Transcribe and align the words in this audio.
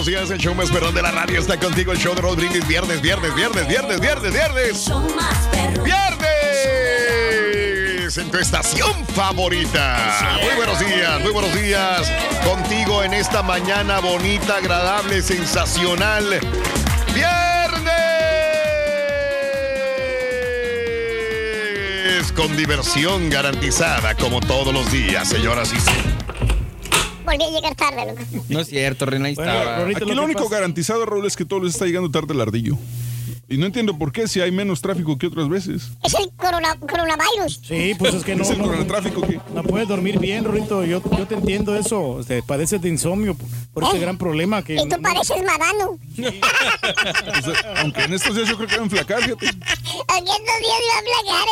Buenos 0.00 0.06
días. 0.06 0.30
El 0.30 0.38
show 0.38 0.54
más 0.54 0.70
perrón 0.70 0.94
de 0.94 1.02
la 1.02 1.10
radio 1.10 1.38
está 1.38 1.58
contigo. 1.58 1.92
El 1.92 1.98
show 1.98 2.14
de 2.14 2.22
Roll 2.22 2.36
Brindis. 2.36 2.66
Viernes, 2.66 3.02
viernes, 3.02 3.34
viernes, 3.34 3.66
viernes, 3.68 4.00
viernes, 4.00 4.32
viernes. 4.32 4.90
¡Viernes! 5.84 6.28
En 8.16 8.30
tu 8.30 8.38
estación 8.38 9.04
favorita. 9.08 10.38
Muy 10.42 10.54
buenos 10.56 10.80
días, 10.80 11.20
muy 11.20 11.32
buenos 11.32 11.54
días. 11.54 12.10
Contigo 12.44 13.04
en 13.04 13.12
esta 13.12 13.42
mañana 13.42 14.00
bonita, 14.00 14.56
agradable, 14.56 15.20
sensacional. 15.20 16.40
¡Viernes! 17.14 17.92
Con 22.34 22.56
diversión 22.56 23.28
garantizada, 23.28 24.14
como 24.14 24.40
todos 24.40 24.72
los 24.72 24.90
días, 24.90 25.28
señoras 25.28 25.74
y 25.74 25.80
señores. 25.80 26.19
Volví 27.30 27.44
a 27.44 27.50
llegar 27.50 27.74
tarde, 27.76 28.06
loco. 28.06 28.44
No 28.48 28.60
es 28.60 28.68
cierto, 28.68 29.06
Reina, 29.06 29.26
ahí 29.26 29.32
estaba. 29.32 29.86
Aquí 29.86 30.04
lo 30.14 30.24
único 30.24 30.48
garantizado, 30.48 31.06
Raúl, 31.06 31.26
es 31.26 31.36
que 31.36 31.44
todo 31.44 31.60
les 31.60 31.74
está 31.74 31.86
llegando 31.86 32.10
tarde 32.10 32.34
el 32.34 32.40
ardillo. 32.40 32.76
Y 33.48 33.56
no 33.56 33.66
entiendo 33.66 33.98
por 33.98 34.12
qué 34.12 34.28
si 34.28 34.40
hay 34.40 34.52
menos 34.52 34.80
tráfico 34.80 35.18
que 35.18 35.26
otras 35.26 35.48
veces. 35.48 35.90
Es 36.04 36.14
el 36.14 36.30
corona- 36.36 36.76
coronavirus. 36.78 37.60
Sí, 37.64 37.94
pues 37.98 38.14
es 38.14 38.22
que 38.22 38.36
no, 38.36 38.44
¿Es 38.44 38.50
el 38.50 38.58
no, 38.58 38.64
coronatráfico 38.64 39.22
que 39.22 39.40
no 39.52 39.64
puedes 39.64 39.88
dormir 39.88 40.20
bien, 40.20 40.44
Rorito. 40.44 40.84
Yo, 40.84 41.02
yo 41.18 41.26
te 41.26 41.34
entiendo 41.34 41.74
eso. 41.74 42.20
Este, 42.20 42.44
padeces 42.44 42.80
de 42.80 42.88
insomnio 42.88 43.34
por, 43.34 43.48
por 43.72 43.84
ese 43.84 43.98
gran 43.98 44.18
problema 44.18 44.62
que... 44.62 44.74
Y 44.76 44.88
tú 44.88 45.02
pareces 45.02 45.36
madano. 45.44 45.98
o 47.38 47.42
sea, 47.42 47.74
aunque 47.78 48.02
en 48.02 48.14
estos 48.14 48.36
días 48.36 48.48
yo 48.48 48.56
creo 48.56 48.68
que 48.68 48.74
van 48.76 48.82
a 48.82 48.84
enflacar, 48.84 49.20
fíjate. 49.22 49.46
Aquí 49.48 50.30
estos 50.30 50.58
días 50.60 50.80
iba 50.86 50.98
a 50.98 51.02
placar 51.04 51.48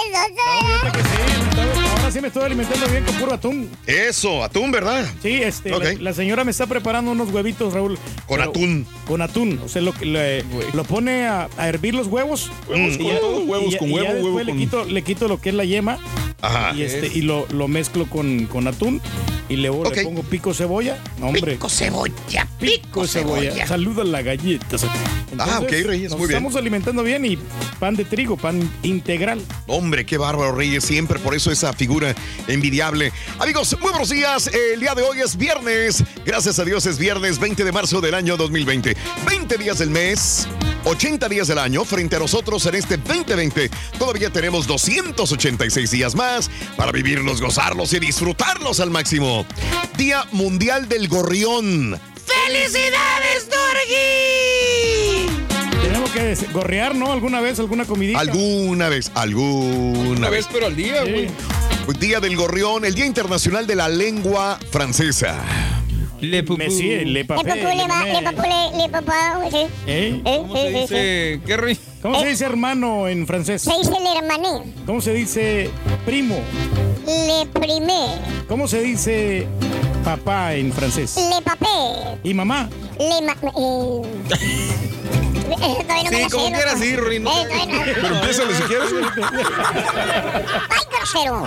el 1.67 1.78
Que 2.09 2.13
sí, 2.13 2.21
me 2.23 2.29
estoy- 2.29 2.45
alimentando 2.45 2.89
bien 2.89 3.05
con 3.05 3.15
puro 3.17 3.35
atún. 3.35 3.69
Eso, 3.87 4.43
atún, 4.43 4.71
¿verdad? 4.71 5.07
Sí, 5.23 5.43
este, 5.43 5.69
la, 5.79 5.93
la 5.93 6.15
señora 6.15 6.43
me 6.43 6.51
está 6.53 6.67
preparando 6.67 7.11
unos 7.11 7.31
huevitos, 7.31 7.75
Raúl. 7.75 7.99
Con 8.27 8.41
atún. 8.41 8.87
Con 9.07 9.21
atún. 9.21 9.61
O 9.63 9.69
sea, 9.69 9.83
lo, 9.83 9.93
le- 10.01 10.43
lo 10.73 10.85
pone 10.85 11.27
a, 11.27 11.51
a 11.59 11.69
hervir 11.69 11.95
los 11.95 12.07
huevos. 12.07 12.51
Huevos 12.67 12.95
Y 12.95 12.97
con 12.97 13.07
ya- 13.09 13.21
todo, 13.21 13.41
huevos 13.45 13.67
y 13.69 13.71
ya- 13.73 13.79
con 13.79 13.89
y 13.91 13.95
ya 13.95 13.97
huevo, 13.99 14.13
después 14.15 14.25
huevo 14.35 14.39
le 14.41 14.53
con- 14.53 14.59
quito, 14.59 14.85
le 14.87 15.03
quito 15.03 15.29
lo 15.29 15.39
que 15.39 15.51
es 15.51 15.55
la 15.55 15.67
yema. 15.67 15.99
Ajá. 16.41 16.73
Y, 16.75 16.83
este, 16.83 17.09
y 17.13 17.21
lo, 17.23 17.47
lo 17.51 17.69
mezclo 17.69 18.07
con, 18.09 18.47
con 18.47 18.69
atún. 18.69 19.03
Y 19.51 19.57
luego 19.57 19.81
Ok. 19.81 19.97
le 19.97 20.05
pongo 20.05 20.23
pico 20.23 20.53
cebolla. 20.55 20.99
No, 21.19 21.27
hombre. 21.29 21.53
Pico 21.53 21.69
cebolla, 21.71 22.47
Pico 22.61 23.07
cebolla. 23.07 23.67
Saluda 23.67 24.05
la 24.05 24.21
galleta. 24.23 24.77
Ah, 25.39 25.61
ok, 25.63 25.71
Reyes, 25.71 26.11
nos 26.11 26.19
muy 26.19 26.29
bien. 26.29 26.37
estamos 26.39 26.57
alimentando 26.57 27.03
bien 27.03 27.25
y 27.25 27.39
pan 27.79 27.95
de 27.97 28.05
trigo, 28.05 28.37
pan 28.37 28.69
integral. 28.83 29.41
Hombre, 29.67 30.05
qué 30.05 30.17
bárbaro, 30.19 30.53
Reyes. 30.55 30.85
Siempre 30.85 31.19
por 31.19 31.35
eso 31.35 31.51
esa 31.51 31.73
figura 31.73 31.98
envidiable. 32.47 33.13
Amigos, 33.39 33.77
muy 33.81 33.91
buenos 33.91 34.09
días. 34.11 34.49
El 34.49 34.81
día 34.81 34.95
de 34.95 35.03
hoy 35.03 35.21
es 35.21 35.37
viernes. 35.37 36.03
Gracias 36.25 36.59
a 36.59 36.65
Dios 36.65 36.87
es 36.87 36.99
viernes 36.99 37.39
20 37.39 37.65
de 37.65 37.73
marzo 37.73 38.01
del 38.01 38.15
año 38.15 38.37
2020. 38.37 38.97
20 39.27 39.57
días 39.59 39.79
del 39.79 39.91
mes. 39.91 40.47
80 40.85 41.29
días 41.29 41.49
del 41.49 41.59
año 41.59 41.85
frente 41.85 42.17
a 42.17 42.19
nosotros 42.21 42.65
en 42.67 42.75
este 42.77 42.97
2020. 42.97 43.69
Todavía 43.99 44.31
tenemos 44.31 44.67
286 44.67 45.91
días 45.91 46.15
más 46.15 46.49
para 46.77 46.93
vivirlos, 46.93 47.41
gozarlos 47.41 47.93
y 47.93 47.99
disfrutarlos 47.99 48.81
al 48.81 48.91
máximo. 48.91 49.45
Día 49.97 50.25
Mundial 50.33 50.89
del 50.89 51.09
Gorrión. 51.09 52.01
¡Felicidades, 52.47 53.49
Dorgi! 53.51 55.27
Tenemos 55.83 56.11
que 56.11 56.35
gorrear, 56.53 56.95
¿no? 56.95 57.13
¿Alguna 57.13 57.41
vez, 57.41 57.59
alguna 57.59 57.85
comidita? 57.85 58.21
Alguna 58.21 58.89
vez, 58.89 59.11
alguna 59.15 60.09
Una 60.11 60.31
vez. 60.31 60.45
vez, 60.45 60.49
pero 60.53 60.67
al 60.67 60.77
día, 60.77 61.05
Sí. 61.05 61.27
Día 61.99 62.21
del 62.21 62.37
Gorrión, 62.37 62.85
el 62.85 62.95
Día 62.95 63.07
Internacional 63.07 63.67
de 63.67 63.75
la 63.77 63.89
Lengua 63.89 64.59
Francesa. 64.71 65.37
Le 66.21 66.43
pupú. 66.43 66.59
Me 66.59 66.71
sí, 66.71 66.83
le 66.89 67.05
Le 67.07 67.25
papé, 67.25 67.45
le 67.55 67.87
ma- 67.89 68.05
le 68.05 68.23
papú, 68.23 68.43
le- 68.43 68.77
le 68.83 68.89
papá, 68.89 69.41
sí. 69.51 69.57
¿Eh? 69.87 70.21
Eh, 70.25 70.39
¿Cómo 70.43 70.57
se 70.57 70.63
sí, 70.63 70.69
sí. 70.75 70.81
dice? 70.81 71.41
¿Qué 71.47 71.57
rey? 71.57 71.79
¿Cómo 72.03 72.21
se 72.21 72.27
dice 72.29 72.45
hermano 72.45 73.09
en 73.09 73.27
francés? 73.27 73.63
Se 73.63 73.73
dice 73.79 73.93
el 73.99 74.17
hermané. 74.17 74.73
¿Cómo 74.85 75.01
se 75.01 75.13
dice 75.15 75.71
primo? 76.05 76.37
Le 77.07 77.47
primé. 77.61 78.07
¿Cómo 78.49 78.67
se 78.69 78.81
dice 78.83 79.47
papá 80.05 80.55
en 80.55 80.73
francés? 80.73 81.17
Le 81.17 81.41
papé. 81.43 81.67
¿Y 82.25 82.35
mamá? 82.35 82.69
Le 82.99 83.23
ma... 83.25 83.37
Eh... 83.57 84.03
eh, 85.57 85.85
todavía 85.85 86.11
no 86.11 86.19
Sí, 86.19 86.25
como 86.31 86.47
quieras, 86.49 86.73
loco. 86.75 86.85
sí, 86.85 86.97
Rory, 86.97 87.19
no 87.21 87.31
Eh, 87.31 87.45
te- 87.45 87.49
todavía 87.55 87.87
no. 87.87 87.93
Pero 88.03 88.15
empiézale 88.17 88.55
si 88.55 88.63
quieres. 88.63 88.93
güey. 88.93 89.05
¡Ay, 90.71 90.83
grosero! 90.91 91.45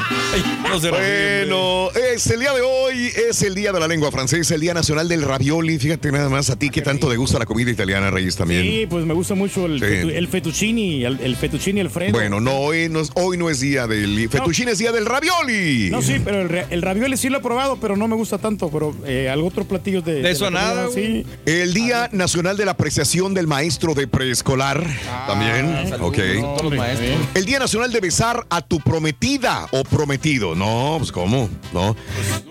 No 0.70 0.80
Bueno, 0.80 1.90
es 2.14 2.28
el 2.28 2.40
día 2.40 2.54
de 2.54 2.62
hoy, 2.62 3.12
es 3.30 3.42
el 3.42 3.56
día 3.56 3.72
de 3.72 3.80
la 3.80 3.88
lengua 3.88 4.12
francesa, 4.12 4.56
el 4.56 4.62
día 4.62 4.74
nacional 4.74 5.08
del 5.08 5.22
ravioli. 5.24 5.78
Fíjate 5.80 6.12
nada 6.12 6.30
más 6.30 6.50
a 6.50 6.56
ti 6.58 6.70
que 6.70 6.82
tanto 6.82 7.10
te 7.10 7.18
gusta 7.18 7.40
la 7.40 7.46
comida 7.46 7.70
italiana, 7.72 8.10
Reyes, 8.12 8.36
también. 8.36 8.62
Sí, 8.64 8.88
pues 8.90 9.06
me 9.06 9.14
gusta 9.14 9.36
mucho 9.36 9.66
el, 9.66 9.80
Sí. 9.80 9.86
fetu- 9.86 10.14
el 10.16 10.28
fettuccini, 10.28 11.06
el, 11.06 11.20
el 11.22 11.36
fettuccini 11.36 11.82
Alfredo. 11.82 12.12
Bueno, 12.14 12.40
no 12.40 12.54
hoy, 12.60 12.90
no 12.90 13.00
es, 13.02 13.12
hoy 13.16 13.38
no 13.38 13.50
es 13.50 13.60
día 13.60 13.88
del 13.88 14.30
fettuccine, 14.30 14.72
es 14.72 14.78
día 14.80 14.92
del 14.92 15.06
ravioli. 15.06 15.90
No, 15.92 16.02
sí, 16.02 16.18
pero 16.24 16.42
el, 16.42 16.50
ra- 16.50 16.66
el 16.70 16.82
ravioli 16.82 17.18
sí 17.18 17.30
lo 17.30 17.38
he 17.40 17.42
probado, 17.42 17.78
pero 17.80 17.96
no 17.98 18.08
me 18.08 18.16
gusta 18.16 18.38
tanto. 18.38 18.70
Pero 18.70 18.96
eh, 19.06 19.30
algo 19.30 19.48
otro 19.48 19.66
platillo 19.66 20.02
de. 20.02 20.22
De 20.22 20.32
eso 20.32 20.46
la 20.46 20.52
nada, 20.62 20.88
Sí. 20.94 21.26
El 21.46 21.74
Día 21.74 22.10
Nacional 22.12 22.58
de 22.58 22.66
la 22.66 22.72
Apreciación 22.72 23.34
del 23.34 23.48
Maestro 23.48 23.91
de 23.94 24.08
Preescolar. 24.08 24.86
también. 25.28 25.88
Saludos 25.90 26.10
Ok. 26.10 26.18
a 26.20 26.42
todos 26.42 26.64
los 26.64 26.74
maestros. 26.76 27.10
El 27.34 27.46
Día 27.46 27.60
Nacional 27.60 27.92
de 27.92 28.00
Besar 28.00 28.46
a 28.50 28.62
tu 28.62 28.80
prometida. 28.80 29.68
o 29.72 29.84
prometido. 29.84 30.56
No, 30.56 30.96
pues 31.00 31.12
¿cómo? 31.12 31.50
No. 31.74 31.96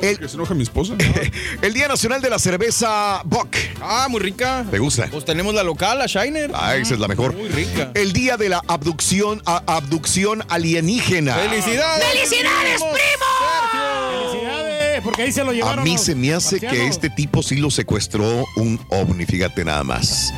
El, 0.00 0.18
Que 0.18 0.28
se 0.28 0.34
enoja 0.36 0.54
mi 0.54 0.62
esposa. 0.62 0.94
el 1.62 1.72
Día 1.74 1.88
Nacional 1.88 2.20
de 2.22 2.30
la 2.30 2.38
Cerveza 2.38 3.22
Bock. 3.24 3.56
Ah, 3.82 4.06
muy 4.10 4.20
rica. 4.20 4.64
¿Te 4.70 4.78
gusta? 4.78 5.08
Pues 5.10 5.24
tenemos 5.24 5.54
la 5.54 5.62
local, 5.62 5.98
la 5.98 6.06
Shiner. 6.06 6.50
Ah, 6.54 6.76
esa 6.76 6.94
es 6.94 7.00
la 7.00 7.08
mejor. 7.08 7.34
Muy 7.34 7.48
rica. 7.48 7.90
El 7.94 8.12
Día 8.12 8.36
de 8.36 8.48
la 8.48 8.62
Abducción, 8.68 9.42
a- 9.46 9.62
abducción 9.66 10.44
alienígena. 10.48 11.34
¡Felicidades! 11.34 12.04
¡Felicidades, 12.04 12.82
primo! 12.82 14.30
Felicidades, 14.30 14.69
porque 15.02 15.22
ahí 15.22 15.32
se 15.32 15.44
lo 15.44 15.52
llevaron. 15.52 15.80
A 15.80 15.84
mí 15.84 15.92
los 15.92 16.02
se 16.02 16.14
me 16.14 16.32
hace 16.32 16.60
que 16.60 16.86
este 16.86 17.10
tipo 17.10 17.42
sí 17.42 17.56
lo 17.56 17.70
secuestró 17.70 18.44
un 18.56 18.80
ovni, 18.88 19.26
fíjate 19.26 19.64
nada 19.64 19.84
más. 19.84 20.32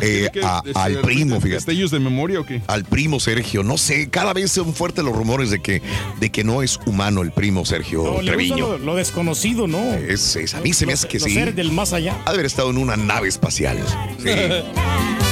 Eh, 0.00 0.30
a- 0.44 0.62
este, 0.64 0.78
al 0.78 0.98
primo, 1.00 1.34
¿de- 1.36 1.40
fíjate. 1.40 1.54
¿Destellos 1.56 1.90
de 1.90 1.98
memoria 2.00 2.40
o 2.40 2.46
qué? 2.46 2.62
Al 2.66 2.84
primo 2.84 3.18
Sergio, 3.20 3.62
no 3.62 3.78
sé, 3.78 4.08
cada 4.10 4.32
vez 4.32 4.52
son 4.52 4.74
fuertes 4.74 5.04
los 5.04 5.14
rumores 5.16 5.50
de 5.50 5.60
que, 5.60 5.82
de 6.20 6.30
que 6.30 6.44
no 6.44 6.62
es 6.62 6.78
humano 6.86 7.22
el 7.22 7.32
primo 7.32 7.64
Sergio 7.64 8.02
No, 8.04 8.10
le 8.10 8.16
gusta 8.16 8.32
Treviño. 8.32 8.68
lo, 8.68 8.78
lo 8.78 8.94
desconocido, 8.96 9.66
¿no? 9.66 9.78
Es, 9.94 10.36
es- 10.36 10.54
a 10.54 10.60
mí 10.60 10.72
se 10.72 10.86
me 10.86 10.92
hace 10.92 11.08
que 11.08 11.18
los 11.18 11.28
sí. 11.28 11.34
seres 11.34 11.56
del 11.56 11.72
más 11.72 11.92
allá. 11.92 12.16
Ha 12.24 12.30
de 12.30 12.34
haber 12.34 12.46
estado 12.46 12.70
en 12.70 12.78
una 12.78 12.96
nave 12.96 13.28
espacial. 13.28 13.78
Sí. 14.22 14.28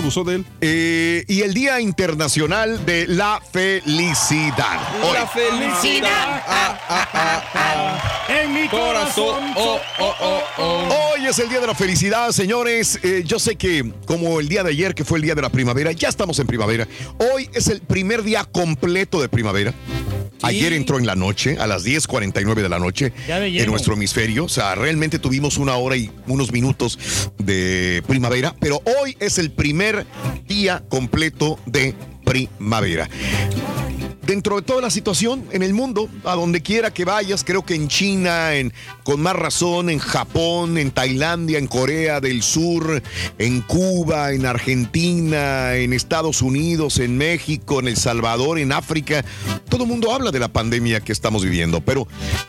Abusó 0.00 0.24
de 0.24 0.36
él. 0.36 0.46
Eh, 0.62 1.24
y 1.28 1.42
el 1.42 1.52
Día 1.52 1.78
Internacional 1.78 2.86
de 2.86 3.06
la 3.06 3.42
Felicidad. 3.52 4.80
Hoy. 5.02 5.12
La 5.12 5.26
felicidad. 5.26 6.42
Ah, 6.46 6.80
ah, 6.88 7.08
ah, 7.12 7.44
ah. 7.54 8.26
En 8.42 8.54
mi 8.54 8.66
Corazón. 8.68 9.36
corazón. 9.36 9.52
Oh, 9.56 9.78
oh, 9.98 10.14
oh, 10.20 10.42
oh. 10.56 11.12
Hoy 11.14 11.26
es 11.26 11.38
el 11.38 11.50
día 11.50 11.60
de 11.60 11.66
la 11.66 11.74
felicidad, 11.74 12.30
señores. 12.32 12.98
Eh, 13.02 13.22
yo 13.26 13.38
sé 13.38 13.56
que 13.56 13.92
como 14.06 14.40
el 14.40 14.48
día 14.48 14.62
de 14.62 14.70
ayer, 14.70 14.94
que 14.94 15.04
fue 15.04 15.18
el 15.18 15.22
día 15.24 15.34
de 15.34 15.42
la 15.42 15.50
primavera, 15.50 15.92
ya 15.92 16.08
estamos 16.08 16.38
en 16.38 16.46
primavera. 16.46 16.88
Hoy 17.34 17.50
es 17.52 17.68
el 17.68 17.82
primer 17.82 18.22
día 18.22 18.44
completo 18.44 19.20
de 19.20 19.28
primavera. 19.28 19.74
Ayer 20.42 20.72
entró 20.72 20.98
en 20.98 21.06
la 21.06 21.14
noche, 21.14 21.58
a 21.58 21.66
las 21.66 21.84
10.49 21.84 22.54
de 22.62 22.68
la 22.68 22.78
noche, 22.78 23.12
en 23.28 23.66
nuestro 23.66 23.94
hemisferio. 23.94 24.44
O 24.44 24.48
sea, 24.48 24.74
realmente 24.74 25.18
tuvimos 25.18 25.58
una 25.58 25.76
hora 25.76 25.96
y 25.96 26.10
unos 26.26 26.50
minutos 26.52 26.98
de 27.38 28.02
primavera, 28.06 28.54
pero 28.58 28.82
hoy 29.00 29.16
es 29.20 29.38
el 29.38 29.49
primer 29.50 30.06
día 30.46 30.82
completo 30.88 31.58
de 31.66 31.94
primavera. 32.24 33.08
Dentro 34.26 34.56
de 34.56 34.62
toda 34.62 34.82
la 34.82 34.90
situación 34.90 35.44
en 35.50 35.62
el 35.62 35.72
mundo, 35.72 36.08
a 36.24 36.34
donde 36.34 36.60
quiera 36.60 36.92
que 36.92 37.04
vayas, 37.04 37.42
creo 37.42 37.64
que 37.64 37.74
en 37.74 37.88
China, 37.88 38.50
con 39.02 39.20
más 39.20 39.34
razón, 39.34 39.90
en 39.90 39.98
Japón, 39.98 40.78
en 40.78 40.90
Tailandia, 40.90 41.58
en 41.58 41.66
Corea 41.66 42.20
del 42.20 42.42
Sur, 42.42 43.02
en 43.38 43.60
Cuba, 43.62 44.32
en 44.32 44.46
Argentina, 44.46 45.74
en 45.74 45.92
Estados 45.92 46.42
Unidos, 46.42 46.98
en 46.98 47.16
México, 47.16 47.80
en 47.80 47.88
El 47.88 47.96
Salvador, 47.96 48.58
en 48.58 48.72
África, 48.72 49.24
todo 49.68 49.84
el 49.84 49.88
mundo 49.88 50.12
habla 50.12 50.30
de 50.30 50.38
la 50.38 50.48
pandemia 50.48 51.00
que 51.00 51.12
estamos 51.12 51.42
viviendo. 51.42 51.80
Pero 51.80 52.06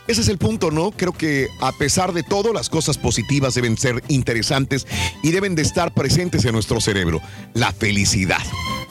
ese 0.07 0.21
es 0.21 0.27
el 0.27 0.37
punto, 0.37 0.71
¿no? 0.71 0.91
Creo 0.91 1.13
que 1.13 1.47
a 1.61 1.71
pesar 1.71 2.13
de 2.13 2.23
todo, 2.23 2.53
las 2.53 2.69
cosas 2.69 2.97
positivas 2.97 3.55
deben 3.55 3.77
ser 3.77 4.03
interesantes 4.07 4.85
y 5.23 5.31
deben 5.31 5.55
de 5.55 5.61
estar 5.61 5.93
presentes 5.93 6.45
en 6.45 6.53
nuestro 6.53 6.81
cerebro. 6.81 7.21
La 7.53 7.71
felicidad 7.71 8.43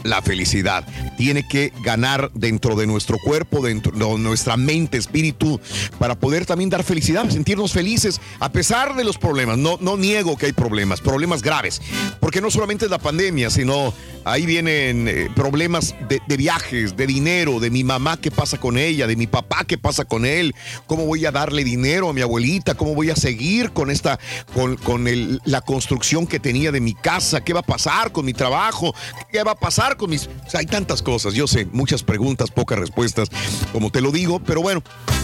la 0.03 0.23
felicidad. 0.23 0.87
Tiene 1.17 1.47
que 1.47 1.73
ganar 1.83 2.31
dentro 2.35 2.70
de 2.77 2.87
nuestro 2.87 3.17
cuerpo, 3.19 3.63
dentro 3.63 3.93
de 3.93 4.19
nuestra 4.19 4.57
mente, 4.57 4.99
espíritu, 4.99 5.61
para 5.99 6.15
poder 6.15 6.47
también 6.47 6.71
dar 6.71 6.85
felicidad, 6.85 7.29
sentirnos 7.29 7.73
felices 7.73 8.21
a 8.39 8.51
pesar 8.53 8.97
de 8.97 9.05
los 9.05 9.19
problemas. 9.19 9.59
No, 9.59 9.79
no 9.81 9.97
niego 9.97 10.37
que 10.37 10.47
hay 10.47 10.53
problemas, 10.53 11.01
problemas 11.01 11.43
graves, 11.43 11.81
porque 12.21 12.41
no 12.41 12.51
solamente 12.51 12.85
es 12.85 12.91
la 12.91 12.99
pandemia, 12.99 13.51
sino 13.51 13.93
ahí 14.25 14.47
vienen 14.47 15.09
eh, 15.09 15.31
problemas 15.35 15.95
de, 16.09 16.37
viajes, 16.37 16.97
de 16.97 17.07
dinero, 17.07 17.61
de 17.61 17.71
mi 17.71 17.85
mamá, 17.85 18.19
qué 18.19 18.31
pasa 18.31 18.59
con 18.59 18.79
ella, 18.79 19.07
de 19.07 19.17
mi 19.17 19.27
papá, 19.27 19.65
qué 19.65 19.79
pasa 19.79 20.05
con 20.05 20.25
él, 20.25 20.55
cómo 20.87 21.07
voy 21.07 21.27
a 21.27 21.31
darle 21.31 21.65
dinero 21.65 22.09
a 22.09 22.13
mi 22.13 22.21
abuelita, 22.21 22.75
cómo 22.75 22.95
voy 22.95 23.11
a 23.11 23.17
seguir 23.17 23.71
con 23.73 23.91
esta, 23.91 24.19
con, 24.55 24.77
con 24.77 25.07
la 25.45 25.61
construcción 25.61 26.27
que 26.27 26.41
tenía 26.41 26.73
de 26.73 26.81
mi 26.81 26.95
casa, 26.95 27.43
qué 27.43 27.53
va 27.53 27.61
a 27.61 27.65
pasar 27.65 28.13
con 28.13 28.25
mi 28.25 28.33
trabajo, 28.33 28.95
qué 29.31 29.43
va 29.43 29.53
a 29.53 29.59
pasar 29.59 29.97
con 29.97 30.11
mis... 30.11 30.29
Hay 30.55 30.67
tantas 30.67 31.03
cosas, 31.03 31.35
yo 31.35 31.47
sé, 31.47 31.67
muchas 31.73 32.03
preguntas, 32.03 32.51
pocas 32.61 32.79
respuestas, 32.79 33.31
como 33.73 33.89
te 33.91 34.03
lo 34.03 34.13
digo, 34.13 34.39
pero 34.39 34.61
bueno, 34.61 34.83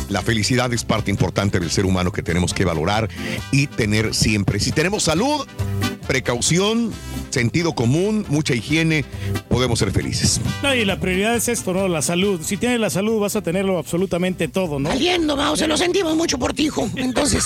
la 0.09 0.23
felicidad 0.23 0.73
es 0.73 0.85
parte 0.85 1.11
importante 1.11 1.61
del 1.61 1.71
ser 1.71 1.85
humano 1.85 2.11
que 2.11 2.23
tenemos 2.23 2.55
que 2.55 2.65
valorar 2.65 3.11
y 3.53 3.67
tener 3.67 4.15
siempre. 4.15 4.59
Si 4.59 4.73
tenemos 4.73 5.03
salud, 5.03 5.47
precaución, 6.07 6.95
sentido 7.29 7.75
común, 7.75 8.25
mucha 8.31 8.55
higiene, 8.55 9.05
podemos 9.51 9.79
ser 9.79 9.91
felices. 9.91 10.41
No, 10.63 10.75
y 10.75 10.87
la 10.87 10.99
prioridad 10.99 11.35
es 11.37 11.49
esto, 11.49 11.75
¿no? 11.75 11.89
La 11.89 12.01
salud. 12.01 12.41
Si 12.43 12.57
tienes 12.57 12.81
la 12.81 12.89
salud, 12.89 13.21
vas 13.21 13.37
a 13.37 13.43
tenerlo 13.43 13.77
absolutamente 13.77 14.49
todo, 14.49 14.79
¿no? 14.79 14.89
Valiendo, 14.89 15.37
Mao, 15.37 15.57
se 15.57 15.67
lo 15.67 15.77
sentimos 15.77 16.17
mucho 16.17 16.39
por 16.39 16.55
ti, 16.55 16.65
hijo. 16.67 16.89
Entonces, 16.97 17.45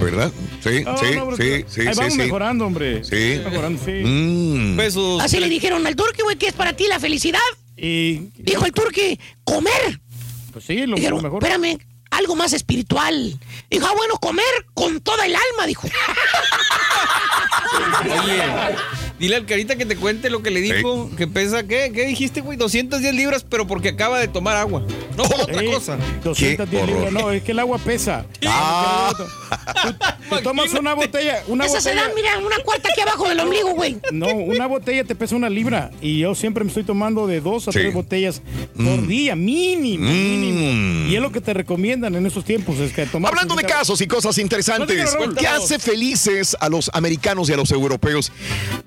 ¿Verdad? 0.00 0.32
Sí, 0.62 0.82
No, 0.84 0.96
sí, 0.96 1.06
no, 1.14 1.36
sí, 1.36 1.64
sí, 1.68 1.80
ahí 1.82 1.94
sí, 1.94 1.98
vamos 1.98 2.12
sí. 2.12 2.18
mejorando, 2.18 2.66
hombre. 2.66 3.04
Sí. 3.04 3.40
Mejorando, 3.44 3.82
sí. 3.84 3.92
Mm. 3.92 4.76
Besos. 4.76 5.22
así 5.22 5.38
le 5.40 5.48
dijeron 5.48 5.86
al 5.86 5.94
turqui, 5.96 6.22
güey, 6.22 6.36
que 6.36 6.46
es 6.46 6.54
para 6.54 6.72
ti 6.72 6.86
la 6.88 6.98
felicidad. 6.98 7.40
Y, 7.84 8.30
Dijo 8.36 8.64
el 8.64 8.70
turqui, 8.72 9.18
comer. 9.42 10.00
pues 10.52 10.64
sí, 10.64 10.86
lo, 10.86 10.94
Dijeron, 10.94 11.16
lo 11.18 11.22
mejor. 11.24 11.42
espérame, 11.42 11.78
algo 12.12 12.36
más 12.36 12.52
espiritual. 12.52 13.40
Dijo, 13.68 13.84
ah, 13.86 13.92
bueno, 13.96 14.18
comer 14.18 14.44
con 14.72 15.00
toda 15.00 15.26
el 15.26 15.34
alma, 15.34 15.66
dijo. 15.66 15.88
Oye, 18.22 18.42
dile 19.22 19.36
al 19.36 19.46
carita 19.46 19.76
que 19.76 19.86
te 19.86 19.96
cuente 19.96 20.28
lo 20.30 20.42
que 20.42 20.50
le 20.50 20.60
dijo, 20.60 21.08
que 21.16 21.26
pesa, 21.28 21.62
¿qué? 21.62 21.92
¿Qué 21.94 22.04
dijiste, 22.06 22.40
güey? 22.42 22.58
210 22.58 23.14
libras, 23.14 23.46
pero 23.48 23.66
porque 23.66 23.90
acaba 23.90 24.18
de 24.18 24.26
tomar 24.28 24.56
agua. 24.56 24.84
No 25.16 25.22
por 25.24 25.40
otra 25.42 25.64
cosa. 25.64 25.96
210 26.24 26.68
Qué 26.68 26.76
horror. 26.76 26.88
libras. 26.88 27.12
No, 27.12 27.30
es 27.30 27.42
que 27.42 27.52
el 27.52 27.58
agua 27.60 27.78
pesa. 27.78 28.26
Ah. 28.54 29.12
Tú 30.28 30.36
tomas 30.42 30.72
una 30.72 30.94
botella, 30.94 31.42
una 31.46 31.66
Esa 31.66 31.80
se 31.80 31.94
da, 31.94 32.10
mira, 32.14 32.38
una 32.38 32.56
cuarta 32.64 32.88
aquí 32.90 33.00
abajo 33.02 33.28
del 33.28 33.40
ombligo, 33.40 33.74
güey. 33.74 33.98
No, 34.12 34.26
una 34.28 34.66
botella 34.66 35.04
te 35.04 35.14
pesa 35.14 35.36
una 35.36 35.50
libra. 35.50 35.90
Y 36.00 36.18
yo 36.20 36.34
siempre 36.34 36.64
me 36.64 36.68
estoy 36.68 36.84
tomando 36.84 37.26
de 37.26 37.40
dos 37.40 37.68
a 37.68 37.72
Sí. 37.72 37.78
tres 37.80 37.92
botellas 37.94 38.40
por 38.76 39.06
día, 39.06 39.36
mínimo, 39.36 40.06
Mm. 40.06 40.10
mínimo. 40.12 41.08
Y 41.10 41.16
es 41.16 41.20
lo 41.22 41.32
que 41.32 41.40
te 41.40 41.52
recomiendan 41.52 42.14
en 42.14 42.24
estos 42.26 42.44
tiempos, 42.44 42.78
es 42.78 42.92
que 42.92 43.04
tomar. 43.06 43.30
Hablando 43.32 43.54
de 43.54 43.64
casos 43.64 44.00
y 44.00 44.06
cosas 44.06 44.38
interesantes, 44.38 45.14
No. 45.26 45.34
¿qué 45.34 45.46
hace 45.46 45.78
felices 45.78 46.56
a 46.60 46.68
los 46.68 46.90
americanos 46.94 47.48
y 47.50 47.52
a 47.52 47.56
los 47.56 47.70
europeos? 47.70 48.32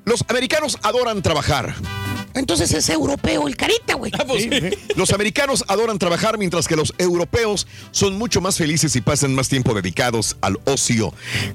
Los 0.06 0.24
americanos 0.28 0.78
adoran 0.84 1.22
trabajar. 1.22 1.74
Entonces 2.36 2.74
es 2.74 2.90
europeo 2.90 3.48
el 3.48 3.56
carita, 3.56 3.96
güey. 3.96 4.12
Sí, 4.38 4.50
sí. 4.52 4.78
Los 4.96 5.12
americanos 5.12 5.64
adoran 5.68 5.98
trabajar 5.98 6.38
mientras 6.38 6.68
que 6.68 6.76
los 6.76 6.94
europeos 6.98 7.66
son 7.92 8.18
mucho 8.18 8.42
más 8.42 8.58
felices 8.58 8.96
y 8.96 9.02
pasan 9.02 9.34
más 9.34 9.48
tiempo 9.48 9.74
dedicados 9.74 10.38
al 10.42 10.60
ocio. 10.66 11.14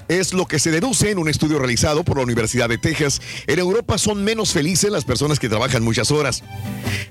Es 0.08 0.32
lo 0.32 0.46
que 0.46 0.58
se 0.58 0.70
deduce 0.70 1.10
en 1.10 1.18
un 1.18 1.28
estudio 1.28 1.58
realizado 1.58 2.02
por 2.02 2.16
la 2.16 2.22
Universidad 2.22 2.68
de 2.68 2.78
Texas. 2.78 3.20
En 3.46 3.58
Europa 3.58 3.98
son 3.98 4.24
menos 4.24 4.52
felices 4.52 4.90
las 4.90 5.04
personas 5.04 5.38
que 5.38 5.48
trabajan 5.48 5.82
muchas 5.82 6.10
horas. 6.10 6.42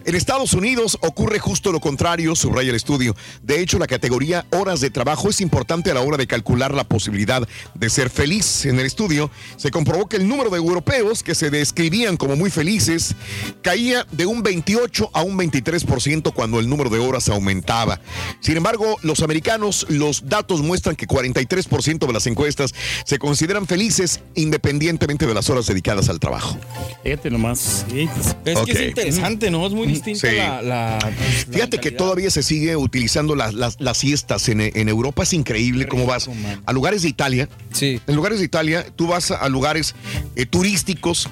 En 0.06 0.16
Estados 0.16 0.54
Unidos 0.54 0.98
ocurre 1.02 1.40
justo 1.40 1.72
lo 1.72 1.80
contrario, 1.80 2.36
subraya 2.36 2.70
el 2.70 2.76
estudio. 2.76 3.16
De 3.44 3.60
hecho, 3.60 3.78
la 3.78 3.88
categoría 3.88 4.46
horas 4.52 4.82
de 4.82 4.90
trabajo 4.90 5.30
es 5.30 5.42
importante 5.42 5.92
a 5.92 5.94
la 5.94 6.02
hora 6.02 6.18
de 6.18 6.28
calcular 6.28 6.74
la 6.74 6.84
posibilidad 6.84 7.48
de 7.76 7.90
ser 7.90 8.10
feliz. 8.10 8.66
En 8.66 8.80
el 8.80 8.86
estudio 8.86 9.30
se 9.58 9.72
comprobó 9.72 10.08
que 10.08 10.18
el 10.18 10.28
número 10.28 10.50
de 10.50 10.58
europeos 10.58 11.22
que 11.22 11.36
se 11.36 11.50
describían 11.50 12.18
como 12.18 12.36
muy 12.36 12.50
felices 12.50 13.16
caía 13.62 14.06
de 14.12 14.26
un 14.26 14.42
28 14.44 15.10
a 15.14 15.22
un 15.24 15.38
23% 15.38 16.34
cuando 16.34 16.60
el 16.60 16.70
número 16.70 16.90
de 16.90 17.00
horas 17.00 17.28
aumentaba. 17.30 18.00
Sin 18.40 18.58
embargo, 18.58 18.98
los 19.02 19.22
americanos, 19.22 19.86
los 19.90 20.28
datos 20.30 20.62
muestran 20.62 20.96
que 20.96 21.08
43% 21.08 22.08
de 22.08 22.14
las 22.14 22.28
encuestas 22.28 22.74
se 23.06 23.20
consideran 23.20 23.68
felices 23.68 24.22
independientemente 24.36 25.26
de 25.28 25.34
las 25.34 25.50
horas 25.50 25.66
dedicadas 25.68 26.10
al 26.10 26.20
trabajo. 26.20 26.58
Fíjate 27.04 27.30
nomás. 27.30 27.86
Pues, 27.90 28.08
Es 28.46 28.60
que 28.66 28.72
es 28.72 28.82
interesante, 28.90 29.52
¿no? 29.52 29.66
Es 29.68 29.74
muy 29.74 29.88
distinta 29.88 30.30
Sí. 30.30 30.36
la, 30.36 30.62
la- 30.62 31.00
pues, 31.02 31.48
la 31.48 31.54
Fíjate 31.54 31.80
que 31.80 31.92
todavía 31.92 32.30
se 32.32 32.44
sigue 32.44 32.76
utilizando 32.76 33.36
las, 33.36 33.54
las- 33.54 33.80
las 33.80 33.98
siestas 33.98 34.48
en, 34.50 34.62
en 34.62 34.90
Europa. 34.90 35.24
Es 35.24 35.34
increíble 35.34 35.88
cómo 35.88 36.06
vas 36.06 36.28
man. 36.28 36.62
a 36.66 36.74
lugares 36.74 37.02
de 37.02 37.10
Italia. 37.10 37.50
Sí. 37.72 38.00
En 38.08 38.16
lugares 38.16 38.40
de 38.40 38.46
Italia, 38.46 38.86
tú 38.96 39.08
vas 39.08 39.32
a 39.32 39.48
lugares 39.50 39.96
eh, 40.36 40.46
turísticos 40.46 41.28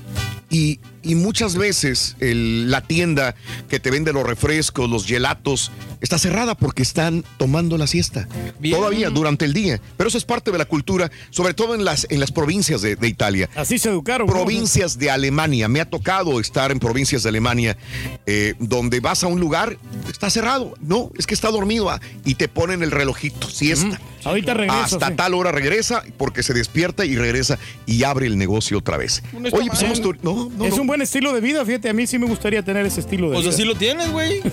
y, 0.50 0.80
y 1.04 1.16
muchas 1.16 1.56
veces 1.56 2.16
el- 2.20 2.72
la 2.72 2.82
tienda 2.82 3.36
que 3.70 3.80
te 3.80 3.92
vende 3.92 4.13
los 4.13 4.25
refrescos, 4.25 4.89
los 4.89 5.06
gelatos, 5.06 5.72
está 6.01 6.18
cerrada 6.18 6.56
porque 6.56 6.84
están 6.84 7.24
tomando 7.38 7.77
la 7.77 7.88
siesta. 7.88 8.27
Bien. 8.60 8.75
Todavía 8.77 9.10
durante 9.10 9.46
el 9.46 9.54
día. 9.54 9.82
Pero 9.98 10.08
eso 10.10 10.18
es 10.18 10.25
parte 10.25 10.51
de 10.51 10.58
la 10.58 10.66
cultura, 10.66 11.12
sobre 11.32 11.54
todo 11.54 11.75
en 11.75 11.84
las, 11.84 12.08
en 12.10 12.20
las 12.20 12.32
provincias 12.32 12.82
de, 12.82 12.96
de 12.96 13.08
Italia. 13.08 13.50
así 13.56 13.77
se 13.77 13.89
educaron. 13.89 14.27
¿no? 14.27 14.34
Provincias 14.34 14.98
de 14.98 15.10
Alemania. 15.12 15.68
Me 15.68 15.82
ha 15.82 15.89
tocado 15.89 16.39
estar 16.39 16.72
en 16.72 16.80
provincias 16.80 17.24
de 17.24 17.30
Alemania 17.30 17.77
eh, 18.25 18.54
donde 18.60 19.00
vas 19.00 19.24
a 19.24 19.27
un 19.27 19.39
lugar, 19.39 19.77
está 20.10 20.30
cerrado. 20.30 20.75
No, 20.80 21.12
es 21.18 21.27
que 21.27 21.34
está 21.34 21.50
dormido 21.51 21.89
ah, 21.89 22.00
y 22.25 22.36
te 22.36 22.48
ponen 22.48 22.84
el 22.84 22.92
relojito, 22.92 23.50
siesta. 23.50 24.00
Ahorita 24.24 24.54
regreso. 24.54 24.84
Hasta 24.98 25.08
sí. 25.10 25.13
tal 25.16 25.34
hora 25.34 25.51
regresa 25.51 26.04
porque 26.18 26.44
se 26.44 26.54
despierta 26.54 27.06
y 27.06 27.16
regresa 27.16 27.58
y 27.86 28.04
abre 28.04 28.27
el 28.27 28.38
negocio 28.38 28.77
otra 28.80 28.98
vez. 28.98 29.24
No 29.34 29.48
Oye, 29.51 29.68
pues 29.68 29.80
somos 29.80 30.01
tur- 30.01 30.18
no, 30.38 30.50
no, 30.58 30.65
es 30.65 30.75
no. 30.75 30.82
un 30.82 30.88
buen 30.88 31.01
estilo 31.01 31.34
de 31.34 31.41
vida, 31.41 31.65
fíjate, 31.65 31.89
a 31.89 31.94
mí 31.94 32.06
sí 32.08 32.17
me 32.17 32.25
gustaría 32.27 32.62
tener 32.63 32.86
ese 32.86 33.00
estilo 33.01 33.27
de 33.29 33.34
Pues 33.34 33.46
vida. 33.46 33.53
así 33.56 33.63
lo 33.65 33.75
tienes, 33.75 34.12
güey. 34.12 34.41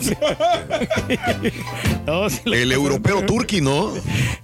No, 2.06 2.28
sí 2.28 2.40
El 2.44 2.70
europeo 2.72 3.24
turqui, 3.24 3.60
¿no? 3.60 3.92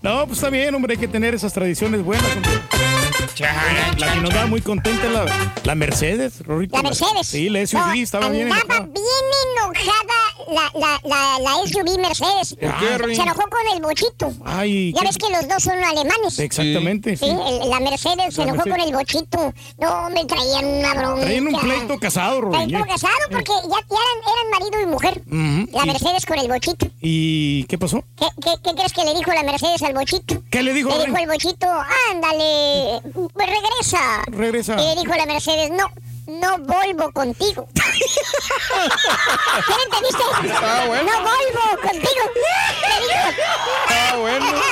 No, 0.03 0.27
pues 0.27 0.39
está 0.39 0.49
bien, 0.51 0.75
hombre, 0.75 0.95
hay 0.95 0.99
que 0.99 1.09
tener 1.09 1.35
esas 1.35 1.53
tradiciones 1.53 2.03
buenas, 2.03 2.25
hombre. 2.37 2.51
La 3.99 4.15
que 4.15 4.21
nos 4.21 4.33
da 4.35 4.47
muy 4.47 4.61
contenta 4.61 5.07
es 5.07 5.13
la, 5.13 5.53
la 5.65 5.75
Mercedes, 5.75 6.45
Rorrito. 6.45 6.77
La 6.77 6.83
Mercedes. 6.83 7.27
Sí, 7.27 7.49
la 7.49 7.67
SUV 7.67 7.79
No, 7.81 7.93
estaba 7.95 8.29
bien 8.31 8.47
enojada. 8.49 8.81
bien 8.81 8.97
enojada 9.57 10.30
la, 10.49 10.71
la, 10.79 11.01
la, 11.05 11.39
la 11.41 11.53
SUV 11.67 11.99
Mercedes. 12.01 12.49
Se 12.59 13.23
enojó 13.23 13.43
con 13.43 13.77
el 13.77 13.83
bochito. 13.83 14.33
Ay, 14.45 14.93
Ya 14.93 15.01
qué- 15.01 15.07
ves 15.07 15.19
que 15.19 15.31
los 15.31 15.49
dos 15.49 15.63
son 15.63 15.83
alemanes. 15.85 16.39
Exactamente, 16.39 17.17
sí. 17.17 17.25
Sí, 17.27 17.31
el- 17.31 17.69
la 17.71 17.81
Mercedes 17.81 18.35
se 18.35 18.43
enojó 18.43 18.57
Mercedes. 18.65 18.77
con 18.79 18.89
el 18.89 18.95
bochito. 18.95 19.55
No, 19.79 20.11
me 20.11 20.25
traían 20.25 20.65
una 20.67 20.95
bronca. 20.95 21.21
Traían 21.23 21.47
un 21.49 21.61
pleito 21.61 21.99
casado, 21.99 22.41
Rorrito. 22.41 22.65
Pleito 22.67 22.87
casado 22.87 23.15
porque 23.31 23.53
ya, 23.53 23.69
ya 23.69 23.97
eran, 23.97 24.19
eran 24.33 24.51
marido 24.61 24.81
y 24.83 24.87
mujer. 24.87 25.23
La 25.73 25.85
¿Y- 25.85 25.87
Mercedes 25.87 26.27
con 26.27 26.39
el 26.39 26.49
bochito. 26.49 26.87
¿Y 27.01 27.65
qué 27.65 27.79
pasó? 27.79 28.03
¿Qué, 28.19 28.27
qué, 28.43 28.51
qué 28.63 28.75
crees 28.75 28.93
que 28.93 29.05
le 29.05 29.15
dijo 29.15 29.33
la 29.33 29.43
Mercedes 29.43 29.83
al 29.83 29.95
bochito? 29.95 30.43
¿Qué 30.51 30.63
le 30.63 30.73
dijo, 30.73 30.91
Le 30.91 31.07
dijo 31.07 31.17
el 31.17 31.27
bochito, 31.29 31.67
ándale, 32.13 33.01
pues 33.33 33.47
regresa. 33.47 34.23
Regresa. 34.27 34.81
Y 34.81 34.95
le 34.95 35.01
dijo 35.03 35.15
la 35.17 35.27
Mercedes, 35.27 35.71
no, 35.71 35.87
no 36.39 36.59
vuelvo 36.59 37.11
contigo. 37.13 37.67
¿Qué 37.75 37.83
entendiste? 39.85 40.23
Ah, 40.63 40.85
bueno. 40.87 41.11
No 41.11 41.21
vuelvo 41.23 41.63
contigo. 41.83 42.25
Dijo. 43.01 43.29
Ah, 43.89 44.17
bueno. 44.17 44.47
Está 44.47 44.61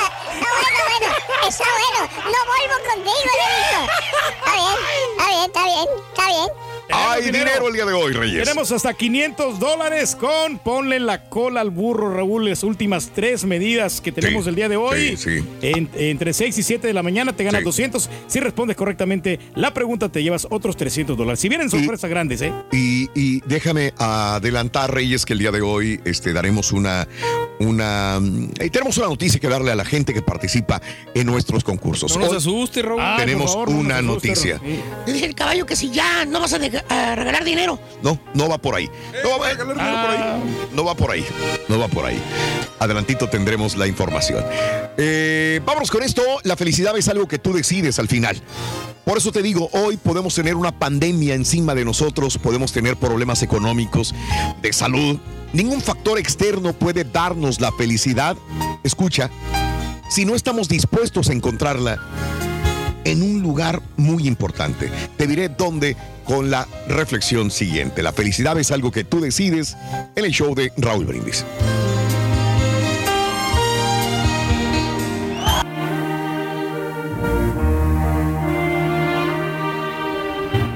bueno, 0.54 0.78
bueno. 0.88 1.08
Está 1.48 1.64
bueno. 1.64 2.00
No 2.24 2.38
vuelvo 2.46 2.76
contigo, 2.88 3.30
le 3.38 3.46
dijo. 3.58 3.80
Está 4.28 4.52
bien, 4.54 4.78
está 5.10 5.26
bien, 5.28 5.46
está 5.46 5.62
bien, 5.64 5.88
está 6.12 6.26
bien. 6.28 6.67
Hay 6.90 7.24
dinero. 7.24 7.44
dinero 7.44 7.68
el 7.68 7.74
día 7.74 7.84
de 7.86 7.92
hoy, 7.92 8.12
Reyes. 8.12 8.44
Tenemos 8.44 8.72
hasta 8.72 8.94
500 8.94 9.58
dólares 9.58 10.16
con 10.16 10.58
ponle 10.58 10.98
la 11.00 11.28
cola 11.28 11.60
al 11.60 11.70
burro, 11.70 12.14
Raúl. 12.14 12.48
Las 12.48 12.62
últimas 12.62 13.10
tres 13.14 13.44
medidas 13.44 14.00
que 14.00 14.12
tenemos 14.12 14.44
Sí, 14.44 14.50
el 14.50 14.54
día 14.56 14.68
de 14.68 14.76
hoy. 14.76 15.16
sí, 15.16 15.38
sí. 15.40 15.44
En- 15.62 15.90
entre 15.96 16.32
6 16.32 16.56
y 16.58 16.62
7 16.62 16.86
de 16.86 16.92
la 16.94 17.02
mañana 17.02 17.34
te 17.34 17.44
ganas 17.44 17.60
Sí. 17.60 17.64
200. 17.64 18.10
Si 18.26 18.40
respondes 18.40 18.76
correctamente 18.76 19.38
la 19.54 19.74
pregunta, 19.74 20.08
te 20.08 20.22
llevas 20.22 20.46
otros 20.50 20.76
300 20.76 21.16
dólares. 21.16 21.40
Si 21.40 21.48
vienen 21.48 21.68
sorpresas 21.70 22.08
grandes, 22.08 22.40
¿eh? 22.42 22.52
Y, 22.72 23.08
y 23.14 23.40
déjame 23.46 23.92
adelantar, 23.98 24.92
Reyes, 24.92 25.26
que 25.26 25.32
el 25.34 25.38
día 25.40 25.50
de 25.50 25.60
hoy 25.60 26.00
este, 26.04 26.32
daremos 26.32 26.72
una. 26.72 27.06
una 27.60 28.20
eh, 28.60 28.70
tenemos 28.70 28.96
una 28.98 29.08
noticia 29.08 29.40
que 29.40 29.48
darle 29.48 29.72
a 29.72 29.74
la 29.74 29.84
gente 29.84 30.14
que 30.14 30.22
participa 30.22 30.80
en 31.14 31.26
nuestros 31.26 31.64
concursos. 31.64 32.16
No 32.16 32.24
nos 32.26 32.34
asuste, 32.36 32.82
Raúl. 32.82 33.02
Tenemos 33.18 33.52
favor, 33.52 33.70
no 33.70 33.78
una 33.78 34.00
nos 34.00 34.18
asustes, 34.18 34.44
noticia. 34.60 34.60
Dije 35.06 35.26
el 35.26 35.34
caballo 35.34 35.66
que 35.66 35.74
si 35.76 35.90
ya 35.90 36.24
no 36.24 36.40
vas 36.40 36.52
a, 36.52 36.58
deja- 36.58 36.77
a 36.88 37.14
regalar 37.14 37.44
dinero. 37.44 37.78
No, 38.02 38.18
no 38.34 38.48
va 38.48 38.58
por 38.58 38.74
ahí. 38.74 38.88
No 39.22 39.38
va, 39.38 39.48
Ah, 39.78 40.38
no 40.72 40.84
va 40.84 40.94
por 40.94 41.10
ahí. 41.10 41.24
No 41.68 41.78
va 41.78 41.88
por 41.88 42.04
ahí. 42.04 42.20
Adelantito 42.78 43.28
tendremos 43.28 43.76
la 43.76 43.86
información. 43.86 44.44
Eh, 44.96 45.60
vámonos 45.64 45.90
con 45.90 46.02
esto. 46.02 46.22
La 46.42 46.56
felicidad 46.56 46.96
es 46.96 47.08
algo 47.08 47.26
que 47.28 47.38
tú 47.38 47.52
decides 47.52 47.98
al 47.98 48.08
final. 48.08 48.40
Por 49.04 49.16
eso 49.18 49.32
te 49.32 49.42
digo, 49.42 49.70
hoy 49.72 49.96
podemos 49.96 50.34
tener 50.34 50.54
una 50.54 50.70
pandemia 50.72 51.34
encima 51.34 51.74
de 51.74 51.84
nosotros, 51.84 52.36
podemos 52.36 52.72
tener 52.72 52.96
problemas 52.96 53.42
económicos, 53.42 54.14
de 54.60 54.72
salud. 54.72 55.18
Ningún 55.52 55.80
factor 55.80 56.18
externo 56.18 56.74
puede 56.74 57.04
darnos 57.04 57.60
la 57.60 57.72
felicidad. 57.72 58.36
Escucha, 58.84 59.30
si 60.10 60.26
no 60.26 60.34
estamos 60.34 60.68
dispuestos 60.68 61.30
a 61.30 61.32
encontrarla 61.32 61.98
en 63.04 63.22
un 63.22 63.42
lugar 63.42 63.80
muy 63.96 64.26
importante. 64.26 64.90
Te 65.16 65.26
diré 65.26 65.48
dónde 65.48 65.96
con 66.24 66.50
la 66.50 66.68
reflexión 66.88 67.50
siguiente. 67.50 68.02
La 68.02 68.12
felicidad 68.12 68.58
es 68.58 68.70
algo 68.70 68.90
que 68.90 69.04
tú 69.04 69.20
decides 69.20 69.76
en 70.14 70.24
el 70.24 70.30
show 70.30 70.54
de 70.54 70.72
Raúl 70.76 71.06
Brindis. 71.06 71.44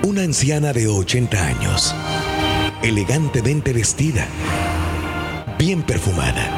Una 0.04 0.22
anciana 0.22 0.72
de 0.72 0.88
80 0.88 1.46
años, 1.46 1.94
elegantemente 2.82 3.72
vestida, 3.72 4.26
bien 5.58 5.82
perfumada, 5.82 6.50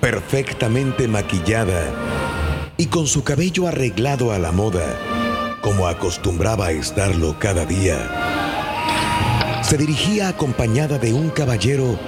perfectamente 0.00 1.08
maquillada 1.08 2.35
y 2.78 2.86
con 2.86 3.06
su 3.06 3.24
cabello 3.24 3.66
arreglado 3.66 4.32
a 4.32 4.38
la 4.38 4.52
moda, 4.52 4.98
como 5.62 5.86
acostumbraba 5.86 6.66
a 6.66 6.72
estarlo 6.72 7.38
cada 7.38 7.64
día, 7.64 9.62
se 9.62 9.76
dirigía 9.76 10.28
acompañada 10.28 10.98
de 10.98 11.12
un 11.12 11.30
caballero 11.30 11.98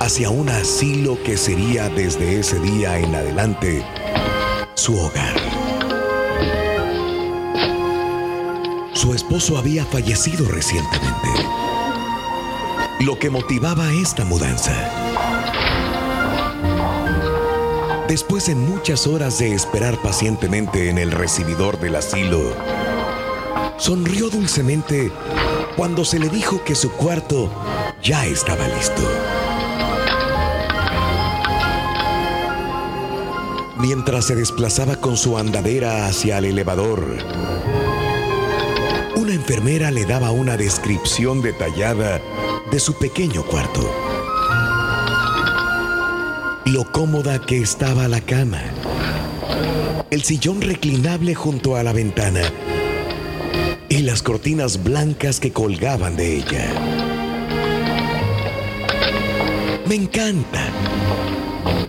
hacia 0.00 0.30
un 0.30 0.48
asilo 0.48 1.16
que 1.22 1.36
sería 1.36 1.88
desde 1.88 2.40
ese 2.40 2.58
día 2.58 2.98
en 2.98 3.14
adelante 3.14 3.84
su 4.74 4.98
hogar. 4.98 5.36
Su 8.94 9.14
esposo 9.14 9.56
había 9.58 9.84
fallecido 9.84 10.46
recientemente, 10.48 11.28
lo 13.00 13.18
que 13.18 13.30
motivaba 13.30 13.92
esta 13.92 14.24
mudanza. 14.24 15.71
Después 18.12 18.44
de 18.44 18.54
muchas 18.54 19.06
horas 19.06 19.38
de 19.38 19.54
esperar 19.54 19.96
pacientemente 20.02 20.90
en 20.90 20.98
el 20.98 21.12
recibidor 21.12 21.80
del 21.80 21.96
asilo, 21.96 22.54
sonrió 23.78 24.28
dulcemente 24.28 25.10
cuando 25.78 26.04
se 26.04 26.18
le 26.18 26.28
dijo 26.28 26.62
que 26.62 26.74
su 26.74 26.92
cuarto 26.92 27.50
ya 28.02 28.26
estaba 28.26 28.68
listo. 28.68 29.00
Mientras 33.78 34.26
se 34.26 34.34
desplazaba 34.34 34.96
con 34.96 35.16
su 35.16 35.38
andadera 35.38 36.06
hacia 36.06 36.36
el 36.36 36.44
elevador, 36.44 37.16
una 39.16 39.32
enfermera 39.32 39.90
le 39.90 40.04
daba 40.04 40.32
una 40.32 40.58
descripción 40.58 41.40
detallada 41.40 42.20
de 42.70 42.78
su 42.78 42.92
pequeño 42.92 43.42
cuarto. 43.42 44.21
Lo 46.72 46.90
cómoda 46.90 47.38
que 47.38 47.58
estaba 47.58 48.08
la 48.08 48.22
cama. 48.22 48.62
El 50.10 50.22
sillón 50.22 50.62
reclinable 50.62 51.34
junto 51.34 51.76
a 51.76 51.82
la 51.82 51.92
ventana. 51.92 52.40
Y 53.90 53.98
las 53.98 54.22
cortinas 54.22 54.82
blancas 54.82 55.38
que 55.38 55.52
colgaban 55.52 56.16
de 56.16 56.38
ella. 56.38 56.64
Me 59.84 59.96
encanta, 59.96 60.64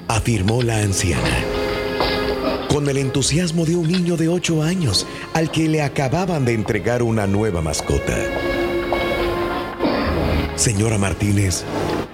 afirmó 0.09 0.61
la 0.61 0.79
anciana 0.79 1.37
con 2.67 2.89
el 2.89 2.97
entusiasmo 2.97 3.63
de 3.63 3.77
un 3.77 3.87
niño 3.89 4.17
de 4.17 4.27
8 4.27 4.63
años 4.63 5.07
al 5.33 5.49
que 5.49 5.69
le 5.69 5.81
acababan 5.81 6.43
de 6.43 6.55
entregar 6.55 7.03
una 7.03 7.25
nueva 7.25 7.61
mascota. 7.61 8.17
Señora 10.57 10.97
Martínez, 10.97 11.63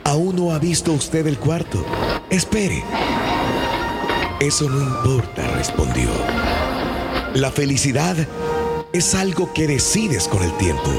aún 0.03 0.35
no 0.35 0.51
ha 0.51 0.59
visto 0.59 0.93
usted 0.93 1.25
el 1.25 1.39
cuarto. 1.39 1.83
Espere. 2.29 2.83
Eso 4.39 4.69
no 4.69 4.81
importa, 4.81 5.48
respondió. 5.55 6.09
La 7.33 7.51
felicidad 7.51 8.15
es 8.93 9.15
algo 9.15 9.53
que 9.53 9.67
decides 9.67 10.27
con 10.27 10.43
el 10.43 10.55
tiempo. 10.57 10.91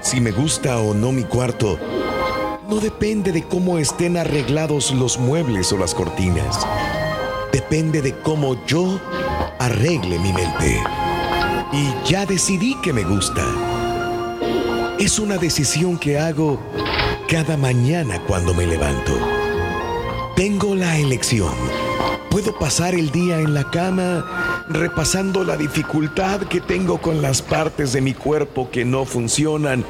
Si 0.00 0.20
me 0.20 0.30
gusta 0.30 0.78
o 0.78 0.94
no 0.94 1.12
mi 1.12 1.24
cuarto, 1.24 1.78
no 2.68 2.76
depende 2.76 3.32
de 3.32 3.42
cómo 3.42 3.78
estén 3.78 4.16
arreglados 4.16 4.92
los 4.92 5.18
muebles 5.18 5.72
o 5.72 5.78
las 5.78 5.94
cortinas 5.94 6.66
depende 7.52 8.02
de 8.02 8.14
cómo 8.20 8.64
yo 8.66 9.00
arregle 9.58 10.18
mi 10.18 10.32
mente. 10.32 10.82
Y 11.72 12.08
ya 12.08 12.26
decidí 12.26 12.76
que 12.82 12.92
me 12.92 13.04
gusta. 13.04 13.44
Es 14.98 15.18
una 15.18 15.36
decisión 15.36 15.98
que 15.98 16.18
hago 16.18 16.58
cada 17.28 17.56
mañana 17.56 18.22
cuando 18.26 18.54
me 18.54 18.66
levanto. 18.66 19.37
Tengo 20.38 20.76
la 20.76 20.96
elección. 21.00 21.52
Puedo 22.30 22.56
pasar 22.56 22.94
el 22.94 23.10
día 23.10 23.40
en 23.40 23.54
la 23.54 23.72
cama 23.72 24.64
repasando 24.68 25.42
la 25.42 25.56
dificultad 25.56 26.42
que 26.42 26.60
tengo 26.60 27.00
con 27.02 27.20
las 27.20 27.42
partes 27.42 27.92
de 27.92 28.00
mi 28.00 28.14
cuerpo 28.14 28.70
que 28.70 28.84
no 28.84 29.04
funcionan. 29.04 29.84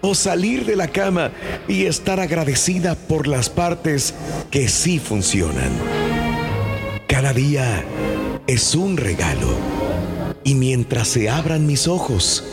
O 0.00 0.14
salir 0.14 0.64
de 0.64 0.76
la 0.76 0.86
cama 0.86 1.32
y 1.66 1.86
estar 1.86 2.20
agradecida 2.20 2.94
por 2.94 3.26
las 3.26 3.50
partes 3.50 4.14
que 4.52 4.68
sí 4.68 5.00
funcionan. 5.00 5.72
Cada 7.08 7.32
día 7.32 7.84
es 8.46 8.76
un 8.76 8.96
regalo. 8.96 9.56
Y 10.44 10.54
mientras 10.54 11.08
se 11.08 11.28
abran 11.28 11.66
mis 11.66 11.88
ojos, 11.88 12.44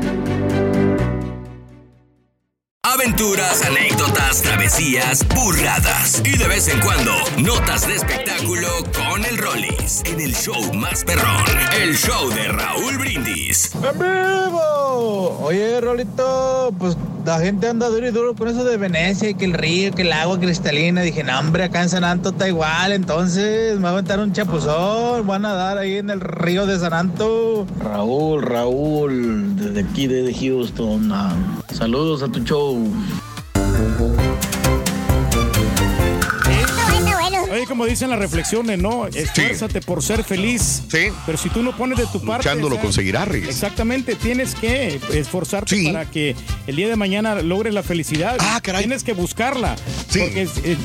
Aventuras, 2.93 3.63
anécdotas, 3.63 4.41
travesías, 4.41 5.25
burradas 5.29 6.21
y 6.25 6.37
de 6.37 6.47
vez 6.47 6.67
en 6.67 6.79
cuando 6.81 7.13
notas 7.37 7.87
de 7.87 7.95
espectáculo 7.95 8.67
con 8.93 9.23
el 9.23 9.37
Rollis 9.37 10.03
en 10.05 10.19
el 10.19 10.35
show 10.35 10.73
más 10.73 11.05
perrón, 11.05 11.45
el 11.81 11.95
show 11.95 12.29
de 12.29 12.49
Raúl 12.49 12.97
Brindis. 12.97 13.71
¡En 13.75 13.97
vivo! 13.97 15.39
Oye, 15.41 15.79
Rolito, 15.79 16.73
pues 16.77 16.97
la 17.25 17.39
gente 17.39 17.67
anda 17.67 17.87
duro 17.87 18.07
y 18.07 18.11
duro 18.11 18.35
con 18.35 18.47
eso 18.47 18.63
de 18.63 18.77
Venecia 18.77 19.29
y 19.29 19.35
que 19.35 19.45
el 19.45 19.53
río, 19.53 19.91
que 19.93 20.01
el 20.01 20.11
agua 20.11 20.39
cristalina. 20.39 21.01
Dije, 21.01 21.23
no, 21.23 21.39
hombre, 21.39 21.63
acá 21.63 21.83
en 21.83 21.89
San 21.89 22.03
Anto 22.03 22.29
está 22.29 22.47
igual, 22.47 22.91
entonces 22.91 23.75
me 23.77 23.83
va 23.83 23.89
a 23.89 23.91
aventar 23.93 24.19
un 24.19 24.33
chapuzón, 24.33 25.25
van 25.27 25.45
a 25.45 25.49
nadar 25.49 25.77
ahí 25.77 25.97
en 25.97 26.09
el 26.09 26.19
río 26.19 26.65
de 26.65 26.79
San 26.79 26.93
Anto. 26.93 27.65
Raúl, 27.83 28.41
Raúl, 28.41 29.55
desde 29.55 29.81
aquí, 29.81 30.07
desde 30.07 30.33
Houston. 30.33 31.11
ah, 31.11 31.33
saludos 31.71 32.23
a 32.23 32.27
tu 32.27 32.39
show. 32.39 32.80
Oye, 37.51 37.65
como 37.65 37.85
dicen 37.85 38.09
las 38.09 38.19
reflexiones, 38.19 38.79
¿no? 38.79 39.07
Esfuérzate 39.07 39.81
por 39.81 40.01
ser 40.01 40.23
feliz. 40.23 40.83
Sí. 40.89 41.09
Pero 41.25 41.37
si 41.37 41.49
tú 41.49 41.61
no 41.61 41.75
pones 41.75 41.97
de 41.97 42.05
tu 42.05 42.21
parte. 42.21 42.47
Luchando 42.47 42.69
lo 42.69 42.75
o 42.75 42.77
sea, 42.77 42.83
conseguirás, 42.83 43.27
Reyes. 43.27 43.49
Exactamente, 43.49 44.15
tienes 44.15 44.55
que 44.55 45.01
esforzarte 45.11 45.91
para 45.91 46.09
que 46.09 46.35
el 46.67 46.75
día 46.77 46.87
de 46.87 46.95
mañana 46.95 47.41
logres 47.41 47.73
la 47.73 47.83
felicidad. 47.83 48.37
Ah, 48.39 48.61
caray. 48.63 48.83
Tienes 48.83 49.03
que 49.03 49.13
buscarla. 49.13 49.75
Sí. 50.09 50.19
Porque 50.19 50.43
eh, 50.63 50.77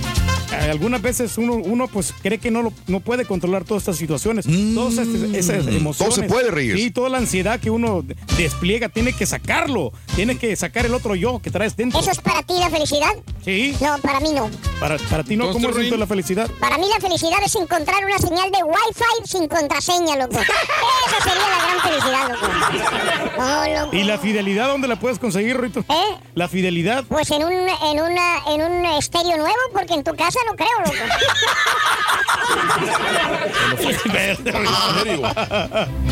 algunas 0.52 1.02
veces 1.02 1.36
uno, 1.38 1.54
uno 1.54 1.88
pues 1.88 2.12
cree 2.22 2.38
que 2.38 2.50
no, 2.50 2.62
lo- 2.62 2.72
no 2.86 3.00
puede 3.00 3.24
controlar 3.24 3.64
todas 3.64 3.82
estas 3.82 3.96
situaciones. 3.96 4.46
todas 4.74 4.98
estas- 4.98 5.34
esas 5.34 5.66
emociones. 5.66 5.82
Mm. 5.82 5.96
todo 5.98 6.10
se 6.12 6.22
puede, 6.24 6.50
Reyes. 6.50 6.78
Sí, 6.80 6.90
toda 6.90 7.08
la 7.08 7.18
ansiedad 7.18 7.58
que 7.60 7.70
uno 7.70 8.04
despliega, 8.36 8.88
tiene 8.88 9.12
que 9.12 9.26
sacarlo. 9.26 9.92
Tiene 10.14 10.38
que 10.38 10.54
sacar 10.56 10.86
el 10.86 10.94
otro 10.94 11.14
yo 11.14 11.40
que 11.40 11.50
traes 11.50 11.76
dentro. 11.76 11.98
¿Eso 12.00 12.10
es 12.10 12.20
para 12.20 12.42
ti 12.42 12.54
la 12.58 12.70
felicidad? 12.70 13.10
Sí. 13.44 13.76
No, 13.80 13.98
para 13.98 14.20
mí 14.20 14.32
no. 14.32 14.50
Para, 14.80 14.98
para 14.98 15.22
ti 15.24 15.36
no, 15.36 15.50
¿cómo 15.52 15.68
es 15.70 15.90
la 15.98 16.06
felicidad? 16.06 16.50
Para 16.60 16.78
mí 16.78 16.86
la 16.92 17.00
felicidad 17.00 17.38
es 17.44 17.54
encontrar 17.54 18.04
una 18.04 18.18
señal 18.18 18.50
de 18.50 18.58
Wi-Fi 18.62 19.28
sin 19.28 19.48
contraseña, 19.48 20.16
loco. 20.16 20.36
Esa 20.38 21.22
sería 21.22 21.48
la 21.48 21.64
gran 21.64 21.80
felicidad, 21.82 22.28
loco. 22.30 23.38
No, 23.38 23.80
loco. 23.84 23.96
¿Y 23.96 24.04
la 24.04 24.18
fidelidad 24.18 24.68
dónde 24.68 24.88
la 24.88 24.98
puedes 24.98 25.18
conseguir, 25.18 25.60
Rito? 25.60 25.80
¿Eh? 25.88 26.16
La 26.34 26.48
fidelidad. 26.48 27.04
Pues 27.08 27.30
en 27.30 27.44
un, 27.44 27.52
en 27.52 28.00
una, 28.00 28.38
en 28.48 28.62
un 28.62 28.86
estéreo 28.98 29.36
nuevo, 29.36 29.56
porque 29.72 29.94
en 29.94 30.04
tu 30.04 30.14
casa 30.14 30.35
no 30.46 30.56
creo, 30.56 30.78
loco. 30.84 30.92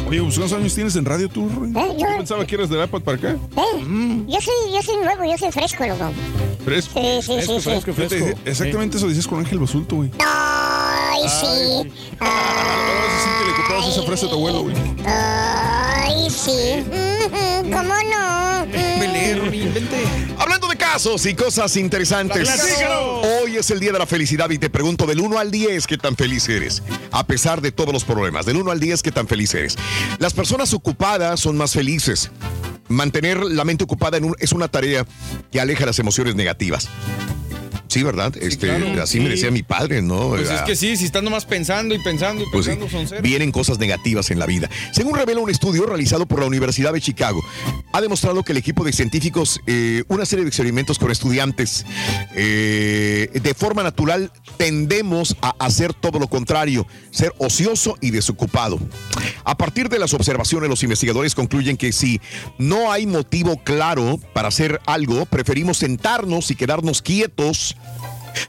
Oye, 0.08 0.18
¿cuántos 0.20 0.52
años 0.52 0.74
tienes 0.74 0.96
en 0.96 1.04
radio 1.04 1.28
tú? 1.28 1.46
¿Eh? 1.48 1.96
Yo- 1.98 2.06
pensaba 2.16 2.44
que 2.46 2.54
eras 2.54 2.68
del 2.68 2.84
iPad 2.84 3.00
para 3.00 3.16
acá. 3.16 3.30
¿Eh? 3.30 4.24
Yo 4.28 4.40
soy, 4.40 4.72
yo 4.72 4.82
soy 4.82 4.96
nuevo, 4.98 5.24
yo 5.24 5.36
soy 5.38 5.50
fresco, 5.52 5.86
loco. 5.86 6.10
Fresco. 6.64 7.00
Sí, 7.00 7.22
sí, 7.22 7.60
sí. 7.60 7.92
Fíjate, 7.92 8.36
Exactamente 8.44 8.96
eso 8.96 9.08
dices 9.08 9.26
con 9.26 9.38
Ángel 9.40 9.58
Basulto, 9.58 9.96
güey. 9.96 10.10
Ay, 10.24 11.22
sí. 11.28 11.92
Ahora 12.20 13.18
sí 13.22 13.28
que 13.38 13.44
le 13.50 13.54
comprabas 13.56 13.88
esa 13.88 14.02
fresa 14.02 14.26
a 14.26 14.28
tu 14.30 14.34
abuelo, 14.36 14.62
güey. 14.62 14.74
Ay, 15.06 15.53
sí. 16.30 16.84
Ujú, 16.86 17.70
¿Cómo 17.70 17.94
no? 17.94 18.64
Hablando 20.38 20.68
de 20.68 20.76
casos 20.76 21.24
y 21.26 21.34
cosas 21.34 21.76
interesantes. 21.76 22.48
Hoy 23.42 23.56
es 23.56 23.70
el 23.70 23.80
día 23.80 23.92
de 23.92 23.98
la 23.98 24.06
felicidad 24.06 24.50
y 24.50 24.58
te 24.58 24.70
pregunto 24.70 25.06
del 25.06 25.20
1 25.20 25.38
al 25.38 25.50
10 25.50 25.86
qué 25.86 25.96
tan 25.98 26.16
feliz 26.16 26.48
eres. 26.48 26.82
A 27.12 27.26
pesar 27.26 27.60
de 27.60 27.72
todos 27.72 27.92
los 27.92 28.04
problemas, 28.04 28.46
del 28.46 28.56
1 28.56 28.70
al 28.70 28.80
10 28.80 29.02
qué 29.02 29.12
tan 29.12 29.28
feliz 29.28 29.54
eres. 29.54 29.76
Las 30.18 30.32
personas 30.34 30.72
ocupadas 30.74 31.40
son 31.40 31.56
más 31.56 31.72
felices. 31.72 32.30
Mantener 32.88 33.38
la 33.42 33.64
mente 33.64 33.84
ocupada 33.84 34.16
en 34.18 34.24
un- 34.24 34.36
es 34.38 34.52
una 34.52 34.68
tarea 34.68 35.06
que 35.50 35.60
aleja 35.60 35.86
las 35.86 35.98
emociones 35.98 36.34
negativas. 36.34 36.88
Sí, 37.94 38.02
¿verdad? 38.02 38.34
Este, 38.40 38.66
claro. 38.66 39.00
así 39.02 39.20
me 39.20 39.28
decía 39.28 39.52
mi 39.52 39.62
padre, 39.62 40.02
¿no? 40.02 40.30
Pues 40.30 40.42
es 40.42 40.50
Era- 40.50 40.64
que 40.64 40.74
sí, 40.74 40.96
si 40.96 41.04
estás 41.04 41.22
nomás 41.22 41.44
pensando 41.44 41.94
y 41.94 42.00
pensando 42.00 42.42
y 42.42 42.46
pues 42.50 42.64
sí, 42.64 42.72
pensando 42.72 42.90
son 42.98 43.06
cero. 43.08 43.20
vienen 43.22 43.52
cosas 43.52 43.78
negativas 43.78 44.32
en 44.32 44.40
la 44.40 44.46
vida. 44.46 44.68
Según 44.92 45.14
revela 45.16 45.40
un 45.40 45.48
estudio 45.48 45.86
realizado 45.86 46.26
por 46.26 46.40
la 46.40 46.46
Universidad 46.46 46.92
de 46.92 47.00
Chicago, 47.00 47.40
ha 47.92 48.00
demostrado 48.00 48.42
que 48.42 48.50
el 48.50 48.58
equipo 48.58 48.82
de 48.82 48.92
científicos, 48.92 49.60
eh, 49.68 50.02
una 50.08 50.26
serie 50.26 50.44
de 50.44 50.48
experimentos 50.48 50.98
con 50.98 51.12
estudiantes, 51.12 51.86
eh, 52.34 53.30
de 53.32 53.54
forma 53.54 53.84
natural 53.84 54.32
tendemos 54.56 55.36
a 55.40 55.54
hacer 55.60 55.94
todo 55.94 56.18
lo 56.18 56.26
contrario, 56.26 56.86
ser 57.12 57.32
ocioso 57.38 57.96
y 58.00 58.10
desocupado. 58.10 58.80
A 59.44 59.56
partir 59.56 59.88
de 59.88 60.00
las 60.00 60.14
observaciones, 60.14 60.68
los 60.68 60.82
investigadores 60.82 61.34
concluyen 61.36 61.76
que 61.76 61.92
si 61.92 62.20
no 62.58 62.90
hay 62.90 63.06
motivo 63.06 63.56
claro 63.62 64.18
para 64.32 64.48
hacer 64.48 64.80
algo, 64.86 65.26
preferimos 65.26 65.78
sentarnos 65.78 66.50
y 66.50 66.56
quedarnos 66.56 67.02
quietos 67.02 67.76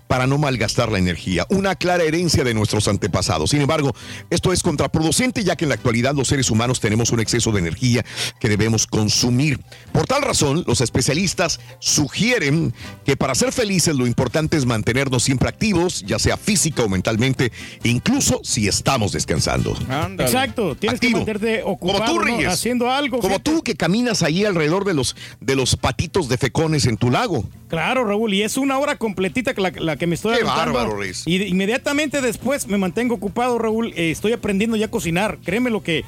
para 0.07 0.27
no 0.27 0.37
malgastar 0.37 0.91
la 0.91 0.97
energía, 0.97 1.45
una 1.49 1.75
clara 1.75 2.03
herencia 2.03 2.43
de 2.43 2.53
nuestros 2.53 2.87
antepasados. 2.87 3.51
Sin 3.51 3.61
embargo, 3.61 3.93
esto 4.29 4.53
es 4.53 4.63
contraproducente 4.63 5.43
ya 5.43 5.55
que 5.55 5.65
en 5.65 5.69
la 5.69 5.75
actualidad 5.75 6.15
los 6.15 6.27
seres 6.27 6.49
humanos 6.49 6.79
tenemos 6.79 7.11
un 7.11 7.19
exceso 7.19 7.51
de 7.51 7.59
energía 7.59 8.05
que 8.39 8.49
debemos 8.49 8.87
consumir. 8.87 9.59
Por 9.91 10.05
tal 10.05 10.21
razón, 10.21 10.63
los 10.67 10.81
especialistas 10.81 11.59
sugieren 11.79 12.73
que 13.03 13.17
para 13.17 13.35
ser 13.35 13.51
felices 13.51 13.95
lo 13.95 14.07
importante 14.07 14.57
es 14.57 14.65
mantenernos 14.65 15.23
siempre 15.23 15.49
activos, 15.49 16.03
ya 16.05 16.19
sea 16.19 16.37
física 16.37 16.83
o 16.83 16.89
mentalmente, 16.89 17.51
incluso 17.83 18.41
si 18.43 18.67
estamos 18.67 19.11
descansando. 19.11 19.75
Exacto, 20.19 20.75
tienes 20.75 20.99
que 20.99 21.09
mantenerte 21.09 21.63
ocupado, 21.63 22.15
Como 22.15 22.25
tú, 22.25 22.47
haciendo 22.47 22.91
algo. 22.91 23.19
Como 23.19 23.39
tú 23.39 23.63
que 23.63 23.75
caminas 23.75 24.23
ahí 24.23 24.45
alrededor 24.45 24.85
de 24.85 24.93
los, 24.93 25.15
de 25.39 25.55
los 25.55 25.75
patitos 25.75 26.29
de 26.29 26.37
fecones 26.37 26.85
en 26.85 26.97
tu 26.97 27.09
lago. 27.09 27.45
Claro, 27.75 28.05
Raúl, 28.05 28.33
y 28.33 28.41
es 28.43 28.57
una 28.57 28.77
hora 28.79 28.95
completita 28.97 29.53
la, 29.57 29.71
la 29.71 29.95
que 29.97 30.07
me 30.07 30.15
estoy 30.15 30.38
Qué 30.38 30.43
bárbaro, 30.43 30.97
Reyes. 30.97 31.23
Y 31.25 31.38
de- 31.38 31.47
inmediatamente 31.47 32.21
después 32.21 32.67
me 32.67 32.77
mantengo 32.77 33.15
ocupado, 33.15 33.57
Raúl. 33.59 33.93
eh, 33.95 34.11
estoy 34.11 34.33
aprendiendo 34.33 34.75
ya 34.77 34.85
a 34.88 34.91
cocinar. 34.91 35.38
Créeme 35.43 35.69
lo 35.69 35.83
que 35.83 36.03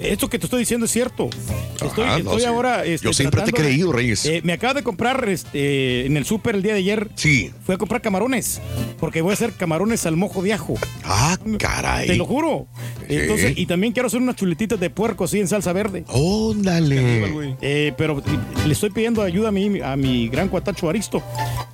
esto 0.00 0.30
que 0.30 0.38
te 0.38 0.46
estoy 0.46 0.60
diciendo 0.60 0.86
es 0.86 0.92
cierto. 0.92 1.28
Estoy, 1.74 2.04
Ajá, 2.04 2.12
no, 2.18 2.30
estoy 2.30 2.40
sí. 2.40 2.46
ahora. 2.46 2.84
este, 2.84 3.04
Yo 3.06 3.12
siempre 3.12 3.42
te 3.42 3.50
he 3.50 3.52
creído, 3.52 3.92
Reyes. 3.92 4.24
Eh, 4.26 4.40
me 4.44 4.52
acaba 4.54 4.72
de 4.74 4.82
comprar 4.82 5.28
este, 5.28 6.06
en 6.06 6.16
el 6.16 6.24
súper 6.24 6.54
el 6.54 6.62
día 6.62 6.72
de 6.72 6.78
ayer. 6.78 7.08
Sí. 7.16 7.50
Fui 7.64 7.74
a 7.74 7.78
comprar 7.78 8.00
camarones. 8.00 8.60
Porque 8.98 9.20
voy 9.22 9.30
a 9.30 9.34
hacer 9.34 9.52
camarones 9.52 10.06
al 10.06 10.16
mojo 10.16 10.42
de 10.42 10.52
ajo. 10.54 10.74
Ah, 11.04 11.36
caray. 11.58 12.06
Te 12.06 12.16
lo 12.16 12.24
juro. 12.26 12.66
Entonces, 13.08 13.54
y 13.56 13.66
también 13.66 13.92
quiero 13.92 14.06
hacer 14.06 14.20
unas 14.22 14.36
chuletitas 14.36 14.78
de 14.78 14.88
puerco 14.90 15.24
así 15.24 15.40
en 15.40 15.48
salsa 15.48 15.72
verde. 15.72 16.04
Óndale. 16.08 17.56
Eh, 17.60 17.92
pero 17.96 18.22
le 18.66 18.72
estoy 18.72 18.90
pidiendo 18.90 19.22
ayuda 19.22 19.48
a 19.48 19.52
mi, 19.52 19.80
a 19.80 19.96
mi 19.96 20.28
gran 20.28 20.48
cuatacho 20.48 20.88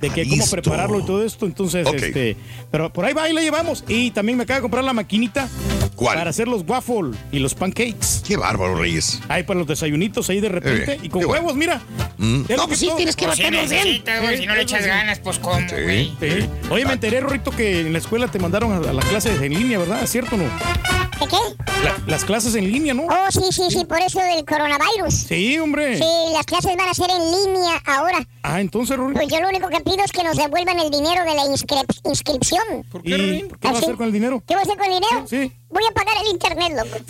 De 0.01 0.09
que 0.09 0.27
cómo 0.29 0.45
prepararlo 0.49 0.99
y 0.99 1.03
todo 1.05 1.23
esto. 1.23 1.45
Entonces, 1.45 1.87
este, 1.93 2.37
pero 2.71 2.91
por 2.93 3.05
ahí 3.05 3.13
va 3.13 3.29
y 3.29 3.33
le 3.33 3.41
llevamos. 3.41 3.83
Y 3.87 4.11
también 4.11 4.37
me 4.37 4.43
acaba 4.43 4.57
de 4.59 4.61
comprar 4.61 4.83
la 4.83 4.93
maquinita 4.93 5.47
¿Cuál? 5.95 6.17
para 6.17 6.29
hacer 6.29 6.47
los 6.47 6.63
waffle 6.67 7.11
y 7.31 7.39
los 7.39 7.53
pancakes. 7.53 8.21
Qué 8.27 8.37
bárbaro, 8.37 8.75
Reyes. 8.75 9.19
Ahí 9.27 9.43
para 9.43 9.59
los 9.59 9.67
desayunitos 9.67 10.29
ahí 10.29 10.39
de 10.39 10.49
repente. 10.49 10.93
Eh, 10.93 10.99
y 11.03 11.09
con 11.09 11.23
bueno. 11.23 11.33
huevos, 11.33 11.55
mira. 11.55 11.81
Mm. 12.17 12.41
No, 12.55 12.67
pues 12.67 12.79
sí, 12.79 12.89
tienes 12.95 13.15
que 13.15 13.25
Pues 13.25 13.37
si 13.37 13.43
güey, 13.43 14.45
no 14.45 14.55
le 14.55 14.61
echas 14.61 14.85
ganas, 14.85 15.19
pues 15.19 15.39
cómo, 15.39 15.59
güey. 15.69 16.11
Sí. 16.19 16.49
Oye, 16.69 16.85
me 16.85 16.93
enteré, 16.93 17.19
Rorito, 17.21 17.51
que 17.51 17.81
en 17.81 17.93
la 17.93 17.99
escuela 17.99 18.27
te 18.27 18.39
mandaron 18.39 18.71
a, 18.71 18.89
a 18.89 18.93
las 18.93 19.05
clases 19.05 19.41
en 19.41 19.53
línea, 19.53 19.77
¿verdad? 19.79 20.03
¿Es 20.03 20.11
cierto 20.11 20.35
o 20.35 20.37
no? 20.37 20.43
¿De 20.45 21.27
qué? 21.27 21.37
La- 21.83 21.97
las 22.05 22.25
clases 22.25 22.53
en 22.55 22.71
línea, 22.71 22.93
¿no? 22.93 23.03
Oh, 23.05 23.31
sí, 23.31 23.41
sí, 23.51 23.63
sí, 23.69 23.85
por 23.85 23.99
eso 23.99 24.19
del 24.19 24.45
coronavirus. 24.45 25.13
Sí, 25.13 25.57
hombre. 25.57 25.97
Sí, 25.97 26.03
las 26.33 26.45
clases 26.45 26.75
van 26.77 26.89
a 26.89 26.93
ser 26.93 27.09
en 27.09 27.31
línea 27.53 27.81
ahora. 27.85 28.27
Ah, 28.43 28.61
entonces, 28.61 28.97
Pues 29.13 29.27
yo 29.29 29.39
lo 29.41 29.49
único 29.49 29.69
que 29.69 29.79
pido 29.81 30.03
es 30.03 30.11
que 30.11 30.23
nos 30.23 30.35
devuelvan 30.37 30.79
el 30.79 30.89
dinero 30.89 31.23
de 31.23 31.33
la 31.35 31.43
inscrip- 31.43 31.99
inscripción. 32.05 32.83
¿Por 32.91 33.01
qué? 33.03 33.47
¿Qué 33.59 33.67
vas 33.67 33.75
a 33.75 33.79
hacer 33.79 33.95
con 33.95 34.07
el 34.07 34.11
dinero? 34.13 34.43
¿Qué 34.47 34.53
voy 34.55 34.59
a 34.61 34.63
hacer 34.63 34.77
con 34.77 34.85
el 34.87 34.93
dinero? 34.99 35.27
Sí. 35.27 35.51
Voy 35.69 35.83
a 35.89 35.91
pagar 35.93 36.15
el 36.23 36.27
internet, 36.31 36.73
loco. 36.75 36.97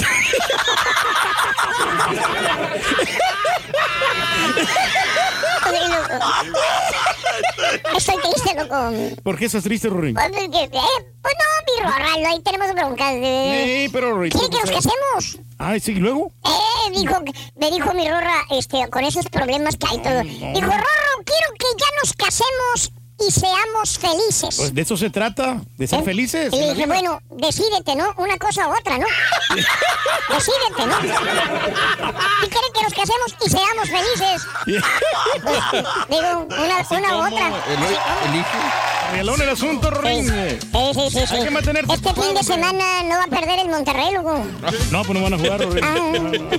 Sí, 5.68 5.74
loco. 5.90 6.26
Estoy 7.98 8.16
triste, 8.22 8.56
loco. 8.56 9.22
¿Por 9.24 9.38
qué 9.38 9.46
estás 9.46 9.64
triste, 9.64 9.90
Rorín? 9.90 10.14
Pues, 10.14 10.28
eh, 10.28 10.70
pues 10.72 11.34
no, 11.40 11.74
mi 11.74 11.84
rorra, 11.84 12.22
no, 12.22 12.30
ahí 12.30 12.40
tenemos 12.42 12.74
broncas. 12.74 13.14
De... 13.14 13.64
Sí, 13.86 13.90
pero 13.92 14.14
Rorito. 14.14 14.38
¿Quiere 14.38 14.56
que 14.56 14.62
nos 14.62 14.72
casemos? 14.72 15.40
Ay, 15.58 15.80
sí, 15.80 15.94
¿y 15.94 15.96
luego? 15.96 16.32
Eh, 16.46 16.92
dijo, 16.92 17.16
me 17.56 17.72
dijo 17.72 17.94
mi 17.94 18.08
Rorra, 18.08 18.46
este, 18.52 18.88
con 18.90 19.04
esos 19.04 19.28
problemas 19.30 19.76
que 19.78 19.88
hay 19.90 19.98
todo. 20.00 20.22
Dijo, 20.22 20.68
Rorro, 20.68 21.24
quiero 21.26 21.54
que 21.58 21.68
ya 21.78 21.88
nos 22.04 22.14
casemos 22.14 22.92
y 23.20 23.32
seamos 23.32 23.98
felices. 23.98 24.56
Pues 24.58 24.74
de 24.74 24.82
eso 24.82 24.96
se 24.96 25.10
trata, 25.10 25.62
de 25.78 25.88
ser 25.88 26.00
¿Eh? 26.00 26.04
felices. 26.04 26.54
Y 26.54 26.60
le 26.60 26.74
dije, 26.74 26.86
bueno, 26.86 27.22
decídete, 27.32 27.96
¿no? 27.96 28.14
Una 28.18 28.38
cosa 28.38 28.68
u 28.70 28.78
otra, 28.78 28.98
¿no? 28.98 29.06
decídete, 30.30 30.86
¿no? 30.86 30.98
Y 32.44 32.48
quieren 32.48 32.74
que 32.74 32.84
nos 32.84 32.94
casemos 32.94 33.36
y 33.46 33.50
seamos 33.50 33.90
felices. 33.90 34.48
Pues, 35.44 35.64
digo, 36.10 36.48
una, 36.50 36.86
una 36.90 37.18
u 37.18 37.28
otra. 37.28 37.52
Regalón 39.12 39.42
el 39.42 39.50
asunto, 39.50 39.90
Rorín. 39.90 40.28
Sí, 40.28 40.60
sí, 40.94 41.10
sí, 41.10 41.28
sí. 41.28 41.36
Hay 41.36 41.44
que 41.46 41.52
mantenerse 41.52 41.94
Este 41.94 42.14
fin 42.14 42.34
de 42.34 42.44
semana 42.44 43.04
no 43.04 43.18
va 43.18 43.24
a 43.24 43.28
perder 43.28 43.60
el 43.60 43.70
Monterrey, 43.70 44.14
loco. 44.14 44.46
No, 44.92 45.04
pues 45.04 45.18
no 45.18 45.22
van 45.24 45.34
a 45.34 45.38
jugar, 45.38 45.62
Rorín. 45.62 46.50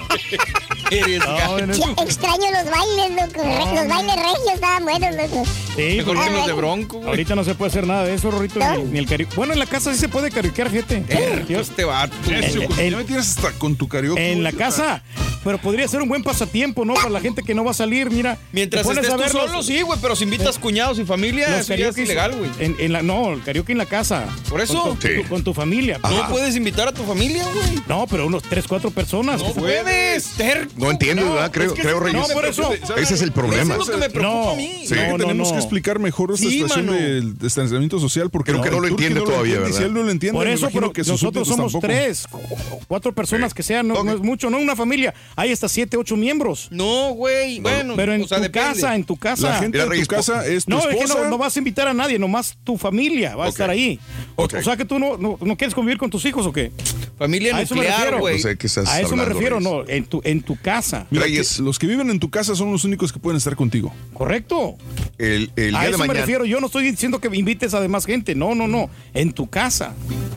Eres 0.91 1.23
el- 1.23 2.05
extraño 2.07 2.45
los 2.53 2.71
bailes, 2.71 3.11
loco. 3.11 3.43
Re- 3.43 3.75
Los 3.75 3.89
bailes 3.89 4.17
regios 4.17 4.55
estaban 4.55 4.85
buenos, 4.85 5.15
loco. 5.15 5.45
Sí, 5.77 5.83
Mejor 5.99 6.17
pues, 6.17 6.29
que 6.29 6.35
los 6.35 6.47
de 6.47 6.53
Bronco, 6.55 6.97
güey. 6.99 7.09
Ahorita 7.11 7.35
no 7.35 7.45
se 7.45 7.55
puede 7.55 7.71
hacer 7.71 7.87
nada 7.87 8.05
de 8.05 8.15
eso, 8.15 8.31
Rorito, 8.31 8.59
ni, 8.59 8.83
ni 8.85 8.99
el 8.99 9.07
cari- 9.07 9.29
Bueno, 9.37 9.53
en 9.53 9.59
la 9.59 9.67
casa 9.67 9.93
sí 9.93 9.99
se 10.01 10.09
puede 10.09 10.31
karaokear, 10.31 10.71
fíjate. 10.71 11.05
Yo- 11.49 11.61
Este 11.61 11.85
vato. 11.85 12.15
Ya 12.27 12.39
en- 12.39 12.97
me 12.97 13.05
tienes 13.05 13.37
hasta 13.37 13.53
con 13.53 13.77
tu 13.77 13.87
karaoke. 13.89 14.33
en 14.33 14.43
la 14.43 14.53
casa. 14.53 15.03
Pero 15.45 15.59
podría 15.59 15.87
ser 15.87 16.03
un 16.03 16.09
buen 16.09 16.25
pasatiempo, 16.25 16.85
¿no? 16.85 16.95
Para 16.95 17.11
la 17.11 17.21
gente 17.21 17.43
que 17.45 17.55
no 17.55 17.65
va 17.65 17.71
a 17.71 17.75
salir, 17.75 18.11
mira. 18.11 18.37
Mientras 18.53 18.83
te 18.83 18.89
pones 18.89 19.05
estés 19.05 19.15
a 19.15 19.17
tú 19.17 19.23
ver 19.23 19.31
solo, 19.31 19.63
sí, 19.63 19.81
güey, 19.83 19.99
pero 20.03 20.17
si 20.17 20.25
invitas 20.25 20.59
cuñados 20.59 20.99
y 20.99 21.05
familia, 21.05 21.49
los 21.49 21.61
eso 21.61 21.69
ya 21.69 21.75
es 21.75 21.81
karaokes 21.95 22.03
ilegal, 22.03 22.35
güey. 22.37 22.51
En, 22.59 22.77
en 22.81 22.93
la, 22.93 23.03
no, 23.03 23.33
el 23.33 23.43
karaoke 23.43 23.71
en 23.73 23.79
la 23.79 23.87
casa. 23.87 24.25
¿Por 24.49 24.61
eso? 24.61 24.83
Con 24.83 24.99
tu, 24.99 25.07
Sí. 25.07 25.15
con 25.29 25.45
tu 25.45 25.55
familia. 25.55 25.99
No 26.03 26.29
puedes 26.29 26.57
invitar 26.57 26.89
a 26.89 26.93
tu 26.93 27.05
familia, 27.05 27.45
güey. 27.55 27.83
No, 27.87 28.07
pero 28.09 28.27
unos 28.27 28.43
tres, 28.43 28.67
cuatro 28.67 28.91
personas. 28.91 29.41
No 29.41 29.53
puedes, 29.53 30.25
terco. 30.37 30.73
No 30.79 30.91
entiendo, 30.91 31.33
¿verdad? 31.35 31.51
Creo, 31.53 31.67
es 31.69 31.73
que 31.75 31.83
creo 31.83 32.01
Reyes. 32.01 32.21
no, 32.29 32.35
por 32.35 32.45
eso. 32.47 32.73
Ese 32.97 33.15
es 33.15 33.23
el 33.23 33.33
problema. 33.33 33.75
Eso 33.75 33.83
es 33.83 33.89
lo 33.89 33.95
que 33.95 34.01
me 34.01 34.11
preocupa 34.11 34.45
No, 34.45 34.51
a 34.51 34.55
mí. 34.57 34.83
Sí. 34.83 34.89
Creo 34.89 35.01
que 35.03 35.07
no, 35.13 35.19
no, 35.19 35.25
tenemos 35.25 35.49
no. 35.49 35.55
que 35.55 35.59
explicar 35.61 35.99
mejor 35.99 36.31
esta 36.33 36.45
Sí, 36.47 36.53
situación 36.53 36.87
mano. 36.87 36.99
del 36.99 37.39
distanciamiento 37.39 37.99
social 37.99 38.31
porque 38.31 38.53
Creo 38.53 38.63
que 38.65 38.71
no 38.71 38.81
lo 38.81 38.89
entiende 38.89 39.21
todavía, 39.21 39.57
entiende, 39.57 39.71
y 39.71 39.73
Si 39.73 39.79
¿verdad? 39.81 39.87
él 39.89 39.95
no 39.95 40.03
lo 40.03 40.11
entiende, 40.11 40.39
Por 40.39 40.47
eso, 40.49 40.69
pero 40.73 40.93
que 40.93 41.03
nosotros 41.03 41.49
somos 41.49 41.73
tampoco. 41.73 41.87
tres, 41.93 42.27
cu- 42.27 42.41
cuatro 42.87 43.13
personas 43.13 43.55
que 43.55 43.63
sean, 43.63 43.87
no, 43.89 44.03
no 44.05 44.13
es 44.13 44.21
mucho, 44.21 44.51
no 44.51 44.59
una 44.59 44.77
familia. 44.77 45.15
Hay 45.37 45.53
hasta 45.53 45.69
siete, 45.69 45.97
ocho 45.97 46.17
miembros. 46.17 46.69
No, 46.71 47.11
güey. 47.13 47.61
Bueno, 47.61 47.95
Pero 47.97 48.15
en 48.15 48.23
o 48.23 48.29
sea, 48.29 48.39
tu 48.39 48.43
depende. 48.45 48.69
casa, 48.75 48.95
en 48.95 49.05
tu 49.05 49.17
casa. 49.17 49.49
La 49.51 49.59
gente 49.59 49.79
de 49.79 50.01
tu 50.01 50.07
casa 50.07 50.47
es 50.47 50.65
tu 50.65 50.71
No, 50.71 50.79
es 50.89 50.97
que 51.13 51.29
no, 51.29 51.39
vas 51.39 51.57
a 51.57 51.59
invitar 51.59 51.89
a 51.89 51.95
nadie, 51.95 52.19
nomás 52.19 52.57
tu 52.65 52.77
familia 52.79 53.37
va 53.37 53.47
a 53.47 53.49
estar 53.49 53.69
ahí. 53.71 53.99
O, 54.37 54.45
Ok. 54.45 54.55
o 54.59 54.63
sea 54.63 54.77
que 54.77 54.85
tú 54.85 54.99
no, 54.99 55.37
quieres 55.57 55.75
convivir 55.75 55.99
con 55.99 56.11
tus 56.11 56.25
hijos 56.25 56.47
o 56.47 56.53
qué? 56.53 56.71
Familia 57.19 57.57
A 57.57 57.63
eso 57.63 57.75
me 57.75 57.81
nuclear, 57.81 57.99
refiero. 58.01 58.19
güey. 58.21 58.41
A 58.87 59.01
eso 59.01 59.17
me 59.17 59.25
refiero, 59.25 59.61
no, 59.61 59.87
en 59.89 60.05
tu, 60.05 60.21
en 60.25 60.41
tu 60.43 60.57
casa. 60.69 61.07
Mira, 61.11 61.25
Reyes. 61.25 61.57
que 61.57 61.63
los 61.63 61.79
que 61.79 61.87
viven 61.87 62.11
en 62.11 62.21
tu 62.21 62.29
casa 62.31 62.55
son 62.55 62.71
los 62.71 62.85
únicos 62.85 63.13
que 63.13 63.19
pueden 63.19 63.39
estar 63.39 63.57
contigo. 63.57 63.93
¿Correcto? 64.13 64.77
El, 65.19 65.51
el 65.57 65.75
a 65.75 65.81
día 65.81 65.89
de 65.89 65.89
eso 65.91 65.99
me 65.99 66.07
mañana. 66.07 66.21
refiero. 66.21 66.45
Yo 66.45 66.61
no 66.61 66.67
estoy 66.67 66.91
diciendo 66.91 67.21
que 67.21 67.29
invites 67.37 67.75
a 67.75 67.81
demás 67.81 68.07
gente. 68.07 68.35
No, 68.35 68.55
no, 68.55 68.69
no. 68.69 68.89
En 69.15 69.33
tu 69.33 69.49
casa. 69.49 69.95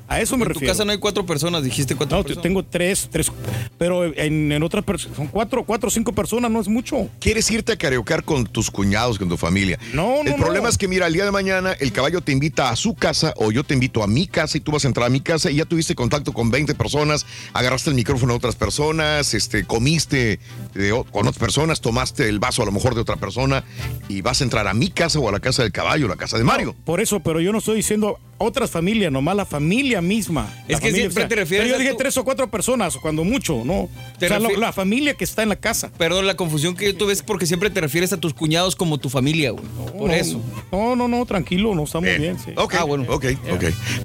A 0.07 0.19
eso 0.19 0.35
me 0.37 0.43
En 0.43 0.47
tu 0.49 0.53
refiero. 0.55 0.73
casa 0.73 0.83
no 0.85 0.91
hay 0.91 0.97
cuatro 0.97 1.25
personas, 1.25 1.63
dijiste 1.63 1.95
cuatro 1.95 2.17
No, 2.17 2.23
personas. 2.23 2.43
tengo 2.43 2.63
tres, 2.63 3.07
tres. 3.11 3.31
Pero 3.77 4.05
en, 4.05 4.51
en 4.51 4.63
otras 4.63 4.83
personas, 4.83 5.15
son 5.15 5.27
cuatro, 5.27 5.63
cuatro 5.63 5.89
cinco 5.89 6.11
personas, 6.13 6.49
no 6.51 6.59
es 6.59 6.67
mucho. 6.67 7.07
¿Quieres 7.19 7.49
irte 7.51 7.71
a 7.73 7.77
karaokear 7.77 8.23
con 8.23 8.45
tus 8.45 8.69
cuñados, 8.71 9.17
con 9.19 9.29
tu 9.29 9.37
familia? 9.37 9.79
No, 9.93 10.23
no, 10.23 10.29
El 10.31 10.35
problema 10.35 10.63
no. 10.63 10.69
es 10.69 10.77
que, 10.77 10.87
mira, 10.87 11.07
el 11.07 11.13
día 11.13 11.25
de 11.25 11.31
mañana 11.31 11.73
el 11.79 11.91
caballo 11.91 12.21
te 12.21 12.31
invita 12.31 12.69
a 12.69 12.75
su 12.75 12.93
casa 12.95 13.33
o 13.37 13.51
yo 13.51 13.63
te 13.63 13.73
invito 13.73 14.03
a 14.03 14.07
mi 14.07 14.27
casa 14.27 14.57
y 14.57 14.61
tú 14.61 14.71
vas 14.71 14.83
a 14.83 14.87
entrar 14.87 15.05
a 15.07 15.09
mi 15.09 15.21
casa 15.21 15.49
y 15.51 15.55
ya 15.57 15.65
tuviste 15.65 15.95
contacto 15.95 16.33
con 16.33 16.49
20 16.51 16.75
personas, 16.75 17.25
agarraste 17.53 17.89
el 17.91 17.95
micrófono 17.95 18.33
a 18.33 18.37
otras 18.37 18.55
personas, 18.55 19.33
este, 19.33 19.63
comiste 19.63 20.39
de 20.73 20.91
o- 20.91 21.03
con 21.05 21.27
otras 21.27 21.39
personas, 21.39 21.81
tomaste 21.81 22.27
el 22.27 22.39
vaso 22.39 22.63
a 22.63 22.65
lo 22.65 22.71
mejor 22.71 22.95
de 22.95 23.01
otra 23.01 23.15
persona 23.15 23.63
y 24.09 24.21
vas 24.21 24.41
a 24.41 24.43
entrar 24.43 24.67
a 24.67 24.70
mi 24.73 24.89
casa 24.89 25.19
o 25.19 25.29
a 25.29 25.31
la 25.31 25.39
casa 25.39 25.63
del 25.63 25.71
caballo, 25.71 26.07
la 26.07 26.15
casa 26.15 26.37
de 26.37 26.43
Mario. 26.43 26.75
Por 26.85 27.01
eso, 27.01 27.19
pero 27.19 27.39
yo 27.39 27.51
no 27.51 27.59
estoy 27.59 27.77
diciendo 27.77 28.19
otras 28.41 28.69
familias, 28.71 29.11
nomás 29.11 29.35
la 29.35 29.45
familia 29.45 30.01
misma. 30.01 30.47
Es 30.67 30.73
La 30.73 30.79
que 30.79 30.87
familia, 30.87 30.99
siempre 31.01 31.25
te 31.25 31.35
refieres 31.35 31.67
pero 31.67 31.69
Yo 31.69 31.75
a 31.75 31.79
dije 31.79 31.91
tu- 31.91 31.97
tres 31.97 32.17
o 32.17 32.23
cuatro 32.23 32.49
personas, 32.49 32.97
cuando 32.97 33.23
mucho, 33.23 33.63
¿no? 33.65 33.89
Te 34.19 34.25
o 34.25 34.29
sea, 34.29 34.39
la, 34.39 34.49
refi- 34.49 34.57
la 34.57 34.73
familia 34.73 35.13
que 35.15 35.23
está 35.23 35.43
en 35.43 35.49
la 35.49 35.55
casa. 35.55 35.91
Perdón, 35.97 36.27
la 36.27 36.35
confusión 36.35 36.75
que 36.75 36.93
tú 36.93 37.05
ves 37.07 37.21
porque 37.21 37.45
siempre 37.45 37.69
te 37.69 37.81
refieres 37.81 38.13
a 38.13 38.17
tus 38.17 38.33
cuñados 38.33 38.75
como 38.75 38.97
tu 38.97 39.09
familia, 39.09 39.51
güey. 39.51 39.63
Por 39.97 40.09
No, 40.09 40.13
eso. 40.13 40.41
No, 40.71 40.95
no, 40.95 41.07
no, 41.07 41.25
tranquilo, 41.25 41.75
no 41.75 41.83
estamos 41.83 42.09
bien. 42.17 42.37
sí. 42.43 42.51
Ok, 42.55 42.75
Ah, 42.79 42.83
bueno. 42.83 43.05
ok, 43.09 43.25
ok. 43.53 43.63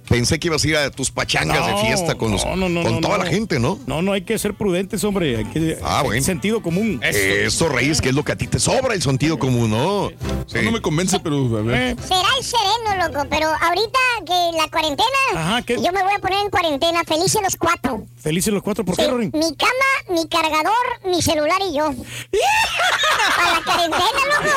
Pensé 0.08 0.38
que 0.38 0.48
ibas 0.48 0.64
a 0.64 0.68
ir 0.68 0.76
a 0.76 0.90
tus 0.90 1.10
pachangas 1.10 1.66
de 1.66 1.76
fiesta 1.86 2.14
con, 2.16 2.32
los, 2.32 2.44
no, 2.44 2.56
no, 2.56 2.68
no, 2.68 2.82
con 2.82 2.92
no, 2.94 3.00
toda 3.00 3.18
no. 3.18 3.24
la 3.24 3.30
gente, 3.30 3.58
¿no? 3.58 3.78
No, 3.86 4.02
no, 4.02 4.12
hay 4.12 4.22
que 4.22 4.38
ser 4.38 4.54
prudentes, 4.54 5.02
hombre. 5.04 5.36
Hay 5.38 5.44
que, 5.46 5.78
Ah, 5.82 6.00
hay 6.00 6.04
bueno. 6.06 6.22
sentido 6.24 6.62
común. 6.62 7.00
Eso, 7.02 7.68
Reyes, 7.68 8.00
que 8.00 8.10
es 8.10 8.14
lo 8.14 8.24
que 8.24 8.32
a 8.32 8.36
ti 8.36 8.46
te 8.46 8.58
sobra, 8.58 8.94
el 8.94 9.02
sentido 9.02 9.38
común, 9.38 9.70
¿no? 9.70 10.10
Sí. 10.46 10.58
No 10.64 10.72
me 10.72 10.80
convence, 10.80 11.18
pero 11.20 11.36
a 11.58 11.62
ver. 11.62 11.76
Eh, 11.92 11.96
Será 12.02 12.28
el 12.38 12.44
sereno, 12.44 13.06
loco, 13.12 13.26
pero 13.30 13.48
ahorita 13.48 13.98
que 14.26 14.50
la 14.58 14.68
cuarentena, 14.70 15.08
Ajá, 15.34 15.62
¿qué? 15.62 15.76
yo 15.80 15.90
me 15.92 16.02
voy 16.02 16.12
a 16.14 16.18
poner 16.18 16.40
en 16.40 16.50
cuarentena, 16.50 17.02
felices 17.04 17.40
los 17.42 17.56
cuatro. 17.56 18.04
felices 18.20 18.52
los 18.52 18.62
cuatro, 18.62 18.84
¿por 18.84 18.96
qué, 18.96 19.04
Sí, 19.04 19.10
Rorín? 19.10 19.30
mi 19.32 19.56
cama, 19.56 19.90
mi 20.10 20.28
cargador, 20.28 20.86
mi 21.06 21.22
celular 21.22 21.60
y 21.62 21.74
yo. 21.76 21.86
Para 23.36 23.52
la 23.52 23.62
cuarentena, 23.64 24.20
loco. 24.28 24.50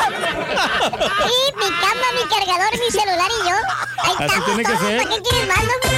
Sí, 1.26 1.54
mi 1.56 1.70
cama, 1.80 2.06
mi 2.14 2.28
cargador, 2.28 2.72
mi 2.78 2.90
celular 2.90 3.30
y 3.30 3.48
yo. 3.48 3.56
Ahí 4.02 4.14
Así 4.18 4.24
estamos 4.24 4.44
tiene 4.46 4.62
que 4.64 4.72
todos. 4.72 4.80
ser. 4.86 5.02
¿Para 5.02 5.14
qué 5.16 5.22
quieres 5.22 5.48
más, 5.48 5.64
loco? 5.64 5.88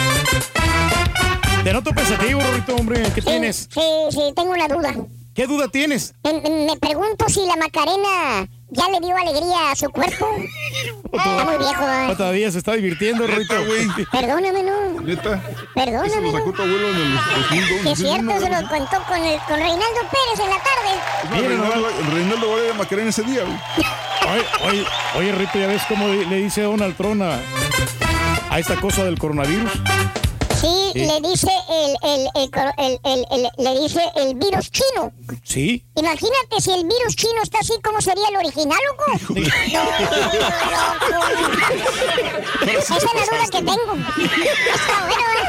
Te 1.65 1.73
noto 1.73 1.91
pensativo, 1.93 2.41
Rorito, 2.41 2.75
hombre. 2.77 3.03
¿Qué 3.15 3.21
Sí, 3.21 3.27
tienes? 3.27 3.69
Sí, 3.73 3.81
sí, 4.11 4.33
tengo 4.35 4.51
una 4.53 4.67
duda. 4.69 4.95
¿Qué 5.35 5.47
duda 5.47 5.69
tienes? 5.69 6.13
Me, 6.25 6.33
me 6.67 6.77
pregunto 6.77 7.27
si 7.29 7.47
la 7.47 7.57
Macarena 7.57 8.49
ya 8.73 8.89
le 8.89 9.01
dio 9.01 9.15
alegría 9.17 9.71
a 9.71 9.77
su 9.77 9.89
cuerpo. 9.91 10.27
Está 11.13 11.45
muy 11.45 11.59
viejo, 11.59 11.85
¿eh? 11.85 12.15
Todavía 12.17 12.51
se 12.51 12.59
está 12.59 12.73
divirtiendo, 12.73 13.27
Rorito. 13.27 13.55
Perdóname, 14.11 14.63
no. 14.63 15.01
Neta. 15.03 15.43
Perdóname, 15.75 16.07
Eso 16.09 16.21
lo 16.21 16.33
sacó 16.33 16.53
tu 16.53 16.63
abuelo 16.63 16.89
en 16.89 16.97
el 16.97 17.15
2002. 17.15 17.83
Que 17.83 17.93
es 17.93 17.99
cierto, 17.99 18.41
se 18.41 18.51
lo 18.51 18.69
contó 18.69 19.03
con, 19.07 19.19
el, 19.19 19.39
con 19.41 19.57
Reinaldo 19.59 20.01
Pérez 20.11 20.41
en 20.41 20.51
la 20.51 20.59
tarde. 20.59 20.93
No, 21.31 21.49
Reinaldo, 21.49 21.89
Reinaldo 22.15 22.51
va 22.51 22.57
a 22.57 22.65
ir 22.65 22.71
a 22.71 22.75
Macarena 22.75 23.11
ese 23.11 23.23
día, 23.23 23.43
güey. 23.45 23.59
Oye, 24.33 24.45
oye, 24.71 24.87
oye, 25.19 25.33
Rito, 25.33 25.59
¿ya 25.59 25.67
ves 25.67 25.83
cómo 25.89 26.09
le 26.09 26.37
dice 26.37 26.63
Donald 26.63 26.97
Trump 26.97 27.23
a, 27.23 27.39
a 28.51 28.59
esta 28.59 28.77
cosa 28.77 29.05
del 29.05 29.19
coronavirus? 29.19 29.71
Sí, 30.63 30.93
le 30.95 31.21
dice 31.29 31.51
el, 31.69 31.97
el, 32.05 32.31
el, 32.79 33.01
el, 33.05 33.49
le 33.59 33.81
dice 33.81 34.01
el 34.15 34.35
virus 34.37 34.71
chino. 34.71 35.13
Sí. 35.43 35.85
Imagínate 35.97 36.61
si 36.61 36.71
el 36.73 36.85
virus 36.85 37.17
chino 37.17 37.43
está 37.43 37.59
así, 37.59 37.73
¿cómo 37.83 38.01
sería 38.01 38.29
el 38.29 38.37
original, 38.37 38.79
loco? 38.87 39.05
No, 39.35 39.43
Esa 42.79 42.97
es 42.97 43.03
la 43.03 43.11
duda 43.13 43.45
que 43.51 43.59
tengo. 43.59 43.97
Está 44.73 45.07
bueno, 45.07 45.27
¿eh? 45.35 45.47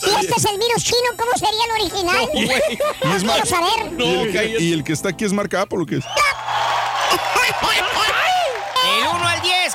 Si 0.00 0.10
este 0.10 0.34
es 0.38 0.44
el 0.46 0.58
virus 0.58 0.82
chino, 0.84 1.10
¿cómo 1.18 1.32
sería 1.36 1.64
el 1.66 1.70
original? 1.82 2.28
Y 2.32 2.50
es 2.50 3.22
Quiero 3.24 3.44
saber. 3.46 3.92
y, 3.98 4.02
el, 4.38 4.62
y 4.62 4.72
el 4.72 4.84
que 4.84 4.92
está 4.94 5.10
aquí 5.10 5.24
es 5.26 5.32
marca 5.34 5.60
Apple, 5.60 5.80
¿o 5.82 5.86
qué 5.86 5.96
es? 5.96 6.04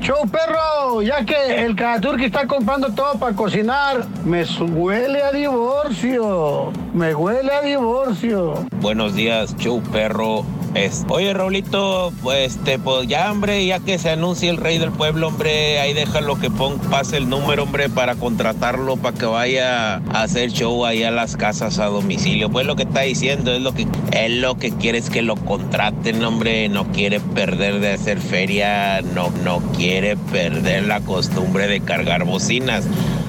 Show 0.00 0.26
perro, 0.30 1.02
ya 1.02 1.24
que 1.24 1.64
el 1.64 1.76
que 1.76 2.26
está 2.26 2.46
comprando 2.46 2.88
todo 2.92 3.18
para 3.18 3.34
cocinar, 3.36 4.04
me 4.24 4.42
huele 4.44 5.22
a 5.22 5.30
divorcio. 5.30 6.72
Me 6.92 7.14
huele 7.14 7.52
a 7.52 7.60
divorcio. 7.62 8.66
Buenos 8.80 9.14
días, 9.14 9.56
show 9.58 9.80
perro. 9.92 10.44
Es- 10.74 11.04
Oye, 11.10 11.34
Raulito, 11.34 12.12
pues, 12.22 12.56
este, 12.56 12.78
pues 12.78 13.06
ya, 13.06 13.30
hombre, 13.30 13.64
ya 13.66 13.78
que 13.80 13.98
se 13.98 14.08
anuncie 14.10 14.48
el 14.48 14.56
rey 14.56 14.78
del 14.78 14.90
pueblo, 14.90 15.28
hombre, 15.28 15.78
ahí 15.80 15.92
déjalo 15.92 16.38
que 16.40 16.50
pon, 16.50 16.78
pase 16.78 17.18
el 17.18 17.28
número, 17.28 17.64
hombre, 17.64 17.90
para 17.90 18.14
contratarlo, 18.14 18.96
para 18.96 19.16
que 19.16 19.26
vaya 19.26 19.96
a 19.96 20.22
hacer 20.22 20.50
show 20.50 20.86
ahí 20.86 21.02
a 21.04 21.10
las 21.10 21.36
casas 21.36 21.78
a 21.78 21.86
domicilio. 21.86 22.48
Pues 22.50 22.64
lo 22.66 22.74
que 22.74 22.84
está 22.84 23.02
diciendo 23.02 23.52
es 23.52 23.60
lo 23.60 23.72
que, 23.74 23.86
es 24.12 24.30
lo 24.30 24.54
que 24.56 24.70
quiere 24.72 24.96
es 24.96 25.10
que 25.10 25.20
lo 25.20 25.36
contraten, 25.36 26.24
hombre, 26.24 26.70
no 26.70 26.84
quiere 26.90 27.20
perder 27.20 27.80
de 27.80 27.92
hacer 27.92 28.18
feria, 28.18 29.02
no, 29.14 29.30
no 29.44 29.60
quiere 29.76 29.81
perder 30.30 30.84
la 30.86 31.00
costumbre 31.00 31.66
de 31.66 31.80
cargar 31.80 32.24
bocinas. 32.24 32.84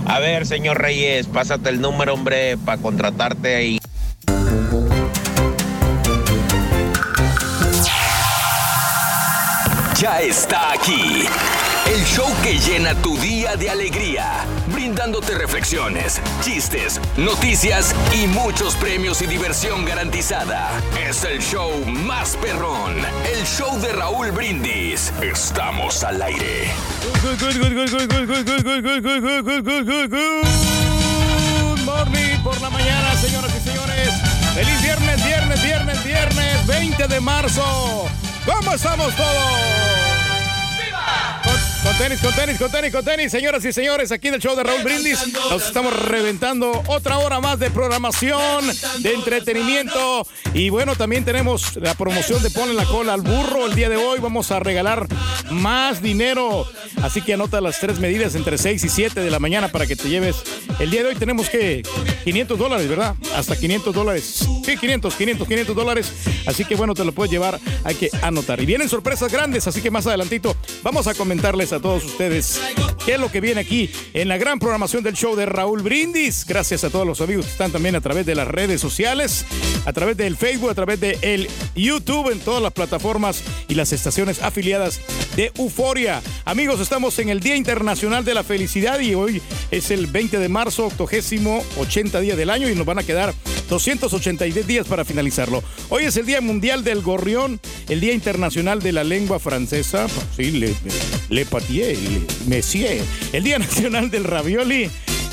A 0.05 0.19
ver, 0.19 0.45
señor 0.45 0.79
Reyes, 0.79 1.27
pásate 1.27 1.69
el 1.69 1.81
número, 1.81 2.13
hombre, 2.13 2.57
para 2.57 2.81
contratarte 2.81 3.55
ahí. 3.55 3.79
Ya 9.99 10.21
está 10.21 10.73
aquí. 10.73 11.25
El 11.93 12.03
show 12.06 12.27
que 12.41 12.58
llena 12.58 12.95
tu 12.95 13.15
día 13.19 13.56
de 13.56 13.69
alegría, 13.69 14.47
brindándote 14.73 15.36
reflexiones, 15.36 16.19
chistes, 16.41 16.99
noticias 17.17 17.93
y 18.12 18.25
muchos 18.25 18.75
premios 18.77 19.21
y 19.21 19.27
diversión 19.27 19.86
garantizada. 19.86 20.71
Es 21.08 21.23
el 21.23 21.39
show 21.39 21.86
más 21.86 22.36
perrón, 22.38 22.95
el 23.32 23.45
show 23.45 23.79
de 23.79 23.93
Raúl 23.93 24.32
Brindis. 24.32 25.13
Estamos 25.21 26.03
al 26.03 26.19
aire. 26.23 26.71
Good 27.21 27.43
morning 31.86 32.41
por 32.43 32.60
la 32.60 32.71
mañana, 32.71 33.15
señoras 33.17 33.51
y 33.56 33.60
señores. 33.69 34.10
Feliz 34.56 34.82
viernes, 34.82 35.23
viernes, 35.23 35.63
viernes, 35.63 36.03
viernes, 36.03 36.65
20 36.65 37.08
de 37.08 37.19
marzo. 37.19 38.08
¿Cómo 38.47 38.73
estamos 38.73 39.15
todos? 39.15 39.93
Con, 41.43 41.62
con 41.84 41.98
tenis, 41.98 42.19
con 42.22 42.34
tenis, 42.34 42.58
con 42.58 42.72
tenis, 42.72 42.91
con 42.91 43.04
tenis, 43.06 43.32
señoras 43.32 43.65
y 43.65 43.74
señores, 43.74 44.12
aquí 44.12 44.30
en 44.30 44.36
el 44.36 44.41
show 44.41 44.56
de 44.56 44.63
Raúl 44.63 44.84
Brindis. 44.84 45.19
Nos 45.50 45.65
estamos 45.65 45.93
reventando 46.08 46.82
otra 46.88 47.17
hora 47.17 47.41
más 47.41 47.60
de 47.60 47.69
programación, 47.72 48.65
de 49.00 49.13
entretenimiento. 49.13 50.26
Y 50.54 50.69
bueno, 50.69 50.96
también 50.96 51.26
tenemos 51.26 51.76
la 51.76 51.93
promoción 51.96 52.41
de 52.41 52.50
Ponle 52.52 52.74
la 52.74 52.86
cola 52.86 53.13
al 53.13 53.22
burro. 53.22 53.65
El 53.65 53.76
día 53.76 53.89
de 53.89 53.98
hoy 53.98 54.19
vamos 54.19 54.52
a 54.52 54.60
regalar 54.60 55.08
más 55.52 56.02
dinero. 56.02 56.65
Así 57.02 57.22
que 57.22 57.34
anota 57.34 57.60
las 57.60 57.80
tres 57.80 58.00
medidas 58.00 58.36
entre 58.36 58.58
6 58.58 58.82
y 58.84 58.89
7 58.89 59.19
de 59.19 59.30
la 59.30 59.39
mañana 59.39 59.67
para 59.67 59.86
que 59.86 59.98
te 59.98 60.08
lleves. 60.08 60.38
El 60.80 60.89
día 60.89 61.04
de 61.04 61.10
hoy 61.10 61.15
tenemos 61.15 61.50
que 61.50 61.84
500 62.24 62.58
dólares, 62.58 62.88
¿verdad? 62.88 63.15
Hasta 63.36 63.58
500 63.58 63.93
dólares. 63.93 64.48
Sí, 64.63 64.78
500, 64.78 65.13
500, 65.15 65.48
500 65.48 65.76
dólares. 65.76 66.13
Así 66.46 66.63
que 66.63 66.76
bueno, 66.76 66.93
te 66.93 67.04
lo 67.04 67.12
puedes 67.12 67.32
llevar. 67.32 67.60
Hay 67.84 67.96
que 67.96 68.10
anotar. 68.22 68.62
Y 68.62 68.65
vienen 68.65 68.88
sorpresas 68.88 69.32
grandes, 69.32 69.67
así 69.67 69.82
que 69.82 69.91
más 69.91 70.08
adelantito 70.08 70.56
vamos 70.82 71.08
a 71.08 71.13
comentarles 71.13 71.72
a 71.73 71.79
todos 71.79 72.05
ustedes 72.05 72.62
qué 73.05 73.15
es 73.15 73.19
lo 73.19 73.31
que 73.31 73.41
viene 73.41 73.59
aquí 73.59 73.89
en 74.13 74.27
la 74.27 74.38
gran 74.38 74.59
programación 74.59 75.03
del 75.03 75.15
show 75.15 75.36
de 75.36 75.45
Raúl 75.45 75.81
Brindis. 75.81 76.45
Gracias 76.45 76.83
a 76.83 76.89
todos 76.89 77.05
los 77.05 77.19
amigos 77.19 77.45
que 77.45 77.51
están 77.51 77.71
también 77.71 77.95
a 77.95 78.01
través 78.01 78.25
de 78.25 78.36
las 78.36 78.47
redes 78.47 78.79
sociales, 78.79 79.45
a 79.86 79.91
través 79.91 80.15
del 80.15 80.38
Facebook, 80.38 80.69
a 80.69 80.75
través 80.75 80.99
de 80.99 81.17
el 81.21 81.49
YouTube, 81.75 82.31
en 82.31 82.39
todas 82.39 82.62
las 82.62 82.71
plataformas 82.71 83.43
y 83.67 83.75
las 83.75 83.91
estaciones 83.91 84.41
afiliadas 84.41 85.01
de 85.36 85.51
Euforia. 85.57 86.21
Amigos, 86.45 86.79
estamos 86.79 87.17
en 87.19 87.29
el 87.29 87.39
Día 87.39 87.55
Internacional 87.55 88.23
de 88.23 88.33
la 88.33 88.43
Felicidad 88.43 88.99
y 88.99 89.15
hoy 89.15 89.41
es 89.71 89.91
el 89.91 90.07
20 90.07 90.39
de 90.39 90.49
marzo, 90.49 90.86
octogésimo 90.86 91.63
80 91.79 92.21
días 92.21 92.38
del 92.38 92.49
año 92.49 92.69
y 92.69 92.75
nos 92.75 92.86
van 92.86 92.99
a 92.99 93.03
quedar 93.03 93.33
282 93.69 94.65
días 94.65 94.88
para 94.88 95.03
finalizarlo. 95.03 95.63
Hoy 95.89 96.05
es 96.05 96.15
el 96.15 96.25
Día 96.25 96.41
Mundial 96.41 96.83
del 96.83 97.01
Gorrión, 97.01 97.59
el 97.89 97.99
Día 97.99 98.13
Internacional 98.13 98.81
de 98.81 98.91
la 98.91 99.03
Lengua 99.03 99.39
Francesa, 99.39 100.07
sí, 100.36 100.51
le, 100.51 100.73
le 101.29 101.45
messier, 102.47 103.02
el 103.32 103.43
Día 103.43 103.60
Nacional 103.60 104.10
del 104.10 104.23
Ravioli. 104.23 104.89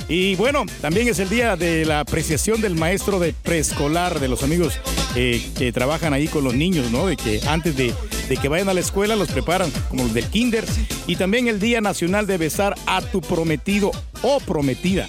Y 0.08 0.34
bueno, 0.34 0.64
también 0.80 1.06
es 1.06 1.20
el 1.20 1.28
día 1.28 1.54
de 1.54 1.84
la 1.84 2.00
apreciación 2.00 2.60
del 2.60 2.74
maestro 2.74 3.20
de 3.20 3.32
preescolar, 3.32 4.18
de 4.18 4.26
los 4.26 4.42
amigos 4.42 4.80
eh, 5.14 5.40
que 5.56 5.72
trabajan 5.72 6.12
ahí 6.12 6.26
con 6.26 6.42
los 6.42 6.54
niños, 6.54 6.90
¿no? 6.90 7.06
De 7.06 7.16
que 7.16 7.40
antes 7.46 7.76
de, 7.76 7.94
de 8.28 8.36
que 8.36 8.48
vayan 8.48 8.68
a 8.68 8.74
la 8.74 8.80
escuela 8.80 9.14
los 9.14 9.30
preparan, 9.30 9.70
como 9.88 10.02
los 10.02 10.14
del 10.14 10.26
kinder. 10.26 10.64
Y 11.06 11.14
también 11.14 11.46
el 11.46 11.60
Día 11.60 11.80
Nacional 11.80 12.26
de 12.26 12.38
besar 12.38 12.74
a 12.86 13.02
tu 13.02 13.20
prometido 13.20 13.92
o 14.22 14.40
prometida. 14.40 15.06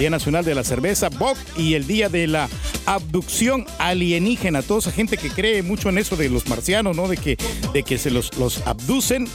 Día 0.00 0.08
Nacional 0.08 0.46
de 0.46 0.54
la 0.54 0.64
Cerveza, 0.64 1.10
BOC 1.10 1.36
y 1.58 1.74
el 1.74 1.86
Día 1.86 2.08
de 2.08 2.26
la 2.26 2.48
Abducción 2.86 3.66
Alienígena. 3.78 4.62
Toda 4.62 4.80
esa 4.80 4.92
gente 4.92 5.18
que 5.18 5.28
cree 5.28 5.62
mucho 5.62 5.90
en 5.90 5.98
eso 5.98 6.16
de 6.16 6.30
los 6.30 6.48
marcianos, 6.48 6.96
¿no? 6.96 7.06
De 7.06 7.18
que, 7.18 7.36
de 7.74 7.82
que 7.82 7.98
se 7.98 8.10
los, 8.10 8.34
los 8.38 8.66
abducen. 8.66 9.28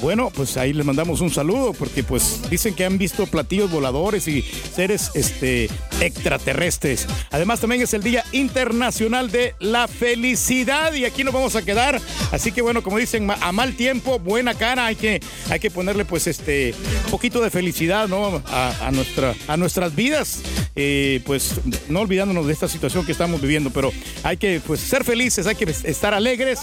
Bueno, 0.00 0.30
pues 0.34 0.56
ahí 0.56 0.72
les 0.72 0.86
mandamos 0.86 1.20
un 1.20 1.30
saludo 1.30 1.74
porque 1.74 2.02
pues 2.02 2.48
dicen 2.48 2.74
que 2.74 2.86
han 2.86 2.96
visto 2.96 3.26
platillos 3.26 3.70
voladores 3.70 4.26
y 4.26 4.42
seres 4.42 5.10
este, 5.12 5.68
extraterrestres. 6.00 7.06
Además 7.30 7.60
también 7.60 7.82
es 7.82 7.92
el 7.92 8.02
Día 8.02 8.24
Internacional 8.32 9.30
de 9.30 9.54
la 9.60 9.86
Felicidad 9.86 10.94
y 10.94 11.04
aquí 11.04 11.24
nos 11.24 11.34
vamos 11.34 11.56
a 11.56 11.62
quedar. 11.62 12.00
Así 12.32 12.52
que 12.52 12.62
bueno, 12.62 12.82
como 12.82 12.96
dicen, 12.96 13.30
a 13.30 13.52
mal 13.52 13.74
tiempo, 13.74 14.18
buena 14.18 14.54
cara, 14.54 14.86
hay 14.86 14.96
que, 14.96 15.20
hay 15.50 15.60
que 15.60 15.70
ponerle 15.70 16.06
pues 16.06 16.26
este 16.26 16.74
poquito 17.10 17.42
de 17.42 17.50
felicidad, 17.50 18.08
¿no? 18.08 18.42
A 18.46 18.90
nuestra, 18.92 19.34
a 19.46 19.58
nuestras 19.58 19.94
vidas. 19.94 20.05
Eh, 20.78 21.22
pues 21.24 21.54
no 21.88 22.00
olvidándonos 22.00 22.46
de 22.46 22.52
esta 22.52 22.68
situación 22.68 23.06
que 23.06 23.12
estamos 23.12 23.40
viviendo, 23.40 23.70
pero 23.70 23.92
hay 24.22 24.36
que 24.36 24.60
pues 24.66 24.80
ser 24.80 25.04
felices, 25.04 25.46
hay 25.46 25.54
que 25.54 25.64
estar 25.64 26.12
alegres. 26.14 26.58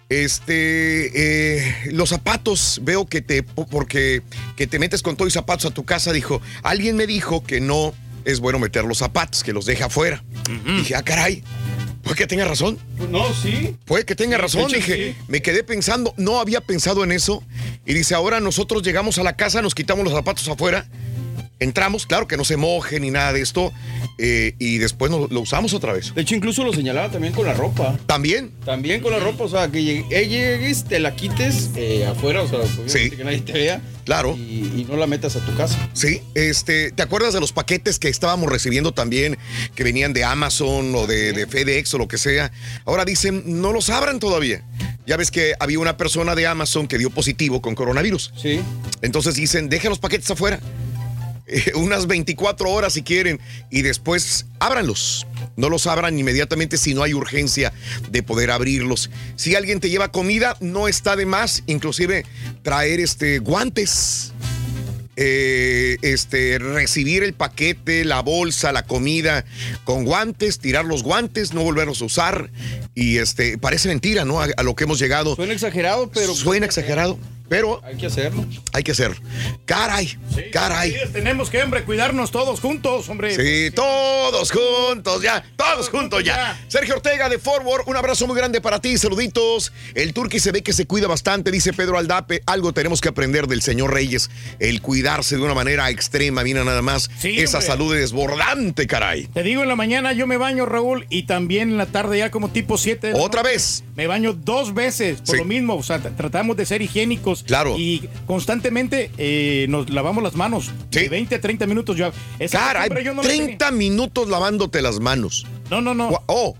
Este, 0.10 1.12
eh, 1.60 1.76
los 1.94 2.10
zapatos, 2.10 2.82
veo 2.84 3.06
que 3.06 3.22
te, 3.22 3.42
porque 3.42 4.22
que 4.58 4.68
te 4.68 4.78
metes 4.78 5.02
con 5.02 5.16
todos 5.16 5.28
los 5.28 5.34
zapatos 5.34 5.72
a 5.72 5.74
tu 5.74 5.86
casa, 5.86 6.12
dijo, 6.12 6.42
alguien 6.64 6.98
me 6.98 7.08
dijo 7.08 7.42
que 7.42 7.62
no 7.62 7.94
es 8.26 8.42
bueno 8.42 8.60
meter 8.60 8.84
los 8.84 8.98
zapatos, 8.98 9.44
que 9.46 9.54
los 9.54 9.66
deja 9.66 9.86
afuera. 9.86 10.22
Dije, 10.78 10.94
ah, 10.98 11.04
caray, 11.04 11.42
puede 12.04 12.16
que 12.16 12.28
tenga 12.28 12.46
razón. 12.46 12.78
No, 13.10 13.34
sí. 13.34 13.76
Puede 13.86 14.06
que 14.06 14.16
tenga 14.16 14.38
razón. 14.38 14.62
hecho, 14.62 14.76
Dije, 14.78 15.14
sí. 15.14 15.24
me 15.28 15.42
quedé 15.42 15.64
pensando, 15.64 16.14
no 16.18 16.40
había 16.40 16.62
pensado 16.62 17.04
en 17.04 17.12
eso. 17.12 17.44
Y 17.86 17.94
dice, 17.94 18.16
ahora 18.16 18.40
nosotros 18.40 18.84
llegamos 18.84 19.18
a 19.18 19.24
la 19.24 19.36
casa, 19.36 19.62
nos 19.62 19.76
quitamos 19.76 20.04
los 20.04 20.14
zapatos 20.14 20.48
afuera, 20.48 20.88
entramos, 21.62 22.06
claro 22.06 22.28
que 22.28 22.36
no 22.36 22.44
se 22.44 22.58
moje 22.58 23.00
ni 23.00 23.10
nada 23.12 23.32
de 23.32 23.40
esto, 23.42 23.72
eh, 24.18 24.56
y 24.60 24.80
después 24.80 25.10
no- 25.10 25.28
lo 25.30 25.40
usamos 25.40 25.74
otra 25.74 25.94
vez. 25.94 26.14
De 26.14 26.22
hecho, 26.24 26.36
incluso 26.36 26.64
lo 26.66 26.74
señalaba 26.74 27.10
también 27.10 27.34
con 27.34 27.46
la 27.46 27.54
ropa. 27.54 27.98
¿También? 28.08 28.52
También 28.66 29.02
con 29.02 29.14
la 29.14 29.20
ropa, 29.20 29.46
o 29.46 29.50
sea, 29.50 29.72
que 29.72 30.04
eh, 30.10 30.28
llegues, 30.28 30.84
te 30.84 31.00
la 31.00 31.16
quites 31.16 31.70
eh, 31.78 32.06
afuera, 32.06 32.42
o 32.42 32.48
sea, 32.50 32.60
obviamente 32.60 33.16
que 33.16 33.24
nadie 33.24 33.40
te 33.42 33.54
vea. 33.54 33.82
Claro. 34.04 34.36
Y, 34.36 34.42
y 34.82 34.86
no 34.90 34.98
la 34.98 35.06
metas 35.06 35.36
a 35.36 35.46
tu 35.46 35.56
casa. 35.56 35.78
Sí, 35.94 36.22
este, 36.34 36.92
¿te 36.92 37.04
acuerdas 37.04 37.34
de 37.36 37.40
los 37.40 37.54
paquetes 37.54 38.00
que 38.00 38.10
estábamos 38.10 38.50
recibiendo 38.52 38.94
también, 38.94 39.38
que 39.76 39.84
venían 39.84 40.12
de 40.12 40.24
Amazon 40.24 40.94
o 40.96 41.06
de, 41.06 41.32
de 41.34 41.46
FedEx 41.46 41.94
o 41.94 42.00
lo 42.00 42.08
que 42.08 42.18
sea? 42.18 42.52
Ahora 42.86 43.06
dicen, 43.06 43.44
no 43.46 43.72
los 43.72 43.92
abran 43.92 44.20
todavía. 44.20 44.64
Ya 45.06 45.18
ves 45.18 45.30
que 45.30 45.54
había 45.60 45.78
una 45.80 45.98
persona 45.98 46.34
de 46.34 46.48
Amazon 46.48 46.88
que 46.88 46.98
dio 46.98 47.12
positivo 47.12 47.62
con 47.62 47.76
coronavirus. 47.76 48.34
Sí. 48.36 48.60
Entonces 49.04 49.36
dicen, 49.36 49.70
dejen 49.70 49.90
los 49.92 50.00
paquetes 50.00 50.30
afuera. 50.32 50.60
Eh, 51.52 51.74
unas 51.76 52.08
24 52.08 52.70
horas 52.70 52.94
si 52.94 53.04
quieren 53.04 53.40
y 53.70 53.82
después 53.82 54.48
ábranlos. 54.60 55.28
No 55.58 55.70
los 55.70 55.86
abran 55.86 56.18
inmediatamente 56.18 56.78
si 56.78 56.94
no 56.94 57.04
hay 57.04 57.14
urgencia 57.14 57.74
de 58.10 58.24
poder 58.24 58.52
abrirlos. 58.52 59.12
Si 59.36 59.56
alguien 59.56 59.80
te 59.80 59.90
lleva 59.90 60.12
comida, 60.12 60.56
no 60.62 60.88
está 60.88 61.16
de 61.16 61.26
más, 61.26 61.64
inclusive 61.68 62.26
traer 62.64 63.00
este 63.00 63.40
guantes. 63.40 64.32
Eh, 65.18 65.98
este, 66.02 66.58
recibir 66.58 67.22
el 67.22 67.34
paquete, 67.34 68.06
la 68.06 68.22
bolsa, 68.22 68.72
la 68.72 68.86
comida 68.86 69.44
con 69.84 70.06
guantes, 70.06 70.58
tirar 70.58 70.86
los 70.86 71.04
guantes, 71.04 71.54
no 71.54 71.64
volverlos 71.64 72.02
a 72.02 72.06
usar. 72.06 72.50
Y 72.96 73.18
este, 73.18 73.58
parece 73.58 73.90
mentira, 73.90 74.24
¿no? 74.24 74.42
A, 74.42 74.48
a 74.56 74.64
lo 74.64 74.74
que 74.74 74.86
hemos 74.86 75.00
llegado. 75.00 75.36
Suena 75.36 75.54
exagerado, 75.54 76.10
pero. 76.12 76.34
Suena 76.34 76.66
exagerado, 76.66 77.20
pero 77.52 77.82
Hay 77.84 77.98
que 77.98 78.06
hacerlo. 78.06 78.46
hay 78.72 78.82
que 78.82 78.92
hacerlo. 78.94 79.18
Caray, 79.66 80.18
caray. 80.54 80.92
Sí, 80.92 80.98
tenemos 81.12 81.50
que, 81.50 81.62
hombre, 81.62 81.84
cuidarnos 81.84 82.32
todos 82.32 82.62
juntos, 82.62 83.10
hombre. 83.10 83.36
Sí, 83.36 83.72
todos 83.76 84.50
juntos 84.52 85.22
ya, 85.22 85.44
todos 85.58 85.90
juntos 85.90 86.24
ya. 86.24 86.58
Sergio 86.70 86.96
Ortega 86.96 87.28
de 87.28 87.40
Forward, 87.40 87.84
un 87.88 87.98
abrazo 87.98 88.26
muy 88.26 88.38
grande 88.38 88.62
para 88.62 88.80
ti, 88.80 88.98
saluditos. 88.98 89.74
El 89.96 90.14
turqui 90.14 90.40
se 90.40 90.54
ve 90.54 90.64
que 90.64 90.72
se 90.72 90.88
cuida 90.88 91.08
bastante, 91.10 91.52
dice 91.52 91.74
Pedro 91.74 91.98
Aldape. 91.98 92.42
Algo 92.46 92.72
tenemos 92.72 93.02
que 93.02 93.10
aprender 93.10 93.48
del 93.48 93.62
señor 93.62 93.94
Reyes, 93.94 94.30
el 94.60 94.82
cuidarse 94.82 95.36
de 95.36 95.42
una 95.42 95.54
manera 95.54 95.90
extrema, 95.90 96.44
mira 96.46 96.64
nada 96.64 96.82
más. 96.82 97.10
Sí, 97.20 97.38
Esa 97.38 97.58
hombre. 97.58 97.68
salud 97.68 97.96
desbordante, 97.96 98.88
caray. 98.88 99.28
Te 99.28 99.44
digo, 99.44 99.62
en 99.64 99.68
la 99.68 99.76
mañana 99.76 100.14
yo 100.14 100.26
me 100.26 100.38
baño, 100.38 100.66
Raúl, 100.66 101.06
y 101.10 101.24
también 101.24 101.72
en 101.72 101.78
la 101.78 101.88
tarde 101.88 102.18
ya 102.20 102.32
como 102.32 102.48
tipo 102.50 102.78
7. 102.78 103.12
¿Otra 103.16 103.44
vez? 103.44 103.84
Me 103.98 104.08
baño 104.08 104.32
dos 104.32 104.74
veces 104.74 105.20
por 105.20 105.36
lo 105.38 105.44
mismo. 105.44 105.76
O 105.76 105.84
sea, 105.84 106.00
tratamos 106.00 106.56
de 106.56 106.66
ser 106.66 106.82
higiénicos. 106.82 107.41
Claro. 107.46 107.76
Y 107.78 108.08
constantemente 108.26 109.12
eh, 109.18 109.66
nos 109.70 109.90
lavamos 109.90 110.24
las 110.24 110.36
manos. 110.36 110.72
De 110.92 111.10
20 111.10 111.36
a 111.36 111.42
30 111.42 111.66
minutos 111.68 111.98
Caray, 112.52 112.90
costumbre 112.90 113.04
yo 113.04 113.14
no 113.14 113.22
la 113.24 113.30
tenía. 113.30 113.46
30 113.46 113.72
minutos 113.72 114.30
lavándote 114.30 114.82
las 114.82 115.00
manos. 115.00 115.46
No, 115.70 115.82
no, 115.82 115.94
no. 115.94 116.22
Oh. 116.28 116.56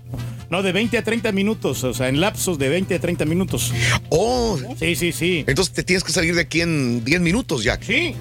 No, 0.52 0.62
de 0.62 0.70
20 0.70 0.98
a 0.98 1.02
30 1.02 1.32
minutos. 1.32 1.82
O 1.82 1.94
sea, 1.94 2.10
en 2.10 2.20
lapsos 2.20 2.58
de 2.58 2.68
20 2.68 2.94
a 2.94 3.00
30 3.00 3.24
minutos. 3.24 3.72
Oh. 4.10 4.58
Sí, 4.78 4.94
sí, 4.96 5.10
sí. 5.10 5.44
Entonces 5.46 5.72
te 5.72 5.82
tienes 5.82 6.04
que 6.04 6.12
salir 6.12 6.34
de 6.34 6.42
aquí 6.42 6.60
en 6.60 7.02
10 7.06 7.22
minutos, 7.22 7.64
Jack. 7.64 7.82
Sí. 7.84 8.14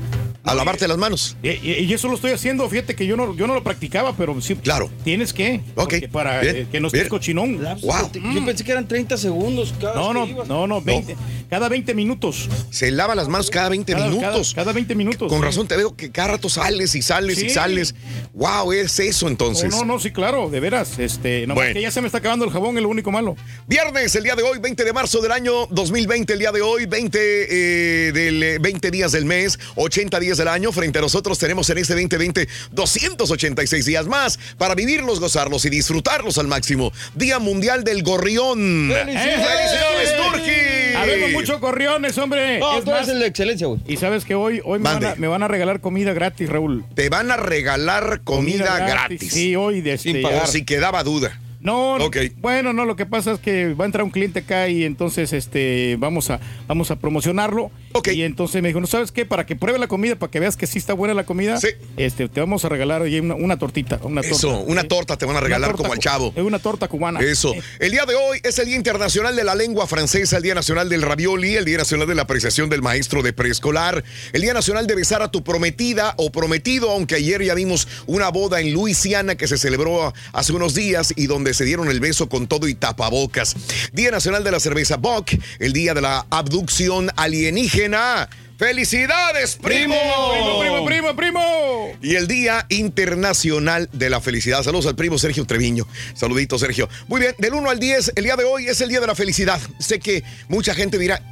A 0.43 0.55
lavarte 0.55 0.87
las 0.87 0.97
manos. 0.97 1.35
Y, 1.43 1.49
y- 1.49 1.85
y 1.87 1.93
eso 1.93 2.07
lo 2.07 2.15
estoy 2.15 2.31
haciendo, 2.31 2.67
fíjate 2.67 2.95
que 2.95 3.05
yo 3.05 3.15
no, 3.15 3.35
yo 3.35 3.45
no 3.45 3.53
lo 3.53 3.63
practicaba, 3.63 4.15
pero 4.15 4.39
sí. 4.41 4.55
Claro. 4.55 4.89
Tienes 5.03 5.33
que. 5.33 5.59
porque 5.75 6.07
Para 6.07 6.39
bien, 6.39 6.55
eh, 6.55 6.67
que 6.71 6.79
no 6.79 6.87
estés 6.87 7.01
bien. 7.01 7.09
cochinón. 7.09 7.59
Yo 7.61 8.45
pensé 8.45 8.63
que 8.63 8.71
eran 8.71 8.87
30 8.87 9.17
segundos 9.17 9.73
cada 9.79 9.93
No, 9.95 10.13
no, 10.13 10.25
ibas. 10.25 10.47
no, 10.47 10.65
no, 10.67 10.81
20. 10.81 11.15
Cada 11.49 11.67
20 11.69 11.93
minutos. 11.93 12.49
Se 12.71 12.89
lava 12.91 13.13
las 13.13 13.27
manos 13.27 13.49
cada 13.51 13.67
20 13.69 13.91
Cada- 13.93 14.07
minutos. 14.07 14.53
Cada, 14.53 14.63
cada 14.65 14.73
20 14.73 14.95
minutos. 14.95 15.27
Con 15.29 15.39
sí. 15.39 15.45
razón 15.45 15.67
te 15.67 15.75
veo 15.75 15.95
que 15.97 16.09
cada 16.11 16.29
rato 16.29 16.47
sales 16.49 16.95
y 16.95 17.01
sales 17.01 17.43
y 17.43 17.49
sales. 17.49 17.93
Wow, 18.33 18.71
es 18.71 18.99
eso 18.99 19.27
entonces. 19.27 19.69
No, 19.69 19.79
no, 19.79 19.85
no, 19.93 19.99
sí, 19.99 20.11
claro, 20.11 20.49
de 20.49 20.59
veras. 20.61 20.97
Este, 20.97 21.41
nomás 21.45 21.55
Bueno. 21.65 21.73
que 21.75 21.81
ya 21.81 21.91
se 21.91 21.99
me 22.01 22.07
está 22.07 22.20
acabando 22.21 22.45
el 22.45 22.51
jabón, 22.51 22.77
es 22.77 22.83
lo 22.83 22.89
único 22.89 23.11
malo. 23.11 23.35
Viernes, 23.67 24.15
el 24.15 24.23
día 24.23 24.35
de 24.35 24.43
hoy, 24.43 24.59
20 24.59 24.83
de 24.83 24.93
marzo 24.93 25.21
del 25.21 25.31
año 25.31 25.65
2020, 25.71 26.33
el 26.33 26.39
día 26.39 26.51
de 26.51 26.61
hoy, 26.61 26.85
20, 26.85 27.17
eh, 27.19 28.11
del, 28.11 28.43
eh, 28.43 28.57
20 28.59 28.91
días 28.91 29.11
del 29.11 29.25
mes, 29.25 29.59
80 29.75 30.19
días 30.19 30.37
del 30.37 30.47
año. 30.47 30.71
Frente 30.71 30.99
a 30.99 31.01
nosotros 31.01 31.39
tenemos 31.39 31.67
en 31.71 31.79
este 31.79 31.93
2020 31.95 32.47
286 32.71 33.85
días 33.85 34.05
más 34.05 34.39
para 34.57 34.75
vivirlos, 34.75 35.19
gozarlos 35.19 35.65
y 35.65 35.71
disfrutarlos 35.71 36.37
al 36.37 36.47
máximo. 36.47 36.93
Día 37.15 37.39
Mundial 37.39 37.83
del 37.83 38.03
Gorrión. 38.03 38.91
¡Felicidades, 38.93 40.17
Turki! 40.17 40.95
Habemos 40.95 41.31
muchos 41.31 41.59
gorriones, 41.59 42.15
hombre. 42.19 42.59
No, 42.59 42.77
Es 42.77 42.83
tú 42.83 42.91
eres 42.91 43.07
más, 43.07 43.09
el 43.09 43.19
de 43.19 43.25
excelencia, 43.25 43.65
güey. 43.65 43.79
Y 43.87 43.97
sabes 43.97 44.25
que 44.25 44.35
hoy, 44.35 44.61
hoy 44.63 44.77
me 44.77 44.85
van, 44.85 45.05
a, 45.05 45.15
me 45.15 45.27
van 45.27 45.41
a 45.41 45.47
regalar 45.47 45.81
comida 45.81 46.13
gratis, 46.13 46.47
Raúl. 46.47 46.85
Te 46.93 47.09
van 47.09 47.31
a 47.31 47.37
regalar 47.37 48.21
comida, 48.23 48.77
gratis. 48.77 49.33
Sí, 49.33 49.55
hoy 49.55 49.81
de 49.81 49.93
este, 49.93 50.21
Por 50.21 50.45
si 50.45 50.63
quedaba 50.63 51.03
duda. 51.03 51.39
No, 51.61 51.97
no, 51.97 52.05
Ok. 52.05 52.17
bueno, 52.37 52.73
no, 52.73 52.85
lo 52.85 52.95
que 52.95 53.05
pasa 53.05 53.33
es 53.33 53.39
que 53.39 53.73
va 53.73 53.85
a 53.85 53.87
entrar 53.87 54.03
un 54.03 54.09
cliente 54.11 54.39
acá 54.39 54.67
y 54.67 54.83
entonces 54.83 55.31
este 55.33 55.95
vamos 55.99 56.29
a 56.29 56.39
vamos 56.67 56.91
a 56.91 56.95
promocionarlo. 56.97 57.71
Y 58.13 58.21
entonces 58.23 58.61
me 58.61 58.69
dijo, 58.69 58.79
¿no 58.81 58.87
sabes 58.87 59.11
qué? 59.11 59.25
Para 59.25 59.45
que 59.45 59.55
pruebe 59.55 59.77
la 59.77 59.87
comida, 59.87 60.15
para 60.15 60.31
que 60.31 60.39
veas 60.39 60.55
que 60.57 60.65
sí 60.65 60.79
está 60.79 60.93
buena 60.93 61.13
la 61.13 61.25
comida, 61.25 61.59
este 61.97 62.29
te 62.29 62.39
vamos 62.39 62.65
a 62.65 62.69
regalar 62.69 63.01
oye, 63.01 63.19
una, 63.21 63.35
una 63.35 63.59
tortita, 63.59 63.99
una 64.03 64.21
Eso, 64.21 64.49
torta. 64.49 64.71
una 64.71 64.83
torta 64.85 65.17
te 65.17 65.25
van 65.25 65.35
a 65.35 65.39
regalar 65.41 65.69
torta 65.71 65.83
como 65.83 65.93
al 65.93 65.99
chavo. 65.99 66.33
Es 66.35 66.43
una 66.43 66.59
torta 66.59 66.87
cubana. 66.87 67.19
Eso. 67.19 67.53
El 67.79 67.91
día 67.91 68.05
de 68.05 68.15
hoy 68.15 68.39
es 68.43 68.57
el 68.59 68.65
Día 68.67 68.75
Internacional 68.75 69.35
de 69.35 69.43
la 69.43 69.55
Lengua 69.55 69.87
Francesa, 69.87 70.37
el 70.37 70.43
Día 70.43 70.55
Nacional 70.55 70.89
del 70.89 71.01
Ravioli, 71.01 71.55
el 71.55 71.65
Día 71.65 71.77
Nacional 71.77 72.07
de 72.07 72.15
la 72.15 72.23
Apreciación 72.23 72.69
del 72.69 72.81
Maestro 72.81 73.21
de 73.21 73.33
Preescolar, 73.33 74.03
el 74.33 74.41
Día 74.41 74.53
Nacional 74.53 74.87
de 74.87 74.95
besar 74.95 75.21
a 75.21 75.29
tu 75.31 75.43
prometida 75.43 76.13
o 76.17 76.31
prometido, 76.31 76.89
aunque 76.91 77.15
ayer 77.15 77.43
ya 77.43 77.53
vimos 77.53 77.87
una 78.07 78.29
boda 78.29 78.61
en 78.61 78.73
Luisiana 78.73 79.35
que 79.35 79.47
se 79.47 79.57
celebró 79.57 80.13
hace 80.33 80.53
unos 80.53 80.73
días 80.73 81.13
y 81.15 81.27
donde 81.27 81.50
se 81.53 81.65
dieron 81.65 81.89
el 81.89 81.99
beso 81.99 82.29
con 82.29 82.47
todo 82.47 82.67
y 82.67 82.75
tapabocas. 82.75 83.55
Día 83.93 84.11
Nacional 84.11 84.43
de 84.43 84.51
la 84.51 84.59
Cerveza 84.59 84.97
Bock, 84.97 85.31
el 85.59 85.73
Día 85.73 85.93
de 85.93 86.01
la 86.01 86.25
Abducción 86.29 87.09
Alienígena. 87.15 88.29
¡Felicidades, 88.61 89.55
primo! 89.55 89.95
Primo, 89.95 90.59
primo, 90.59 90.85
primo, 90.85 91.15
primo. 91.15 91.97
Y 91.99 92.13
el 92.13 92.27
Día 92.27 92.67
Internacional 92.69 93.89
de 93.91 94.11
la 94.11 94.21
Felicidad. 94.21 94.61
Saludos 94.61 94.85
al 94.85 94.95
primo 94.95 95.17
Sergio 95.17 95.47
Treviño. 95.47 95.87
Saludito, 96.13 96.59
Sergio. 96.59 96.87
Muy 97.07 97.21
bien, 97.21 97.33
del 97.39 97.55
1 97.55 97.67
al 97.67 97.79
10, 97.79 98.13
el 98.15 98.23
día 98.23 98.35
de 98.35 98.43
hoy 98.43 98.67
es 98.67 98.79
el 98.81 98.89
Día 98.89 98.99
de 98.99 99.07
la 99.07 99.15
Felicidad. 99.15 99.59
Sé 99.79 99.99
que 99.99 100.23
mucha 100.47 100.75
gente 100.75 100.99
dirá, 100.99 101.23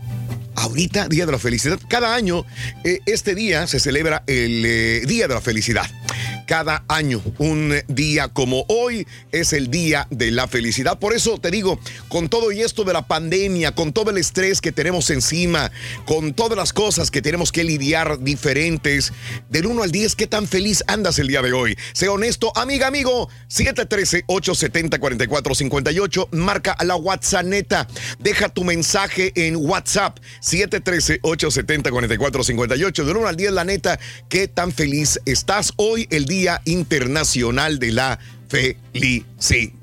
ahorita, 0.60 1.08
Día 1.08 1.26
de 1.26 1.32
la 1.32 1.40
Felicidad. 1.40 1.80
Cada 1.88 2.14
año, 2.14 2.46
eh, 2.84 3.00
este 3.06 3.34
día 3.36 3.68
se 3.68 3.80
celebra 3.80 4.24
el 4.28 4.66
eh, 4.66 5.02
Día 5.06 5.28
de 5.28 5.34
la 5.34 5.42
Felicidad. 5.42 5.90
Cada 6.46 6.84
año, 6.88 7.22
un 7.38 7.76
día 7.88 8.28
como 8.30 8.66
hoy 8.70 9.06
es 9.32 9.54
el 9.54 9.70
Día 9.70 10.08
de 10.10 10.32
la 10.32 10.48
Felicidad. 10.48 10.98
Por 10.98 11.14
eso 11.14 11.38
te 11.38 11.52
digo, 11.52 11.80
con 12.08 12.28
todo 12.28 12.52
y 12.52 12.62
esto 12.62 12.84
de 12.84 12.94
la 12.94 13.08
pandemia, 13.08 13.76
con 13.76 13.94
todo 13.94 14.10
el 14.10 14.18
estrés 14.18 14.60
que 14.60 14.72
tenemos 14.72 15.12
encima, 15.12 15.72
con 16.06 16.34
todas 16.34 16.58
las 16.58 16.74
cosas 16.74 17.12
que 17.12 17.22
tenemos 17.22 17.52
que 17.52 17.64
lidiar 17.64 18.18
diferentes, 18.20 19.14
del 19.50 19.68
1 19.68 19.84
al 19.84 19.92
10, 19.92 20.16
¿qué 20.16 20.26
tan 20.26 20.48
feliz 20.48 20.84
andas 20.88 21.20
el 21.20 21.28
día 21.28 21.44
de 21.44 21.54
hoy? 21.54 21.78
Sé 21.94 22.10
honesto, 22.10 22.52
amiga, 22.58 22.88
amigo, 22.88 23.30
713-870-4458, 23.50 26.30
marca 26.32 26.72
a 26.72 26.84
la 26.84 26.96
WhatsApp 26.96 27.46
neta, 27.46 27.88
deja 28.18 28.50
tu 28.50 28.64
mensaje 28.64 29.34
en 29.36 29.56
WhatsApp, 29.56 30.18
713-870-4458, 30.52 33.04
del 33.04 33.18
1 33.18 33.28
al 33.28 33.36
10, 33.36 33.52
la 33.52 33.64
neta, 33.64 34.00
¿qué 34.30 34.48
tan 34.48 34.72
feliz 34.72 35.20
estás 35.26 35.74
hoy, 35.78 36.08
el 36.10 36.26
Día 36.26 36.62
Internacional 36.66 37.80
de 37.80 37.92
la 37.92 38.20
Felicidad? 38.48 39.79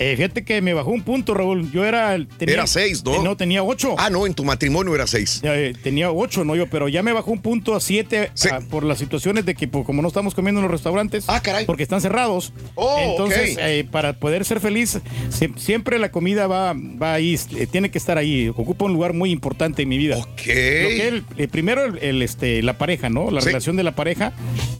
Eh, 0.00 0.14
fíjate 0.16 0.44
que 0.44 0.60
me 0.62 0.74
bajó 0.74 0.90
un 0.90 1.02
punto, 1.02 1.34
Raúl. 1.34 1.70
Yo 1.72 1.84
era. 1.84 2.16
Tenía, 2.36 2.54
Era 2.54 2.66
seis, 2.66 3.02
¿no? 3.04 3.22
No, 3.22 3.36
tenía 3.36 3.62
ocho. 3.64 3.94
Ah, 3.98 4.10
no, 4.10 4.26
en 4.26 4.34
tu 4.34 4.44
matrimonio 4.44 4.94
era 4.94 5.06
seis. 5.06 5.40
Eh, 5.42 5.72
tenía 5.82 6.10
ocho, 6.12 6.44
no 6.44 6.54
yo, 6.54 6.68
pero 6.68 6.88
ya 6.88 7.02
me 7.02 7.12
bajó 7.12 7.32
un 7.32 7.40
punto 7.40 7.74
a 7.74 7.80
siete 7.80 8.30
ah, 8.52 8.60
por 8.70 8.84
las 8.84 8.98
situaciones 8.98 9.44
de 9.44 9.54
que 9.54 9.66
pues, 9.66 9.84
como 9.84 10.02
no 10.02 10.08
estamos 10.08 10.34
comiendo 10.34 10.60
en 10.60 10.62
los 10.64 10.70
restaurantes, 10.70 11.26
porque 11.66 11.82
están 11.82 12.00
cerrados. 12.00 12.52
Oh, 12.74 12.98
Entonces, 13.00 13.56
eh, 13.60 13.84
para 13.90 14.12
poder 14.12 14.44
ser 14.44 14.60
feliz, 14.60 14.98
sie- 15.30 15.56
siempre 15.58 15.98
la 15.98 16.10
comida 16.12 16.46
va, 16.46 16.74
va 16.74 17.14
ahí, 17.14 17.36
eh, 17.56 17.66
tiene 17.66 17.90
que 17.90 17.98
estar 17.98 18.18
ahí, 18.18 18.48
ocupa 18.50 18.84
un 18.84 18.92
lugar 18.92 19.14
muy 19.14 19.30
importante 19.30 19.82
en 19.82 19.88
mi 19.88 19.98
vida. 19.98 20.16
Ok. 20.18 20.28
Lo 20.28 20.44
que 20.46 21.08
el- 21.08 21.24
eh, 21.38 21.48
primero 21.48 21.84
el, 21.84 21.98
el, 21.98 22.22
este, 22.22 22.62
la 22.62 22.78
pareja, 22.78 23.08
¿no? 23.08 23.30
La 23.30 23.40
Sí. 23.40 23.48
relación 23.48 23.76
de 23.76 23.82
la 23.82 23.92
pareja, 23.96 24.32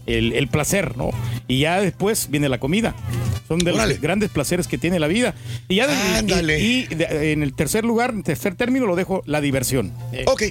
el, 0.06 0.32
el 0.34 0.46
placer, 0.48 0.96
¿no? 0.96 1.10
Y 1.48 1.60
ya 1.60 1.80
después 1.80 2.28
viene 2.30 2.48
la 2.48 2.58
comida. 2.60 2.94
Son 3.48 3.58
de 3.60 3.72
los 3.72 4.00
grandes 4.00 4.28
placeres 4.28 4.57
que 4.66 4.78
tiene 4.78 4.98
la 4.98 5.06
vida. 5.06 5.34
Y 5.68 5.76
ya 5.76 5.86
de- 5.86 6.58
y, 6.60 6.86
y 6.90 6.94
de- 6.94 7.32
en 7.32 7.42
el 7.42 7.54
tercer 7.54 7.84
lugar, 7.84 8.10
en 8.10 8.22
tercer 8.22 8.54
término, 8.56 8.86
lo 8.86 8.96
dejo 8.96 9.22
la 9.26 9.40
diversión. 9.40 9.92
Eh, 10.12 10.24
Ok, 10.26 10.42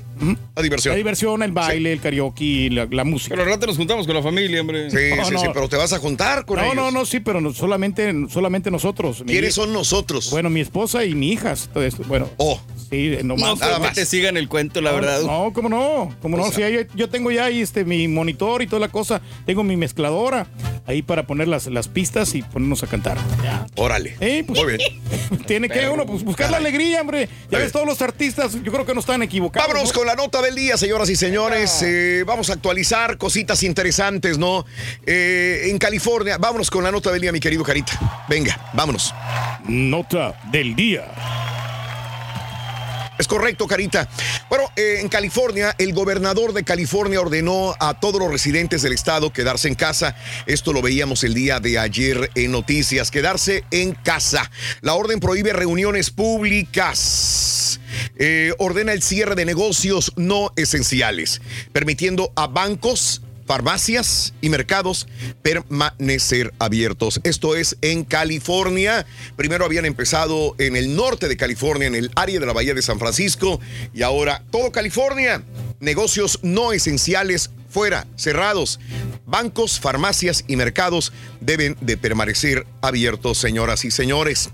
la 0.55 0.61
diversión. 0.61 0.93
La 0.93 0.97
diversión, 0.97 1.43
el 1.43 1.51
baile, 1.51 1.91
el 1.93 1.99
karaoke, 1.99 2.69
la, 2.71 2.87
la 2.89 3.03
música. 3.03 3.35
Pero 3.35 3.43
al 3.43 3.49
rato 3.49 3.67
nos 3.67 3.77
juntamos 3.77 4.05
con 4.05 4.15
la 4.15 4.23
familia, 4.23 4.61
hombre. 4.61 4.89
Sí, 4.91 4.97
No, 5.17 5.25
sí, 5.25 5.33
no. 5.33 5.39
sí, 5.41 5.47
pero 5.53 5.67
te 5.67 5.75
vas 5.75 5.91
a 5.93 5.99
juntar 5.99 6.45
con 6.45 6.57
no, 6.57 6.63
ellos. 6.63 6.75
no, 6.75 6.91
no, 6.91 7.05
sí, 7.05 7.19
pero 7.19 7.41
no- 7.41 7.53
solamente, 7.53 8.13
solamente 8.29 8.71
nosotros. 8.71 9.23
¿Quiénes 9.25 9.53
son 9.55 9.73
nosotros? 9.73 10.29
Bueno, 10.29 10.49
mi 10.49 10.61
esposa 10.61 11.03
y 11.03 11.15
mi 11.15 11.31
hija. 11.31 11.53
Esto. 11.53 12.03
Bueno. 12.07 12.29
Oh. 12.37 12.61
Sí, 12.89 13.17
No 13.23 13.35
nomás. 13.35 13.59
creo 13.59 13.81
que 13.81 13.89
te 13.91 14.05
sigan 14.05 14.37
el 14.37 14.47
cuento, 14.47 14.81
la 14.81 14.91
No, 14.91 14.95
verdad. 14.97 15.21
No, 15.21 15.51
cómo 15.53 15.69
no, 15.69 16.15
cómo 16.21 16.37
no. 16.37 16.51
Sí, 16.51 16.61
yo, 16.61 16.81
yo 16.95 17.09
tengo 17.09 17.31
ya 17.31 17.45
ahí 17.45 17.61
este, 17.61 17.83
mi 17.85 18.07
monitor 18.07 18.61
y 18.61 18.67
toda 18.67 18.79
la 18.79 18.87
cosa. 18.89 19.21
Tengo 19.45 19.63
mi 19.63 19.75
mezcladora 19.75 20.47
ahí 20.85 21.01
para 21.01 21.27
poner 21.27 21.47
las, 21.47 21.67
las 21.67 21.87
pistas 21.89 22.33
y 22.35 22.41
ponernos 22.41 22.81
a 22.83 22.87
cantar. 22.87 23.17
Ya. 23.43 23.65
Órale. 23.75 24.15
Eh, 24.21 24.43
pues, 24.47 24.59
Muy 24.63 24.77
bien. 24.77 25.01
Tiene 25.47 25.69
que 25.69 25.89
uno 25.89 26.05
pues, 26.05 26.23
buscar 26.23 26.49
la 26.49 26.57
alegría, 26.57 27.01
hombre. 27.01 27.27
Ya 27.51 27.57
ves, 27.59 27.71
todos 27.71 27.85
los 27.85 28.01
artistas, 28.01 28.53
yo 28.63 28.71
creo 28.71 28.85
que 28.85 28.93
no 28.93 29.01
están 29.01 29.21
equivocados. 29.21 29.67
Vámonos 29.67 29.89
¿no? 29.93 29.99
con 29.99 30.07
la 30.07 30.15
nota 30.15 30.41
del 30.41 30.55
día, 30.55 30.77
señoras 30.77 31.09
y 31.09 31.15
señores. 31.15 31.81
Eh, 31.83 32.23
vamos 32.25 32.49
a 32.49 32.53
actualizar 32.53 33.17
cositas 33.17 33.63
interesantes, 33.63 34.37
¿no? 34.37 34.65
Eh, 35.05 35.67
en 35.69 35.77
California, 35.77 36.37
vámonos 36.37 36.69
con 36.69 36.83
la 36.83 36.91
nota 36.91 37.11
del 37.11 37.21
día, 37.21 37.31
mi 37.31 37.39
querido 37.39 37.63
Carita. 37.63 38.25
Venga, 38.29 38.69
vámonos. 38.73 39.13
Nota 39.67 40.39
del 40.51 40.75
día. 40.75 41.05
Es 43.17 43.27
correcto, 43.27 43.67
Carita. 43.67 44.07
Bueno, 44.49 44.71
eh, 44.75 44.99
en 45.01 45.09
California, 45.09 45.73
el 45.77 45.93
gobernador 45.93 46.53
de 46.53 46.63
California 46.63 47.19
ordenó 47.19 47.75
a 47.79 47.99
todos 47.99 48.19
los 48.19 48.31
residentes 48.31 48.83
del 48.83 48.93
estado 48.93 49.33
quedarse 49.33 49.67
en 49.67 49.75
casa. 49.75 50.15
Esto 50.45 50.71
lo 50.71 50.81
veíamos 50.81 51.23
el 51.23 51.33
día 51.33 51.59
de 51.59 51.79
ayer 51.79 52.29
en 52.35 52.51
noticias. 52.51 53.09
Quedarse 53.09 53.63
en 53.71 53.93
casa. 53.93 54.49
La 54.81 54.93
orden 54.93 55.19
prohíbe 55.19 55.53
reuniones 55.53 56.11
públicas. 56.11 57.79
Eh, 58.17 58.53
ordena 58.59 58.93
el 58.93 59.01
cierre 59.01 59.35
de 59.35 59.45
negocios 59.45 60.11
no 60.15 60.51
esenciales, 60.55 61.41
permitiendo 61.71 62.31
a 62.35 62.47
bancos 62.47 63.21
farmacias 63.47 64.33
y 64.41 64.49
mercados 64.49 65.07
permanecer 65.41 66.53
abiertos. 66.59 67.19
Esto 67.23 67.55
es 67.55 67.77
en 67.81 68.03
California. 68.03 69.05
Primero 69.35 69.65
habían 69.65 69.85
empezado 69.85 70.53
en 70.59 70.75
el 70.75 70.95
norte 70.95 71.27
de 71.27 71.37
California, 71.37 71.87
en 71.87 71.95
el 71.95 72.11
área 72.15 72.39
de 72.39 72.45
la 72.45 72.53
Bahía 72.53 72.73
de 72.73 72.81
San 72.81 72.99
Francisco, 72.99 73.59
y 73.93 74.03
ahora 74.03 74.43
todo 74.51 74.71
California. 74.71 75.43
Negocios 75.79 76.39
no 76.43 76.73
esenciales 76.73 77.49
fuera, 77.77 78.07
cerrados. 78.15 78.79
Bancos, 79.27 79.79
farmacias 79.79 80.43
y 80.47 80.55
mercados 80.55 81.13
deben 81.41 81.77
de 81.79 81.95
permanecer 81.95 82.65
abiertos, 82.81 83.37
señoras 83.37 83.85
y 83.85 83.91
señores. 83.91 84.49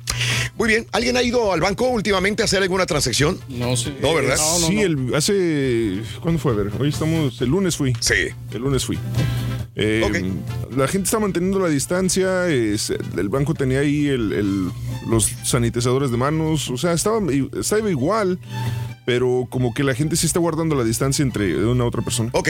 Muy 0.58 0.68
bien, 0.68 0.88
¿alguien 0.92 1.16
ha 1.16 1.24
ido 1.24 1.54
al 1.54 1.62
banco 1.62 1.88
últimamente 1.88 2.42
a 2.42 2.46
hacer 2.46 2.62
alguna 2.62 2.86
transacción? 2.86 3.40
No 3.48 3.78
sé. 3.78 3.94
No, 4.02 4.14
¿verdad? 4.14 4.36
sí, 4.68 4.82
El, 4.82 5.16
hace. 5.16 6.02
¿Cuándo 6.22 6.38
fue? 6.38 6.52
A 6.52 6.56
ver, 6.56 6.72
hoy 6.78 6.90
estamos. 6.90 7.40
El 7.42 7.48
lunes 7.48 7.78
fui. 7.78 7.94
Sí. 8.02 8.28
El 8.52 8.62
lunes 8.62 8.84
fui. 8.84 9.00
Eh, 9.76 10.02
La 10.76 10.88
gente 10.90 11.06
está 11.06 11.18
manteniendo 11.20 11.60
la 11.60 11.70
distancia. 11.70 12.50
es- 12.50 12.90
el 12.90 13.30
banco 13.30 13.54
tenía 13.54 13.80
ahí 13.80 14.08
el- 14.08 14.34
el- 14.34 14.72
los 15.08 15.30
sanitizadores 15.46 16.12
de 16.12 16.18
manos. 16.18 16.70
O 16.70 16.78
sea, 16.78 16.92
estaba, 16.92 17.20
estaba 17.58 17.90
igual. 17.90 18.38
Pero 19.06 19.48
como 19.50 19.74
que 19.74 19.84
la 19.84 19.94
gente 19.94 20.16
sí 20.16 20.26
está 20.26 20.40
guardando 20.40 20.76
la 20.76 20.84
distancia 20.84 21.24
entre 21.24 21.56
una 21.66 21.86
otra 21.86 22.02
persona. 22.02 22.30
Ok, 22.34 22.50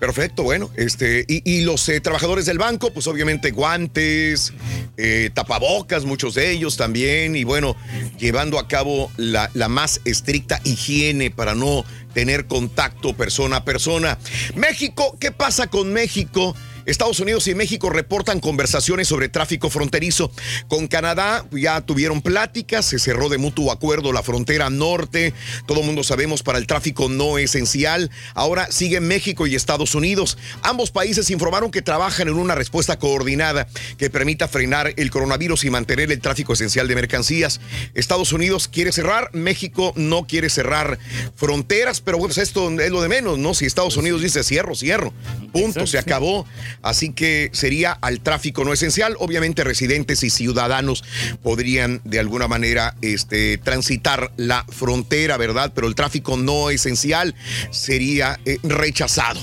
perfecto, 0.00 0.42
bueno, 0.42 0.70
este, 0.76 1.24
y, 1.28 1.48
y 1.48 1.62
los 1.62 1.88
eh, 1.88 2.00
trabajadores 2.00 2.46
del 2.46 2.58
banco, 2.58 2.92
pues 2.92 3.06
obviamente 3.06 3.52
guantes, 3.52 4.52
eh, 4.96 5.30
tapabocas, 5.32 6.04
muchos 6.04 6.34
de 6.34 6.50
ellos 6.50 6.76
también, 6.76 7.36
y 7.36 7.44
bueno, 7.44 7.76
llevando 8.18 8.58
a 8.58 8.66
cabo 8.66 9.10
la, 9.16 9.50
la 9.54 9.68
más 9.68 10.00
estricta 10.04 10.60
higiene 10.64 11.30
para 11.30 11.54
no 11.54 11.84
tener 12.12 12.46
contacto 12.46 13.14
persona 13.16 13.56
a 13.56 13.64
persona. 13.64 14.18
México, 14.54 15.16
¿qué 15.20 15.32
pasa 15.32 15.66
con 15.68 15.92
México? 15.92 16.54
Estados 16.86 17.20
Unidos 17.20 17.48
y 17.48 17.54
México 17.54 17.90
reportan 17.90 18.40
conversaciones 18.40 19.08
sobre 19.08 19.28
tráfico 19.28 19.70
fronterizo. 19.70 20.30
Con 20.68 20.86
Canadá 20.86 21.46
ya 21.50 21.80
tuvieron 21.80 22.22
pláticas, 22.22 22.84
se 22.84 22.98
cerró 22.98 23.28
de 23.28 23.38
mutuo 23.38 23.72
acuerdo 23.72 24.12
la 24.12 24.22
frontera 24.22 24.70
norte. 24.70 25.32
Todo 25.66 25.80
el 25.80 25.86
mundo 25.86 26.04
sabemos 26.04 26.42
para 26.42 26.58
el 26.58 26.66
tráfico 26.66 27.08
no 27.08 27.38
esencial. 27.38 28.10
Ahora 28.34 28.70
siguen 28.70 29.06
México 29.06 29.46
y 29.46 29.54
Estados 29.54 29.94
Unidos. 29.94 30.36
Ambos 30.62 30.90
países 30.90 31.30
informaron 31.30 31.70
que 31.70 31.82
trabajan 31.82 32.28
en 32.28 32.34
una 32.34 32.54
respuesta 32.54 32.98
coordinada 32.98 33.66
que 33.98 34.10
permita 34.10 34.48
frenar 34.48 34.92
el 34.96 35.10
coronavirus 35.10 35.64
y 35.64 35.70
mantener 35.70 36.12
el 36.12 36.20
tráfico 36.20 36.52
esencial 36.52 36.88
de 36.88 36.94
mercancías. 36.94 37.60
Estados 37.94 38.32
Unidos 38.32 38.68
quiere 38.68 38.92
cerrar, 38.92 39.30
México 39.32 39.92
no 39.96 40.26
quiere 40.26 40.50
cerrar 40.50 40.98
fronteras, 41.36 42.00
pero 42.00 42.18
bueno, 42.18 42.34
pues 42.34 42.46
esto 42.46 42.70
es 42.80 42.90
lo 42.90 43.02
de 43.02 43.08
menos, 43.08 43.38
¿no? 43.38 43.54
Si 43.54 43.64
Estados 43.64 43.96
Unidos 43.96 44.22
dice 44.22 44.44
cierro, 44.44 44.74
cierro. 44.74 45.12
Punto, 45.52 45.86
se 45.86 45.98
acabó. 45.98 46.46
Así 46.84 47.12
que 47.12 47.50
sería 47.52 47.92
al 47.92 48.20
tráfico 48.20 48.64
no 48.64 48.72
esencial. 48.72 49.16
Obviamente 49.18 49.64
residentes 49.64 50.22
y 50.22 50.30
ciudadanos 50.30 51.02
podrían 51.42 52.02
de 52.04 52.20
alguna 52.20 52.46
manera 52.46 52.94
este, 53.00 53.58
transitar 53.58 54.32
la 54.36 54.64
frontera, 54.68 55.38
¿verdad? 55.38 55.72
Pero 55.74 55.88
el 55.88 55.94
tráfico 55.94 56.36
no 56.36 56.68
esencial 56.70 57.34
sería 57.70 58.38
eh, 58.44 58.58
rechazado. 58.62 59.40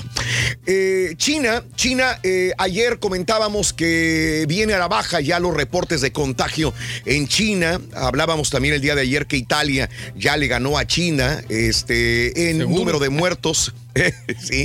Eh, 0.66 1.14
China, 1.16 1.64
China, 1.74 2.18
eh, 2.22 2.52
ayer 2.58 3.00
comentábamos 3.00 3.72
que 3.72 4.44
viene 4.48 4.74
a 4.74 4.78
la 4.78 4.88
baja 4.88 5.20
ya 5.20 5.40
los 5.40 5.54
reportes 5.54 6.00
de 6.00 6.12
contagio 6.12 6.72
en 7.04 7.26
China. 7.26 7.80
Hablábamos 7.94 8.50
también 8.50 8.74
el 8.74 8.80
día 8.80 8.94
de 8.94 9.02
ayer 9.02 9.26
que 9.26 9.36
Italia 9.36 9.90
ya 10.16 10.36
le 10.36 10.46
ganó 10.46 10.78
a 10.78 10.86
China 10.86 11.42
este, 11.48 12.50
en 12.50 12.58
número 12.58 13.00
de 13.00 13.08
muertos. 13.08 13.74
sí, 14.40 14.64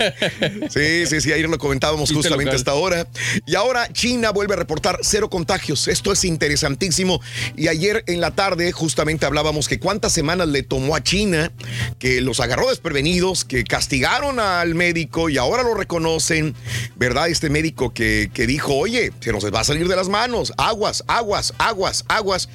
sí, 0.70 1.06
sí, 1.06 1.22
sí, 1.22 1.34
ayer 1.34 1.50
lo 1.50 1.58
comentábamos 1.58 2.12
justamente 2.12 2.56
hasta 2.56 2.72
ahora. 2.72 3.08
Y 3.46 3.56
ahora 3.56 3.92
China 3.92 4.32
vuelve 4.32 4.54
a 4.54 4.58
reportar 4.58 5.00
cero 5.02 5.30
contagios. 5.30 5.88
Esto 5.88 6.12
es 6.12 6.24
interesantísimo. 6.24 7.22
Y 7.56 7.68
ayer 7.68 8.04
en 8.08 8.22
la 8.22 8.32
tarde 8.32 8.72
justamente 8.72 9.26
hablábamos 9.26 9.68
que 9.68 9.80
cuántas 9.80 10.14
semanas 10.14 10.48
le 10.48 10.64
tomó 10.64 10.96
a 10.96 11.04
China, 11.04 11.52
que 12.00 12.22
los 12.22 12.40
agarró 12.40 12.70
desprevenidos, 12.70 13.46
que 13.46 13.64
castigaron 13.64 14.40
al 14.40 14.76
médico 14.76 15.30
y 15.30 15.38
ahora 15.38 15.64
lo 15.64 15.74
reconocen, 15.74 16.56
¿verdad? 16.96 17.30
Este 17.30 17.50
médico 17.50 17.94
que, 17.94 18.30
que 18.34 18.48
dijo, 18.48 18.76
oye, 18.76 19.12
se 19.20 19.32
nos 19.32 19.46
va 19.54 19.62
a 19.62 19.64
salir 19.64 19.88
de 19.88 19.96
las 19.96 20.10
manos, 20.10 20.54
aguas, 20.58 21.04
aguas, 21.08 21.54
aguas, 21.58 22.06
aguas. 22.08 22.50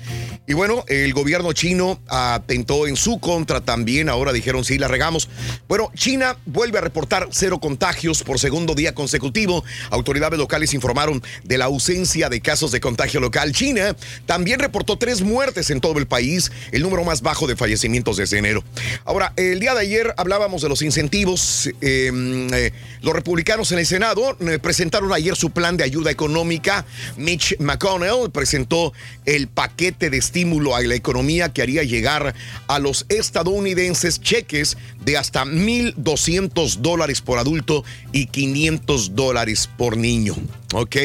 Y 0.47 0.55
bueno, 0.55 0.85
el 0.89 1.13
gobierno 1.15 1.53
chino 1.53 2.01
atentó 2.09 2.89
en 2.89 2.97
su 2.97 3.21
contra 3.21 3.61
también. 3.61 4.09
Ahora 4.09 4.33
dijeron, 4.33 4.65
sí, 4.65 4.77
la 4.77 4.89
regamos. 4.89 5.29
Bueno, 5.69 5.91
China 5.95 6.37
vuelve 6.47 6.79
a 6.79 6.81
reportar 6.81 7.29
cero 7.31 7.61
contagios 7.61 8.25
por 8.25 8.41
segundo 8.41 8.75
día 8.75 8.93
consecutivo. 8.93 9.65
Autoridades 9.91 10.39
locales 10.39 10.75
informaron 10.75 11.23
de 11.45 11.59
la 11.59 11.67
ausencia 11.67 12.29
de 12.29 12.41
casos 12.41 12.73
de 12.73 12.81
contagio 12.81 13.21
local. 13.21 13.53
China 13.53 13.95
también 14.27 14.59
reportó 14.59 14.99
tres 14.99 15.23
muertes 15.23 15.71
en 15.71 15.81
todo 15.81 15.99
el 15.99 16.07
país, 16.07 16.51
el 16.73 16.83
número 16.83 17.05
más 17.05 17.23
bajo 17.23 17.47
de 17.47 17.55
fallecimientos 17.55 18.17
desde 18.17 18.39
enero. 18.39 18.65
Ahora, 19.05 19.33
el 19.37 19.61
día 19.61 19.75
de 19.75 19.81
ayer 19.81 20.13
hablábamos 20.17 20.63
de 20.63 20.69
los 20.69 20.83
incentivos. 20.83 21.69
Eh, 21.81 22.11
eh, 22.53 22.73
los 23.01 23.15
republicanos 23.15 23.71
en 23.73 23.79
el 23.79 23.87
Senado 23.87 24.37
eh, 24.41 24.59
presentaron 24.59 25.13
ayer 25.13 25.37
su 25.37 25.51
plan 25.51 25.77
de 25.77 25.85
ayuda 25.85 26.11
económica. 26.11 26.85
Mitch 27.17 27.57
McConnell 27.61 28.31
presentó 28.33 28.93
el 29.25 29.47
paquete 29.49 30.11
de 30.11 30.32
estímulo 30.33 30.75
a 30.75 30.81
la 30.81 30.95
economía 30.95 31.53
que 31.53 31.61
haría 31.61 31.83
llegar 31.83 32.35
a 32.67 32.79
los 32.79 33.05
estadounidenses 33.11 34.19
cheques 34.19 34.79
de 35.05 35.17
hasta 35.17 35.45
1.200 35.45 36.77
dólares 36.79 37.21
por 37.21 37.39
adulto 37.39 37.85
y 38.13 38.27
500 38.27 39.15
dólares 39.15 39.69
por 39.77 39.97
niño. 39.97 40.35
¿Ok? 40.75 40.97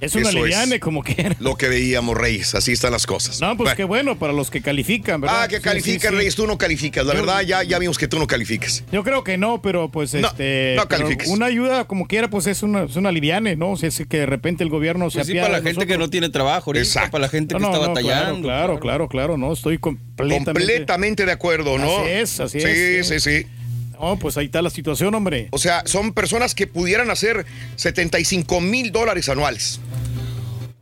Es 0.00 0.14
una 0.14 0.28
Eso 0.28 0.38
liviane, 0.44 0.78
como 0.78 1.02
quiera. 1.02 1.34
Lo 1.40 1.56
que 1.56 1.68
veíamos, 1.68 2.16
Reyes. 2.16 2.54
Así 2.54 2.72
están 2.72 2.92
las 2.92 3.06
cosas. 3.06 3.40
No, 3.40 3.48
pues 3.56 3.58
Bueno. 3.66 3.76
qué 3.76 3.84
bueno 3.84 4.18
para 4.18 4.32
los 4.32 4.50
que 4.50 4.60
califican, 4.60 5.20
¿verdad? 5.20 5.42
Ah, 5.44 5.48
que 5.48 5.56
Sí, 5.56 5.62
califican, 5.62 6.00
sí, 6.00 6.08
sí. 6.08 6.14
Reyes. 6.16 6.34
Tú 6.34 6.46
no 6.46 6.58
calificas. 6.58 7.06
La 7.06 7.14
Yo- 7.14 7.20
verdad, 7.20 7.40
ya, 7.42 7.62
ya 7.62 7.78
vimos 7.78 7.96
que 7.98 8.06
tú 8.06 8.18
no 8.18 8.26
calificas. 8.26 8.84
Yo 8.92 9.02
creo 9.04 9.24
que 9.24 9.38
no, 9.38 9.62
pero 9.62 9.90
pues 9.90 10.12
No, 10.14 10.28
este. 10.28 10.74
no 10.76 10.82
pero 10.86 10.88
califiques. 11.02 11.28
una 11.28 11.46
ayuda 11.46 11.86
como 11.86 12.06
quiera, 12.06 12.28
pues 12.28 12.46
es 12.46 12.62
una, 12.62 12.84
es 12.84 12.96
una 12.96 13.10
liviane, 13.10 13.56
¿no? 13.56 13.72
O 13.72 13.76
sea, 13.76 13.88
es 13.88 14.02
que 14.08 14.18
de 14.18 14.26
repente 14.26 14.62
el 14.64 14.70
gobierno 14.70 15.08
se 15.10 15.18
Pues 15.18 15.26
sí, 15.28 15.32
apiada 15.32 15.48
para 15.48 15.58
la 15.58 15.64
gente 15.70 15.86
que 15.86 15.98
no 15.98 16.10
tiene 16.10 16.28
trabajo, 16.28 16.70
ahorita, 16.70 17.10
para 17.10 17.22
la 17.22 17.28
gente 17.28 17.54
que 17.54 17.60
No, 17.60 17.68
está 17.68 17.80
no, 17.80 17.88
batallando. 17.88 18.42
Claro, 18.42 18.78
claro, 18.78 18.80
claro, 18.80 19.08
claro, 19.08 19.36
no, 19.38 19.52
estoy 19.52 19.78
completamente. 20.16 20.52
Completamente 20.52 21.26
de 21.26 21.32
acuerdo, 21.32 21.78
¿no? 21.78 21.98
Así 21.98 22.10
es, 22.10 22.40
así 22.40 22.60
sí, 22.60 22.66
es. 22.66 23.08
Sí, 23.08 23.20
sí, 23.20 23.46
No, 24.00 24.18
pues 24.18 24.36
ahí 24.36 24.46
está 24.46 24.60
la 24.62 24.70
situación, 24.70 25.14
hombre. 25.14 25.48
O 25.52 25.58
sea, 25.58 25.82
son 25.86 26.12
personas 26.12 26.54
que 26.54 26.66
pudieran 26.66 27.10
hacer 27.10 27.46
75 27.76 28.60
mil 28.60 28.92
dólares 28.92 29.28
anuales. 29.28 29.80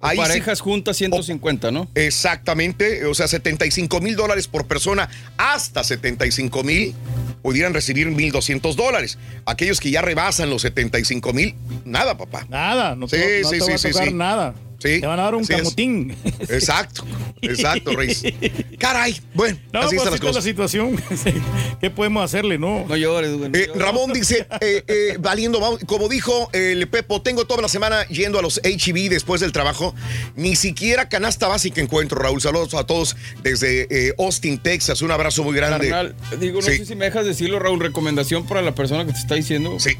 Ahí 0.00 0.16
sí- 0.18 0.22
parejas 0.22 0.60
juntas 0.60 0.96
150, 0.98 1.70
¿no? 1.70 1.88
Exactamente, 1.94 3.06
o 3.06 3.14
sea, 3.14 3.26
75 3.28 4.00
mil 4.00 4.16
dólares 4.16 4.48
por 4.48 4.66
persona, 4.66 5.08
hasta 5.38 5.82
75 5.82 6.62
mil 6.62 6.94
pudieran 7.42 7.72
recibir 7.72 8.08
1.200 8.10 8.74
dólares. 8.74 9.16
Aquellos 9.46 9.80
que 9.80 9.90
ya 9.90 10.02
rebasan 10.02 10.50
los 10.50 10.60
75 10.62 11.32
mil, 11.32 11.54
nada, 11.84 12.18
papá. 12.18 12.46
Nada, 12.50 12.96
no 12.96 13.08
Sí, 13.08 13.16
te, 13.16 13.42
no 13.42 13.48
sí, 13.48 13.58
te 13.58 13.60
va 13.60 13.66
sí, 13.66 13.72
a 13.72 13.78
sí, 13.78 13.90
tocar 13.92 14.08
sí. 14.08 14.14
nada. 14.14 14.54
Sí. 14.78 15.00
Te 15.00 15.06
van 15.06 15.18
a 15.18 15.22
dar 15.24 15.34
un 15.34 15.42
es. 15.42 15.48
camutín. 15.48 16.14
Exacto, 16.48 17.04
exacto, 17.42 17.92
Reyes. 17.96 18.22
Caray, 18.78 19.20
bueno, 19.34 19.58
No, 19.72 19.80
así 19.80 19.96
pues 19.96 20.06
están 20.06 20.12
las 20.12 20.36
así 20.36 20.50
está 20.50 20.62
la 20.62 20.68
situación. 20.68 21.02
¿Qué 21.80 21.90
podemos 21.90 22.24
hacerle, 22.24 22.58
no? 22.58 22.84
No 22.88 22.96
llores, 22.96 23.36
güey. 23.36 23.50
Eh, 23.54 23.70
Ramón 23.74 24.12
dice, 24.12 24.46
eh, 24.60 24.84
eh, 24.86 25.16
valiendo, 25.20 25.60
vamos, 25.60 25.80
como 25.86 26.08
dijo 26.08 26.50
el 26.52 26.86
Pepo, 26.88 27.22
tengo 27.22 27.46
toda 27.46 27.62
la 27.62 27.68
semana 27.68 28.06
yendo 28.08 28.38
a 28.38 28.42
los 28.42 28.60
HB 28.62 29.08
después 29.08 29.40
del 29.40 29.52
trabajo. 29.52 29.94
Ni 30.36 30.56
siquiera 30.56 31.08
canasta 31.08 31.48
básica 31.48 31.80
encuentro, 31.80 32.20
Raúl. 32.20 32.40
Saludos 32.40 32.74
a 32.74 32.84
todos 32.84 33.16
desde 33.42 33.86
eh, 33.90 34.14
Austin, 34.18 34.58
Texas. 34.58 35.02
Un 35.02 35.10
abrazo 35.10 35.44
muy 35.44 35.54
grande. 35.56 35.88
Carnal, 35.88 36.14
digo, 36.40 36.60
no 36.60 36.66
Sí. 36.66 36.78
sé 36.78 36.86
si 36.86 36.94
me 36.94 37.06
dejas 37.06 37.26
decirlo, 37.26 37.58
Raúl, 37.58 37.80
recomendación 37.80 38.46
para 38.46 38.62
la 38.62 38.74
persona 38.74 39.04
que 39.06 39.12
te 39.12 39.18
está 39.18 39.34
diciendo. 39.34 39.76
Sí. 39.78 39.90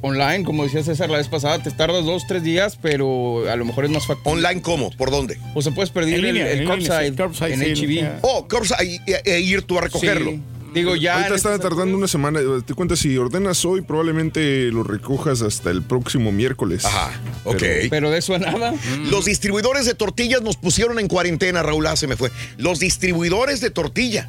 online, 0.00 0.44
como 0.44 0.64
decía 0.64 0.82
César 0.82 1.10
la 1.10 1.18
vez 1.18 1.28
pasada, 1.28 1.62
te 1.62 1.70
tardas 1.70 2.04
dos, 2.04 2.26
tres 2.26 2.42
días, 2.42 2.78
pero 2.80 3.48
a 3.50 3.56
lo 3.56 3.64
mejor 3.64 3.79
es 3.84 3.90
más 3.90 4.06
factible. 4.06 4.32
¿Online 4.32 4.62
cómo? 4.62 4.90
¿Por 4.96 5.10
dónde? 5.10 5.38
O 5.54 5.62
sea, 5.62 5.72
puedes 5.72 5.90
pedir 5.90 6.14
En 6.14 6.24
el, 6.24 6.34
línea, 6.34 6.50
el 6.50 6.60
en 6.60 6.66
curbside, 6.66 7.10
línea, 7.10 7.10
sí, 7.10 7.16
curbside, 7.16 7.52
en 7.52 7.76
sí, 7.76 7.86
HB. 7.86 8.18
Oh, 8.22 8.46
curbside, 8.48 9.00
e, 9.06 9.22
e 9.24 9.40
ir 9.40 9.62
tú 9.62 9.78
a 9.78 9.82
recogerlo. 9.82 10.30
Sí. 10.30 10.42
Digo, 10.72 10.94
ya. 10.94 11.16
Ahorita 11.16 11.34
está 11.34 11.54
este- 11.54 11.62
tardando 11.68 11.96
una 11.96 12.06
semana. 12.06 12.40
Te 12.64 12.74
cuenta, 12.74 12.94
si 12.94 13.16
ordenas 13.16 13.64
hoy, 13.64 13.80
probablemente 13.80 14.70
lo 14.70 14.84
recojas 14.84 15.42
hasta 15.42 15.70
el 15.70 15.82
próximo 15.82 16.30
miércoles. 16.30 16.84
Ajá, 16.84 17.10
ok. 17.44 17.62
Pero 17.90 18.10
de 18.10 18.18
eso 18.18 18.34
a 18.34 18.38
nada. 18.38 18.74
Los 19.10 19.24
distribuidores 19.24 19.84
de 19.86 19.94
tortillas 19.94 20.42
nos 20.42 20.56
pusieron 20.56 20.98
en 21.00 21.08
cuarentena, 21.08 21.62
Raúl, 21.62 21.86
ah, 21.88 21.96
se 21.96 22.06
me 22.06 22.16
fue. 22.16 22.30
Los 22.56 22.78
distribuidores 22.78 23.60
de 23.60 23.70
tortilla. 23.70 24.28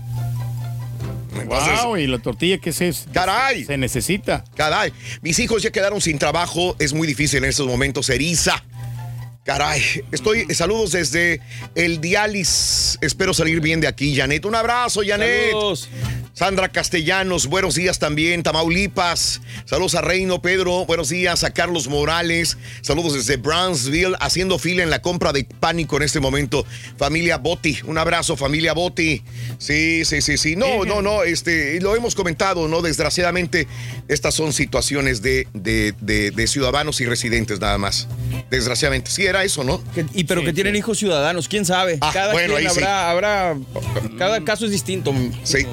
Wow, 1.45 1.97
y 1.97 2.07
la 2.07 2.19
tortilla 2.19 2.57
que 2.57 2.73
se, 2.73 2.93
Caray. 3.13 3.63
se 3.63 3.77
necesita. 3.77 4.43
Caray, 4.55 4.91
mis 5.21 5.39
hijos 5.39 5.63
ya 5.63 5.71
quedaron 5.71 6.01
sin 6.01 6.19
trabajo, 6.19 6.75
es 6.79 6.93
muy 6.93 7.07
difícil 7.07 7.43
en 7.43 7.49
estos 7.49 7.67
momentos, 7.67 8.09
eriza. 8.09 8.63
Caray, 9.43 9.81
estoy, 10.11 10.45
saludos 10.53 10.91
desde 10.91 11.41
el 11.73 11.99
Dialis. 11.99 12.99
Espero 13.01 13.33
salir 13.33 13.59
bien 13.59 13.81
de 13.81 13.87
aquí, 13.87 14.15
Janet. 14.15 14.45
Un 14.45 14.55
abrazo, 14.55 15.01
Janet. 15.05 15.53
Sandra 16.33 16.69
Castellanos, 16.69 17.47
buenos 17.47 17.75
días 17.75 17.99
también. 17.99 18.41
Tamaulipas, 18.41 19.41
saludos 19.65 19.95
a 19.95 20.01
Reino 20.01 20.41
Pedro, 20.41 20.85
buenos 20.85 21.09
días 21.09 21.43
a 21.43 21.51
Carlos 21.51 21.87
Morales. 21.89 22.57
Saludos 22.81 23.13
desde 23.13 23.35
Brownsville, 23.35 24.15
haciendo 24.21 24.57
fila 24.57 24.81
en 24.81 24.89
la 24.89 25.01
compra 25.01 25.33
de 25.33 25.43
pánico 25.43 25.97
en 25.97 26.03
este 26.03 26.21
momento. 26.21 26.65
Familia 26.97 27.37
Botti, 27.37 27.79
un 27.85 27.97
abrazo, 27.97 28.37
familia 28.37 28.71
Botti. 28.73 29.21
Sí, 29.57 30.05
sí, 30.05 30.21
sí, 30.21 30.37
sí. 30.37 30.55
No, 30.55 30.85
no, 30.85 31.01
no, 31.01 31.23
este, 31.23 31.79
lo 31.81 31.95
hemos 31.97 32.15
comentado, 32.15 32.67
¿no? 32.69 32.81
Desgraciadamente, 32.81 33.67
estas 34.07 34.33
son 34.33 34.53
situaciones 34.53 35.21
de, 35.21 35.47
de, 35.53 35.93
de- 35.99 36.31
de 36.31 36.47
ciudadanos 36.47 37.01
y 37.01 37.05
residentes 37.05 37.59
nada 37.59 37.77
más. 37.77 38.07
Desgraciadamente. 38.49 39.11
Sí, 39.11 39.25
era 39.25 39.43
eso, 39.43 39.65
¿no? 39.65 39.83
Y 40.13 40.23
pero 40.23 40.43
que 40.45 40.53
tienen 40.53 40.77
hijos 40.77 40.97
ciudadanos, 40.97 41.49
quién 41.49 41.65
sabe. 41.65 41.99
cada 41.99 42.29
Ah, 42.29 42.33
bueno, 42.33 42.55
quien 42.55 42.67
ahí 42.67 42.73
sí. 42.73 42.79
habrá, 42.81 43.09
habrá, 43.11 43.57
cada 44.17 44.43
caso 44.45 44.65
es 44.65 44.71
distinto. 44.71 45.13
Sí. 45.43 45.67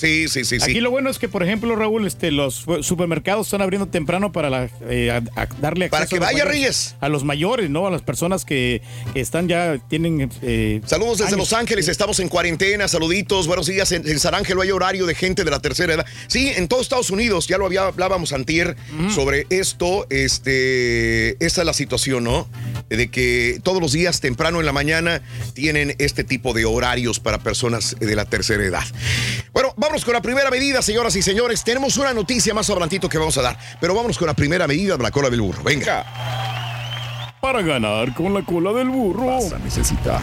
Sí, 0.00 0.28
sí, 0.28 0.44
sí, 0.46 0.58
sí. 0.60 0.70
Aquí 0.70 0.80
lo 0.80 0.90
bueno 0.90 1.10
es 1.10 1.18
que, 1.18 1.28
por 1.28 1.42
ejemplo, 1.42 1.76
Raúl, 1.76 2.06
este, 2.06 2.30
los 2.30 2.64
supermercados 2.80 3.46
están 3.48 3.60
abriendo 3.60 3.86
temprano 3.86 4.32
para 4.32 4.48
la- 4.48 4.70
eh, 4.88 5.10
a- 5.10 5.16
a 5.42 5.46
darle 5.60 5.84
acceso 5.84 5.90
Para 5.90 6.06
que 6.06 6.16
a 6.16 6.20
vaya, 6.20 6.32
mayores- 6.44 6.50
Reyes. 6.52 6.96
A 7.00 7.08
los 7.10 7.22
mayores, 7.24 7.68
¿no? 7.68 7.86
A 7.86 7.90
las 7.90 8.00
personas 8.00 8.44
que, 8.46 8.80
que 9.12 9.20
están 9.20 9.46
ya, 9.48 9.76
tienen... 9.88 10.30
eh, 10.42 10.80
Saludos 10.86 11.18
desde 11.18 11.34
años. 11.34 11.38
Los 11.40 11.52
Ángeles, 11.52 11.88
estamos 11.88 12.18
en 12.20 12.28
cuarentena, 12.28 12.88
saluditos, 12.88 13.46
buenos 13.46 13.66
días. 13.66 13.92
En, 13.92 14.08
en 14.08 14.18
San 14.18 14.34
Ángel 14.34 14.58
hay 14.60 14.70
horario 14.70 15.04
de 15.04 15.14
gente 15.14 15.44
de 15.44 15.50
la 15.50 15.60
tercera 15.60 15.92
edad. 15.94 16.06
Sí, 16.28 16.48
en 16.56 16.66
todo 16.66 16.80
Estados 16.80 17.10
Unidos, 17.10 17.46
ya 17.46 17.58
lo 17.58 17.66
había, 17.66 17.86
hablábamos 17.86 18.32
antier 18.32 18.76
sobre 19.14 19.46
esto. 19.50 20.06
Este, 20.08 21.30
esta 21.44 21.60
es 21.62 21.66
la 21.66 21.72
situación, 21.74 22.24
¿no? 22.24 22.48
De 22.88 23.08
que 23.10 23.60
todos 23.62 23.80
los 23.80 23.92
días 23.92 24.20
temprano 24.20 24.60
en 24.60 24.66
la 24.66 24.72
mañana 24.72 25.20
tienen 25.52 25.94
este 25.98 26.24
tipo 26.24 26.52
de 26.54 26.64
horarios 26.64 27.20
para 27.20 27.38
personas 27.38 27.96
de 28.00 28.16
la 28.16 28.24
tercera 28.24 28.64
edad. 28.64 28.84
Bueno, 29.52 29.74
vámonos 29.90 30.04
con 30.04 30.14
la 30.14 30.22
primera 30.22 30.50
medida, 30.52 30.82
señoras 30.82 31.16
y 31.16 31.22
señores. 31.22 31.64
Tenemos 31.64 31.96
una 31.96 32.14
noticia 32.14 32.54
más 32.54 32.70
adelantito 32.70 33.08
que 33.08 33.18
vamos 33.18 33.36
a 33.38 33.42
dar, 33.42 33.56
pero 33.80 33.92
vámonos 33.92 34.16
con 34.18 34.28
la 34.28 34.34
primera 34.34 34.68
medida 34.68 34.96
de 34.96 35.02
la 35.02 35.10
cola 35.10 35.28
del 35.28 35.40
burro. 35.40 35.64
Venga. 35.64 36.06
Para 37.40 37.60
ganar 37.60 38.14
con 38.14 38.32
la 38.32 38.42
cola 38.42 38.72
del 38.72 38.88
burro. 38.88 39.26
Vas 39.26 39.52
a 39.52 39.58
necesitar 39.58 40.20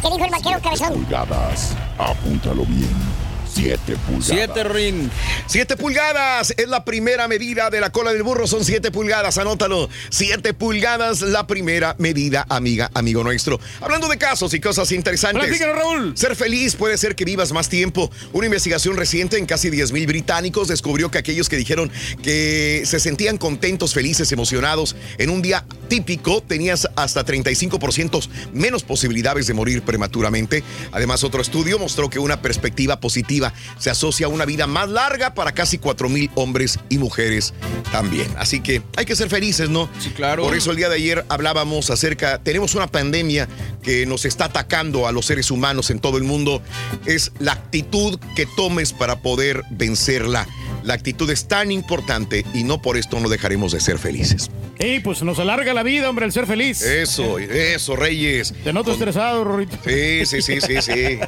¿Qué 0.00 0.08
dijo 0.12 0.24
el 0.26 0.30
vaquero 0.30 0.60
cabezón? 0.62 0.92
pulgadas. 0.92 1.74
Apúntalo 1.98 2.64
bien. 2.66 3.25
7 3.56 3.96
pulgadas. 4.06 4.26
Siete 4.26 4.64
rin. 4.64 5.10
7 5.46 5.76
pulgadas 5.78 6.52
es 6.58 6.68
la 6.68 6.84
primera 6.84 7.26
medida 7.26 7.70
de 7.70 7.80
la 7.80 7.90
cola 7.90 8.12
del 8.12 8.22
burro, 8.22 8.46
son 8.46 8.66
7 8.66 8.90
pulgadas, 8.90 9.38
anótalo. 9.38 9.88
7 10.10 10.52
pulgadas, 10.52 11.22
la 11.22 11.46
primera 11.46 11.96
medida, 11.98 12.44
amiga, 12.50 12.90
amigo 12.92 13.24
nuestro. 13.24 13.58
Hablando 13.80 14.08
de 14.08 14.18
casos 14.18 14.52
y 14.52 14.60
cosas 14.60 14.92
interesantes. 14.92 15.42
Platícanos, 15.42 15.74
Raúl. 15.74 16.12
Ser 16.18 16.36
feliz 16.36 16.76
puede 16.76 16.98
ser 16.98 17.16
que 17.16 17.24
vivas 17.24 17.52
más 17.52 17.70
tiempo. 17.70 18.10
Una 18.34 18.44
investigación 18.44 18.94
reciente 18.94 19.38
en 19.38 19.46
casi 19.46 19.70
10 19.70 19.92
mil 19.92 20.06
británicos 20.06 20.68
descubrió 20.68 21.10
que 21.10 21.16
aquellos 21.16 21.48
que 21.48 21.56
dijeron 21.56 21.90
que 22.22 22.82
se 22.84 23.00
sentían 23.00 23.38
contentos, 23.38 23.94
felices, 23.94 24.30
emocionados 24.32 24.96
en 25.16 25.30
un 25.30 25.40
día 25.40 25.64
típico, 25.88 26.42
tenías 26.42 26.88
hasta 26.94 27.24
35% 27.24 28.28
menos 28.52 28.82
posibilidades 28.82 29.46
de 29.46 29.54
morir 29.54 29.80
prematuramente. 29.80 30.62
Además, 30.92 31.24
otro 31.24 31.40
estudio 31.40 31.78
mostró 31.78 32.10
que 32.10 32.18
una 32.18 32.42
perspectiva 32.42 33.00
positiva 33.00 33.45
se 33.78 33.90
asocia 33.90 34.26
a 34.26 34.28
una 34.28 34.44
vida 34.44 34.66
más 34.66 34.88
larga 34.88 35.34
para 35.34 35.52
casi 35.52 35.78
4 35.78 36.08
mil 36.08 36.30
hombres 36.34 36.78
y 36.88 36.98
mujeres 36.98 37.54
también. 37.92 38.28
Así 38.38 38.60
que 38.60 38.82
hay 38.96 39.04
que 39.04 39.16
ser 39.16 39.28
felices, 39.28 39.68
¿no? 39.68 39.88
Sí, 39.98 40.10
claro. 40.10 40.42
Por 40.42 40.54
eso 40.56 40.70
el 40.70 40.76
día 40.76 40.88
de 40.88 40.96
ayer 40.96 41.24
hablábamos 41.28 41.90
acerca, 41.90 42.38
tenemos 42.42 42.74
una 42.74 42.86
pandemia 42.86 43.48
que 43.82 44.06
nos 44.06 44.24
está 44.24 44.46
atacando 44.46 45.06
a 45.06 45.12
los 45.12 45.26
seres 45.26 45.50
humanos 45.50 45.90
en 45.90 45.98
todo 45.98 46.18
el 46.18 46.24
mundo. 46.24 46.62
Es 47.04 47.32
la 47.38 47.52
actitud 47.52 48.18
que 48.34 48.46
tomes 48.56 48.92
para 48.92 49.20
poder 49.20 49.62
vencerla. 49.70 50.46
La 50.86 50.94
actitud 50.94 51.28
es 51.30 51.48
tan 51.48 51.72
importante 51.72 52.46
y 52.54 52.62
no 52.62 52.80
por 52.80 52.96
esto 52.96 53.18
no 53.18 53.28
dejaremos 53.28 53.72
de 53.72 53.80
ser 53.80 53.98
felices. 53.98 54.52
Sí, 54.78 55.00
pues 55.00 55.20
nos 55.22 55.38
alarga 55.40 55.74
la 55.74 55.82
vida, 55.82 56.08
hombre, 56.08 56.26
el 56.26 56.32
ser 56.32 56.46
feliz. 56.46 56.80
Eso, 56.82 57.40
eso, 57.40 57.96
Reyes. 57.96 58.54
Te 58.62 58.72
noto 58.72 58.92
estresado, 58.92 59.42
Rorito. 59.42 59.76
Sí, 59.84 60.24
sí, 60.26 60.42
sí, 60.42 60.60
sí, 60.60 60.80
sí. 60.80 61.18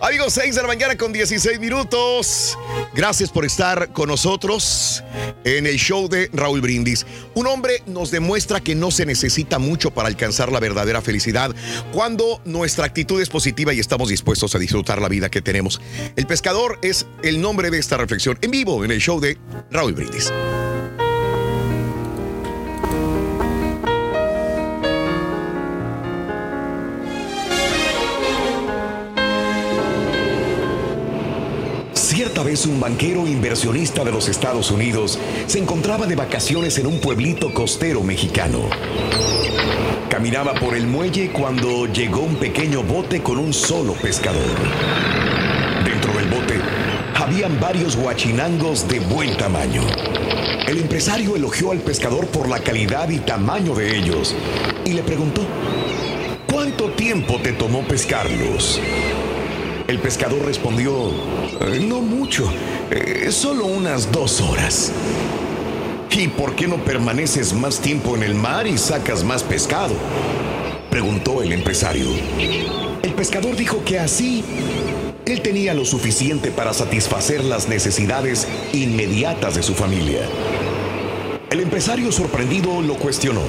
Amigos, 0.00 0.32
6 0.32 0.56
de 0.56 0.62
la 0.62 0.66
mañana 0.66 0.96
con 0.96 1.12
16 1.12 1.60
minutos. 1.60 2.58
Gracias 2.94 3.30
por 3.30 3.44
estar 3.44 3.92
con 3.92 4.08
nosotros 4.08 5.04
en 5.44 5.66
el 5.66 5.76
show 5.76 6.08
de 6.08 6.28
Raúl 6.32 6.60
Brindis. 6.60 7.06
Un 7.34 7.46
hombre 7.46 7.82
nos 7.86 8.10
demuestra 8.10 8.60
que 8.60 8.74
no 8.74 8.90
se 8.90 9.06
necesita 9.06 9.58
mucho 9.58 9.92
para 9.92 10.08
alcanzar 10.08 10.50
la 10.50 10.58
verdadera 10.58 11.00
felicidad 11.00 11.54
cuando 11.92 12.40
nuestra 12.44 12.86
actitud 12.86 13.20
es 13.20 13.28
positiva 13.28 13.72
y 13.72 13.78
estamos 13.78 14.08
dispuestos 14.08 14.54
a 14.54 14.58
disfrutar 14.58 15.00
la 15.00 15.08
vida 15.08 15.28
que 15.28 15.42
tenemos. 15.42 15.80
El 16.16 16.26
pescador 16.26 16.78
es 16.82 17.06
el 17.22 17.40
nombre 17.40 17.70
de 17.70 17.78
esta 17.78 17.96
reflexión 17.96 18.38
en 18.40 18.50
vivo 18.50 18.84
en 18.84 18.90
el 18.90 18.95
show 19.00 19.20
de 19.20 19.38
Raúl 19.70 19.92
Brindis. 19.92 20.32
Cierta 31.92 32.42
vez 32.42 32.66
un 32.66 32.80
banquero 32.80 33.26
inversionista 33.26 34.04
de 34.04 34.12
los 34.12 34.28
Estados 34.28 34.70
Unidos 34.70 35.18
se 35.46 35.58
encontraba 35.58 36.06
de 36.06 36.16
vacaciones 36.16 36.78
en 36.78 36.86
un 36.86 37.00
pueblito 37.00 37.52
costero 37.52 38.02
mexicano. 38.02 38.70
Caminaba 40.08 40.54
por 40.54 40.74
el 40.74 40.86
muelle 40.86 41.30
cuando 41.30 41.86
llegó 41.86 42.20
un 42.20 42.36
pequeño 42.36 42.82
bote 42.82 43.22
con 43.22 43.38
un 43.38 43.52
solo 43.52 43.92
pescador. 43.94 44.56
Habían 47.26 47.58
varios 47.58 47.96
guachinangos 47.96 48.86
de 48.86 49.00
buen 49.00 49.36
tamaño. 49.36 49.82
El 50.68 50.78
empresario 50.78 51.34
elogió 51.34 51.72
al 51.72 51.80
pescador 51.80 52.28
por 52.28 52.48
la 52.48 52.60
calidad 52.60 53.08
y 53.08 53.18
tamaño 53.18 53.74
de 53.74 53.98
ellos 53.98 54.32
y 54.84 54.92
le 54.92 55.02
preguntó, 55.02 55.42
¿cuánto 56.48 56.90
tiempo 56.90 57.40
te 57.42 57.52
tomó 57.52 57.82
pescarlos? 57.82 58.80
El 59.88 59.98
pescador 59.98 60.44
respondió, 60.44 60.92
"Eh, 61.62 61.84
no 61.84 62.00
mucho, 62.00 62.48
eh, 62.92 63.26
solo 63.32 63.66
unas 63.66 64.12
dos 64.12 64.40
horas. 64.40 64.92
¿Y 66.12 66.28
por 66.28 66.54
qué 66.54 66.68
no 66.68 66.76
permaneces 66.76 67.52
más 67.52 67.80
tiempo 67.80 68.14
en 68.14 68.22
el 68.22 68.36
mar 68.36 68.68
y 68.68 68.78
sacas 68.78 69.24
más 69.24 69.42
pescado? 69.42 69.94
Preguntó 70.90 71.42
el 71.42 71.50
empresario. 71.50 72.06
El 73.02 73.14
pescador 73.14 73.56
dijo 73.56 73.82
que 73.84 73.98
así 73.98 74.44
él 75.26 75.42
tenía 75.42 75.74
lo 75.74 75.84
suficiente 75.84 76.52
para 76.52 76.72
satisfacer 76.72 77.42
las 77.44 77.68
necesidades 77.68 78.46
inmediatas 78.72 79.56
de 79.56 79.62
su 79.64 79.74
familia. 79.74 80.20
El 81.50 81.60
empresario 81.60 82.12
sorprendido 82.12 82.80
lo 82.80 82.94
cuestionó. 82.94 83.42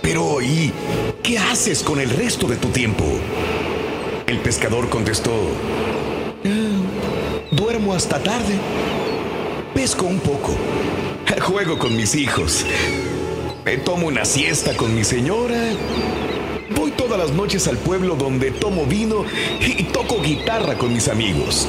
Pero 0.00 0.40
¿y 0.40 0.72
qué 1.22 1.38
haces 1.38 1.82
con 1.82 2.00
el 2.00 2.08
resto 2.08 2.46
de 2.46 2.56
tu 2.56 2.68
tiempo? 2.68 3.04
El 4.26 4.38
pescador 4.38 4.88
contestó, 4.88 5.32
"Ah, 6.44 7.50
duermo 7.50 7.92
hasta 7.92 8.22
tarde, 8.22 8.54
pesco 9.74 10.06
un 10.06 10.18
poco, 10.18 10.56
juego 11.42 11.78
con 11.78 11.94
mis 11.94 12.14
hijos. 12.14 12.64
Me 13.66 13.76
tomo 13.76 14.06
una 14.06 14.24
siesta 14.24 14.74
con 14.74 14.94
mi 14.94 15.04
señora. 15.04 15.72
Voy 16.74 16.90
todas 16.90 17.18
las 17.18 17.30
noches 17.30 17.68
al 17.68 17.76
pueblo 17.76 18.16
donde 18.16 18.50
tomo 18.50 18.86
vino 18.86 19.24
y 19.60 19.84
toco 19.84 20.20
guitarra 20.20 20.76
con 20.76 20.92
mis 20.92 21.08
amigos. 21.08 21.68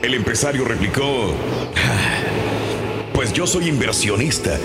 El 0.00 0.14
empresario 0.14 0.64
replicó, 0.64 1.34
pues 3.12 3.32
yo 3.34 3.46
soy 3.46 3.68
inversionista 3.68 4.58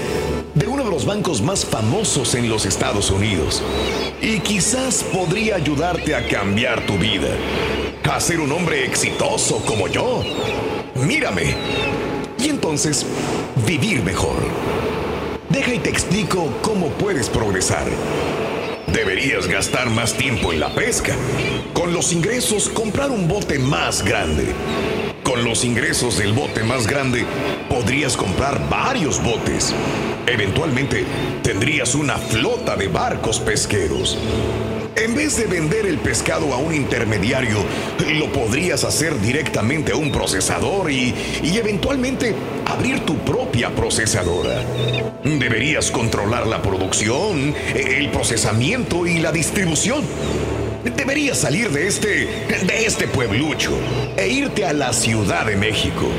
de 0.54 0.68
uno 0.68 0.86
de 0.86 0.90
los 0.90 1.06
bancos 1.06 1.42
más 1.42 1.66
famosos 1.66 2.36
en 2.36 2.48
los 2.48 2.66
Estados 2.66 3.12
Unidos. 3.12 3.62
Y 4.22 4.40
quizás 4.40 5.04
podría 5.04 5.58
ayudarte 5.58 6.16
a 6.16 6.26
cambiar 6.28 6.86
tu 6.86 6.98
vida, 6.98 7.28
a 8.10 8.20
ser 8.22 8.40
un 8.40 8.52
hombre 8.54 8.86
exitoso 8.86 9.58
como 9.66 9.90
yo. 9.90 10.24
Mírame. 10.96 11.56
Y 12.40 12.48
entonces, 12.48 13.06
vivir 13.68 14.02
mejor. 14.04 14.38
Deja 15.50 15.74
y 15.74 15.80
te 15.80 15.90
explico 15.90 16.48
cómo 16.62 16.88
puedes 16.90 17.30
progresar. 17.30 17.86
Deberías 18.96 19.50
gastar 19.50 19.90
más 19.90 20.14
tiempo 20.14 20.54
en 20.54 20.62
la 20.62 20.74
pesca. 20.74 21.14
Con 21.74 21.92
los 21.92 22.14
ingresos, 22.14 22.70
comprar 22.70 23.12
un 23.12 23.28
bote 23.28 23.60
más 23.60 24.06
grande. 24.06 24.46
Con 25.22 25.44
los 25.44 25.66
ingresos 25.66 26.18
del 26.18 26.32
bote 26.32 26.64
más 26.64 26.88
grande, 26.88 27.26
podrías 27.68 28.16
comprar 28.16 28.70
varios 28.70 29.22
botes. 29.22 29.76
Eventualmente, 30.28 31.06
tendrías 31.44 31.96
una 31.96 32.18
flota 32.18 32.76
de 32.76 32.88
barcos 32.88 33.40
pesqueros. 33.40 34.18
En 34.96 35.14
vez 35.14 35.38
de 35.38 35.46
vender 35.46 35.86
el 35.86 36.00
pescado 36.00 36.54
a 36.54 36.58
un 36.58 36.74
intermediario, 36.74 37.58
lo 38.14 38.32
podrías 38.32 38.84
hacer 38.86 39.20
directamente 39.20 39.92
a 39.92 39.98
un 39.98 40.12
procesador 40.12 40.90
y, 40.90 41.14
y, 41.44 41.58
eventualmente 41.58 42.34
abrir 42.66 43.02
tu 43.02 43.18
propia 43.18 43.70
procesadora. 43.70 44.64
Deberías 45.24 45.92
controlar 45.92 46.48
la 46.48 46.62
producción, 46.62 47.54
el 47.76 48.10
procesamiento 48.10 49.06
y 49.06 49.20
la 49.20 49.32
distribución. 49.32 50.04
Deberías 50.96 51.40
salir 51.40 51.70
de 51.72 51.88
este, 51.88 52.10
de 52.66 52.86
este 52.86 53.08
pueblucho 53.08 53.72
e 54.16 54.28
irte 54.30 54.66
a 54.66 54.74
la 54.74 54.94
Ciudad 54.94 55.46
de 55.46 55.58
México. 55.58 56.10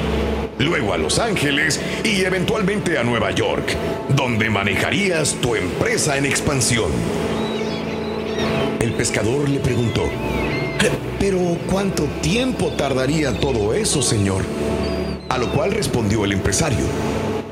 Luego 0.58 0.94
a 0.94 0.98
Los 0.98 1.18
Ángeles 1.18 1.80
y 2.02 2.24
eventualmente 2.24 2.98
a 2.98 3.04
Nueva 3.04 3.30
York, 3.30 3.76
donde 4.08 4.48
manejarías 4.48 5.34
tu 5.34 5.54
empresa 5.54 6.16
en 6.16 6.24
expansión. 6.24 6.90
El 8.80 8.92
pescador 8.94 9.48
le 9.48 9.60
preguntó, 9.60 10.04
¿pero 11.18 11.38
cuánto 11.70 12.04
tiempo 12.22 12.72
tardaría 12.76 13.38
todo 13.38 13.74
eso, 13.74 14.00
señor? 14.00 14.44
A 15.28 15.38
lo 15.38 15.50
cual 15.50 15.72
respondió 15.72 16.24
el 16.24 16.32
empresario, 16.32 16.86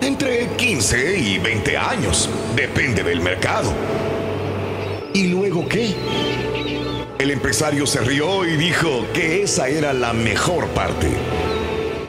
entre 0.00 0.48
15 0.56 1.18
y 1.18 1.38
20 1.38 1.76
años, 1.76 2.30
depende 2.54 3.02
del 3.02 3.20
mercado. 3.20 3.72
¿Y 5.12 5.28
luego 5.28 5.68
qué? 5.68 5.94
El 7.18 7.30
empresario 7.30 7.86
se 7.86 8.00
rió 8.00 8.44
y 8.44 8.56
dijo 8.56 9.06
que 9.12 9.42
esa 9.42 9.68
era 9.68 9.92
la 9.92 10.12
mejor 10.12 10.68
parte. 10.68 11.08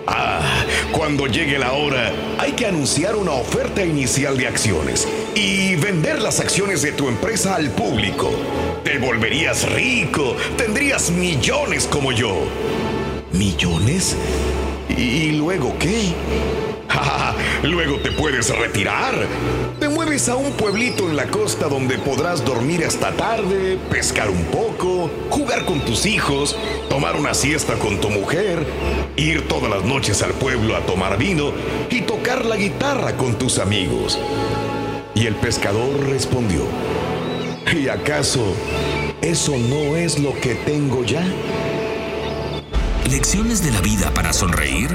Ah, 0.08 0.55
cuando 0.92 1.28
llegue 1.28 1.58
la 1.60 1.74
hora, 1.74 2.12
hay 2.38 2.54
que 2.54 2.66
anunciar 2.66 3.16
una 3.16 3.32
oferta 3.32 3.84
inicial 3.86 4.38
de 4.38 4.48
acciones 4.48 5.08
y 5.36 5.76
vender 5.76 6.22
las 6.22 6.40
acciones 6.40 6.82
de 6.82 6.92
tu 6.92 7.08
empresa 7.08 7.56
al 7.56 7.72
público. 7.72 8.32
Te 8.84 8.98
volverías 8.98 9.70
rico, 9.72 10.36
tendrías 10.58 11.12
millones 11.12 11.88
como 11.88 12.12
yo. 12.12 12.36
¿Millones? 13.32 14.16
¿Y 14.90 15.32
luego 15.34 15.76
qué? 15.80 16.14
Luego 17.64 17.98
te 17.98 18.12
puedes 18.12 18.56
retirar. 18.58 19.16
Te 19.80 19.90
mueves 19.90 20.30
a 20.30 20.36
un 20.36 20.52
pueblito 20.54 21.10
en 21.10 21.16
la 21.16 21.28
costa 21.28 21.68
donde 21.68 21.98
podrás 21.98 22.44
dormir 22.46 22.84
hasta 22.86 23.12
tarde, 23.12 23.78
pescar 23.90 24.30
un 24.30 24.46
poco, 24.46 25.10
jugar 25.30 25.66
con 25.66 25.82
tus 25.82 26.06
hijos, 26.06 26.58
tomar 26.90 27.16
una 27.16 27.34
siesta 27.34 27.74
con 27.76 28.00
tu 28.00 28.10
mujer, 28.10 28.66
ir 29.16 29.48
todas 29.48 29.70
las 29.70 29.84
noches 29.84 30.22
al 30.22 30.32
pueblo 30.32 30.76
a 30.76 30.82
tomar 30.82 31.18
vino 31.18 31.52
y 31.90 32.02
tocar 32.02 32.46
la 32.46 32.56
guitarra 32.56 33.18
con 33.18 33.38
tus 33.38 33.60
amigos. 33.60 34.20
Y 35.14 35.28
el 35.28 35.36
pescador 35.36 36.08
respondió, 36.10 36.62
¿y 37.74 37.88
acaso 37.88 38.56
eso 39.22 39.58
no 39.58 39.96
es 39.96 40.20
lo 40.20 40.34
que 40.40 40.56
tengo 40.56 41.04
ya? 41.04 41.24
Lecciones 43.10 43.64
de 43.64 43.72
la 43.72 43.82
vida 43.82 44.14
para 44.14 44.34
sonreír 44.34 44.90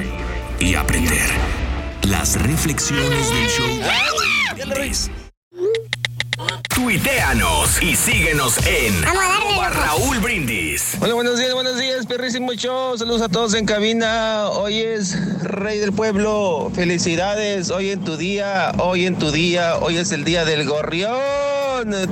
y 0.58 0.74
aprender. 0.74 1.59
Las 2.04 2.40
reflexiones 2.42 3.28
del 3.30 3.48
show. 3.48 3.66
Tuiteanos 6.74 7.82
y 7.82 7.94
síguenos 7.94 8.58
en 8.66 9.04
arroba 9.04 9.68
Raúl 9.68 10.18
Brindis. 10.18 10.96
Hola, 11.00 11.14
buenos 11.14 11.38
días, 11.38 11.52
buenos 11.54 11.78
días, 11.78 12.06
perrísimo 12.06 12.52
show. 12.54 12.96
Saludos 12.96 13.22
a 13.22 13.28
todos 13.28 13.54
en 13.54 13.66
cabina. 13.66 14.48
Hoy 14.48 14.78
es 14.78 15.42
Rey 15.42 15.78
del 15.78 15.92
Pueblo. 15.92 16.72
Felicidades. 16.74 17.70
Hoy 17.70 17.90
en 17.90 18.02
tu 18.02 18.16
día, 18.16 18.72
hoy 18.78 19.06
en 19.06 19.18
tu 19.18 19.30
día, 19.30 19.76
hoy 19.76 19.98
es 19.98 20.10
el 20.12 20.24
día 20.24 20.44
del 20.44 20.66
gorrión. 20.66 21.59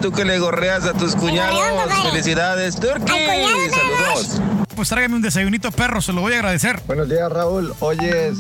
Tú 0.01 0.12
que 0.12 0.25
le 0.25 0.39
gorreas 0.39 0.85
a 0.85 0.95
tus 0.95 1.14
cuñados. 1.14 1.61
Felicidades, 2.11 2.81
Turkey. 2.81 3.27
Saludos. 3.71 4.41
Pues 4.75 4.89
tráigame 4.89 5.16
un 5.16 5.23
desayunito 5.23 5.71
perro, 5.73 6.01
se 6.01 6.12
lo 6.12 6.23
voy 6.23 6.33
a 6.33 6.37
agradecer. 6.37 6.81
Buenos 6.87 7.09
días, 7.09 7.31
Raúl. 7.31 7.75
Oye, 7.81 8.33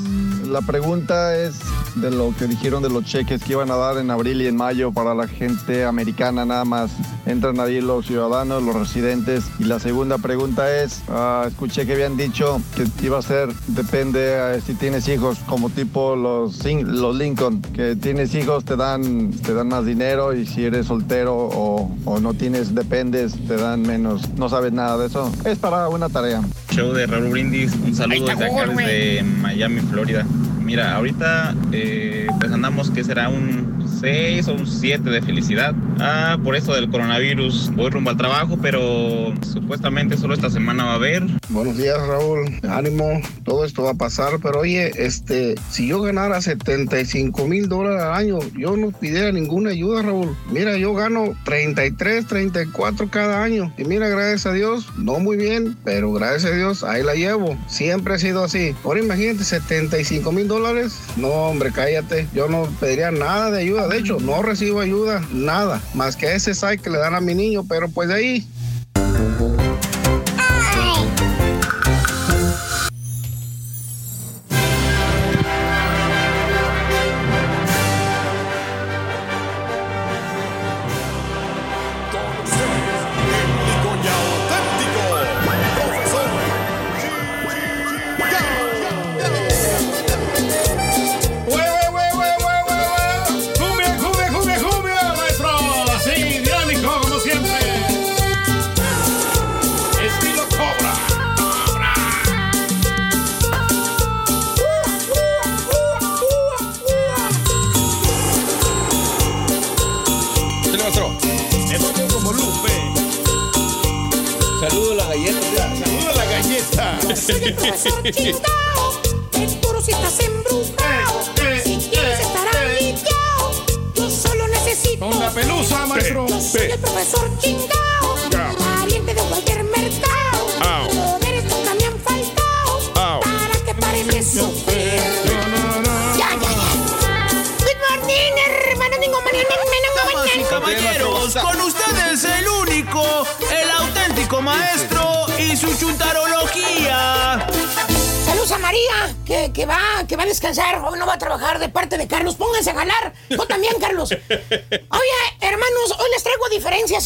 la 0.46 0.62
pregunta 0.62 1.36
es 1.36 1.58
de 1.96 2.10
lo 2.10 2.32
que 2.38 2.46
dijeron 2.46 2.82
de 2.82 2.88
los 2.88 3.04
cheques 3.04 3.42
que 3.42 3.54
iban 3.54 3.70
a 3.72 3.76
dar 3.76 3.98
en 3.98 4.10
abril 4.10 4.40
y 4.40 4.46
en 4.46 4.56
mayo 4.56 4.92
para 4.92 5.14
la 5.14 5.26
gente 5.26 5.84
americana 5.84 6.44
nada 6.44 6.64
más. 6.64 6.92
Entran 7.26 7.58
ahí 7.58 7.80
los 7.80 8.06
ciudadanos, 8.06 8.62
los 8.62 8.74
residentes. 8.74 9.44
Y 9.58 9.64
la 9.64 9.80
segunda 9.80 10.18
pregunta 10.18 10.72
es, 10.80 11.02
ah, 11.08 11.44
escuché 11.48 11.86
que 11.86 11.94
habían 11.94 12.16
dicho 12.16 12.60
que 12.76 12.86
iba 13.04 13.18
a 13.18 13.22
ser, 13.22 13.52
depende 13.66 14.54
eh, 14.54 14.60
si 14.64 14.74
tienes 14.74 15.08
hijos, 15.08 15.38
como 15.40 15.70
tipo 15.70 16.14
los, 16.14 16.64
los 16.64 17.16
Lincoln, 17.16 17.60
que 17.74 17.96
tienes 17.96 18.32
hijos 18.34 18.64
te 18.64 18.76
dan, 18.76 19.32
te 19.32 19.54
dan 19.54 19.68
más 19.68 19.84
dinero 19.84 20.34
y 20.34 20.46
si 20.46 20.64
eres 20.64 20.86
soltero 20.86 21.17
o, 21.26 21.90
o 22.04 22.20
no 22.20 22.34
tienes, 22.34 22.74
dependes, 22.74 23.34
te 23.46 23.56
dan 23.56 23.82
menos. 23.82 24.28
No 24.36 24.48
sabes 24.48 24.72
nada 24.72 24.98
de 24.98 25.06
eso. 25.06 25.32
Es 25.44 25.58
para 25.58 25.88
una 25.88 26.08
tarea. 26.08 26.42
Show 26.70 26.92
de 26.92 27.06
Raúl 27.06 27.30
Brindis, 27.30 27.72
un 27.74 27.94
saludo 27.94 28.26
desde 28.26 28.44
acá, 28.46 28.66
desde 28.66 29.22
Miami, 29.22 29.80
Florida. 29.80 30.26
Mira, 30.60 30.94
ahorita 30.96 31.54
eh, 31.72 32.26
pues 32.38 32.52
andamos 32.52 32.90
que 32.90 33.02
será 33.02 33.30
un 33.30 33.87
6 34.00 34.48
o 34.48 34.54
un 34.54 34.66
7 34.66 35.10
de 35.10 35.22
felicidad. 35.22 35.74
Ah, 36.00 36.38
por 36.42 36.54
eso 36.56 36.74
del 36.74 36.88
coronavirus 36.90 37.72
voy 37.74 37.90
rumbo 37.90 38.10
al 38.10 38.16
trabajo, 38.16 38.58
pero 38.60 39.34
supuestamente 39.42 40.16
solo 40.16 40.34
esta 40.34 40.50
semana 40.50 40.84
va 40.84 40.92
a 40.92 40.94
haber. 40.96 41.24
Buenos 41.48 41.76
días, 41.76 41.98
Raúl. 42.06 42.60
Ánimo, 42.68 43.20
todo 43.44 43.64
esto 43.64 43.82
va 43.82 43.90
a 43.90 43.94
pasar, 43.94 44.38
pero 44.42 44.60
oye, 44.60 44.92
este, 44.96 45.54
si 45.70 45.88
yo 45.88 46.00
ganara 46.02 46.40
75 46.40 47.46
mil 47.46 47.68
dólares 47.68 48.02
al 48.02 48.14
año, 48.14 48.38
yo 48.56 48.76
no 48.76 48.90
pidiera 48.90 49.32
ninguna 49.32 49.70
ayuda, 49.70 50.02
Raúl. 50.02 50.36
Mira, 50.52 50.76
yo 50.76 50.94
gano 50.94 51.34
33, 51.44 52.26
34 52.26 53.08
cada 53.10 53.42
año. 53.42 53.72
Y 53.76 53.84
mira, 53.84 54.08
gracias 54.08 54.46
a 54.46 54.52
Dios, 54.52 54.86
no 54.96 55.18
muy 55.18 55.36
bien, 55.36 55.76
pero 55.84 56.12
gracias 56.12 56.52
a 56.52 56.56
Dios, 56.56 56.84
ahí 56.84 57.02
la 57.02 57.14
llevo. 57.14 57.56
Siempre 57.66 58.14
ha 58.14 58.18
sido 58.18 58.44
así. 58.44 58.74
Ahora 58.84 59.00
imagínate, 59.00 59.44
75 59.44 60.30
mil 60.32 60.46
dólares. 60.46 61.00
No, 61.16 61.28
hombre, 61.28 61.72
cállate. 61.72 62.28
Yo 62.34 62.48
no 62.48 62.68
pediría 62.78 63.10
nada 63.10 63.50
de 63.50 63.62
ayuda. 63.62 63.87
De 63.88 63.98
hecho, 63.98 64.18
no 64.20 64.42
recibo 64.42 64.80
ayuda, 64.80 65.22
nada. 65.32 65.80
Más 65.94 66.14
que 66.14 66.34
ese 66.34 66.54
site 66.54 66.78
que 66.78 66.90
le 66.90 66.98
dan 66.98 67.14
a 67.14 67.20
mi 67.20 67.34
niño, 67.34 67.64
pero 67.66 67.88
pues 67.88 68.08
de 68.08 68.14
ahí. 68.14 68.46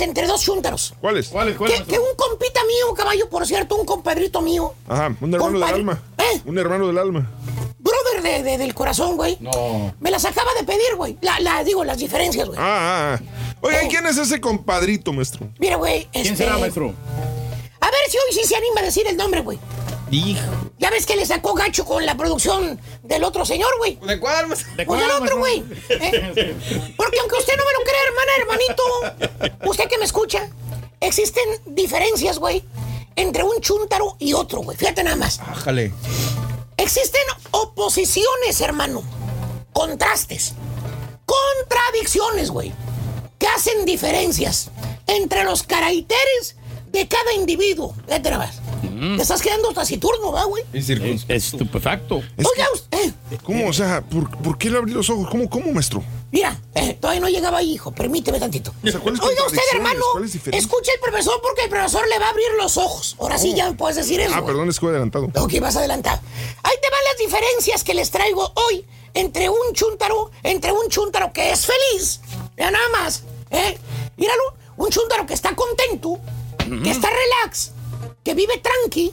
Entre 0.05 0.27
dos 0.27 0.43
chúntaros. 0.43 0.95
¿Cuáles? 1.01 1.29
¿Cuáles? 1.29 1.57
Que, 1.57 1.85
que 1.85 1.99
un 1.99 2.15
compita 2.17 2.61
mío, 2.65 2.95
caballo, 2.95 3.29
por 3.29 3.47
cierto, 3.47 3.77
un 3.77 3.87
compadrito 3.87 4.41
mío. 4.41 4.75
Ajá, 4.89 5.15
un 5.21 5.35
hermano 5.35 5.59
del 5.59 5.63
alma. 5.75 6.03
¿Eh? 6.19 6.41
Un 6.45 6.59
hermano 6.59 6.87
del 6.87 6.99
alma. 6.99 7.31
Brother 7.79 8.23
de, 8.23 8.43
de- 8.43 8.59
del 8.59 8.75
corazón, 8.75 9.17
güey. 9.17 9.37
No. 9.41 9.95
Me 10.01 10.11
las 10.11 10.25
acaba 10.25 10.53
de 10.55 10.65
pedir, 10.65 10.95
güey. 10.97 11.19
La, 11.21 11.41
la- 11.41 11.65
digo, 11.65 11.85
las 11.85 11.99
diferencias, 11.99 12.47
güey. 12.47 12.59
Ah, 12.61 13.17
ah, 13.17 13.19
ah. 13.21 13.57
Oigan, 13.61 13.89
¿quién 13.89 14.07
es 14.07 14.17
ese 14.19 14.41
compadrito, 14.41 15.13
maestro? 15.13 15.49
Mira, 15.59 15.77
güey. 15.77 16.07
¿Quién 16.13 16.27
este- 16.27 16.37
será, 16.37 16.57
maestro? 16.59 16.95
A 17.81 17.87
ver 17.87 18.01
si 18.09 18.17
hoy 18.17 18.33
sí 18.33 18.45
se 18.45 18.55
anima 18.57 18.81
a 18.81 18.85
decir 18.85 19.07
el 19.09 19.17
nombre, 19.17 19.41
güey. 19.41 19.59
Hijo. 20.13 20.41
Ya 20.79 20.91
ves 20.91 21.07
que 21.07 21.17
le 21.17 21.25
sacó 21.25 21.55
gacho 21.55 21.85
con 21.87 22.05
la 22.05 22.17
producción 22.17 22.79
del 23.03 23.25
otro 23.25 23.45
señor, 23.47 23.71
güey. 23.79 23.97
¿De 24.07 24.21
cuál? 24.21 24.47
Pues 24.47 24.67
del 24.77 25.11
otro, 25.11 25.39
güey. 25.39 25.65
¿eh? 25.89 26.55
Porque 26.97 27.19
aunque 27.21 27.37
usted 27.39 27.55
no 27.57 27.65
me 27.65 27.73
lo 27.73 27.85
crea, 27.85 28.03
hermana, 28.07 28.33
hermanito, 28.39 28.83
usted 29.65 29.89
que 29.89 29.99
me 29.99 30.05
escucha, 30.05 30.49
existen 31.01 31.45
diferencias, 31.67 32.39
güey, 32.39 32.65
entre 33.17 33.43
un 33.43 33.61
chúntaro 33.61 34.17
y 34.19 34.33
otro, 34.33 34.61
güey. 34.63 34.77
Fíjate 34.77 35.03
nada 35.05 35.17
más. 35.17 35.39
Bájale. 35.39 35.93
Existen 36.77 37.23
oposiciones, 37.51 38.61
hermano. 38.61 39.03
Contrastes. 39.73 40.55
Contradicciones, 41.27 42.51
güey. 42.51 42.73
Que 43.39 43.47
hacen 43.47 43.85
diferencias 43.85 44.71
entre 45.07 45.45
los 45.45 45.63
caracteres 45.63 46.57
de 46.91 47.09
cada 47.09 47.33
individuo. 47.35 47.95
Fíjate 48.07 48.31
nada 48.31 48.47
más. 48.47 48.62
Te 49.17 49.23
estás 49.23 49.43
quedando 49.43 49.73
taciturno, 49.73 50.31
¿va, 50.31 50.45
güey? 50.45 50.63
Estupefacto. 51.29 52.17
Oiga, 52.37 52.67
usted. 52.73 53.13
¿Cómo? 53.43 53.69
O 53.69 53.73
sea, 53.73 54.01
¿por, 54.01 54.31
por 54.43 54.57
qué 54.59 54.71
le 54.71 54.79
abrí 54.79 54.93
los 54.93 55.11
ojos? 55.11 55.29
¿Cómo, 55.29 55.51
cómo, 55.51 55.73
maestro? 55.73 56.05
Mira, 56.31 56.57
eh, 56.75 56.97
todavía 57.01 57.21
no 57.21 57.29
llegaba 57.29 57.59
ahí, 57.59 57.73
hijo. 57.73 57.91
Permíteme 57.93 58.39
tantito. 58.39 58.73
O 58.85 58.89
sea, 58.91 59.01
¿cuáles 59.01 59.21
Oiga 59.21 59.45
usted, 59.45 59.59
hermano, 59.75 60.01
¿Cuáles 60.13 60.33
diferencias? 60.33 60.65
escucha 60.71 60.93
al 60.93 61.01
profesor 61.11 61.41
porque 61.43 61.63
el 61.65 61.69
profesor 61.71 62.07
le 62.09 62.19
va 62.21 62.27
a 62.27 62.31
abrir 62.31 62.47
los 62.57 62.77
ojos. 62.77 63.17
Ahora 63.19 63.39
sí 63.39 63.51
Oh. 63.53 63.57
ya 63.57 63.69
me 63.71 63.77
puedes 63.77 63.97
decir 63.97 64.21
eso. 64.21 64.33
Ah, 64.35 64.39
güey. 64.41 64.53
perdón, 64.53 64.69
es 64.69 64.79
que 64.79 64.87
voy 64.87 64.93
adelantado. 64.95 65.29
Ok, 65.37 65.59
vas 65.61 65.77
adelantado. 65.77 66.21
Ahí 66.63 66.75
te 66.81 66.89
van 66.91 67.01
las 67.11 67.19
diferencias 67.19 67.83
que 67.85 67.95
les 67.95 68.11
traigo 68.11 68.53
hoy 68.69 68.85
entre 69.15 69.49
un 69.51 69.73
chúntaro, 69.75 70.31
entre 70.45 70.71
un 70.73 70.89
chúntaro 70.89 71.33
que 71.33 71.51
es 71.51 71.67
feliz, 71.67 72.21
ya 72.57 72.71
nada 72.71 72.89
más, 73.01 73.25
¿eh? 73.51 73.77
Míralo, 74.17 74.43
un 74.77 74.89
chúntaro 74.91 75.27
que 75.27 75.35
está 75.35 75.55
contento, 75.57 76.19
que 76.83 76.91
está 76.91 77.11
relax, 77.11 77.73
que 78.23 78.35
vive 78.35 78.55
tranqui, 78.59 79.13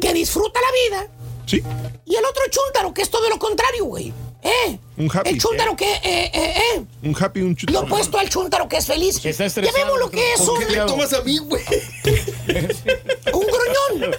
que 0.00 0.12
disfruta 0.12 0.60
la 0.60 0.98
vida. 0.98 1.08
Sí. 1.46 1.62
Y 2.06 2.14
el 2.16 2.24
otro 2.24 2.42
chúntaro 2.50 2.94
que 2.94 3.02
es 3.02 3.10
todo 3.10 3.28
lo 3.28 3.38
contrario, 3.38 3.84
güey. 3.84 4.12
¿Eh? 4.42 4.78
Un 4.98 5.10
happy. 5.10 5.30
El 5.30 5.38
chúntaro 5.40 5.74
que, 5.74 5.90
eh, 5.90 6.30
eh, 6.34 6.54
eh, 6.76 6.84
Un 7.02 7.16
happy, 7.18 7.40
un 7.40 7.56
chute. 7.56 7.72
lo 7.72 7.80
opuesto 7.80 8.18
al 8.18 8.28
chúntaro 8.28 8.68
que 8.68 8.76
es 8.76 8.86
feliz. 8.86 9.22
Llamemos 9.22 9.98
lo 9.98 10.10
que 10.10 10.34
es 10.34 10.40
un... 10.40 10.58
¿Qué 10.58 10.66
le 10.66 10.80
tomas 10.82 11.12
a 11.14 11.22
mí, 11.22 11.38
güey? 11.38 11.62
Un 13.32 13.40
gruñón. 13.46 14.14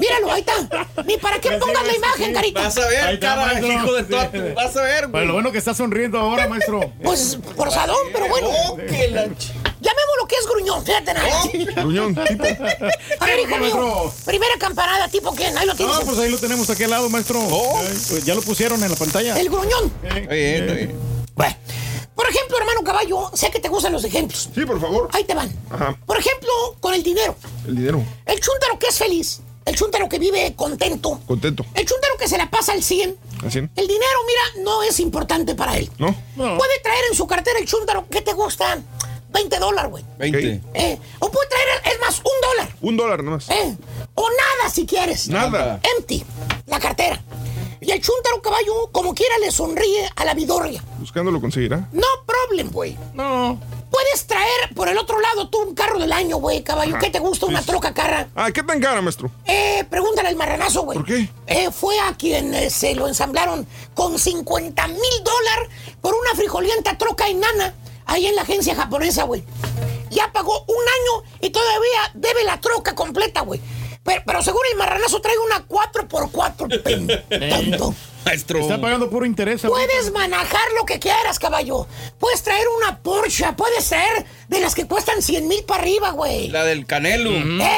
Míralo, 0.00 0.32
ahí 0.32 0.40
está. 0.40 0.86
Ni 1.06 1.16
para 1.18 1.40
qué 1.40 1.52
pongas 1.52 1.86
la 1.86 1.94
imagen, 1.96 2.32
carita. 2.34 2.62
Vas 2.62 2.78
a 2.78 2.88
ver, 2.88 3.14
está, 3.14 3.26
cara, 3.28 3.46
maestro. 3.46 3.72
hijo 3.72 3.92
de 3.92 4.02
toda 4.04 4.30
Vas 4.54 4.76
a 4.76 4.82
ver, 4.82 5.00
Pues 5.02 5.10
güey. 5.12 5.26
lo 5.26 5.32
bueno 5.34 5.52
que 5.52 5.58
está 5.58 5.72
sonriendo 5.72 6.18
ahora, 6.18 6.48
maestro. 6.48 6.92
Pues 7.02 7.38
forzadón, 7.56 7.96
pero 8.12 8.28
bueno. 8.28 8.48
Oh, 8.50 8.76
que 8.76 9.08
la 9.08 9.28
ch- 9.84 9.86
Llamemos 9.86 10.14
lo 10.20 10.26
que 10.28 10.34
es 10.36 10.46
gruñón, 10.46 10.84
fíjate 10.84 11.14
nada. 11.14 11.82
Gruñón, 11.82 12.14
tipo. 12.14 12.44
A 13.20 13.26
ver, 13.26 13.40
hijo 13.40 13.56
mío. 13.58 14.12
Primera 14.24 14.54
campanada, 14.58 15.08
tipo 15.08 15.32
quién, 15.34 15.56
ahí 15.58 15.66
lo 15.66 15.74
tienes. 15.74 15.94
No, 15.98 16.02
pues 16.04 16.18
ahí 16.18 16.30
lo 16.30 16.38
tenemos 16.38 16.68
aquí 16.70 16.84
al 16.84 16.90
lado, 16.90 17.08
maestro. 17.10 17.40
Pues 18.08 18.24
ya 18.24 18.34
lo 18.34 18.42
pusieron 18.42 18.82
en 18.82 18.90
la 18.90 18.96
pantalla. 18.96 19.38
El 19.38 19.48
gruñón. 19.48 19.92
Está 20.02 20.28
bien. 20.74 20.98
Bueno, 21.34 21.56
por 22.14 22.28
ejemplo, 22.28 22.56
hermano 22.58 22.82
caballo, 22.84 23.30
sé 23.34 23.50
que 23.50 23.58
te 23.60 23.68
gustan 23.68 23.92
los 23.92 24.04
ejemplos. 24.04 24.48
Sí, 24.54 24.64
por 24.64 24.80
favor. 24.80 25.08
Ahí 25.12 25.24
te 25.24 25.34
van. 25.34 25.52
Ajá. 25.70 25.96
Por 26.06 26.18
ejemplo, 26.18 26.50
con 26.80 26.94
el 26.94 27.02
dinero. 27.02 27.36
El 27.66 27.76
dinero. 27.76 28.02
El 28.26 28.40
chúntaro 28.40 28.78
que 28.78 28.86
es 28.86 28.96
feliz. 28.98 29.40
El 29.64 29.74
chúntaro 29.76 30.08
que 30.10 30.18
vive 30.18 30.54
contento. 30.54 31.18
Contento. 31.26 31.64
El 31.74 31.86
chúntaro 31.86 32.16
que 32.18 32.28
se 32.28 32.36
la 32.36 32.50
pasa 32.50 32.72
al 32.72 32.82
100. 32.82 33.16
¿Así? 33.46 33.58
El 33.58 33.88
dinero, 33.88 34.18
mira, 34.26 34.62
no 34.64 34.82
es 34.82 35.00
importante 35.00 35.54
para 35.54 35.76
él. 35.78 35.90
¿No? 35.98 36.14
Puede 36.36 36.78
traer 36.82 37.04
en 37.10 37.16
su 37.16 37.26
cartera 37.26 37.58
el 37.58 37.66
chúntaro 37.66 38.06
que 38.08 38.20
te 38.20 38.32
gusta 38.34 38.78
20 39.34 39.58
dólares, 39.58 39.90
güey. 39.90 40.04
20. 40.18 40.60
Eh, 40.74 40.98
o 41.18 41.30
puede 41.30 41.48
traer, 41.48 41.68
es 41.92 42.00
más, 42.00 42.18
un 42.18 42.40
dólar. 42.40 42.76
Un 42.80 42.96
dólar 42.96 43.24
nomás. 43.24 43.50
Eh, 43.50 43.76
o 44.14 44.28
nada 44.30 44.70
si 44.70 44.86
quieres. 44.86 45.28
Nada. 45.28 45.80
Empty, 45.98 46.24
la 46.66 46.78
cartera. 46.78 47.20
Y 47.80 47.90
el 47.90 48.00
chúntaro 48.00 48.40
caballo, 48.40 48.88
como 48.92 49.14
quiera, 49.14 49.36
le 49.38 49.50
sonríe 49.50 50.08
a 50.16 50.24
la 50.24 50.32
vidorria. 50.32 50.82
Buscando 50.98 51.30
lo 51.30 51.40
conseguirá. 51.40 51.88
No 51.92 52.06
problem, 52.24 52.70
güey. 52.70 52.96
No. 53.12 53.60
Puedes 53.90 54.26
traer 54.26 54.74
por 54.74 54.88
el 54.88 54.96
otro 54.96 55.20
lado 55.20 55.50
tú 55.50 55.60
un 55.60 55.74
carro 55.74 55.98
del 55.98 56.12
año, 56.12 56.38
güey, 56.38 56.62
caballo. 56.62 56.94
Ajá. 56.94 57.04
¿Qué 57.04 57.10
te 57.10 57.18
gusta? 57.18 57.46
Una 57.46 57.60
troca 57.62 57.92
cara. 57.92 58.28
Ah, 58.34 58.50
¿qué 58.52 58.62
tan 58.62 58.80
cara, 58.80 59.02
maestro? 59.02 59.30
Eh, 59.44 59.84
pregúntale 59.90 60.28
al 60.28 60.36
marranazo, 60.36 60.82
güey. 60.82 60.96
¿Por 60.96 61.06
qué? 61.06 61.28
Eh, 61.46 61.70
fue 61.70 61.98
a 62.00 62.14
quien 62.14 62.54
eh, 62.54 62.70
se 62.70 62.94
lo 62.94 63.06
ensamblaron 63.06 63.66
con 63.94 64.18
50 64.18 64.88
mil 64.88 64.98
dólares 65.22 65.68
por 66.00 66.14
una 66.14 66.34
frijolienta 66.34 66.96
troca 66.96 67.28
enana 67.28 67.74
ahí 68.06 68.26
en 68.26 68.36
la 68.36 68.42
agencia 68.42 68.74
japonesa, 68.74 69.24
güey. 69.24 69.44
Ya 70.10 70.30
pagó 70.32 70.64
un 70.66 70.74
año 70.76 71.24
y 71.40 71.50
todavía 71.50 72.10
debe 72.14 72.44
la 72.44 72.60
troca 72.60 72.94
completa, 72.94 73.40
güey. 73.42 73.60
Pero, 74.34 74.42
seguro 74.42 74.64
el 74.72 74.78
marranazo 74.78 75.20
trae 75.20 75.36
una 75.38 75.66
4x4, 75.68 76.82
pen, 76.82 77.08
tonto. 77.50 77.94
Maestro. 78.24 78.58
Está 78.58 78.80
pagando 78.80 79.10
puro 79.10 79.26
interés. 79.26 79.62
ahorita. 79.64 79.86
Puedes 79.86 80.10
manejar 80.12 80.72
lo 80.78 80.86
que 80.86 80.98
quieras, 80.98 81.38
caballo. 81.38 81.86
Puedes 82.18 82.42
traer 82.42 82.66
una 82.78 82.98
Porsche, 83.02 83.52
puede 83.52 83.80
ser 83.82 84.24
de 84.48 84.60
las 84.60 84.74
que 84.74 84.86
cuestan 84.86 85.20
100 85.20 85.46
mil 85.46 85.62
para 85.64 85.82
arriba, 85.82 86.10
güey. 86.12 86.48
La 86.48 86.64
del 86.64 86.86
Canelo. 86.86 87.30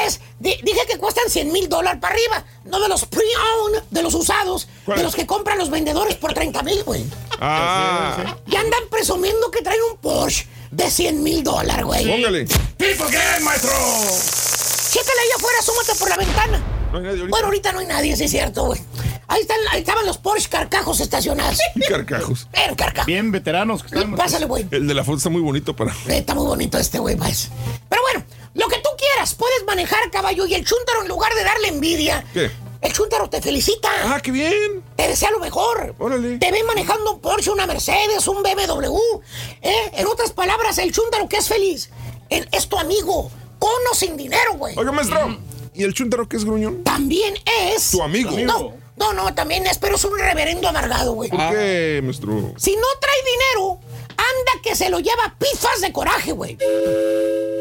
Es, 0.05 0.21
di- 0.39 0.57
dije 0.63 0.79
que 0.89 0.97
cuestan 0.97 1.29
100 1.29 1.51
mil 1.51 1.67
dólares 1.67 1.99
para 2.01 2.13
arriba, 2.15 2.45
no 2.63 2.79
de 2.79 2.87
los 2.87 3.05
pre-owned, 3.05 3.83
de 3.91 4.01
los 4.01 4.13
usados, 4.13 4.69
¿Cuál? 4.85 4.99
de 4.99 5.03
los 5.03 5.15
que 5.15 5.25
compran 5.27 5.57
los 5.57 5.69
vendedores 5.69 6.15
por 6.15 6.33
30 6.33 6.63
mil, 6.63 6.81
güey. 6.85 7.03
Ah, 7.41 8.37
Y 8.47 8.55
andan 8.55 8.83
presumiendo 8.89 9.51
que 9.51 9.61
traen 9.61 9.81
un 9.91 9.97
Porsche 9.97 10.47
de 10.71 10.89
100 10.89 11.21
mil 11.23 11.43
dólares, 11.43 11.85
güey. 11.85 12.07
póngale. 12.09 12.45
¿Tipo 12.77 13.05
qué, 13.07 13.19
maestro? 13.43 13.73
Chécale 14.89 15.19
ahí 15.21 15.29
afuera, 15.35 15.57
asómate 15.59 15.95
por 15.99 16.09
la 16.09 16.17
ventana. 16.17 16.61
No 16.91 16.97
hay 16.99 17.03
nadie 17.03 17.19
ahorita. 17.19 17.29
Bueno, 17.29 17.45
ahorita 17.47 17.71
no 17.73 17.79
hay 17.79 17.85
nadie, 17.87 18.15
sí 18.15 18.23
es 18.25 18.31
cierto, 18.31 18.65
güey. 18.65 18.79
Ahí, 19.27 19.41
están, 19.41 19.57
ahí 19.71 19.79
estaban 19.79 20.05
los 20.05 20.17
Porsche 20.17 20.47
carcajos 20.49 20.99
estacionados. 21.01 21.57
Carcajos. 21.89 22.47
Ven, 22.53 22.75
carcajo. 22.75 23.05
Bien 23.07 23.29
veteranos 23.31 23.83
que 23.83 23.87
están. 23.87 24.15
Pásale, 24.15 24.45
güey. 24.45 24.65
El 24.71 24.87
de 24.87 24.93
la 24.93 25.03
foto 25.03 25.17
está 25.17 25.29
muy 25.29 25.41
bonito 25.41 25.75
para. 25.75 25.91
Eh, 26.07 26.19
Está 26.19 26.33
muy 26.33 26.45
bonito 26.45 26.77
este 26.77 26.97
güey, 26.99 27.15
pues. 27.17 27.49
Pero 27.89 28.01
bueno, 28.03 28.23
lo 28.53 28.67
que 28.69 28.77
tú 28.77 28.89
quieras, 28.97 29.35
puedes 29.35 29.65
manejar 29.65 30.09
caballo 30.11 30.45
y 30.45 30.53
el 30.53 30.63
chúntaro 30.63 31.01
en 31.01 31.09
lugar 31.09 31.33
de 31.33 31.43
darle 31.43 31.67
envidia. 31.67 32.23
¿Qué? 32.33 32.49
El 32.79 32.93
chúntaro 32.93 33.29
te 33.29 33.41
felicita. 33.41 33.89
Ah, 34.05 34.19
qué 34.23 34.31
bien. 34.31 34.83
Te 34.95 35.09
desea 35.09 35.29
lo 35.31 35.39
mejor. 35.39 35.93
Órale. 35.99 36.37
Te 36.37 36.51
ve 36.51 36.63
manejando 36.63 37.15
un 37.15 37.19
Porsche, 37.19 37.51
una 37.51 37.67
Mercedes, 37.67 38.25
un 38.27 38.41
BMW. 38.43 38.97
¿eh? 39.61 39.91
En 39.93 40.07
otras 40.07 40.31
palabras, 40.31 40.77
el 40.77 40.93
chúntaro 40.93 41.27
que 41.27 41.37
es 41.37 41.47
feliz 41.49 41.89
es 42.29 42.69
tu 42.69 42.77
amigo. 42.77 43.29
Con 43.59 43.71
o 43.91 43.95
sin 43.95 44.17
dinero, 44.17 44.53
güey. 44.55 44.77
Oiga, 44.77 44.91
maestro. 44.91 45.37
¿Y 45.73 45.83
el 45.83 45.93
chúntaro 45.93 46.27
que 46.27 46.37
es 46.37 46.45
gruñón? 46.45 46.83
También 46.83 47.35
es. 47.71 47.91
Tu 47.91 48.01
amigo. 48.01 48.31
No, 48.39 48.73
no, 48.97 49.13
no, 49.13 49.33
también 49.35 49.65
es, 49.67 49.77
pero 49.77 49.95
es 49.95 50.03
un 50.03 50.17
reverendo 50.17 50.67
amargado, 50.67 51.13
güey. 51.13 51.29
¿Por 51.29 51.39
qué, 51.51 52.01
maestro? 52.03 52.53
Si 52.57 52.75
no 52.75 52.87
trae 52.99 53.17
dinero, 53.33 53.79
anda 54.09 54.61
que 54.63 54.75
se 54.75 54.89
lo 54.89 54.99
lleva 54.99 55.35
pifas 55.37 55.81
de 55.81 55.91
coraje, 55.91 56.31
güey. 56.31 56.57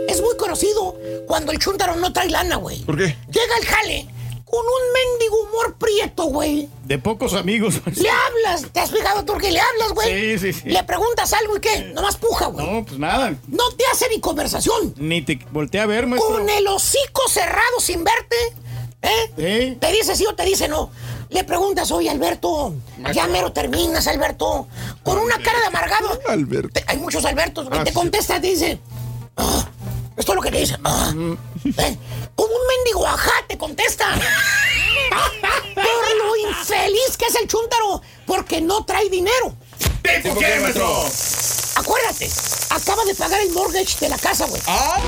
Es 0.09 0.21
muy 0.23 0.37
conocido 0.37 0.97
cuando 1.27 1.53
el 1.53 1.59
chúntaro 1.59 1.97
no 1.97 2.13
trae 2.13 2.31
lana, 2.31 2.57
güey. 2.57 2.83
¿Por 2.85 2.97
qué? 2.97 3.17
Llega 3.31 3.57
el 3.61 3.67
jale 3.67 4.09
con 4.47 4.61
un 4.61 4.93
mendigo 4.95 5.43
humor 5.43 5.75
prieto, 5.77 6.25
güey. 6.27 6.69
De 6.85 6.99
pocos 6.99 7.35
amigos. 7.35 7.81
Le 7.97 8.09
hablas, 8.09 8.71
¿te 8.73 8.81
has 8.81 8.91
fijado 8.91 9.25
tú 9.25 9.35
que 9.35 9.51
le 9.51 9.61
hablas, 9.61 9.93
güey? 9.93 10.39
Sí, 10.39 10.53
sí, 10.53 10.61
sí. 10.63 10.69
Le 10.71 10.83
preguntas 10.85 11.33
algo 11.35 11.57
y 11.57 11.61
qué, 11.61 11.91
nomás 11.95 12.17
puja, 12.17 12.47
güey. 12.47 12.65
No, 12.65 12.85
pues 12.85 12.99
nada. 12.99 13.35
No 13.49 13.71
te 13.77 13.85
hace 13.93 14.09
ni 14.09 14.21
conversación. 14.21 14.95
Ni 14.97 15.21
te 15.23 15.39
voltea 15.51 15.83
a 15.83 15.87
ver, 15.87 16.07
maestro. 16.07 16.33
Con 16.37 16.49
el 16.49 16.67
hocico 16.69 17.23
cerrado 17.29 17.81
sin 17.81 18.05
verte, 18.05 18.37
¿eh? 19.03 19.77
Te 19.81 19.93
dice 19.93 20.15
sí 20.17 20.25
o 20.27 20.35
te 20.35 20.45
dice 20.45 20.69
no. 20.69 20.91
Le 21.29 21.43
preguntas, 21.43 21.91
oye, 21.91 22.09
Alberto, 22.09 22.73
ya 23.13 23.27
mero 23.27 23.53
terminas, 23.53 24.07
Alberto. 24.07 24.69
Con 25.03 25.19
una 25.19 25.39
cara 25.43 25.59
de 25.59 25.67
amargado. 25.67 26.21
Alberto. 26.29 26.69
Te- 26.73 26.85
hay 26.87 26.99
muchos 26.99 27.25
Albertos, 27.25 27.69
güey. 27.69 27.81
Ah, 27.81 27.85
te 27.85 27.93
contesta, 27.93 28.41
te 28.41 28.47
dice, 28.47 28.79
Ah, 29.37 29.69
esto 30.17 30.33
es 30.33 30.37
lo 30.37 30.43
que 30.43 30.51
te 30.51 30.59
dice. 30.59 30.77
Ah, 30.85 31.13
¿eh? 31.15 31.99
Como 32.35 32.53
un 32.55 32.67
mendigo 32.77 33.07
ajá 33.07 33.33
te 33.47 33.59
contesta. 33.59 34.07
Por 35.75 36.17
lo 36.17 36.37
infeliz 36.49 37.17
que 37.19 37.27
es 37.27 37.35
el 37.37 37.47
chúntaro, 37.47 38.03
porque 38.27 38.61
no 38.61 38.85
trae 38.85 39.09
dinero. 39.09 39.55
¿Tipo 40.03 40.39
qué, 40.39 40.61
maestro? 40.61 41.05
Acuérdate, 41.77 42.31
acaba 42.71 43.05
de 43.05 43.15
pagar 43.15 43.41
el 43.41 43.51
mortgage 43.53 43.99
de 44.01 44.09
la 44.09 44.19
casa, 44.19 44.47
güey. 44.47 44.63
Ah. 44.67 44.99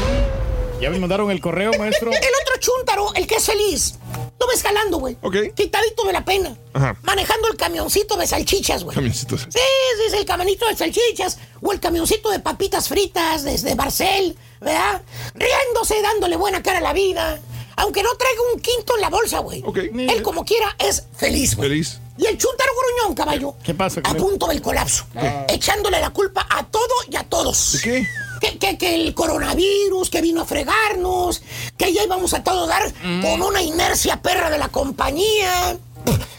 Ya 0.81 0.91
me 0.91 0.99
mandaron 0.99 1.31
el 1.31 1.41
correo, 1.41 1.73
maestro. 1.79 2.13
El 2.13 2.19
otro 2.19 2.61
chúntaro, 2.61 3.15
el 3.15 3.27
que 3.27 3.37
es 3.37 3.47
feliz, 3.47 3.95
lo 4.39 4.47
ves 4.47 4.63
jalando, 4.63 4.99
güey. 4.99 5.17
Ok. 5.23 5.37
Quitadito 5.55 6.05
de 6.05 6.13
la 6.13 6.25
pena. 6.25 6.57
Ajá. 6.73 6.97
Manejando 7.03 7.49
el 7.49 7.57
camioncito 7.57 8.17
de 8.17 8.27
salchichas, 8.27 8.85
güey. 8.85 8.95
Camioncitos. 8.95 9.43
Sí, 9.43 9.59
sí, 9.59 10.11
sí, 10.11 10.17
el 10.17 10.25
camionito 10.25 10.67
de 10.67 10.77
salchichas 10.77 11.39
o 11.61 11.73
el 11.73 11.81
camioncito 11.81 12.31
de 12.31 12.39
papitas 12.39 12.89
fritas 12.89 13.43
desde 13.43 13.75
Barcel, 13.75 14.37
¿verdad? 14.61 15.03
Riéndose, 15.35 16.01
dándole 16.03 16.37
buena 16.37 16.63
cara 16.63 16.79
a 16.79 16.83
la 16.83 16.93
vida. 16.93 17.41
Aunque 17.77 18.03
no 18.03 18.11
traiga 18.17 18.41
un 18.55 18.61
quinto 18.61 18.97
en 18.97 19.01
la 19.03 19.09
bolsa, 19.11 19.39
güey. 19.39 19.63
Él 20.09 20.23
como 20.23 20.45
quiera 20.45 20.75
es 20.79 21.05
feliz, 21.17 21.55
güey. 21.57 21.69
Feliz. 21.69 22.01
Y 22.17 22.27
el 22.27 22.37
chúntaro 22.37 22.73
gruñón, 22.75 23.15
caballo. 23.15 23.55
¿Qué 23.63 23.73
pasa? 23.75 24.01
A 24.03 24.15
punto 24.15 24.49
del 24.49 24.61
colapso. 24.61 25.07
Echándole 25.49 26.01
la 26.01 26.11
culpa 26.11 26.47
a 26.51 26.65
todo 26.67 26.95
y 27.09 27.15
a 27.15 27.23
todos. 27.23 27.73
¿De 27.75 27.81
qué? 27.81 28.07
Que, 28.41 28.59
que- 28.59 28.79
que 28.79 28.95
el 28.95 29.15
coronavirus, 29.15 30.11
que 30.11 30.21
vino 30.21 30.43
a 30.43 30.45
fregarnos, 30.45 31.43
que 31.77 31.93
ya 31.93 32.03
íbamos 32.05 32.35
a 32.35 32.43
todo 32.45 32.67
dar 32.67 32.93
con 33.23 33.43
una 33.43 33.63
inercia 33.63 34.21
perra 34.23 34.51
de 34.51 34.59
la 34.59 34.69
compañía, 34.69 35.77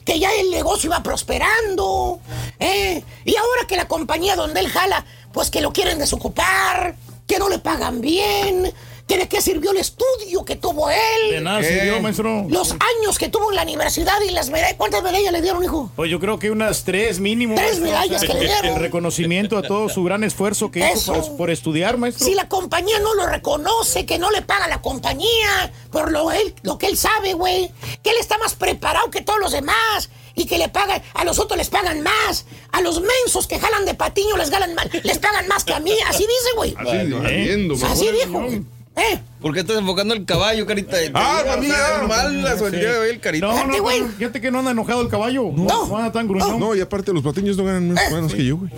que 0.06 0.20
ya 0.20 0.32
el 0.34 0.50
negocio 0.52 0.88
iba 0.88 1.04
prosperando, 1.04 2.20
¿eh? 2.60 3.04
Y 3.26 3.36
ahora 3.36 3.68
que 3.68 3.76
la 3.76 3.88
compañía 3.88 4.36
donde 4.36 4.60
él 4.62 4.70
jala, 4.70 5.06
pues 5.34 5.50
que 5.52 5.62
lo 5.62 5.72
quieren 5.74 6.00
desocupar, 6.00 6.96
que 7.28 7.38
no 7.40 7.50
le 7.50 7.60
pagan 7.60 8.02
bien, 8.02 8.74
que 9.10 9.18
de 9.18 9.28
qué 9.28 9.42
sirvió 9.42 9.72
el 9.72 9.78
estudio 9.78 10.46
que 10.46 10.56
tuvo 10.56 10.88
él. 10.92 11.32
De 11.32 11.42
nada 11.42 11.64
sirvió, 11.64 12.00
maestro. 12.00 12.46
Los 12.48 12.74
años 12.74 13.18
que 13.18 13.28
tuvo 13.28 13.50
en 13.50 13.56
la 13.56 13.64
universidad 13.64 14.22
y 14.22 14.30
las 14.30 14.52
medallas. 14.52 14.76
¿Cuántas 14.78 15.02
medallas 15.02 15.34
le 15.34 15.42
dieron, 15.42 15.64
hijo? 15.64 15.92
Pues 15.96 16.12
yo 16.12 16.20
creo 16.20 16.38
que 16.38 16.52
unas 16.52 16.84
tres 16.84 17.20
mínimo. 17.20 17.56
Tres 17.56 17.80
maestro. 17.80 17.88
medallas 17.88 18.22
que 18.22 18.34
le 18.36 18.42
dieron. 18.42 18.66
El 18.68 18.80
reconocimiento 18.80 19.58
a 19.58 19.64
todo 19.64 19.90
su 19.90 20.04
gran 20.04 20.24
esfuerzo 20.24 20.70
que 20.70 20.88
Eso. 20.92 21.14
hizo 21.14 21.28
por, 21.30 21.38
por 21.38 21.50
estudiar, 21.50 21.98
maestro. 21.98 22.24
Si 22.24 22.36
la 22.36 22.48
compañía 22.48 23.00
no 23.00 23.16
lo 23.16 23.26
reconoce, 23.26 24.06
que 24.06 24.20
no 24.20 24.30
le 24.30 24.44
paga 24.44 24.68
la 24.68 24.80
compañía 24.84 25.74
por 25.92 26.12
lo, 26.12 26.32
él, 26.32 26.54
lo 26.62 26.78
que 26.78 26.86
él 26.86 26.96
sabe, 26.96 27.34
güey. 27.34 27.72
Que 28.04 28.12
él 28.12 28.18
está 28.20 28.38
más 28.38 28.54
preparado 28.54 29.10
que 29.10 29.22
todos 29.22 29.40
los 29.40 29.52
demás. 29.52 30.12
Y 30.36 30.46
que 30.46 30.60
le 30.60 30.70
pagan, 30.70 31.02
a 31.16 31.26
los 31.26 31.40
otros 31.40 31.58
les 31.58 31.70
pagan 31.70 32.02
más. 32.02 32.46
A 32.72 32.82
los 32.82 33.02
mensos 33.02 33.48
que 33.48 33.58
jalan 33.58 33.86
de 33.86 33.96
patiño 33.96 34.38
les, 34.38 34.52
ganan 34.52 34.76
más, 34.76 34.88
les 35.04 35.18
pagan 35.18 35.48
más 35.48 35.64
que 35.64 35.74
a 35.74 35.80
mí. 35.80 35.94
Así 36.08 36.22
dice, 36.28 36.56
güey. 36.56 36.76
Así, 36.78 37.12
valiendo, 37.12 37.74
Así 37.88 38.12
dijo, 38.12 38.40
güey. 38.40 38.79
¿Eh? 39.00 39.20
¿Por 39.42 39.54
qué 39.54 39.62
estás 39.62 39.78
enfocando 39.78 40.14
el 40.14 40.26
caballo, 40.26 40.66
carita? 40.66 40.98
Ah, 41.14 41.38
O 41.40 41.44
sea, 41.44 41.52
también. 41.54 41.74
normal 42.00 42.44
la 42.44 42.58
soltería 42.58 42.92
de 42.92 42.98
hoy, 43.00 43.10
el 43.12 43.20
carita. 43.22 43.48
No, 43.48 43.66
no, 43.68 43.82
güey. 43.82 44.02
no, 44.02 44.10
fíjate 44.10 44.42
que 44.42 44.52
no 44.52 44.60
anda 44.60 44.72
enojado 44.72 45.02
el 45.02 45.08
caballo. 45.08 45.44
No, 45.56 45.64
No. 45.64 45.88
no 45.88 45.98
anda 45.98 46.12
tan 46.12 46.28
gruñón. 46.28 46.60
No, 46.60 46.76
y 46.76 46.82
aparte 46.82 47.14
los 47.14 47.24
patiños 47.24 47.56
no 47.56 47.64
ganan 47.64 47.94
más 47.94 48.12
menos 48.12 48.34
que 48.34 48.44
yo, 48.44 48.58
güey. 48.58 48.72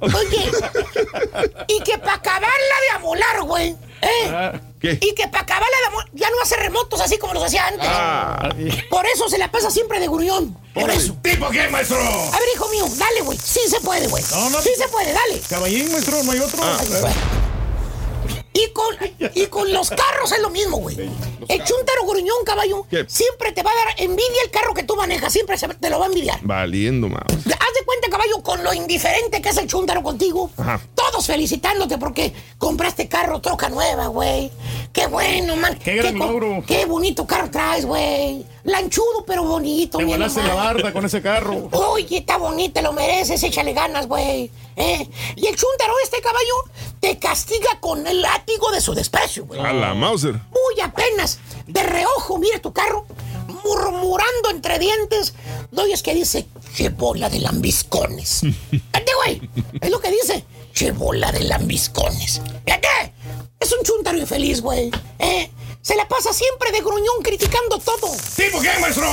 Oye, 0.00 0.50
y 1.68 1.80
que 1.82 1.98
para 1.98 2.14
acabarla 2.14 2.48
de 2.90 2.96
amolar, 2.96 3.42
güey. 3.42 3.74
¿eh? 4.02 4.60
¿Qué? 4.80 4.98
Y 5.00 5.14
que 5.14 5.26
para 5.28 5.42
acabarla 5.42 5.76
de 5.80 5.86
amolar, 5.88 6.08
ya 6.14 6.30
no 6.30 6.36
hace 6.42 6.56
remotos 6.56 7.00
así 7.00 7.18
como 7.18 7.34
los 7.34 7.42
hacía 7.44 7.66
antes. 7.66 7.86
Ah. 7.90 8.48
Por 8.88 9.04
eso 9.06 9.28
se 9.28 9.38
la 9.38 9.50
pasa 9.50 9.70
siempre 9.70 9.98
de 9.98 10.06
gruñón. 10.06 10.56
Por 10.72 10.88
eso. 10.90 11.16
¿Tipo 11.22 11.48
qué, 11.50 11.66
maestro? 11.68 11.98
A 11.98 12.38
ver, 12.38 12.48
hijo 12.54 12.68
mío, 12.70 12.84
dale, 12.96 13.22
güey. 13.22 13.36
Sí 13.42 13.60
se 13.68 13.80
puede, 13.80 14.06
güey. 14.06 14.22
No, 14.30 14.50
no. 14.50 14.62
Sí 14.62 14.70
se 14.78 14.86
puede, 14.88 15.12
dale. 15.12 15.40
Caballín, 15.48 15.90
maestro, 15.90 16.22
no 16.22 16.30
hay 16.32 16.38
otro. 16.38 16.60
Ah. 16.62 16.78
Y 18.52 18.70
con, 18.72 18.96
y 19.34 19.46
con 19.46 19.72
los 19.72 19.90
carros 19.90 20.32
es 20.32 20.40
lo 20.40 20.50
mismo, 20.50 20.78
güey. 20.78 20.96
El 20.96 21.64
chúntaro 21.64 22.04
gruñón, 22.06 22.36
caballo, 22.44 22.84
¿Qué? 22.90 23.04
siempre 23.08 23.52
te 23.52 23.62
va 23.62 23.70
a 23.70 23.74
dar 23.74 23.94
envidia 23.98 24.42
el 24.44 24.50
carro 24.50 24.74
que 24.74 24.82
tú 24.82 24.96
manejas. 24.96 25.32
Siempre 25.32 25.56
se- 25.56 25.68
te 25.68 25.88
lo 25.88 25.98
va 26.00 26.06
a 26.06 26.08
envidiar. 26.08 26.40
Valiendo, 26.42 27.08
más. 27.08 27.22
Haz 27.28 27.36
de 27.38 27.84
cuenta, 27.86 28.08
caballo, 28.10 28.42
con 28.42 28.62
lo 28.64 28.74
indiferente 28.74 29.40
que 29.40 29.50
es 29.50 29.56
el 29.56 29.68
chúntaro 29.68 30.02
contigo. 30.02 30.50
Ajá. 30.56 30.80
Todos 30.94 31.26
felicitándote 31.26 31.96
porque 31.98 32.32
compraste 32.58 33.08
carro, 33.08 33.40
troca 33.40 33.68
nueva, 33.68 34.08
güey. 34.08 34.50
Qué 34.92 35.06
bueno, 35.06 35.54
man. 35.56 35.78
Qué 35.78 35.94
gran 35.96 36.18
logro. 36.18 36.64
Qué 36.66 36.84
bonito 36.86 37.26
carro 37.26 37.50
traes, 37.50 37.86
güey. 37.86 38.44
Lanchudo, 38.64 39.24
pero 39.26 39.44
bonito. 39.44 39.98
Te 39.98 40.04
mira 40.04 40.18
volaste 40.18 40.42
la 40.42 40.54
barda 40.54 40.92
con 40.92 41.04
ese 41.04 41.22
carro. 41.22 41.68
Oye, 41.72 42.18
está 42.18 42.36
bonito, 42.36 42.74
te 42.74 42.82
lo 42.82 42.92
mereces, 42.92 43.42
échale 43.42 43.72
ganas, 43.72 44.06
güey. 44.06 44.50
¿Eh? 44.76 45.08
Y 45.36 45.46
el 45.46 45.56
chúntaro 45.56 45.94
este 46.02 46.20
caballo 46.20 46.54
te 47.00 47.18
castiga 47.18 47.78
con 47.80 48.06
el 48.06 48.20
látigo 48.22 48.70
de 48.70 48.80
su 48.80 48.94
desprecio, 48.94 49.46
güey. 49.46 49.60
A 49.60 49.72
la 49.72 49.94
Mauser. 49.94 50.34
Muy 50.34 50.80
apenas, 50.82 51.38
de 51.66 51.82
reojo, 51.82 52.38
mira 52.38 52.60
tu 52.60 52.72
carro, 52.72 53.06
murmurando 53.64 54.50
entre 54.50 54.78
dientes. 54.78 55.34
No, 55.70 55.86
y 55.86 55.92
es 55.92 56.02
que 56.02 56.14
dice, 56.14 56.46
che 56.74 56.90
bola 56.90 57.28
de 57.28 57.40
lambiscones. 57.40 58.40
Fíjate, 58.70 59.12
güey, 59.24 59.50
es 59.80 59.90
lo 59.90 60.00
que 60.00 60.10
dice, 60.10 60.44
che 60.74 60.92
bola 60.92 61.32
de 61.32 61.44
lambiscones. 61.44 62.40
Fíjate, 62.64 63.14
es 63.58 63.72
un 63.72 63.84
chúntaro 63.84 64.18
infeliz, 64.18 64.60
güey. 64.60 64.90
¿eh? 65.18 65.50
Se 65.82 65.96
la 65.96 66.06
pasa 66.06 66.32
siempre 66.32 66.72
de 66.72 66.80
gruñón 66.80 67.22
criticando 67.22 67.78
todo. 67.78 68.14
¿Tipo 68.36 68.60
qué, 68.60 68.70
maestro? 68.80 69.08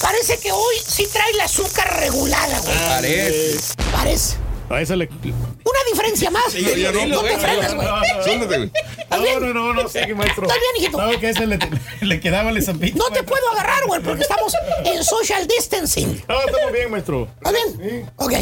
Parece 0.00 0.38
que 0.38 0.50
hoy 0.50 0.76
sí 0.86 1.06
trae 1.12 1.34
la 1.34 1.44
azúcar 1.44 2.00
regulada, 2.00 2.58
güey. 2.60 2.78
Parece. 2.88 3.58
Parece. 3.92 4.36
A 4.70 4.80
esa 4.80 4.96
le. 4.96 5.08
Una 5.08 5.78
diferencia 5.90 6.30
más. 6.30 6.54
No, 6.54 7.06
no 7.06 7.22
te 7.22 7.32
no, 7.34 7.40
frenas, 7.40 7.74
güey. 7.74 7.88
Suéltate, 8.24 8.56
güey. 8.56 8.72
¿Estás 8.98 9.22
bien? 9.22 9.40
No, 9.40 9.52
no, 9.52 9.72
no, 9.72 9.82
no, 9.82 9.88
sí, 9.88 9.98
maestro. 10.14 10.44
¿Estás 10.44 10.58
bien, 10.58 10.76
hijito? 10.84 10.98
No, 11.00 11.20
que 11.20 11.26
a 11.26 11.30
ese 11.30 11.46
le, 11.46 11.58
le 12.00 12.20
quedaba 12.20 12.50
el 12.50 12.62
zampito. 12.62 12.98
No 12.98 13.10
te 13.10 13.22
puedo 13.22 13.48
agarrar, 13.52 13.84
güey, 13.86 14.02
porque 14.02 14.22
estamos 14.22 14.52
en 14.84 15.04
social 15.04 15.46
distancing. 15.46 16.24
No, 16.28 16.40
estamos 16.40 16.72
bien, 16.72 16.90
maestro. 16.90 17.28
¿Está 17.36 17.52
bien? 17.52 18.10
Ok. 18.16 18.32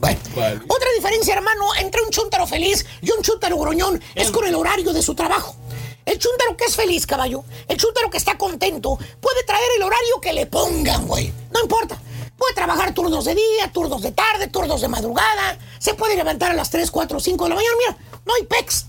Bueno. 0.00 0.20
Otra 0.68 0.88
diferencia, 0.96 1.34
hermano, 1.34 1.74
entre 1.78 2.02
un 2.02 2.10
chúntaro 2.10 2.46
feliz 2.46 2.86
y 3.00 3.10
un 3.12 3.22
chúntaro 3.22 3.56
gruñón 3.56 4.02
es 4.14 4.30
con 4.30 4.46
el 4.46 4.54
horario 4.54 4.92
de 4.92 5.02
su 5.02 5.14
trabajo. 5.14 5.56
El 6.04 6.18
chúntaro 6.18 6.56
que 6.56 6.64
es 6.64 6.74
feliz, 6.74 7.06
caballo, 7.06 7.44
el 7.68 7.76
chúntaro 7.76 8.10
que 8.10 8.18
está 8.18 8.36
contento, 8.36 8.98
puede 9.20 9.44
traer 9.44 9.68
el 9.76 9.82
horario 9.82 10.20
que 10.20 10.32
le 10.32 10.46
pongan, 10.46 11.06
güey. 11.06 11.32
No 11.52 11.60
importa. 11.60 11.98
Puede 12.36 12.54
trabajar 12.54 12.92
turnos 12.92 13.24
de 13.24 13.36
día, 13.36 13.70
turnos 13.72 14.02
de 14.02 14.10
tarde, 14.10 14.48
turnos 14.48 14.80
de 14.80 14.88
madrugada. 14.88 15.56
Se 15.78 15.94
puede 15.94 16.16
levantar 16.16 16.50
a 16.50 16.54
las 16.54 16.70
3, 16.70 16.90
4, 16.90 17.20
5 17.20 17.44
de 17.44 17.48
la 17.48 17.54
mañana. 17.54 17.76
Mira, 17.78 17.96
no 18.24 18.34
hay 18.34 18.42
pex. 18.44 18.86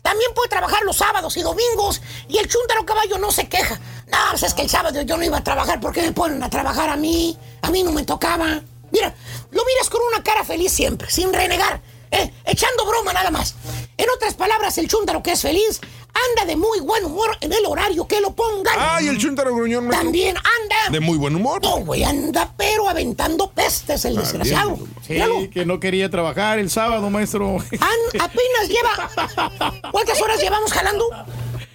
También 0.00 0.32
puede 0.34 0.48
trabajar 0.48 0.82
los 0.84 0.96
sábados 0.96 1.36
y 1.36 1.42
domingos. 1.42 2.00
Y 2.28 2.38
el 2.38 2.48
chúntaro 2.48 2.86
caballo 2.86 3.18
no 3.18 3.30
se 3.30 3.46
queja. 3.46 3.78
No, 4.06 4.18
pues 4.30 4.44
es 4.44 4.54
que 4.54 4.62
el 4.62 4.70
sábado 4.70 5.02
yo 5.02 5.16
no 5.18 5.22
iba 5.22 5.38
a 5.38 5.44
trabajar. 5.44 5.80
¿Por 5.80 5.92
qué 5.92 6.00
me 6.00 6.12
ponen 6.12 6.42
a 6.42 6.48
trabajar 6.48 6.88
a 6.88 6.96
mí? 6.96 7.38
A 7.60 7.70
mí 7.70 7.82
no 7.82 7.92
me 7.92 8.04
tocaba. 8.04 8.62
Mira, 8.90 9.14
lo 9.50 9.64
miras 9.66 9.90
con 9.90 10.00
una 10.10 10.22
cara 10.22 10.44
feliz 10.44 10.72
siempre, 10.72 11.10
sin 11.10 11.32
renegar. 11.32 11.82
¿eh? 12.10 12.32
Echando 12.44 12.86
broma 12.86 13.12
nada 13.12 13.30
más. 13.30 13.54
En 13.96 14.08
otras 14.10 14.34
palabras, 14.34 14.78
el 14.78 14.88
chúntaro 14.88 15.22
que 15.22 15.32
es 15.32 15.42
feliz 15.42 15.80
anda 16.14 16.46
de 16.46 16.56
muy 16.56 16.80
buen 16.80 17.04
humor 17.04 17.36
en 17.40 17.52
el 17.52 17.64
horario 17.66 18.06
que 18.06 18.20
lo 18.20 18.32
pongan. 18.34 18.74
Ah, 18.78 19.00
y 19.02 19.08
el 19.08 19.18
chuntaro 19.18 19.54
gruñón. 19.54 19.88
También 19.90 20.36
anda. 20.36 20.76
De 20.90 21.00
muy 21.00 21.18
buen 21.18 21.34
humor. 21.34 21.60
No, 21.62 21.78
güey, 21.78 22.04
anda 22.04 22.52
pero 22.56 22.88
aventando 22.88 23.50
pestes 23.50 24.04
el 24.04 24.16
desgraciado. 24.16 24.78
Sí, 25.06 25.14
Míralo. 25.14 25.50
que 25.52 25.64
no 25.66 25.80
quería 25.80 26.08
trabajar 26.10 26.58
el 26.58 26.70
sábado, 26.70 27.10
maestro. 27.10 27.56
An- 27.58 27.60
apenas 28.20 28.68
lleva. 28.68 29.90
¿Cuántas 29.90 30.20
horas 30.22 30.40
llevamos 30.40 30.72
jalando? 30.72 31.04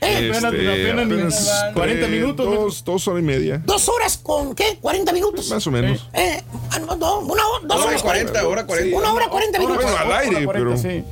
¿Eh? 0.01 0.29
Apenas- 0.31 0.43
apenas 0.45 1.07
ni 1.07 1.73
40 1.73 2.07
minutos, 2.07 2.45
Este, 2.47 2.57
Dos, 2.59 2.83
dos 2.85 3.07
horas 3.09 3.21
y 3.21 3.25
media. 3.25 3.61
¿Dos 3.65 3.89
horas 3.89 4.17
con 4.17 4.55
qué? 4.55 4.79
¿40 4.81 5.11
minutos? 5.13 5.49
Más 5.49 5.67
o 5.67 5.71
menos. 5.71 6.07
Eh, 6.13 6.41
ah, 6.71 6.79
no, 6.79 6.95
no, 6.95 7.19
una 7.19 7.45
hora, 7.45 7.65
dos 7.67 7.77
Hora 7.79 7.87
horas 7.89 8.01
40, 8.03 8.47
hora 8.47 8.65
40. 8.65 8.97
Una 8.97 9.13
hora 9.13 9.27
40 9.27 9.59
minutos. 9.59 9.83
Bueno, 9.83 9.97
al 9.97 10.11
aire, 10.13 10.47
pero. 10.51 10.77
Sí. 10.77 11.03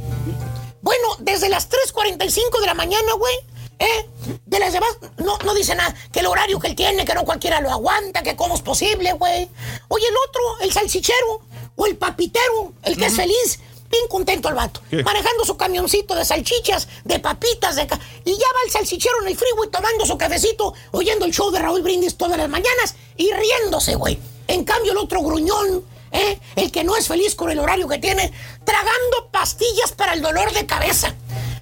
Bueno, 0.82 1.07
desde 1.19 1.49
las 1.49 1.69
3.45 1.69 2.59
de 2.59 2.65
la 2.65 2.73
mañana, 2.73 3.13
güey. 3.13 3.36
¿Eh? 3.80 4.09
De 4.45 4.57
las 4.59 4.73
demás, 4.73 4.89
no, 5.17 5.38
no 5.45 5.53
dice 5.53 5.75
nada. 5.75 5.93
Que 6.11 6.21
el 6.21 6.25
horario 6.25 6.59
que 6.59 6.67
él 6.67 6.75
tiene, 6.75 7.05
que 7.05 7.13
no 7.13 7.25
cualquiera 7.25 7.61
lo 7.61 7.69
aguanta, 7.69 8.23
que 8.23 8.36
cómo 8.36 8.55
es 8.55 8.61
posible, 8.61 9.13
güey. 9.13 9.49
Oye, 9.88 10.07
el 10.07 10.15
otro, 10.28 10.59
el 10.61 10.71
salchichero 10.73 11.41
o 11.75 11.86
el 11.86 11.95
papitero, 11.95 12.73
el 12.84 12.97
que 12.97 13.05
es 13.05 13.15
feliz, 13.15 13.59
bien 13.91 14.07
contento 14.09 14.49
el 14.49 14.55
vato. 14.55 14.82
¿Qué? 14.89 15.03
Manejando 15.03 15.45
su 15.45 15.55
camioncito 15.57 16.15
de 16.15 16.25
salchichas, 16.25 16.88
de 17.03 17.19
papitas, 17.19 17.75
de 17.75 17.86
ca- 17.86 17.99
y 18.25 18.32
ya 18.32 18.47
va 18.55 18.59
el 18.65 18.71
salchichero 18.71 19.21
en 19.21 19.28
el 19.28 19.38
freeway 19.38 19.69
tomando 19.69 20.05
su 20.07 20.17
cafecito, 20.17 20.73
oyendo 20.91 21.25
el 21.25 21.32
show 21.34 21.51
de 21.51 21.59
Raúl 21.59 21.84
Brindis 21.84 22.17
todas 22.17 22.38
las 22.38 22.49
mañanas 22.49 22.95
y 23.15 23.32
riéndose, 23.32 23.93
güey. 23.93 24.17
En 24.47 24.63
cambio, 24.63 24.93
el 24.93 24.97
otro 24.97 25.21
gruñón, 25.21 25.86
¿eh? 26.12 26.39
el 26.55 26.72
que 26.72 26.84
no 26.84 26.95
es 26.95 27.08
feliz 27.08 27.36
con 27.36 27.51
el 27.51 27.60
horario 27.60 27.88
que 27.88 27.97
tiene, 27.97 28.32
tragando 28.64 29.30
pastillas 29.32 29.91
para 29.91 30.14
el 30.14 30.22
dolor 30.22 30.51
de 30.53 30.66
cabeza. 30.66 31.14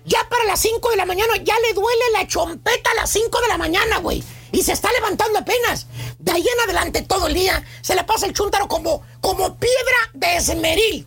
Ya 0.05 0.19
para 0.29 0.43
las 0.43 0.59
5 0.59 0.91
de 0.91 0.97
la 0.97 1.05
mañana, 1.05 1.33
ya 1.37 1.55
le 1.67 1.73
duele 1.73 2.03
la 2.13 2.27
chompeta 2.27 2.91
a 2.91 3.01
las 3.01 3.09
5 3.09 3.41
de 3.41 3.47
la 3.47 3.57
mañana, 3.57 3.97
güey. 3.97 4.23
Y 4.51 4.61
se 4.61 4.71
está 4.71 4.89
levantando 4.93 5.39
apenas. 5.39 5.87
De 6.19 6.31
ahí 6.31 6.41
en 6.47 6.63
adelante 6.63 7.01
todo 7.01 7.27
el 7.27 7.33
día 7.33 7.63
se 7.81 7.95
le 7.95 8.03
pasa 8.03 8.25
el 8.25 8.33
chúntaro 8.33 8.67
como, 8.67 9.01
como 9.19 9.55
piedra 9.57 9.97
desmeril. 10.13 11.05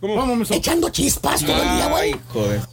Echando 0.51 0.89
chispas 0.89 1.45
todo 1.45 1.61
el 1.63 1.75
día, 1.77 1.87
güey. 1.87 2.15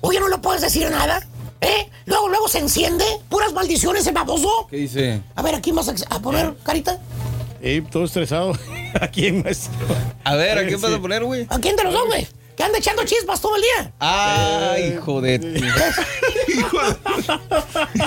Oye, 0.01 0.21
¿no 0.21 0.29
le 0.29 0.39
puedes 0.39 0.63
decir 0.63 0.91
nada? 0.91 1.27
¿Eh? 1.61 1.89
Luego, 2.05 2.29
luego 2.29 2.49
se 2.49 2.59
enciende. 2.59 3.05
Puras 3.29 3.53
maldiciones, 3.53 4.07
el 4.07 4.13
baboso. 4.15 4.67
¿Qué 4.69 4.77
dice? 4.77 5.23
A 5.35 5.43
ver, 5.43 5.55
aquí 5.55 5.73
vas 5.73 5.89
a, 5.89 5.95
a 6.11 6.21
poner 6.21 6.55
carita. 6.63 6.99
Eh, 7.63 7.83
todo 7.91 8.05
estresado. 8.05 8.53
¿A 9.01 9.09
quién, 9.09 9.43
maestro? 9.43 9.73
A 10.25 10.35
ver, 10.37 10.59
¿a 10.59 10.63
quién 10.67 10.79
Sí. 10.79 10.83
vas 10.85 10.93
a 10.95 11.01
poner, 11.01 11.25
güey? 11.25 11.47
¿A 11.49 11.59
quién 11.59 11.77
de 11.77 11.85
los 11.85 11.93
dos, 11.93 12.07
güey? 12.07 12.27
Que 12.57 12.65
anda 12.65 12.79
echando 12.79 13.05
chispas 13.05 13.41
todo 13.41 13.55
el 13.57 13.63
día. 13.63 13.93
Ah, 14.01 14.77
hijo 14.79 15.21
de. 15.21 15.39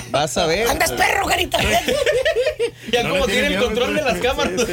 Vas 0.09 0.37
a 0.37 0.45
ver. 0.47 0.67
Andas 0.67 0.91
perro, 0.91 1.25
carita. 1.27 1.59
Ya 2.91 3.07
como 3.07 3.25
tiene 3.27 3.47
el 3.55 3.59
control 3.63 3.95
de 3.95 4.01
las 4.01 4.19
cámaras. 4.19 4.51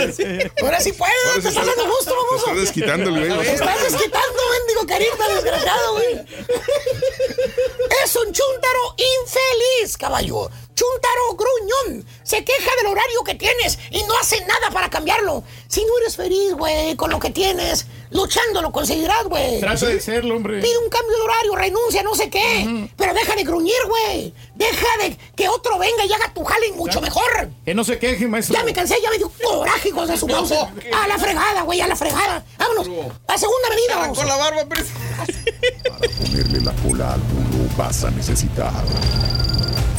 Ahora 0.62 0.80
sí 0.80 0.92
puedo, 0.92 1.12
Ahora 1.28 1.42
te 1.42 1.48
estás 1.48 1.56
está- 1.56 1.64
dando 1.66 1.86
gusto, 1.86 2.10
se 2.10 2.16
baboso. 2.16 2.36
está 2.46 2.54
desquitando 2.54 3.10
el 3.10 3.28
güey. 3.28 3.46
Te 3.46 3.52
estás 3.54 3.82
desquitando, 3.82 4.38
mendigo 4.58 4.86
carita, 4.86 5.28
desgraciado, 5.34 5.92
güey. 5.92 6.24
Es 8.04 8.16
un 8.16 8.32
chúntaro 8.32 8.94
infeliz, 9.22 9.96
caballo. 9.98 10.50
Chúntaro 10.74 11.36
gruñón. 11.36 12.06
Se 12.22 12.42
queja 12.44 12.70
del 12.78 12.86
horario 12.86 13.22
que 13.24 13.34
tienes 13.34 13.78
y 13.90 14.02
no 14.04 14.16
hace 14.18 14.40
nada 14.46 14.70
para 14.72 14.88
cambiarlo. 14.88 15.44
Si 15.68 15.84
no 15.84 15.98
eres 16.00 16.16
feliz, 16.16 16.54
güey, 16.54 16.96
con 16.96 17.10
lo 17.10 17.18
que 17.20 17.30
tienes, 17.30 17.86
luchando 18.16 18.62
lo 18.62 18.72
conseguirás, 18.72 19.24
güey. 19.24 19.60
Trata 19.60 19.86
de 19.86 20.00
serlo, 20.00 20.36
hombre. 20.36 20.60
Pide 20.60 20.78
un 20.78 20.88
cambio 20.88 21.16
de 21.16 21.22
horario, 21.22 21.54
renuncia, 21.54 22.02
no 22.02 22.14
sé 22.14 22.30
qué. 22.30 22.88
Pero 22.96 23.14
deja 23.14 23.36
de 23.36 23.44
gruñir, 23.44 23.74
güey. 23.86 24.34
Deja 24.54 24.86
de 25.02 25.16
que 25.36 25.48
otro 25.48 25.78
venga 25.78 26.04
y 26.04 26.12
haga 26.12 26.32
tu 26.34 26.44
jale 26.44 26.72
mucho 26.72 27.00
mejor. 27.00 27.50
Que 27.64 27.74
no 27.74 27.84
se 27.84 27.98
queje, 27.98 28.26
maestro. 28.26 28.56
Ya 28.56 28.64
me 28.64 28.72
cansé, 28.72 28.96
ya 29.02 29.10
me 29.10 29.18
dio 29.18 29.30
coraje, 29.30 29.90
hijos 29.90 30.08
de 30.08 30.16
su 30.16 30.26
No, 30.36 30.36
mouse. 30.36 30.54
¿qué? 30.80 30.90
A 30.90 31.06
la 31.06 31.18
fregada, 31.18 31.62
güey, 31.62 31.80
a 31.80 31.88
la 31.88 31.96
fregada. 31.96 32.44
Vámonos. 32.58 32.88
A 33.28 33.38
segunda 33.38 33.68
vamos. 33.94 34.18
Con 34.18 34.26
la 34.26 34.36
barba, 34.36 34.64
pero... 34.68 34.82
Ponerle 36.22 36.60
la 36.60 36.72
cola 36.82 37.14
al 37.14 37.20
burro 37.20 37.68
vas 37.76 38.04
a 38.04 38.10
necesitar 38.10 38.72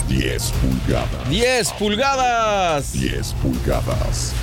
10 0.08 0.52
pulgadas. 0.52 1.30
10 1.30 1.72
pulgadas. 1.74 2.94
10 2.94 3.34
pulgadas. 3.42 4.34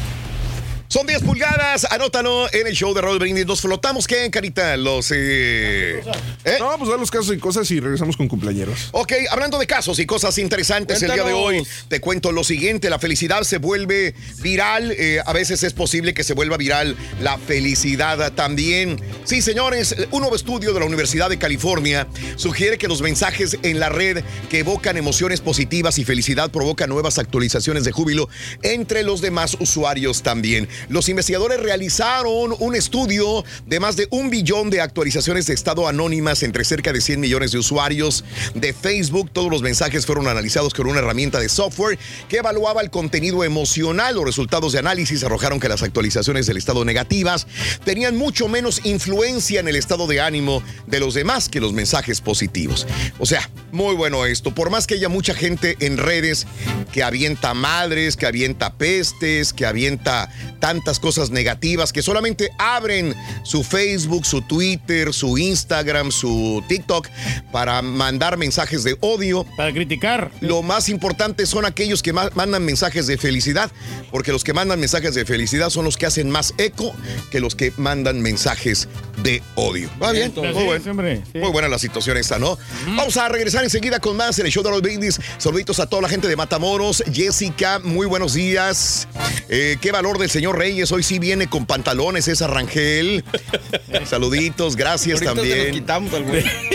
Son 0.95 1.09
10 1.09 1.23
pulgadas, 1.23 1.89
anótalo 1.91 2.47
en 2.53 2.69
el 2.69 2.73
show 2.73 2.95
de 2.95 3.01
Raúl 3.01 3.19
Brindis. 3.19 3.45
Nos 3.47 3.61
flotamos, 3.61 4.07
¿qué, 4.07 4.31
Carita? 4.31 4.77
Los. 4.77 5.11
Eh... 5.11 5.99
¿eh? 6.45 6.57
No, 6.61 6.73
pues 6.79 6.89
dar 6.89 7.01
los 7.01 7.11
casos 7.11 7.35
y 7.35 7.39
cosas 7.39 7.69
y 7.73 7.81
regresamos 7.81 8.17
con 8.17 8.29
cumpleaños. 8.29 8.91
Ok, 8.93 9.13
hablando 9.29 9.59
de 9.59 9.67
casos 9.67 9.99
y 9.99 10.07
cosas 10.07 10.39
interesantes 10.39 11.03
el 11.03 11.13
día 11.13 11.25
de 11.25 11.33
hoy, 11.33 11.57
Cuéntanos. 11.57 11.87
te 11.89 12.01
cuento 12.01 12.31
lo 12.31 12.45
siguiente, 12.45 12.91
la 12.91 13.01
felicidad 13.01 13.43
se 13.43 13.59
vuelve 13.59 14.15
viral, 14.39 14.93
eh, 14.93 15.19
a 15.27 15.33
veces 15.33 15.65
es 15.65 15.73
posible 15.73 16.15
que 16.15 16.23
se 16.23 16.33
vuelva 16.33 16.57
viral 16.59 16.97
la 17.21 17.39
felicidad 17.39 18.33
también. 18.35 19.03
Sí, 19.25 19.43
señores, 19.43 19.97
un 20.13 20.21
nuevo 20.21 20.37
estudio 20.37 20.73
de 20.75 20.79
la 20.79 20.87
Universidad 20.87 21.29
de 21.29 21.41
California 21.41 22.07
sugiere 22.37 22.79
que 22.79 22.87
los 22.87 23.03
mensajes 23.03 23.59
en 23.65 23.81
la 23.81 23.89
red 23.89 24.23
que 24.49 24.61
evocan 24.61 24.97
emociones 24.97 25.41
positivas 25.41 25.99
y 25.99 26.05
felicidad 26.05 26.53
provocan 26.53 26.89
nuevas 26.89 27.19
actualizaciones 27.19 27.83
de 27.83 27.91
júbilo 27.91 28.29
entre 28.63 29.03
los 29.03 29.21
demás 29.21 29.57
usuarios 29.59 30.23
también. 30.23 30.69
Los 30.89 31.09
investigadores 31.09 31.61
realizaron 31.61 32.55
un 32.59 32.75
estudio 32.75 33.45
de 33.67 33.81
más 33.81 33.97
de 33.97 34.09
un 34.11 34.31
billón 34.31 34.71
de 34.71 34.81
actualizaciones 34.81 35.47
de 35.47 35.55
estado 35.55 35.89
anónimas 35.89 36.43
entre 36.43 36.65
cerca 36.65 36.93
de 36.93 37.01
100 37.01 37.21
millones 37.21 37.53
de 37.53 37.59
usuarios 37.59 38.25
de 38.55 38.73
Facebook. 38.73 39.31
Todos 39.33 39.51
los 39.51 39.63
mensajes 39.63 40.07
fueron 40.07 40.29
analizados 40.29 40.75
con 40.75 40.87
una 40.87 41.01
herramienta 41.01 41.41
de 41.41 41.49
software 41.49 41.99
que 42.29 42.39
evaluaba 42.39 42.83
el 42.83 42.91
contenido 42.91 43.45
emocional. 43.45 44.15
Los 44.15 44.25
resultados 44.25 44.73
de 44.73 44.79
análisis 44.79 45.25
arrojaron 45.25 45.61
que 45.61 45.69
las 45.69 45.83
actualizaciones 45.83 46.47
del 46.47 46.57
estado 46.57 46.85
negativas 46.85 47.47
tenían 47.85 48.17
mucho 48.17 48.49
menos 48.49 48.81
influencia 48.85 49.61
en 49.61 49.69
el 49.69 49.77
estado 49.77 50.07
de 50.07 50.21
ánimo 50.21 50.63
de 50.87 51.01
los 51.01 51.15
demás 51.15 51.49
que 51.49 51.61
los 51.61 51.73
mensajes 51.73 52.21
positivos. 52.21 52.87
O 53.19 53.27
sea, 53.27 53.49
muy 53.73 53.95
bueno 53.95 54.27
esto. 54.27 54.55
Por 54.55 54.71
más 54.71 54.87
que 54.87 54.95
haya 54.95 55.09
mucha 55.09 55.35
gente 55.35 55.77
en 55.81 55.97
redes 55.97 56.47
que 56.93 57.03
avienta 57.03 57.55
madres, 57.55 58.17
que 58.17 58.27
avienta 58.27 58.75
pestes, 58.75 59.53
que 59.53 59.67
avienta 59.67 60.31
tantas 60.75 60.99
cosas 60.99 61.31
negativas, 61.31 61.93
que 61.93 62.03
solamente 62.03 62.51
abren 62.59 63.15
su 63.45 63.63
Facebook, 63.63 64.27
su 64.27 64.43
Twitter, 64.43 65.13
su 65.13 65.39
Instagram, 65.39 66.11
su 66.11 66.65
TikTok 66.69 67.09
para 67.53 67.81
mandar 67.81 68.37
mensajes 68.37 68.83
de 68.83 68.97
odio. 69.01 69.45
Para 69.57 69.73
criticar. 69.73 70.33
Lo 70.41 70.63
más 70.63 70.89
importante 70.89 71.47
son 71.47 71.65
aquellos 71.65 72.03
que 72.03 72.13
ma- 72.13 72.31
mandan 72.35 72.65
mensajes 72.65 73.07
de 73.07 73.17
felicidad, 73.19 73.71
porque 74.11 74.33
los 74.33 74.43
que 74.43 74.53
mandan 74.53 74.81
mensajes 74.81 75.15
de 75.15 75.25
felicidad 75.25 75.71
son 75.71 75.85
los 75.85 75.97
que 75.97 76.07
hacen 76.07 76.29
más 76.29 76.55
eco 76.59 76.93
que 77.31 77.39
los 77.39 77.55
que 77.55 77.73
mandan 77.77 78.21
mensajes 78.21 78.89
de 79.23 79.43
odio. 79.55 79.89
¿Va 80.03 80.11
bien? 80.11 80.33
Muy, 80.35 80.47
es, 80.49 80.55
buen- 80.55 80.89
hombre, 80.91 81.23
sí. 81.33 81.39
muy 81.39 81.51
buena 81.53 81.69
la 81.69 81.79
situación 81.79 82.17
esta, 82.17 82.41
¿no? 82.41 82.59
Vamos 82.97 83.17
a 83.17 83.29
regresar 83.29 83.63
enseguida 83.63 84.01
con 84.01 84.17
más 84.17 84.39
en 84.41 84.47
el 84.47 84.53
show 84.53 84.65
de 84.65 84.71
los 84.71 84.83
brindis. 84.83 85.21
Saluditos 85.39 85.79
a 85.79 85.87
toda 85.87 86.03
la 86.03 86.09
gente 86.09 86.27
de 86.27 86.35
Matamoros. 86.35 87.05
Jessica, 87.13 87.79
muy 87.79 88.07
buenos 88.09 88.35
días. 88.35 89.07
Eh, 89.49 89.77
qué 89.81 89.93
valor 89.93 90.19
del 90.19 90.31
señor 90.31 90.59
Reyes. 90.65 90.91
Hoy 90.93 91.03
sí 91.03 91.19
viene 91.19 91.47
con 91.47 91.67
pantalones 91.67 92.27
esa 92.27 92.47
Rangel. 92.47 93.23
Saluditos, 94.07 94.77
gracias 94.77 95.21
Ahorita 95.21 95.35
también. 95.35 95.73
quitamos. 95.73 96.11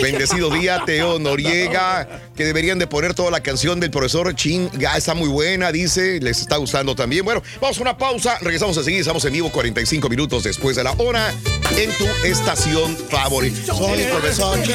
Bendecido 0.00 0.48
día, 0.50 0.84
Teo 0.86 1.18
Noriega, 1.18 2.08
que 2.36 2.44
deberían 2.44 2.78
de 2.78 2.86
poner 2.86 3.14
toda 3.14 3.32
la 3.32 3.40
canción 3.40 3.80
del 3.80 3.90
profesor 3.90 4.32
Chin. 4.36 4.70
Ya 4.78 4.96
está 4.96 5.14
muy 5.14 5.28
buena, 5.28 5.72
dice, 5.72 6.20
les 6.20 6.40
está 6.40 6.56
gustando 6.58 6.94
también. 6.94 7.24
Bueno, 7.24 7.42
vamos 7.60 7.78
a 7.78 7.82
una 7.82 7.98
pausa, 7.98 8.38
regresamos 8.40 8.78
a 8.78 8.84
seguir, 8.84 9.00
estamos 9.00 9.24
en 9.24 9.32
vivo 9.32 9.50
45 9.50 10.08
minutos 10.08 10.44
después 10.44 10.76
de 10.76 10.84
la 10.84 10.92
hora 10.92 11.34
en 11.76 11.90
tu 11.98 12.06
estación 12.24 12.96
favorita. 12.96 13.74
Soy 13.74 14.02
el 14.02 14.08
profesor 14.10 14.62
Chin. 14.62 14.74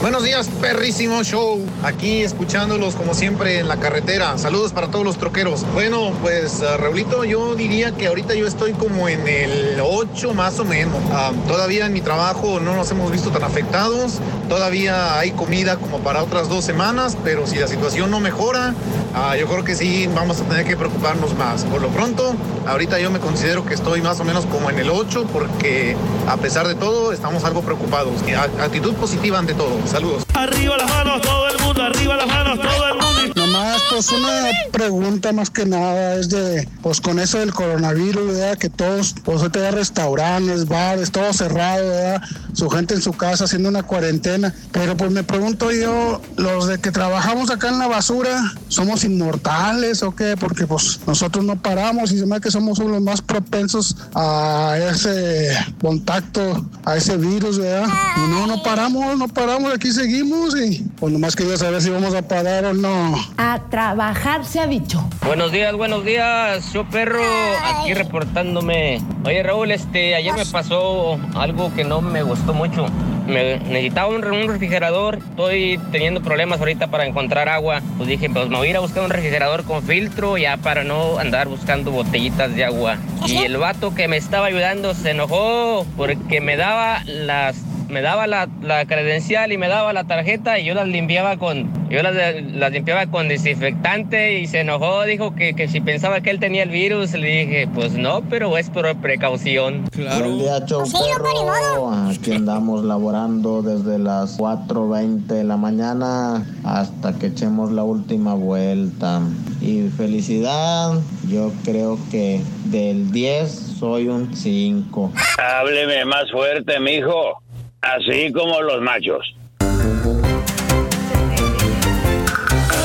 Buenos 0.00 0.24
días, 0.24 0.48
perrísimo 0.60 1.22
show. 1.22 1.64
Aquí 1.84 2.22
escuchándolos 2.22 2.96
como 2.96 3.14
siempre 3.14 3.60
en 3.60 3.68
la 3.68 3.78
carretera. 3.78 4.36
Saludos 4.38 4.72
para 4.72 4.88
todos 4.88 5.04
los 5.04 5.18
troqueros. 5.18 5.64
Bueno, 5.72 6.12
pues 6.20 6.60
uh, 6.60 6.76
Raulito, 6.78 7.24
yo 7.24 7.54
diría 7.54 7.92
que 7.92 8.08
ahorita 8.08 8.34
yo 8.34 8.46
estoy 8.46 8.72
como 8.72 9.08
en 9.08 9.26
el 9.28 9.80
8 9.80 10.34
más 10.34 10.58
o 10.58 10.64
menos. 10.64 10.96
Ah, 11.12 11.30
todavía 11.46 11.86
en 11.86 11.92
mi 11.92 12.00
trabajo 12.00 12.58
no 12.58 12.74
nos 12.74 12.90
hemos 12.90 13.12
visto 13.12 13.30
tan 13.30 13.44
afectados. 13.44 14.18
Todavía 14.48 15.18
hay 15.18 15.30
comida 15.30 15.76
como 15.76 16.00
para 16.00 16.22
otras 16.22 16.48
dos 16.48 16.64
semanas, 16.64 17.16
pero 17.22 17.46
si 17.46 17.56
la 17.56 17.68
situación 17.68 18.10
no 18.10 18.18
mejora, 18.20 18.74
ah, 19.14 19.36
yo 19.36 19.46
creo 19.46 19.64
que 19.64 19.76
sí 19.76 20.08
vamos 20.14 20.40
a 20.40 20.44
tener 20.44 20.66
que 20.66 20.76
preocuparnos 20.76 21.38
más. 21.38 21.64
Por 21.64 21.80
lo 21.80 21.88
pronto, 21.88 22.34
ahorita 22.66 22.98
yo 22.98 23.10
me 23.12 23.20
considero 23.20 23.64
que 23.64 23.74
estoy 23.74 24.02
más 24.02 24.18
o 24.20 24.24
menos 24.24 24.44
como 24.46 24.68
en 24.70 24.78
el 24.80 24.90
8 24.90 25.28
porque 25.32 25.96
a 26.28 26.36
pesar 26.36 26.66
de 26.66 26.74
todo 26.74 27.12
estamos 27.12 27.44
algo 27.44 27.62
preocupados. 27.62 28.14
Actitud 28.60 28.92
positiva 28.94 29.38
ante 29.38 29.54
todo. 29.54 29.83
Saludos. 29.86 30.24
Arriba 30.34 30.76
las 30.76 30.90
manos, 30.90 31.20
todo 31.20 31.48
el 31.48 31.58
mundo, 31.58 31.82
arriba 31.82 32.16
las 32.16 32.26
manos, 32.26 32.58
todo 32.60 32.88
el 32.88 32.94
mundo. 32.94 33.43
Nomás, 33.54 33.82
pues 33.88 34.10
una 34.10 34.50
pregunta 34.72 35.32
más 35.32 35.48
que 35.48 35.64
nada 35.64 36.16
es 36.16 36.28
de, 36.28 36.68
pues 36.82 37.00
con 37.00 37.20
eso 37.20 37.38
del 37.38 37.54
coronavirus, 37.54 38.26
¿verdad? 38.26 38.58
Que 38.58 38.68
todos, 38.68 39.14
pues 39.22 39.42
ahorita 39.42 39.60
hay 39.60 39.70
restaurantes, 39.70 40.66
bares, 40.66 41.12
todo 41.12 41.32
cerrado, 41.32 41.88
¿verdad? 41.88 42.22
Su 42.52 42.68
gente 42.68 42.94
en 42.94 43.02
su 43.02 43.12
casa 43.12 43.44
haciendo 43.44 43.68
una 43.68 43.84
cuarentena. 43.84 44.52
Pero 44.72 44.96
pues 44.96 45.12
me 45.12 45.22
pregunto 45.22 45.70
yo, 45.70 46.20
los 46.36 46.66
de 46.66 46.78
que 46.80 46.90
trabajamos 46.90 47.50
acá 47.50 47.68
en 47.68 47.78
la 47.78 47.86
basura, 47.86 48.54
¿somos 48.66 49.04
inmortales 49.04 50.02
o 50.02 50.16
qué? 50.16 50.36
Porque 50.36 50.66
pues 50.66 50.98
nosotros 51.06 51.44
no 51.44 51.54
paramos 51.62 52.10
y 52.10 52.18
se 52.18 52.26
me 52.26 52.40
que 52.40 52.50
somos 52.50 52.80
los 52.80 53.00
más 53.02 53.22
propensos 53.22 53.96
a 54.16 54.76
ese 54.90 55.56
contacto, 55.80 56.68
a 56.84 56.96
ese 56.96 57.16
virus, 57.16 57.60
¿verdad? 57.60 57.88
Y 58.16 58.30
no, 58.30 58.48
no 58.48 58.64
paramos, 58.64 59.16
no 59.16 59.28
paramos, 59.28 59.72
aquí 59.72 59.92
seguimos 59.92 60.56
y 60.60 60.84
pues 60.98 61.12
nomás 61.12 61.36
quería 61.36 61.56
saber 61.56 61.80
si 61.80 61.90
vamos 61.90 62.14
a 62.14 62.22
parar 62.22 62.64
o 62.64 62.74
no. 62.74 63.14
A 63.46 63.58
trabajar 63.58 64.46
se 64.46 64.58
ha 64.58 64.66
dicho. 64.66 65.06
Buenos 65.26 65.52
días, 65.52 65.74
buenos 65.74 66.02
días, 66.02 66.72
yo 66.72 66.88
perro, 66.88 67.20
aquí 67.62 67.92
reportándome. 67.92 69.02
Oye 69.22 69.42
Raúl, 69.42 69.70
este, 69.70 70.14
ayer 70.14 70.32
me 70.32 70.46
pasó 70.46 71.18
algo 71.34 71.70
que 71.74 71.84
no 71.84 72.00
me 72.00 72.22
gustó 72.22 72.54
mucho. 72.54 72.86
Me 73.26 73.58
necesitaba 73.58 74.08
un, 74.08 74.24
un 74.24 74.48
refrigerador, 74.48 75.18
estoy 75.18 75.78
teniendo 75.92 76.22
problemas 76.22 76.58
ahorita 76.58 76.86
para 76.86 77.04
encontrar 77.04 77.50
agua. 77.50 77.82
Pues 77.98 78.08
dije, 78.08 78.30
pues 78.30 78.48
me 78.48 78.56
voy 78.56 78.68
a 78.68 78.70
ir 78.70 78.76
a 78.78 78.80
buscar 78.80 79.04
un 79.04 79.10
refrigerador 79.10 79.64
con 79.64 79.82
filtro 79.82 80.38
ya 80.38 80.56
para 80.56 80.82
no 80.82 81.18
andar 81.18 81.46
buscando 81.48 81.90
botellitas 81.90 82.54
de 82.56 82.64
agua. 82.64 82.96
Y 83.26 83.36
el 83.36 83.58
vato 83.58 83.94
que 83.94 84.08
me 84.08 84.16
estaba 84.16 84.46
ayudando 84.46 84.94
se 84.94 85.10
enojó 85.10 85.84
porque 85.98 86.40
me 86.40 86.56
daba 86.56 87.02
las 87.04 87.56
me 87.88 88.02
daba 88.02 88.26
la, 88.26 88.48
la, 88.62 88.84
credencial 88.86 89.52
y 89.52 89.58
me 89.58 89.68
daba 89.68 89.92
la 89.92 90.04
tarjeta 90.04 90.58
y 90.58 90.64
yo 90.64 90.74
las 90.74 90.88
limpiaba 90.88 91.36
con, 91.36 91.88
yo 91.90 92.02
las, 92.02 92.14
las 92.52 92.72
limpiaba 92.72 93.06
con 93.06 93.28
desinfectante 93.28 94.40
y 94.40 94.46
se 94.46 94.60
enojó, 94.60 95.04
dijo 95.04 95.34
que, 95.34 95.54
que, 95.54 95.68
si 95.68 95.80
pensaba 95.80 96.20
que 96.20 96.30
él 96.30 96.40
tenía 96.40 96.62
el 96.62 96.70
virus, 96.70 97.12
le 97.12 97.44
dije, 97.44 97.68
pues 97.74 97.92
no, 97.92 98.22
pero 98.28 98.56
es 98.58 98.70
por 98.70 98.94
precaución. 98.96 99.84
Claro. 99.90 100.24
Buen 100.24 100.38
día, 100.38 100.64
show, 100.66 100.80
pues 100.80 102.18
Aquí 102.18 102.32
andamos 102.32 102.84
laborando 102.84 103.62
desde 103.62 103.98
las 103.98 104.38
4.20 104.38 105.26
de 105.26 105.44
la 105.44 105.56
mañana 105.56 106.44
hasta 106.64 107.18
que 107.18 107.26
echemos 107.26 107.72
la 107.72 107.82
última 107.82 108.34
vuelta. 108.34 109.20
Y 109.60 109.88
felicidad, 109.96 110.92
yo 111.28 111.52
creo 111.64 111.98
que 112.10 112.42
del 112.66 113.10
10 113.12 113.50
soy 113.78 114.08
un 114.08 114.34
5. 114.34 115.12
Hábleme 115.38 116.04
más 116.04 116.30
fuerte, 116.30 116.78
mijo. 116.80 117.43
Así 117.84 118.32
como 118.32 118.60
los 118.62 118.80
machos. 118.80 119.34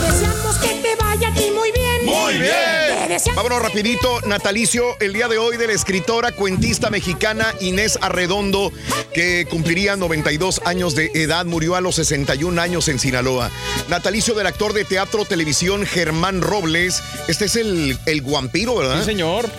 deseamos 0.02 0.58
que 0.58 0.68
te 0.82 0.96
vaya 0.96 1.30
a 1.30 1.34
ti 1.34 1.52
muy 1.56 1.72
bien. 1.72 2.06
Muy 2.06 2.34
bien. 2.34 3.00
Vámonos 3.36 3.62
rapidito, 3.62 4.22
natalicio 4.28 4.84
el 5.00 5.14
día 5.14 5.28
de 5.28 5.38
hoy 5.38 5.58
de 5.58 5.68
la 5.68 5.74
escritora, 5.74 6.32
cuentista 6.32 6.90
mexicana 6.90 7.54
Inés 7.60 7.98
Arredondo, 8.02 8.72
que 9.14 9.48
cumpliría 9.50 9.96
92 9.96 10.62
años 10.66 10.96
de 10.96 11.10
edad, 11.16 11.46
murió 11.46 11.76
a 11.76 11.82
los 11.82 11.96
61 11.96 12.62
años 12.62 12.88
en 12.88 13.00
Sinaloa. 13.00 13.50
Natalicio 13.88 14.34
del 14.36 14.48
actor 14.48 14.74
de 14.74 14.86
teatro, 14.86 15.26
televisión 15.26 15.86
Germán 15.86 16.42
Robles. 16.42 17.02
Este 17.28 17.46
es 17.46 17.56
el, 17.56 17.98
el 18.06 18.22
guampiro, 18.22 18.76
¿verdad? 18.76 19.00
Sí, 19.00 19.06
señor. 19.06 19.50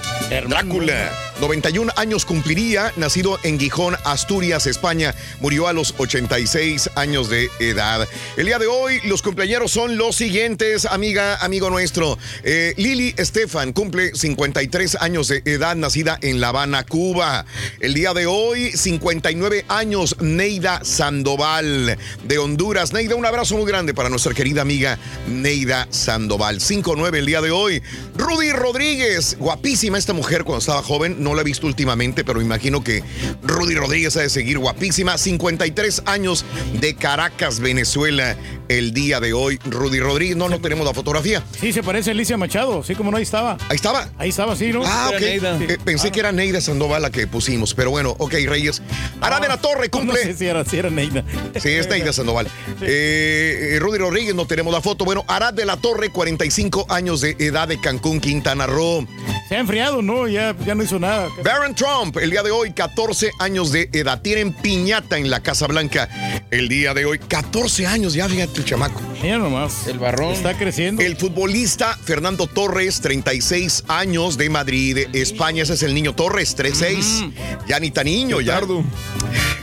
Drácula. 0.49 1.29
91 1.41 1.93
años 1.97 2.26
cumpliría, 2.26 2.93
nacido 2.97 3.38
en 3.43 3.59
Gijón, 3.59 3.97
Asturias, 4.05 4.66
España. 4.66 5.14
Murió 5.41 5.68
a 5.68 5.72
los 5.72 5.95
86 5.97 6.91
años 6.97 7.30
de 7.30 7.49
edad. 7.59 8.07
El 8.36 8.47
día 8.47 8.59
de 8.59 8.66
hoy, 8.66 9.01
los 9.05 9.22
cumpleaños 9.22 9.70
son 9.70 9.97
los 9.97 10.16
siguientes, 10.16 10.84
amiga, 10.84 11.36
amigo 11.36 11.70
nuestro. 11.70 12.18
Eh, 12.45 12.74
Lili 12.76 13.14
Estefan 13.16 13.72
cumple 13.72 14.14
53 14.14 14.97
años 15.01 15.28
de 15.28 15.43
edad, 15.47 15.76
nacida 15.76 16.18
en 16.20 16.41
La 16.41 16.49
Habana, 16.49 16.84
Cuba. 16.84 17.47
El 17.80 17.95
día 17.95 18.12
de 18.12 18.26
hoy, 18.26 18.72
59 18.72 19.64
años, 19.68 20.16
Neida 20.20 20.84
Sandoval 20.84 21.99
de 22.24 22.38
Honduras. 22.38 22.93
Neida, 22.93 23.14
un 23.16 23.24
abrazo 23.24 23.57
muy 23.57 23.66
grande 23.66 23.95
para 23.95 24.11
nuestra 24.11 24.34
querida 24.34 24.62
amiga 24.62 24.99
Neida 25.26 25.88
Sandoval. 25.91 26.61
5-9 26.61 27.16
el 27.16 27.26
día 27.26 27.41
de 27.41 27.51
hoy. 27.51 27.82
Rudy 28.16 28.53
Rodríguez, 28.53 29.36
guapísima 29.38 29.97
esta 29.97 30.12
mujer 30.12 30.45
cuando 30.45 30.59
estaba 30.59 30.82
joven. 30.82 31.29
La 31.34 31.42
he 31.42 31.44
visto 31.44 31.66
últimamente, 31.66 32.24
pero 32.24 32.40
imagino 32.40 32.82
que 32.82 33.02
Rudy 33.42 33.74
Rodríguez 33.74 34.16
ha 34.16 34.20
de 34.20 34.30
seguir 34.30 34.58
guapísima. 34.58 35.18
53 35.18 36.02
años 36.06 36.44
de 36.80 36.94
Caracas, 36.94 37.60
Venezuela, 37.60 38.36
el 38.68 38.92
día 38.92 39.20
de 39.20 39.32
hoy. 39.32 39.58
Rudy 39.64 40.00
Rodríguez, 40.00 40.36
no, 40.36 40.48
no 40.48 40.60
tenemos 40.60 40.86
la 40.86 40.94
fotografía. 40.94 41.42
Sí, 41.60 41.72
se 41.72 41.82
parece 41.82 42.10
a 42.10 42.12
Alicia 42.12 42.36
Machado, 42.36 42.82
sí, 42.82 42.94
como 42.94 43.10
no, 43.10 43.16
ahí 43.16 43.22
estaba. 43.22 43.56
Ahí 43.68 43.76
estaba. 43.76 44.08
Ahí 44.18 44.28
estaba, 44.30 44.56
sí, 44.56 44.72
¿no? 44.72 44.82
Ah, 44.84 45.10
ok. 45.14 45.20
Eh, 45.20 45.78
pensé 45.84 46.10
que 46.10 46.20
era 46.20 46.32
Neida 46.32 46.60
Sandoval 46.60 47.02
la 47.02 47.10
que 47.10 47.26
pusimos, 47.26 47.74
pero 47.74 47.90
bueno, 47.90 48.14
ok, 48.18 48.34
Reyes. 48.46 48.82
Ara 49.20 49.40
de 49.40 49.48
la 49.48 49.56
Torre 49.56 49.88
cumple. 49.90 50.24
No 50.24 50.30
sé 50.30 50.36
si 50.36 50.46
era, 50.46 50.64
si 50.64 50.78
era 50.78 50.90
Neida. 50.90 51.24
Sí, 51.60 51.70
es 51.70 51.88
Neida 51.88 52.12
Sandoval. 52.12 52.48
Eh, 52.82 53.78
Rudy 53.80 53.98
Rodríguez, 53.98 54.34
no 54.34 54.46
tenemos 54.46 54.72
la 54.72 54.80
foto. 54.80 55.04
Bueno, 55.04 55.24
Arad 55.28 55.54
de 55.54 55.66
la 55.66 55.76
Torre, 55.76 56.10
45 56.10 56.86
años 56.88 57.20
de 57.20 57.36
edad 57.38 57.68
de 57.68 57.80
Cancún, 57.80 58.20
Quintana 58.20 58.66
Roo. 58.66 59.06
Se 59.48 59.56
ha 59.56 59.60
enfriado, 59.60 60.00
¿no? 60.02 60.28
Ya, 60.28 60.56
ya 60.64 60.74
no 60.74 60.82
hizo 60.82 60.98
nada. 60.98 61.19
Baron 61.44 61.74
Trump, 61.74 62.16
el 62.18 62.30
día 62.30 62.42
de 62.42 62.50
hoy, 62.50 62.72
14 62.72 63.30
años 63.38 63.72
de 63.72 63.88
edad. 63.92 64.20
Tienen 64.20 64.52
piñata 64.52 65.18
en 65.18 65.30
la 65.30 65.40
Casa 65.40 65.66
Blanca. 65.66 66.08
El 66.50 66.68
día 66.68 66.94
de 66.94 67.04
hoy, 67.04 67.18
14 67.18 67.86
años 67.86 68.14
ya, 68.14 68.28
fíjate 68.28 68.58
el 68.58 68.64
chamaco. 68.64 69.00
Mira 69.22 69.38
nomás. 69.38 69.86
El 69.86 69.98
barrón. 69.98 70.32
Está 70.32 70.56
creciendo. 70.56 71.02
El 71.02 71.16
futbolista 71.16 71.98
Fernando 72.02 72.46
Torres, 72.46 73.00
36 73.00 73.84
años 73.88 74.36
de 74.36 74.50
Madrid, 74.50 74.98
España. 75.12 75.62
Ese 75.62 75.74
es 75.74 75.82
el 75.82 75.94
niño 75.94 76.14
Torres, 76.14 76.54
36. 76.54 77.24
Ya 77.66 77.80
ni 77.80 77.90
tan 77.90 78.06
niño, 78.06 78.40
ya. 78.40 78.60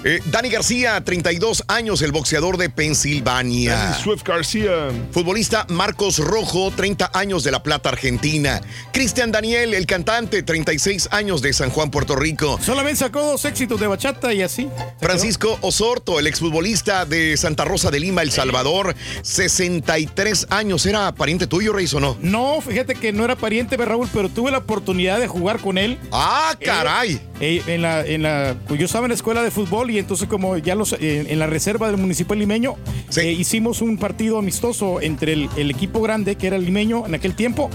Eh, 0.03 0.21
Dani 0.25 0.49
García, 0.49 1.03
32 1.03 1.65
años, 1.67 2.01
el 2.01 2.11
boxeador 2.11 2.57
de 2.57 2.69
Pensilvania. 2.69 3.75
Danny 3.75 4.01
Swift 4.01 4.23
García. 4.23 4.89
Futbolista 5.11 5.65
Marcos 5.69 6.19
Rojo, 6.19 6.71
30 6.71 7.11
años 7.13 7.43
de 7.43 7.51
La 7.51 7.63
Plata, 7.63 7.89
Argentina. 7.89 8.61
Cristian 8.93 9.31
Daniel, 9.31 9.73
el 9.73 9.85
cantante, 9.85 10.43
36 10.43 11.09
años 11.11 11.41
de 11.41 11.46
San 11.53 11.69
Juan, 11.69 11.91
Puerto 11.91 12.15
Rico. 12.15 12.59
Solamente 12.61 12.99
sacó 12.99 13.21
dos 13.21 13.45
éxitos 13.45 13.79
de 13.79 13.87
bachata 13.87 14.33
y 14.33 14.41
así. 14.41 14.69
Francisco 14.99 15.57
Osorto, 15.61 16.19
el 16.19 16.27
exfutbolista 16.27 17.05
de 17.05 17.37
Santa 17.37 17.65
Rosa 17.65 17.91
de 17.91 17.99
Lima, 17.99 18.21
El 18.21 18.31
Salvador, 18.31 18.95
63 19.21 20.47
años. 20.49 20.85
¿Era 20.85 21.13
pariente 21.13 21.47
tuyo, 21.47 21.73
Reis, 21.73 21.93
o 21.93 21.99
no? 21.99 22.17
No, 22.21 22.61
fíjate 22.61 22.95
que 22.95 23.13
no 23.13 23.25
era 23.25 23.35
pariente 23.35 23.77
de 23.77 23.85
Raúl, 23.85 24.09
pero 24.13 24.29
tuve 24.29 24.51
la 24.51 24.59
oportunidad 24.59 25.19
de 25.19 25.27
jugar 25.27 25.59
con 25.59 25.77
él. 25.77 25.97
¡Ah, 26.11 26.55
caray! 26.63 27.21
Eh, 27.39 27.61
en 27.67 27.83
la, 27.83 28.03
en 28.05 28.23
la, 28.23 28.55
pues 28.67 28.79
yo 28.79 28.87
estaba 28.87 29.05
en 29.05 29.09
la 29.09 29.15
escuela 29.15 29.43
de 29.43 29.51
fútbol 29.51 29.91
y 29.91 29.99
entonces 29.99 30.27
como 30.27 30.57
ya 30.57 30.73
los, 30.73 30.93
eh, 30.93 31.27
en 31.29 31.37
la 31.37 31.45
reserva 31.45 31.85
del 31.85 31.97
municipal 31.97 32.39
limeño 32.39 32.77
eh, 33.15 33.31
hicimos 33.31 33.83
un 33.83 33.99
partido 33.99 34.39
amistoso 34.39 35.01
entre 35.01 35.33
el, 35.33 35.49
el, 35.55 35.69
equipo 35.69 36.01
grande 36.01 36.35
que 36.35 36.47
era 36.47 36.55
el 36.55 36.65
limeño 36.65 37.05
en 37.05 37.13
aquel 37.13 37.35
tiempo 37.35 37.69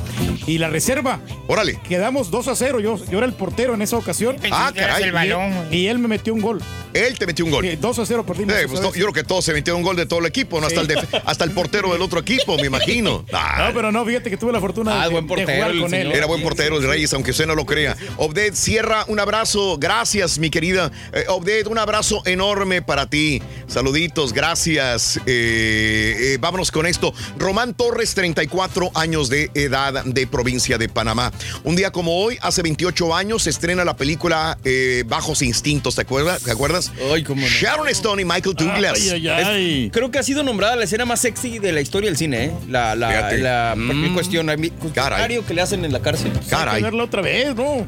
y 0.47 0.59
la 0.59 0.69
reserva. 0.69 1.21
Órale. 1.47 1.79
Quedamos 1.89 2.31
2 2.31 2.49
a 2.49 2.57
0. 2.57 2.81
Yo, 2.81 2.99
yo 3.07 3.19
era 3.19 3.27
el 3.27 3.35
portero 3.35 3.52
en 3.59 3.83
esa 3.83 3.97
ocasión. 3.97 4.37
Ah, 4.51 4.73
caray. 4.75 5.05
El 5.05 5.13
balón. 5.13 5.69
Y, 5.71 5.77
y, 5.77 5.87
él 5.89 5.99
me 5.99 6.09
metió 6.09 6.35
un 6.35 6.41
gol. 6.41 6.61
Él 6.95 7.19
te 7.19 7.27
metió 7.27 7.45
un 7.45 7.51
gol. 7.51 7.79
2 7.81 7.99
a 7.99 8.07
0 8.07 8.27
perdimos. 8.27 8.55
Eh, 8.55 8.67
pues 8.69 8.81
no, 8.81 8.93
yo 8.93 9.05
creo 9.05 9.13
que 9.13 9.25
todos 9.25 9.45
se 9.45 9.53
metieron 9.53 9.79
un 9.79 9.85
gol 9.85 9.97
de 9.97 10.07
todo 10.07 10.21
el 10.21 10.27
equipo, 10.27 10.61
¿no? 10.61 10.67
Hasta, 10.67 10.81
el, 10.81 11.09
hasta 11.25 11.45
el 11.45 11.53
portero 11.53 11.93
del 11.93 12.03
otro 12.03 12.21
equipo, 12.21 12.57
me 12.57 12.67
imagino. 12.67 13.25
Ah. 13.35 13.69
No, 13.69 13.75
pero 13.75 13.91
no, 13.91 14.05
fíjate 14.05 14.31
que 14.31 14.37
tuve 14.37 14.53
la 14.53 14.61
fortuna 14.61 15.03
ah, 15.03 15.07
de, 15.07 15.11
buen 15.11 15.27
portero, 15.27 15.49
de 15.49 15.55
jugar 15.55 15.79
con 15.79 15.95
él. 15.95 16.13
Era 16.13 16.27
buen 16.27 16.43
portero 16.43 16.77
el 16.77 16.83
Reyes, 16.83 17.13
aunque 17.15 17.31
usted 17.31 17.47
no 17.47 17.55
lo 17.55 17.65
crea. 17.65 17.97
Obded 18.19 18.55
Sierra, 18.55 19.05
un 19.09 19.19
abrazo. 19.19 19.79
Gracias, 19.79 20.39
mi 20.39 20.51
querida. 20.51 20.93
Eh, 21.13 21.25
Obded, 21.29 21.67
un 21.67 21.79
abrazo 21.79 22.23
enorme 22.27 22.83
para 22.83 23.09
ti. 23.09 23.43
Saluditos, 23.67 24.33
gracias. 24.33 25.19
Eh, 25.27 26.17
eh, 26.19 26.39
vámonos 26.41 26.71
con 26.71 26.87
esto. 26.87 27.15
Román 27.39 27.75
Torres, 27.75 28.15
34 28.15 28.91
años 28.95 29.29
de 29.29 29.51
edad 29.55 30.05
de 30.05 30.27
provincia 30.27 30.79
de 30.79 30.89
Panamá. 30.89 31.33
Un 31.65 31.75
día 31.75 31.91
como 31.91 32.23
hoy, 32.23 32.39
hace 32.43 32.63
28 32.63 33.15
años, 33.15 33.42
se 33.43 33.51
estrena 33.51 33.85
la 33.85 33.97
película 33.97 34.57
eh, 34.65 35.05
Bajos 35.07 35.43
Instintos, 35.43 35.95
¿te 35.97 36.03
acuerdas? 36.03 36.43
¿Te 36.43 36.51
acuerdas? 36.51 36.93
Ay, 37.13 37.23
cómo 37.25 37.43
no. 37.43 37.47
Sharon 37.49 37.89
Stone 37.89 38.23
y 38.23 38.25
Michael 38.25 38.55
Douglas. 38.57 38.99
Ay, 39.01 39.11
ay, 39.11 39.29
ay. 39.29 39.85
Es, 39.87 39.93
creo 39.93 40.11
que 40.11 40.19
ha 40.19 40.23
sido 40.23 40.43
nombrada 40.43 40.77
la 40.77 40.85
escena 40.85 41.05
más 41.05 41.21
sexy 41.21 41.59
de 41.59 41.73
la 41.73 41.81
historia 41.81 42.09
del 42.11 42.17
cine, 42.17 42.45
¿eh? 42.47 42.53
La, 42.69 42.95
la, 42.95 43.09
Fíjate. 43.09 43.39
la 43.39 43.75
Mm. 43.77 44.15
cuestionario 44.15 45.45
que 45.47 45.55
le 45.55 45.61
hacen 45.63 45.85
en 45.85 45.93
la 45.93 46.01
cárcel. 46.01 46.33
Caray. 46.49 46.77
Hay 46.77 46.81
que 46.81 46.85
verla 46.85 47.05
otra 47.05 47.23
vez, 47.23 47.55
¿no? 47.55 47.87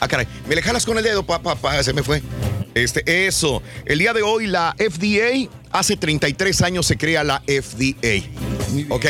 Ah, 0.00 0.08
caray. 0.08 0.26
Me 0.48 0.54
le 0.54 0.62
jalas 0.62 0.84
con 0.84 0.96
el 0.98 1.04
dedo, 1.04 1.24
papá, 1.24 1.54
pa, 1.56 1.82
se 1.82 1.92
me 1.92 2.02
fue. 2.02 2.22
Este, 2.74 3.26
eso. 3.26 3.62
El 3.84 3.98
día 3.98 4.12
de 4.12 4.22
hoy, 4.22 4.46
la 4.46 4.74
FDA, 4.78 5.48
hace 5.70 5.96
33 5.96 6.62
años 6.62 6.86
se 6.86 6.96
crea 6.96 7.22
la 7.22 7.42
FDA. 7.46 8.22
¿Ok? 8.88 9.06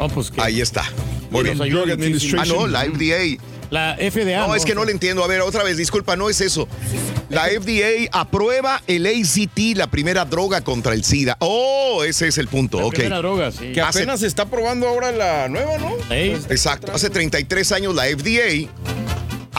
No, 0.00 0.08
pues 0.08 0.32
Ahí 0.38 0.60
está. 0.60 0.84
Muy 1.30 1.44
bien. 1.44 1.60
Ah, 1.60 2.44
no, 2.46 2.66
la 2.66 2.84
FDA. 2.84 3.38
La 3.70 3.96
FDA. 3.96 4.46
No, 4.46 4.54
es 4.54 4.64
que 4.64 4.74
no 4.74 4.84
le 4.84 4.92
entiendo. 4.92 5.22
A 5.24 5.26
ver, 5.28 5.40
otra 5.42 5.62
vez, 5.62 5.76
disculpa, 5.76 6.16
no 6.16 6.28
es 6.28 6.40
eso. 6.40 6.66
La 7.28 7.44
FDA 7.46 8.08
aprueba 8.10 8.82
el 8.88 9.06
ACT, 9.06 9.76
la 9.76 9.86
primera 9.86 10.24
droga 10.24 10.60
contra 10.62 10.92
el 10.94 11.04
SIDA. 11.04 11.36
Oh, 11.38 12.02
ese 12.04 12.26
es 12.28 12.38
el 12.38 12.48
punto. 12.48 12.80
La 12.80 12.86
ok. 12.86 12.94
primera 12.94 13.18
droga, 13.18 13.52
sí. 13.52 13.72
Que 13.72 13.80
Hace- 13.80 14.00
apenas 14.00 14.20
se 14.20 14.26
está 14.26 14.46
probando 14.46 14.88
ahora 14.88 15.12
la 15.12 15.48
nueva, 15.48 15.78
¿no? 15.78 15.92
Ey. 16.12 16.32
Exacto. 16.48 16.90
Hace 16.92 17.08
33 17.10 17.70
años 17.72 17.94
la 17.94 18.06
FDA 18.06 18.68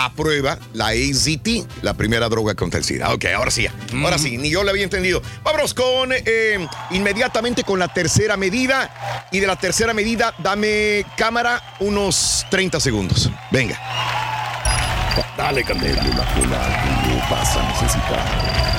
aprueba 0.05 0.57
la 0.73 0.87
AZT, 0.87 1.83
la 1.83 1.93
primera 1.93 2.29
droga 2.29 2.55
contra 2.55 2.77
el 2.77 2.83
SIDA. 2.83 3.13
Ok, 3.13 3.25
ahora 3.35 3.51
sí. 3.51 3.67
Ahora 3.93 4.17
sí, 4.17 4.37
ni 4.37 4.49
yo 4.49 4.63
lo 4.63 4.69
había 4.69 4.83
entendido. 4.83 5.21
Vámonos 5.43 5.73
con 5.73 6.11
eh, 6.13 6.67
inmediatamente 6.91 7.63
con 7.63 7.79
la 7.79 7.87
tercera 7.87 8.37
medida. 8.37 9.27
Y 9.31 9.39
de 9.39 9.47
la 9.47 9.55
tercera 9.55 9.93
medida, 9.93 10.33
dame 10.39 11.05
cámara 11.17 11.61
unos 11.79 12.45
30 12.49 12.79
segundos. 12.79 13.29
Venga. 13.51 13.79
Dale, 15.37 15.63
Candela. 15.63 16.03
La 16.03 16.25
cola 16.33 17.27
vas 17.29 17.57
a 17.57 17.67
necesitar. 17.69 18.71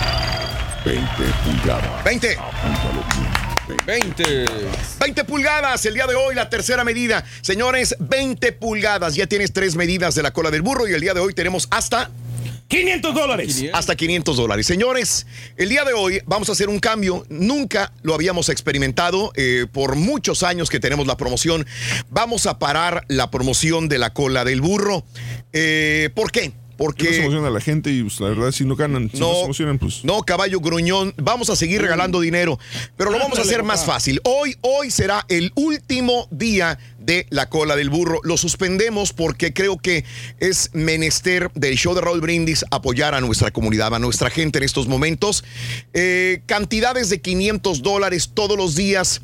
20 0.85 1.07
pulgadas. 1.45 2.05
20. 2.05 2.39
Apúntalo 2.39 3.05
bien. 3.17 3.42
20. 3.87 4.45
20 5.01 5.25
pulgadas 5.25 5.85
el 5.87 5.95
día 5.95 6.07
de 6.07 6.15
hoy, 6.15 6.35
la 6.35 6.49
tercera 6.49 6.85
medida. 6.85 7.25
Señores, 7.41 7.97
20 7.99 8.53
pulgadas. 8.53 9.15
Ya 9.15 9.27
tienes 9.27 9.53
tres 9.53 9.77
medidas 9.77 10.15
de 10.15 10.23
la 10.23 10.33
cola 10.33 10.51
del 10.51 10.63
burro 10.63 10.89
y 10.89 10.93
el 10.93 11.01
día 11.01 11.15
de 11.15 11.21
hoy 11.21 11.35
tenemos 11.35 11.69
hasta 11.71 12.11
500 12.69 13.15
dólares. 13.15 13.65
hasta 13.75 13.95
500 13.95 14.37
dólares. 14.37 14.67
Señores, 14.67 15.27
el 15.59 15.69
día 15.69 15.85
de 15.85 15.93
hoy 15.93 16.21
vamos 16.25 16.49
a 16.49 16.53
hacer 16.53 16.71
un 16.71 16.79
cambio. 16.79 17.27
Nunca 17.29 17.93
lo 18.03 18.15
habíamos 18.15 18.49
experimentado 18.49 19.31
eh, 19.37 19.67
por 19.71 19.97
muchos 19.97 20.43
años 20.43 20.71
que 20.71 20.81
tenemos 20.81 21.07
la 21.07 21.19
promoción. 21.19 21.67
Vamos 22.09 22.47
a 22.47 22.59
parar 22.59 23.05
la 23.09 23.31
promoción 23.31 23.89
de 23.89 23.99
la 23.99 24.15
cola 24.15 24.45
del 24.45 24.63
burro. 24.63 25.05
Eh, 25.53 26.09
¿Por 26.15 26.33
qué? 26.33 26.53
Porque... 26.83 27.05
No 27.05 27.11
se 27.11 27.21
emociona 27.21 27.51
la 27.51 27.61
gente 27.61 27.93
y 27.93 28.03
pues, 28.03 28.19
la 28.19 28.29
verdad 28.31 28.51
si 28.51 28.65
no 28.65 28.75
ganan, 28.75 29.09
si 29.09 29.21
no, 29.21 29.33
se 29.35 29.45
emocionan, 29.45 29.79
pues... 29.79 30.05
No, 30.05 30.23
caballo 30.23 30.59
gruñón, 30.59 31.15
vamos 31.17 31.49
a 31.49 31.55
seguir 31.55 31.81
regalando 31.81 32.21
dinero, 32.21 32.59
pero 32.97 33.11
lo 33.13 33.21
vamos 33.21 33.39
a 33.39 33.43
hacer 33.43 33.63
más 33.63 33.85
fácil. 33.85 34.21
Hoy, 34.25 34.57
hoy 34.63 34.91
será 34.91 35.25
el 35.29 35.53
último 35.55 36.27
día 36.33 36.81
de 36.99 37.27
la 37.31 37.49
cola 37.49 37.77
del 37.77 37.89
burro. 37.89 38.21
Lo 38.25 38.37
suspendemos 38.37 39.13
porque 39.13 39.53
creo 39.53 39.79
que 39.79 40.05
es 40.41 40.71
menester 40.73 41.53
del 41.55 41.77
show 41.77 41.95
de 41.95 42.01
Raúl 42.01 42.21
Brindis 42.21 42.65
apoyar 42.73 43.15
a 43.15 43.21
nuestra 43.21 43.53
comunidad, 43.53 43.95
a 43.95 44.01
nuestra 44.01 44.29
gente 44.29 44.59
en 44.59 44.65
estos 44.65 44.89
momentos. 44.89 45.45
Eh, 45.95 46.43
cantidades 46.47 47.11
de 47.11 47.21
500 47.21 47.83
dólares 47.83 48.31
todos 48.35 48.57
los 48.57 48.75
días, 48.75 49.21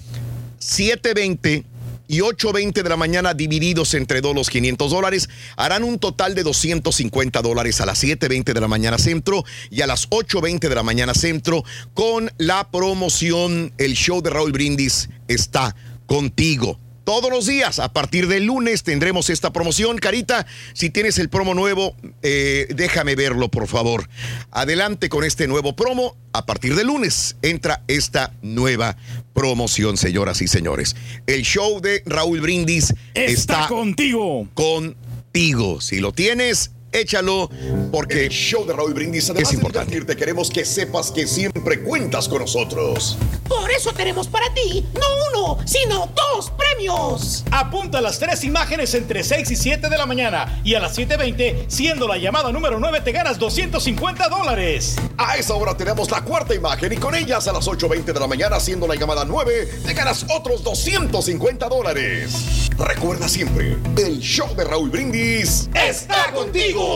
720 0.61 1.65
y 2.09 2.21
8.20 2.21 2.83
de 2.83 2.89
la 2.89 2.97
mañana 2.97 3.35
divididos 3.35 3.95
entre 3.95 4.21
dos 4.21 4.35
los 4.35 4.51
500 4.51 4.91
dólares 4.91 5.29
harán 5.57 5.85
un 5.85 5.99
total 5.99 6.35
de 6.35 6.43
250 6.43 7.41
dólares 7.43 7.81
a 7.81 7.87
las 7.87 8.03
7.20 8.03 8.53
de 8.53 8.61
la 8.61 8.69
mañana 8.69 8.99
centro 8.99 9.45
y 9.71 9.83
a 9.83 9.87
las 9.87 10.09
8.20 10.11 10.69
de 10.69 10.75
la 10.75 10.83
mañana 10.83 11.15
centro 11.15 11.63
con 11.95 12.33
la 12.39 12.71
promoción. 12.71 13.73
El 13.79 13.95
show 13.95 14.23
de 14.23 14.31
Raúl 14.31 14.53
Brindis 14.53 15.11
está 15.29 15.77
contigo 16.07 16.81
todos 17.09 17.31
los 17.31 17.47
días. 17.47 17.79
A 17.79 17.91
partir 17.91 18.29
del 18.29 18.45
lunes 18.45 18.83
tendremos 18.83 19.31
esta 19.31 19.51
promoción. 19.51 19.97
Carita, 19.97 20.47
si 20.75 20.91
tienes 20.91 21.19
el 21.19 21.31
promo 21.31 21.55
nuevo, 21.55 21.97
eh, 22.21 22.67
déjame 22.69 23.15
verlo, 23.15 23.49
por 23.49 23.67
favor. 23.67 24.11
Adelante 24.51 25.09
con 25.09 25.25
este 25.25 25.49
nuevo 25.49 25.75
promo. 25.75 26.19
A 26.35 26.45
partir 26.45 26.77
del 26.77 26.89
lunes 26.89 27.37
entra 27.41 27.83
esta 27.89 28.35
nueva 28.43 28.99
promoción, 29.33 29.97
señoras 29.97 30.43
y 30.43 30.49
señores. 30.49 30.97
El 31.27 31.45
show 31.45 31.81
de 31.81 32.03
Raúl 32.05 32.43
Brindis 32.43 32.93
está, 33.15 33.63
está 33.63 33.69
contigo. 33.69 34.47
Contigo. 34.53 35.81
Si 35.81 36.01
lo 36.01 36.13
tienes, 36.13 36.73
échalo 36.93 37.51
porque 37.93 38.27
el 38.27 38.31
show 38.31 38.67
de 38.67 38.73
Raúl 38.73 38.95
Brindis 38.95 39.31
es 39.31 39.53
importante. 39.53 40.01
Te 40.01 40.17
queremos 40.17 40.51
que 40.51 40.65
sepas 40.65 41.11
que 41.11 41.27
siempre 41.27 41.83
cuentas 41.83 42.29
con 42.29 42.41
nosotros. 42.41 43.17
Por 43.49 43.71
eso 43.71 43.93
tenemos 43.93 44.29
para 44.29 44.53
ti 44.55 44.87
no 44.95 45.41
uno, 45.41 45.59
sino 45.67 46.11
dos 46.15 46.51
premios. 46.51 47.45
Apunta 47.51 48.01
las 48.01 48.19
tres 48.19 48.45
imágenes 48.45 48.95
entre 48.95 49.25
6 49.25 49.51
y 49.51 49.57
7 49.57 49.89
de 49.89 49.97
la 49.97 50.07
mañana 50.07 50.61
y 50.65 50.75
a 50.75 50.81
las 50.81 50.99
7.20, 50.99 51.67
siendo 51.69 52.07
la 52.07 52.19
llamada 52.19 52.53
número 52.53 52.79
9, 52.79 53.01
te 53.03 53.13
ganas 53.13 53.39
250 53.39 54.29
dólares. 54.29 54.97
A 55.17 55.37
esa 55.37 55.55
hora 55.55 55.77
tenemos 55.77 56.11
la 56.11 56.23
cuarta 56.23 56.55
imagen 56.55 56.93
y 56.93 56.97
con 56.97 57.15
ellas 57.15 57.49
a 57.49 57.53
las 57.53 57.67
8.20 57.67 58.05
de 58.05 58.21
la 58.21 58.27
mañana, 58.27 58.61
siendo 58.61 58.87
la 58.87 58.95
llamada 58.95 59.25
9, 59.25 59.69
te 59.85 59.95
ganas 59.95 60.25
otros 60.29 60.63
250 60.63 61.69
dólares. 61.69 62.69
Recuerda 62.77 63.29
siempre, 63.29 63.77
el 63.97 64.21
show 64.21 64.55
de 64.55 64.65
Raúl 64.65 64.91
Brindis 64.91 65.69
está 65.75 66.33
contigo. 66.33 66.88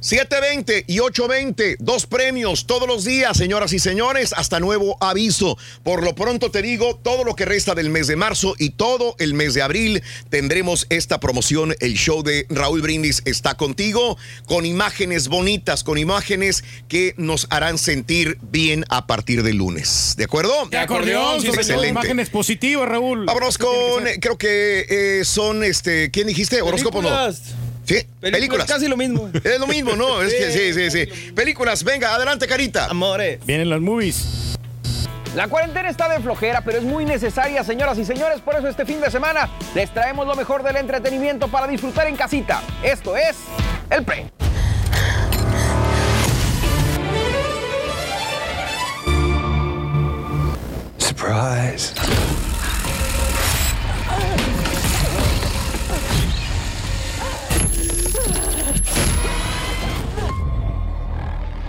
720 0.00 0.84
y 0.86 1.00
820, 1.00 1.76
dos 1.80 2.06
premios 2.06 2.66
todos 2.66 2.86
los 2.86 3.04
días, 3.04 3.36
señoras 3.36 3.72
y 3.72 3.80
señores, 3.80 4.32
hasta 4.36 4.60
nuevo 4.60 4.96
aviso. 5.00 5.58
Por 5.82 6.04
lo 6.04 6.14
pronto 6.14 6.52
te 6.52 6.62
digo, 6.62 6.96
todo 7.02 7.24
lo 7.24 7.34
que 7.34 7.44
resta 7.44 7.74
del 7.74 7.90
mes 7.90 8.06
de 8.06 8.14
marzo 8.14 8.54
y 8.58 8.70
todo 8.70 9.16
el 9.18 9.34
mes 9.34 9.54
de 9.54 9.62
abril 9.62 10.02
tendremos 10.30 10.86
esta 10.88 11.18
promoción. 11.18 11.74
El 11.80 11.94
show 11.94 12.22
de 12.22 12.46
Raúl 12.48 12.80
Brindis 12.80 13.22
está 13.24 13.56
contigo, 13.56 14.16
con 14.46 14.66
imágenes 14.66 15.26
bonitas, 15.26 15.82
con 15.82 15.98
imágenes 15.98 16.62
que 16.86 17.14
nos 17.16 17.48
harán 17.50 17.76
sentir 17.76 18.38
bien 18.40 18.84
a 18.90 19.08
partir 19.08 19.42
del 19.42 19.56
lunes. 19.56 20.14
¿De 20.16 20.24
acuerdo? 20.24 20.68
De 20.70 20.78
acordeón, 20.78 21.42
todo 21.42 21.84
imágenes 21.84 22.30
positivas, 22.30 22.88
Raúl. 22.88 23.26
Vámonos 23.26 23.58
con, 23.58 24.04
creo 24.20 24.38
que 24.38 24.86
eh, 24.88 25.24
son, 25.24 25.64
este, 25.64 26.12
¿quién 26.12 26.28
dijiste? 26.28 26.62
Horóscopo 26.62 27.02
no. 27.02 27.08
Sí, 27.88 28.06
películas. 28.20 28.66
Casi 28.66 28.86
lo 28.86 28.96
mismo. 28.96 29.30
Es 29.44 29.58
lo 29.58 29.66
mismo, 29.66 29.96
¿no? 29.96 30.20
Es 30.20 30.34
que 30.34 30.52
sí, 30.52 30.74
sí, 30.74 30.90
sí. 30.90 31.32
Películas, 31.32 31.82
venga, 31.82 32.14
adelante, 32.14 32.46
Carita. 32.46 32.84
Amores. 32.86 33.40
Vienen 33.46 33.70
las 33.70 33.80
movies. 33.80 34.56
La 35.34 35.48
cuarentena 35.48 35.88
está 35.88 36.08
de 36.08 36.20
flojera, 36.20 36.62
pero 36.62 36.78
es 36.78 36.84
muy 36.84 37.04
necesaria, 37.04 37.64
señoras 37.64 37.96
y 37.98 38.04
señores. 38.04 38.40
Por 38.40 38.56
eso 38.56 38.68
este 38.68 38.84
fin 38.84 39.00
de 39.00 39.10
semana 39.10 39.48
les 39.74 39.92
traemos 39.92 40.26
lo 40.26 40.34
mejor 40.34 40.62
del 40.62 40.76
entretenimiento 40.76 41.48
para 41.48 41.66
disfrutar 41.66 42.06
en 42.08 42.16
casita. 42.16 42.62
Esto 42.82 43.16
es 43.16 43.36
El 43.90 44.04
Pre. 44.04 44.26
Surprise. 50.98 51.94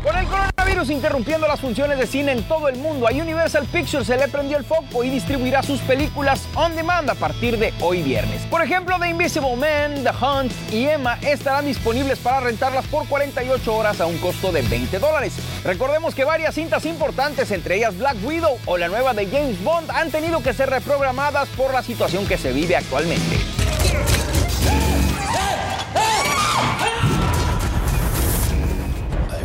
Con 0.03 0.17
el 0.17 0.26
coronavirus 0.27 0.89
interrumpiendo 0.91 1.45
las 1.45 1.59
funciones 1.59 1.97
de 1.99 2.07
cine 2.07 2.31
en 2.31 2.43
todo 2.43 2.69
el 2.69 2.77
mundo, 2.77 3.05
a 3.05 3.11
Universal 3.11 3.65
Pictures 3.65 4.07
se 4.07 4.15
le 4.15 4.30
prendió 4.30 4.57
el 4.57 4.63
foco 4.63 5.03
y 5.03 5.09
distribuirá 5.09 5.61
sus 5.61 5.81
películas 5.81 6.47
on 6.55 6.73
demand 6.73 7.09
a 7.09 7.15
partir 7.15 7.57
de 7.57 7.73
hoy 7.81 8.01
viernes. 8.01 8.43
Por 8.43 8.61
ejemplo, 8.61 8.97
The 8.97 9.09
Invisible 9.09 9.57
Man, 9.57 10.03
The 10.03 10.11
Hunt 10.11 10.53
y 10.71 10.85
Emma 10.85 11.17
estarán 11.21 11.65
disponibles 11.65 12.17
para 12.19 12.39
rentarlas 12.39 12.88
por 12.88 13.07
48 13.09 13.76
horas 13.76 13.99
a 13.99 14.05
un 14.05 14.17
costo 14.19 14.53
de 14.53 14.61
20 14.61 14.99
dólares. 14.99 15.34
Recordemos 15.65 16.15
que 16.15 16.23
varias 16.23 16.55
cintas 16.55 16.85
importantes, 16.85 17.51
entre 17.51 17.76
ellas 17.76 17.97
Black 17.97 18.15
Widow 18.23 18.57
o 18.67 18.77
la 18.77 18.88
nueva 18.88 19.13
de 19.13 19.27
James 19.27 19.61
Bond, 19.61 19.91
han 19.91 20.11
tenido 20.11 20.41
que 20.41 20.53
ser 20.53 20.69
reprogramadas 20.69 21.49
por 21.49 21.73
la 21.73 21.84
situación 21.84 22.26
que 22.26 22.38
se 22.38 22.53
vive 22.53 22.77
actualmente. 22.77 23.38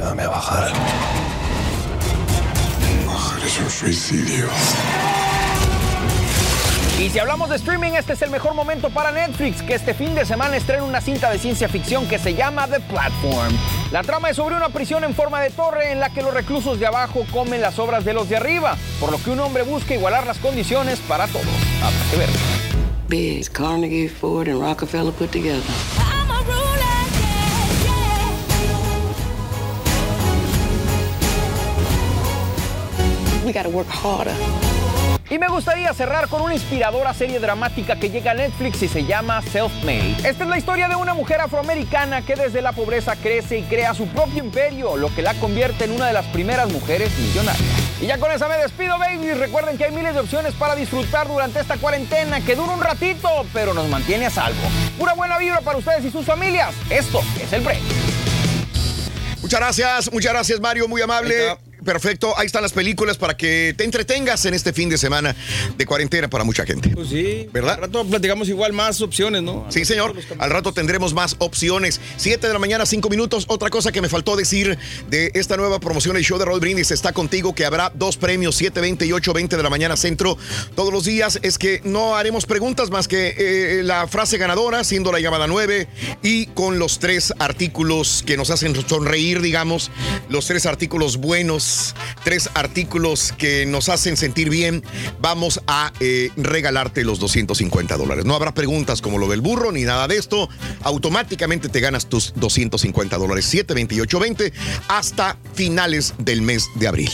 Ayúdame 0.05 0.25
a 0.25 0.29
bajar. 0.29 0.73
Bajar 3.07 3.47
es 3.47 3.59
un 3.59 3.71
suicidio. 3.71 4.49
Y 7.01 7.09
si 7.09 7.19
hablamos 7.19 7.49
de 7.49 7.57
streaming, 7.57 7.93
este 7.93 8.13
es 8.13 8.21
el 8.21 8.29
mejor 8.29 8.53
momento 8.53 8.91
para 8.91 9.13
Netflix, 9.13 9.63
que 9.63 9.73
este 9.73 9.95
fin 9.95 10.15
de 10.15 10.27
semana 10.27 10.59
estrena 10.59 10.85
una 10.85 11.01
cinta 11.01 11.31
de 11.31 11.39
ciencia 11.39 11.71
ficción 11.71 12.07
que 12.07 12.19
se 12.19 12.35
llama 12.35 12.69
The 12.69 12.81
Platform. 12.81 13.57
La 13.93 14.03
trama 14.03 14.29
es 14.29 14.37
sobre 14.37 14.57
una 14.57 14.69
prisión 14.69 15.05
en 15.05 15.15
forma 15.15 15.41
de 15.41 15.49
torre 15.49 15.93
en 15.93 16.01
la 16.01 16.11
que 16.11 16.21
los 16.21 16.35
reclusos 16.35 16.79
de 16.79 16.87
abajo 16.87 17.25
comen 17.33 17.63
las 17.63 17.79
obras 17.79 18.05
de 18.05 18.13
los 18.13 18.29
de 18.29 18.37
arriba, 18.37 18.77
por 19.01 19.11
lo 19.11 19.17
que 19.23 19.31
un 19.31 19.41
hombre 19.41 19.63
busca 19.63 19.95
igualar 19.95 20.27
las 20.27 20.37
condiciones 20.37 21.01
para 21.01 21.27
todos. 21.29 21.47
Habrá 21.83 22.11
que 22.11 22.17
ver. 22.19 23.49
Carnegie, 23.53 24.09
Ford, 24.09 24.49
and 24.49 24.61
Rockefeller 24.61 25.13
put 25.13 25.31
together. 25.31 25.63
We 33.45 33.53
gotta 33.53 33.69
work 33.69 33.89
harder. 33.89 34.35
Y 35.31 35.39
me 35.39 35.49
gustaría 35.49 35.93
cerrar 35.93 36.29
con 36.29 36.43
una 36.43 36.55
inspiradora 36.55 37.13
serie 37.13 37.41
dramática 37.41 37.97
que 37.97 38.09
llega 38.09 38.31
a 38.31 38.35
Netflix 38.35 38.83
y 38.83 38.89
se 38.89 39.05
llama 39.05 39.43
Self-Made. 39.43 40.29
Esta 40.29 40.45
es 40.45 40.49
la 40.49 40.59
historia 40.59 40.89
de 40.89 40.97
una 40.97 41.13
mujer 41.13 41.41
afroamericana 41.41 42.23
que 42.23 42.37
desde 42.37 42.63
la 42.63 42.73
pobreza 42.73 43.17
crece 43.17 43.59
y 43.59 43.63
crea 43.63 43.95
su 43.95 44.07
propio 44.09 44.45
imperio, 44.45 44.97
lo 44.97 45.15
que 45.15 45.23
la 45.23 45.35
convierte 45.35 45.85
en 45.85 45.93
una 45.93 46.07
de 46.07 46.13
las 46.13 46.27
primeras 46.27 46.71
mujeres 46.71 47.11
millonarias. 47.19 47.63
Y 48.01 48.07
ya 48.07 48.19
con 48.19 48.31
esa 48.33 48.49
me 48.49 48.57
despido, 48.57 48.99
babies. 48.99 49.39
Recuerden 49.39 49.77
que 49.77 49.85
hay 49.85 49.93
miles 49.93 50.15
de 50.15 50.21
opciones 50.21 50.55
para 50.55 50.75
disfrutar 50.75 51.27
durante 51.27 51.61
esta 51.61 51.77
cuarentena 51.77 52.41
que 52.41 52.55
dura 52.55 52.73
un 52.73 52.83
ratito, 52.83 53.29
pero 53.53 53.75
nos 53.75 53.89
mantiene 53.89 54.27
a 54.27 54.31
salvo. 54.31 54.63
Pura 54.99 55.15
buena 55.15 55.39
vibra 55.39 55.61
para 55.61 55.79
ustedes 55.79 56.05
y 56.05 56.11
sus 56.11 56.25
familias. 56.25 56.75
Esto 56.91 57.21
es 57.43 57.53
el 57.53 57.63
break. 57.63 57.81
Muchas 59.41 59.61
gracias, 59.61 60.13
muchas 60.13 60.33
gracias, 60.33 60.61
Mario, 60.61 60.89
muy 60.89 61.03
amable. 61.03 61.57
Perfecto, 61.85 62.37
ahí 62.39 62.47
están 62.47 62.63
las 62.63 62.73
películas 62.73 63.19
para 63.19 63.37
que 63.37 63.75
te 63.77 63.85
entretengas 63.85 64.45
en 64.47 64.55
este 64.55 64.73
fin 64.73 64.89
de 64.89 64.97
semana 64.97 65.37
de 65.77 65.87
cuarentena 65.87 66.29
para 66.29 66.45
mucha 66.45 66.65
gente. 66.65 66.91
Pues 66.91 67.09
sí. 67.09 67.49
¿Verdad? 67.53 67.75
Al 67.75 67.81
rato 67.83 68.05
platicamos 68.07 68.49
igual 68.49 68.73
más 68.73 69.01
opciones, 69.01 69.43
¿no? 69.43 69.67
Sí, 69.69 69.85
señor. 69.85 70.15
Al 70.39 70.51
rato 70.51 70.73
tendremos 70.73 71.13
más 71.13 71.37
opciones. 71.39 72.01
Siete 72.17 72.47
de 72.47 72.53
la 72.53 72.59
mañana, 72.59 72.87
cinco 72.87 73.11
minutos. 73.11 73.45
Otra 73.49 73.69
cosa 73.69 73.93
que 73.93 74.01
me 74.01 74.09
faltó 74.09 74.37
decir 74.37 74.79
de 75.11 75.31
esta 75.35 75.57
nueva 75.57 75.79
promoción, 75.79 76.17
el 76.17 76.25
show 76.25 76.39
de 76.39 76.47
Roll 76.47 76.61
Brindis 76.61 76.91
está 76.91 77.13
contigo, 77.13 77.55
que 77.55 77.67
habrá 77.67 77.93
dos 77.95 78.17
premios, 78.17 78.61
7.20 78.61 79.07
y 79.07 79.11
8.20 79.11 79.57
de 79.57 79.63
la 79.63 79.71
mañana 79.71 79.97
centro 79.97 80.39
todos 80.75 80.93
los 80.93 81.05
días. 81.05 81.39
Es 81.43 81.59
que 81.59 81.83
no 81.85 82.17
haremos 82.17 82.47
preguntas 82.47 82.91
más 82.91 83.09
que 83.09 83.35
eh, 83.37 83.83
la 83.83 84.09
frase 84.09 84.39
ganadora, 84.39 84.85
siendo 84.85 85.13
la 85.13 85.21
llamada 85.21 85.47
9, 85.47 85.87
y 86.23 86.47
con 86.47 86.79
los 86.79 86.99
tres 86.99 87.35
artículos 87.39 88.23
que 88.25 88.37
nos 88.37 88.51
hacen 88.51 88.75
sonreír, 88.89 89.43
digamos, 89.43 89.91
los 90.29 90.47
tres 90.47 90.65
artículos 90.67 91.19
buenos 91.19 91.74
tres 92.25 92.51
artículos 92.55 93.33
que 93.37 93.67
nos 93.67 93.89
hacen 93.89 94.17
sentir 94.17 94.51
bien, 94.51 94.83
vamos 95.21 95.61
a 95.67 95.93
eh, 96.01 96.31
regalarte 96.37 97.05
los 97.05 97.19
250 97.19 97.97
dólares. 97.97 98.25
No 98.25 98.35
habrá 98.35 98.55
preguntas 98.55 99.01
como 99.01 99.19
lo 99.19 99.29
del 99.29 99.41
burro 99.41 99.73
ni 99.73 99.83
nada 99.83 100.09
de 100.09 100.17
esto. 100.17 100.49
Automáticamente 100.83 101.69
te 101.69 101.81
ganas 101.81 102.07
tus 102.09 102.33
250 102.37 103.17
dólares, 103.19 103.47
7, 103.47 103.75
28, 103.75 104.19
20, 104.21 104.53
hasta 104.89 105.37
finales 105.55 106.15
del 106.19 106.43
mes 106.43 106.69
de 106.77 106.89
abril. 106.89 107.11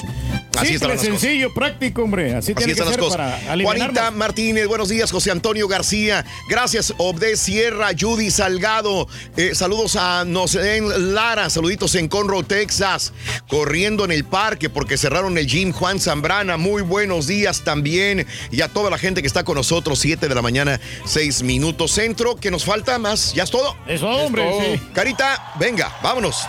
Así 0.56 0.72
Simple, 0.72 0.88
las 0.88 0.98
cosas. 0.98 1.20
sencillo, 1.20 1.54
práctico, 1.54 2.02
hombre. 2.02 2.34
Así, 2.34 2.52
Así 2.52 2.54
tiene 2.54 2.66
que 2.66 2.72
están 2.72 2.86
las 2.86 2.94
ser 2.94 3.04
cosas. 3.04 3.40
para. 3.44 3.62
Juanita 3.62 4.10
Martínez, 4.10 4.66
buenos 4.66 4.88
días. 4.88 5.10
José 5.10 5.30
Antonio 5.30 5.68
García, 5.68 6.24
gracias. 6.48 6.92
Obde 6.98 7.36
Sierra, 7.36 7.90
Judy 7.98 8.30
Salgado, 8.30 9.08
eh, 9.36 9.54
saludos 9.54 9.96
a 9.96 10.24
Nosén 10.24 11.14
Lara, 11.14 11.48
saluditos 11.50 11.94
en 11.94 12.08
Conroe, 12.08 12.42
Texas, 12.42 13.12
corriendo 13.48 14.04
en 14.04 14.12
el 14.12 14.24
parque 14.24 14.49
porque 14.68 14.96
cerraron 14.96 15.38
el 15.38 15.46
gym. 15.46 15.72
Juan 15.72 16.00
Zambrana, 16.00 16.56
muy 16.56 16.82
buenos 16.82 17.26
días 17.26 17.62
también. 17.62 18.26
Y 18.50 18.60
a 18.62 18.68
toda 18.68 18.90
la 18.90 18.98
gente 18.98 19.20
que 19.20 19.26
está 19.28 19.44
con 19.44 19.54
nosotros, 19.56 19.98
7 20.00 20.28
de 20.28 20.34
la 20.34 20.42
mañana, 20.42 20.80
6 21.04 21.42
minutos 21.42 21.92
centro. 21.92 22.36
que 22.36 22.50
nos 22.50 22.64
falta 22.64 22.98
más? 22.98 23.32
¿Ya 23.34 23.44
es 23.44 23.50
todo? 23.50 23.76
Eso, 23.86 24.08
hombre, 24.08 24.48
Es 24.48 24.50
todo. 24.56 24.74
sí. 24.76 24.82
Carita, 24.94 25.52
venga, 25.58 25.94
vámonos. 26.02 26.46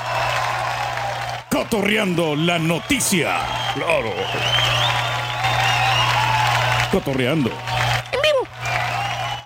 Cotorreando 1.51 2.35
la 2.35 2.57
noticia. 2.59 3.39
Claro. 3.75 4.13
Cotorreando. 6.91 7.51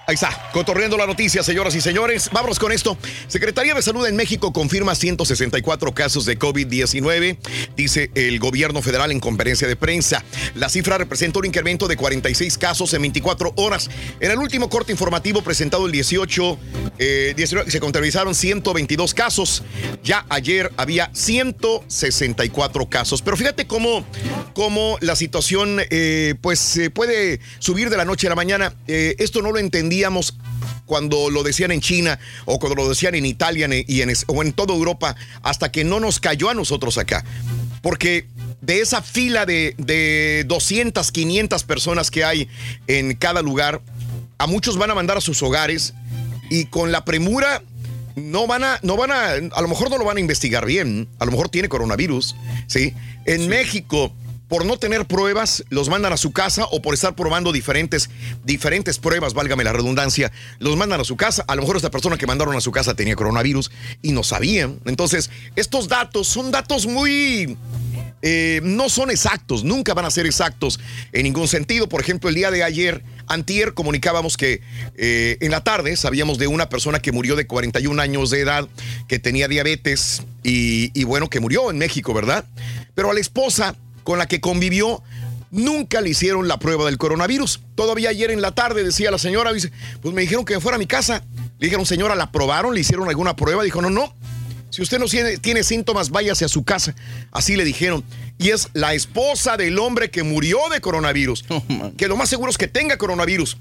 Ahí 0.08 0.14
está, 0.14 0.52
cotorreando 0.54 0.98
la 0.98 1.08
noticia, 1.08 1.42
señoras 1.42 1.74
y 1.74 1.82
señores. 1.82 2.30
Vámonos 2.32 2.60
con 2.60 2.72
esto. 2.72 2.96
Secretaría 3.28 3.74
de 3.74 3.82
Salud 3.82 4.06
en 4.06 4.16
México 4.16 4.54
confirma 4.54 4.94
164 4.94 5.96
casos 5.96 6.26
de 6.26 6.38
COVID-19, 6.38 7.38
dice 7.76 8.12
el 8.14 8.38
gobierno 8.38 8.84
federal 8.84 9.12
en 9.12 9.20
conferencia 9.20 9.68
de 9.68 9.76
prensa. 9.76 10.24
La 10.54 10.70
cifra 10.70 11.00
representa 11.00 11.40
un 11.40 11.46
incremento 11.46 11.88
de 11.88 11.98
46 11.98 12.56
casos 12.60 12.94
en 12.94 13.02
24 13.02 13.54
horas. 13.56 13.90
En 14.20 14.30
el 14.30 14.38
último 14.38 14.70
corte 14.70 14.92
informativo 14.92 15.42
presentado 15.42 15.88
el 15.88 15.92
18, 15.92 16.60
eh, 17.00 17.34
19, 17.36 17.72
se 17.72 17.80
contabilizaron 17.80 18.36
122 18.36 19.16
casos. 19.16 19.64
Ya 20.04 20.24
ayer 20.30 20.72
había 20.78 21.10
164 21.14 22.88
casos. 22.92 23.24
Pero 23.24 23.38
fíjate 23.38 23.66
cómo, 23.66 24.06
cómo 24.54 25.00
la 25.02 25.16
situación 25.16 25.80
eh, 25.90 26.36
pues 26.42 26.80
puede 26.94 27.40
subir 27.58 27.90
de 27.90 27.98
la 27.98 28.06
noche 28.06 28.28
a 28.28 28.30
la 28.30 28.36
mañana. 28.36 28.76
Eh, 28.88 29.16
esto 29.18 29.42
no 29.42 29.52
lo 29.52 29.58
cuando 30.86 31.30
lo 31.30 31.44
decían 31.44 31.72
en 31.72 31.82
China 31.82 32.20
o 32.46 32.60
cuando 32.60 32.76
lo 32.76 32.90
decían 32.90 33.16
en 33.16 33.26
Italia 33.26 33.68
y 33.88 34.02
en, 34.02 34.14
o 34.28 34.44
en 34.44 34.54
toda 34.54 34.74
Europa, 34.74 35.16
hasta 35.42 35.72
que 35.72 35.84
no 35.84 36.00
nos 36.00 36.20
cayó 36.20 36.50
a 36.50 36.54
nosotros 36.54 36.98
acá. 36.98 37.24
Porque 37.82 38.28
de 38.62 38.82
esa 38.82 39.02
fila 39.02 39.46
de, 39.46 39.76
de 39.78 40.44
200, 40.48 41.12
500 41.12 41.64
personas 41.64 42.12
que 42.12 42.24
hay 42.24 42.48
en 42.88 43.16
cada 43.16 43.42
lugar, 43.42 43.82
a 44.38 44.48
muchos 44.48 44.78
van 44.78 44.92
a 44.92 44.96
mandar 44.96 45.18
a 45.18 45.22
sus 45.22 45.42
hogares 45.44 45.94
y 46.50 46.66
con 46.66 46.92
la 46.92 47.06
premura 47.06 47.64
no 48.16 48.48
van 48.48 48.64
a, 48.64 48.80
no 48.82 48.96
van 48.96 49.12
a, 49.12 49.32
a 49.34 49.62
lo 49.62 49.68
mejor 49.68 49.90
no 49.90 49.98
lo 49.98 50.06
van 50.06 50.18
a 50.18 50.20
investigar 50.20 50.66
bien, 50.66 51.08
a 51.20 51.26
lo 51.26 51.32
mejor 51.32 51.50
tiene 51.50 51.70
coronavirus, 51.70 52.36
¿sí? 52.68 52.94
En 53.26 53.48
México, 53.50 54.14
por 54.48 54.66
no 54.66 54.78
tener 54.78 55.06
pruebas, 55.06 55.64
los 55.70 55.90
mandan 55.90 56.14
a 56.14 56.18
su 56.18 56.32
casa 56.32 56.66
o 56.72 56.82
por 56.82 56.94
estar 56.94 57.16
probando 57.16 57.52
diferentes, 57.52 58.10
diferentes 58.44 59.00
pruebas, 59.00 59.34
válgame 59.34 59.64
la 59.64 59.74
redundancia, 59.74 60.32
los 60.60 60.78
mandan 60.78 61.02
a 61.02 61.04
su 61.04 61.18
casa. 61.18 61.44
A 61.48 61.56
lo 61.56 61.62
mejor 61.62 61.78
esta 61.78 61.92
persona 61.92 62.18
que 62.18 62.28
mandaron 62.28 62.56
a 62.56 62.62
su 62.62 62.72
casa 62.72 62.94
tenía 62.96 63.16
coronavirus 63.16 63.72
y 64.02 64.12
no 64.12 64.24
sabían. 64.24 64.80
Entonces, 64.86 65.30
estos 65.56 65.88
datos 65.88 66.28
son 66.28 66.52
datos 66.52 66.86
muy... 66.86 67.58
eh, 68.22 68.60
no 68.64 68.90
son 68.90 69.10
exactos, 69.10 69.64
nunca 69.64 69.94
van 69.94 70.06
a 70.06 70.12
ser 70.12 70.26
exactos 70.26 70.80
en 71.12 71.24
ningún 71.24 71.48
sentido. 71.48 71.90
Por 71.90 72.02
ejemplo, 72.02 72.30
el 72.30 72.36
día 72.36 72.52
de 72.52 72.64
ayer, 72.64 73.04
antier, 73.28 73.74
comunicábamos 73.74 74.38
que 74.38 74.62
eh, 74.96 75.38
en 75.42 75.52
la 75.52 75.64
tarde 75.64 75.96
sabíamos 75.96 76.38
de 76.38 76.48
una 76.48 76.70
persona 76.70 77.00
que 77.00 77.12
murió 77.12 77.36
de 77.36 77.48
41 77.48 78.00
años 78.02 78.30
de 78.30 78.42
edad, 78.42 78.68
que 79.08 79.18
tenía 79.18 79.48
diabetes 79.48 80.22
y, 80.44 80.92
y 81.00 81.04
bueno, 81.04 81.30
que 81.30 81.40
murió 81.40 81.72
en 81.72 81.80
México, 81.80 82.14
¿verdad? 82.14 82.46
Pero 82.94 83.10
a 83.10 83.14
la 83.14 83.20
esposa 83.20 83.76
con 84.06 84.20
la 84.20 84.28
que 84.28 84.40
convivió, 84.40 85.04
nunca 85.52 86.00
le 86.00 86.12
hicieron 86.12 86.48
la 86.48 86.60
prueba 86.60 86.86
del 86.86 86.98
coronavirus. 86.98 87.60
Todavía 87.74 88.10
ayer 88.10 88.30
en 88.32 88.42
la 88.42 88.52
tarde 88.52 88.84
decía 88.84 89.12
la 89.12 89.18
señora, 89.18 89.52
dice, 89.52 89.72
pues 90.02 90.14
me 90.14 90.22
dijeron 90.22 90.46
que 90.46 90.54
me 90.54 90.62
fuera 90.62 90.76
a 90.76 90.80
mi 90.80 90.86
casa. 90.86 91.24
Le 91.58 91.68
dijeron, 91.68 91.86
señora, 91.86 92.16
¿la 92.16 92.32
probaron? 92.32 92.74
¿Le 92.74 92.82
hicieron 92.82 93.10
alguna 93.10 93.36
prueba? 93.36 93.64
Dijo, 93.64 93.82
no, 93.82 93.90
no. 93.90 94.16
Si 94.70 94.82
usted 94.82 95.00
no 95.00 95.06
tiene, 95.06 95.38
tiene 95.38 95.64
síntomas, 95.64 96.12
váyase 96.12 96.46
a 96.46 96.48
su 96.48 96.64
casa. 96.64 96.94
Así 97.32 97.56
le 97.56 97.66
dijeron. 97.66 98.04
Y 98.38 98.52
es 98.52 98.70
la 98.74 98.94
esposa 98.94 99.58
del 99.58 99.80
hombre 99.80 100.12
que 100.12 100.22
murió 100.22 100.60
de 100.72 100.82
coronavirus. 100.82 101.44
que 101.98 102.08
lo 102.08 102.16
más 102.16 102.30
seguro 102.30 102.52
es 102.52 102.58
que 102.58 102.68
tenga 102.68 102.98
coronavirus 102.98 103.58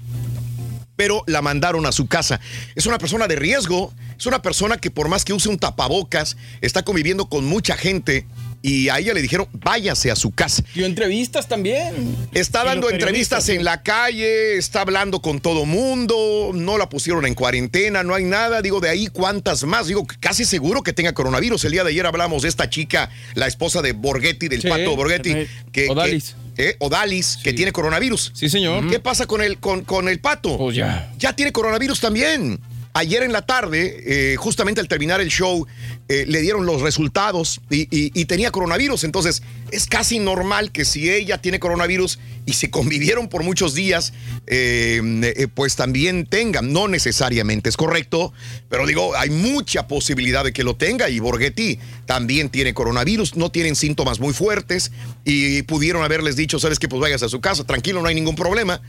pero 0.95 1.23
la 1.27 1.41
mandaron 1.41 1.85
a 1.85 1.91
su 1.91 2.07
casa. 2.07 2.39
Es 2.75 2.85
una 2.85 2.97
persona 2.97 3.27
de 3.27 3.35
riesgo, 3.35 3.93
es 4.17 4.25
una 4.27 4.41
persona 4.41 4.77
que 4.77 4.91
por 4.91 5.09
más 5.09 5.25
que 5.25 5.33
use 5.33 5.49
un 5.49 5.59
tapabocas, 5.59 6.37
está 6.61 6.83
conviviendo 6.83 7.27
con 7.27 7.43
mucha 7.43 7.75
gente 7.75 8.25
y 8.67 8.89
a 8.89 8.97
ella 8.97 9.13
le 9.13 9.21
dijeron, 9.21 9.47
váyase 9.53 10.09
a 10.09 10.15
su 10.15 10.31
casa. 10.31 10.63
Y 10.73 10.83
entrevistas 10.83 11.47
también. 11.47 12.15
Está 12.33 12.63
dando 12.63 12.89
entrevistas 12.89 13.47
en 13.49 13.63
la 13.63 13.83
calle, 13.83 14.57
está 14.57 14.81
hablando 14.81 15.21
con 15.21 15.39
todo 15.39 15.65
mundo, 15.65 16.49
no 16.53 16.77
la 16.79 16.89
pusieron 16.89 17.27
en 17.27 17.35
cuarentena, 17.35 18.01
no 18.01 18.15
hay 18.15 18.23
nada. 18.23 18.63
Digo, 18.63 18.79
de 18.79 18.89
ahí 18.89 19.07
cuántas 19.07 19.63
más. 19.65 19.85
Digo, 19.87 20.07
casi 20.19 20.45
seguro 20.45 20.81
que 20.81 20.93
tenga 20.93 21.13
coronavirus. 21.13 21.63
El 21.65 21.73
día 21.73 21.83
de 21.83 21.91
ayer 21.91 22.05
hablamos 22.07 22.41
de 22.41 22.49
esta 22.49 22.67
chica, 22.69 23.11
la 23.35 23.45
esposa 23.45 23.83
de 23.83 23.91
Borghetti, 23.91 24.47
del 24.47 24.61
Sí, 24.63 24.67
pato 24.67 24.95
Borghetti, 24.95 25.35
que, 25.71 25.87
Odalis. 25.89 26.35
que- 26.55 26.69
eh, 26.69 26.75
Odalis, 26.79 27.37
que 27.43 27.53
tiene 27.53 27.71
coronavirus. 27.71 28.31
Sí, 28.33 28.49
señor. 28.49 28.89
¿Qué 28.89 28.99
pasa 28.99 29.27
con 29.27 29.41
el, 29.43 29.59
con, 29.59 29.83
con 29.83 30.09
el 30.09 30.19
pato? 30.19 30.57
Pues 30.57 30.75
ya. 30.75 31.11
Ya 31.19 31.33
tiene 31.33 31.51
coronavirus 31.51 31.99
también. 31.99 32.59
Ayer 32.97 33.23
en 33.23 33.33
la 33.33 33.41
tarde, 33.41 34.03
eh, 34.07 34.35
justamente 34.37 34.79
al 34.79 34.87
terminar 34.87 35.19
el 35.19 35.27
show, 35.27 35.67
eh, 36.07 36.25
le 36.27 36.41
dieron 36.41 36.67
los 36.67 36.81
resultados 36.81 37.61
y, 37.71 38.25
tenía 38.25 38.51
coronavirus. 38.51 39.05
Entonces, 39.05 39.41
es 39.71 39.87
casi 39.87 40.19
normal 40.19 40.71
que 40.71 40.85
si 40.85 41.09
ella 41.09 41.39
tiene 41.41 41.59
coronavirus 41.59 42.19
y 42.45 42.53
se 42.53 42.69
convivieron 42.71 43.27
por 43.27 43.41
muchos 43.41 43.73
días, 43.73 44.13
eh, 44.45 45.01
eh, 45.35 45.47
pues 45.51 45.75
también 45.75 46.27
tengan. 46.27 46.71
No 46.71 46.87
necesariamente 46.87 47.69
es 47.69 47.77
correcto, 47.77 48.33
pero 48.69 48.85
digo, 48.85 49.15
hay 49.15 49.31
mucha 49.31 49.87
posibilidad 49.87 50.43
de 50.43 50.53
que 50.53 50.63
lo 50.63 50.75
tenga. 50.75 51.09
Y 51.09 51.19
Borghetti 51.19 51.79
también 52.05 52.49
tiene 52.49 52.75
coronavirus, 52.75 53.35
no 53.35 53.49
tienen 53.49 53.75
síntomas 53.75 54.19
muy 54.19 54.33
fuertes 54.33 54.91
y 55.23 55.63
pudieron 55.63 56.03
haberles 56.03 56.35
dicho, 56.35 56.59
sabes 56.59 56.77
que 56.77 56.87
pues 56.87 57.01
vayas 57.01 57.23
a 57.23 57.29
su 57.29 57.41
casa, 57.41 57.63
tranquilo, 57.63 58.03
no 58.03 58.09
hay 58.09 58.15
ningún 58.15 58.35
problema. 58.35 58.79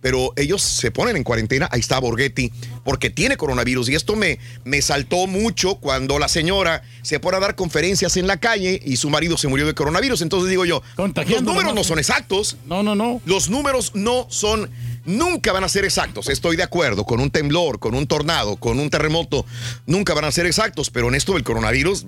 Pero 0.00 0.32
ellos 0.36 0.62
se 0.62 0.92
ponen 0.92 1.16
en 1.16 1.24
cuarentena, 1.24 1.68
ahí 1.72 1.80
está 1.80 1.98
Borghetti, 1.98 2.52
porque 2.84 3.10
tiene 3.10 3.36
coronavirus. 3.36 3.88
Y 3.88 3.96
esto 3.96 4.14
me, 4.14 4.38
me 4.64 4.80
saltó 4.82 5.26
mucho 5.26 5.74
cuando 5.76 6.20
la 6.20 6.28
señora 6.28 6.59
se 7.02 7.20
pone 7.20 7.36
a 7.36 7.40
dar 7.40 7.54
conferencias 7.54 8.16
en 8.16 8.26
la 8.26 8.38
calle 8.38 8.80
y 8.84 8.96
su 8.96 9.10
marido 9.10 9.36
se 9.36 9.48
murió 9.48 9.66
de 9.66 9.74
coronavirus. 9.74 10.22
Entonces 10.22 10.50
digo 10.50 10.64
yo, 10.64 10.82
los 10.96 11.42
números 11.42 11.74
no 11.74 11.84
son 11.84 11.98
exactos. 11.98 12.56
No, 12.66 12.82
no, 12.82 12.94
no. 12.94 13.20
Los 13.24 13.50
números 13.50 13.92
no 13.94 14.26
son, 14.30 14.70
nunca 15.04 15.52
van 15.52 15.64
a 15.64 15.68
ser 15.68 15.84
exactos. 15.84 16.28
Estoy 16.28 16.56
de 16.56 16.62
acuerdo, 16.62 17.04
con 17.04 17.20
un 17.20 17.30
temblor, 17.30 17.78
con 17.78 17.94
un 17.94 18.06
tornado, 18.06 18.56
con 18.56 18.78
un 18.78 18.90
terremoto, 18.90 19.44
nunca 19.86 20.14
van 20.14 20.24
a 20.24 20.32
ser 20.32 20.46
exactos. 20.46 20.90
Pero 20.90 21.08
en 21.08 21.14
esto 21.14 21.34
del 21.34 21.44
coronavirus 21.44 22.06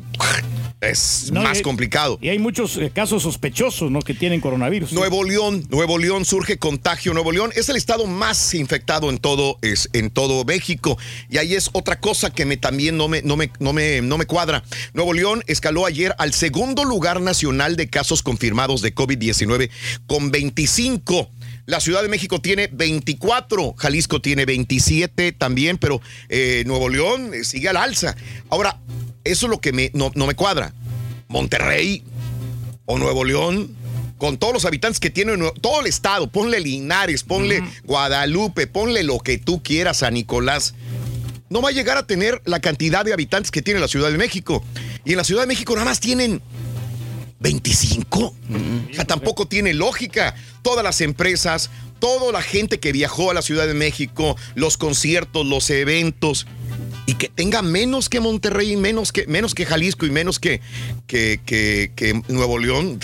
es 0.82 1.30
No, 1.32 1.42
más 1.42 1.60
y- 1.60 1.62
complicado. 1.62 2.18
Y 2.20 2.28
hay 2.28 2.38
muchos 2.38 2.76
eh, 2.76 2.90
casos 2.94 3.22
sospechosos, 3.22 3.90
¿no? 3.90 4.00
Que 4.02 4.14
tienen 4.14 4.40
coronavirus. 4.40 4.92
Nuevo 4.92 5.24
León, 5.24 5.64
Nuevo 5.70 5.96
León 5.98 6.24
surge 6.24 6.58
contagio. 6.58 7.14
Nuevo 7.14 7.32
León 7.32 7.52
es 7.54 7.68
el 7.68 7.76
estado 7.76 8.06
más 8.06 8.52
infectado 8.54 9.08
en 9.08 9.18
todo, 9.18 9.58
es, 9.62 9.88
en 9.92 10.10
todo 10.10 10.44
México. 10.44 10.98
Y 11.30 11.38
ahí 11.38 11.54
es 11.54 11.70
otra 11.72 12.00
cosa 12.00 12.30
que 12.30 12.44
me, 12.44 12.56
también 12.56 12.96
no 12.96 13.08
me, 13.08 13.22
no, 13.22 13.36
me, 13.36 13.50
no, 13.60 13.72
me, 13.72 14.02
no 14.02 14.18
me 14.18 14.26
cuadra. 14.26 14.64
Nuevo 14.92 15.12
León 15.12 15.42
escaló 15.46 15.86
ayer 15.86 16.14
al 16.18 16.34
segundo 16.34 16.84
lugar 16.84 17.20
nacional 17.20 17.76
de 17.76 17.88
casos 17.88 18.22
confirmados 18.22 18.82
de 18.82 18.94
COVID-19 18.94 19.70
con 20.06 20.30
25. 20.30 21.30
La 21.66 21.78
Ciudad 21.78 22.02
de 22.02 22.08
México 22.08 22.40
tiene 22.40 22.68
24, 22.72 23.74
Jalisco 23.78 24.20
tiene 24.20 24.44
27 24.46 25.30
también, 25.30 25.78
pero 25.78 26.00
eh, 26.28 26.64
Nuevo 26.66 26.88
León 26.88 27.30
eh, 27.32 27.44
sigue 27.44 27.68
al 27.68 27.76
alza. 27.76 28.16
Ahora, 28.50 28.80
eso 29.24 29.46
es 29.46 29.50
lo 29.50 29.60
que 29.60 29.72
me, 29.72 29.90
no, 29.94 30.10
no 30.14 30.26
me 30.26 30.34
cuadra. 30.34 30.72
Monterrey, 31.28 32.04
o 32.84 32.98
Nuevo 32.98 33.24
León, 33.24 33.74
con 34.18 34.38
todos 34.38 34.54
los 34.54 34.64
habitantes 34.64 35.00
que 35.00 35.10
tiene 35.10 35.36
todo 35.60 35.80
el 35.80 35.86
estado, 35.86 36.28
ponle 36.28 36.60
Linares, 36.60 37.24
ponle 37.24 37.62
Guadalupe, 37.84 38.66
ponle 38.66 39.02
lo 39.02 39.18
que 39.18 39.38
tú 39.38 39.62
quieras, 39.62 39.98
San 39.98 40.14
Nicolás, 40.14 40.74
no 41.48 41.60
va 41.60 41.70
a 41.70 41.72
llegar 41.72 41.96
a 41.96 42.06
tener 42.06 42.40
la 42.44 42.60
cantidad 42.60 43.04
de 43.04 43.12
habitantes 43.12 43.50
que 43.50 43.62
tiene 43.62 43.80
la 43.80 43.88
Ciudad 43.88 44.10
de 44.10 44.18
México. 44.18 44.64
Y 45.04 45.10
en 45.12 45.16
la 45.16 45.24
Ciudad 45.24 45.42
de 45.42 45.48
México 45.48 45.74
nada 45.74 45.84
más 45.84 46.00
tienen 46.00 46.40
25. 47.40 48.20
O 48.20 48.34
sea, 48.94 49.04
tampoco 49.04 49.46
tiene 49.46 49.74
lógica. 49.74 50.34
Todas 50.62 50.84
las 50.84 51.00
empresas, 51.00 51.70
toda 51.98 52.32
la 52.32 52.42
gente 52.42 52.80
que 52.80 52.92
viajó 52.92 53.30
a 53.30 53.34
la 53.34 53.42
Ciudad 53.42 53.66
de 53.66 53.74
México, 53.74 54.36
los 54.54 54.76
conciertos, 54.76 55.44
los 55.44 55.68
eventos, 55.68 56.46
y 57.06 57.14
que 57.14 57.28
tenga 57.28 57.62
menos 57.62 58.08
que 58.08 58.20
Monterrey, 58.20 58.76
menos 58.76 59.12
que, 59.12 59.26
menos 59.26 59.54
que 59.54 59.66
Jalisco 59.66 60.06
y 60.06 60.10
menos 60.10 60.38
que, 60.38 60.60
que, 61.06 61.40
que- 61.44 61.92
que 61.96 62.22
Nuevo 62.28 62.58
León. 62.58 63.00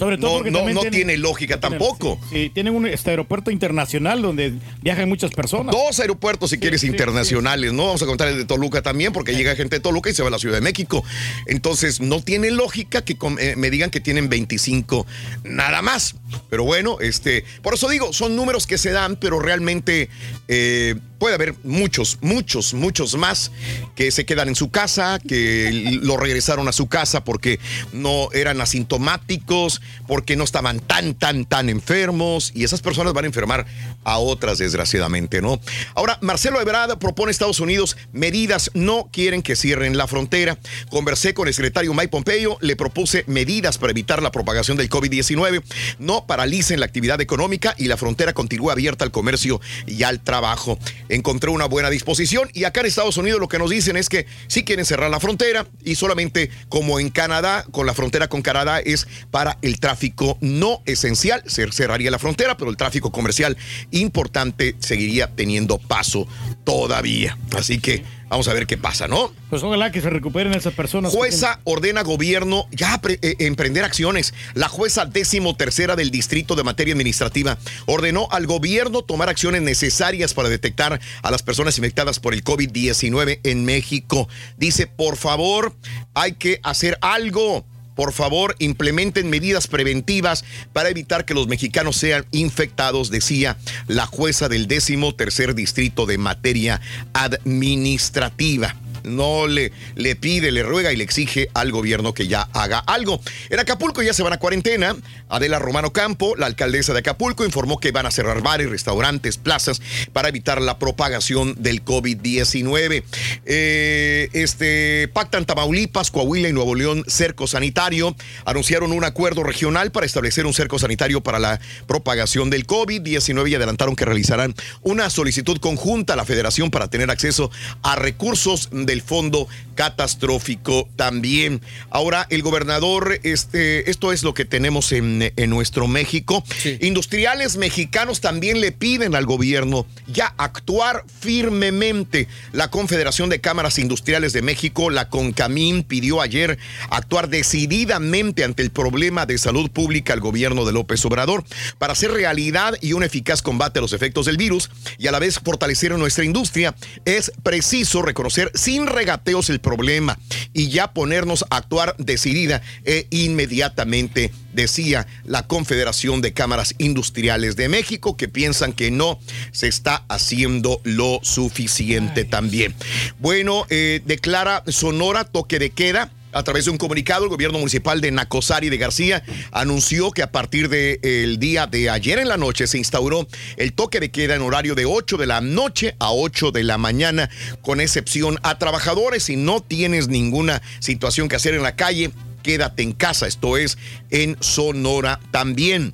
Sobre 0.00 0.16
todo 0.16 0.42
no, 0.44 0.66
no, 0.70 0.80
tiene 0.84 1.18
lógica 1.18 1.60
tampoco. 1.60 2.18
Sí, 2.30 2.50
tienen 2.54 2.74
un 2.74 2.86
este 2.86 3.10
aeropuerto 3.10 3.50
internacional 3.50 4.22
donde 4.22 4.54
viajan 4.80 5.06
muchas 5.10 5.30
personas. 5.30 5.74
Dos 5.74 6.00
aeropuertos, 6.00 6.48
si 6.48 6.58
quieres, 6.58 6.84
internacionales, 6.84 7.74
¿no? 7.74 7.84
Vamos 7.84 8.02
a 8.02 8.06
contar 8.06 8.28
el 8.28 8.38
de 8.38 8.46
Toluca 8.46 8.80
también, 8.80 9.12
porque 9.12 9.34
llega 9.34 9.54
gente 9.56 9.76
de 9.76 9.80
Toluca 9.80 10.08
y 10.08 10.14
se 10.14 10.22
va 10.22 10.28
a 10.28 10.30
la 10.30 10.38
Ciudad 10.38 10.54
de 10.54 10.62
México. 10.62 11.04
Entonces, 11.44 12.00
no 12.00 12.22
tiene 12.22 12.50
lógica 12.50 13.04
que 13.04 13.14
eh, 13.40 13.56
me 13.58 13.68
digan 13.68 13.90
que 13.90 14.00
tienen 14.00 14.30
25 14.30 15.06
nada 15.44 15.82
más. 15.82 16.14
Pero 16.48 16.64
bueno, 16.64 16.96
este, 17.00 17.44
por 17.60 17.74
eso 17.74 17.86
digo, 17.90 18.14
son 18.14 18.36
números 18.36 18.66
que 18.66 18.78
se 18.78 18.92
dan, 18.92 19.16
pero 19.16 19.38
realmente 19.38 20.08
eh, 20.48 20.94
puede 21.20 21.34
haber 21.34 21.54
muchos, 21.62 22.18
muchos, 22.22 22.72
muchos 22.72 23.16
más 23.16 23.52
que 23.94 24.10
se 24.10 24.24
quedan 24.24 24.48
en 24.48 24.56
su 24.56 24.70
casa, 24.70 25.20
que 25.20 25.98
lo 26.02 26.16
regresaron 26.16 26.66
a 26.66 26.72
su 26.72 26.88
casa 26.88 27.22
porque 27.22 27.60
no 27.92 28.32
eran 28.32 28.60
asintomáticos, 28.60 29.82
porque 30.06 30.36
no 30.36 30.44
estaban 30.44 30.80
tan, 30.80 31.14
tan, 31.14 31.44
tan 31.44 31.68
enfermos 31.68 32.52
y 32.54 32.64
esas 32.64 32.80
personas 32.80 33.12
van 33.12 33.24
a 33.24 33.28
enfermar 33.28 33.66
a 34.04 34.18
otras, 34.18 34.58
desgraciadamente, 34.58 35.42
¿no? 35.42 35.60
Ahora, 35.94 36.18
Marcelo 36.20 36.60
Ebrard 36.60 36.98
propone 36.98 37.30
a 37.30 37.32
Estados 37.32 37.60
Unidos 37.60 37.96
medidas, 38.12 38.70
no 38.74 39.08
quieren 39.12 39.42
que 39.42 39.56
cierren 39.56 39.96
la 39.96 40.06
frontera. 40.06 40.58
Conversé 40.90 41.34
con 41.34 41.48
el 41.48 41.54
secretario 41.54 41.94
Mike 41.94 42.08
Pompeo, 42.08 42.58
le 42.60 42.76
propuse 42.76 43.24
medidas 43.26 43.78
para 43.78 43.90
evitar 43.90 44.22
la 44.22 44.32
propagación 44.32 44.76
del 44.76 44.90
COVID-19, 44.90 45.62
no 45.98 46.26
paralicen 46.26 46.80
la 46.80 46.86
actividad 46.86 47.20
económica 47.20 47.74
y 47.78 47.86
la 47.86 47.96
frontera 47.96 48.32
continúa 48.32 48.72
abierta 48.72 49.04
al 49.04 49.10
comercio 49.10 49.60
y 49.86 50.02
al 50.02 50.20
trabajo. 50.20 50.78
Encontré 51.08 51.50
una 51.50 51.66
buena 51.66 51.90
disposición 51.90 52.50
y 52.52 52.64
acá 52.64 52.80
en 52.80 52.86
Estados 52.86 53.16
Unidos 53.16 53.40
lo 53.40 53.48
que 53.48 53.58
nos 53.58 53.70
dicen 53.70 53.96
es 53.96 54.08
que 54.08 54.26
sí 54.46 54.64
quieren 54.64 54.84
cerrar 54.84 55.10
la 55.10 55.20
frontera 55.20 55.66
y 55.84 55.94
solamente 55.94 56.50
como 56.68 57.00
en 57.00 57.10
Canadá, 57.10 57.64
con 57.70 57.86
la 57.86 57.94
frontera 57.94 58.28
con 58.28 58.42
Canadá 58.42 58.80
es 58.80 59.06
para 59.30 59.58
el 59.62 59.79
tráfico 59.80 60.38
no 60.40 60.82
esencial, 60.86 61.42
se 61.46 61.70
cerraría 61.72 62.10
la 62.10 62.18
frontera, 62.18 62.56
pero 62.56 62.70
el 62.70 62.76
tráfico 62.76 63.10
comercial 63.10 63.56
importante 63.90 64.76
seguiría 64.78 65.28
teniendo 65.34 65.78
paso 65.78 66.28
todavía. 66.64 67.36
Así 67.56 67.80
que 67.80 68.04
Vamos 68.30 68.46
a 68.46 68.54
ver 68.54 68.68
qué 68.68 68.78
pasa, 68.78 69.08
¿no? 69.08 69.32
Pues 69.50 69.60
ojalá 69.64 69.90
que 69.90 70.00
se 70.00 70.08
recuperen 70.08 70.54
esas 70.54 70.72
personas. 70.72 71.12
Jueza 71.12 71.58
ordena 71.64 72.02
gobierno 72.04 72.68
ya 72.70 73.00
eh, 73.08 73.34
emprender 73.40 73.82
acciones. 73.82 74.34
La 74.54 74.68
jueza 74.68 75.04
décimo 75.04 75.56
tercera 75.56 75.96
del 75.96 76.12
Distrito 76.12 76.54
de 76.54 76.62
Materia 76.62 76.94
Administrativa 76.94 77.58
ordenó 77.86 78.28
al 78.30 78.46
gobierno 78.46 79.02
tomar 79.02 79.28
acciones 79.28 79.62
necesarias 79.62 80.32
para 80.32 80.48
detectar 80.48 81.00
a 81.22 81.30
las 81.32 81.42
personas 81.42 81.76
infectadas 81.76 82.20
por 82.20 82.32
el 82.32 82.44
COVID-19 82.44 83.40
en 83.42 83.64
México. 83.64 84.28
Dice, 84.56 84.86
por 84.86 85.16
favor, 85.16 85.74
hay 86.14 86.34
que 86.34 86.60
hacer 86.62 86.98
algo 87.00 87.66
por 88.00 88.14
favor, 88.14 88.56
implementen 88.60 89.28
medidas 89.28 89.66
preventivas 89.66 90.42
para 90.72 90.88
evitar 90.88 91.26
que 91.26 91.34
los 91.34 91.48
mexicanos 91.48 91.98
sean 91.98 92.24
infectados, 92.30 93.10
decía 93.10 93.58
la 93.88 94.06
jueza 94.06 94.48
del 94.48 94.68
décimo 94.68 95.14
tercer 95.14 95.54
distrito 95.54 96.06
de 96.06 96.16
materia 96.16 96.80
administrativa 97.12 98.74
no 99.04 99.46
le, 99.46 99.72
le 99.94 100.16
pide, 100.16 100.50
le 100.50 100.62
ruega 100.62 100.92
y 100.92 100.96
le 100.96 101.04
exige 101.04 101.48
al 101.54 101.72
gobierno 101.72 102.14
que 102.14 102.28
ya 102.28 102.48
haga 102.52 102.78
algo. 102.78 103.20
En 103.50 103.58
Acapulco 103.60 104.02
ya 104.02 104.12
se 104.12 104.22
van 104.22 104.32
a 104.32 104.38
cuarentena. 104.38 104.96
Adela 105.28 105.58
Romano 105.58 105.92
Campo, 105.92 106.34
la 106.36 106.46
alcaldesa 106.46 106.92
de 106.92 107.00
Acapulco, 107.00 107.44
informó 107.44 107.78
que 107.78 107.92
van 107.92 108.06
a 108.06 108.10
cerrar 108.10 108.42
bares, 108.42 108.68
restaurantes, 108.68 109.36
plazas 109.36 109.80
para 110.12 110.28
evitar 110.28 110.60
la 110.60 110.78
propagación 110.78 111.54
del 111.58 111.84
COVID-19. 111.84 113.04
Eh, 113.46 114.28
este, 114.32 115.08
pactan 115.12 115.44
Tamaulipas, 115.44 116.10
Coahuila 116.10 116.48
y 116.48 116.52
Nuevo 116.52 116.74
León 116.74 117.04
cerco 117.06 117.46
sanitario. 117.46 118.16
Anunciaron 118.44 118.92
un 118.92 119.04
acuerdo 119.04 119.42
regional 119.42 119.92
para 119.92 120.06
establecer 120.06 120.46
un 120.46 120.54
cerco 120.54 120.78
sanitario 120.78 121.20
para 121.20 121.38
la 121.38 121.60
propagación 121.86 122.50
del 122.50 122.66
COVID-19 122.66 123.50
y 123.50 123.54
adelantaron 123.54 123.96
que 123.96 124.04
realizarán 124.04 124.54
una 124.82 125.10
solicitud 125.10 125.58
conjunta 125.58 126.14
a 126.14 126.16
la 126.16 126.24
federación 126.24 126.70
para 126.70 126.88
tener 126.88 127.10
acceso 127.10 127.50
a 127.82 127.96
recursos 127.96 128.68
del 128.90 129.02
fondo 129.02 129.46
catastrófico 129.76 130.88
también. 130.96 131.62
Ahora, 131.90 132.26
el 132.28 132.42
gobernador, 132.42 133.18
este, 133.22 133.88
esto 133.90 134.12
es 134.12 134.22
lo 134.22 134.34
que 134.34 134.44
tenemos 134.44 134.92
en, 134.92 135.32
nuestro 135.48 135.88
México. 135.88 136.44
Industriales 136.80 137.56
mexicanos 137.56 138.20
también 138.20 138.60
le 138.60 138.72
piden 138.72 139.14
al 139.14 139.24
gobierno 139.24 139.86
ya 140.06 140.34
actuar 140.36 141.04
firmemente. 141.20 142.28
La 142.52 142.70
Confederación 142.70 143.30
de 143.30 143.40
Cámaras 143.40 143.78
Industriales 143.78 144.32
de 144.32 144.42
México, 144.42 144.90
la 144.90 145.08
CONCAMIN, 145.08 145.84
pidió 145.84 146.20
ayer 146.20 146.58
actuar 146.90 147.28
decididamente 147.28 148.44
ante 148.44 148.62
el 148.62 148.70
problema 148.70 149.24
de 149.24 149.38
salud 149.38 149.70
pública 149.70 150.12
al 150.12 150.20
gobierno 150.20 150.64
de 150.64 150.72
López 150.72 151.04
Obrador 151.06 151.44
para 151.78 151.94
hacer 151.94 152.10
realidad 152.12 152.74
y 152.80 152.92
un 152.92 153.02
eficaz 153.02 153.40
combate 153.40 153.78
a 153.78 153.82
los 153.82 153.92
efectos 153.92 154.26
del 154.26 154.36
virus 154.36 154.68
y 154.98 155.06
a 155.06 155.12
la 155.12 155.20
vez 155.20 155.38
fortalecer 155.38 155.92
nuestra 155.92 156.24
industria. 156.24 156.74
Es 157.04 157.32
preciso 157.42 158.02
reconocer 158.02 158.50
sin 158.54 158.79
regateos 158.86 159.50
el 159.50 159.60
problema 159.60 160.18
y 160.52 160.68
ya 160.68 160.92
ponernos 160.92 161.44
a 161.50 161.56
actuar 161.56 161.94
decidida 161.98 162.62
e 162.84 163.06
inmediatamente, 163.10 164.32
decía 164.52 165.06
la 165.24 165.46
Confederación 165.46 166.20
de 166.20 166.32
Cámaras 166.32 166.74
Industriales 166.78 167.56
de 167.56 167.68
México, 167.68 168.16
que 168.16 168.28
piensan 168.28 168.72
que 168.72 168.90
no 168.90 169.20
se 169.52 169.68
está 169.68 170.04
haciendo 170.08 170.80
lo 170.84 171.20
suficiente 171.22 172.24
también. 172.24 172.74
Bueno, 173.18 173.66
eh, 173.70 174.00
declara 174.04 174.62
Sonora 174.66 175.24
toque 175.24 175.58
de 175.58 175.70
queda 175.70 176.10
a 176.32 176.42
través 176.42 176.64
de 176.64 176.70
un 176.70 176.76
comunicado, 176.76 177.24
el 177.24 177.30
gobierno 177.30 177.58
municipal 177.58 178.00
de 178.00 178.10
Nacosari 178.10 178.70
de 178.70 178.78
García 178.78 179.22
anunció 179.52 180.10
que 180.10 180.22
a 180.22 180.30
partir 180.30 180.68
del 180.68 181.38
día 181.38 181.66
de 181.66 181.90
ayer 181.90 182.18
en 182.18 182.28
la 182.28 182.36
noche 182.36 182.66
se 182.66 182.78
instauró 182.78 183.26
el 183.56 183.72
toque 183.72 184.00
de 184.00 184.10
queda 184.10 184.34
en 184.34 184.42
horario 184.42 184.74
de 184.74 184.84
8 184.84 185.16
de 185.16 185.26
la 185.26 185.40
noche 185.40 185.94
a 185.98 186.12
8 186.12 186.52
de 186.52 186.64
la 186.64 186.78
mañana, 186.78 187.30
con 187.62 187.80
excepción 187.80 188.38
a 188.42 188.58
trabajadores. 188.58 189.24
Si 189.24 189.36
no 189.36 189.60
tienes 189.60 190.08
ninguna 190.08 190.62
situación 190.78 191.28
que 191.28 191.36
hacer 191.36 191.54
en 191.54 191.62
la 191.62 191.76
calle, 191.76 192.10
quédate 192.42 192.82
en 192.82 192.92
casa. 192.92 193.26
Esto 193.26 193.56
es 193.56 193.78
en 194.10 194.36
Sonora 194.40 195.20
también. 195.30 195.92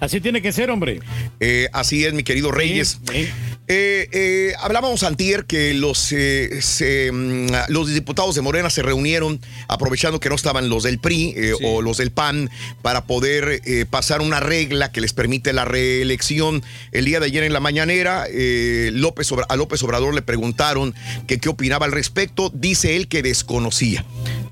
Así 0.00 0.20
tiene 0.20 0.40
que 0.40 0.50
ser, 0.50 0.70
hombre. 0.70 1.00
Eh, 1.40 1.68
así 1.72 2.04
es, 2.04 2.14
mi 2.14 2.22
querido 2.22 2.50
Reyes. 2.50 2.98
Eh, 3.72 4.08
eh, 4.10 4.52
hablábamos 4.58 5.04
antier 5.04 5.44
que 5.44 5.74
los, 5.74 6.12
mm, 6.12 7.52
los 7.68 7.94
diputados 7.94 8.34
de 8.34 8.40
Morena 8.40 8.68
se 8.68 8.82
reunieron 8.82 9.40
aprovechando 9.68 10.18
que 10.18 10.28
no 10.28 10.34
estaban 10.34 10.68
los 10.68 10.82
del 10.82 10.98
PRI 10.98 11.36
o 11.62 11.80
los 11.80 11.98
del 11.98 12.10
PAN 12.10 12.50
para 12.82 13.04
poder 13.04 13.62
pasar 13.88 14.22
una 14.22 14.40
regla 14.40 14.90
que 14.90 15.00
les 15.00 15.12
permite 15.12 15.52
la 15.52 15.64
reelección. 15.64 16.64
El 16.90 17.04
día 17.04 17.20
de 17.20 17.26
ayer 17.26 17.44
en 17.44 17.52
la 17.52 17.60
mañanera, 17.60 18.26
López 18.90 19.30
a 19.48 19.56
López 19.56 19.80
Obrador 19.84 20.14
le 20.14 20.22
preguntaron 20.22 20.92
que 21.28 21.38
qué 21.38 21.48
opinaba 21.48 21.86
al 21.86 21.92
respecto. 21.92 22.50
Dice 22.52 22.96
él 22.96 23.06
que 23.06 23.22
desconocía 23.22 24.04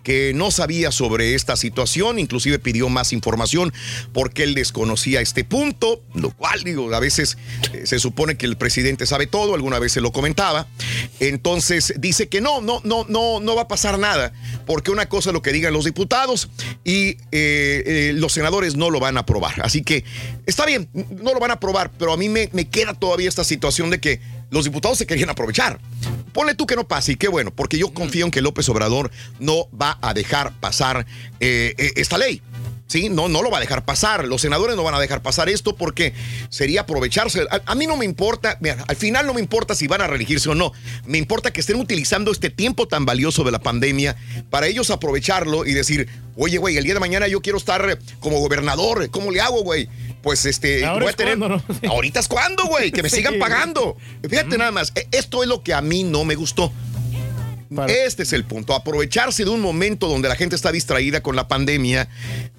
que 0.08 0.32
no 0.34 0.50
sabía 0.50 0.90
sobre 0.90 1.34
esta 1.34 1.54
situación, 1.54 2.18
inclusive 2.18 2.58
pidió 2.58 2.88
más 2.88 3.12
información 3.12 3.74
porque 4.14 4.42
él 4.42 4.54
desconocía 4.54 5.20
este 5.20 5.44
punto, 5.44 6.02
lo 6.14 6.30
cual 6.30 6.64
digo, 6.64 6.90
a 6.94 6.98
veces 6.98 7.36
eh, 7.74 7.82
se 7.84 7.98
supone 7.98 8.38
que 8.38 8.46
el 8.46 8.56
presidente 8.56 9.04
sabe 9.08 9.26
todo, 9.26 9.54
alguna 9.54 9.78
vez 9.78 9.92
se 9.92 10.00
lo 10.00 10.12
comentaba. 10.12 10.66
Entonces 11.20 11.94
dice 11.98 12.28
que 12.28 12.40
no, 12.40 12.60
no, 12.60 12.80
no, 12.84 13.04
no, 13.08 13.40
no 13.40 13.56
va 13.56 13.62
a 13.62 13.68
pasar 13.68 13.98
nada, 13.98 14.32
porque 14.66 14.90
una 14.90 15.08
cosa 15.08 15.30
es 15.30 15.34
lo 15.34 15.42
que 15.42 15.52
digan 15.52 15.72
los 15.72 15.84
diputados 15.84 16.48
y 16.84 17.10
eh, 17.10 17.18
eh, 17.32 18.12
los 18.14 18.32
senadores 18.32 18.76
no 18.76 18.90
lo 18.90 19.00
van 19.00 19.16
a 19.16 19.20
aprobar. 19.20 19.60
Así 19.62 19.82
que 19.82 20.04
está 20.46 20.64
bien, 20.66 20.88
no 20.92 21.34
lo 21.34 21.40
van 21.40 21.50
a 21.50 21.54
aprobar, 21.54 21.90
pero 21.98 22.12
a 22.12 22.16
mí 22.16 22.28
me, 22.28 22.48
me 22.52 22.68
queda 22.68 22.94
todavía 22.94 23.28
esta 23.28 23.44
situación 23.44 23.90
de 23.90 24.00
que 24.00 24.20
los 24.50 24.64
diputados 24.64 24.98
se 24.98 25.06
querían 25.06 25.30
aprovechar. 25.30 25.80
Ponle 26.32 26.54
tú 26.54 26.66
que 26.66 26.76
no 26.76 26.86
pase 26.86 27.12
y 27.12 27.16
qué 27.16 27.28
bueno, 27.28 27.52
porque 27.54 27.78
yo 27.78 27.92
confío 27.92 28.24
en 28.24 28.30
que 28.30 28.40
López 28.40 28.68
Obrador 28.68 29.10
no 29.40 29.68
va 29.70 29.98
a 30.00 30.14
dejar 30.14 30.52
pasar 30.60 31.06
esta 31.40 32.16
ley. 32.16 32.40
¿Sí? 32.88 33.08
No, 33.08 33.28
no 33.28 33.42
lo 33.42 33.50
va 33.50 33.58
a 33.58 33.60
dejar 33.60 33.84
pasar. 33.84 34.26
Los 34.26 34.40
senadores 34.40 34.74
no 34.74 34.82
van 34.82 34.94
a 34.94 35.00
dejar 35.00 35.22
pasar 35.22 35.48
esto 35.48 35.76
porque 35.76 36.12
sería 36.48 36.80
aprovecharse. 36.80 37.46
A, 37.64 37.74
mí 37.74 37.86
no 37.86 37.96
me 37.96 38.04
importa, 38.04 38.58
mira, 38.60 38.84
al 38.88 38.96
final 38.96 39.26
no 39.26 39.34
me 39.34 39.40
importa 39.40 39.74
si 39.74 39.86
van 39.86 40.00
a 40.00 40.06
reelegirse 40.06 40.48
o 40.48 40.54
no. 40.54 40.72
Me 41.06 41.18
importa 41.18 41.52
que 41.52 41.60
estén 41.60 41.76
utilizando 41.76 42.32
este 42.32 42.50
tiempo 42.50 42.88
tan 42.88 43.04
valioso 43.06 43.44
de 43.44 43.52
la 43.52 43.60
pandemia 43.60 44.16
para 44.50 44.66
ellos 44.66 44.90
aprovecharlo 44.90 45.64
y 45.64 45.74
decir, 45.74 46.08
oye, 46.36 46.58
güey, 46.58 46.76
el 46.76 46.84
día 46.84 46.94
de 46.94 47.00
mañana 47.00 47.28
yo 47.28 47.40
quiero 47.40 47.58
estar 47.58 47.98
como 48.18 48.40
gobernador. 48.40 49.08
¿Cómo 49.10 49.30
le 49.30 49.40
hago, 49.40 49.62
güey? 49.62 49.88
Pues 50.22 50.46
este, 50.46 50.84
voy 50.86 51.06
a 51.06 51.12
tener. 51.12 51.38
Ahorita 51.88 52.20
es 52.20 52.28
cuando, 52.28 52.64
güey, 52.66 52.90
que 52.90 53.02
me 53.02 53.10
sigan 53.10 53.38
pagando. 53.38 53.96
Fíjate 54.28 54.58
nada 54.58 54.72
más, 54.72 54.92
e, 54.94 55.06
esto 55.12 55.42
es 55.42 55.48
lo 55.48 55.62
que 55.62 55.74
a 55.74 55.80
mí 55.80 56.02
no 56.02 56.24
me 56.24 56.34
gustó. 56.34 56.72
Este 57.88 58.22
es 58.22 58.32
el 58.32 58.44
punto, 58.44 58.74
aprovecharse 58.74 59.44
de 59.44 59.50
un 59.50 59.60
momento 59.60 60.08
donde 60.08 60.28
la 60.28 60.36
gente 60.36 60.56
está 60.56 60.72
distraída 60.72 61.22
con 61.22 61.36
la 61.36 61.48
pandemia 61.48 62.08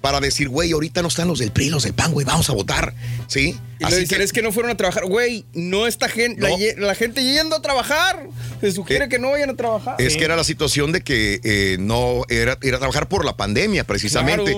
para 0.00 0.20
decir, 0.20 0.48
güey, 0.48 0.72
ahorita 0.72 1.02
no 1.02 1.08
están 1.08 1.28
los 1.28 1.40
del 1.40 1.50
PRI, 1.50 1.70
los 1.70 1.82
del 1.82 1.94
PAN, 1.94 2.12
güey, 2.12 2.24
vamos 2.24 2.48
a 2.48 2.52
votar, 2.52 2.94
¿sí? 3.26 3.58
Y 3.80 3.84
Así 3.84 4.06
que, 4.06 4.22
es 4.22 4.32
que 4.32 4.42
no 4.42 4.52
fueron 4.52 4.70
a 4.70 4.76
trabajar, 4.76 5.06
güey, 5.06 5.44
no 5.54 5.86
está 5.86 6.08
gente, 6.08 6.46
la, 6.76 6.94
gente 6.94 7.22
yendo 7.22 7.56
a 7.56 7.62
trabajar, 7.62 8.28
se 8.60 8.72
sugiere 8.72 9.08
que 9.08 9.18
no 9.18 9.30
vayan 9.30 9.50
a 9.50 9.56
trabajar. 9.56 9.96
Es 9.98 10.16
que 10.16 10.24
era 10.24 10.36
la 10.36 10.44
situación 10.44 10.92
de 10.92 11.00
que 11.00 11.40
eh, 11.42 11.76
no 11.80 12.24
era, 12.28 12.58
era 12.62 12.78
trabajar 12.78 13.08
por 13.08 13.24
la 13.24 13.36
pandemia, 13.36 13.84
precisamente. 13.84 14.56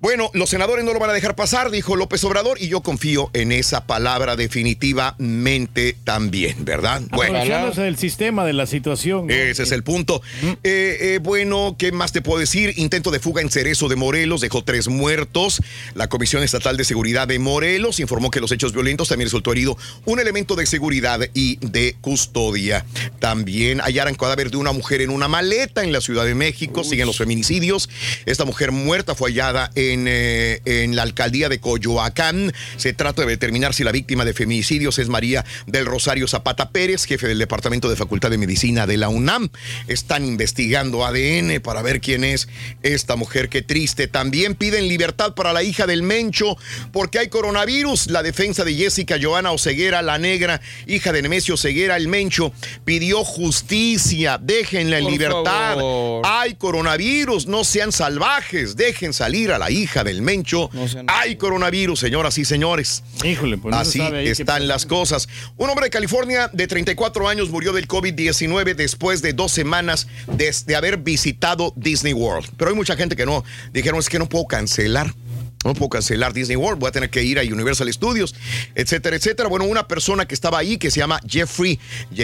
Bueno, 0.00 0.30
los 0.32 0.48
senadores 0.48 0.82
no 0.82 0.94
lo 0.94 0.98
van 0.98 1.10
a 1.10 1.12
dejar 1.12 1.36
pasar, 1.36 1.70
dijo 1.70 1.94
López 1.94 2.24
Obrador, 2.24 2.56
y 2.58 2.68
yo 2.68 2.80
confío 2.80 3.28
en 3.34 3.52
esa 3.52 3.86
palabra 3.86 4.34
definitivamente 4.34 5.94
también, 6.04 6.64
¿verdad? 6.64 7.02
Bueno. 7.10 7.34
Aprovechándose 7.34 7.82
del 7.82 7.98
sistema, 7.98 8.46
de 8.46 8.54
la 8.54 8.64
situación. 8.64 9.26
¿no? 9.26 9.34
Ese 9.34 9.62
es 9.62 9.72
el 9.72 9.82
punto. 9.82 10.22
Eh, 10.42 10.56
eh, 10.64 11.20
bueno, 11.22 11.76
¿qué 11.78 11.92
más 11.92 12.12
te 12.12 12.22
puedo 12.22 12.40
decir? 12.40 12.72
Intento 12.76 13.10
de 13.10 13.20
fuga 13.20 13.42
en 13.42 13.50
Cerezo 13.50 13.88
de 13.88 13.96
Morelos 13.96 14.40
dejó 14.40 14.64
tres 14.64 14.88
muertos. 14.88 15.60
La 15.94 16.08
Comisión 16.08 16.42
Estatal 16.42 16.78
de 16.78 16.84
Seguridad 16.84 17.28
de 17.28 17.38
Morelos 17.38 18.00
informó 18.00 18.30
que 18.30 18.40
los 18.40 18.52
hechos 18.52 18.72
violentos 18.72 19.10
también 19.10 19.26
resultó 19.26 19.52
herido 19.52 19.76
un 20.06 20.18
elemento 20.18 20.56
de 20.56 20.64
seguridad 20.64 21.20
y 21.34 21.56
de 21.56 21.94
custodia. 22.00 22.86
También 23.18 23.80
hallaron 23.80 24.14
cadáver 24.14 24.50
de 24.50 24.56
una 24.56 24.72
mujer 24.72 25.02
en 25.02 25.10
una 25.10 25.28
maleta 25.28 25.84
en 25.84 25.92
la 25.92 26.00
Ciudad 26.00 26.24
de 26.24 26.34
México. 26.34 26.84
Siguen 26.84 27.06
los 27.06 27.18
feminicidios. 27.18 27.90
Esta 28.24 28.46
mujer 28.46 28.72
muerta 28.72 29.14
fue 29.14 29.30
hallada 29.30 29.70
en 29.74 29.89
en, 29.92 30.06
eh, 30.08 30.60
en, 30.64 30.96
la 30.96 31.02
alcaldía 31.02 31.48
de 31.48 31.60
Coyoacán. 31.60 32.52
Se 32.76 32.92
trata 32.92 33.22
de 33.22 33.28
determinar 33.28 33.74
si 33.74 33.84
la 33.84 33.92
víctima 33.92 34.24
de 34.24 34.34
feminicidios 34.34 34.98
es 34.98 35.08
María 35.08 35.44
del 35.66 35.86
Rosario 35.86 36.28
Zapata 36.28 36.70
Pérez, 36.70 37.04
jefe 37.04 37.28
del 37.28 37.38
Departamento 37.38 37.88
de 37.88 37.96
Facultad 37.96 38.30
de 38.30 38.38
Medicina 38.38 38.86
de 38.86 38.96
la 38.96 39.08
UNAM. 39.08 39.50
Están 39.88 40.24
investigando 40.24 41.04
ADN 41.04 41.60
para 41.60 41.82
ver 41.82 42.00
quién 42.00 42.24
es 42.24 42.48
esta 42.82 43.16
mujer. 43.16 43.48
Qué 43.48 43.62
triste. 43.62 44.06
También 44.06 44.54
piden 44.54 44.88
libertad 44.88 45.34
para 45.34 45.52
la 45.52 45.62
hija 45.62 45.86
del 45.86 46.02
Mencho 46.02 46.56
porque 46.92 47.18
hay 47.18 47.28
coronavirus. 47.28 48.10
La 48.10 48.22
defensa 48.22 48.64
de 48.64 48.74
Jessica 48.74 49.16
Joana 49.20 49.52
Oseguera, 49.52 50.02
la 50.02 50.18
negra, 50.18 50.60
hija 50.86 51.12
de 51.12 51.22
Nemesio 51.22 51.56
Ceguera, 51.56 51.96
el 51.96 52.08
Mencho, 52.08 52.52
pidió 52.84 53.24
justicia. 53.24 54.38
Déjenla 54.40 54.98
en 54.98 55.04
Por 55.04 55.12
libertad. 55.12 55.74
favor. 55.74 56.22
Hay 56.24 56.54
coronavirus. 56.54 57.46
No 57.46 57.64
sean 57.64 57.92
salvajes. 57.92 58.76
Dejen 58.76 59.12
salir 59.12 59.52
a 59.52 59.58
la 59.58 59.70
hija 59.70 59.79
del 60.04 60.22
Mencho. 60.22 60.70
Hay 61.06 61.36
coronavirus, 61.36 61.98
señoras 61.98 62.36
y 62.38 62.44
señores. 62.44 63.02
Híjole, 63.24 63.56
pues 63.58 63.74
no 63.74 63.80
Así 63.80 63.98
sabe 63.98 64.30
están 64.30 64.68
las 64.68 64.86
cosas. 64.86 65.28
Un 65.56 65.70
hombre 65.70 65.86
de 65.86 65.90
California 65.90 66.50
de 66.52 66.66
34 66.66 67.28
años 67.28 67.50
murió 67.50 67.72
del 67.72 67.88
COVID-19 67.88 68.74
después 68.74 69.22
de 69.22 69.32
dos 69.32 69.52
semanas 69.52 70.06
de, 70.26 70.54
de 70.66 70.76
haber 70.76 70.98
visitado 70.98 71.72
Disney 71.76 72.12
World. 72.12 72.50
Pero 72.56 72.70
hay 72.70 72.76
mucha 72.76 72.96
gente 72.96 73.16
que 73.16 73.26
no. 73.26 73.44
Dijeron, 73.72 73.98
es 73.98 74.08
que 74.08 74.18
no 74.18 74.28
puedo 74.28 74.46
cancelar. 74.46 75.14
No 75.62 75.74
puedo 75.74 75.90
cancelar 75.90 76.32
Disney 76.32 76.56
World, 76.56 76.80
voy 76.80 76.88
a 76.88 76.92
tener 76.92 77.10
que 77.10 77.22
ir 77.22 77.38
a 77.38 77.42
Universal 77.42 77.92
Studios, 77.92 78.34
etcétera, 78.74 79.16
etcétera. 79.16 79.46
Bueno, 79.46 79.66
una 79.66 79.86
persona 79.86 80.26
que 80.26 80.34
estaba 80.34 80.58
ahí 80.58 80.78
que 80.78 80.90
se 80.90 81.00
llama 81.00 81.20
Jeffrey, 81.28 81.78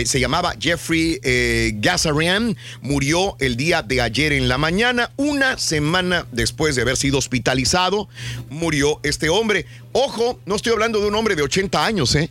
se 0.07 0.19
llamaba 0.19 0.55
Jeffrey 0.59 1.21
eh, 1.23 1.73
Gassarian, 1.75 2.57
murió 2.81 3.37
el 3.39 3.59
día 3.59 3.83
de 3.83 4.01
ayer 4.01 4.33
en 4.33 4.49
la 4.49 4.57
mañana, 4.57 5.11
una 5.17 5.59
semana 5.59 6.27
después 6.33 6.77
de 6.77 6.83
haber 6.83 6.97
sido 6.97 7.19
hospitalizado, 7.19 8.09
murió 8.49 9.01
este 9.03 9.29
hombre. 9.29 9.67
Ojo, 9.93 10.41
no 10.47 10.57
estoy 10.57 10.73
hablando 10.73 11.01
de 11.03 11.09
un 11.09 11.15
hombre 11.15 11.37
de 11.37 11.43
80 11.43 11.85
años, 11.85 12.15
¿eh? 12.15 12.31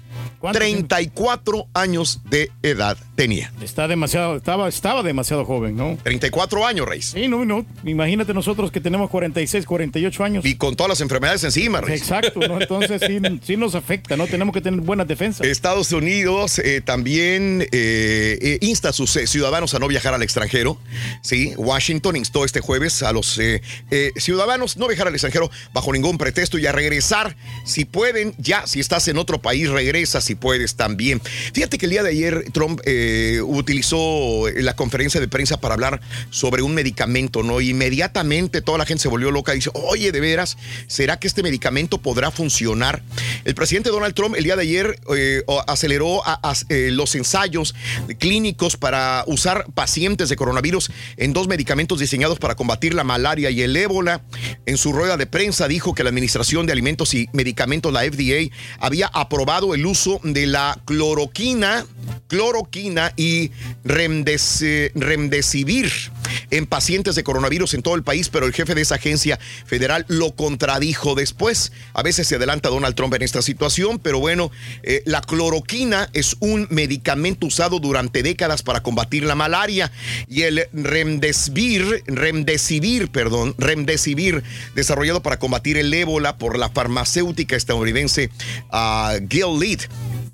34 0.51 1.67
años 1.73 2.21
de 2.25 2.51
edad 2.63 2.97
tenía. 3.15 3.51
Está 3.61 3.87
demasiado, 3.87 4.37
estaba, 4.37 4.67
estaba 4.67 5.03
demasiado 5.03 5.45
joven, 5.45 5.75
¿no? 5.75 5.97
34 6.03 6.65
años, 6.65 6.87
Reis. 6.87 7.05
Sí, 7.13 7.27
no, 7.27 7.45
no. 7.45 7.65
Imagínate 7.83 8.33
nosotros 8.33 8.71
que 8.71 8.81
tenemos 8.81 9.09
46, 9.09 9.65
48 9.65 10.23
años. 10.23 10.45
Y 10.45 10.55
con 10.55 10.75
todas 10.75 10.89
las 10.89 11.01
enfermedades 11.01 11.43
encima, 11.43 11.81
Reis. 11.81 12.01
Exacto, 12.01 12.39
¿no? 12.47 12.59
Entonces 12.59 13.01
sí, 13.05 13.19
sí 13.43 13.57
nos 13.57 13.75
afecta, 13.75 14.17
¿no? 14.17 14.27
Tenemos 14.27 14.53
que 14.53 14.61
tener 14.61 14.81
buenas 14.81 15.07
defensas. 15.07 15.47
Estados 15.47 15.91
Unidos 15.91 16.59
eh, 16.59 16.81
también 16.81 17.61
eh, 17.61 18.37
eh, 18.41 18.57
insta 18.61 18.89
a 18.89 18.93
sus 18.93 19.11
ciudadanos 19.11 19.73
a 19.73 19.79
no 19.79 19.87
viajar 19.87 20.13
al 20.13 20.23
extranjero. 20.23 20.77
Sí, 21.21 21.53
Washington 21.57 22.15
instó 22.15 22.45
este 22.45 22.59
jueves 22.59 23.01
a 23.03 23.11
los 23.13 23.39
ciudadanos 24.17 24.77
no 24.77 24.87
viajar 24.87 25.07
al 25.07 25.13
extranjero 25.13 25.49
bajo 25.73 25.91
ningún 25.93 26.17
pretexto 26.17 26.57
y 26.57 26.65
a 26.67 26.71
regresar 26.71 27.35
si 27.65 27.85
pueden. 27.85 28.33
Ya, 28.37 28.67
si 28.67 28.79
estás 28.79 29.07
en 29.07 29.17
otro 29.17 29.41
país, 29.41 29.69
regresa 29.69 30.21
si 30.21 30.35
puedes 30.35 30.75
también. 30.75 31.21
Fíjate 31.53 31.77
que 31.77 31.85
el 31.85 31.91
día 31.91 32.03
de 32.03 32.09
ayer 32.09 32.45
Trump 32.51 32.81
eh, 32.85 33.04
utilizó 33.43 34.45
la 34.55 34.75
conferencia 34.75 35.19
de 35.19 35.27
prensa 35.27 35.59
para 35.59 35.73
hablar 35.73 36.01
sobre 36.29 36.61
un 36.61 36.73
medicamento, 36.73 37.43
¿no? 37.43 37.61
Inmediatamente 37.61 38.61
toda 38.61 38.77
la 38.77 38.85
gente 38.85 39.03
se 39.03 39.07
volvió 39.07 39.31
loca 39.31 39.53
y 39.53 39.57
dice, 39.57 39.71
oye, 39.73 40.11
de 40.11 40.19
veras, 40.19 40.57
¿será 40.87 41.17
que 41.17 41.27
este 41.27 41.43
medicamento 41.43 41.97
podrá 41.99 42.31
funcionar? 42.31 43.01
El 43.43 43.55
presidente 43.55 43.89
Donald 43.89 44.13
Trump 44.13 44.35
el 44.35 44.43
día 44.43 44.55
de 44.55 44.61
ayer 44.63 44.99
eh, 45.15 45.43
aceleró 45.67 46.21
eh, 46.69 46.89
los 46.91 47.15
ensayos 47.15 47.75
clínicos 48.19 48.77
para 48.77 49.23
usar 49.27 49.65
pacientes 49.73 50.29
de 50.29 50.35
coronavirus 50.35 50.91
en 51.17 51.33
dos 51.33 51.47
medicamentos 51.47 51.99
diseñados 51.99 52.39
para 52.39 52.55
combatir 52.55 52.93
la 52.93 53.03
malaria 53.03 53.49
y 53.49 53.61
el 53.61 53.75
ébola. 53.75 54.21
En 54.65 54.77
su 54.77 54.91
rueda 54.91 55.17
de 55.17 55.25
prensa 55.25 55.67
dijo 55.67 55.93
que 55.93 56.03
la 56.03 56.09
Administración 56.09 56.65
de 56.65 56.73
Alimentos 56.73 57.13
y 57.13 57.29
Medicamentos, 57.33 57.91
la 57.93 58.01
FDA, 58.01 58.53
había 58.79 59.07
aprobado 59.07 59.73
el 59.73 59.85
uso 59.85 60.19
de 60.23 60.47
la 60.47 60.79
cloroquina, 60.85 61.85
cloroquina 62.27 62.94
y 63.15 63.51
remdes- 63.83 64.91
remdesivir 64.95 65.91
en 66.51 66.65
pacientes 66.65 67.15
de 67.15 67.23
coronavirus 67.23 67.73
en 67.73 67.81
todo 67.81 67.95
el 67.95 68.03
país, 68.03 68.29
pero 68.29 68.45
el 68.45 68.53
jefe 68.53 68.75
de 68.75 68.81
esa 68.81 68.95
agencia 68.95 69.39
federal 69.65 70.05
lo 70.07 70.35
contradijo 70.35 71.15
después. 71.15 71.71
A 71.93 72.03
veces 72.03 72.27
se 72.27 72.35
adelanta 72.35 72.69
Donald 72.69 72.95
Trump 72.95 73.13
en 73.13 73.21
esta 73.21 73.41
situación, 73.41 73.99
pero 73.99 74.19
bueno, 74.19 74.51
eh, 74.83 75.01
la 75.05 75.21
cloroquina 75.21 76.09
es 76.13 76.35
un 76.39 76.67
medicamento 76.69 77.47
usado 77.47 77.79
durante 77.79 78.23
décadas 78.23 78.63
para 78.63 78.81
combatir 78.81 79.23
la 79.23 79.35
malaria 79.35 79.91
y 80.27 80.43
el 80.43 80.67
remdesivir, 80.73 82.03
remdesivir, 82.07 83.09
perdón, 83.09 83.55
remdesivir, 83.57 84.43
desarrollado 84.75 85.21
para 85.21 85.39
combatir 85.39 85.77
el 85.77 85.93
ébola 85.93 86.37
por 86.37 86.57
la 86.57 86.69
farmacéutica 86.69 87.55
estadounidense 87.55 88.29
ah, 88.71 89.17
Gilead. 89.29 89.81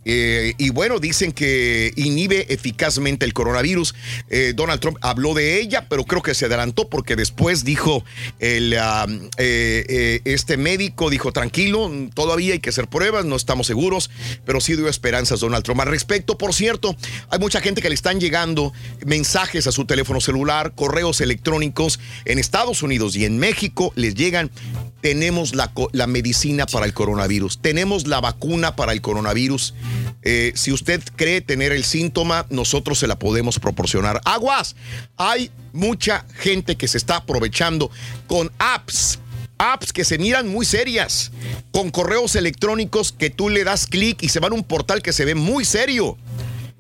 Eh, 0.04 0.54
y 0.58 0.70
bueno, 0.72 1.00
dicen 1.00 1.32
que 1.32 1.94
inhibe 1.96 2.54
eficazmente 2.54 3.26
el 3.26 3.34
coronavirus. 3.34 3.94
Eh, 4.30 4.54
Donald 4.56 4.80
Trump 4.80 4.98
habló 5.02 5.34
de 5.34 5.62
ella, 5.62 5.88
pero 5.90 6.06
creo 6.06 6.22
que 6.22 6.34
se 6.34 6.46
adelantó 6.46 6.90
porque 6.90 7.16
después 7.16 7.64
dijo 7.64 8.04
el, 8.40 8.76
ah, 8.80 9.08
eh, 9.38 10.22
este 10.26 10.58
médico, 10.58 11.10
dijo 11.10 11.32
tranquilo, 11.32 11.92
todavía 12.14 12.54
hay 12.54 12.60
que 12.60 12.70
hacer 12.70 12.88
pruebas, 12.88 13.26
no 13.26 13.36
estamos 13.36 13.68
seguros, 13.68 14.10
pero 14.46 14.60
sí 14.62 14.76
dio 14.76 14.88
esperanzas 14.88 15.40
Donald 15.40 15.64
Trump. 15.64 15.82
Al 15.82 15.88
respecto, 15.88 16.38
por 16.38 16.54
cierto, 16.54 16.96
hay 17.30 17.40
mucha 17.40 17.62
gente 17.62 17.82
que 17.82 17.90
le 17.90 17.96
están 17.96 18.20
llegando 18.20 18.74
mensajes 19.06 19.68
a 19.68 19.72
su 19.72 19.86
teléfono 19.86 20.22
celular, 20.22 20.74
correos 20.76 21.22
electrónicos 21.22 22.00
en 22.26 22.40
Estados 22.40 22.82
Unidos 22.82 23.16
y 23.16 23.26
en 23.26 23.38
México 23.38 23.94
les 23.96 24.16
llegan 24.16 24.52
tenemos 25.02 25.56
la, 25.56 25.72
la 25.92 26.08
medicina 26.08 26.66
para 26.66 26.86
el 26.86 26.94
coronavirus, 26.94 27.60
tenemos 27.60 28.08
la 28.08 28.22
vacuna 28.22 28.76
para 28.76 28.94
el 28.94 29.02
coronavirus. 29.02 29.74
Eh, 30.24 30.54
si 30.56 30.72
usted 30.72 31.02
cree 31.16 31.42
tener 31.42 31.72
el 31.72 31.84
síntoma, 31.84 32.46
nosotros 32.50 33.00
se 33.00 33.08
la 33.08 33.18
podemos 33.18 33.60
proporcionar. 33.60 34.22
Aguas, 34.26 34.76
hay 35.18 35.52
mucha 35.74 36.26
gente 36.38 36.76
que 36.76 36.88
se 36.88 36.98
está 36.98 37.18
aprovechando 37.18 37.90
con 38.28 38.52
apps. 38.60 39.20
Apps 39.58 39.94
que 39.94 40.06
se 40.06 40.18
miran 40.18 40.48
muy 40.48 40.66
serias, 40.66 41.32
con 41.72 41.92
correos 41.92 42.36
electrónicos 42.36 43.12
que 43.12 43.30
tú 43.30 43.50
le 43.50 43.64
das 43.64 43.86
clic 43.86 44.24
y 44.24 44.30
se 44.30 44.40
van 44.40 44.54
a 44.54 44.56
un 44.56 44.64
portal 44.64 45.04
que 45.04 45.14
se 45.14 45.26
ve 45.26 45.36
muy 45.36 45.66
serio. 45.66 46.18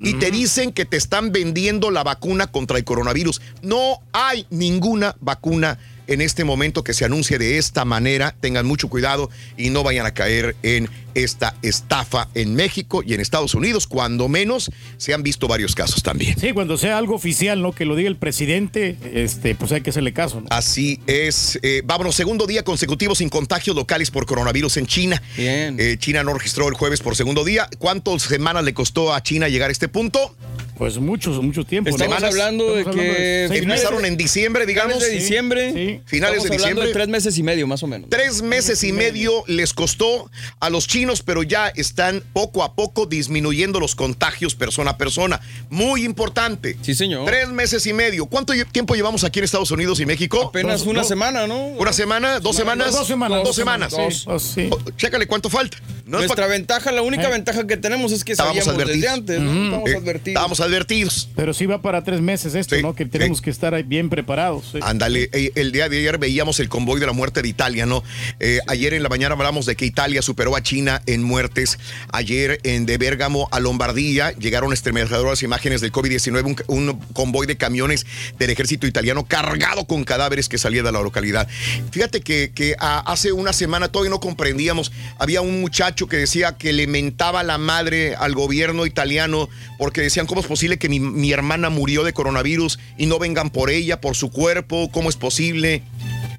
Y 0.03 0.15
te 0.15 0.31
dicen 0.31 0.72
que 0.72 0.85
te 0.85 0.98
están 0.98 1.31
vendiendo 1.31 1.91
la 1.91 2.03
vacuna 2.03 2.48
contra 2.48 2.80
el 2.80 2.84
coronavirus. 2.84 3.39
No 3.61 4.02
hay 4.14 4.48
ninguna 4.49 5.15
vacuna 5.19 5.77
en 6.11 6.21
este 6.21 6.43
momento 6.43 6.83
que 6.83 6.93
se 6.93 7.05
anuncie 7.05 7.38
de 7.38 7.57
esta 7.57 7.85
manera. 7.85 8.35
Tengan 8.39 8.65
mucho 8.65 8.89
cuidado 8.89 9.29
y 9.57 9.69
no 9.69 9.83
vayan 9.83 10.05
a 10.05 10.13
caer 10.13 10.55
en 10.61 10.89
esta 11.13 11.55
estafa 11.61 12.29
en 12.35 12.55
México 12.55 13.01
y 13.05 13.13
en 13.13 13.21
Estados 13.21 13.55
Unidos. 13.55 13.88
Cuando 13.88 14.27
menos 14.27 14.71
se 14.97 15.13
han 15.13 15.23
visto 15.23 15.47
varios 15.47 15.73
casos 15.73 16.03
también. 16.03 16.38
Sí, 16.38 16.51
cuando 16.53 16.77
sea 16.77 16.97
algo 16.97 17.15
oficial, 17.15 17.61
¿no? 17.61 17.71
Que 17.71 17.85
lo 17.85 17.95
diga 17.95 18.09
el 18.09 18.17
presidente, 18.17 18.97
este, 19.13 19.55
pues 19.55 19.71
hay 19.71 19.81
que 19.81 19.91
hacerle 19.91 20.13
caso, 20.13 20.41
¿no? 20.41 20.47
Así 20.49 20.99
es. 21.07 21.59
Eh, 21.61 21.81
vámonos, 21.85 22.15
segundo 22.15 22.45
día 22.45 22.63
consecutivo 22.63 23.15
sin 23.15 23.29
contagios 23.29 23.75
locales 23.75 24.11
por 24.11 24.25
coronavirus 24.25 24.77
en 24.77 24.88
China. 24.88 25.21
Bien. 25.38 25.77
Eh, 25.79 25.95
China 25.97 26.23
no 26.23 26.33
registró 26.33 26.67
el 26.67 26.73
jueves 26.73 26.99
por 26.99 27.15
segundo 27.15 27.45
día. 27.45 27.69
¿Cuántas 27.79 28.23
semanas 28.23 28.63
le 28.63 28.73
costó 28.73 29.13
a 29.13 29.23
China 29.23 29.47
llegar 29.47 29.69
a 29.69 29.71
este 29.71 29.88
punto? 29.88 30.35
Pues 30.81 30.97
muchos, 30.97 31.39
mucho 31.43 31.63
tiempo. 31.63 31.91
Estamos 31.91 32.15
Semanas. 32.15 32.31
hablando 32.33 32.73
de 32.73 32.79
hablando 32.81 32.99
que 33.03 33.07
de 33.07 33.55
Empezaron 33.59 34.03
en 34.03 34.17
diciembre, 34.17 34.65
digamos. 34.65 34.93
Finales 34.95 35.11
de 35.13 35.19
diciembre. 35.19 35.73
Sí. 35.75 36.01
Finales 36.07 36.37
Estamos 36.37 36.49
de 36.49 36.55
hablando 36.55 36.81
diciembre. 36.81 36.87
de 36.87 36.93
tres 36.93 37.07
meses 37.07 37.37
y 37.37 37.43
medio, 37.43 37.67
más 37.67 37.83
o 37.83 37.87
menos. 37.87 38.09
Tres 38.09 38.41
meses 38.41 38.83
y 38.83 38.91
medio 38.91 39.43
les 39.45 39.73
costó 39.75 40.31
a 40.59 40.71
los 40.71 40.87
chinos, 40.87 41.21
pero 41.21 41.43
ya 41.43 41.67
están 41.67 42.23
poco 42.33 42.63
a 42.63 42.73
poco 42.73 43.05
disminuyendo 43.05 43.79
los 43.79 43.93
contagios 43.93 44.55
persona 44.55 44.89
a 44.89 44.97
persona. 44.97 45.39
Muy 45.69 46.03
importante. 46.03 46.75
Sí, 46.81 46.95
señor. 46.95 47.27
Tres 47.27 47.49
meses 47.49 47.85
y 47.85 47.93
medio. 47.93 48.25
¿Cuánto 48.25 48.51
tiempo 48.71 48.95
llevamos 48.95 49.23
aquí 49.23 49.37
en 49.37 49.45
Estados 49.45 49.69
Unidos 49.69 49.99
y 49.99 50.07
México? 50.07 50.47
Apenas 50.47 50.79
Dos- 50.79 50.87
una 50.87 50.99
dos- 51.01 51.07
semana, 51.09 51.45
¿no? 51.45 51.63
¿Una 51.63 51.93
semana? 51.93 52.39
¿Dos 52.39 52.55
semanas? 52.55 52.91
Dos 52.93 53.05
semanas. 53.05 53.43
Dos 53.43 53.55
semanas. 53.55 53.93
Sí, 53.95 54.23
dos, 54.25 54.41
sí. 54.41 54.67
Oh, 54.71 54.79
Chécale 54.97 55.27
cuánto 55.27 55.47
falta. 55.51 55.77
No 56.07 56.17
Nuestra 56.17 56.47
ventaja, 56.47 56.91
la 56.91 57.03
única 57.03 57.27
Eh. 57.27 57.31
ventaja 57.31 57.67
que 57.67 57.77
tenemos 57.77 58.11
es 58.11 58.23
que 58.23 58.31
Estábamos 58.31 58.65
sabíamos 58.65 58.87
desde 58.87 59.07
advertidos. 59.07 59.39
antes, 59.39 59.39
¿no? 59.39 59.63
Estamos 59.65 59.89
Eh, 59.91 59.95
advertidos. 59.95 60.27
Estábamos 60.29 60.59
advertidos. 60.72 61.30
Pero 61.35 61.53
sí 61.53 61.65
va 61.65 61.81
para 61.81 62.03
tres 62.03 62.22
meses 62.22 62.56
esto, 62.56 62.80
¿no? 62.81 62.95
Que 62.95 63.06
tenemos 63.06 63.41
que 63.41 63.49
estar 63.49 63.73
ahí 63.73 63.84
bien 63.84 64.10
preparados. 64.10 64.73
Ándale, 64.81 65.30
eh, 65.34 65.52
el 65.56 65.72
día 65.72 65.89
de 65.89 65.99
ayer 65.99 66.18
veíamos 66.18 66.60
el 66.60 66.69
convoy 66.69 66.99
de 66.99 67.06
la 67.06 67.11
muerte 67.11 67.41
de 67.41 67.49
Italia, 67.49 67.85
¿no? 67.85 68.03
Eh, 68.39 68.60
ayer 68.68 68.93
en 68.93 69.03
la 69.03 69.10
mañana 69.10 69.35
hablamos 69.35 69.65
de 69.65 69.76
que 69.76 69.85
Italia 69.85 70.22
superó 70.22 70.56
a 70.56 70.64
China 70.64 71.02
en 71.06 71.23
muertes. 71.23 71.77
Ayer 72.11 72.60
en 72.64 72.85
de 72.85 72.98
Bérgamo 72.98 73.49
a 73.52 73.60
Lombardía 73.60 74.31
llegaron 74.31 74.72
estremecedoras 74.72 75.43
imágenes 75.43 75.81
del 75.81 75.91
COVID-19, 75.91 76.64
un, 76.68 76.99
convoy 77.14 77.48
de 77.48 77.57
camiones 77.57 78.06
del 78.39 78.49
ejército 78.49 78.88
italiano 78.88 79.26
cargado 79.26 79.85
con 79.85 80.03
cadáveres 80.03 80.48
que 80.48 80.57
salía 80.57 80.84
de 80.84 80.91
la 80.91 81.02
localidad. 81.02 81.48
Fíjate 81.91 82.22
que, 82.22 82.52
que 82.53 82.76
hace 82.80 83.31
una 83.31 83.53
semana 83.53 83.89
todavía 83.89 84.11
no 84.11 84.19
comprendíamos, 84.19 84.91
había 85.19 85.41
un 85.41 85.61
muchacho 85.61 86.07
que 86.07 86.18
decía 86.18 86.57
que 86.57 86.72
le 86.73 86.88
mentaba 86.88 87.43
la 87.43 87.57
madre 87.57 88.15
al 88.15 88.34
gobierno 88.34 88.85
italiano 88.85 89.49
porque 89.77 90.02
decían, 90.02 90.26
¿cómo 90.27 90.41
es 90.41 90.48
posible 90.48 90.60
que 90.77 90.89
mi, 90.89 91.31
hermana 91.31 91.69
murió 91.69 92.03
de 92.03 92.13
coronavirus 92.13 92.79
y 92.97 93.05
no 93.05 93.19
vengan 93.19 93.49
por 93.49 93.69
ella, 93.69 94.01
por 94.01 94.15
su 94.15 94.31
cuerpo? 94.31 94.89
¿Cómo 94.91 95.09
es 95.09 95.15
posible? 95.15 95.83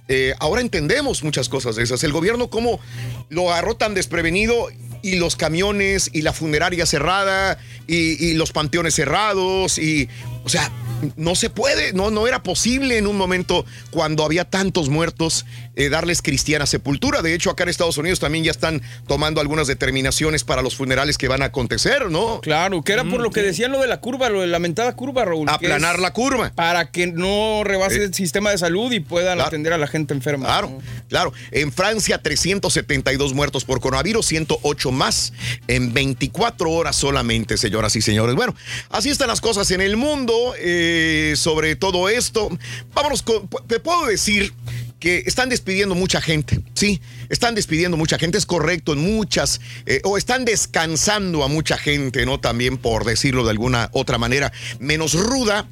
Eh, 0.08 0.34
ahora 0.38 0.60
entendemos 0.60 1.22
muchas 1.22 1.48
cosas 1.48 1.76
de 1.76 1.82
esas. 1.82 2.04
El 2.04 2.12
gobierno 2.12 2.48
cómo 2.48 2.80
lo 3.28 3.50
agarró 3.50 3.76
tan 3.76 3.94
desprevenido 3.94 4.68
y 5.02 5.16
los 5.16 5.36
camiones 5.36 6.10
y 6.12 6.22
la 6.22 6.32
funeraria 6.32 6.86
cerrada 6.86 7.58
y 7.88 8.34
los 8.34 8.52
panteones 8.52 8.94
cerrados 8.94 9.78
y, 9.78 10.08
o 10.44 10.48
sea, 10.48 10.70
no 11.16 11.34
se 11.34 11.50
puede, 11.50 11.92
no, 11.92 12.10
no 12.10 12.26
era 12.26 12.42
posible 12.42 12.98
en 12.98 13.06
un 13.06 13.16
momento 13.16 13.64
cuando 13.90 14.24
había 14.24 14.44
tantos 14.44 14.88
muertos 14.88 15.46
eh, 15.74 15.88
darles 15.88 16.22
cristiana 16.22 16.66
sepultura. 16.66 17.22
De 17.22 17.34
hecho, 17.34 17.50
acá 17.50 17.62
en 17.64 17.70
Estados 17.70 17.98
Unidos 17.98 18.20
también 18.20 18.44
ya 18.44 18.50
están 18.50 18.82
tomando 19.06 19.40
algunas 19.40 19.66
determinaciones 19.66 20.44
para 20.44 20.62
los 20.62 20.76
funerales 20.76 21.18
que 21.18 21.28
van 21.28 21.42
a 21.42 21.46
acontecer, 21.46 22.10
¿no? 22.10 22.40
Claro, 22.40 22.82
que 22.82 22.92
era 22.92 23.04
por 23.04 23.20
lo 23.20 23.30
que 23.30 23.42
decían 23.42 23.72
lo 23.72 23.80
de 23.80 23.88
la 23.88 24.00
curva, 24.00 24.28
lo 24.28 24.40
de 24.40 24.46
la 24.46 24.52
lamentada 24.52 24.94
curva, 24.94 25.24
Raúl. 25.24 25.48
Aplanar 25.48 25.98
la 25.98 26.12
curva. 26.12 26.52
Para 26.54 26.90
que 26.90 27.06
no 27.06 27.62
rebase 27.64 27.96
eh, 27.96 28.04
el 28.04 28.14
sistema 28.14 28.50
de 28.50 28.58
salud 28.58 28.92
y 28.92 29.00
puedan 29.00 29.40
atender 29.40 29.72
a 29.72 29.78
la 29.78 29.86
gente 29.86 30.14
enferma. 30.14 30.46
Claro, 30.46 30.78
claro. 31.08 31.32
En 31.50 31.72
Francia, 31.72 32.18
372 32.18 33.34
muertos 33.34 33.64
por 33.64 33.80
coronavirus, 33.80 34.26
108 34.26 34.92
más 34.92 35.32
en 35.68 35.92
24 35.92 36.70
horas 36.70 36.96
solamente, 36.96 37.56
señoras 37.56 37.96
y 37.96 38.02
señores. 38.02 38.34
Bueno, 38.34 38.54
así 38.90 39.10
están 39.10 39.28
las 39.28 39.40
cosas 39.40 39.70
en 39.70 39.80
el 39.80 39.96
mundo. 39.96 40.31
Eh, 40.56 41.22
eh, 41.32 41.36
sobre 41.36 41.76
todo 41.76 42.08
esto. 42.08 42.48
Vámonos, 42.94 43.24
te 43.66 43.80
puedo 43.80 44.06
decir 44.06 44.52
que 44.98 45.24
están 45.26 45.48
despidiendo 45.48 45.96
mucha 45.96 46.20
gente, 46.20 46.60
sí, 46.74 47.00
están 47.28 47.56
despidiendo 47.56 47.96
mucha 47.96 48.18
gente, 48.18 48.38
es 48.38 48.46
correcto, 48.46 48.92
en 48.92 49.00
muchas, 49.00 49.60
eh, 49.84 50.00
o 50.04 50.16
están 50.16 50.44
descansando 50.44 51.42
a 51.42 51.48
mucha 51.48 51.76
gente, 51.76 52.24
¿no? 52.24 52.38
También 52.38 52.78
por 52.78 53.04
decirlo 53.04 53.42
de 53.42 53.50
alguna 53.50 53.90
otra 53.92 54.16
manera, 54.16 54.52
menos 54.78 55.14
ruda, 55.14 55.66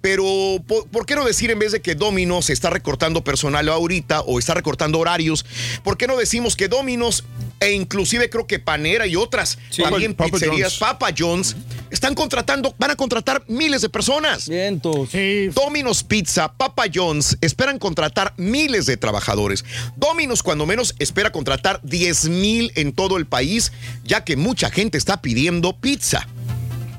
pero 0.00 0.24
¿por, 0.68 1.04
qué 1.04 1.16
no 1.16 1.24
decir 1.24 1.50
en 1.50 1.58
vez 1.58 1.72
de 1.72 1.82
que 1.82 1.96
Dominos 1.96 2.48
está 2.48 2.70
recortando 2.70 3.24
personal 3.24 3.68
ahorita 3.68 4.20
o 4.20 4.38
está 4.38 4.54
recortando 4.54 5.00
horarios, 5.00 5.44
¿por 5.82 5.96
qué 5.96 6.06
no 6.06 6.16
decimos 6.16 6.54
que 6.54 6.68
Dominos 6.68 7.24
e 7.58 7.72
inclusive 7.72 8.30
creo 8.30 8.46
que 8.46 8.60
Panera 8.60 9.08
y 9.08 9.16
otras 9.16 9.58
también 9.76 10.14
pizzerías, 10.14 10.76
Papa 10.76 11.08
John's, 11.16 11.56
están 11.90 12.14
contratando, 12.14 12.74
van 12.78 12.90
a 12.90 12.96
contratar 12.96 13.42
miles 13.48 13.82
de 13.82 13.88
personas. 13.88 14.48
Vientos. 14.48 15.10
Sí. 15.10 15.48
Domino's 15.48 16.02
Pizza, 16.02 16.52
Papa 16.52 16.84
John's 16.92 17.36
esperan 17.40 17.78
contratar 17.78 18.34
miles 18.36 18.86
de 18.86 18.96
trabajadores. 18.96 19.64
Domino's 19.96 20.42
cuando 20.42 20.66
menos 20.66 20.94
espera 20.98 21.30
contratar 21.30 21.80
10 21.82 22.28
mil 22.28 22.72
en 22.74 22.92
todo 22.92 23.16
el 23.16 23.26
país, 23.26 23.72
ya 24.04 24.24
que 24.24 24.36
mucha 24.36 24.70
gente 24.70 24.98
está 24.98 25.20
pidiendo 25.20 25.72
pizza. 25.78 26.26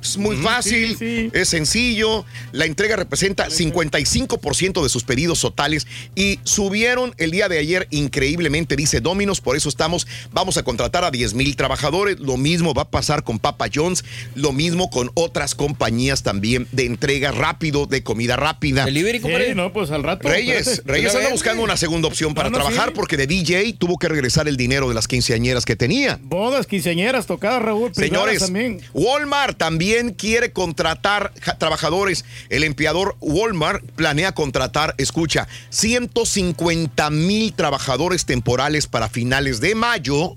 Es 0.08 0.18
muy 0.18 0.38
fácil, 0.38 1.32
es 1.34 1.50
sencillo. 1.50 2.26
La 2.54 2.66
entrega 2.66 2.96
representa 2.96 3.48
55% 3.48 4.82
de 4.82 4.90
sus 4.90 5.04
pedidos 5.04 5.42
totales 5.42 5.86
y 6.16 6.40
subieron 6.44 7.14
el 7.18 7.32
día 7.32 7.50
de 7.50 7.60
ayer 7.60 7.88
increíblemente, 7.92 8.76
dice 8.76 9.02
Dominos. 9.02 9.42
Por 9.42 9.58
eso 9.58 9.68
estamos, 9.68 10.08
vamos 10.32 10.58
a 10.58 10.64
contratar 10.64 11.04
a 11.04 11.12
10 11.12 11.34
mil 11.34 11.56
trabajadores. 11.58 12.20
Lo 12.20 12.38
mismo 12.38 12.74
va 12.74 12.84
a 12.84 12.90
pasar 12.90 13.24
con 13.24 13.40
Papa 13.40 13.68
John's, 13.74 14.06
lo 14.36 14.54
mismo 14.54 14.90
con 14.90 15.12
otras 15.14 15.56
compañías 15.56 16.24
también 16.24 16.68
de 16.72 16.86
entrega 16.86 17.32
rápido, 17.32 17.86
de 17.86 18.04
comida 18.04 18.38
rápida. 18.38 18.86
Delivery, 18.86 19.20
sí, 19.20 19.56
no, 19.56 19.74
pues 19.74 19.92
al 19.92 20.04
rato. 20.04 20.30
Reyes, 20.30 20.84
Reyes 20.86 21.14
anda 21.16 21.30
buscando 21.30 21.64
una 21.64 21.76
segunda 21.76 22.08
opción 22.08 22.34
para 22.34 22.50
trabajar 22.50 22.94
porque 22.94 23.18
de 23.18 23.28
DJ 23.28 23.74
tuvo 23.78 23.98
que 23.98 24.08
regresar 24.08 24.48
el 24.48 24.56
dinero 24.56 24.88
de 24.88 24.96
las 24.96 25.08
quinceañeras 25.08 25.66
que 25.66 25.76
tenía. 25.76 26.20
Bodas, 26.22 26.66
quinceañeras, 26.66 27.26
tocadas, 27.26 27.62
Raúl. 27.62 27.94
Señores, 27.94 28.40
también. 28.40 28.82
Walmart 28.94 29.58
también 29.58 29.97
quiere 30.18 30.52
contratar 30.52 31.34
trabajadores. 31.58 32.26
El 32.50 32.64
empleador 32.64 33.18
Walmart 33.20 33.84
planea 33.96 34.34
contratar, 34.34 34.96
escucha, 34.98 35.48
150 35.70 37.10
mil 37.10 37.54
trabajadores 37.54 38.26
temporales 38.26 38.88
para 38.88 39.10
finales 39.10 39.60
de 39.60 39.76
mayo. 39.76 40.36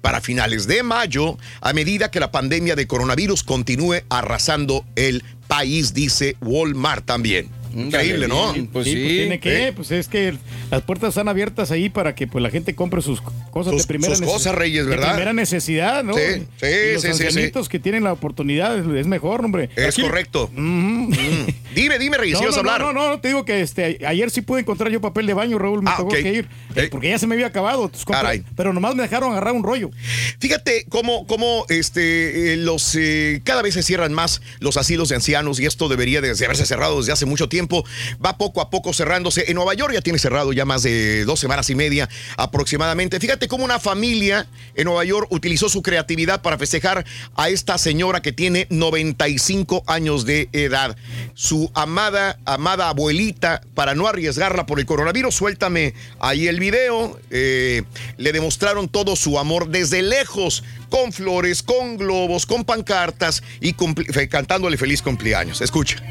Para 0.00 0.20
finales 0.20 0.66
de 0.66 0.82
mayo, 0.82 1.36
a 1.60 1.72
medida 1.72 2.10
que 2.10 2.20
la 2.20 2.32
pandemia 2.32 2.74
de 2.74 2.86
coronavirus 2.86 3.42
continúe 3.44 4.02
arrasando 4.08 4.84
el 4.96 5.22
país, 5.46 5.94
dice 5.94 6.36
Walmart 6.40 7.04
también. 7.04 7.57
Increíble, 7.74 8.28
¿no? 8.28 8.52
Pues, 8.52 8.66
pues 8.72 8.86
sí, 8.86 8.94
tiene 8.94 9.40
que, 9.40 9.72
pues 9.74 9.90
es 9.90 10.08
que 10.08 10.34
las 10.70 10.82
puertas 10.82 11.10
están 11.10 11.28
abiertas 11.28 11.70
ahí 11.70 11.88
para 11.88 12.14
que 12.14 12.26
pues 12.26 12.42
la 12.42 12.50
gente 12.50 12.74
compre 12.74 13.02
sus 13.02 13.20
cosas 13.50 13.76
de 13.76 13.84
primera 13.84 14.14
sus 14.14 14.26
cosas, 14.26 14.54
Reyes, 14.54 14.86
¿verdad? 14.86 15.08
De 15.08 15.12
primera 15.14 15.32
necesidad, 15.32 16.04
¿no? 16.04 16.14
Sí, 16.14 16.46
sí, 16.60 16.66
y 16.66 16.92
los 16.94 17.02
sí, 17.02 17.68
que 17.68 17.78
tienen 17.78 18.04
la 18.04 18.12
oportunidad 18.12 18.78
es 18.96 19.06
mejor, 19.06 19.44
hombre. 19.44 19.70
Es 19.76 19.96
correcto. 19.96 20.50
Dime, 21.78 21.98
dime, 21.98 22.18
Reyes, 22.18 22.38
no, 22.38 22.42
ibas 22.42 22.56
a 22.56 22.58
hablar. 22.58 22.80
No, 22.80 22.92
no, 22.92 23.08
no, 23.08 23.20
te 23.20 23.28
digo 23.28 23.44
que 23.44 23.60
este, 23.60 24.04
ayer 24.04 24.30
sí 24.30 24.40
pude 24.40 24.60
encontrar 24.60 24.90
yo 24.90 25.00
papel 25.00 25.26
de 25.26 25.34
baño, 25.34 25.58
Raúl, 25.58 25.80
me 25.82 25.90
ah, 25.90 26.04
que 26.10 26.32
ir. 26.32 26.48
Eh, 26.74 26.88
porque 26.90 27.08
ya 27.08 27.18
se 27.18 27.28
me 27.28 27.36
había 27.36 27.46
acabado. 27.46 27.90
Caray. 28.04 28.44
Pero 28.56 28.72
nomás 28.72 28.96
me 28.96 29.02
dejaron 29.02 29.30
agarrar 29.30 29.54
un 29.54 29.62
rollo. 29.62 29.90
Fíjate 30.40 30.86
cómo, 30.88 31.26
cómo 31.28 31.66
este, 31.68 32.54
eh, 32.54 32.56
los, 32.56 32.96
eh, 32.96 33.40
cada 33.44 33.62
vez 33.62 33.74
se 33.74 33.84
cierran 33.84 34.12
más 34.12 34.42
los 34.58 34.76
asilos 34.76 35.08
de 35.08 35.14
ancianos 35.14 35.60
y 35.60 35.66
esto 35.66 35.88
debería 35.88 36.20
de 36.20 36.30
haberse 36.30 36.66
cerrado 36.66 36.98
desde 36.98 37.12
hace 37.12 37.26
mucho 37.26 37.48
tiempo. 37.48 37.84
Va 38.24 38.38
poco 38.38 38.60
a 38.60 38.70
poco 38.70 38.92
cerrándose. 38.92 39.44
En 39.46 39.54
Nueva 39.54 39.74
York 39.74 39.92
ya 39.94 40.00
tiene 40.00 40.18
cerrado 40.18 40.52
ya 40.52 40.64
más 40.64 40.82
de 40.82 41.24
dos 41.24 41.38
semanas 41.38 41.70
y 41.70 41.76
media 41.76 42.08
aproximadamente. 42.36 43.20
Fíjate 43.20 43.46
cómo 43.46 43.64
una 43.64 43.78
familia 43.78 44.48
en 44.74 44.86
Nueva 44.86 45.04
York 45.04 45.28
utilizó 45.30 45.68
su 45.68 45.82
creatividad 45.82 46.42
para 46.42 46.58
festejar 46.58 47.04
a 47.36 47.48
esta 47.48 47.78
señora 47.78 48.20
que 48.20 48.32
tiene 48.32 48.66
95 48.70 49.84
años 49.86 50.24
de 50.24 50.48
edad. 50.52 50.96
Su 51.34 51.67
amada, 51.74 52.38
amada 52.44 52.88
abuelita, 52.88 53.60
para 53.74 53.94
no 53.94 54.06
arriesgarla 54.06 54.66
por 54.66 54.80
el 54.80 54.86
coronavirus, 54.86 55.34
suéltame 55.34 55.94
ahí 56.20 56.48
el 56.48 56.60
video. 56.60 57.18
Eh, 57.30 57.82
le 58.16 58.32
demostraron 58.32 58.88
todo 58.88 59.16
su 59.16 59.38
amor 59.38 59.68
desde 59.68 60.02
lejos, 60.02 60.64
con 60.90 61.12
flores, 61.12 61.62
con 61.62 61.96
globos, 61.96 62.46
con 62.46 62.64
pancartas 62.64 63.42
y 63.60 63.74
cantándole 64.28 64.76
feliz 64.76 65.02
cumpleaños. 65.02 65.60
Escucha. 65.60 66.02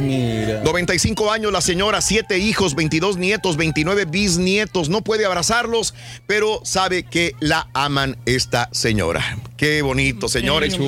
95 0.00 1.30
años 1.30 1.52
la 1.52 1.60
señora, 1.60 2.00
7 2.00 2.38
hijos, 2.38 2.74
22 2.74 3.18
nietos, 3.18 3.56
29 3.56 4.06
bisnietos. 4.06 4.88
No 4.88 5.02
puede 5.02 5.26
abrazarlos, 5.26 5.94
pero 6.26 6.60
sabe 6.64 7.02
que 7.02 7.34
la 7.40 7.68
aman 7.74 8.16
esta 8.24 8.68
señora. 8.72 9.38
Qué 9.60 9.82
bonito, 9.82 10.26
señores. 10.26 10.78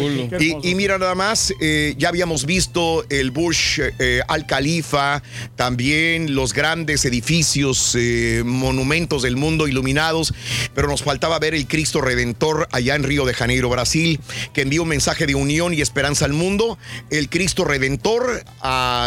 y, 0.41 0.75
mira 0.75 0.97
nada 0.97 1.15
más, 1.15 1.53
eh, 1.61 1.95
ya 1.99 2.09
habíamos 2.09 2.47
visto 2.47 3.05
el 3.11 3.31
Bush 3.31 3.81
eh, 3.99 4.23
Al 4.29 4.47
Khalifa, 4.47 5.23
también 5.57 6.35
los 6.35 6.55
grandes 6.55 7.05
edificios, 7.05 7.95
eh, 7.95 8.43
monumentos 8.47 9.21
del 9.21 9.37
mundo 9.37 9.69
iluminados, 9.69 10.33
pero 10.75 10.89
nos 10.89 11.03
faltaba 11.03 11.39
ver 11.39 11.55
el 11.55 11.67
Cristo 11.67 12.01
Redentor 12.01 12.67
allá 12.73 12.95
en 12.95 13.03
Río 13.03 13.27
de 13.27 13.35
Janeiro, 13.35 13.69
Brasil, 13.69 14.19
que 14.55 14.63
envió 14.63 14.85
un 14.85 14.89
mensaje 14.89 15.27
de 15.27 15.35
unión 15.35 15.75
y 15.75 15.83
esperanza 15.83 16.25
al 16.25 16.33
mundo. 16.33 16.79
El 17.11 17.29
Cristo 17.29 17.67
Redentor 17.67 18.43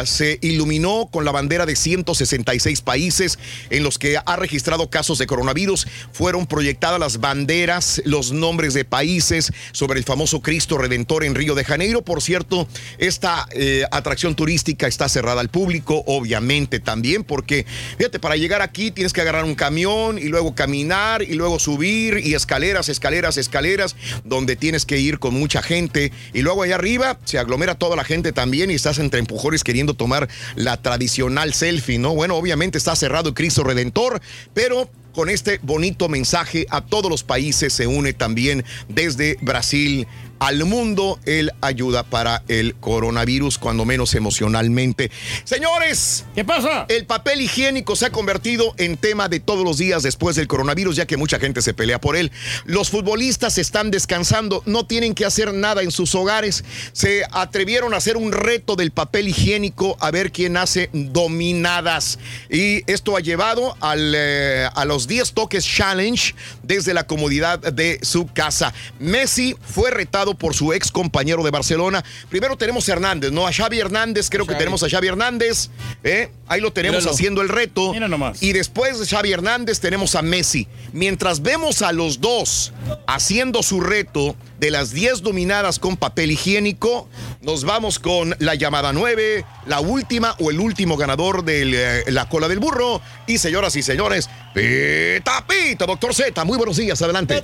se 0.05 0.39
iluminó 0.41 1.07
con 1.11 1.23
la 1.23 1.31
bandera 1.31 1.65
de 1.65 1.75
166 1.75 2.81
países 2.81 3.39
en 3.69 3.83
los 3.83 3.97
que 3.97 4.17
ha 4.17 4.35
registrado 4.35 4.89
casos 4.89 5.17
de 5.17 5.27
coronavirus. 5.27 5.87
Fueron 6.11 6.47
proyectadas 6.47 6.99
las 6.99 7.19
banderas, 7.19 8.01
los 8.05 8.31
nombres 8.31 8.73
de 8.73 8.83
países 8.83 9.51
sobre 9.71 9.99
el 9.99 10.05
famoso 10.05 10.41
Cristo 10.41 10.77
Redentor 10.77 11.23
en 11.23 11.35
Río 11.35 11.55
de 11.55 11.63
Janeiro. 11.63 12.01
Por 12.01 12.21
cierto, 12.21 12.67
esta 12.97 13.47
eh, 13.51 13.83
atracción 13.91 14.35
turística 14.35 14.87
está 14.87 15.07
cerrada 15.07 15.41
al 15.41 15.49
público, 15.49 16.03
obviamente 16.07 16.79
también, 16.79 17.23
porque 17.23 17.65
fíjate, 17.97 18.19
para 18.19 18.35
llegar 18.35 18.61
aquí 18.61 18.91
tienes 18.91 19.13
que 19.13 19.21
agarrar 19.21 19.45
un 19.45 19.55
camión 19.55 20.17
y 20.17 20.25
luego 20.25 20.55
caminar 20.55 21.21
y 21.21 21.33
luego 21.33 21.59
subir 21.59 22.19
y 22.23 22.33
escaleras, 22.33 22.89
escaleras, 22.89 23.37
escaleras, 23.37 23.95
donde 24.23 24.55
tienes 24.55 24.85
que 24.85 24.99
ir 24.99 25.19
con 25.19 25.33
mucha 25.33 25.61
gente. 25.61 26.11
Y 26.33 26.41
luego 26.41 26.63
allá 26.63 26.75
arriba 26.75 27.19
se 27.25 27.37
aglomera 27.37 27.75
toda 27.75 27.95
la 27.95 28.03
gente 28.03 28.31
también 28.31 28.71
y 28.71 28.73
estás 28.73 28.99
entre 28.99 29.19
empujones 29.19 29.63
queriendo 29.63 29.84
tomar 29.93 30.27
la 30.55 30.81
tradicional 30.81 31.53
selfie, 31.53 31.99
¿no? 31.99 32.13
Bueno, 32.15 32.35
obviamente 32.35 32.77
está 32.77 32.95
cerrado 32.95 33.33
Cristo 33.33 33.63
Redentor, 33.63 34.21
pero 34.53 34.89
con 35.13 35.29
este 35.29 35.59
bonito 35.63 36.09
mensaje 36.09 36.67
a 36.69 36.81
todos 36.81 37.09
los 37.09 37.23
países. 37.23 37.73
Se 37.73 37.87
une 37.87 38.13
también 38.13 38.65
desde 38.89 39.37
Brasil 39.41 40.07
al 40.39 40.63
mundo. 40.65 41.19
Él 41.25 41.51
ayuda 41.61 42.03
para 42.03 42.43
el 42.47 42.75
coronavirus, 42.75 43.57
cuando 43.57 43.85
menos 43.85 44.15
emocionalmente. 44.15 45.11
Señores, 45.43 46.25
¿qué 46.35 46.43
pasa? 46.43 46.85
El 46.89 47.05
papel 47.05 47.41
higiénico 47.41 47.95
se 47.95 48.07
ha 48.07 48.09
convertido 48.11 48.73
en 48.77 48.97
tema 48.97 49.29
de 49.29 49.39
todos 49.39 49.63
los 49.63 49.77
días 49.77 50.03
después 50.03 50.35
del 50.35 50.47
coronavirus, 50.47 50.95
ya 50.95 51.05
que 51.05 51.17
mucha 51.17 51.39
gente 51.39 51.61
se 51.61 51.73
pelea 51.73 51.99
por 51.99 52.15
él. 52.15 52.31
Los 52.65 52.89
futbolistas 52.89 53.57
están 53.57 53.91
descansando, 53.91 54.63
no 54.65 54.85
tienen 54.85 55.15
que 55.15 55.25
hacer 55.25 55.53
nada 55.53 55.81
en 55.81 55.91
sus 55.91 56.15
hogares. 56.15 56.63
Se 56.93 57.23
atrevieron 57.31 57.93
a 57.93 57.97
hacer 57.97 58.17
un 58.17 58.31
reto 58.31 58.75
del 58.75 58.91
papel 58.91 59.27
higiénico 59.27 59.97
a 59.99 60.11
ver 60.11 60.31
quién 60.31 60.57
hace 60.57 60.89
dominadas. 60.93 62.19
Y 62.49 62.89
esto 62.91 63.17
ha 63.17 63.19
llevado 63.19 63.75
al, 63.81 64.13
eh, 64.15 64.69
a 64.73 64.85
los 64.85 65.07
10 65.07 65.33
toques 65.33 65.65
challenge 65.65 66.35
desde 66.63 66.93
la 66.93 67.05
comodidad 67.05 67.59
de 67.59 67.99
su 68.01 68.27
casa. 68.27 68.73
Messi 68.99 69.55
fue 69.61 69.91
retado 69.91 70.24
por 70.33 70.55
su 70.55 70.73
ex 70.73 70.91
compañero 70.91 71.43
de 71.43 71.51
Barcelona. 71.51 72.03
Primero 72.29 72.57
tenemos 72.57 72.89
a 72.89 72.93
Hernández, 72.93 73.31
¿no? 73.31 73.45
A 73.45 73.53
Xavi 73.53 73.79
Hernández, 73.79 74.29
creo 74.29 74.47
que 74.47 74.55
tenemos 74.55 74.81
a 74.83 74.89
Xavi 74.89 75.07
Hernández. 75.07 75.69
¿eh? 76.03 76.31
Ahí 76.47 76.61
lo 76.61 76.71
tenemos 76.73 77.01
Míralo. 77.01 77.13
haciendo 77.13 77.41
el 77.41 77.49
reto. 77.49 77.91
Mira 77.93 78.07
nomás. 78.07 78.41
Y 78.41 78.53
después 78.53 78.99
de 78.99 79.05
Xavi 79.05 79.31
Hernández 79.31 79.79
tenemos 79.79 80.15
a 80.15 80.21
Messi. 80.21 80.67
Mientras 80.93 81.41
vemos 81.41 81.81
a 81.81 81.91
los 81.91 82.21
dos 82.21 82.73
haciendo 83.07 83.61
su 83.63 83.81
reto 83.81 84.35
de 84.59 84.71
las 84.71 84.91
10 84.91 85.21
dominadas 85.21 85.79
con 85.79 85.97
papel 85.97 86.31
higiénico, 86.31 87.09
nos 87.41 87.65
vamos 87.65 87.99
con 87.99 88.35
la 88.39 88.55
llamada 88.55 88.93
9, 88.93 89.45
la 89.67 89.81
última 89.81 90.35
o 90.39 90.49
el 90.49 90.59
último 90.59 90.97
ganador 90.97 91.43
de 91.43 92.03
la 92.07 92.29
cola 92.29 92.47
del 92.47 92.59
burro. 92.59 93.01
Y 93.27 93.37
señoras 93.37 93.75
y 93.75 93.83
señores, 93.83 94.29
pita 94.53 95.45
pita, 95.47 95.85
doctor 95.85 96.13
Z. 96.13 96.43
Muy 96.45 96.57
buenos 96.57 96.77
días, 96.77 97.01
adelante. 97.01 97.43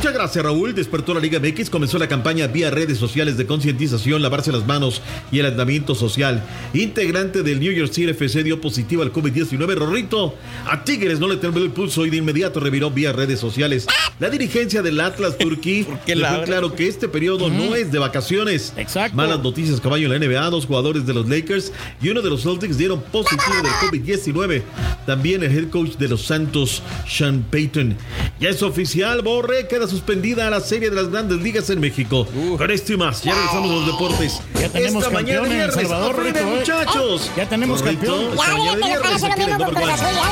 Muchas 0.00 0.14
gracias 0.14 0.42
Raúl. 0.42 0.74
Despertó 0.74 1.12
la 1.12 1.20
Liga 1.20 1.38
MX, 1.38 1.68
comenzó 1.68 1.98
la 1.98 2.08
campaña 2.08 2.46
vía 2.46 2.70
redes 2.70 2.96
sociales 2.96 3.36
de 3.36 3.44
concientización, 3.44 4.22
lavarse 4.22 4.50
las 4.50 4.66
manos 4.66 5.02
y 5.30 5.40
el 5.40 5.44
aislamiento 5.44 5.94
social. 5.94 6.42
Integrante 6.72 7.42
del 7.42 7.60
New 7.60 7.70
York 7.70 7.92
City 7.92 8.08
FC 8.08 8.42
dio 8.42 8.62
positivo 8.62 9.02
al 9.02 9.12
COVID-19. 9.12 9.74
Rorrito, 9.74 10.36
a 10.66 10.84
Tigres 10.84 11.20
no 11.20 11.28
le 11.28 11.36
tembló 11.36 11.62
el 11.62 11.72
pulso 11.72 12.06
y 12.06 12.10
de 12.10 12.16
inmediato 12.16 12.60
reviró 12.60 12.90
vía 12.90 13.12
redes 13.12 13.40
sociales. 13.40 13.86
La 14.18 14.30
dirigencia 14.30 14.80
del 14.80 14.98
Atlas 15.00 15.36
Turquí 15.36 15.86
dejó 16.06 16.44
claro 16.44 16.74
que 16.74 16.88
este 16.88 17.06
periodo 17.06 17.50
no 17.50 17.74
es 17.74 17.92
de 17.92 17.98
vacaciones. 17.98 18.72
Exacto. 18.78 19.14
Malas 19.14 19.42
noticias, 19.42 19.82
caballo 19.82 20.10
en 20.10 20.18
la 20.18 20.26
NBA. 20.26 20.48
Dos 20.48 20.64
jugadores 20.64 21.04
de 21.04 21.12
los 21.12 21.28
Lakers 21.28 21.72
y 22.00 22.08
uno 22.08 22.22
de 22.22 22.30
los 22.30 22.44
Celtics 22.44 22.78
dieron 22.78 23.02
positivo 23.02 23.56
del 23.62 23.90
COVID-19. 23.90 24.62
También 25.04 25.42
el 25.42 25.54
head 25.54 25.68
coach 25.68 25.96
de 25.98 26.08
los 26.08 26.22
Santos, 26.22 26.82
Sean 27.06 27.44
Payton. 27.50 27.98
Ya 28.40 28.48
es 28.48 28.62
oficial, 28.62 29.20
Borre, 29.20 29.68
queda 29.68 29.89
suspendida 29.90 30.48
la 30.48 30.60
serie 30.60 30.90
de 30.90 30.96
las 30.96 31.10
grandes 31.10 31.38
ligas 31.40 31.68
en 31.70 31.80
México. 31.80 32.26
Con 32.56 32.70
esto 32.70 32.92
y 32.92 32.96
más, 32.96 33.22
ya 33.22 33.34
regresamos 33.34 33.70
a 33.70 33.74
los 33.74 33.86
deportes. 33.86 34.40
Ya 34.54 34.68
tenemos 34.68 35.02
Esta 35.02 35.14
mañana 35.14 35.40
campeón 35.40 35.46
en 35.46 35.52
El 35.52 35.56
viernes, 35.56 35.74
Salvador, 35.74 36.10
a 36.10 36.18
freír, 36.18 36.34
Rito, 36.34 36.46
¿eh? 36.46 36.58
muchachos. 36.58 37.30
Ya 37.36 37.48
tenemos 37.48 37.82
campeón. 37.82 38.36
Ya, 38.36 38.48
lo 38.54 38.64
mismo 38.64 39.64
con 39.64 39.74
Cruz. 39.74 39.90
Azul, 39.90 40.08
ya. 40.14 40.22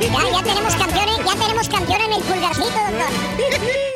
Ya, 0.00 0.30
ya 0.30 0.42
tenemos 0.42 0.74
campeones, 0.74 1.16
ya 1.24 1.34
tenemos 1.34 1.68
campeón 1.68 2.00
en 2.00 2.12
el 2.12 2.22
pulgarcito, 2.22 2.64
doctor. 2.64 3.93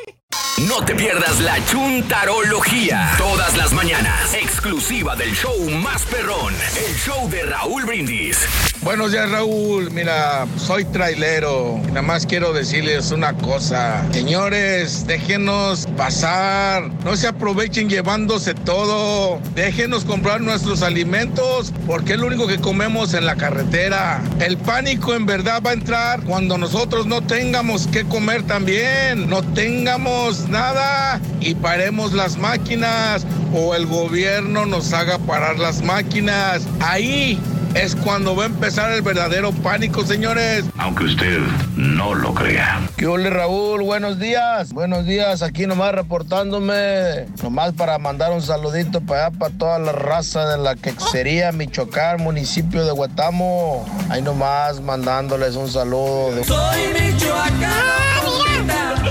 No 0.66 0.85
te 0.85 0.93
pierdas 0.97 1.39
la 1.40 1.64
chuntarología. 1.66 3.12
Todas 3.16 3.56
las 3.56 3.72
mañanas. 3.72 4.35
Exclusiva 4.35 5.14
del 5.14 5.32
show 5.32 5.56
más 5.70 6.05
perrón. 6.06 6.52
El 6.76 6.97
show 6.97 7.30
de 7.30 7.44
Raúl 7.44 7.85
Brindis. 7.85 8.44
Buenos 8.82 9.12
días, 9.12 9.30
Raúl. 9.30 9.90
Mira, 9.93 10.47
soy 10.56 10.85
trailero. 10.86 11.80
Nada 11.89 12.02
más 12.02 12.26
quiero 12.26 12.52
decirles 12.52 13.12
una 13.12 13.35
cosa. 13.35 14.05
Señores, 14.12 15.06
déjenos 15.06 15.86
pasar. 15.97 16.90
No 17.05 17.16
se 17.16 17.28
aprovechen 17.28 17.89
llevándose 17.89 18.55
todo. 18.55 19.40
Déjenos 19.55 20.05
comprar 20.05 20.40
nuestros 20.40 20.82
alimentos 20.82 21.72
porque 21.86 22.14
es 22.14 22.18
lo 22.18 22.26
único 22.26 22.48
que 22.48 22.59
comemos 22.59 23.14
en 23.14 23.26
la 23.26 23.36
carretera. 23.36 24.22
El 24.40 24.56
pánico 24.56 25.14
en 25.14 25.26
verdad 25.26 25.62
va 25.64 25.70
a 25.70 25.74
entrar 25.74 26.22
cuando 26.22 26.59
nosotros 26.59 27.06
no 27.06 27.20
tengamos 27.20 27.86
que 27.86 28.05
comer 28.05 28.43
también. 28.43 29.28
No 29.28 29.43
tengamos 29.43 30.48
nada 30.49 31.20
y 31.41 31.55
paremos 31.55 32.12
las 32.12 32.37
máquinas 32.37 33.27
o 33.55 33.75
el 33.75 33.87
gobierno 33.87 34.66
nos 34.66 34.93
haga 34.93 35.19
parar 35.19 35.59
las 35.59 35.83
máquinas. 35.83 36.66
Ahí 36.81 37.39
es 37.74 37.95
cuando 37.95 38.35
va 38.35 38.45
a 38.45 38.47
empezar 38.47 38.90
el 38.93 39.03
verdadero 39.03 39.53
pánico, 39.53 40.05
señores. 40.05 40.65
Aunque 40.78 41.05
usted 41.05 41.39
no 41.77 42.15
lo 42.15 42.35
crea. 42.35 42.81
¿Qué 42.97 43.07
ole, 43.07 43.31
Raúl? 43.31 43.82
Buenos 43.82 44.19
días. 44.19 44.73
Buenos 44.73 45.05
días. 45.07 45.43
Aquí 45.43 45.66
nomás 45.66 45.93
reportándome. 45.95 47.27
Nomás 47.43 47.73
para 47.74 47.99
mandar 47.99 48.32
un 48.32 48.43
saludito 48.43 49.01
para 49.01 49.27
allá, 49.27 49.39
para 49.39 49.55
toda 49.57 49.78
la 49.78 49.93
raza 49.93 50.47
de 50.49 50.59
la 50.59 50.74
quexería 50.74 51.53
Michoacán, 51.53 52.23
municipio 52.23 52.85
de 52.85 52.93
Huetamo. 52.93 53.86
Ahí 54.11 54.23
nomás 54.23 54.81
mandándoles 54.81 55.55
un 55.57 55.69
saludo. 55.69 56.32
de- 56.35 56.43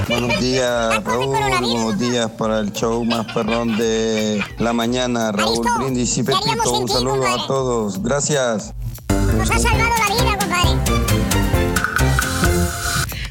Buenos 0.10 0.40
días, 0.40 1.04
Raúl. 1.04 1.38
Buenos 1.60 2.00
días 2.00 2.30
para 2.32 2.60
el 2.60 2.72
show 2.72 3.04
más 3.04 3.26
perrón 3.34 3.78
de 3.78 4.42
la 4.58 4.72
mañana, 4.74 5.32
Raúl 5.32 5.66
Brindis 5.80 6.18
y 6.18 6.24
Pepito. 6.24 6.72
Un 6.80 6.88
saludo 6.88 7.28
a 7.28 7.46
todos. 7.48 8.02
Gracias. 8.02 8.47
Nos 8.56 9.52
ha 9.52 9.60
salvado 9.60 9.90
la 10.07 10.15
vida, 10.15 10.38
compadre. 10.40 10.78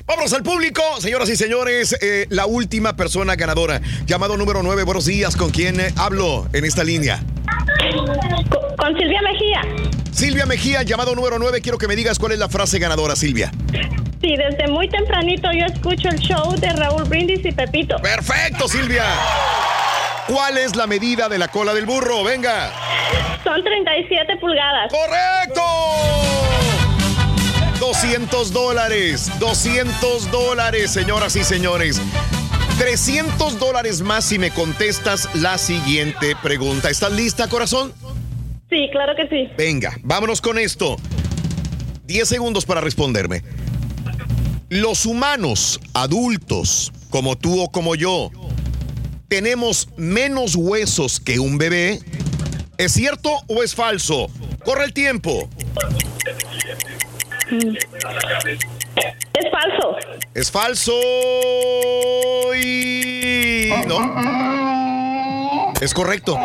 Vámonos 0.06 0.32
al 0.34 0.42
público, 0.42 0.82
señoras 1.00 1.28
y 1.30 1.36
señores. 1.36 1.96
eh, 2.02 2.26
la 2.28 2.44
última 2.44 2.96
persona 2.96 3.34
ganadora. 3.34 3.80
Llamado 4.04 4.36
número 4.36 4.62
9. 4.62 4.82
Buenos 4.82 5.06
días. 5.06 5.34
¿Con 5.34 5.50
quién 5.50 5.80
eh, 5.80 5.92
hablo 5.96 6.46
en 6.52 6.66
esta 6.66 6.84
línea? 6.84 7.22
Con 8.78 8.94
Silvia 8.98 9.20
Mejía. 9.22 9.62
Silvia 10.12 10.44
Mejía, 10.46 10.82
llamado 10.82 11.14
número 11.14 11.38
9. 11.38 11.62
Quiero 11.62 11.78
que 11.78 11.88
me 11.88 11.96
digas 11.96 12.18
cuál 12.18 12.32
es 12.32 12.38
la 12.38 12.48
frase 12.50 12.78
ganadora, 12.78 13.16
Silvia. 13.16 13.50
Sí, 14.20 14.34
desde 14.36 14.70
muy 14.70 14.88
tempranito 14.90 15.48
yo 15.52 15.64
escucho 15.66 16.08
el 16.08 16.18
show 16.18 16.54
de 16.58 16.68
Raúl 16.74 17.04
Brindis 17.04 17.40
y 17.44 17.52
Pepito. 17.52 17.96
Perfecto, 18.02 18.68
Silvia. 18.68 19.04
¿Cuál 20.26 20.58
es 20.58 20.74
la 20.74 20.86
medida 20.88 21.28
de 21.28 21.38
la 21.38 21.48
cola 21.48 21.72
del 21.72 21.86
burro? 21.86 22.24
Venga. 22.24 22.72
Son 23.44 23.62
37 23.62 24.36
pulgadas. 24.38 24.90
¡Correcto! 24.90 25.62
200 27.78 28.52
dólares, 28.52 29.30
200 29.38 30.30
dólares, 30.32 30.90
señoras 30.90 31.36
y 31.36 31.44
señores. 31.44 32.00
300 32.78 33.58
dólares 33.58 34.02
más 34.02 34.24
si 34.24 34.38
me 34.40 34.50
contestas 34.50 35.28
la 35.36 35.58
siguiente 35.58 36.34
pregunta. 36.42 36.90
¿Estás 36.90 37.12
lista, 37.12 37.48
corazón? 37.48 37.92
Sí, 38.68 38.88
claro 38.90 39.14
que 39.14 39.28
sí. 39.28 39.52
Venga, 39.56 39.96
vámonos 40.02 40.40
con 40.40 40.58
esto. 40.58 40.96
10 42.04 42.28
segundos 42.28 42.66
para 42.66 42.80
responderme. 42.80 43.44
Los 44.68 45.06
humanos 45.06 45.80
adultos, 45.94 46.92
como 47.10 47.36
tú 47.36 47.62
o 47.62 47.70
como 47.70 47.94
yo, 47.94 48.30
tenemos 49.28 49.88
menos 49.96 50.54
huesos 50.56 51.20
que 51.20 51.38
un 51.38 51.58
bebé. 51.58 52.00
¿Es 52.78 52.92
cierto 52.92 53.30
o 53.46 53.62
es 53.62 53.74
falso? 53.74 54.30
Corre 54.64 54.84
el 54.84 54.92
tiempo. 54.92 55.48
Es 59.34 59.50
falso. 59.50 59.96
Es 60.34 60.50
falso 60.50 60.92
y 62.54 63.70
no. 63.86 64.95
Es 65.80 65.92
correcto. 65.92 66.38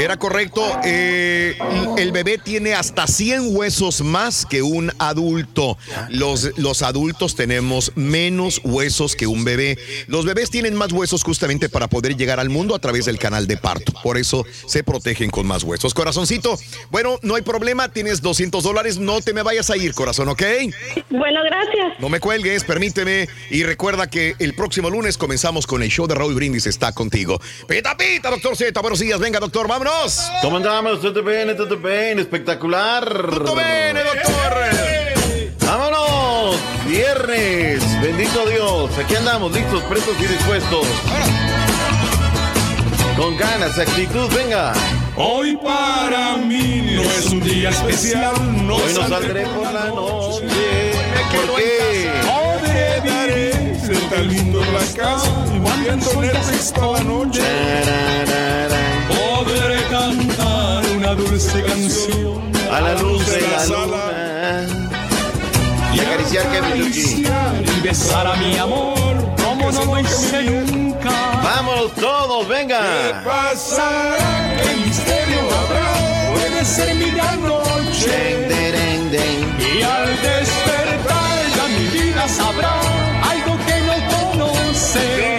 Era 0.00 0.16
correcto. 0.16 0.64
Eh, 0.84 1.56
el 1.96 2.10
bebé 2.10 2.38
tiene 2.38 2.74
hasta 2.74 3.06
100 3.06 3.54
huesos 3.56 4.02
más 4.02 4.44
que 4.44 4.62
un 4.62 4.90
adulto. 4.98 5.78
Los, 6.08 6.58
los 6.58 6.82
adultos 6.82 7.36
tenemos 7.36 7.92
menos 7.94 8.60
huesos 8.64 9.14
que 9.14 9.28
un 9.28 9.44
bebé. 9.44 9.78
Los 10.08 10.24
bebés 10.24 10.50
tienen 10.50 10.74
más 10.74 10.90
huesos 10.90 11.22
justamente 11.22 11.68
para 11.68 11.86
poder 11.86 12.16
llegar 12.16 12.40
al 12.40 12.50
mundo 12.50 12.74
a 12.74 12.80
través 12.80 13.04
del 13.04 13.20
canal 13.20 13.46
de 13.46 13.56
parto. 13.56 13.92
Por 14.02 14.18
eso 14.18 14.44
se 14.66 14.82
protegen 14.82 15.30
con 15.30 15.46
más 15.46 15.62
huesos. 15.62 15.94
Corazoncito, 15.94 16.58
bueno, 16.90 17.20
no 17.22 17.36
hay 17.36 17.42
problema. 17.42 17.88
Tienes 17.88 18.20
200 18.20 18.64
dólares. 18.64 18.98
No 18.98 19.20
te 19.20 19.32
me 19.32 19.42
vayas 19.42 19.70
a 19.70 19.76
ir, 19.76 19.94
corazón, 19.94 20.28
¿ok? 20.28 20.42
Bueno, 21.10 21.40
gracias. 21.44 22.00
No 22.00 22.08
me 22.08 22.18
cuelgues, 22.18 22.64
permíteme. 22.64 23.28
Y 23.48 23.62
recuerda 23.62 24.10
que 24.10 24.34
el 24.40 24.54
próximo 24.54 24.90
lunes 24.90 25.16
comenzamos 25.16 25.68
con 25.68 25.84
el 25.84 25.88
show 25.88 26.08
de 26.08 26.16
Raúl 26.16 26.34
Brindis 26.34 26.66
está 26.66 26.92
contigo. 26.92 27.40
Pita, 27.68 27.96
pita, 27.96 28.30
doctor 28.30 28.56
Z. 28.56 28.71
Buenos 28.80 29.00
días. 29.00 29.20
Venga, 29.20 29.38
doctor, 29.38 29.68
vámonos. 29.68 30.30
¿Cómo 30.40 30.56
andamos? 30.56 31.00
Todo 31.00 31.22
bien, 31.22 31.54
todo 31.56 31.76
bien, 31.76 32.18
espectacular. 32.18 33.04
Todo 33.04 33.54
bien, 33.54 33.94
doctor. 33.94 35.66
Vámonos, 35.66 36.56
viernes, 36.86 37.82
bendito 38.00 38.46
Dios. 38.46 38.98
Aquí 38.98 39.14
andamos, 39.14 39.52
listos, 39.52 39.82
prestos 39.84 40.14
y 40.20 40.26
dispuestos. 40.26 40.86
Con 43.16 43.36
ganas, 43.36 43.78
actitud, 43.78 44.28
venga. 44.34 44.72
Hoy 45.16 45.56
para 45.56 46.36
mí 46.38 46.94
no 46.96 47.02
es 47.02 47.26
un 47.26 47.40
día 47.40 47.70
especial. 47.70 48.34
No 48.66 48.76
Hoy 48.76 48.94
no 48.94 49.08
saldré 49.08 49.46
por 49.46 49.70
la 49.72 49.84
noche. 49.86 50.92
¿Por 51.30 51.56
qué? 51.56 52.10
Tan 54.12 54.28
lindo 54.28 54.62
en 54.62 54.74
la 54.74 54.80
casa 54.94 55.30
y 55.46 55.80
viendo 55.80 56.20
Netflix 56.20 56.70
toda 56.74 56.98
la 56.98 57.04
noche. 57.04 57.40
Podré 59.08 59.82
cantar 59.90 60.84
una 60.98 61.14
dulce 61.14 61.62
canción 61.62 62.52
A 62.70 62.82
la 62.82 62.94
luz 63.00 63.26
de 63.26 63.40
la 63.40 63.64
luna. 63.64 64.66
Y 65.94 66.00
acariciar 66.00 66.44
que 66.52 66.76
Luchi. 66.78 67.24
y 67.24 67.80
besar 67.80 68.26
a 68.26 68.36
mi 68.36 68.58
amor 68.58 69.16
como 69.42 69.72
no 69.72 69.84
lo 69.86 70.00
hice 70.00 70.42
nunca. 70.42 71.10
Vámonos 71.42 71.94
todos, 71.94 72.46
venga. 72.48 73.22
Pasará, 73.24 74.60
qué 74.62 74.76
misterio 74.76 75.40
habrá, 75.40 76.34
puede 76.34 76.64
ser 76.66 76.94
mi 76.96 77.10
gran 77.12 77.40
noche. 77.40 78.46
Y 79.74 79.82
al 79.82 80.06
despertar 80.06 80.51
no 84.94 85.31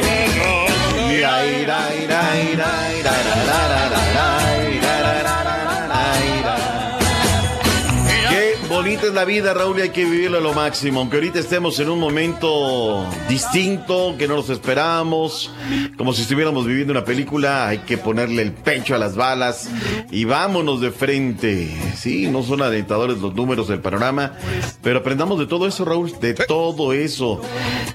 Es 9.03 9.13
la 9.13 9.25
vida, 9.25 9.53
Raúl, 9.53 9.79
y 9.79 9.81
hay 9.81 9.89
que 9.89 10.05
vivirlo 10.05 10.37
a 10.37 10.41
lo 10.41 10.53
máximo. 10.53 11.01
Aunque 11.01 11.17
ahorita 11.17 11.37
estemos 11.37 11.77
en 11.81 11.89
un 11.89 11.99
momento 11.99 13.05
distinto, 13.27 14.15
que 14.17 14.29
no 14.29 14.37
nos 14.37 14.49
esperábamos, 14.49 15.51
como 15.97 16.13
si 16.13 16.21
estuviéramos 16.21 16.65
viviendo 16.65 16.93
una 16.93 17.03
película, 17.03 17.67
hay 17.67 17.79
que 17.79 17.97
ponerle 17.97 18.41
el 18.41 18.53
pecho 18.53 18.95
a 18.95 18.97
las 18.97 19.17
balas 19.17 19.69
y 20.09 20.23
vámonos 20.23 20.79
de 20.79 20.91
frente. 20.91 21.69
Sí, 21.97 22.29
no 22.29 22.43
son 22.43 22.61
alentadores 22.61 23.17
los 23.17 23.35
números 23.35 23.67
del 23.67 23.79
panorama, 23.79 24.37
pero 24.81 24.99
aprendamos 24.99 25.37
de 25.37 25.47
todo 25.47 25.67
eso, 25.67 25.83
Raúl, 25.83 26.13
de 26.21 26.33
todo 26.33 26.93
eso. 26.93 27.41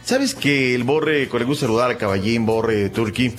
¿Sabes 0.05 0.35
que 0.35 0.75
el 0.75 0.85
Borre, 0.85 1.29
con 1.29 1.41
el 1.41 1.47
gusto 1.47 1.65
saludar 1.65 1.91
a 1.91 1.97
Caballín, 1.97 2.45
Borre, 2.45 2.91
Turki, 2.91 3.33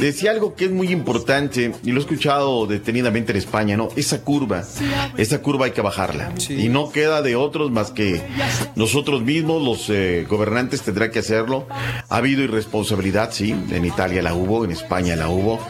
decía 0.00 0.30
algo 0.30 0.54
que 0.54 0.66
es 0.66 0.70
muy 0.70 0.92
importante 0.92 1.72
y 1.82 1.90
lo 1.90 1.98
he 1.98 2.02
escuchado 2.02 2.66
detenidamente 2.66 3.32
en 3.32 3.38
España, 3.38 3.76
¿no? 3.76 3.88
Esa 3.96 4.22
curva, 4.22 4.62
esa 5.16 5.42
curva 5.42 5.66
hay 5.66 5.72
que 5.72 5.82
bajarla. 5.82 6.32
Y 6.48 6.68
no 6.68 6.90
queda 6.90 7.15
de 7.22 7.36
otros 7.36 7.70
más 7.70 7.90
que 7.90 8.22
nosotros 8.74 9.22
mismos, 9.22 9.62
los 9.62 9.90
eh, 9.90 10.26
gobernantes, 10.28 10.82
tendrán 10.82 11.10
que 11.10 11.20
hacerlo. 11.20 11.66
Ha 12.08 12.16
habido 12.16 12.42
irresponsabilidad, 12.42 13.30
sí, 13.32 13.50
en 13.52 13.84
Italia 13.84 14.22
la 14.22 14.34
hubo, 14.34 14.64
en 14.64 14.70
España 14.70 15.16
la 15.16 15.28
hubo. 15.28 15.60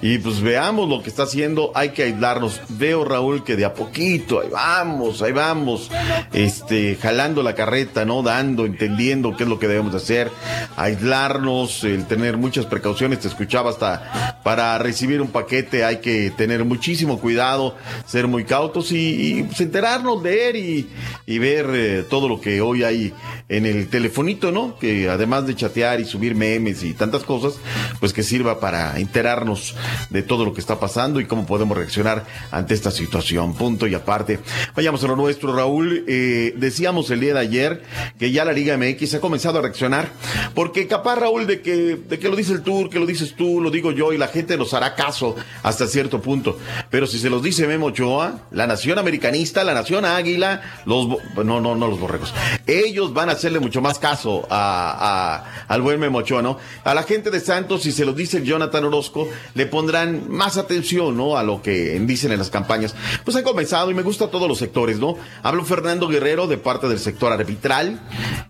Y 0.00 0.18
pues 0.18 0.40
veamos 0.40 0.88
lo 0.88 1.02
que 1.02 1.10
está 1.10 1.24
haciendo, 1.24 1.72
hay 1.74 1.90
que 1.90 2.04
aislarnos. 2.04 2.60
Veo, 2.68 3.04
Raúl, 3.04 3.44
que 3.44 3.56
de 3.56 3.64
a 3.64 3.74
poquito, 3.74 4.40
ahí 4.40 4.48
vamos, 4.50 5.22
ahí 5.22 5.32
vamos, 5.32 5.90
este, 6.32 6.96
jalando 7.00 7.42
la 7.42 7.54
carreta, 7.54 8.04
¿no? 8.04 8.22
Dando, 8.22 8.66
entendiendo 8.66 9.36
qué 9.36 9.44
es 9.44 9.48
lo 9.48 9.58
que 9.58 9.68
debemos 9.68 9.92
de 9.92 9.98
hacer, 9.98 10.30
aislarnos, 10.76 11.84
el 11.84 12.06
tener 12.06 12.36
muchas 12.36 12.66
precauciones, 12.66 13.20
te 13.20 13.28
escuchaba 13.28 13.70
hasta 13.70 14.40
para 14.42 14.78
recibir 14.78 15.20
un 15.20 15.28
paquete 15.28 15.84
hay 15.84 15.98
que 15.98 16.30
tener 16.30 16.64
muchísimo 16.64 17.18
cuidado, 17.18 17.76
ser 18.06 18.26
muy 18.26 18.44
cautos 18.44 18.92
y, 18.92 19.44
pues, 19.44 19.60
enterarnos, 19.60 20.22
leer 20.22 20.56
y, 20.56 20.88
y 21.26 21.38
ver 21.38 21.66
eh, 21.72 22.04
todo 22.08 22.28
lo 22.28 22.40
que 22.40 22.60
hoy 22.60 22.84
hay 22.84 23.12
en 23.48 23.66
el 23.66 23.88
telefonito, 23.88 24.50
¿no? 24.50 24.78
Que 24.78 25.08
además 25.08 25.46
de 25.46 25.54
chatear 25.54 26.00
y 26.00 26.04
subir 26.04 26.34
memes 26.34 26.82
y 26.82 26.94
tantas 26.94 27.22
cosas, 27.24 27.54
pues 28.00 28.12
que 28.12 28.22
sirva 28.22 28.60
para 28.60 28.98
enterarnos 28.98 29.74
de 30.10 30.22
todo 30.22 30.44
lo 30.44 30.54
que 30.54 30.60
está 30.60 30.80
pasando 30.80 31.20
y 31.20 31.26
cómo 31.26 31.46
podemos 31.46 31.76
reaccionar 31.76 32.24
ante 32.50 32.74
esta 32.74 32.90
situación. 32.90 33.54
Punto 33.54 33.86
y 33.86 33.94
aparte. 33.94 34.40
Vayamos 34.74 35.04
a 35.04 35.08
lo 35.08 35.16
nuestro, 35.16 35.54
Raúl. 35.54 36.04
Eh, 36.08 36.54
decíamos 36.56 37.10
el 37.10 37.20
día 37.20 37.34
de 37.34 37.40
ayer 37.40 37.82
que 38.18 38.30
ya 38.30 38.44
la 38.44 38.52
Liga 38.52 38.76
MX 38.76 39.14
ha 39.14 39.20
comenzado 39.20 39.58
a 39.58 39.62
reaccionar, 39.62 40.10
porque 40.54 40.86
capaz, 40.86 41.16
Raúl, 41.16 41.46
de 41.46 41.60
que, 41.60 41.96
de 41.96 42.18
que 42.18 42.28
lo 42.28 42.36
dice 42.36 42.52
el 42.52 42.62
Tour, 42.62 42.88
que 42.88 42.98
lo 42.98 43.06
dices 43.06 43.34
tú, 43.36 43.60
lo 43.60 43.70
digo 43.70 43.92
yo, 43.92 44.12
y 44.12 44.18
la 44.18 44.28
gente 44.28 44.56
nos 44.56 44.74
hará 44.74 44.94
caso 44.94 45.36
hasta 45.62 45.86
cierto 45.86 46.20
punto. 46.20 46.58
Pero 46.90 47.06
si 47.06 47.18
se 47.18 47.30
los 47.30 47.42
dice 47.42 47.66
Memo 47.66 47.86
Ochoa, 47.86 48.42
la 48.50 48.66
nación 48.66 48.98
americanista, 48.98 49.64
la 49.64 49.74
nación 49.74 50.04
águila, 50.04 50.81
los, 50.84 51.06
no, 51.36 51.60
no, 51.60 51.74
no 51.74 51.88
los 51.88 52.00
borregos, 52.00 52.32
ellos 52.66 53.12
van 53.12 53.28
a 53.28 53.32
hacerle 53.32 53.60
mucho 53.60 53.80
más 53.80 53.98
caso 53.98 54.46
a, 54.50 55.44
al 55.68 55.82
buen 55.82 56.00
Memo 56.00 56.18
Ochoa, 56.18 56.42
¿no? 56.42 56.58
A 56.84 56.94
la 56.94 57.02
gente 57.02 57.30
de 57.30 57.40
Santos, 57.40 57.82
si 57.82 57.92
se 57.92 58.04
los 58.04 58.16
dice 58.16 58.44
Jonathan 58.44 58.84
Orozco, 58.84 59.28
le 59.54 59.66
pondrán 59.66 60.30
más 60.30 60.56
atención, 60.56 61.16
¿no? 61.16 61.36
A 61.36 61.42
lo 61.42 61.62
que 61.62 61.98
dicen 62.00 62.32
en 62.32 62.38
las 62.38 62.50
campañas. 62.50 62.94
Pues 63.24 63.36
han 63.36 63.42
comenzado 63.42 63.90
y 63.90 63.94
me 63.94 64.02
gusta 64.02 64.30
todos 64.30 64.48
los 64.48 64.58
sectores, 64.58 64.98
¿no? 64.98 65.16
Habló 65.42 65.64
Fernando 65.64 66.08
Guerrero 66.08 66.46
de 66.46 66.58
parte 66.58 66.88
del 66.88 66.98
sector 66.98 67.32
arbitral, 67.32 68.00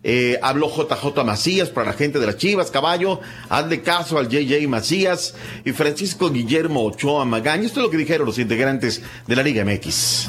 eh, 0.03 0.39
habló 0.43 0.69
JJ 0.69 1.25
Macías 1.25 1.71
para 1.71 1.89
la 1.89 1.93
gente 1.93 2.19
de 2.19 2.27
las 2.27 2.37
Chivas, 2.37 2.71
caballo, 2.71 3.21
hazle 3.49 3.83
caso 3.83 4.19
al 4.19 4.29
JJ 4.29 4.67
Macías 4.69 5.35
y 5.65 5.73
Francisco 5.73 6.31
Guillermo 6.31 6.85
Ochoa 6.85 7.25
Magaña. 7.25 7.65
Esto 7.67 7.81
es 7.81 7.85
lo 7.85 7.91
que 7.91 7.97
dijeron 7.97 8.27
los 8.27 8.39
integrantes 8.39 9.03
de 9.27 9.37
la 9.37 9.43
Liga 9.43 9.65
MX. 9.65 10.29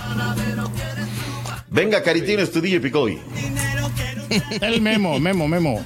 Venga, 1.73 2.03
Caritino, 2.03 2.43
estudio 2.43 2.79
Picoy. 2.79 3.19
El 4.61 4.79
memo, 4.79 5.19
memo, 5.19 5.47
memo. 5.47 5.83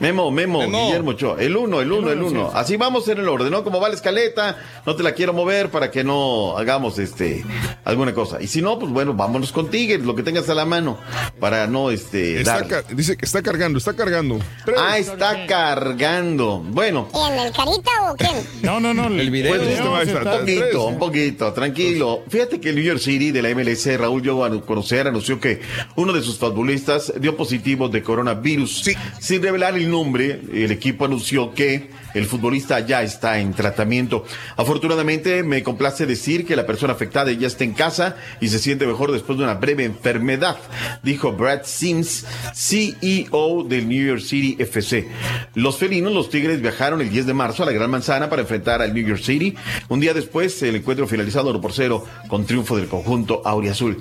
Memo, 0.00 0.30
Memo, 0.30 0.60
Memo. 0.60 0.86
Guillermo 0.86 1.10
Ochoa. 1.10 1.36
El 1.38 1.56
uno, 1.56 1.80
el 1.80 1.92
uno, 1.92 2.10
el 2.10 2.22
uno. 2.22 2.50
Así 2.54 2.76
vamos 2.76 3.06
en 3.08 3.18
el 3.18 3.28
orden, 3.28 3.50
¿no? 3.50 3.62
Como 3.62 3.80
va 3.80 3.88
la 3.90 3.94
escaleta, 3.94 4.56
no 4.86 4.96
te 4.96 5.02
la 5.02 5.12
quiero 5.12 5.34
mover 5.34 5.70
para 5.70 5.90
que 5.90 6.02
no 6.02 6.56
hagamos 6.56 6.98
este 6.98 7.44
alguna 7.84 8.14
cosa. 8.14 8.40
Y 8.40 8.46
si 8.46 8.62
no, 8.62 8.78
pues 8.78 8.90
bueno, 8.90 9.12
vámonos 9.12 9.52
con 9.52 9.68
Tigres, 9.70 10.00
lo 10.00 10.14
que 10.14 10.22
tengas 10.22 10.48
a 10.48 10.54
la 10.54 10.64
mano, 10.64 10.98
para 11.38 11.66
no 11.66 11.90
este 11.90 12.40
Está 12.40 12.62
darle. 12.62 12.94
dice 12.94 13.16
que 13.18 13.26
está 13.26 13.42
cargando, 13.42 13.78
está 13.78 13.94
cargando. 13.94 14.38
Ah, 14.78 14.96
está 14.96 15.46
cargando. 15.46 16.60
Bueno, 16.64 17.08
¿Quién, 17.12 17.38
el 17.38 17.52
carita 17.52 17.90
o 18.10 18.16
quién? 18.16 18.36
No, 18.62 18.80
no, 18.80 18.94
no. 18.94 19.06
El 19.08 19.30
video. 19.30 19.54
Pues, 19.54 19.68
Este 19.68 19.86
va 19.86 20.00
a 20.00 20.02
un 20.02 20.40
poquito, 20.40 20.86
un 20.86 20.98
poquito, 20.98 21.52
tranquilo. 21.52 22.22
Fíjate 22.28 22.58
que 22.58 22.70
el 22.70 22.76
New 22.76 22.84
York 22.84 23.00
City 23.00 23.32
de 23.32 23.42
la 23.42 23.50
MLS, 23.54 23.98
Raúl 23.98 24.22
llegó 24.22 24.46
a 24.46 24.60
conocer, 24.62 25.06
anunció 25.08 25.38
que 25.38 25.60
uno 25.96 26.14
de 26.14 26.22
sus 26.22 26.38
futbolistas 26.38 27.12
dio 27.20 27.36
positivo 27.36 27.88
de 27.90 28.02
coronavirus. 28.02 28.90
Sin 29.18 29.42
revelar 29.42 29.76
el 29.76 29.89
nombre, 29.90 30.40
el 30.52 30.70
equipo 30.70 31.04
anunció 31.04 31.52
que 31.54 31.88
el 32.14 32.26
futbolista 32.26 32.80
ya 32.80 33.02
está 33.02 33.38
en 33.38 33.54
tratamiento. 33.54 34.24
Afortunadamente, 34.56 35.42
me 35.42 35.62
complace 35.62 36.06
decir 36.06 36.46
que 36.46 36.56
la 36.56 36.66
persona 36.66 36.92
afectada 36.92 37.32
ya 37.32 37.46
está 37.46 37.64
en 37.64 37.72
casa 37.72 38.16
y 38.40 38.48
se 38.48 38.58
siente 38.58 38.86
mejor 38.86 39.12
después 39.12 39.38
de 39.38 39.44
una 39.44 39.54
breve 39.54 39.84
enfermedad, 39.84 40.58
dijo 41.02 41.32
Brad 41.32 41.62
Sims, 41.64 42.26
CEO 42.54 43.64
del 43.64 43.88
New 43.88 44.06
York 44.06 44.22
City 44.22 44.56
FC. 44.58 45.08
Los 45.54 45.76
felinos, 45.78 46.12
los 46.12 46.30
Tigres, 46.30 46.60
viajaron 46.60 47.00
el 47.00 47.10
10 47.10 47.26
de 47.26 47.34
marzo 47.34 47.62
a 47.62 47.66
la 47.66 47.72
Gran 47.72 47.90
Manzana 47.90 48.28
para 48.28 48.42
enfrentar 48.42 48.82
al 48.82 48.94
New 48.94 49.06
York 49.06 49.22
City. 49.22 49.54
Un 49.88 50.00
día 50.00 50.14
después, 50.14 50.62
el 50.62 50.76
encuentro 50.76 51.06
finalizado 51.06 51.50
1 51.50 51.60
por 51.60 51.72
0 51.72 52.04
con 52.28 52.46
triunfo 52.46 52.76
del 52.76 52.88
conjunto 52.88 53.42
Auriazul. 53.44 53.98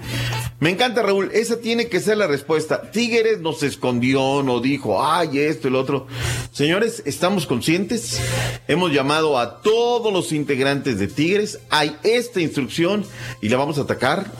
Me 0.59 0.69
encanta, 0.69 1.01
Raúl. 1.01 1.29
Esa 1.33 1.59
tiene 1.59 1.87
que 1.87 1.99
ser 1.99 2.17
la 2.17 2.27
respuesta. 2.27 2.91
Tigres 2.91 3.39
no 3.41 3.53
se 3.53 3.67
escondió, 3.67 4.43
no 4.43 4.59
dijo, 4.59 5.03
ay, 5.03 5.39
esto 5.39 5.69
lo 5.69 5.79
otro. 5.79 6.07
Señores, 6.51 7.03
estamos 7.05 7.45
conscientes. 7.45 7.98
Hemos 8.67 8.91
llamado 8.91 9.37
a 9.37 9.61
todos 9.61 10.11
los 10.13 10.31
integrantes 10.31 10.99
de 10.99 11.07
Tigres. 11.07 11.59
Hay 11.69 11.95
esta 12.03 12.41
instrucción 12.41 13.05
y 13.41 13.49
la 13.49 13.57
vamos 13.57 13.77
a 13.77 13.81
atacar 13.81 14.31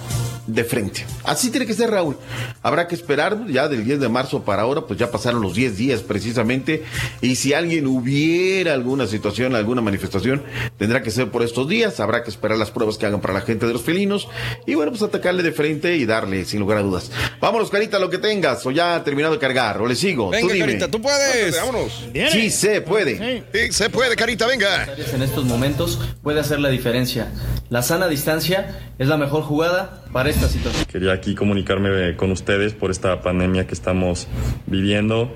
de 0.54 0.64
frente. 0.64 1.06
Así 1.24 1.50
tiene 1.52 1.66
que 1.66 1.74
ser, 1.74 1.92
Raúl. 1.92 2.18
Habrá 2.64 2.88
que 2.88 2.96
esperar 2.96 3.46
ya 3.48 3.68
del 3.68 3.86
10 3.86 4.00
de 4.00 4.10
marzo 4.10 4.44
para 4.44 4.64
ahora, 4.64 4.82
pues 4.82 5.00
ya 5.00 5.12
pasaron 5.12 5.42
los 5.42 5.54
10 5.54 5.78
días 5.78 6.02
precisamente. 6.02 6.84
Y 7.22 7.36
si 7.36 7.54
alguien 7.54 7.88
hubiera 7.88 8.74
alguna 8.74 9.08
situación, 9.08 9.56
alguna 9.56 9.82
manifestación, 9.82 10.44
tendrá 10.78 11.04
que 11.04 11.12
ser 11.12 11.30
por 11.30 11.44
estos 11.44 11.68
días. 11.68 12.00
Habrá 12.00 12.24
que 12.24 12.30
esperar 12.30 12.58
las 12.58 12.72
pruebas 12.72 12.98
que 12.98 13.06
hagan 13.06 13.22
para 13.22 13.34
la 13.34 13.42
gente 13.42 13.68
de 13.68 13.74
los 13.74 13.84
felinos. 13.84 14.28
Y 14.66 14.76
bueno, 14.76 14.92
pues 14.92 15.04
atacarle 15.04 15.44
de 15.44 15.52
frente 15.52 15.96
y 15.96 16.06
darle, 16.06 16.46
sin 16.46 16.60
lugar 16.60 16.80
a 16.80 16.82
dudas. 16.82 17.12
Vámonos, 17.40 17.70
Carita, 17.70 18.00
lo 18.00 18.10
que 18.10 18.18
tengas. 18.18 18.66
O 18.66 18.72
ya 18.72 18.96
ha 18.96 19.04
terminado 19.04 19.34
de 19.34 19.40
cargar. 19.40 19.80
O 19.82 19.88
le 19.88 19.96
sigo. 19.96 20.30
Venga, 20.30 20.48
tú 20.48 20.54
dime. 20.54 20.66
Carita, 20.66 20.90
tú 20.90 21.02
puedes. 21.02 21.56
Vámonos. 21.56 22.08
Sí 22.32 22.50
se 22.50 22.82
puede. 22.82 23.44
Sí 23.54 23.72
se 23.72 23.90
puede, 23.90 24.16
Carita, 24.16 24.48
venga. 24.48 24.88
en 25.14 25.22
estos 25.22 25.46
momentos 25.46 26.00
puede 26.24 26.40
hacer 26.40 26.60
la 26.60 26.70
diferencia. 26.70 27.32
La 27.70 27.84
sana 27.84 28.08
distancia 28.08 28.94
es 28.98 29.08
la 29.08 29.18
mejor 29.18 29.44
jugada 29.44 30.04
para 30.12 30.30
esta 30.40 30.50
situación. 30.50 30.86
Quería 30.86 31.14
aquí 31.14 31.36
comunicarme 31.36 32.16
con 32.16 32.32
ustedes 32.32 32.74
por 32.74 32.92
esta 32.92 33.22
pandemia 33.22 33.68
que 33.68 33.74
estamos 33.74 34.28
viviendo, 34.66 35.36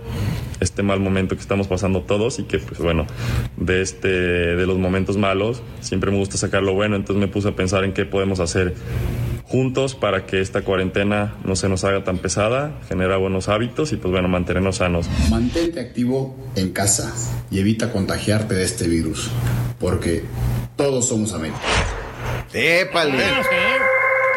este 0.59 0.83
mal 0.83 0.99
momento 0.99 1.35
que 1.35 1.41
estamos 1.41 1.67
pasando 1.67 2.01
todos 2.01 2.39
y 2.39 2.43
que 2.43 2.59
pues 2.59 2.79
bueno, 2.79 3.05
de 3.57 3.81
este 3.81 4.07
de 4.07 4.65
los 4.65 4.77
momentos 4.77 5.17
malos 5.17 5.61
siempre 5.81 6.11
me 6.11 6.17
gusta 6.17 6.37
sacar 6.37 6.63
lo 6.63 6.73
bueno, 6.73 6.95
entonces 6.95 7.19
me 7.19 7.27
puse 7.27 7.49
a 7.49 7.55
pensar 7.55 7.83
en 7.83 7.93
qué 7.93 8.05
podemos 8.05 8.39
hacer 8.39 8.73
juntos 9.43 9.93
para 9.93 10.25
que 10.25 10.39
esta 10.39 10.61
cuarentena 10.61 11.35
no 11.43 11.55
se 11.55 11.69
nos 11.69 11.83
haga 11.83 12.03
tan 12.03 12.17
pesada, 12.17 12.79
genera 12.87 13.17
buenos 13.17 13.49
hábitos 13.49 13.91
y 13.91 13.97
pues 13.97 14.11
bueno, 14.11 14.29
mantenernos 14.29 14.77
sanos. 14.77 15.07
Mantente 15.29 15.79
activo 15.79 16.35
en 16.55 16.71
casa 16.71 17.13
y 17.51 17.59
evita 17.59 17.91
contagiarte 17.91 18.55
de 18.55 18.63
este 18.63 18.87
virus, 18.87 19.29
porque 19.79 20.23
todos 20.75 21.07
somos 21.09 21.33
amigos. 21.33 21.59
Épale. 22.53 23.17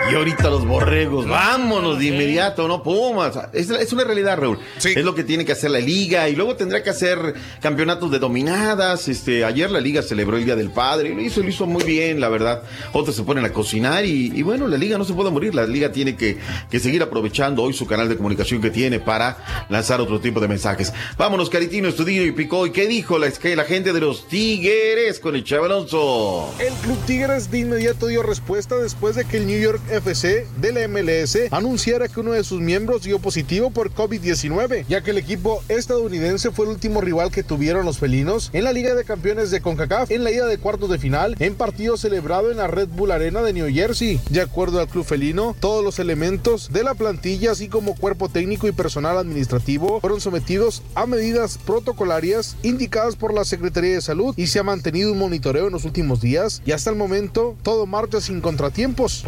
Y 0.09 0.15
ahorita 0.15 0.51
los 0.51 0.65
borregos, 0.65 1.27
vámonos 1.27 1.99
de 1.99 2.07
inmediato, 2.07 2.69
¿no? 2.69 2.81
Pumas. 2.81 3.37
Es, 3.53 3.69
es 3.71 3.93
una 3.93 4.05
realidad, 4.05 4.39
Raúl. 4.39 4.57
Es 4.77 5.05
lo 5.05 5.17
que 5.17 5.25
tiene 5.25 5.45
que 5.45 5.51
hacer 5.51 5.73
la 5.73 5.81
liga 5.81 6.29
y 6.29 6.37
luego 6.37 6.55
tendrá 6.55 6.81
que 6.85 6.91
hacer 6.91 7.35
campeonatos 7.61 8.13
de 8.13 8.21
dominadas. 8.21 9.09
Este, 9.09 9.45
ayer 9.45 9.69
la 9.69 9.81
liga 9.81 10.03
celebró 10.03 10.37
el 10.37 10.45
Día 10.45 10.55
del 10.55 10.71
Padre, 10.71 11.13
lo 11.13 11.21
hizo, 11.21 11.43
lo 11.43 11.49
hizo 11.49 11.67
muy 11.67 11.83
bien, 11.83 12.21
la 12.21 12.29
verdad. 12.29 12.63
Otros 12.93 13.17
se 13.17 13.25
ponen 13.25 13.45
a 13.45 13.53
cocinar 13.53 14.05
y, 14.05 14.31
y 14.33 14.43
bueno, 14.43 14.69
la 14.69 14.77
liga 14.77 14.97
no 14.97 15.05
se 15.05 15.13
puede 15.13 15.31
morir. 15.31 15.57
La 15.57 15.67
liga 15.67 15.91
tiene 15.91 16.15
que, 16.15 16.39
que, 16.71 16.79
seguir 16.79 17.03
aprovechando 17.03 17.63
hoy 17.63 17.73
su 17.73 17.87
canal 17.87 18.09
de 18.09 18.17
comunicación 18.17 18.63
que 18.63 18.71
tiene 18.71 19.01
para 19.01 19.67
lanzar 19.71 20.01
otro 20.01 20.21
tipo 20.21 20.39
de 20.39 20.47
mensajes. 20.47 20.93
Vámonos, 21.19 21.51
Caritino, 21.51 21.89
Estudillo 21.89 22.23
y 22.23 22.31
Picó. 22.31 22.65
¿Y 22.65 22.71
qué 22.71 22.87
dijo 22.87 23.19
la, 23.19 23.27
la 23.27 23.65
gente 23.65 23.93
de 23.93 24.01
los 24.01 24.29
Tigres 24.29 25.19
con 25.19 25.35
el 25.35 25.43
Chavalonso? 25.43 26.55
El 26.61 26.73
Club 26.75 26.99
Tigres 27.07 27.51
de 27.51 27.59
inmediato 27.59 28.07
dio 28.07 28.23
respuesta 28.23 28.77
después 28.77 29.17
de 29.17 29.25
que 29.25 29.39
el 29.39 29.49
New 29.49 29.61
York 29.61 29.81
FC 29.97 30.47
de 30.61 30.73
la 30.73 30.89
MLS 30.89 31.39
anunciara 31.51 32.09
que 32.09 32.21
uno 32.21 32.33
de 32.33 32.45
sus 32.45 32.61
miembros 32.61 33.03
dio 33.03 33.19
positivo 33.19 33.71
por 33.71 33.93
COVID-19, 33.93 34.85
ya 34.89 35.03
que 35.03 35.11
el 35.11 35.19
equipo 35.19 35.63
estadounidense 35.69 36.51
fue 36.51 36.67
el 36.67 36.73
último 36.73 37.01
rival 37.01 37.31
que 37.31 37.43
tuvieron 37.43 37.85
los 37.85 37.99
felinos 37.99 38.51
en 38.53 38.65
la 38.65 38.73
Liga 38.73 38.95
de 38.95 39.05
Campeones 39.05 39.51
de 39.51 39.61
CONCACAF 39.61 40.11
en 40.11 40.25
la 40.25 40.31
ida 40.31 40.47
de 40.47 40.59
cuartos 40.59 40.91
de 40.91 40.99
final 40.99 41.37
en 41.39 41.55
partido 41.55 41.97
celebrado 41.97 42.51
en 42.51 42.59
la 42.59 42.67
Red 42.67 42.89
Bull 42.89 43.11
Arena 43.11 43.43
de 43.43 43.53
New 43.53 43.73
Jersey. 43.73 44.21
De 44.31 44.41
acuerdo 44.41 44.81
al 44.81 44.89
club 44.89 45.05
felino, 45.05 45.57
todos 45.61 45.85
los 45.85 45.99
elementos 45.99 46.73
de 46.73 46.83
la 46.83 46.95
plantilla, 46.95 47.53
así 47.53 47.69
como 47.69 47.95
cuerpo 47.95 48.29
técnico 48.29 48.69
y 48.69 48.73
personal 48.73 49.19
administrativo, 49.19 50.01
fueron 50.01 50.21
sometidos 50.21 50.83
a 50.95 51.07
medidas 51.07 51.59
protocolarias 51.59 52.57
indicadas 52.63 53.17
por 53.17 53.33
la 53.33 53.45
Secretaría 53.45 53.95
de 53.95 54.01
Salud 54.01 54.35
y 54.37 54.49
se 54.49 54.59
ha 54.59 54.63
mantenido 54.63 55.13
un 55.13 55.19
monitoreo 55.19 55.67
en 55.67 55.73
los 55.73 55.85
últimos 55.85 56.21
días 56.21 56.63
y 56.65 56.73
hasta 56.73 56.91
el 56.91 56.97
momento 56.97 57.57
todo 57.63 57.87
marcha 57.87 58.21
sin 58.21 58.41
contratiempos. 58.41 59.25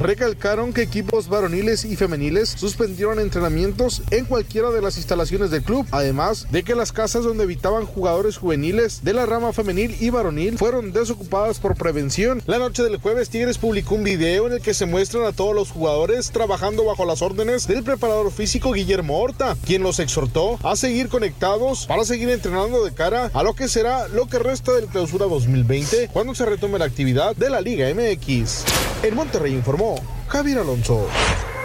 Que 0.59 0.83
equipos 0.83 1.29
varoniles 1.29 1.85
y 1.85 1.95
femeniles 1.95 2.49
suspendieron 2.49 3.21
entrenamientos 3.21 4.03
en 4.11 4.25
cualquiera 4.25 4.71
de 4.71 4.83
las 4.83 4.97
instalaciones 4.97 5.53
del 5.53 5.63
club, 5.63 5.87
además 5.93 6.49
de 6.51 6.65
que 6.65 6.75
las 6.75 6.91
casas 6.91 7.23
donde 7.23 7.45
habitaban 7.45 7.87
jugadores 7.87 8.37
juveniles 8.37 9.05
de 9.05 9.13
la 9.13 9.25
rama 9.25 9.53
femenil 9.53 9.97
y 10.01 10.11
varonil 10.11 10.59
fueron 10.59 10.93
desocupadas 10.93 11.61
por 11.61 11.77
prevención. 11.77 12.43
La 12.47 12.59
noche 12.59 12.83
del 12.83 12.97
jueves 12.97 13.31
Tigres 13.31 13.57
publicó 13.57 13.95
un 13.95 14.03
video 14.03 14.49
en 14.49 14.55
el 14.55 14.61
que 14.61 14.75
se 14.75 14.85
muestran 14.85 15.25
a 15.27 15.33
todos 15.33 15.55
los 15.55 15.71
jugadores 15.71 16.33
trabajando 16.33 16.85
bajo 16.85 17.05
las 17.05 17.23
órdenes 17.23 17.69
del 17.69 17.85
preparador 17.85 18.33
físico 18.33 18.73
Guillermo 18.73 19.21
Horta, 19.21 19.57
quien 19.65 19.85
los 19.85 20.01
exhortó 20.01 20.59
a 20.65 20.75
seguir 20.75 21.09
conectados 21.09 21.87
para 21.87 22.05
seguir 22.05 22.31
entrenando 22.31 22.85
de 22.85 22.93
cara 22.93 23.31
a 23.33 23.45
lo 23.45 23.55
que 23.55 23.69
será 23.69 24.09
lo 24.09 24.27
que 24.27 24.41
resta 24.41 24.73
del 24.73 24.87
clausura 24.87 25.27
2020 25.27 26.11
cuando 26.13 26.35
se 26.35 26.45
retome 26.45 26.81
la 26.81 26.87
actividad 26.87 27.37
de 27.37 27.49
la 27.49 27.61
Liga 27.61 27.87
MX. 27.95 28.65
En 29.05 29.15
Monterrey 29.15 29.55
informó 29.55 30.18
Javier 30.29 30.59
Alonso. 30.59 31.58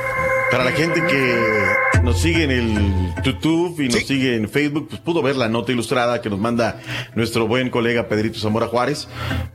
Para 0.54 0.66
la 0.66 0.72
gente 0.74 1.02
que 1.08 2.04
nos 2.04 2.20
sigue 2.20 2.44
en 2.44 2.52
el 2.52 3.24
YouTube 3.24 3.80
y 3.80 3.88
nos 3.88 4.06
sigue 4.06 4.36
en 4.36 4.48
Facebook, 4.48 4.88
pues 4.88 5.02
pudo 5.02 5.24
ver 5.24 5.36
la 5.36 5.50
nota 5.50 5.72
ilustrada 5.72 6.22
que 6.22 6.30
nos 6.30 6.38
manda 6.38 6.80
nuestro 7.16 7.48
buen 7.48 7.72
colega 7.72 8.08
Pedrito 8.08 8.38
Zamora 8.38 8.68
Juárez. 8.68 9.08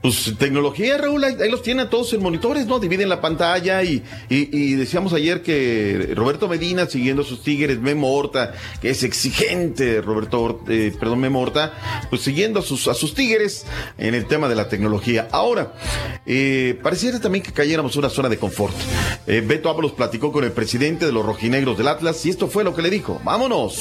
Pues 0.02 0.34
tecnología, 0.40 0.98
Raúl, 0.98 1.22
ahí, 1.22 1.36
los 1.48 1.62
tienen 1.62 1.88
todos 1.88 2.12
en 2.14 2.20
monitores, 2.20 2.66
¿no? 2.66 2.80
Dividen 2.80 3.08
la 3.08 3.20
pantalla 3.20 3.84
y, 3.84 4.02
y, 4.28 4.72
decíamos 4.72 5.12
ayer 5.12 5.42
que 5.42 6.14
Roberto 6.16 6.48
Medina, 6.48 6.86
siguiendo 6.86 7.22
a 7.22 7.24
sus 7.24 7.44
tigres, 7.44 7.78
Memo 7.78 8.12
Horta, 8.12 8.54
que 8.80 8.90
es 8.90 9.04
exigente, 9.04 10.00
Roberto, 10.00 10.64
eh, 10.68 10.92
perdón, 10.98 11.20
Memo 11.20 11.40
Horta, 11.40 11.74
pues 12.10 12.22
siguiendo 12.22 12.58
a 12.58 12.62
sus, 12.62 12.88
a 12.88 12.94
sus 12.94 13.14
tigres 13.14 13.66
en 13.98 14.16
el 14.16 14.26
tema 14.26 14.48
de 14.48 14.56
la 14.56 14.68
tecnología. 14.68 15.28
Ahora, 15.30 15.74
eh, 16.26 16.76
pareciera 16.82 17.20
también 17.20 17.44
que 17.44 17.52
cayéramos 17.52 17.94
en 17.94 18.00
una 18.00 18.10
zona 18.10 18.28
de 18.28 18.36
confort. 18.36 18.74
Eh, 19.28 19.44
Beto 19.46 19.70
Ábalos 19.70 19.92
platicó 19.92 20.32
con 20.32 20.42
el 20.42 20.50
presidente 20.50 20.87
de 20.96 21.12
los 21.12 21.24
rojinegros 21.24 21.76
del 21.76 21.88
Atlas 21.88 22.24
y 22.24 22.30
esto 22.30 22.48
fue 22.48 22.64
lo 22.64 22.74
que 22.74 22.80
le 22.80 22.88
dijo. 22.88 23.20
¡Vámonos! 23.22 23.78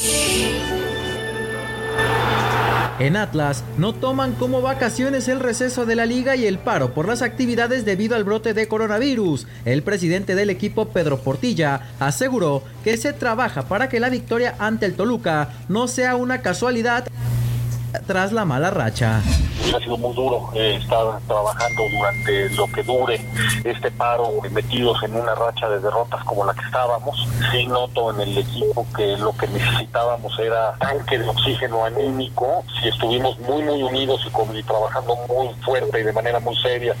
En 2.98 3.16
Atlas 3.16 3.64
no 3.78 3.94
toman 3.94 4.32
como 4.32 4.60
vacaciones 4.60 5.28
el 5.28 5.40
receso 5.40 5.86
de 5.86 5.94
la 5.94 6.04
liga 6.04 6.36
y 6.36 6.46
el 6.46 6.58
paro 6.58 6.92
por 6.92 7.06
las 7.06 7.22
actividades 7.22 7.84
debido 7.84 8.14
al 8.14 8.24
brote 8.24 8.52
de 8.52 8.68
coronavirus. 8.68 9.46
El 9.64 9.82
presidente 9.82 10.34
del 10.34 10.50
equipo, 10.50 10.88
Pedro 10.88 11.18
Portilla, 11.20 11.92
aseguró 12.00 12.62
que 12.84 12.96
se 12.96 13.12
trabaja 13.12 13.62
para 13.62 13.88
que 13.88 14.00
la 14.00 14.10
victoria 14.10 14.56
ante 14.58 14.84
el 14.84 14.94
Toluca 14.94 15.54
no 15.68 15.88
sea 15.88 16.16
una 16.16 16.42
casualidad 16.42 17.06
tras 18.06 18.32
la 18.32 18.44
mala 18.44 18.70
racha. 18.70 19.22
Ha 19.74 19.78
sido 19.80 19.98
muy 19.98 20.14
duro 20.14 20.50
eh, 20.54 20.78
estar 20.80 21.20
trabajando 21.26 21.82
durante 21.90 22.50
lo 22.50 22.66
que 22.72 22.82
dure 22.82 23.20
este 23.64 23.90
paro, 23.90 24.30
metidos 24.50 25.02
en 25.02 25.14
una 25.14 25.34
racha 25.34 25.68
de 25.68 25.80
derrotas 25.80 26.24
como 26.24 26.44
la 26.44 26.54
que 26.54 26.64
estábamos. 26.64 27.28
Sí 27.52 27.66
noto 27.66 28.10
en 28.14 28.20
el 28.20 28.38
equipo 28.38 28.86
que 28.96 29.16
lo 29.18 29.36
que 29.36 29.46
necesitábamos 29.48 30.38
era 30.38 30.74
tanque 30.78 31.18
de 31.18 31.28
oxígeno 31.28 31.84
anímico. 31.84 32.64
Si 32.80 32.88
estuvimos 32.88 33.38
muy, 33.40 33.62
muy 33.62 33.82
unidos 33.82 34.20
y, 34.24 34.58
y 34.58 34.62
trabajando 34.62 35.16
muy 35.28 35.48
fuerte 35.64 36.00
y 36.00 36.04
de 36.04 36.12
manera 36.12 36.40
muy 36.40 36.56
seria 36.56 36.94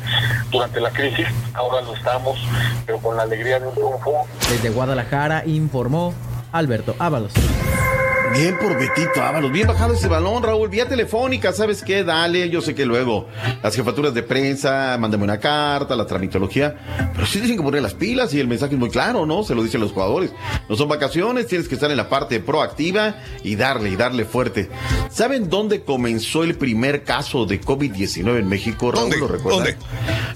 durante 0.50 0.80
la 0.80 0.90
crisis, 0.90 1.26
ahora 1.54 1.80
lo 1.82 1.94
estamos, 1.94 2.38
pero 2.84 2.98
con 2.98 3.16
la 3.16 3.22
alegría 3.22 3.60
de 3.60 3.68
un 3.68 3.74
triunfo. 3.74 4.26
Desde 4.50 4.70
Guadalajara 4.70 5.42
informó 5.46 6.12
Alberto 6.52 6.94
Ábalos. 6.98 7.32
Bien 8.34 8.58
por 8.58 8.78
Betito 8.78 9.22
Ábalos, 9.22 9.50
bien 9.50 9.66
bajado 9.66 9.94
ese 9.94 10.06
balón, 10.06 10.42
Raúl, 10.42 10.68
vía 10.68 10.86
telefónica, 10.86 11.52
¿sabes 11.52 11.82
qué? 11.82 12.04
Dale, 12.04 12.50
yo 12.50 12.60
sé 12.60 12.74
que 12.74 12.84
luego 12.84 13.26
las 13.62 13.74
jefaturas 13.74 14.12
de 14.12 14.22
prensa, 14.22 14.96
mándame 15.00 15.24
una 15.24 15.40
carta, 15.40 15.96
la 15.96 16.06
tramitología, 16.06 17.10
pero 17.14 17.26
sí 17.26 17.38
tienen 17.38 17.56
que 17.56 17.62
poner 17.62 17.80
las 17.80 17.94
pilas 17.94 18.34
y 18.34 18.40
el 18.40 18.46
mensaje 18.46 18.74
es 18.74 18.78
muy 18.78 18.90
claro, 18.90 19.24
¿no? 19.24 19.44
Se 19.44 19.54
lo 19.54 19.62
dicen 19.62 19.80
los 19.80 19.92
jugadores. 19.92 20.30
No 20.68 20.76
son 20.76 20.88
vacaciones, 20.88 21.46
tienes 21.46 21.68
que 21.68 21.74
estar 21.74 21.90
en 21.90 21.96
la 21.96 22.10
parte 22.10 22.38
proactiva 22.40 23.16
y 23.42 23.56
darle, 23.56 23.90
y 23.90 23.96
darle 23.96 24.26
fuerte. 24.26 24.68
¿Saben 25.10 25.48
dónde 25.48 25.82
comenzó 25.82 26.44
el 26.44 26.54
primer 26.54 27.04
caso 27.04 27.46
de 27.46 27.60
COVID-19 27.60 28.38
en 28.38 28.48
México, 28.48 28.92
Raúl? 28.92 29.18
¿Lo 29.18 29.26
recuerda? 29.26 29.58
¿Dónde? 29.58 29.76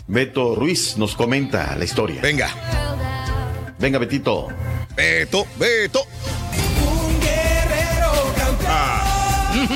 Beto 0.06 0.54
Ruiz 0.54 0.96
nos 0.96 1.14
comenta 1.14 1.76
la 1.76 1.84
historia. 1.84 2.22
Venga. 2.22 2.48
Venga, 3.78 3.98
Betito. 3.98 4.48
Beto, 4.94 5.46
Beto. 5.58 6.00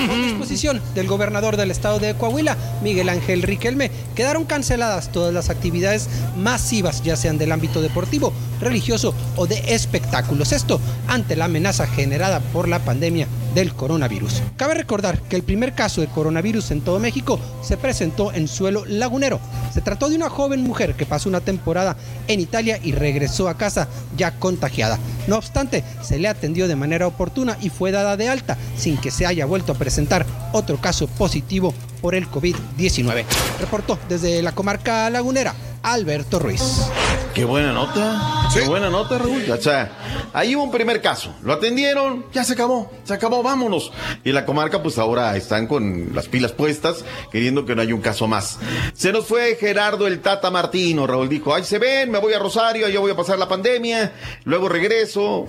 Por 0.09 0.17
disposición 0.17 0.81
del 0.95 1.07
gobernador 1.07 1.57
del 1.57 1.71
estado 1.71 1.99
de 1.99 2.15
Coahuila, 2.15 2.57
Miguel 2.83 3.09
Ángel 3.09 3.43
Riquelme, 3.43 3.91
quedaron 4.15 4.45
canceladas 4.45 5.13
todas 5.13 5.33
las 5.33 5.49
actividades 5.49 6.09
masivas, 6.37 7.03
ya 7.03 7.17
sean 7.17 7.39
del 7.39 7.53
ámbito 7.53 7.81
deportivo, 7.83 8.33
religioso 8.61 9.15
o 9.37 9.47
de 9.47 9.75
espectáculos. 9.75 10.53
Esto 10.53 10.81
ante 11.09 11.37
la 11.37 11.47
amenaza 11.47 11.87
generada 11.87 12.41
por 12.41 12.69
la 12.69 12.81
pandemia 12.81 13.27
del 13.57 13.73
coronavirus. 13.73 14.43
Cabe 14.59 14.75
recordar 14.75 15.19
que 15.23 15.35
el 15.35 15.43
primer 15.43 15.73
caso 15.73 16.03
de 16.03 16.09
coronavirus 16.09 16.71
en 16.73 16.83
todo 16.83 17.01
México 17.01 17.41
se 17.63 17.79
presentó 17.79 18.31
en 18.33 18.49
suelo 18.49 18.85
lagunero. 18.85 19.41
Se 19.73 19.81
trató 19.81 20.11
de 20.11 20.17
una 20.17 20.29
joven 20.29 20.63
mujer 20.63 20.95
que 20.95 21.07
pasó 21.07 21.31
una 21.31 21.41
temporada 21.41 21.97
en 22.29 22.41
Italia 22.41 22.79
y 22.83 22.93
regresó 22.93 23.49
a 23.49 23.57
casa 23.57 23.89
ya 24.15 24.39
contagiada. 24.39 24.99
No 25.27 25.37
obstante, 25.37 25.83
se 26.03 26.19
le 26.19 26.29
atendió 26.29 26.69
de 26.69 26.77
manera 26.77 27.07
oportuna 27.07 27.57
y 27.63 27.71
fue 27.71 27.93
dada 27.93 28.19
de 28.19 28.29
alta 28.29 28.59
sin 28.77 28.99
que 28.99 29.11
se 29.11 29.25
haya 29.25 29.47
vuelto 29.47 29.73
a 29.73 29.77
presentar 29.77 30.27
otro 30.53 30.77
caso 30.77 31.09
positivo 31.09 31.73
por 32.03 32.15
el 32.15 32.31
COVID-19. 32.31 33.25
Reportó 33.59 33.99
desde 34.09 34.43
la 34.43 34.53
comarca 34.53 35.09
lagunera 35.09 35.55
Alberto 35.87 36.41
Ruiz. 36.41 36.91
Qué 37.33 37.45
buena 37.45 37.73
nota. 37.73 38.49
Qué 38.53 38.63
buena 38.63 38.91
nota, 38.91 39.19
Raúl. 39.19 39.49
O 39.49 39.57
sea, 39.57 39.93
ahí 40.33 40.57
hubo 40.57 40.65
un 40.65 40.73
primer 40.73 41.01
caso. 41.01 41.33
Lo 41.45 41.53
atendieron, 41.53 42.27
ya 42.33 42.43
se 42.43 42.55
acabó. 42.55 42.91
Se 43.05 43.15
acabó, 43.15 43.41
vámonos. 43.41 43.93
Y 44.25 44.33
la 44.33 44.45
comarca, 44.45 44.83
pues 44.83 44.99
ahora 44.99 45.37
están 45.37 45.69
con 45.69 46.13
las 46.13 46.27
pilas 46.27 46.51
puestas, 46.51 47.05
queriendo 47.31 47.65
que 47.65 47.77
no 47.77 47.83
haya 47.83 47.95
un 47.95 48.01
caso 48.01 48.27
más. 48.27 48.59
Se 48.95 49.13
nos 49.13 49.27
fue 49.27 49.57
Gerardo 49.61 50.09
el 50.09 50.21
Tata 50.23 50.51
Martino. 50.51 51.07
Raúl 51.07 51.29
dijo, 51.29 51.55
ahí 51.55 51.63
se 51.63 51.79
ven, 51.79 52.11
me 52.11 52.19
voy 52.19 52.33
a 52.33 52.41
Rosario, 52.41 52.89
yo 52.89 53.01
voy 53.01 53.13
a 53.13 53.17
pasar 53.17 53.39
la 53.39 53.49
pandemia, 53.49 54.13
luego 54.45 54.69
regreso 54.69 55.47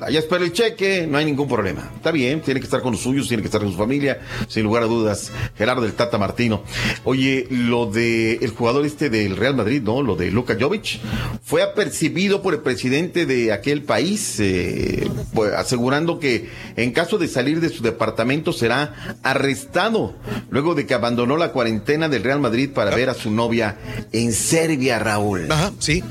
allá 0.00 0.18
espera 0.18 0.44
el 0.44 0.52
cheque, 0.52 1.06
no 1.08 1.18
hay 1.18 1.24
ningún 1.24 1.48
problema. 1.48 1.90
Está 1.96 2.10
bien, 2.10 2.40
tiene 2.40 2.60
que 2.60 2.64
estar 2.64 2.80
con 2.80 2.92
los 2.92 3.00
suyos, 3.00 3.28
tiene 3.28 3.42
que 3.42 3.48
estar 3.48 3.60
con 3.60 3.70
su 3.70 3.76
familia, 3.76 4.20
sin 4.48 4.64
lugar 4.64 4.82
a 4.82 4.86
dudas. 4.86 5.30
Gerardo 5.56 5.82
del 5.82 5.92
Tata 5.92 6.18
Martino. 6.18 6.62
Oye, 7.04 7.46
lo 7.50 7.86
de 7.86 8.34
el 8.34 8.50
jugador 8.50 8.86
este 8.86 9.10
del 9.10 9.36
Real 9.36 9.54
Madrid, 9.54 9.82
¿no? 9.82 10.02
Lo 10.02 10.16
de 10.16 10.30
Luka 10.30 10.56
Jovic, 10.58 11.00
fue 11.42 11.62
apercibido 11.62 12.42
por 12.42 12.54
el 12.54 12.60
presidente 12.60 13.26
de 13.26 13.52
aquel 13.52 13.82
país, 13.82 14.38
eh, 14.40 15.08
pues, 15.34 15.52
asegurando 15.52 16.18
que 16.18 16.48
en 16.76 16.92
caso 16.92 17.18
de 17.18 17.28
salir 17.28 17.60
de 17.60 17.68
su 17.68 17.82
departamento 17.82 18.52
será 18.52 19.18
arrestado, 19.22 20.14
luego 20.50 20.74
de 20.74 20.86
que 20.86 20.94
abandonó 20.94 21.36
la 21.36 21.52
cuarentena 21.52 22.08
del 22.08 22.24
Real 22.24 22.40
Madrid 22.40 22.70
para 22.70 22.94
ver 22.94 23.10
a 23.10 23.14
su 23.14 23.30
novia 23.30 23.76
en 24.12 24.32
Serbia, 24.32 24.98
Raúl. 24.98 25.50
Ajá, 25.50 25.72
sí. 25.78 26.02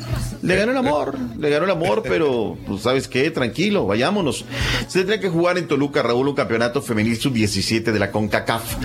Le 0.42 0.56
ganó 0.56 0.72
el 0.72 0.78
amor, 0.78 1.16
le 1.38 1.50
ganó 1.50 1.66
el 1.66 1.72
amor, 1.72 2.04
pero, 2.08 2.58
pues, 2.68 2.82
¿sabes 2.82 3.08
qué? 3.08 3.30
Tranquilo 3.32 3.79
vayámonos. 3.86 4.46
Se 4.88 5.00
tendría 5.00 5.20
que 5.20 5.30
jugar 5.30 5.58
en 5.58 5.68
Toluca, 5.68 6.02
Raúl, 6.02 6.28
un 6.28 6.36
campeonato 6.36 6.82
femenil 6.82 7.18
sub-17 7.18 7.92
de 7.92 8.00
la 8.00 8.12
CONCACAF. 8.12 8.76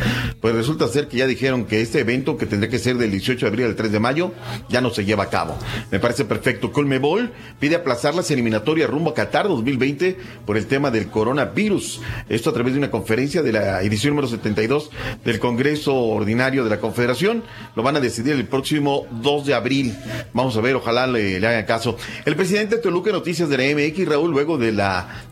Pues 0.41 0.55
resulta 0.55 0.89
ser 0.89 1.09
que 1.09 1.19
ya 1.19 1.27
dijeron 1.27 1.65
que 1.65 1.81
este 1.81 2.01
evento, 2.01 2.37
que 2.37 2.47
tendría 2.47 2.71
que 2.71 2.79
ser 2.79 2.97
del 2.97 3.11
18 3.11 3.47
de 3.47 3.51
abril 3.51 3.67
al 3.67 3.77
3 3.77 3.93
de 3.93 4.01
mayo, 4.01 4.33
ya 4.69 4.81
no 4.81 4.91
se 4.91 5.05
lleva 5.05 5.25
a 5.25 5.31
cabo. 5.31 5.57
Me 5.91 6.01
parece 6.01 6.25
perfecto. 6.25 6.73
Colmebol 6.73 7.33
pide 7.59 7.77
aplazar 7.77 8.15
las 8.15 8.31
eliminatorias 8.31 8.91
rumbo 8.91 9.11
a 9.11 9.15
Qatar 9.15 9.49
2020 9.49 10.17
por 10.47 10.57
el 10.57 10.67
tema 10.67 10.91
del 10.91 11.09
coronavirus. 11.09 12.01
Esto 12.29 12.51
a 12.51 12.53
través 12.53 12.73
de 12.75 12.79
una 12.79 12.91
conferencia 12.91 13.43
de 13.43 13.53
la 13.53 13.83
edición 13.83 14.11
número 14.11 14.29
72 14.29 14.91
del 15.25 15.39
Congreso 15.39 15.95
Ordinario 15.95 16.65
de 16.65 16.71
la 16.71 16.81
Confederación. 16.81 17.43
Lo 17.77 17.83
van 17.83 17.97
a 17.97 18.01
decidir 18.01 18.35
el 18.35 18.47
próximo 18.47 19.07
2 19.23 19.47
de 19.47 19.55
abril. 19.55 19.97
Vamos 20.33 20.57
a 20.57 20.61
ver, 20.61 20.75
ojalá 20.77 21.07
le, 21.07 21.41
le 21.41 21.47
hagan 21.47 21.65
caso. 21.65 21.97
El 22.25 22.37
presidente 22.37 22.77
de 22.77 22.83
Toluca 22.83 23.13
Noticias 23.13 23.49
de 23.49 23.59
la 23.59 23.65
MX, 23.65 24.09
Raúl, 24.09 24.31
luego 24.31 24.59
de 24.59 24.73
la 24.73 24.84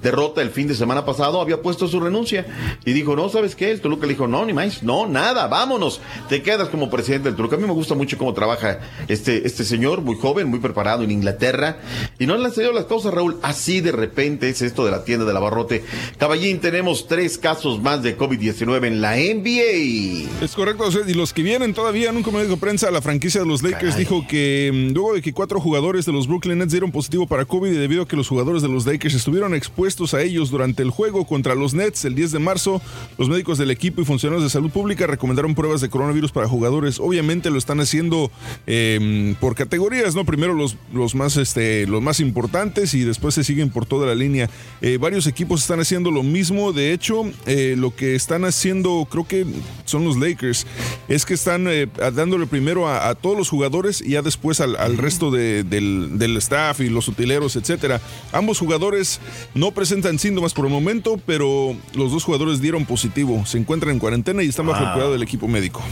derrota 0.03 0.43
el 0.43 0.51
fin 0.51 0.69
de 0.69 0.75
semana 0.75 1.05
pasado, 1.05 1.41
había 1.41 1.63
puesto 1.63 1.89
su 1.89 2.01
renuncia 2.01 2.47
y 2.85 2.93
dijo, 2.93 3.17
no, 3.17 3.29
¿sabes 3.29 3.55
qué? 3.55 3.71
El 3.71 3.81
Toluca 3.81 4.07
le 4.07 4.15
dijo, 4.15 4.27
no, 4.27 4.45
ni 4.45 4.53
más, 4.53 4.83
no, 4.83 5.07
nada, 5.07 5.47
vámonos. 5.47 6.01
Te 6.29 6.43
quedas 6.43 6.69
como 6.69 6.91
presidente 6.91 7.29
del 7.29 7.37
Toluca. 7.37 7.57
A 7.57 7.59
mí 7.59 7.67
me 7.67 7.73
gusta 7.73 7.95
mucho 7.95 8.19
cómo 8.19 8.35
trabaja 8.35 8.81
este, 9.09 9.47
este 9.47 9.65
señor, 9.65 10.03
muy 10.03 10.17
joven, 10.17 10.49
muy 10.49 10.61
preparado 10.61 11.03
en 11.05 11.11
Inglaterra. 11.11 11.79
Y 12.19 12.27
no 12.27 12.37
le 12.37 12.47
han 12.47 12.53
salido 12.53 12.73
las 12.73 12.85
cosas, 12.85 13.15
Raúl. 13.15 13.39
Así 13.43 13.81
de 13.81 13.93
repente 13.93 14.49
es 14.49 14.63
esto 14.63 14.85
de 14.85 14.91
la 14.91 15.05
tienda 15.05 15.25
de 15.25 15.33
la 15.33 15.41
Barrote. 15.41 15.85
Caballín, 16.19 16.61
tenemos 16.61 17.07
tres 17.07 17.39
casos 17.39 17.81
más 17.81 18.03
de 18.03 18.17
COVID-19 18.17 18.87
en 18.87 19.01
la 19.01 19.17
NBA. 19.17 20.45
Es 20.45 20.55
correcto, 20.55 20.85
y 21.07 21.15
los 21.15 21.33
que 21.33 21.43
vienen 21.43 21.75
todavía 21.75 22.11
en 22.11 22.17
un 22.17 22.23
comunicado 22.23 22.57
de 22.57 22.61
prensa, 22.61 22.91
la 22.91 23.03
franquicia 23.03 23.41
de 23.41 23.47
los 23.47 23.63
Lakers 23.63 23.97
dijo 23.97 24.25
que 24.29 24.71
mm, 24.73 24.95
luego 24.95 25.15
de 25.15 25.23
que 25.23 25.33
cuatro 25.33 25.61
jugadores 25.61 26.07
de 26.07 26.13
los 26.13 26.27
Brooklyn 26.27 26.59
Nets 26.59 26.73
dieron 26.73 26.93
positivo 26.93 27.27
para 27.27 27.45
COVID 27.45 27.71
y 27.71 27.77
debido 27.77 28.03
a 28.03 28.09
que 28.09 28.17
los 28.17 28.29
jugadores 28.29 28.63
de 28.63 28.69
los 28.69 28.87
Lakers 28.87 29.15
estuvieron 29.15 29.42
expuestos 29.51 30.15
a 30.15 30.23
ellos 30.23 30.51
durante 30.51 30.83
el 30.83 30.91
juego 30.91 31.27
contra 31.27 31.55
los 31.55 31.75
Nets 31.75 32.05
el 32.05 32.15
10 32.15 32.33
de 32.33 32.39
marzo, 32.39 32.81
los 33.19 33.29
médicos 33.29 33.59
del 33.59 33.71
equipo 33.71 34.01
y 34.01 34.05
funcionarios 34.05 34.45
de 34.45 34.51
salud 34.51 34.71
pública 34.71 35.07
recomendaron 35.07 35.55
pruebas 35.55 35.81
de 35.81 35.91
coronavirus 35.91 36.33
para 36.33 36.49
jugadores. 36.49 37.01
Obviamente 37.01 37.51
lo 37.51 37.59
están 37.59 37.81
haciendo 37.81 38.31
eh, 38.67 39.35
por 39.41 39.55
categorías, 39.55 40.15
¿no? 40.15 40.25
Primero 40.25 40.55
los, 40.55 40.77
los, 40.93 41.15
más, 41.15 41.37
este, 41.37 41.87
los 41.87 42.01
más 42.01 42.21
importantes 42.21 42.95
y 42.95 43.01
después 43.01 43.35
se 43.35 43.45
siguen 43.45 43.71
por 43.71 43.87
toda 43.87 44.07
la 44.07 44.15
línea. 44.15 44.49
Eh, 44.81 44.99
varios 44.99 45.27
equipos 45.27 45.63
están 45.63 45.81
haciendo 45.81 46.11
lo 46.11 46.23
mismo. 46.23 46.73
De 46.73 46.93
hecho, 46.93 47.25
eh, 47.47 47.75
lo 47.77 47.95
que 47.95 48.15
están 48.15 48.45
haciendo, 48.45 49.07
creo 49.11 49.27
que 49.27 49.47
son 49.85 50.05
los 50.05 50.17
Lakers, 50.17 50.67
es 51.09 51.27
que 51.27 51.35
están 51.35 51.67
eh, 51.69 51.89
dándole 52.15 52.47
primero 52.47 52.89
a, 52.89 53.15
todos 53.15 53.37
los 53.37 53.49
jugadores 53.49 54.01
y 54.01 54.11
ya 54.11 54.23
después 54.23 54.61
al, 54.61 54.77
al 54.77 54.97
resto 54.97 55.31
de, 55.31 55.65
del, 55.65 56.19
del, 56.19 56.37
staff 56.39 56.81
y 56.81 56.89
los 56.89 57.09
utileros, 57.09 57.57
etcétera. 57.57 58.01
Ambos 58.33 58.59
jugadores 58.59 59.21
no 59.55 59.73
presentan 59.73 60.19
síntomas 60.19 60.55
por 60.55 60.67
el 60.67 60.73
momento, 60.73 61.21
pero 61.27 61.77
los 61.95 62.13
dos 62.13 62.25
jugadores 62.25 62.61
dieron 62.61 62.87
positivo. 62.87 63.45
Se 63.47 63.59
encuentran 63.59 63.95
en 63.95 63.99
cuarentena 63.99 64.43
y 64.43 64.49
están 64.49 64.67
bajo 64.67 64.81
wow. 64.81 64.89
el 64.89 64.93
cuidado 64.95 65.13
del 65.13 65.23
equipo 65.23 65.49
médico. 65.49 65.83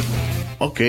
Ok. 0.62 0.80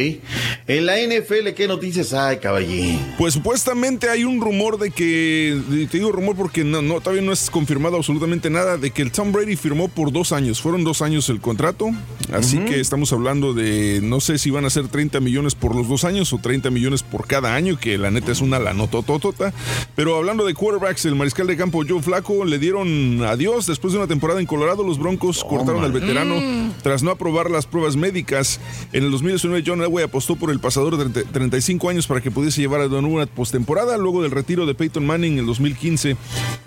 En 0.68 0.86
la 0.86 0.98
NFL, 0.98 1.54
¿qué 1.56 1.66
noticias 1.66 2.12
hay, 2.12 2.40
caballín? 2.40 3.00
Pues 3.18 3.36
supuestamente 3.36 4.10
hay 4.10 4.26
un 4.26 4.42
rumor 4.42 4.78
de 4.78 4.92
que, 4.92 5.58
te 5.90 5.98
digo 5.98 6.12
rumor 6.12 6.36
porque 6.36 6.66
no, 6.66 6.82
no, 6.82 7.00
todavía 7.00 7.22
no 7.22 7.32
es 7.32 7.50
confirmado 7.50 7.96
absolutamente 7.96 8.50
nada, 8.50 8.76
de 8.76 8.92
que 8.92 9.02
el 9.02 9.14
Tom 9.14 9.32
Brady 9.32 9.56
firmó 9.56 9.88
por 9.88 10.12
dos 10.12 10.34
años. 10.34 10.62
Fueron 10.62 10.84
dos 10.84 11.02
años 11.02 11.30
el 11.30 11.40
contrato, 11.40 11.90
así 12.34 12.58
uh 12.58 12.60
-huh. 12.60 12.68
que 12.68 12.80
estamos 12.82 13.14
hablando 13.14 13.54
de, 13.54 14.02
no 14.04 14.20
sé 14.20 14.38
si 14.40 14.50
van 14.50 14.66
a 14.66 14.70
ser 14.70 14.90
30 14.90 15.22
millones 15.22 15.56
por 15.56 15.74
los 15.74 15.88
dos 15.88 16.04
años 16.04 16.34
o 16.34 16.38
30 16.38 16.70
millones 16.70 17.02
por 17.02 17.26
cada 17.26 17.56
año, 17.56 17.80
que 17.80 17.98
la 17.98 18.12
neta 18.12 18.34
es 18.34 18.42
una 18.42 18.60
la 18.60 18.74
notototota. 18.74 19.54
Pero 19.96 20.18
hablando 20.18 20.46
de 20.46 20.54
quarterbacks, 20.54 21.06
el 21.06 21.16
mariscal 21.16 21.48
de 21.48 21.56
campo 21.56 21.82
Joe 21.88 22.02
Flaco 22.02 22.31
le 22.46 22.60
dieron 22.60 23.24
adiós 23.24 23.68
después 23.68 23.94
de 23.94 24.00
una 24.00 24.08
temporada 24.08 24.40
en 24.40 24.46
Colorado. 24.46 24.84
Los 24.84 24.98
Broncos 24.98 25.42
oh, 25.44 25.48
cortaron 25.48 25.82
man. 25.82 25.86
al 25.86 25.92
veterano 25.92 26.36
mm. 26.36 26.74
tras 26.82 27.04
no 27.04 27.12
aprobar 27.12 27.52
las 27.52 27.66
pruebas 27.66 27.96
médicas. 27.96 28.60
En 28.94 29.04
el 29.04 29.12
2019 29.12 29.64
John 29.66 29.82
Elway 29.82 30.06
apostó 30.06 30.36
por 30.36 30.52
el 30.52 30.60
pasador 30.60 30.98
de 30.98 31.24
35 31.24 31.90
años 31.90 32.08
para 32.08 32.22
que 32.22 32.32
pudiese 32.32 32.62
llevar 32.62 32.82
a 32.82 32.88
Don 32.88 33.06
una 33.06 33.26
postemporada 33.26 33.98
luego 33.98 34.22
del 34.22 34.32
retiro 34.32 34.66
de 34.66 34.74
Peyton 34.74 35.06
Manning 35.06 35.34
en 35.34 35.40
el 35.40 35.46
2015. 35.46 36.18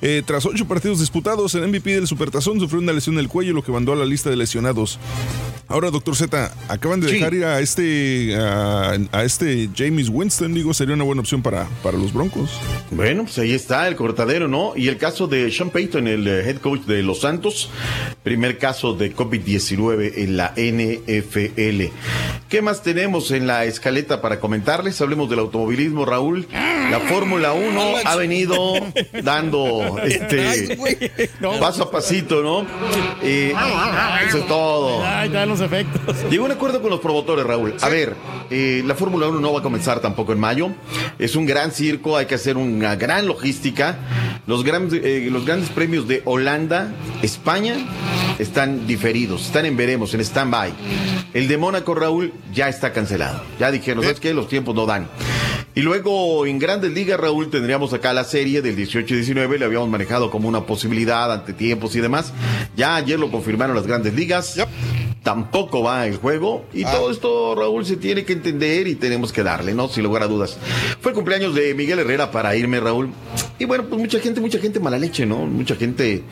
Eh, 0.02 0.22
tras 0.26 0.46
ocho 0.46 0.66
partidos 0.66 1.00
disputados, 1.00 1.54
el 1.54 1.66
MVP 1.68 1.94
del 1.94 2.06
Supertazón 2.06 2.60
sufrió 2.60 2.80
una 2.80 2.92
lesión 2.92 3.14
en 3.16 3.20
el 3.20 3.28
cuello, 3.28 3.52
lo 3.52 3.62
que 3.62 3.72
mandó 3.72 3.92
a 3.92 3.96
la 3.96 4.04
lista 4.04 4.30
de 4.30 4.36
lesionados. 4.36 4.98
Ahora, 5.66 5.90
doctor 5.90 6.14
Z, 6.14 6.52
acaban 6.68 7.00
de 7.00 7.08
sí. 7.08 7.14
dejar 7.14 7.34
ir 7.34 7.44
a 7.44 7.60
este, 7.60 8.36
a, 8.36 8.96
a, 9.12 9.24
este 9.24 9.70
James 9.74 10.08
Winston, 10.10 10.52
digo, 10.52 10.74
sería 10.74 10.94
una 10.94 11.04
buena 11.04 11.20
opción 11.22 11.42
para, 11.42 11.66
para 11.82 11.96
los 11.96 12.12
Broncos. 12.12 12.50
Bueno, 12.90 13.24
pues 13.24 13.38
ahí 13.38 13.52
está 13.52 13.88
el 13.88 13.96
cortadero, 13.96 14.46
¿no? 14.46 14.72
Y 14.76 14.88
el 14.88 14.98
caso 14.98 15.26
de 15.26 15.50
Sean 15.50 15.70
Payton, 15.70 16.06
el 16.06 16.28
eh, 16.28 16.48
head 16.48 16.58
coach 16.58 16.82
de 16.82 17.02
Los 17.02 17.20
Santos, 17.20 17.70
primer 18.22 18.58
caso 18.58 18.94
de 18.94 19.14
COVID-19 19.14 20.12
en 20.16 20.36
la 20.36 20.52
NFL. 20.56 21.92
¿Qué 22.48 22.62
más 22.62 22.82
tenemos 22.82 23.30
en 23.30 23.46
la 23.46 23.64
escaleta 23.64 24.20
para 24.20 24.40
comentarles? 24.40 25.00
Hablemos 25.00 25.30
del 25.30 25.38
automovilismo, 25.40 26.04
Raúl. 26.04 26.46
La 26.52 27.00
Fórmula 27.08 27.52
1 27.52 27.94
ha 28.04 28.16
venido 28.16 28.74
dando 29.22 29.98
este 30.04 30.76
paso 31.58 31.84
a 31.84 31.90
pasito, 31.90 32.42
¿no? 32.42 32.66
Eh, 33.22 33.54
eso 34.28 34.38
es 34.38 34.46
todo. 34.46 35.02
Efectos. 35.60 36.16
Llegó 36.30 36.44
un 36.44 36.52
acuerdo 36.52 36.80
con 36.80 36.90
los 36.90 37.00
promotores, 37.00 37.44
Raúl. 37.44 37.74
A 37.80 37.88
ver, 37.88 38.14
eh, 38.50 38.82
la 38.86 38.94
Fórmula 38.94 39.28
1 39.28 39.40
no 39.40 39.52
va 39.52 39.60
a 39.60 39.62
comenzar 39.62 40.00
tampoco 40.00 40.32
en 40.32 40.40
mayo. 40.40 40.70
Es 41.18 41.36
un 41.36 41.46
gran 41.46 41.72
circo, 41.72 42.16
hay 42.16 42.26
que 42.26 42.34
hacer 42.34 42.56
una 42.56 42.96
gran 42.96 43.26
logística. 43.26 43.98
Los, 44.46 44.64
gran, 44.64 44.88
eh, 44.92 45.28
los 45.30 45.46
grandes 45.46 45.70
premios 45.70 46.06
de 46.06 46.22
Holanda, 46.24 46.92
España, 47.22 47.76
están 48.38 48.86
diferidos, 48.86 49.46
están 49.46 49.66
en 49.66 49.76
veremos, 49.76 50.12
en 50.14 50.20
stand-by. 50.20 50.72
El 51.32 51.48
de 51.48 51.58
Mónaco, 51.58 51.94
Raúl, 51.94 52.32
ya 52.52 52.68
está 52.68 52.92
cancelado. 52.92 53.42
Ya 53.58 53.70
dijeron, 53.70 54.04
¿sabes 54.04 54.20
qué? 54.20 54.34
Los 54.34 54.48
tiempos 54.48 54.74
no 54.74 54.86
dan. 54.86 55.08
Y 55.76 55.80
luego 55.80 56.46
en 56.46 56.60
Grandes 56.60 56.92
Ligas, 56.92 57.18
Raúl, 57.18 57.50
tendríamos 57.50 57.92
acá 57.92 58.12
la 58.12 58.22
serie 58.22 58.62
del 58.62 58.76
18 58.76 59.12
y 59.12 59.16
19, 59.16 59.58
le 59.58 59.64
habíamos 59.64 59.88
manejado 59.88 60.30
como 60.30 60.48
una 60.48 60.66
posibilidad 60.66 61.32
ante 61.32 61.52
tiempos 61.52 61.96
y 61.96 62.00
demás. 62.00 62.32
Ya 62.76 62.94
ayer 62.94 63.18
lo 63.18 63.30
confirmaron 63.30 63.74
las 63.74 63.86
Grandes 63.86 64.14
Ligas. 64.14 64.54
Yep. 64.54 64.68
Tampoco 65.44 65.82
va 65.82 66.06
el 66.06 66.16
juego. 66.16 66.64
Y 66.72 66.84
ah. 66.84 66.92
todo 66.92 67.10
esto, 67.10 67.54
Raúl, 67.54 67.84
se 67.84 67.96
tiene 67.96 68.24
que 68.24 68.32
entender 68.32 68.88
y 68.88 68.94
tenemos 68.94 69.32
que 69.32 69.42
darle, 69.42 69.74
¿no? 69.74 69.88
Sin 69.88 70.02
lugar 70.02 70.22
a 70.22 70.26
dudas. 70.26 70.58
Fue 71.00 71.12
el 71.12 71.14
cumpleaños 71.14 71.54
de 71.54 71.74
Miguel 71.74 71.98
Herrera 71.98 72.30
para 72.30 72.56
irme, 72.56 72.80
Raúl. 72.80 73.10
Y 73.58 73.66
bueno, 73.66 73.84
pues 73.88 74.00
mucha 74.00 74.18
gente, 74.20 74.40
mucha 74.40 74.58
gente 74.58 74.80
mala 74.80 74.98
leche, 74.98 75.26
¿no? 75.26 75.46
Mucha 75.46 75.76
gente. 75.76 76.22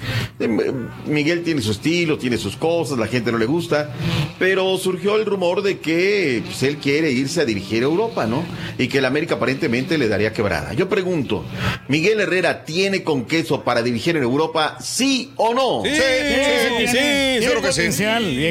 Eh, 0.41 0.73
Miguel 1.07 1.43
tiene 1.43 1.61
su 1.61 1.73
estilo, 1.73 2.19
tiene 2.19 2.37
sus 2.37 2.57
cosas, 2.57 2.99
la 2.99 3.07
gente 3.07 3.31
no 3.31 3.39
le 3.39 3.47
gusta. 3.47 3.95
Pero 4.39 4.77
surgió 4.79 5.17
el 5.17 5.25
rumor 5.25 5.63
de 5.63 5.79
que 5.79 6.43
pues, 6.45 6.63
él 6.63 6.79
quiere 6.79 7.13
irse 7.13 7.41
a 7.41 7.45
dirigir 7.45 7.83
a 7.83 7.87
Europa, 7.87 8.27
¿no? 8.27 8.45
Y 8.79 8.89
que 8.89 8.99
el 8.99 9.05
América 9.05 9.37
aparentemente 9.37 9.99
le 9.99 10.09
daría 10.09 10.33
quebrada. 10.33 10.73
Yo 10.73 10.89
pregunto, 10.89 11.45
¿Miguel 11.89 12.21
Herrera 12.21 12.65
tiene 12.65 13.05
con 13.05 13.25
queso 13.25 13.63
para 13.63 13.83
dirigir 13.83 14.17
en 14.17 14.23
Europa, 14.23 14.77
sí 14.81 15.33
o 15.37 15.55
no? 15.55 15.83
Sí, 15.85 15.91
sí, 15.91 16.01
sí, 16.01 16.87
sí, 16.87 16.87
sí, 16.89 17.47
sí 17.47 17.63
potencial 17.83 18.25
y 18.25 18.47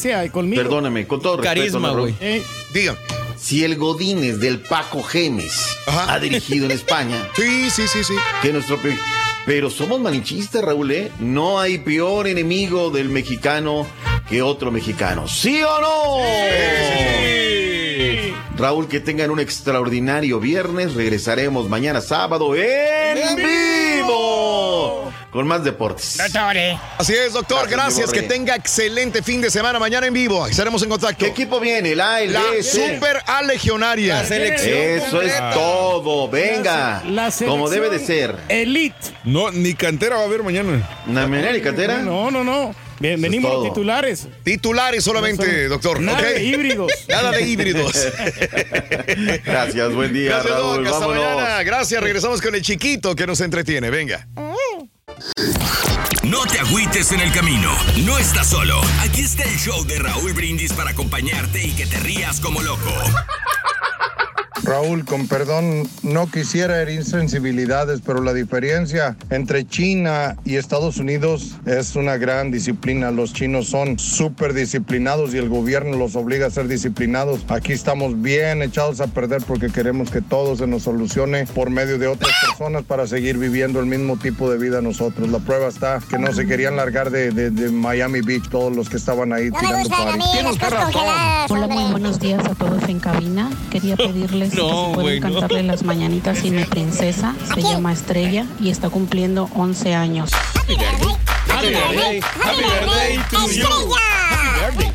experiencia 0.00 0.24
y 0.24 0.30
conmigo. 0.30 0.62
Perdóname, 0.62 1.06
con 1.06 1.20
todo 1.20 1.38
Carisma, 1.38 1.90
güey. 1.92 2.14
Eh, 2.20 2.42
Diga. 2.72 2.96
Si 3.36 3.64
el 3.64 3.76
Godínez 3.76 4.38
del 4.38 4.60
Paco 4.60 5.02
Gemes 5.02 5.78
Ajá. 5.86 6.12
ha 6.12 6.20
dirigido 6.20 6.66
en 6.66 6.72
España. 6.72 7.16
sí, 7.36 7.70
sí, 7.70 7.86
sí, 7.88 8.04
sí. 8.04 8.14
Que 8.42 8.52
nuestro 8.52 8.78
pero 9.46 9.70
somos 9.70 9.98
manichistas, 10.00 10.62
Raúl, 10.62 10.90
¿eh? 10.92 11.10
No 11.18 11.58
hay 11.58 11.78
peor 11.78 12.28
enemigo 12.28 12.90
del 12.90 13.08
mexicano 13.08 13.86
que 14.28 14.42
otro 14.42 14.70
mexicano. 14.70 15.26
¿Sí 15.26 15.62
o 15.62 15.80
no? 15.80 16.22
Sí. 17.96 18.34
Raúl, 18.58 18.86
que 18.86 19.00
tengan 19.00 19.30
un 19.30 19.40
extraordinario 19.40 20.38
viernes. 20.40 20.92
Regresaremos 20.92 21.70
mañana 21.70 22.02
sábado 22.02 22.54
en, 22.54 23.16
en 23.16 23.36
vivo 23.36 24.59
con 25.30 25.46
más 25.46 25.64
deportes. 25.64 26.18
Doctor. 26.18 26.56
Así 26.98 27.14
es, 27.14 27.32
doctor. 27.32 27.68
Gracias. 27.68 27.98
Gracias 27.98 28.12
que 28.12 28.22
tenga 28.22 28.54
excelente 28.54 29.22
fin 29.22 29.40
de 29.40 29.50
semana 29.50 29.78
mañana 29.78 30.06
en 30.06 30.14
vivo. 30.14 30.46
Estaremos 30.46 30.82
en 30.82 30.88
contacto. 30.88 31.24
¿Qué 31.24 31.30
equipo 31.30 31.60
viene? 31.60 31.94
La, 31.94 32.20
la 32.20 32.42
Super 32.62 33.22
A 33.26 33.42
Legionaria. 33.42 34.22
La 34.22 34.24
selección. 34.24 34.78
Eso 34.78 35.22
es 35.22 35.32
todo. 35.52 36.28
Venga. 36.28 37.02
La, 37.06 37.28
la 37.28 37.46
como 37.46 37.68
debe 37.68 37.90
de 37.90 37.98
ser. 37.98 38.36
Elite. 38.48 38.96
No, 39.24 39.50
ni 39.50 39.74
cantera 39.74 40.16
va 40.16 40.22
a 40.22 40.24
haber 40.26 40.42
mañana. 40.42 40.88
¿No, 41.06 41.28
ni 41.28 41.60
cantera? 41.60 41.98
No, 41.98 42.30
no, 42.30 42.44
no. 42.44 42.74
Bien, 43.00 43.18
venimos 43.18 43.50
los 43.50 43.64
titulares. 43.64 44.28
Titulares 44.42 45.02
solamente, 45.02 45.64
no 45.64 45.68
doctor. 45.70 46.00
Nada 46.00 46.18
okay. 46.18 46.34
de 46.34 46.44
híbridos. 46.44 46.92
Nada 47.08 47.30
de 47.32 47.48
híbridos. 47.48 48.08
Gracias, 49.42 49.94
buen 49.94 50.12
día. 50.12 50.32
Gracias, 50.32 50.54
Raúl. 50.54 50.86
Hasta 50.86 51.08
mañana. 51.08 51.62
Gracias, 51.62 52.02
regresamos 52.02 52.42
con 52.42 52.54
el 52.54 52.60
chiquito 52.60 53.16
que 53.16 53.26
nos 53.26 53.40
entretiene. 53.40 53.88
Venga. 53.88 54.28
No 56.24 56.44
te 56.44 56.60
agüites 56.60 57.12
en 57.12 57.20
el 57.20 57.32
camino. 57.32 57.72
No 58.04 58.18
estás 58.18 58.48
solo. 58.48 58.80
Aquí 59.00 59.22
está 59.22 59.44
el 59.44 59.56
show 59.58 59.84
de 59.84 59.98
Raúl 59.98 60.32
Brindis 60.32 60.72
para 60.72 60.90
acompañarte 60.90 61.66
y 61.66 61.72
que 61.72 61.86
te 61.86 61.98
rías 61.98 62.40
como 62.40 62.62
loco. 62.62 62.92
Raúl, 64.62 65.04
con 65.06 65.26
perdón, 65.26 65.88
no 66.02 66.30
quisiera 66.30 66.82
herir 66.82 67.04
sensibilidades, 67.04 68.00
pero 68.04 68.22
la 68.22 68.34
diferencia 68.34 69.16
entre 69.30 69.66
China 69.66 70.36
y 70.44 70.56
Estados 70.56 70.98
Unidos 70.98 71.56
es 71.64 71.96
una 71.96 72.18
gran 72.18 72.50
disciplina. 72.50 73.10
Los 73.10 73.32
chinos 73.32 73.68
son 73.68 73.98
súper 73.98 74.52
disciplinados 74.52 75.32
y 75.34 75.38
el 75.38 75.48
gobierno 75.48 75.96
los 75.96 76.14
obliga 76.14 76.46
a 76.46 76.50
ser 76.50 76.68
disciplinados. 76.68 77.40
Aquí 77.48 77.72
estamos 77.72 78.20
bien 78.20 78.60
echados 78.62 79.00
a 79.00 79.06
perder 79.06 79.42
porque 79.46 79.68
queremos 79.68 80.10
que 80.10 80.20
todo 80.20 80.54
se 80.56 80.66
nos 80.66 80.82
solucione 80.82 81.46
por 81.46 81.70
medio 81.70 81.98
de 81.98 82.06
otras 82.08 82.30
personas 82.46 82.84
para 82.84 83.06
seguir 83.06 83.38
viviendo 83.38 83.80
el 83.80 83.86
mismo 83.86 84.18
tipo 84.18 84.50
de 84.50 84.58
vida 84.58 84.82
nosotros. 84.82 85.30
La 85.30 85.38
prueba 85.38 85.68
está 85.68 86.00
que 86.10 86.18
no 86.18 86.32
se 86.34 86.46
querían 86.46 86.76
largar 86.76 87.10
de, 87.10 87.30
de- 87.30 87.50
de 87.50 87.70
Miami 87.70 88.20
Beach 88.20 88.48
todos 88.50 88.76
los 88.76 88.88
que 88.90 88.98
estaban 88.98 89.32
ahí 89.32 89.50
tirando 89.50 89.88
party. 89.88 90.98
Hola, 91.48 91.66
muy 91.66 91.90
buenos 91.92 92.20
días 92.20 92.44
a 92.44 92.54
todos 92.54 92.82
en 92.88 93.00
cabina. 93.00 93.50
Quería 93.70 93.96
pedirles 93.96 94.49
No, 94.54 94.68
que 94.68 94.72
si 94.72 94.94
pueden 94.94 94.94
güey, 95.02 95.20
no. 95.20 95.32
cantarle 95.40 95.62
las 95.62 95.82
mañanitas 95.82 96.44
y 96.44 96.50
mi 96.50 96.64
princesa. 96.64 97.34
Se 97.54 97.62
llama 97.62 97.92
Estrella 97.92 98.46
y 98.60 98.70
está 98.70 98.90
cumpliendo 98.90 99.48
11 99.54 99.94
años. 99.94 100.30
Happy 100.32 101.68
birthday, 101.68 102.20
happy 102.20 102.62
birthday 102.62 103.18
to 103.30 103.52
you. 103.52 103.66
Happy 103.66 104.76
birthday, 104.76 104.92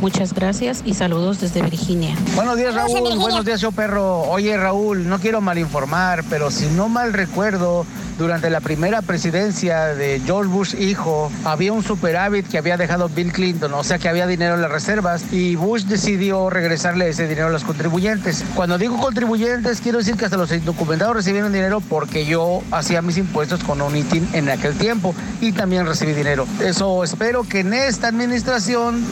Muchas 0.00 0.34
gracias 0.34 0.82
y 0.84 0.94
saludos 0.94 1.40
desde 1.40 1.62
Virginia. 1.62 2.14
Buenos 2.34 2.56
días, 2.56 2.74
Raúl. 2.74 3.00
Virginia. 3.00 3.16
Buenos 3.16 3.44
días, 3.44 3.60
yo 3.60 3.72
perro. 3.72 4.22
Oye, 4.22 4.56
Raúl, 4.56 5.08
no 5.08 5.18
quiero 5.18 5.40
malinformar, 5.40 6.24
pero 6.30 6.50
si 6.50 6.66
no 6.66 6.88
mal 6.88 7.12
recuerdo, 7.12 7.86
durante 8.18 8.48
la 8.48 8.60
primera 8.60 9.02
presidencia 9.02 9.94
de 9.94 10.22
George 10.24 10.50
Bush 10.50 10.74
hijo, 10.74 11.30
había 11.44 11.72
un 11.72 11.82
superávit 11.82 12.46
que 12.48 12.56
había 12.56 12.76
dejado 12.76 13.10
Bill 13.10 13.32
Clinton, 13.32 13.74
o 13.74 13.84
sea 13.84 13.98
que 13.98 14.08
había 14.08 14.26
dinero 14.26 14.54
en 14.54 14.62
las 14.62 14.70
reservas 14.70 15.24
y 15.32 15.54
Bush 15.56 15.82
decidió 15.82 16.48
regresarle 16.48 17.08
ese 17.08 17.28
dinero 17.28 17.48
a 17.48 17.50
los 17.50 17.64
contribuyentes. 17.64 18.42
Cuando 18.54 18.78
digo 18.78 18.96
contribuyentes, 18.96 19.80
quiero 19.80 19.98
decir 19.98 20.16
que 20.16 20.24
hasta 20.24 20.38
los 20.38 20.50
indocumentados 20.50 21.14
recibieron 21.14 21.52
dinero 21.52 21.80
porque 21.80 22.24
yo 22.24 22.62
hacía 22.70 23.02
mis 23.02 23.18
impuestos 23.18 23.62
con 23.62 23.82
un 23.82 23.94
ITIN 23.94 24.28
en 24.32 24.48
aquel 24.48 24.74
tiempo 24.76 25.14
y 25.40 25.52
también 25.52 25.86
recibí 25.86 26.14
dinero. 26.14 26.46
Eso 26.60 27.04
espero 27.04 27.44
que 27.44 27.55
en 27.60 27.72
esta 27.72 28.08
administración 28.08 29.04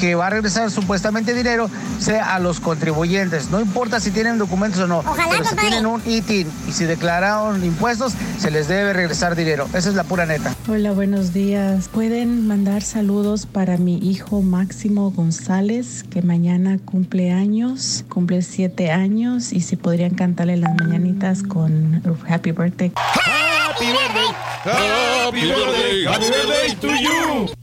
que 0.00 0.16
va 0.16 0.26
a 0.26 0.30
regresar 0.30 0.68
supuestamente 0.72 1.32
dinero 1.32 1.70
sea 2.00 2.34
a 2.34 2.40
los 2.40 2.58
contribuyentes. 2.58 3.50
No 3.50 3.60
importa 3.60 4.00
si 4.00 4.10
tienen 4.10 4.36
documentos 4.36 4.80
o 4.80 4.86
no, 4.88 5.04
pero 5.30 5.44
si 5.44 5.54
tienen 5.54 5.86
un 5.86 6.02
ITIN 6.04 6.50
y 6.68 6.72
si 6.72 6.84
declararon 6.86 7.64
impuestos, 7.64 8.14
se 8.38 8.50
les 8.50 8.66
debe 8.66 8.92
regresar 8.92 9.36
dinero. 9.36 9.68
Esa 9.74 9.90
es 9.90 9.94
la 9.94 10.02
pura 10.02 10.26
neta. 10.26 10.56
Hola, 10.68 10.90
buenos 10.90 11.32
días. 11.32 11.88
¿Pueden 11.88 12.48
mandar 12.48 12.82
saludos 12.82 13.46
para 13.46 13.76
mi 13.76 13.98
hijo 13.98 14.42
Máximo 14.42 15.12
González, 15.12 16.04
que 16.10 16.20
mañana 16.22 16.78
cumple 16.84 17.30
años, 17.30 18.04
cumple 18.08 18.42
siete 18.42 18.90
años, 18.90 19.52
y 19.52 19.60
si 19.60 19.76
podrían 19.76 20.14
cantarle 20.14 20.56
las 20.56 20.74
mañanitas 20.74 21.44
con 21.44 22.02
Happy 22.28 22.50
Birthday. 22.50 22.92
Happy 22.96 23.86
birthday, 23.86 24.26
happy 24.64 25.40
birthday, 25.46 26.04
happy 26.06 26.26
birthday 26.26 26.74
to 26.80 26.88
you. 26.88 27.61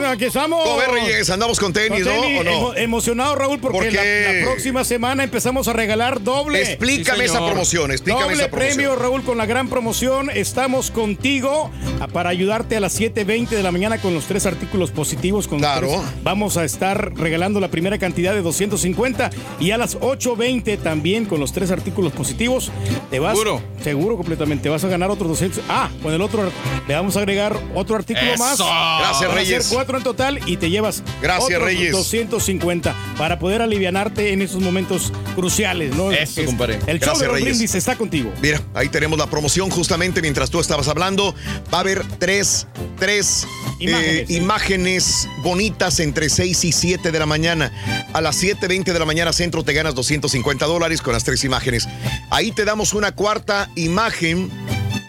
No, 0.00 0.06
aquí 0.08 0.24
estamos. 0.26 0.62
¿Cómo 0.62 0.76
ves, 0.76 0.88
Reyes? 0.88 1.30
Andamos 1.30 1.58
con 1.58 1.72
tenis, 1.72 2.04
¿no? 2.04 2.12
¿O 2.12 2.44
no? 2.44 2.50
Emo- 2.50 2.72
emocionado, 2.76 3.34
Raúl, 3.34 3.58
porque 3.60 3.78
¿Por 3.78 3.92
la, 3.92 4.02
próxima 4.44 4.84
semana 4.84 5.24
empezamos 5.24 5.68
a 5.68 5.72
regalar 5.72 6.22
doble. 6.22 6.60
Explícame 6.62 7.24
esa 7.24 7.44
promoción, 7.44 7.90
explícame 7.92 8.24
doble 8.24 8.36
esa 8.36 8.48
promoción. 8.48 8.76
premio, 8.76 8.96
Raúl, 8.96 9.22
con 9.24 9.38
la 9.38 9.46
gran 9.46 9.68
promoción. 9.68 10.30
Estamos 10.30 10.90
contigo 10.90 11.70
para 12.12 12.30
ayudarte 12.30 12.76
a 12.76 12.80
las 12.80 12.98
7.20 12.98 13.48
de 13.50 13.62
la 13.62 13.72
mañana 13.72 14.00
con 14.00 14.14
los 14.14 14.24
tres 14.24 14.46
artículos 14.46 14.90
positivos. 14.90 15.48
Con 15.48 15.58
Claro. 15.58 15.88
tres. 15.88 16.00
Vamos 16.22 16.56
a 16.56 16.64
estar 16.64 17.12
regalando 17.14 17.60
la 17.60 17.68
primera 17.68 17.98
cantidad 17.98 18.32
de 18.34 18.42
250 18.42 19.30
y 19.60 19.70
a 19.72 19.78
las 19.78 19.96
8.20 20.00 20.78
también 20.78 21.24
con 21.26 21.40
los 21.40 21.52
tres 21.52 21.70
artículos 21.70 22.12
positivos. 22.12 22.70
Te 23.10 23.18
vas, 23.18 23.32
¿Seguro? 23.38 23.62
Seguro, 23.82 24.16
completamente. 24.16 24.64
Te 24.64 24.68
vas 24.68 24.82
a 24.84 24.88
ganar 24.88 25.10
otros 25.10 25.28
200. 25.28 25.62
Ah, 25.68 25.88
con 26.02 26.12
el 26.12 26.20
otro 26.22 26.50
le 26.86 26.94
vamos 26.94 27.16
a 27.16 27.20
agregar 27.20 27.56
otro 27.74 27.96
artículo 27.96 28.32
Eso. 28.32 28.42
más. 28.42 28.58
Gracias, 28.58 29.34
Reyes. 29.34 29.67
Cuatro 29.68 29.98
en 29.98 30.04
total 30.04 30.40
y 30.46 30.56
te 30.56 30.70
llevas 30.70 31.02
Gracias, 31.22 31.44
otros 31.46 31.62
Reyes. 31.64 31.92
250 31.92 32.94
para 33.16 33.38
poder 33.38 33.62
alivianarte 33.62 34.32
en 34.32 34.42
esos 34.42 34.60
momentos 34.62 35.12
cruciales, 35.34 35.94
¿no? 35.94 36.10
Eso, 36.12 36.40
Es- 36.40 36.46
compadre. 36.46 36.74
El 36.86 36.98
show 36.98 37.14
Gracias, 37.14 37.18
de 37.20 37.26
los 37.26 37.34
Reyes. 37.34 37.48
brindis 37.50 37.74
está 37.74 37.96
contigo. 37.96 38.32
Mira, 38.42 38.60
ahí 38.74 38.88
tenemos 38.88 39.18
la 39.18 39.26
promoción 39.28 39.70
justamente 39.70 40.20
mientras 40.22 40.50
tú 40.50 40.60
estabas 40.60 40.88
hablando. 40.88 41.34
Va 41.72 41.78
a 41.78 41.80
haber 41.80 42.04
tres, 42.18 42.66
tres 42.98 43.46
Imágenes, 43.80 44.14
eh, 44.22 44.24
sí. 44.26 44.36
imágenes 44.36 45.28
bonitas 45.42 46.00
entre 46.00 46.28
6 46.28 46.64
y 46.64 46.72
7 46.72 47.12
de 47.12 47.18
la 47.18 47.26
mañana. 47.26 47.72
A 48.12 48.20
las 48.20 48.42
7.20 48.42 48.92
de 48.92 48.98
la 48.98 49.04
mañana 49.04 49.32
centro 49.32 49.62
te 49.62 49.72
ganas 49.72 49.94
250 49.94 50.66
dólares 50.66 51.00
con 51.02 51.12
las 51.12 51.24
tres 51.24 51.44
imágenes. 51.44 51.88
Ahí 52.30 52.50
te 52.52 52.64
damos 52.64 52.92
una 52.94 53.12
cuarta 53.12 53.70
imagen. 53.76 54.50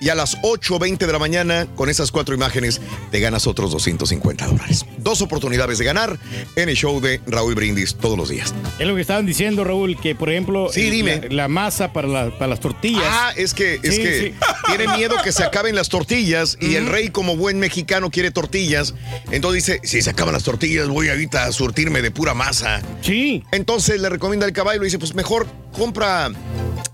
Y 0.02 0.10
a 0.10 0.16
las 0.16 0.38
8.20 0.42 0.98
de 0.98 1.12
la 1.12 1.20
mañana, 1.20 1.68
con 1.76 1.90
esas 1.90 2.12
cuatro 2.12 2.34
imágenes, 2.36 2.80
te 3.12 3.20
ganas 3.20 3.48
otros 3.48 3.72
250 3.72 4.48
dólares. 4.48 4.86
Dos 4.98 5.22
oportunidades 5.22 5.78
de 5.78 5.86
ganar 5.86 6.18
en 6.56 6.70
el 6.70 6.76
show 6.76 7.02
de 7.02 7.20
Raúl 7.28 7.56
Brindis 7.56 7.96
todos 7.96 8.18
los 8.18 8.30
días. 8.30 8.54
Es 8.80 8.88
lo 8.88 8.96
que 8.96 9.02
estaban 9.02 9.26
diciendo, 9.26 9.64
Raúl, 9.64 10.00
que 10.00 10.16
por 10.16 10.30
ejemplo, 10.30 10.70
Sí, 10.72 10.90
dime. 10.90 11.22
La, 11.30 11.36
la 11.44 11.48
masa 11.48 11.92
para, 11.94 12.08
la- 12.08 12.30
para 12.32 12.48
las 12.48 12.60
tortillas. 12.60 13.04
Ah, 13.06 13.34
es 13.36 13.54
que, 13.54 13.80
es 13.84 13.96
Sí, 13.96 14.02
que 14.02 14.20
sí. 14.20 14.34
tiene 14.68 14.88
miedo 14.96 15.16
que 15.24 15.32
se 15.32 15.44
acaben 15.44 15.76
las 15.76 15.90
tortillas 15.90 16.58
y 16.62 16.76
el 16.76 16.88
rey 16.88 17.10
como 17.10 17.36
buen 17.36 17.60
mexicano 17.60 18.10
quiere 18.10 18.32
tortillas. 18.32 18.94
Entonces 19.32 19.66
dice, 19.66 19.82
si 19.84 20.02
se 20.02 20.10
acaban 20.10 20.34
las 20.34 20.44
tortillas 20.44 20.88
voy 20.88 21.10
ahorita 21.10 21.46
a 21.46 21.52
surtirme 21.52 22.02
de 22.02 22.12
pura 22.12 22.34
masa. 22.34 22.82
Sí. 23.02 23.44
Entonces 23.52 24.00
le 24.00 24.10
recomienda 24.10 24.46
al 24.46 24.54
caballo 24.54 24.82
y 24.82 24.86
dice, 24.86 25.00
pues 25.00 25.14
mejor 25.16 25.48
compra, 25.72 26.32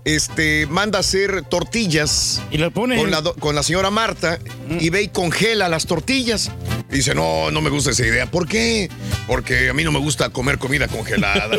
este, 0.04 0.66
manda 0.66 0.98
a 0.98 1.00
hacer 1.00 1.42
tortillas. 1.42 2.40
Y 2.50 2.58
lo 2.58 2.70
pone 2.70 2.96
con 2.96 3.10
la, 3.10 3.20
do- 3.20 3.34
con 3.34 3.54
la 3.54 3.62
señora 3.62 3.90
Marta 3.90 4.38
y 4.80 4.90
ve 4.90 5.02
y 5.02 5.08
congela 5.08 5.68
las 5.68 5.86
tortillas. 5.86 6.50
Y 6.90 6.96
dice, 6.96 7.14
no, 7.14 7.50
no 7.50 7.60
me 7.60 7.70
gusta 7.70 7.90
esa 7.90 8.06
idea. 8.06 8.26
¿Por 8.30 8.46
qué? 8.46 8.88
Porque 9.26 9.68
a 9.70 9.74
mí 9.74 9.82
no 9.82 9.90
me 9.92 9.98
gusta 9.98 10.28
comer 10.30 10.58
comida 10.58 10.86
congelada. 10.88 11.56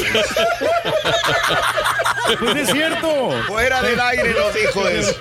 Pues 2.39 2.55
es 2.57 2.71
cierto. 2.71 3.31
Fuera 3.47 3.81
del 3.81 3.99
aire 3.99 4.33
nos 4.33 4.53
dijo 4.53 4.87
eso. 4.87 5.13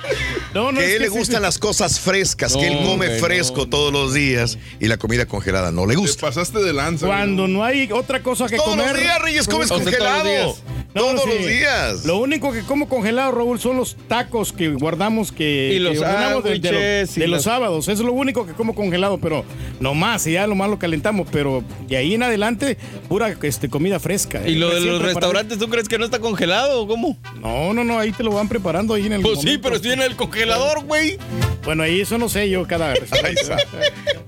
No, 0.54 0.72
no, 0.72 0.78
que 0.80 0.86
a 0.86 0.88
él 0.88 0.92
que 0.94 0.98
le 1.00 1.04
sí, 1.06 1.10
gustan 1.18 1.36
sí. 1.36 1.42
las 1.42 1.58
cosas 1.58 2.00
frescas, 2.00 2.56
que 2.56 2.66
él 2.66 2.78
come 2.84 3.10
fresco 3.20 3.68
todos 3.68 3.92
los 3.92 4.12
días 4.14 4.58
y 4.80 4.86
la 4.86 4.96
comida 4.96 5.26
congelada 5.26 5.70
no 5.70 5.86
le 5.86 5.94
Te 5.94 6.00
gusta. 6.00 6.26
pasaste 6.28 6.58
de 6.60 6.72
lanza. 6.72 7.06
Cuando 7.06 7.46
no 7.46 7.62
hay 7.64 7.90
otra 7.92 8.22
cosa 8.22 8.46
que 8.48 8.56
Todos 8.56 8.70
comer. 8.70 8.92
los 8.92 9.00
días, 9.00 9.18
Reyes, 9.22 9.46
comes 9.48 9.68
congelado. 9.68 10.56
Todos 10.94 11.22
sí. 11.24 11.28
los 11.28 11.46
días. 11.46 11.85
Lo 12.04 12.18
único 12.18 12.52
que 12.52 12.62
como 12.62 12.88
congelado, 12.88 13.32
Raúl, 13.32 13.58
son 13.60 13.76
los 13.76 13.96
tacos 14.08 14.52
que 14.52 14.68
guardamos 14.70 15.32
que, 15.32 15.72
Y 15.74 15.78
los 15.78 15.92
que 15.94 15.98
ordenamos 16.00 16.44
de, 16.44 16.58
de 16.58 16.72
los- 16.72 17.14
de 17.14 17.40
sábados. 17.40 17.88
Eso 17.88 18.02
es 18.02 18.06
lo 18.06 18.12
único 18.12 18.46
que 18.46 18.52
como 18.52 18.74
congelado, 18.74 19.18
pero 19.18 19.44
no 19.80 19.94
más, 19.94 20.26
y 20.26 20.32
ya 20.32 20.46
lo 20.46 20.54
más 20.54 20.68
lo 20.70 20.78
calentamos. 20.78 21.28
Pero 21.30 21.62
de 21.88 21.96
ahí 21.96 22.14
en 22.14 22.22
adelante, 22.22 22.76
pura 23.08 23.34
este, 23.42 23.68
comida 23.68 23.98
fresca. 24.00 24.46
¿Y 24.46 24.54
lo 24.56 24.74
de 24.74 24.80
los 24.80 25.02
restaurantes, 25.02 25.58
tú 25.58 25.68
crees 25.68 25.88
que 25.88 25.98
no 25.98 26.04
está 26.04 26.18
congelado 26.18 26.82
o 26.82 26.86
cómo? 26.88 27.16
No, 27.40 27.72
no, 27.74 27.84
no, 27.84 27.98
ahí 27.98 28.12
te 28.12 28.22
lo 28.22 28.30
van 28.32 28.48
preparando 28.48 28.94
ahí 28.94 29.06
en 29.06 29.12
el 29.14 29.22
Pues 29.22 29.40
sí, 29.40 29.58
pero 29.58 29.76
estoy 29.76 29.92
en 29.92 30.02
el 30.02 30.16
congelador, 30.16 30.84
güey. 30.84 31.18
Bueno, 31.64 31.82
ahí 31.82 32.00
eso 32.00 32.16
no 32.18 32.28
sé 32.28 32.48
yo 32.48 32.66
cada 32.66 32.94
restaurante. 32.94 33.42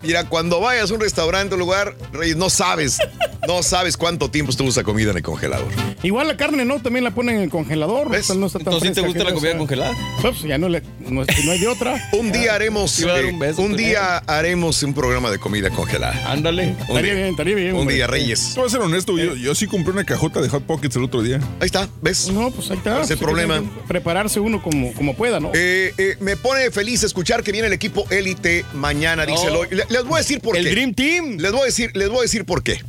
Mira, 0.02 0.28
cuando 0.28 0.60
vayas 0.60 0.90
a 0.90 0.94
un 0.94 1.00
restaurante 1.00 1.54
o 1.54 1.58
lugar, 1.58 1.94
Reyes, 2.12 2.36
no 2.36 2.50
sabes, 2.50 2.98
no 3.46 3.62
sabes 3.62 3.96
cuánto 3.96 4.30
tiempo 4.30 4.50
estuvo 4.50 4.68
esa 4.68 4.82
comida 4.82 5.10
en 5.10 5.16
el 5.18 5.22
congelador. 5.22 5.68
Igual 6.02 6.28
la 6.28 6.36
carne, 6.36 6.64
¿no? 6.64 6.80
También 6.80 7.04
la 7.04 7.10
ponen 7.12 7.36
en 7.40 7.47
el 7.48 7.52
congelador. 7.52 8.10
¿Ves? 8.10 8.22
o 8.30 8.32
sea, 8.32 8.36
no 8.36 8.46
está 8.46 8.58
tan 8.60 8.68
Entonces, 8.74 8.88
¿sí 8.90 8.94
te 9.00 9.06
gusta 9.06 9.24
la 9.24 9.32
comida 9.32 9.50
sea- 9.50 9.58
congelada? 9.58 9.94
Pues 10.22 10.42
ya 10.42 10.58
no, 10.58 10.68
le, 10.68 10.82
no, 11.00 11.24
no 11.24 11.50
hay 11.52 11.58
de 11.58 11.66
otra. 11.68 12.08
Un 12.12 12.30
día 12.32 12.54
haremos, 12.54 12.98
eh, 13.00 13.24
un 13.32 13.38
beso, 13.38 13.62
un 13.62 13.72
pero- 13.72 13.78
día 13.88 14.18
haremos 14.26 14.82
un 14.82 14.94
programa 14.94 15.30
de 15.30 15.38
comida 15.38 15.70
congelada. 15.70 16.30
Ándale. 16.30 16.64
Un 16.68 16.70
Estaría 16.80 17.02
día, 17.02 17.14
bien, 17.14 17.26
estaría 17.28 17.54
bien. 17.54 17.74
un 17.74 17.80
hombre. 17.80 17.94
día, 17.96 18.06
Reyes. 18.06 18.52
Te 18.54 18.60
voy 18.60 18.68
a 18.68 18.70
ser 18.70 18.80
honesto, 18.80 19.18
yo, 19.18 19.34
yo 19.34 19.54
sí 19.54 19.66
compré 19.66 19.92
una 19.92 20.04
cajota 20.04 20.40
de 20.40 20.48
Hot 20.48 20.64
Pockets 20.64 20.96
el 20.96 21.04
otro 21.04 21.22
día. 21.22 21.40
Ahí 21.60 21.66
está, 21.66 21.88
¿ves? 22.02 22.28
No, 22.30 22.50
pues 22.50 22.70
ahí 22.70 22.76
está. 22.76 23.02
Ese 23.02 23.14
Sí, 23.14 23.20
problema. 23.20 23.62
Prepararse 23.88 24.38
uno 24.40 24.62
como, 24.62 24.92
como 24.94 25.14
pueda, 25.14 25.40
¿no? 25.40 25.50
Eh, 25.54 25.92
eh, 25.98 26.16
me 26.20 26.36
pone 26.36 26.70
feliz 26.70 27.02
escuchar 27.02 27.42
que 27.42 27.52
viene 27.52 27.66
el 27.68 27.72
equipo 27.72 28.06
élite 28.10 28.64
mañana, 28.74 29.24
No. 29.26 29.64
Le- 29.64 29.84
Les 29.88 30.04
voy 30.04 30.14
a 30.14 30.18
decir 30.18 30.40
por 30.40 30.56
El 30.56 30.64
qué. 30.64 30.70
Dream 30.70 30.94
Team. 30.94 31.36
Les 31.38 31.52
voy 31.52 31.62
a 31.62 31.64
decir, 31.66 31.90
les 31.94 32.08
voy 32.08 32.18
a 32.18 32.22
decir 32.22 32.44
por 32.44 32.62
qué. 32.62 32.80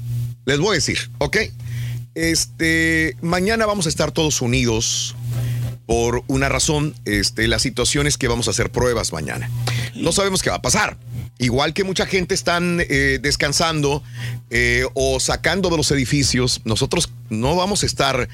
Les 0.45 0.57
voy 0.60 0.69
a 0.69 0.73
decir, 0.73 0.98
¿ok? 1.19 1.38
Este, 2.15 3.15
mañana 3.22 3.65
vamos 3.65 3.86
a 3.86 3.90
estar 3.90 4.11
todos 4.11 4.41
unidos 4.41 5.15
por 5.86 6.23
una 6.27 6.49
razón. 6.49 6.95
Este, 7.06 7.48
la 7.48 7.60
situación 7.60 8.07
es 8.07 8.18
que 8.18 8.27
vamos 8.27 8.48
a 8.48 8.52
hacer 8.52 8.72
pruebas 8.72 9.14
mañana. 9.14 9.49
No 9.95 10.11
sabemos 10.11 10.41
qué 10.41 10.49
va 10.49 10.57
a 10.57 10.61
pasar. 10.61 10.98
Igual 11.38 11.73
que 11.73 11.84
mucha 11.84 12.06
gente 12.06 12.36
están 12.36 12.81
eh, 12.81 13.19
descansando 13.22 14.03
eh, 14.49 14.86
o 14.94 15.19
sacando 15.22 15.69
de 15.69 15.77
los 15.77 15.90
edificios, 15.91 16.61
nosotros 16.65 17.10
no 17.30 17.56
vamos 17.56 17.84
a 17.84 17.86
estar 17.86 18.27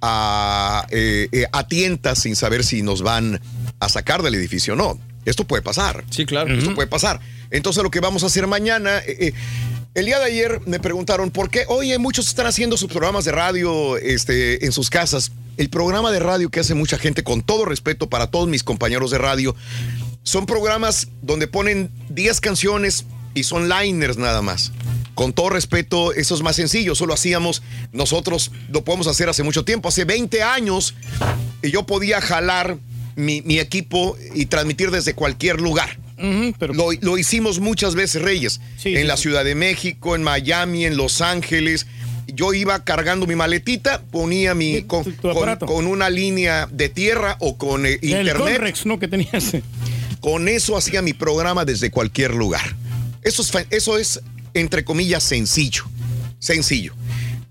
a, 0.00 0.86
eh, 0.90 1.46
a 1.52 1.68
tientas 1.68 2.18
sin 2.20 2.34
saber 2.34 2.64
si 2.64 2.82
nos 2.82 3.02
van 3.02 3.40
a 3.78 3.88
sacar 3.88 4.22
del 4.22 4.34
edificio 4.34 4.74
o 4.74 4.76
no. 4.76 4.98
Esto 5.24 5.44
puede 5.44 5.62
pasar. 5.62 6.04
Sí, 6.10 6.24
claro. 6.24 6.54
Esto 6.54 6.74
puede 6.74 6.88
pasar. 6.88 7.20
Entonces 7.50 7.82
lo 7.82 7.90
que 7.90 8.00
vamos 8.00 8.22
a 8.22 8.26
hacer 8.26 8.46
mañana... 8.46 8.98
Eh, 8.98 9.28
eh, 9.28 9.32
el 9.94 10.06
día 10.06 10.18
de 10.18 10.24
ayer 10.26 10.60
me 10.66 10.78
preguntaron 10.78 11.30
por 11.30 11.50
qué, 11.50 11.64
oye, 11.68 11.98
muchos 11.98 12.28
están 12.28 12.46
haciendo 12.46 12.76
sus 12.76 12.90
programas 12.90 13.24
de 13.24 13.32
radio 13.32 13.96
este, 13.96 14.64
en 14.64 14.72
sus 14.72 14.90
casas. 14.90 15.32
El 15.56 15.68
programa 15.68 16.12
de 16.12 16.20
radio 16.20 16.50
que 16.50 16.60
hace 16.60 16.74
mucha 16.74 16.96
gente, 16.96 17.24
con 17.24 17.42
todo 17.42 17.64
respeto 17.64 18.08
para 18.08 18.30
todos 18.30 18.48
mis 18.48 18.62
compañeros 18.62 19.10
de 19.10 19.18
radio, 19.18 19.54
son 20.22 20.46
programas 20.46 21.08
donde 21.22 21.48
ponen 21.48 21.90
10 22.10 22.40
canciones 22.40 23.04
y 23.34 23.42
son 23.42 23.68
liners 23.68 24.16
nada 24.16 24.42
más. 24.42 24.72
Con 25.14 25.32
todo 25.32 25.50
respeto, 25.50 26.12
eso 26.12 26.34
es 26.34 26.42
más 26.42 26.56
sencillo. 26.56 26.94
Solo 26.94 27.12
hacíamos, 27.12 27.62
nosotros 27.92 28.52
lo 28.68 28.84
podemos 28.84 29.06
hacer 29.06 29.28
hace 29.28 29.42
mucho 29.42 29.64
tiempo, 29.64 29.88
hace 29.88 30.04
20 30.04 30.42
años, 30.42 30.94
y 31.62 31.70
yo 31.70 31.84
podía 31.84 32.20
jalar 32.20 32.78
mi, 33.16 33.58
equipo 33.58 34.16
y 34.34 34.46
transmitir 34.46 34.90
desde 34.90 35.14
cualquier 35.14 35.60
lugar. 35.60 35.98
Pero... 36.58 36.74
lo, 36.74 37.18
hicimos 37.18 37.60
muchas 37.60 37.94
veces, 37.94 38.22
Reyes. 38.22 38.60
en 38.84 39.06
la 39.06 39.16
Ciudad 39.16 39.44
de 39.44 39.54
México, 39.54 40.14
en 40.14 40.22
Miami, 40.22 40.84
en 40.84 40.96
Los 40.96 41.20
Ángeles. 41.20 41.86
Yo 42.26 42.54
iba 42.54 42.84
cargando 42.84 43.26
mi 43.26 43.34
maletita, 43.34 44.02
ponía 44.02 44.54
mi 44.54 44.82
con, 44.82 45.04
con, 45.14 45.86
una 45.86 46.10
línea 46.10 46.68
de 46.70 46.88
tierra 46.88 47.36
o 47.40 47.56
con 47.56 47.86
eh, 47.86 47.98
internet. 48.02 48.78
¿no? 48.84 48.98
Que 48.98 49.08
tenías. 49.08 49.52
Con 50.20 50.48
eso 50.48 50.76
hacía 50.76 51.02
mi 51.02 51.12
programa 51.12 51.64
desde 51.64 51.90
cualquier 51.90 52.34
lugar. 52.34 52.76
Eso 53.22 53.42
es, 53.42 53.66
eso 53.70 53.98
es 53.98 54.20
entre 54.54 54.84
comillas, 54.84 55.22
sencillo. 55.22 55.84
Sencillo. 56.38 56.94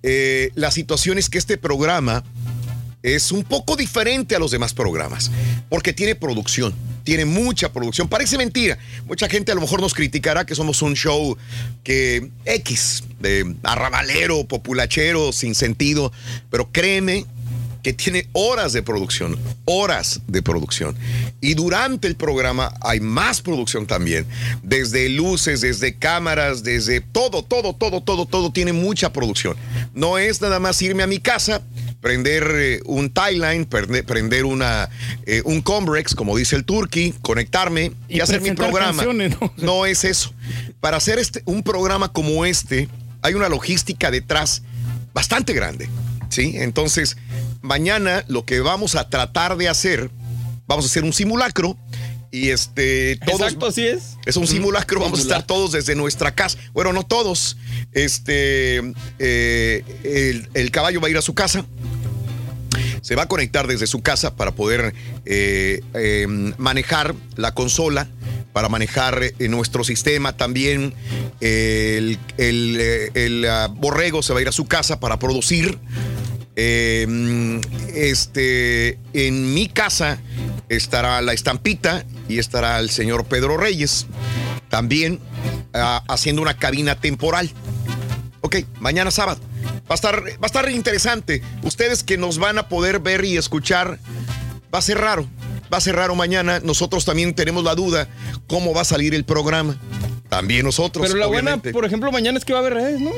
Eh, 0.01 0.51
la 0.55 0.71
situación 0.71 1.17
es 1.17 1.29
que 1.29 1.37
este 1.37 1.57
programa 1.57 2.23
es 3.01 3.31
un 3.31 3.43
poco 3.43 3.75
diferente 3.75 4.35
a 4.35 4.39
los 4.39 4.51
demás 4.51 4.73
programas, 4.73 5.31
porque 5.69 5.93
tiene 5.93 6.15
producción, 6.15 6.73
tiene 7.03 7.25
mucha 7.25 7.71
producción. 7.71 8.07
Parece 8.07 8.37
mentira. 8.37 8.77
Mucha 9.05 9.29
gente 9.29 9.51
a 9.51 9.55
lo 9.55 9.61
mejor 9.61 9.81
nos 9.81 9.93
criticará 9.93 10.45
que 10.45 10.55
somos 10.55 10.81
un 10.81 10.95
show 10.95 11.37
que 11.83 12.29
X, 12.45 13.03
de 13.19 13.55
arrabalero, 13.63 14.45
populachero, 14.45 15.31
sin 15.31 15.55
sentido, 15.55 16.11
pero 16.49 16.71
créeme 16.71 17.25
que 17.83 17.93
tiene 17.93 18.27
horas 18.33 18.73
de 18.73 18.83
producción, 18.83 19.37
horas 19.65 20.21
de 20.27 20.41
producción. 20.41 20.95
Y 21.39 21.53
durante 21.53 22.07
el 22.07 22.15
programa 22.15 22.73
hay 22.81 22.99
más 22.99 23.41
producción 23.41 23.87
también, 23.87 24.25
desde 24.63 25.07
luces, 25.09 25.61
desde 25.61 25.95
cámaras, 25.95 26.63
desde 26.63 26.99
todo, 26.99 27.43
todo, 27.43 27.73
todo, 27.73 28.01
todo, 28.01 28.25
todo 28.25 28.51
tiene 28.51 28.73
mucha 28.73 29.13
producción. 29.13 29.55
No 29.93 30.17
es 30.17 30.41
nada 30.41 30.59
más 30.59 30.81
irme 30.81 31.03
a 31.03 31.07
mi 31.07 31.19
casa, 31.19 31.61
prender 32.01 32.51
eh, 32.55 32.79
un 32.85 33.09
timeline, 33.09 33.65
prender, 33.65 34.45
una, 34.45 34.89
eh, 35.25 35.41
un 35.45 35.61
Combrex, 35.61 36.15
como 36.15 36.37
dice 36.37 36.55
el 36.55 36.65
Turkey, 36.65 37.13
conectarme 37.21 37.91
y, 38.07 38.21
hacer 38.21 38.41
mi 38.41 38.51
programa. 38.51 39.03
¿no? 39.03 39.53
¿no? 39.57 39.85
es 39.85 40.03
eso. 40.03 40.33
Para 40.79 40.97
hacer 40.97 41.19
este, 41.19 41.41
un 41.45 41.63
programa 41.63 42.11
como 42.11 42.45
este, 42.45 42.87
hay 43.21 43.33
una 43.33 43.49
logística 43.49 44.11
detrás 44.11 44.63
bastante 45.13 45.53
grande. 45.53 45.89
¿sí? 46.29 46.53
Entonces, 46.55 47.17
mañana 47.61 48.23
lo 48.27 48.45
que 48.45 48.61
vamos 48.61 48.95
a 48.95 49.09
tratar 49.09 49.57
de 49.57 49.67
hacer, 49.67 50.09
vamos 50.67 50.85
a 50.85 50.87
hacer 50.87 51.03
un 51.03 51.13
simulacro 51.13 51.77
y 52.31 52.49
este 52.49 53.17
todos 53.25 53.41
Exacto, 53.41 53.67
así 53.67 53.85
es. 53.85 54.17
Es 54.25 54.37
un 54.37 54.47
simulacro, 54.47 54.99
vamos 54.99 55.19
a 55.19 55.21
estar 55.23 55.43
todos 55.43 55.71
desde 55.71 55.95
nuestra 55.95 56.33
casa. 56.33 56.57
Bueno, 56.73 56.93
no 56.93 57.03
todos. 57.03 57.57
Este 57.93 58.81
eh, 59.19 60.43
el, 60.53 60.71
caballo 60.71 61.01
va 61.01 61.07
a 61.07 61.11
ir 61.11 61.17
a 61.17 61.21
su 61.21 61.33
casa. 61.33 61.65
Se 63.01 63.15
va 63.15 63.23
a 63.23 63.27
conectar 63.27 63.65
desde 63.65 63.87
su 63.87 64.01
casa 64.01 64.35
para 64.35 64.51
poder 64.51 64.93
eh, 65.25 65.81
em, 65.93 66.53
manejar 66.57 67.15
la 67.35 67.53
consola, 67.53 68.07
para 68.53 68.69
manejar 68.69 69.23
eh, 69.23 69.47
nuestro 69.47 69.83
sistema 69.83 70.35
también. 70.35 70.93
El, 71.39 72.19
el 72.37 73.45
ah, 73.49 73.69
borrego 73.73 74.21
se 74.21 74.33
va 74.33 74.39
a 74.39 74.41
ir 74.41 74.49
a 74.49 74.51
su 74.51 74.65
casa 74.65 74.99
para 74.99 75.17
producir. 75.17 75.79
Em, 76.61 77.61
este, 77.95 78.99
en 79.13 79.53
mi 79.53 79.69
casa 79.69 80.19
estará 80.67 81.21
la 81.21 81.31
estampita 81.31 82.03
y 82.27 82.37
estará 82.37 82.79
el 82.79 82.89
señor 82.89 83.23
Pedro 83.27 83.55
Reyes 83.55 84.07
también 84.67 85.21
ah, 85.73 86.03
haciendo 86.09 86.41
una 86.41 86.57
cabina 86.57 86.99
temporal. 86.99 87.49
Ok, 88.41 88.57
mañana 88.81 89.09
sábado. 89.09 89.39
Va 89.89 89.93
a, 89.93 89.95
estar, 89.95 90.21
va 90.21 90.43
a 90.43 90.45
estar 90.47 90.69
interesante. 90.69 91.41
Ustedes 91.63 92.03
que 92.03 92.17
nos 92.17 92.39
van 92.39 92.57
a 92.57 92.67
poder 92.67 92.99
ver 92.99 93.23
y 93.23 93.37
escuchar, 93.37 93.97
va 94.73 94.79
a 94.79 94.81
ser 94.81 94.97
raro. 94.97 95.29
Va 95.73 95.77
a 95.77 95.81
ser 95.81 95.95
raro 95.95 96.13
mañana. 96.13 96.59
Nosotros 96.59 97.05
también 97.05 97.33
tenemos 97.35 97.63
la 97.63 97.73
duda 97.73 98.09
cómo 98.47 98.73
va 98.73 98.81
a 98.81 98.85
salir 98.85 99.15
el 99.15 99.23
programa. 99.23 99.79
También 100.29 100.63
nosotros. 100.63 101.05
Pero 101.07 101.19
la 101.19 101.25
buena, 101.25 101.57
por 101.57 101.85
ejemplo, 101.85 102.11
mañana 102.11 102.37
es 102.37 102.45
que 102.45 102.53
va 102.53 102.59
a 102.59 102.61
haber 102.61 102.75
redes, 102.75 103.01
¿no? 103.01 103.11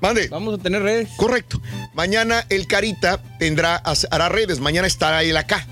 Mande. 0.00 0.28
Vamos 0.28 0.58
a 0.58 0.62
tener 0.62 0.82
redes. 0.82 1.08
Correcto. 1.16 1.60
Mañana 1.94 2.44
el 2.48 2.66
Carita 2.66 3.22
tendrá, 3.38 3.76
hará 4.10 4.28
redes. 4.28 4.58
Mañana 4.58 4.86
estará 4.86 5.22
él 5.22 5.36
acá. 5.36 5.64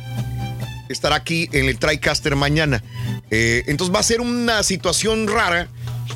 Estará 0.88 1.16
aquí 1.16 1.48
en 1.52 1.68
el 1.68 1.78
TriCaster 1.78 2.36
mañana. 2.36 2.82
Eh, 3.30 3.64
entonces 3.66 3.94
va 3.94 4.00
a 4.00 4.04
ser 4.04 4.20
una 4.20 4.62
situación 4.62 5.26
rara 5.26 5.68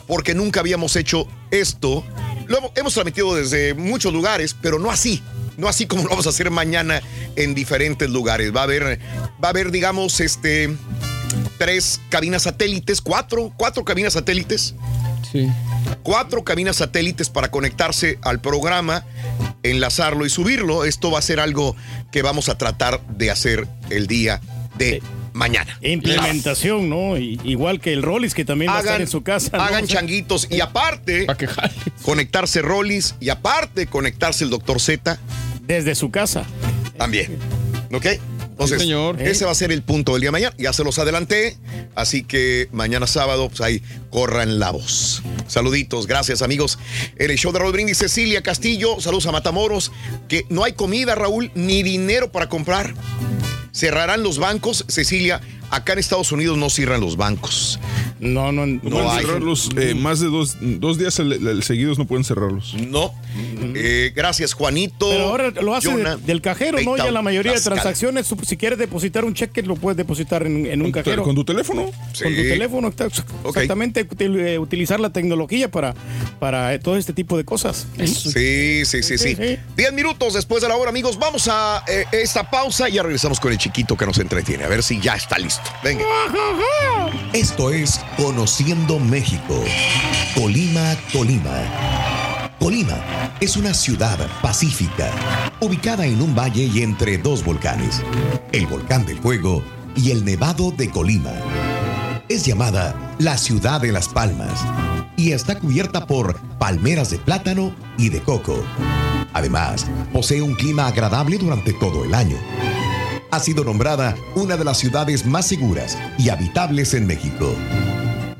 porque 0.06 0.34
nunca 0.34 0.60
habíamos 0.60 0.94
hecho 0.94 1.26
esto. 1.50 2.04
Lo 2.46 2.72
hemos 2.76 2.94
transmitido 2.94 3.34
desde 3.34 3.74
muchos 3.74 4.12
lugares, 4.12 4.54
pero 4.60 4.78
no 4.78 4.90
así. 4.90 5.22
No 5.56 5.68
así 5.68 5.86
como 5.86 6.04
lo 6.04 6.10
vamos 6.10 6.26
a 6.26 6.30
hacer 6.30 6.50
mañana 6.50 7.02
en 7.34 7.54
diferentes 7.54 8.08
lugares. 8.08 8.54
Va 8.54 8.60
a 8.60 8.64
haber, 8.64 9.00
va 9.42 9.48
a 9.48 9.50
haber, 9.50 9.72
digamos, 9.72 10.20
este 10.20 10.76
tres 11.58 12.00
cabinas 12.08 12.42
satélites, 12.42 13.00
cuatro, 13.00 13.52
cuatro 13.56 13.84
cabinas 13.84 14.14
satélites. 14.14 14.74
Sí. 15.30 15.48
Cuatro 16.02 16.44
cabinas 16.44 16.76
satélites 16.76 17.28
para 17.28 17.50
conectarse 17.50 18.18
al 18.22 18.40
programa, 18.40 19.04
enlazarlo 19.62 20.24
y 20.24 20.30
subirlo. 20.30 20.84
Esto 20.84 21.10
va 21.10 21.18
a 21.18 21.22
ser 21.22 21.40
algo 21.40 21.76
que 22.10 22.22
vamos 22.22 22.48
a 22.48 22.56
tratar 22.56 23.00
de 23.08 23.30
hacer 23.30 23.68
el 23.90 24.06
día 24.06 24.40
de 24.76 25.02
mañana. 25.32 25.78
Implementación, 25.82 26.88
¿no? 26.88 27.16
igual 27.16 27.80
que 27.80 27.92
el 27.92 28.02
Rollis, 28.02 28.34
que 28.34 28.44
también 28.44 28.70
va 28.70 28.78
a 28.78 28.80
estar 28.80 29.00
en 29.00 29.08
su 29.08 29.22
casa. 29.22 29.64
Hagan 29.64 29.86
changuitos 29.86 30.48
y 30.50 30.60
aparte, 30.60 31.26
conectarse 32.02 32.62
Rollis 32.62 33.14
y 33.20 33.30
aparte 33.30 33.86
conectarse 33.86 34.44
el 34.44 34.50
Doctor 34.50 34.80
Z. 34.80 35.18
Desde 35.62 35.94
su 35.94 36.10
casa. 36.10 36.44
También. 36.96 37.38
¿Ok? 37.92 38.06
Entonces, 38.58 38.82
señor. 38.82 39.22
ese 39.22 39.44
va 39.44 39.52
a 39.52 39.54
ser 39.54 39.70
el 39.70 39.82
punto 39.82 40.12
del 40.12 40.22
día 40.22 40.28
de 40.28 40.32
mañana. 40.32 40.54
Ya 40.58 40.72
se 40.72 40.82
los 40.82 40.98
adelanté. 40.98 41.56
Así 41.94 42.24
que 42.24 42.68
mañana 42.72 43.06
sábado, 43.06 43.48
pues 43.48 43.60
ahí 43.60 43.82
corran 44.10 44.58
la 44.58 44.72
voz. 44.72 45.22
Saluditos, 45.46 46.08
gracias 46.08 46.42
amigos. 46.42 46.76
En 47.16 47.30
el 47.30 47.38
show 47.38 47.52
de 47.52 47.60
Raúl 47.60 47.72
Brindis, 47.72 47.98
Cecilia 47.98 48.42
Castillo, 48.42 49.00
saludos 49.00 49.26
a 49.26 49.32
Matamoros. 49.32 49.92
Que 50.26 50.44
no 50.48 50.64
hay 50.64 50.72
comida, 50.72 51.14
Raúl, 51.14 51.52
ni 51.54 51.84
dinero 51.84 52.32
para 52.32 52.48
comprar. 52.48 52.94
Cerrarán 53.70 54.24
los 54.24 54.38
bancos, 54.38 54.84
Cecilia. 54.88 55.40
Acá 55.70 55.92
en 55.92 55.98
Estados 55.98 56.32
Unidos 56.32 56.56
no 56.56 56.70
cierran 56.70 57.00
los 57.00 57.16
bancos. 57.16 57.78
No, 58.20 58.52
no, 58.52 58.66
no, 58.66 58.80
pueden 58.80 59.10
cerrarlos. 59.20 59.70
Eh, 59.76 59.94
más 59.94 60.20
de 60.20 60.26
dos, 60.26 60.98
días 60.98 61.20
seguidos 61.62 61.98
no 61.98 62.06
pueden 62.06 62.24
cerrarlos. 62.24 62.74
No. 62.74 63.14
Eh, 63.74 64.12
gracias, 64.14 64.54
Juanito. 64.54 65.08
Pero 65.10 65.26
ahora 65.26 65.50
lo 65.50 65.74
hace 65.74 65.90
del 66.24 66.40
cajero, 66.40 66.80
¿no? 66.82 66.96
Ya 66.96 67.10
la 67.10 67.22
mayoría 67.22 67.52
de 67.52 67.60
transacciones, 67.60 68.26
si 68.46 68.56
quieres 68.56 68.78
depositar 68.78 69.24
un 69.24 69.34
cheque, 69.34 69.62
lo 69.62 69.76
puedes 69.76 69.96
depositar 69.96 70.44
en, 70.46 70.82
un 70.82 70.92
cajero. 70.92 71.22
¿Con 71.22 71.34
tu 71.34 71.44
teléfono? 71.44 71.84
Con 71.84 72.34
tu 72.34 72.42
teléfono, 72.42 72.92
exactamente. 73.46 74.06
Eh, 74.18 74.58
utilizar 74.58 75.00
la 75.00 75.10
tecnología 75.10 75.70
para, 75.70 75.94
para 76.38 76.78
todo 76.80 76.96
este 76.96 77.12
tipo 77.12 77.36
de 77.36 77.44
cosas. 77.44 77.86
Sí, 78.04 78.84
sí, 78.84 79.02
sí, 79.02 79.18
sí. 79.18 79.36
Diez 79.76 79.92
minutos 79.92 80.34
después 80.34 80.62
de 80.62 80.68
la 80.68 80.76
hora, 80.76 80.90
amigos. 80.90 81.18
Vamos 81.18 81.48
a 81.50 81.84
esta 82.10 82.50
pausa 82.50 82.88
y 82.88 82.94
ya 82.94 83.02
regresamos 83.02 83.38
con 83.38 83.52
el 83.52 83.58
chiquito 83.58 83.96
que 83.96 84.06
nos 84.06 84.18
entretiene. 84.18 84.64
A 84.64 84.68
ver 84.68 84.82
si 84.82 85.00
ya 85.00 85.14
está 85.14 85.38
listo. 85.38 85.57
Venga. 85.82 86.04
Esto 87.32 87.70
es 87.70 88.00
Conociendo 88.16 88.98
México. 88.98 89.62
Colima, 90.34 90.96
Colima. 91.12 92.50
Colima 92.58 92.98
es 93.40 93.56
una 93.56 93.72
ciudad 93.72 94.18
pacífica, 94.42 95.10
ubicada 95.60 96.04
en 96.06 96.20
un 96.20 96.34
valle 96.34 96.64
y 96.64 96.82
entre 96.82 97.16
dos 97.18 97.44
volcanes, 97.44 98.02
el 98.52 98.66
volcán 98.66 99.06
del 99.06 99.18
fuego 99.18 99.62
y 99.94 100.10
el 100.10 100.24
nevado 100.24 100.72
de 100.72 100.90
Colima. 100.90 101.32
Es 102.28 102.44
llamada 102.44 103.14
la 103.18 103.38
ciudad 103.38 103.80
de 103.80 103.92
las 103.92 104.08
palmas 104.08 104.64
y 105.16 105.32
está 105.32 105.58
cubierta 105.58 106.06
por 106.06 106.40
palmeras 106.58 107.10
de 107.10 107.18
plátano 107.18 107.72
y 107.96 108.08
de 108.08 108.20
coco. 108.20 108.62
Además, 109.32 109.86
posee 110.12 110.42
un 110.42 110.54
clima 110.54 110.88
agradable 110.88 111.38
durante 111.38 111.72
todo 111.72 112.04
el 112.04 112.14
año 112.14 112.36
ha 113.30 113.40
sido 113.40 113.64
nombrada 113.64 114.16
una 114.34 114.56
de 114.56 114.64
las 114.64 114.78
ciudades 114.78 115.26
más 115.26 115.46
seguras 115.46 115.98
y 116.18 116.28
habitables 116.28 116.94
en 116.94 117.06
México. 117.06 117.54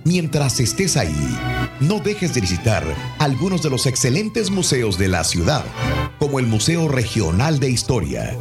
Mientras 0.05 0.59
estés 0.60 0.97
ahí, 0.97 1.39
no 1.81 1.98
dejes 1.98 2.35
de 2.35 2.40
visitar 2.40 2.85
algunos 3.19 3.62
de 3.62 3.70
los 3.70 3.86
excelentes 3.86 4.51
museos 4.51 4.97
de 4.97 5.09
la 5.09 5.23
ciudad, 5.24 5.65
como 6.19 6.39
el 6.39 6.47
Museo 6.47 6.89
Regional 6.89 7.60
de 7.60 7.70
Historia, 7.70 8.36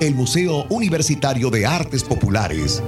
el 0.00 0.14
Museo 0.14 0.66
Universitario 0.68 1.50
de 1.50 1.66
Artes 1.66 2.04
Populares 2.04 2.82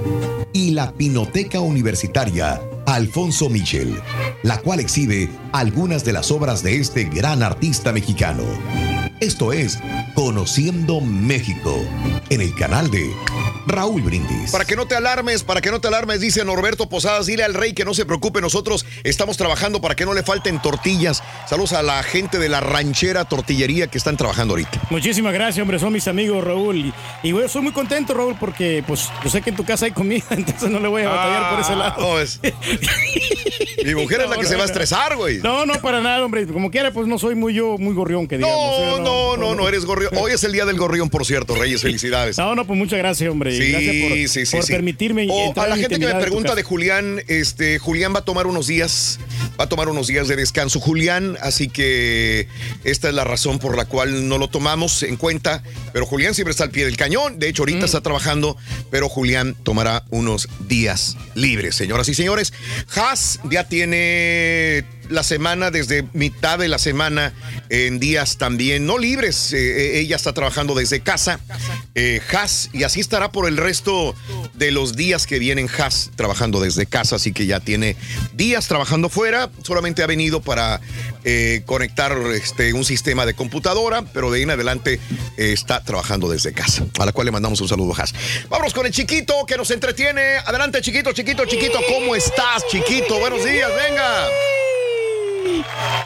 y 0.53 0.71
la 0.71 0.93
Pinoteca 0.93 1.59
Universitaria 1.59 2.61
Alfonso 2.85 3.49
Michel, 3.49 3.99
la 4.43 4.59
cual 4.59 4.79
exhibe 4.79 5.29
algunas 5.51 6.05
de 6.05 6.13
las 6.13 6.31
obras 6.31 6.63
de 6.63 6.77
este 6.77 7.05
gran 7.05 7.43
artista 7.43 7.91
mexicano. 7.91 8.43
Esto 9.23 9.53
es 9.53 9.79
Conociendo 10.15 10.99
México, 10.99 11.81
en 12.29 12.41
el 12.41 12.53
canal 12.55 12.91
de 12.91 13.09
Raúl 13.67 14.01
Brindis. 14.01 14.51
Para 14.51 14.65
que 14.65 14.75
no 14.75 14.85
te 14.85 14.95
alarmes, 14.95 15.43
para 15.43 15.61
que 15.61 15.71
no 15.71 15.79
te 15.79 15.87
alarmes, 15.87 16.19
dice 16.19 16.43
Norberto 16.43 16.89
Posadas, 16.89 17.25
dile 17.25 17.45
al 17.45 17.53
rey 17.53 17.71
que 17.73 17.85
no 17.85 17.93
se 17.93 18.05
preocupe, 18.05 18.41
nosotros 18.41 18.85
estamos 19.05 19.37
trabajando 19.37 19.79
para 19.79 19.95
que 19.95 20.03
no 20.05 20.13
le 20.13 20.23
falten 20.23 20.61
tortillas. 20.61 21.23
Saludos 21.47 21.71
a 21.71 21.81
la 21.83 22.03
gente 22.03 22.37
de 22.37 22.49
la 22.49 22.59
ranchera 22.59 23.23
tortillería 23.23 23.87
que 23.87 23.97
están 23.97 24.17
trabajando 24.17 24.53
ahorita. 24.55 24.81
Muchísimas 24.89 25.33
gracias, 25.33 25.61
hombre, 25.61 25.79
son 25.79 25.93
mis 25.93 26.07
amigos, 26.09 26.43
Raúl. 26.43 26.77
Y, 26.77 26.93
y 27.23 27.29
yo 27.29 27.47
soy 27.47 27.61
muy 27.61 27.71
contento, 27.71 28.13
Raúl, 28.13 28.35
porque 28.37 28.83
pues 28.85 29.07
yo 29.23 29.29
sé 29.29 29.41
que 29.41 29.51
en 29.51 29.55
tu 29.55 29.63
casa 29.63 29.85
hay 29.85 29.91
comida, 29.91 30.25
entonces 30.31 30.69
no 30.69 30.81
le 30.81 30.89
voy 30.89 31.03
a 31.03 31.09
batallar 31.09 31.49
por 31.49 31.59
ese 31.61 31.75
lado. 31.77 32.01
No, 32.01 32.19
es- 32.19 32.41
Mi 33.85 33.95
mujer 33.95 34.21
es 34.21 34.29
la 34.29 34.35
que 34.37 34.45
se 34.45 34.57
va 34.57 34.63
a 34.63 34.65
estresar, 34.73 35.15
güey. 35.15 35.37
No, 35.39 35.65
no, 35.65 35.75
para 35.75 36.01
nada, 36.01 36.23
hombre. 36.25 36.45
Como 36.47 36.69
quiera, 36.69 36.91
pues 36.91 37.07
no 37.07 37.17
soy 37.17 37.35
muy 37.35 37.53
yo, 37.53 37.77
muy 37.77 37.93
gorrión, 37.93 38.27
que 38.27 38.37
digamos. 38.37 38.79
No, 38.79 38.95
¿sí? 38.97 39.01
No, 39.13 39.37
no, 39.37 39.55
no 39.55 39.67
eres 39.67 39.85
gorrión. 39.85 40.11
Hoy 40.17 40.31
es 40.31 40.43
el 40.43 40.51
día 40.51 40.65
del 40.65 40.77
gorrión, 40.77 41.09
por 41.09 41.25
cierto, 41.25 41.55
Reyes, 41.55 41.81
felicidades. 41.81 42.37
No, 42.37 42.55
no, 42.55 42.65
pues 42.65 42.77
muchas 42.77 42.99
gracias, 42.99 43.29
hombre. 43.29 43.55
Sí, 43.55 43.71
gracias 43.71 43.95
por, 43.95 44.17
sí, 44.29 44.45
sí, 44.45 44.57
por 44.57 44.65
permitirme 44.67 45.27
O 45.29 45.53
a 45.59 45.67
la 45.67 45.75
en 45.75 45.81
gente 45.81 45.99
que 45.99 46.05
me 46.05 46.15
pregunta 46.15 46.55
de 46.55 46.63
Julián, 46.63 47.21
este, 47.27 47.79
Julián 47.79 48.13
va 48.13 48.19
a 48.19 48.25
tomar 48.25 48.47
unos 48.47 48.67
días, 48.67 49.19
va 49.59 49.65
a 49.65 49.69
tomar 49.69 49.89
unos 49.89 50.07
días 50.07 50.27
de 50.27 50.35
descanso, 50.35 50.79
Julián, 50.79 51.37
así 51.41 51.67
que 51.69 52.47
esta 52.83 53.09
es 53.09 53.15
la 53.15 53.23
razón 53.23 53.59
por 53.59 53.77
la 53.77 53.85
cual 53.85 54.27
no 54.27 54.37
lo 54.37 54.47
tomamos 54.49 55.03
en 55.03 55.17
cuenta, 55.17 55.63
pero 55.91 56.05
Julián 56.05 56.33
siempre 56.33 56.51
está 56.51 56.65
al 56.65 56.71
pie 56.71 56.85
del 56.85 56.97
cañón, 56.97 57.39
de 57.39 57.49
hecho 57.49 57.63
Mm. 57.63 57.67
ahorita 57.69 57.85
está 57.85 58.01
trabajando, 58.01 58.57
pero 58.91 59.07
Julián 59.09 59.55
tomará 59.63 60.03
unos 60.09 60.49
días 60.67 61.15
libres, 61.35 61.75
señoras 61.75 62.09
y 62.09 62.13
señores. 62.13 62.51
Haas 62.95 63.39
ya 63.49 63.67
tiene 63.69 64.85
la 65.09 65.23
semana, 65.23 65.71
desde 65.71 66.05
mitad 66.13 66.59
de 66.59 66.67
la 66.67 66.77
semana, 66.77 67.33
en 67.69 67.99
días 67.99 68.37
también 68.37 68.85
no 68.85 68.92
libres. 68.97 69.53
Eh, 69.53 69.57
eh, 69.57 69.99
ella 69.99 70.15
está 70.15 70.33
trabajando 70.33 70.75
desde 70.75 71.01
casa, 71.01 71.39
eh, 71.95 72.21
Haas, 72.31 72.69
y 72.73 72.83
así 72.83 72.99
estará 72.99 73.31
por 73.31 73.47
el 73.47 73.57
resto 73.57 74.15
de 74.53 74.71
los 74.71 74.95
días 74.95 75.27
que 75.27 75.39
vienen 75.39 75.69
Haas 75.77 76.11
trabajando 76.15 76.59
desde 76.59 76.85
casa, 76.85 77.15
así 77.15 77.33
que 77.33 77.45
ya 77.45 77.59
tiene 77.59 77.95
días 78.33 78.67
trabajando 78.67 79.09
fuera, 79.09 79.49
solamente 79.63 80.03
ha 80.03 80.07
venido 80.07 80.41
para 80.41 80.81
eh, 81.23 81.63
conectar 81.65 82.17
este, 82.33 82.73
un 82.73 82.85
sistema 82.85 83.25
de 83.25 83.33
computadora, 83.33 84.03
pero 84.13 84.31
de 84.31 84.37
ahí 84.37 84.43
en 84.43 84.51
adelante 84.51 84.99
está 85.37 85.83
trabajando 85.83 86.29
desde 86.29 86.53
casa, 86.53 86.85
a 86.99 87.05
la 87.05 87.11
cual 87.11 87.25
le 87.25 87.31
mandamos 87.31 87.61
un 87.61 87.67
saludo 87.67 87.93
Haas. 87.95 88.13
Vámonos 88.49 88.73
con 88.73 88.85
el 88.85 88.91
chiquito 88.91 89.45
que 89.45 89.57
nos 89.57 89.71
entretiene. 89.71 90.37
Adelante, 90.45 90.81
chiquito, 90.81 91.11
chiquito, 91.13 91.45
chiquito, 91.45 91.79
¿cómo 91.87 92.15
estás, 92.15 92.67
chiquito? 92.69 93.19
Buenos 93.19 93.43
días, 93.43 93.69
venga. 93.75 94.27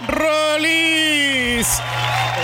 ¡Rolis! 0.07 1.67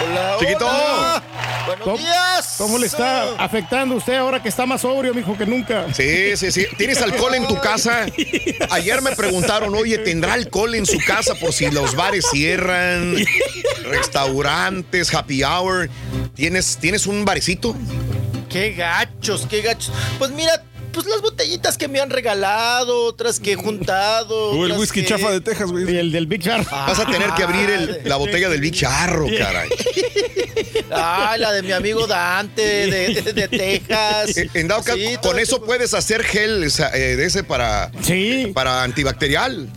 Hola, 0.04 0.36
Chiquito. 0.40 0.68
hola. 0.68 1.24
Buenos 1.66 2.00
días. 2.00 2.56
¿Cómo 2.58 2.78
le 2.78 2.88
está 2.88 3.36
afectando 3.38 3.96
a 3.96 3.98
usted 3.98 4.16
ahora 4.16 4.44
que 4.44 4.50
está 4.50 4.66
más 4.66 4.82
sobrio, 4.82 5.14
mijo, 5.14 5.38
que 5.38 5.46
nunca? 5.46 5.86
Sí, 5.94 6.36
sí, 6.36 6.52
sí. 6.52 6.66
¿Tienes 6.78 7.02
alcohol 7.02 7.36
en 7.36 7.48
tu 7.48 7.58
casa? 7.60 8.06
Ayer 8.70 9.02
me 9.02 9.16
preguntaron, 9.16 9.74
oye, 9.74 9.98
¿tendrá 10.00 10.34
alcohol 10.34 10.76
en 10.76 10.86
su 10.86 10.98
casa 11.08 11.36
por 11.36 11.54
si 11.54 11.72
los 11.72 11.96
bares 11.96 12.26
cierran? 12.32 13.16
Restaurantes, 13.86 15.14
happy 15.14 15.44
hour. 15.44 15.90
¿Tienes, 16.36 16.78
¿tienes 16.80 17.08
un 17.08 17.24
barecito? 17.24 17.76
Qué 18.50 18.74
gachos, 18.74 19.48
qué 19.50 19.62
gachos. 19.62 19.92
Pues 20.20 20.32
mira, 20.32 20.64
pues 20.94 21.06
las 21.08 21.22
botellitas 21.22 21.78
que 21.78 21.88
me 21.88 22.00
han 22.00 22.10
regalado, 22.10 23.06
otras 23.06 23.40
que 23.40 23.54
he 23.54 23.56
juntado. 23.56 24.52
O 24.52 24.66
el 24.66 24.74
whisky 24.74 25.02
que- 25.02 25.08
chafa 25.10 25.32
de 25.32 25.42
Texas, 25.42 25.70
güey. 25.72 25.92
Y 25.94 25.98
el 25.98 26.12
del 26.12 26.28
Big 26.28 26.42
Charro. 26.42 26.64
Vas 26.72 27.00
a 27.00 27.06
tener 27.06 27.30
que 27.36 27.44
abrir 27.44 27.70
el- 27.70 28.02
la 28.06 28.16
botella 28.16 28.50
del 28.50 28.62
Big 28.62 28.74
Charro, 28.76 29.28
caray. 29.38 29.70
Ah, 30.92 31.36
la 31.40 31.52
de 31.52 31.64
mi 31.64 31.72
amigo 31.72 32.06
Dante 32.08 32.62
de, 32.62 33.22
de- 33.22 33.34
de 33.34 33.48
Texas. 33.48 34.38
En 34.54 34.68
dado 34.68 34.84
caso, 34.84 34.98
Sí, 34.98 35.18
con 35.22 35.40
eso 35.40 35.64
puedes 35.64 35.94
hacer 35.94 36.24
gel 36.24 36.64
eh, 36.94 36.98
de 37.16 37.26
ese 37.26 37.44
para, 37.44 37.92
para 38.54 38.84
antibacterial. 38.84 39.68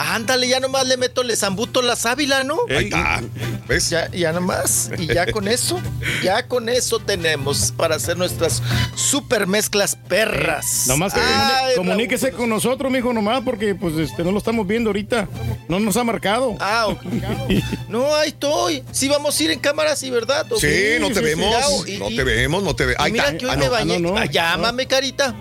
Ándale, 0.00 0.48
ya 0.48 0.60
nomás 0.60 0.86
le 0.86 0.96
meto, 0.96 1.22
le 1.22 1.36
zambuto 1.36 1.82
la 1.82 1.94
sábila, 1.94 2.42
¿no? 2.42 2.58
Ahí 2.68 2.84
está. 2.84 3.20
¿Ves? 3.68 3.90
Ya, 3.90 4.10
ya 4.10 4.32
nomás. 4.32 4.90
Y 4.98 5.06
ya 5.06 5.30
con 5.30 5.46
eso, 5.46 5.78
ya 6.22 6.46
con 6.48 6.68
eso 6.68 6.98
tenemos 7.00 7.72
para 7.76 7.96
hacer 7.96 8.16
nuestras 8.16 8.62
super 8.94 9.46
mezclas 9.46 9.96
perras. 9.96 10.86
Nomás 10.88 11.12
que 11.12 11.20
Ay, 11.20 11.74
comuníquese 11.76 12.32
con 12.32 12.48
nosotros, 12.48 12.90
mijo, 12.90 13.12
nomás, 13.12 13.42
porque 13.44 13.74
pues 13.74 13.96
este 13.98 14.24
no 14.24 14.32
lo 14.32 14.38
estamos 14.38 14.66
viendo 14.66 14.88
ahorita. 14.90 15.28
No 15.68 15.78
nos 15.78 15.96
ha 15.96 16.04
marcado. 16.04 16.56
Ah, 16.60 16.86
ok. 16.88 17.02
No, 17.88 18.14
ahí 18.14 18.28
estoy. 18.28 18.84
Sí, 18.92 19.08
vamos 19.08 19.38
a 19.38 19.42
ir 19.42 19.50
en 19.50 19.58
cámara, 19.58 19.96
sí, 19.96 20.10
¿verdad? 20.10 20.46
¿O 20.52 20.58
Sí, 20.60 20.94
no 21.00 21.10
te 21.10 21.20
vemos. 21.20 21.88
Y- 21.88 21.98
No 21.98 22.06
te 22.08 22.22
vemos, 22.24 22.62
no 22.62 22.74
te 22.74 22.86
vemos. 22.86 23.10
mira 23.10 23.36
que 23.36 23.46
hoy 23.46 23.56
me 23.56 23.68
bañé. 23.68 24.00
Ah, 24.16 24.26
Llámame, 24.26 24.86
carita. 24.86 25.34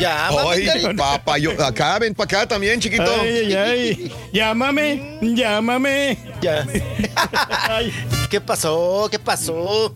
Llámame, 0.00 0.48
Ay, 0.50 0.66
carita. 0.66 0.94
papá, 0.94 1.38
yo, 1.38 1.50
acá, 1.62 1.98
ven 1.98 2.14
para 2.14 2.26
acá 2.38 2.48
también, 2.48 2.78
chiquito. 2.80 3.04
Ay, 3.20 3.28
ay, 3.28 3.54
ay. 3.56 3.89
Llámame, 4.32 5.18
llámame. 5.20 6.29
Ya. 6.40 6.66
¿Qué 8.30 8.40
pasó? 8.40 9.08
¿Qué 9.10 9.18
pasó? 9.18 9.94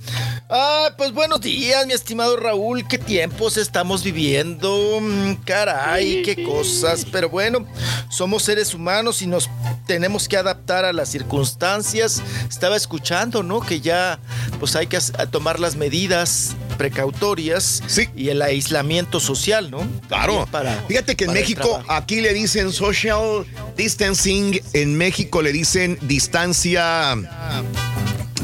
Ah, 0.51 0.91
pues 0.99 1.13
buenos 1.13 1.41
días, 1.41 1.87
mi 1.87 1.93
estimado 1.93 2.37
Raúl. 2.37 2.87
¿Qué 2.87 2.99
tiempos 2.99 3.57
estamos 3.57 4.03
viviendo? 4.03 4.99
Mm, 5.01 5.35
Caray, 5.45 6.23
qué 6.23 6.45
cosas. 6.45 7.07
Pero 7.11 7.29
bueno, 7.31 7.67
somos 8.11 8.43
seres 8.43 8.75
humanos 8.75 9.23
y 9.23 9.27
nos 9.27 9.49
tenemos 9.87 10.29
que 10.29 10.37
adaptar 10.37 10.85
a 10.85 10.93
las 10.93 11.09
circunstancias. 11.11 12.23
Estaba 12.49 12.77
escuchando, 12.77 13.43
¿no? 13.43 13.61
Que 13.61 13.81
ya 13.81 14.19
pues 14.61 14.77
hay 14.77 14.87
que 14.87 14.99
tomar 15.31 15.61
las 15.61 15.77
medidas 15.77 16.55
precautorias 16.77 17.83
y 18.17 18.29
el 18.31 18.43
aislamiento 18.43 19.21
social, 19.21 19.71
¿no? 19.71 19.87
Claro. 20.09 20.47
Para- 20.51 20.83
Fíjate 20.89 21.15
que 21.15 21.25
en 21.25 21.33
México 21.33 21.83
aquí 21.89 22.21
le 22.21 22.35
dicen 22.35 22.73
social 22.73 23.47
distancing, 23.77 24.61
en 24.73 24.97
México 24.97 25.41
le 25.41 25.53
dicen 25.53 25.99
distancia 26.03 26.34
instancia 26.35 27.15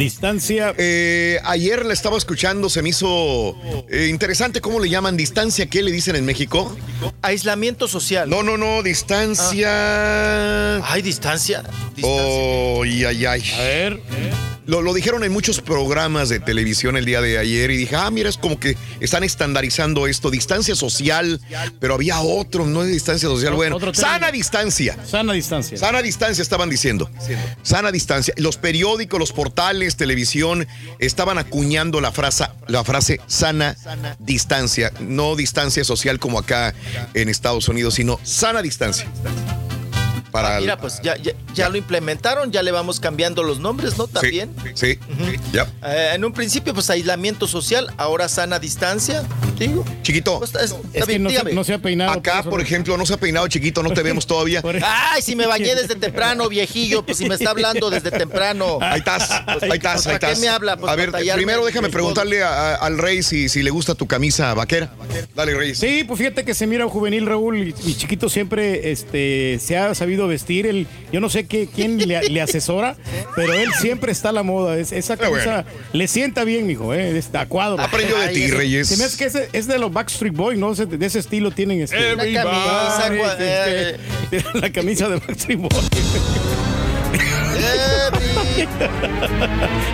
Distancia. 0.01 0.75
Eh, 0.79 1.39
ayer 1.45 1.85
la 1.85 1.93
estaba 1.93 2.17
escuchando, 2.17 2.71
se 2.71 2.81
me 2.81 2.89
hizo 2.89 3.55
eh, 3.91 4.07
interesante 4.09 4.63
cómo 4.63 4.81
le 4.81 4.89
llaman 4.89 5.17
distancia. 5.17 5.67
¿Qué 5.67 5.83
le 5.83 5.93
dicen 5.93 6.17
en 6.17 6.25
México? 6.25 6.75
Aislamiento 7.21 7.87
social. 7.87 8.29
No, 8.31 8.43
no, 8.43 8.57
no, 8.57 8.83
distancia. 8.83 10.77
Ay, 10.91 11.03
distancia. 11.03 11.63
Oh, 12.03 12.81
ay, 12.83 13.05
ay, 13.05 13.27
ay. 13.27 13.43
A 13.55 13.59
ver. 13.59 14.01
Lo, 14.71 14.83
lo 14.83 14.95
dijeron 14.95 15.25
en 15.25 15.33
muchos 15.33 15.61
programas 15.61 16.29
de 16.29 16.39
televisión 16.39 16.97
el 16.97 17.05
día 17.05 17.21
de 17.21 17.39
ayer 17.39 17.73
y 17.73 17.77
dije, 17.77 17.97
ah, 17.97 18.09
mira, 18.13 18.29
es 18.29 18.39
como 18.39 18.61
que 18.61 18.77
están 19.01 19.25
estandarizando 19.25 20.07
esto, 20.07 20.31
distancia 20.31 20.77
social, 20.77 21.41
pero 21.81 21.95
había 21.95 22.21
otro, 22.21 22.67
no 22.67 22.85
es 22.85 22.91
distancia 22.93 23.29
social, 23.29 23.55
bueno, 23.55 23.75
Otro 23.75 23.93
sana 23.93 24.31
distancia. 24.31 24.97
Sana 25.05 25.33
distancia. 25.33 25.77
Sana 25.77 26.03
distancia 26.03 26.43
estaban 26.43 26.71
diciendo. 26.71 27.11
Sana 27.63 27.91
distancia. 27.91 28.33
Los 28.37 28.59
periódicos, 28.59 29.19
los 29.19 29.33
portales, 29.33 29.90
televisión 29.97 30.67
estaban 30.99 31.39
acuñando 31.39 32.01
la 32.01 32.13
frase, 32.13 32.47
la 32.67 32.85
frase 32.85 33.21
sana 33.27 33.77
distancia. 34.19 34.93
No 35.01 35.37
distancia 35.37 35.85
social 35.85 36.19
como 36.19 36.39
acá 36.39 36.75
en 37.15 37.29
Estados 37.29 37.69
Unidos, 37.69 37.95
sino 37.95 38.19
sana 38.23 38.63
distancia. 38.63 39.07
Para 40.31 40.57
Ah, 40.57 40.61
Mira, 40.61 40.77
pues 40.79 41.01
ya, 41.03 41.17
ya, 41.17 41.33
ya 41.55 41.69
lo 41.69 41.77
implementaron, 41.77 42.51
ya 42.53 42.63
le 42.63 42.71
vamos 42.71 43.01
cambiando 43.01 43.43
los 43.43 43.59
nombres, 43.61 43.99
¿no? 43.99 44.07
También. 44.07 44.51
Sí, 44.75 44.99
ya. 45.53 45.67
Eh, 45.85 46.13
en 46.15 46.25
un 46.25 46.33
principio, 46.33 46.73
pues 46.75 46.89
aislamiento 46.91 47.47
social, 47.47 47.93
ahora 47.97 48.29
sana 48.29 48.59
distancia. 48.59 49.23
Digo. 49.59 49.85
Chiquito. 50.03 50.39
Pues, 50.39 50.55
está- 50.55 50.65
está 50.93 51.05
bien, 51.07 51.27
dígame. 51.27 51.65
se 51.65 51.75
ha 51.75 51.79
peinado. 51.79 52.13
Acá, 52.13 52.43
por 52.43 52.61
ejemplo, 52.61 52.97
no 52.97 53.05
se 53.07 53.15
ha 53.15 53.17
peinado 53.19 53.47
chiquito, 53.49 53.83
no 53.83 53.91
te 53.93 54.03
vemos 54.03 54.27
todavía. 54.27 54.63
Ay, 54.85 55.21
si 55.23 55.37
me 55.37 55.47
bañé 55.47 55.75
desde 55.75 55.95
temprano, 55.97 56.49
viejillo, 56.49 57.05
pues 57.05 57.19
si 57.19 57.29
me 57.29 57.35
está 57.35 57.51
hablando 57.51 57.91
desde 57.91 58.11
temprano. 58.11 58.79
Ahí 58.81 59.01
estás, 59.01 59.31
ahí 59.31 59.71
estás, 59.73 60.07
ahí 60.07 60.13
¿Para 60.15 60.19
qué 60.19 60.27
estás. 60.27 60.39
me 60.41 60.49
habla? 60.49 60.77
Pues, 60.77 60.91
a 60.91 60.97
ver, 60.97 61.11
primero 61.35 61.65
déjame 61.65 61.91
preguntarle 61.91 62.43
a- 62.43 62.49
a- 62.51 62.75
al 62.77 62.99
rey 62.99 63.23
si, 63.23 63.49
si 63.49 63.63
le 63.63 63.71
gusta 63.71 63.95
tu 63.95 64.07
camisa 64.07 64.55
vaquera. 64.55 64.93
Dale, 65.35 65.55
rey. 65.55 65.75
Sí, 65.75 66.05
pues 66.05 66.19
fíjate 66.19 66.45
que 66.45 66.55
se 66.55 66.67
mira 66.67 66.89
juvenil 66.89 67.27
Raúl 67.27 67.59
y, 67.69 67.75
y 67.85 67.95
chiquito 67.95 68.29
siempre 68.29 68.91
este, 68.91 69.59
se 69.63 69.77
ha 69.77 69.95
sabido 69.95 70.20
vestir. 70.29 70.67
El, 70.67 70.87
yo 71.13 71.21
no 71.21 71.29
sé 71.29 71.47
qué, 71.47 71.69
quién 71.73 71.99
le, 71.99 72.29
le 72.29 72.41
asesora, 72.43 72.97
pero 73.37 73.53
él 73.55 73.69
siempre 73.81 74.13
está 74.13 74.31
a 74.31 74.33
la 74.33 74.43
moda. 74.43 74.79
Es- 74.79 74.93
esa 74.93 75.17
camisa 75.17 75.65
le 75.93 76.09
sienta 76.09 76.45
bien, 76.45 76.67
mijo, 76.67 76.95
eh, 76.95 77.17
está 77.19 77.43
a 77.43 77.47
cuadro. 77.47 77.83
Aprendió 77.83 78.19
de 78.19 78.29
ti, 78.29 78.47
Reyes. 78.49 78.89
Se 78.89 78.97
me 78.97 79.05
hace 79.05 79.17
que 79.17 79.25
ese- 79.25 79.49
es 79.53 79.67
de 79.67 79.79
los 79.79 79.93
Backstreet 79.93 80.35
Boys, 80.35 80.59
¿no? 80.59 80.75
De 80.75 81.07
ese 81.07 81.19
estilo 81.19 81.51
tienen 81.51 81.81
este. 81.83 82.15
Una 82.15 82.25
camisa, 82.25 83.37
eh. 83.39 83.97
este, 84.33 84.45
la 84.59 84.71
camisa 84.73 85.09
de 85.09 85.17
Backstreet 85.17 85.59
Boys. 85.61 85.75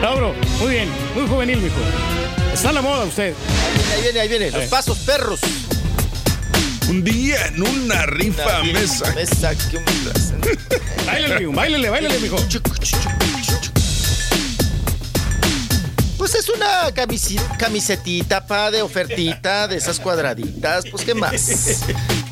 no, 0.03 0.17
bro, 0.17 0.35
muy 0.61 0.71
bien, 0.71 0.89
muy 1.15 1.27
juvenil, 1.27 1.59
mijo. 1.59 1.75
Está 2.53 2.71
a 2.71 2.73
la 2.73 2.83
moda 2.83 3.05
usted. 3.05 3.35
Ahí 3.95 4.03
viene, 4.03 4.21
ahí 4.21 4.29
viene, 4.29 4.45
ahí 4.47 4.51
viene. 4.51 4.51
Los 4.51 4.65
Eh. 4.65 4.69
pasos 4.71 4.99
perros. 4.99 5.41
Un 6.89 7.03
día 7.03 7.47
en 7.47 7.63
una 7.63 8.07
rifa 8.07 8.63
mesa. 8.63 9.13
Mesa 9.15 9.55
que 9.71 9.79
un 9.79 9.85
Báilale, 11.07 11.41
mijo, 11.41 11.53
báilale, 11.53 11.91
báilale, 11.91 12.19
mijo. 12.21 12.37
Pues 16.17 16.35
es 16.35 16.49
una 16.49 16.91
camisetita, 17.59 18.47
pa, 18.47 18.71
de 18.71 18.83
ofertita, 18.83 19.69
de 19.69 19.77
esas 19.77 20.01
cuadraditas. 20.01 20.85
Pues, 20.91 21.05
¿qué 21.05 21.15
más? 21.15 21.83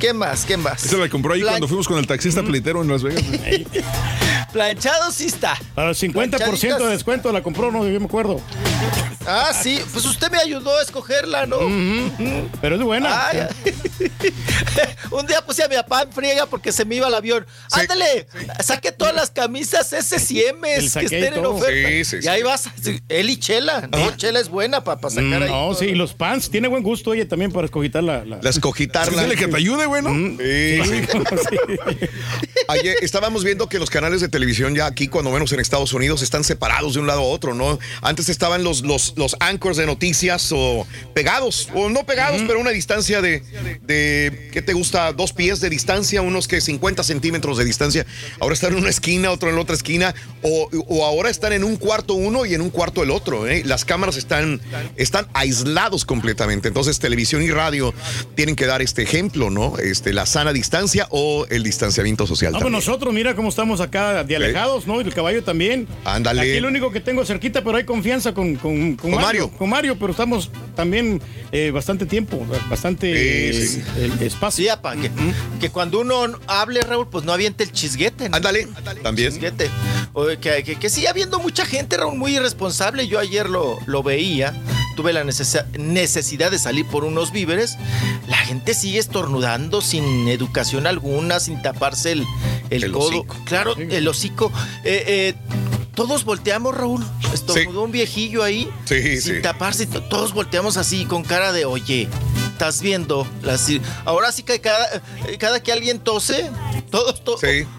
¿Qué 0.01 0.13
más? 0.13 0.45
¿Qué 0.45 0.57
más? 0.57 0.85
Esa 0.85 0.97
la 0.97 1.09
compró 1.09 1.35
ahí 1.35 1.41
Plan- 1.41 1.53
cuando 1.55 1.69
fuimos 1.69 1.87
con 1.87 1.99
el 1.99 2.07
taxista 2.07 2.43
pleitero 2.43 2.83
en 2.83 2.89
Las 2.89 3.03
Vegas. 3.03 3.23
Planchado 4.53 5.11
sí 5.11 5.27
está. 5.27 5.59
Para 5.75 5.91
el 5.91 5.97
50% 5.97 6.79
de 6.79 6.87
descuento 6.91 7.33
la 7.33 7.43
compró, 7.43 7.73
no, 7.73 7.85
yo 7.89 7.99
me 7.99 8.07
acuerdo. 8.07 8.41
Ah, 9.27 9.51
sí. 9.53 9.81
Pues 9.93 10.05
usted 10.05 10.31
me 10.31 10.39
ayudó 10.39 10.77
a 10.79 10.83
escogerla, 10.83 11.47
¿no? 11.47 11.59
Pero 12.61 12.77
es 12.77 12.83
buena. 12.83 13.27
Ay, 13.29 13.39
un 15.11 15.27
día 15.27 15.45
puse 15.45 15.63
a 15.63 15.69
mi 15.69 15.77
papá 15.77 16.03
en 16.03 16.13
friega 16.13 16.47
porque 16.47 16.73
se 16.73 16.85
me 16.85 16.97
iba 16.97 17.09
el 17.09 17.15
avión. 17.15 17.47
Ándale, 17.73 18.27
saque 18.63 18.93
todas 18.93 19.15
las 19.15 19.31
camisas 19.31 19.93
S 19.93 20.35
y 20.35 20.41
El 20.41 20.49
M 20.57 20.75
que 20.75 20.89
saqué 20.89 21.07
y 21.11 21.15
estén 21.15 21.35
en 21.35 21.47
oferta. 21.47 21.89
Sí, 21.89 22.05
sí, 22.05 22.17
y 22.17 22.23
sí. 22.23 22.29
ahí 22.29 22.43
vas, 22.43 22.69
él 23.09 23.31
y 23.31 23.37
Chela. 23.39 23.89
No, 23.91 24.17
Chela 24.17 24.41
es 24.41 24.49
buena 24.49 24.83
para 24.83 24.99
sacar 25.09 25.43
ahí. 25.43 25.51
No, 25.51 25.75
sí, 25.75 25.87
y 25.87 25.95
los 25.95 26.15
pants. 26.15 26.51
Tiene 26.51 26.69
buen 26.69 26.83
gusto, 26.83 27.11
oye, 27.11 27.25
también 27.25 27.53
para 27.53 27.67
escogitar 27.67 28.03
la... 28.03 28.25
la... 28.25 28.39
La 28.43 28.51
escogitarla. 28.51 29.23
Dile 29.23 29.37
que 29.37 29.49
te 29.49 29.57
ayude, 29.57 29.87
bueno. 29.87 30.11
Sí, 30.39 30.81
sí. 31.49 32.09
Ayer 32.69 32.97
estábamos 33.03 33.45
viendo 33.45 33.69
que 33.69 33.79
los 33.79 33.91
canales 33.91 34.21
de 34.21 34.29
televisión 34.29 34.75
ya 34.75 34.87
aquí, 34.87 35.09
cuando 35.09 35.31
menos 35.31 35.53
en 35.53 35.61
Estados 35.61 35.93
Unidos, 35.93 36.23
están 36.23 36.45
separados 36.45 36.95
de 36.95 37.01
un 37.01 37.07
lado 37.07 37.21
a 37.21 37.25
otro, 37.25 37.55
¿no? 37.55 37.79
Antes 38.03 38.29
estaban 38.29 38.65
los, 38.65 38.83
los, 38.83 39.15
los 39.17 39.37
anchors 39.41 39.77
de 39.77 39.87
noticias 39.87 40.51
o 40.53 40.87
pegados, 41.15 41.69
o 41.75 41.89
no 41.89 42.05
pegados, 42.05 42.43
pero 42.47 42.59
a 42.59 42.63
una 42.63 42.71
distancia 42.71 43.21
de, 43.21 43.43
de, 43.87 44.51
¿qué 44.53 44.63
te 44.63 44.73
gusta? 44.73 45.13
Dos 45.13 45.33
pies 45.33 45.61
de 45.61 45.71
distancia, 45.71 46.23
unos 46.23 46.49
que 46.49 46.61
50 46.61 47.03
centímetros 47.03 47.59
de 47.59 47.65
distancia. 47.65 48.07
Ahora 48.41 48.55
están 48.55 48.73
en 48.73 48.79
una 48.79 48.91
esquina, 48.91 49.31
otro 49.31 49.49
en 49.49 49.57
la 49.57 49.63
otra 49.63 49.75
esquina, 49.75 50.15
o, 50.43 50.69
o 50.89 51.05
ahora 51.05 51.31
están 51.31 51.53
en 51.53 51.65
un 51.65 51.77
cuarto 51.77 52.15
uno 52.15 52.47
y 52.47 52.55
en 52.55 52.61
un 52.61 52.71
cuarto 52.71 53.03
el 53.03 53.11
otro, 53.11 53.47
¿eh? 53.47 53.63
Las 53.65 53.85
cámaras 53.85 54.17
están, 54.17 54.61
están 54.97 55.27
aislados 55.35 56.05
completamente. 56.05 56.69
Entonces, 56.69 56.99
televisión 56.99 57.43
y 57.43 57.51
radio 57.51 57.95
tienen 58.35 58.57
que 58.57 58.67
dar 58.67 58.83
este 58.83 59.03
ejemplo, 59.03 59.51
¿no? 59.51 59.79
Este, 59.79 60.13
la 60.13 60.27
sana 60.27 60.53
distancia 60.53 61.07
o 61.11 61.47
el 61.51 61.63
distanciamiento 61.63 62.27
social. 62.27 62.53
No, 62.53 62.61
pues 62.61 62.73
nosotros, 62.73 63.13
mira 63.13 63.35
cómo 63.35 63.49
estamos 63.49 63.81
acá 63.81 64.25
de 64.25 64.37
alejados, 64.37 64.87
¿no? 64.87 65.01
Y 65.01 65.05
el 65.05 65.15
caballo 65.15 65.43
también. 65.43 65.87
Ándale. 66.05 66.41
Aquí 66.41 66.61
lo 66.61 66.69
único 66.69 66.91
que 66.91 67.01
tengo 67.01 67.25
cerquita, 67.25 67.63
pero 67.63 67.77
hay 67.77 67.85
confianza 67.85 68.33
con, 68.33 68.57
con, 68.57 68.97
con 68.97 69.11
Con 69.11 69.11
Mario, 69.11 69.25
Mario. 69.27 69.59
Con 69.59 69.71
Mario, 69.71 69.99
pero 69.99 70.13
estamos 70.13 70.51
también 70.75 71.21
eh, 71.53 71.71
bastante 71.71 72.07
tiempo, 72.07 72.45
bastante 72.69 73.53
Sí, 73.53 73.67
sí, 73.67 73.74
el 73.99 74.13
espacio. 74.23 74.65
Sí, 74.65 74.69
apa, 74.69 74.95
que, 74.97 75.11
que 75.61 75.71
cuando 75.71 76.01
uno 76.01 76.27
hable, 76.47 76.81
Raúl, 76.83 77.09
pues 77.09 77.25
no 77.25 77.33
aviente 77.33 77.65
el 77.65 77.73
chisguete. 77.73 78.29
¿no? 78.29 78.37
Ándale, 78.37 78.69
también. 79.03 79.33
Chisguete. 79.33 79.71
O 80.13 80.27
que, 80.27 80.63
que, 80.63 80.77
que 80.79 80.91
sigue 80.91 81.09
habiendo 81.09 81.39
mucha 81.41 81.65
gente, 81.67 81.97
Raúl, 81.97 82.17
muy 82.17 82.37
irresponsable. 82.37 83.09
Yo 83.09 83.19
ayer 83.19 83.49
lo, 83.49 83.79
lo 83.87 84.03
veía. 84.03 84.55
Tuve 84.97 85.13
la 85.13 85.25
necesidad 85.25 86.51
de 86.53 86.59
salir 86.59 86.87
por 86.87 87.05
unos 87.05 87.33
víveres. 87.33 87.77
La 88.29 88.37
gente 88.37 88.75
sigue 88.75 88.99
estornudando 89.01 89.81
sin 89.81 90.29
educación 90.29 90.87
alguna, 90.87 91.41
sin 91.41 91.61
taparse 91.63 92.13
el, 92.13 92.25
el, 92.71 92.85
El 92.85 92.93
codo. 92.93 93.09
hocico. 93.09 93.37
Claro, 93.45 93.75
el 93.77 94.07
hocico. 94.07 94.53
Eh, 94.85 95.05
eh, 95.07 95.35
todos 95.97 96.25
volteamos, 96.25 96.77
Raúl. 96.77 97.05
Estornudó 97.33 97.83
un 97.83 97.91
viejillo 97.93 98.45
ahí. 98.45 98.69
Sí, 98.85 99.21
sin 99.21 99.37
sí. 99.37 99.43
taparse. 99.43 99.87
to- 99.87 100.03
Todos 100.05 100.33
volteamos 100.33 100.77
así 100.77 101.05
con 101.07 101.25
cara 101.25 101.53
de, 101.53 101.65
oye, 101.65 102.09
estás 102.55 102.81
viendo. 102.81 103.27
las 103.43 103.69
Ahora 104.05 104.31
sí 104.33 104.43
que 104.43 104.61
cada, 104.61 104.87
eh, 105.29 105.37
cada 105.39 105.61
que 105.63 105.73
alguien 105.73 105.99
tose, 105.99 106.49
todos 106.91 107.23
to- 107.25 107.37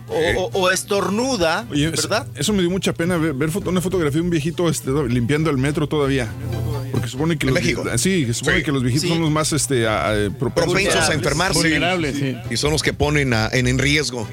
o, 0.08 0.14
o- 0.42 0.50
o 0.54 0.72
estornuda, 0.72 1.66
Oye, 1.72 1.90
¿verdad? 1.90 2.28
Eso 2.36 2.52
me 2.54 2.62
dio 2.62 2.70
mucha 2.70 2.94
pena 2.94 3.18
ver, 3.18 3.34
ver 3.34 3.50
foto- 3.52 3.70
una 3.70 3.82
fotografía 3.82 4.18
de 4.20 4.22
un 4.26 4.30
viejito 4.30 4.70
este, 4.70 4.92
limpiando 5.08 5.50
el 5.50 5.58
metro 5.58 5.88
todavía. 5.88 6.28
Porque 6.92 7.08
supone 7.08 7.38
que 7.38 7.48
¿En 7.48 7.54
los, 7.54 7.62
México? 7.64 7.84
Sí, 7.98 8.34
supone 8.34 8.58
Sí. 8.58 8.64
que 8.64 8.72
los 8.72 8.82
viejitos 8.84 9.04
Sí. 9.04 9.10
son 9.10 9.22
los 9.22 9.32
más 9.32 9.52
este, 9.54 9.88
a- 9.88 10.10
a- 10.12 10.30
propensos 10.38 11.10
a 11.10 11.14
enfermarse. 11.14 11.60
Vulnerables, 11.60 12.16
sí. 12.18 12.36
Y 12.50 12.58
son 12.58 12.72
los 12.72 12.84
que 12.84 12.94
ponen 12.94 13.34
a- 13.34 13.50
en, 13.52 13.68
en 13.68 13.80
riesgo. 13.80 14.28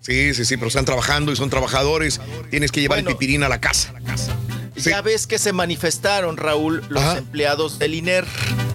Sí, 0.00 0.34
sí, 0.34 0.44
sí, 0.44 0.56
pero 0.56 0.68
están 0.68 0.84
trabajando 0.84 1.32
y 1.32 1.36
son 1.36 1.50
trabajadores. 1.50 2.20
Tienes 2.50 2.70
que 2.70 2.80
llevar 2.80 2.98
el 2.98 3.04
pipirín 3.06 3.42
a 3.42 3.48
la 3.48 3.60
casa. 3.60 3.94
Ya 4.76 5.00
ves 5.00 5.26
que 5.26 5.38
se 5.38 5.52
manifestaron, 5.54 6.36
Raúl, 6.36 6.82
los 6.90 7.02
Ajá. 7.02 7.18
empleados 7.18 7.78
del 7.78 7.94
INER. 7.94 8.26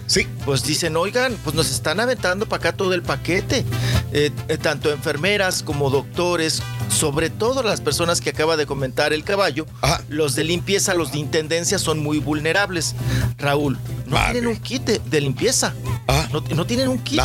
Sí. 0.06 0.26
Pues 0.44 0.62
dicen, 0.64 0.96
oigan, 0.96 1.36
pues 1.44 1.54
nos 1.54 1.70
están 1.70 2.00
aventando 2.00 2.46
para 2.46 2.60
acá 2.60 2.76
todo 2.76 2.92
el 2.94 3.02
paquete. 3.02 3.64
Eh, 4.12 4.30
eh, 4.48 4.58
tanto 4.58 4.90
enfermeras 4.90 5.62
como 5.62 5.88
doctores, 5.90 6.62
sobre 6.88 7.30
todo 7.30 7.62
las 7.62 7.80
personas 7.80 8.20
que 8.20 8.30
acaba 8.30 8.56
de 8.56 8.66
comentar 8.66 9.12
el 9.12 9.24
caballo, 9.24 9.66
los 10.08 10.34
de 10.34 10.44
limpieza, 10.44 10.94
los 10.94 11.12
de 11.12 11.18
intendencia 11.18 11.78
son 11.78 12.00
muy 12.00 12.18
vulnerables. 12.18 12.94
Raúl, 13.38 13.78
no 14.06 14.16
tienen 14.24 14.46
un 14.48 14.56
kit 14.56 14.82
de, 14.82 14.98
de 14.98 15.20
limpieza. 15.20 15.72
No, 16.32 16.42
no 16.54 16.66
tienen 16.66 16.88
un 16.88 16.98
kit. 16.98 17.20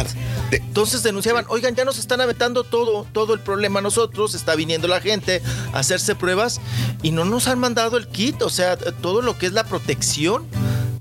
Entonces 0.52 1.04
denunciaban, 1.04 1.46
oigan, 1.50 1.76
ya 1.76 1.84
nos 1.84 1.98
están 1.98 2.22
aventando 2.22 2.64
todo, 2.64 3.06
todo 3.12 3.34
el 3.34 3.40
problema 3.40 3.80
a 3.80 3.82
nosotros, 3.82 4.34
está 4.34 4.56
viniendo 4.56 4.88
la 4.88 5.02
gente 5.02 5.42
a 5.74 5.80
hacerse 5.80 6.16
pruebas 6.16 6.62
y 7.04 7.12
no 7.12 7.26
nos 7.26 7.48
han 7.48 7.60
mandado 7.60 7.98
el 7.98 8.08
kit, 8.08 8.42
o 8.42 8.50
sea, 8.50 8.78
todo 8.78 9.22
lo 9.22 9.38
que 9.38 9.48
es 9.48 9.54
la 9.54 9.66
protección 9.66 10.46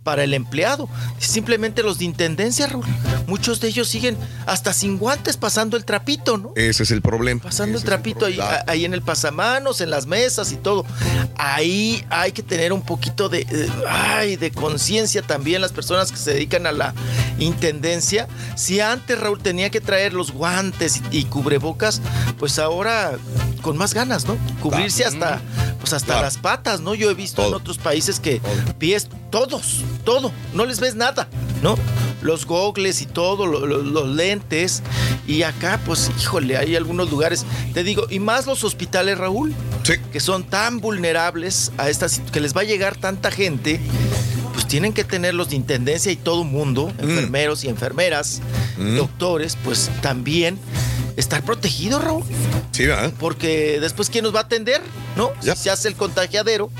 para 0.06 0.22
el 0.22 0.34
empleado. 0.34 0.88
Simplemente 1.18 1.82
los 1.82 1.98
de 1.98 2.04
intendencia, 2.04 2.68
Raúl, 2.68 2.84
muchos 3.26 3.58
de 3.60 3.66
ellos 3.66 3.88
siguen 3.88 4.16
hasta 4.46 4.72
sin 4.72 4.98
guantes 4.98 5.36
pasando 5.36 5.76
el 5.76 5.84
trapito, 5.84 6.38
¿no? 6.38 6.52
Ese 6.54 6.84
es 6.84 6.92
el 6.92 7.02
problema. 7.02 7.42
Pasando 7.42 7.76
el 7.76 7.82
trapito 7.82 8.24
ahí, 8.24 8.38
ahí 8.68 8.84
en 8.84 8.94
el 8.94 9.02
pasamanos, 9.02 9.80
en 9.80 9.90
las 9.90 10.06
mesas 10.06 10.52
y 10.52 10.56
todo. 10.56 10.86
Ahí 11.36 12.04
hay 12.08 12.30
que 12.30 12.44
tener 12.44 12.72
un 12.72 12.82
poquito 12.82 13.28
de, 13.28 13.40
eh, 13.50 13.68
ay, 13.88 14.36
de 14.36 14.52
conciencia 14.52 15.22
también 15.22 15.60
las 15.60 15.72
personas 15.72 16.12
que 16.12 16.18
se 16.18 16.34
dedican 16.34 16.68
a 16.68 16.72
la 16.72 16.94
intendencia. 17.40 18.28
Si 18.54 18.78
antes 18.78 19.18
Raúl 19.18 19.40
tenía 19.42 19.70
que 19.70 19.80
traer 19.80 20.12
los 20.12 20.30
guantes 20.30 21.02
y, 21.10 21.18
y 21.18 21.24
cubrebocas, 21.24 22.00
pues 22.38 22.60
ahora 22.60 23.18
con 23.60 23.76
más 23.76 23.92
ganas, 23.92 24.26
¿no? 24.26 24.36
Cubrirse 24.62 25.04
hasta, 25.04 25.40
pues 25.80 25.92
hasta 25.92 26.06
Claro. 26.06 26.22
las 26.22 26.36
patas, 26.38 26.80
¿no? 26.80 26.94
Yo 26.94 27.10
he 27.10 27.14
visto 27.14 27.44
en 27.44 27.54
otros 27.54 27.78
países 27.78 28.20
que 28.20 28.40
pies, 28.78 29.08
todos, 29.40 29.82
todo, 30.04 30.32
no 30.54 30.64
les 30.64 30.80
ves 30.80 30.94
nada, 30.94 31.28
¿no? 31.62 31.76
Los 32.22 32.46
gogles 32.46 33.02
y 33.02 33.06
todo, 33.06 33.46
lo- 33.46 33.66
lo- 33.66 33.82
los 33.82 34.08
lentes. 34.08 34.82
Y 35.26 35.42
acá, 35.42 35.78
pues, 35.84 36.10
híjole, 36.18 36.56
hay 36.56 36.74
algunos 36.74 37.10
lugares, 37.10 37.44
te 37.74 37.84
digo, 37.84 38.06
y 38.08 38.18
más 38.18 38.46
los 38.46 38.64
hospitales, 38.64 39.18
Raúl, 39.18 39.52
que 40.10 40.20
son 40.20 40.44
tan 40.44 40.80
vulnerables 40.80 41.70
a 41.76 41.90
esta 41.90 42.08
situ- 42.08 42.30
que 42.32 42.40
les 42.40 42.56
va 42.56 42.62
a 42.62 42.64
llegar 42.64 42.96
tanta 42.96 43.30
gente, 43.30 43.78
pues 44.54 44.66
tienen 44.66 44.94
que 44.94 45.04
tener 45.04 45.34
los 45.34 45.50
de 45.50 45.56
intendencia 45.56 46.10
y 46.10 46.16
todo 46.16 46.42
mundo, 46.42 46.90
enfermeros 46.98 47.62
y 47.64 47.68
enfermeras, 47.68 48.40
doctores, 48.96 49.58
pues 49.62 49.90
también 50.00 50.58
estar 51.18 51.42
protegidos, 51.44 52.02
Raúl. 52.02 52.24
Sí, 52.72 52.86
¿verdad? 52.86 53.12
Porque 53.20 53.80
después, 53.80 54.08
¿quién 54.08 54.24
nos 54.24 54.34
va 54.34 54.40
a 54.40 54.42
atender? 54.44 54.80
¿No? 55.14 55.30
Si 55.42 55.50
se 55.56 55.70
hace 55.70 55.88
el 55.88 55.94
contagiadero, 55.94 56.70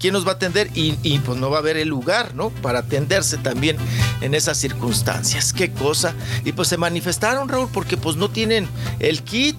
¿quién 0.00 0.14
nos 0.14 0.26
va 0.26 0.32
a 0.32 0.34
atender? 0.34 0.70
Y, 0.74 0.96
y, 1.02 1.18
pues 1.20 1.38
no 1.38 1.50
va 1.50 1.58
a 1.58 1.60
haber 1.60 1.76
el 1.76 1.88
lugar, 1.88 2.34
¿no? 2.34 2.50
Para 2.50 2.80
atenderse 2.80 3.36
también 3.36 3.76
en 4.20 4.34
esas 4.34 4.56
circunstancias. 4.58 5.52
Qué 5.52 5.70
cosa. 5.70 6.14
Y 6.44 6.52
pues 6.52 6.66
se 6.68 6.76
manifestaron, 6.76 7.48
Raúl, 7.48 7.68
porque 7.72 7.96
pues 7.96 8.16
no 8.16 8.30
tienen 8.30 8.66
el 8.98 9.22
kit. 9.22 9.56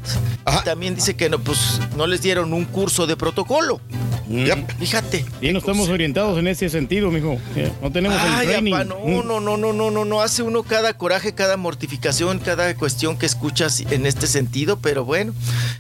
Y 0.62 0.66
también 0.66 0.96
dice 0.96 1.16
que 1.16 1.30
no, 1.30 1.40
pues 1.40 1.80
no 1.96 2.08
les 2.08 2.22
dieron 2.22 2.52
un 2.54 2.66
curso 2.66 3.08
de 3.08 3.16
protocolo. 3.16 3.80
Fíjate. 4.80 5.26
Y 5.42 5.52
no 5.52 5.60
estamos 5.60 5.90
orientados 5.90 6.40
en 6.40 6.48
ese 6.48 6.70
sentido, 6.70 7.12
mijo. 7.12 7.38
Eh, 7.56 7.72
No 7.82 7.92
tenemos 7.92 8.18
Ay, 8.22 8.46
el 8.48 8.52
training. 8.52 8.72
no, 8.72 9.24
no, 9.24 9.40
no, 9.40 9.58
no, 9.58 9.74
no, 9.74 9.92
no, 9.92 10.06
no. 10.06 10.22
Hace 10.22 10.42
uno 10.42 10.64
cada 10.64 10.94
coraje, 10.94 11.34
cada 11.34 11.58
mortificación, 11.58 12.40
cada 12.40 12.74
cuestión 12.76 13.18
que 13.18 13.26
escuchas 13.26 13.82
en 13.92 14.06
este 14.06 14.28
sentido, 14.28 14.80
pero 14.80 15.04
bueno. 15.04 15.34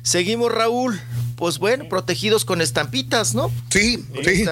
Seguimos, 0.03 0.51
Raúl. 0.51 0.99
Pues 1.41 1.57
bueno, 1.57 1.85
protegidos 1.89 2.45
con 2.45 2.61
estampitas, 2.61 3.34
¿no? 3.34 3.49
Sí, 3.72 4.05
sí. 4.23 4.45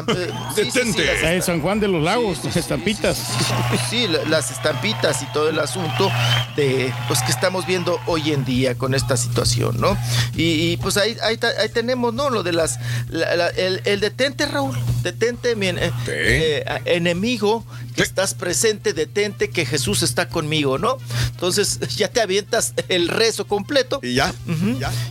Detente. 0.55 1.03
Eh, 1.37 1.39
San 1.39 1.61
Juan 1.61 1.79
de 1.79 1.87
los 1.87 2.01
Lagos, 2.03 2.39
estampitas. 2.55 3.27
Sí, 3.91 4.07
la- 4.07 4.23
las 4.27 4.49
estampitas 4.49 5.21
y 5.21 5.27
todo 5.31 5.49
el 5.49 5.59
asunto 5.59 6.11
de 6.55 6.91
pues 7.07 7.21
que 7.21 7.31
estamos 7.31 7.67
viendo 7.67 7.99
hoy 8.07 8.31
en 8.33 8.43
día 8.43 8.73
con 8.73 8.95
esta 8.95 9.17
situación, 9.17 9.79
¿no? 9.79 9.95
Y, 10.35 10.71
y, 10.71 10.77
pues 10.77 10.97
ahí, 10.97 11.15
ahí, 11.21 11.37
tenemos, 11.71 12.11
¿no? 12.15 12.31
Lo 12.31 12.41
de 12.41 12.53
las 12.53 12.79
la- 13.09 13.35
la- 13.35 13.49
el, 13.49 13.83
el 13.85 13.99
detente, 13.99 14.47
Raúl, 14.47 14.75
detente, 15.03 15.55
mi 15.55 15.67
en- 15.67 15.77
eh, 15.77 15.91
eh, 16.07 16.65
enemigo, 16.85 17.63
estás 18.03 18.33
presente, 18.33 18.93
detente, 18.93 19.49
que 19.49 19.65
Jesús 19.65 20.03
está 20.03 20.29
conmigo, 20.29 20.77
¿no? 20.77 20.97
Entonces 21.31 21.79
ya 21.95 22.07
te 22.09 22.21
avientas 22.21 22.73
el 22.87 23.07
rezo 23.07 23.47
completo. 23.47 23.99
Y 24.03 24.15
ya. 24.15 24.33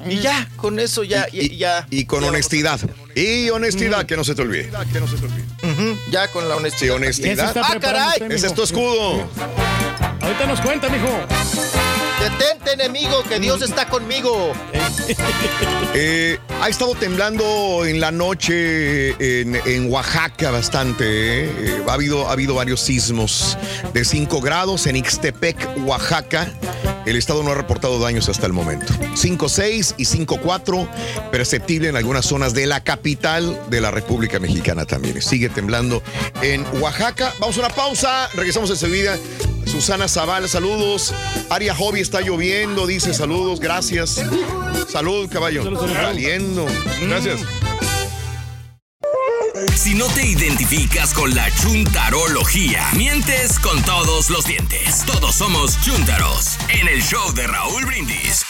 Y 0.08 0.18
ya, 0.20 0.48
con 0.56 0.78
eso 0.78 1.04
ya, 1.04 1.26
ya, 1.32 1.42
ya- 1.42 1.86
Y 1.90 2.04
con 2.04 2.24
honestidad. 2.24 2.80
Y 3.14 3.50
honestidad, 3.50 4.06
que 4.06 4.16
no 4.16 4.24
se 4.24 4.34
te 4.34 4.42
olvide. 4.42 4.70
Ujú, 5.62 5.98
ya 6.10 6.28
con 6.28 6.48
la 6.48 6.56
honestidad. 6.56 6.94
Sí, 6.94 6.96
honestidad. 6.96 7.56
¡Ah, 7.56 7.76
caray! 7.80 8.18
Ese 8.30 8.46
es 8.48 8.54
tu 8.54 8.62
escudo. 8.62 9.28
Ahorita 10.20 10.46
nos 10.46 10.60
cuenta, 10.60 10.88
mijo. 10.88 11.87
Detente, 12.20 12.72
enemigo, 12.72 13.22
que 13.28 13.38
Dios 13.38 13.62
está 13.62 13.88
conmigo. 13.88 14.52
Eh, 15.94 16.38
ha 16.60 16.68
estado 16.68 16.94
temblando 16.94 17.84
en 17.84 17.98
la 17.98 18.12
noche 18.12 19.40
en, 19.40 19.56
en 19.56 19.90
Oaxaca 19.90 20.50
bastante. 20.50 21.44
¿eh? 21.44 21.82
Ha, 21.88 21.92
habido, 21.92 22.28
ha 22.28 22.32
habido 22.32 22.54
varios 22.54 22.80
sismos 22.82 23.56
de 23.94 24.04
5 24.04 24.40
grados 24.40 24.86
en 24.86 24.96
Ixtepec, 24.96 25.56
Oaxaca. 25.86 26.52
El 27.06 27.16
estado 27.16 27.42
no 27.42 27.52
ha 27.52 27.54
reportado 27.54 27.98
daños 27.98 28.28
hasta 28.28 28.46
el 28.46 28.52
momento. 28.52 28.92
5.6 28.92 29.94
y 29.96 30.04
5.4 30.04 30.88
perceptible 31.30 31.88
en 31.88 31.96
algunas 31.96 32.26
zonas 32.26 32.52
de 32.52 32.66
la 32.66 32.84
capital 32.84 33.58
de 33.70 33.80
la 33.80 33.90
República 33.90 34.38
Mexicana 34.38 34.84
también. 34.84 35.20
Sigue 35.22 35.48
temblando 35.48 36.02
en 36.42 36.66
Oaxaca. 36.80 37.32
Vamos 37.40 37.56
a 37.56 37.60
una 37.60 37.70
pausa. 37.70 38.28
Regresamos 38.34 38.70
enseguida. 38.70 39.16
Susana 39.68 40.08
Zaval, 40.08 40.48
saludos. 40.48 41.14
Aria 41.50 41.74
Hobby 41.74 42.00
está 42.00 42.20
lloviendo, 42.20 42.86
dice 42.86 43.12
saludos, 43.14 43.60
gracias. 43.60 44.24
Salud, 44.88 45.28
caballo. 45.30 45.62
Saliendo. 45.86 46.66
Gracias. 47.02 47.40
Si 49.74 49.94
no 49.94 50.06
te 50.06 50.26
identificas 50.26 51.14
con 51.14 51.34
la 51.34 51.50
chuntarología, 51.56 52.88
mientes 52.96 53.58
con 53.58 53.80
todos 53.82 54.30
los 54.30 54.44
dientes. 54.44 55.04
Todos 55.06 55.34
somos 55.34 55.80
chuntaros 55.82 56.58
en 56.68 56.88
el 56.88 57.02
show 57.02 57.32
de 57.34 57.46
Raúl 57.46 57.84
Brindis. 57.84 58.44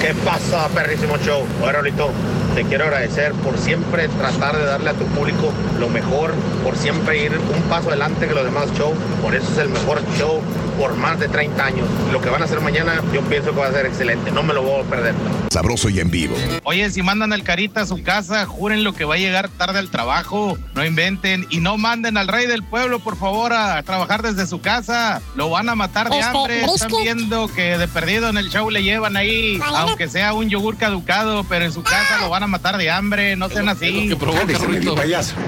¿Qué 0.00 0.14
pasa, 0.24 0.68
perrísimo 0.68 1.16
show? 1.18 1.44
Oye, 1.60 1.72
Raulito, 1.72 2.10
te 2.54 2.62
quiero 2.64 2.84
agradecer 2.84 3.32
por 3.32 3.58
siempre 3.58 4.08
tratar 4.08 4.56
de 4.56 4.64
darle 4.64 4.90
a 4.90 4.94
tu 4.94 5.04
público 5.06 5.52
lo 5.78 5.88
mejor, 5.88 6.34
por 6.62 6.76
siempre 6.76 7.24
ir 7.24 7.32
un 7.36 7.62
paso 7.62 7.88
adelante 7.88 8.28
que 8.28 8.34
los 8.34 8.44
demás 8.44 8.68
show. 8.76 8.94
Por 9.20 9.34
eso 9.34 9.50
es 9.52 9.58
el 9.58 9.68
mejor 9.70 10.00
show 10.16 10.40
por 10.78 10.94
más 10.96 11.18
de 11.18 11.26
30 11.28 11.64
años. 11.64 11.88
Lo 12.12 12.20
que 12.20 12.30
van 12.30 12.40
a 12.42 12.44
hacer 12.44 12.60
mañana, 12.60 13.02
yo 13.12 13.22
pienso 13.22 13.50
que 13.52 13.58
va 13.58 13.66
a 13.66 13.72
ser 13.72 13.86
excelente. 13.86 14.30
No 14.30 14.44
me 14.44 14.54
lo 14.54 14.62
voy 14.62 14.80
a 14.80 14.84
perder. 14.88 15.14
Sabroso 15.50 15.88
y 15.88 15.98
en 15.98 16.10
vivo. 16.10 16.36
Oye, 16.62 16.88
si 16.90 17.02
mandan 17.02 17.32
al 17.32 17.42
Carita 17.42 17.80
a 17.80 17.86
su 17.86 18.00
casa, 18.04 18.46
juren 18.46 18.84
lo 18.84 18.92
que 18.92 19.04
va 19.04 19.14
a 19.14 19.18
llegar 19.18 19.48
tarde 19.48 19.80
al 19.80 19.90
trabajo. 19.90 20.56
No 20.74 20.84
inventen 20.84 21.46
y 21.50 21.58
no 21.58 21.76
manden 21.76 22.16
al 22.16 22.28
rey 22.28 22.46
del 22.46 22.62
pueblo, 22.62 23.00
por 23.00 23.16
favor, 23.16 23.52
a 23.52 23.82
trabajar 23.82 24.22
desde 24.22 24.46
su 24.46 24.60
casa. 24.60 25.20
Lo 25.34 25.50
van 25.50 25.68
a 25.68 25.74
matar 25.74 26.10
de 26.10 26.20
Este, 26.20 26.36
hambre. 26.38 26.60
Están 26.64 26.88
brisket. 26.90 27.02
viendo 27.02 27.48
que 27.52 27.76
de 27.76 27.88
perdido 27.88 28.28
en 28.28 28.36
el 28.36 28.48
show 28.50 28.70
le 28.70 28.84
llevan 28.84 29.16
ahí, 29.16 29.58
aunque 29.88 30.08
sea 30.08 30.32
un 30.32 30.48
yogur 30.48 30.76
caducado, 30.76 31.44
pero 31.44 31.64
en 31.64 31.72
su 31.72 31.82
casa 31.82 32.18
lo 32.20 32.30
van 32.30 32.42
a 32.42 32.46
matar 32.46 32.76
de 32.76 32.90
hambre. 32.90 33.36
No 33.36 33.48
sean 33.48 33.68
así. 33.68 34.10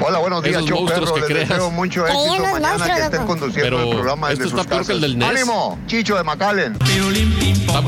Hola, 0.05 0.19
buenos 0.19 0.43
días, 0.43 0.63
monstruos 0.63 1.13
perro. 1.13 1.27
que 1.27 1.35
Les 1.35 1.49
deseo 1.49 1.71
mucho 1.71 2.07
éxito 2.07 2.27
mañana 2.43 2.61
monstruos, 2.61 2.97
que 2.99 3.03
estén 3.05 3.27
conduciendo 3.27 3.63
Pero 3.77 3.83
el 3.83 3.91
programa 3.91 4.29
desde 4.31 4.45
esto 4.45 4.57
sus 4.57 4.61
está 4.61 4.75
peor 4.75 4.87
que 4.87 4.93
el 4.93 5.01
del 5.01 5.19
NES. 5.19 5.29
¡Ánimo! 5.29 5.79
Chicho 5.87 6.17
de 6.17 6.25
McAllen. 6.25 6.77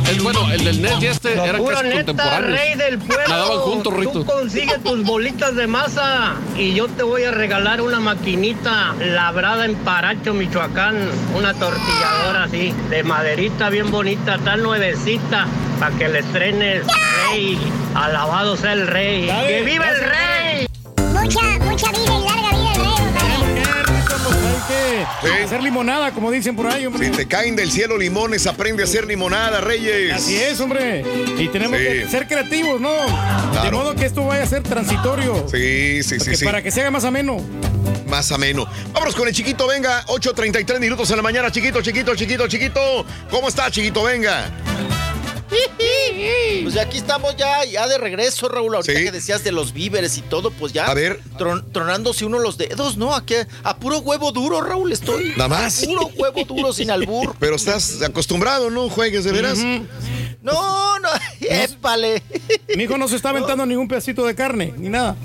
El, 0.09 0.21
bueno, 0.21 0.51
el 0.53 0.65
del 0.65 0.83
NES 0.83 1.03
y 1.03 1.07
este 1.07 1.33
eran 1.33 1.57
Pura 1.63 1.77
casi 1.77 1.89
neta, 1.89 2.05
contemporáneos. 2.05 2.53
rey 2.59 2.75
del 2.75 2.99
pueblo. 2.99 3.29
Nadaban 3.29 3.59
juntos, 3.59 3.93
Tú 3.93 4.01
Rito. 4.01 4.25
consigue 4.25 4.79
tus 4.79 5.03
bolitas 5.05 5.55
de 5.57 5.67
masa 5.67 6.35
y 6.57 6.75
yo 6.75 6.89
te 6.89 7.03
voy 7.03 7.25
a 7.25 7.31
regalar 7.31 7.81
una 7.81 8.01
maquinita 8.01 8.95
labrada 9.01 9.65
en 9.65 9.75
Paracho, 9.77 10.35
Michoacán. 10.35 10.97
Una 11.37 11.55
tortilladora 11.55 12.45
así, 12.45 12.73
de 12.91 13.03
maderita 13.03 13.69
bien 13.71 13.91
bonita, 13.91 14.39
tan 14.39 14.63
nuevecita, 14.63 15.47
para 15.83 15.99
que 15.99 16.09
le 16.09 16.21
estrenes, 16.21 16.85
rey. 17.29 17.59
Alabado 17.97 18.57
sea 18.57 18.73
el 18.73 18.87
rey. 18.87 19.27
¡Que 19.49 19.63
viva 19.63 19.89
el 19.89 19.99
rey! 20.01 20.67
Mucha, 21.13 21.41
mucha 21.59 21.91
vida 21.91 22.19
y 22.19 22.23
larga 22.23 22.51
vida 22.57 22.73
el 22.73 23.15
rey. 23.15 25.05
Hay 25.25 25.39
que 25.39 25.43
hacer 25.43 25.61
limonada, 25.61 26.13
como 26.13 26.31
dicen 26.31 26.55
por 26.55 26.69
ahí, 26.69 26.87
hombre. 26.87 27.07
Si 27.07 27.11
te 27.11 27.27
caen 27.27 27.57
del 27.57 27.73
cielo 27.73 27.99
limones, 27.99 28.47
aprende 28.47 28.85
a 28.85 28.87
hacer 28.87 29.09
limonada, 29.09 29.61
Reyes. 29.61 30.13
Así 30.13 30.37
es, 30.37 30.61
hombre. 30.61 31.05
Y 31.37 31.49
tenemos 31.49 31.77
Sí. 31.81 31.85
que 31.85 32.09
ser 32.09 32.29
creativos, 32.29 32.81
¿no? 32.81 32.93
De 33.65 33.71
modo 33.73 33.97
que 33.97 34.07
esto 34.07 34.25
vaya 34.25 34.45
a 34.45 34.47
ser 34.47 34.63
transitorio. 34.63 35.49
Sí, 35.51 36.05
sí, 36.05 36.21
sí, 36.21 36.37
sí. 36.37 36.45
Para 36.45 36.63
que 36.63 36.71
se 36.71 36.83
haga 36.83 36.93
más 36.93 37.03
ameno. 37.03 37.39
Más 38.07 38.31
ameno. 38.31 38.69
Vámonos 38.93 39.17
con 39.17 39.27
el 39.27 39.35
chiquito, 39.35 39.67
venga. 39.67 40.05
8.33 40.07 40.79
minutos 40.79 41.11
en 41.11 41.17
la 41.17 41.23
mañana, 41.25 41.51
chiquito, 41.51 41.83
chiquito, 41.83 42.15
chiquito, 42.15 42.47
chiquito. 42.47 43.05
¿Cómo 43.31 43.49
está, 43.49 43.69
chiquito? 43.69 44.05
Venga. 44.05 44.49
Pues 46.63 46.75
ya 46.75 46.83
aquí 46.83 46.99
estamos 46.99 47.37
ya, 47.37 47.65
ya 47.65 47.87
de 47.89 47.99
regreso, 47.99 48.49
Raúl. 48.49 48.75
Ahorita 48.75 48.93
que 48.95 49.11
decías 49.11 49.43
de 49.43 49.51
los 49.53 49.73
víveres 49.73 50.17
y 50.19 50.23
todo, 50.23 50.51
pues 50.51 50.73
ya. 50.73 50.87
A 50.87 50.95
ver. 50.95 51.21
tron- 51.39 51.65
tronándose 51.73 52.25
uno 52.25 52.39
los 52.39 52.57
dedos, 52.59 52.97
¿no? 52.97 53.15
Aquí, 53.15 53.35
a 53.65 53.77
puro 53.77 53.99
huevo 53.99 54.31
duro, 54.33 54.61
Raúl, 54.61 54.93
estoy. 54.93 55.31
Nada 55.31 55.49
más. 55.49 55.83
A 55.83 55.87
puro 55.87 56.07
huevo 56.17 56.45
duro 56.45 56.73
sin 56.73 56.91
albur. 56.91 57.35
Pero 57.41 57.57
estás 57.57 58.01
acostumbrado, 58.03 58.71
¿no? 58.71 58.89
Juegues 58.89 59.25
de 59.25 59.33
veras. 59.33 59.59
No, 60.43 60.99
no, 61.01 61.09
épale. 61.41 62.23
Mi 62.77 62.85
hijo 62.85 62.97
no 62.99 63.09
se 63.09 63.17
está 63.17 63.31
aventando 63.31 63.67
ningún 63.67 63.89
pedacito 63.89 64.25
de 64.27 64.35
carne, 64.35 64.73
ni 64.77 64.89
nada. 64.89 65.17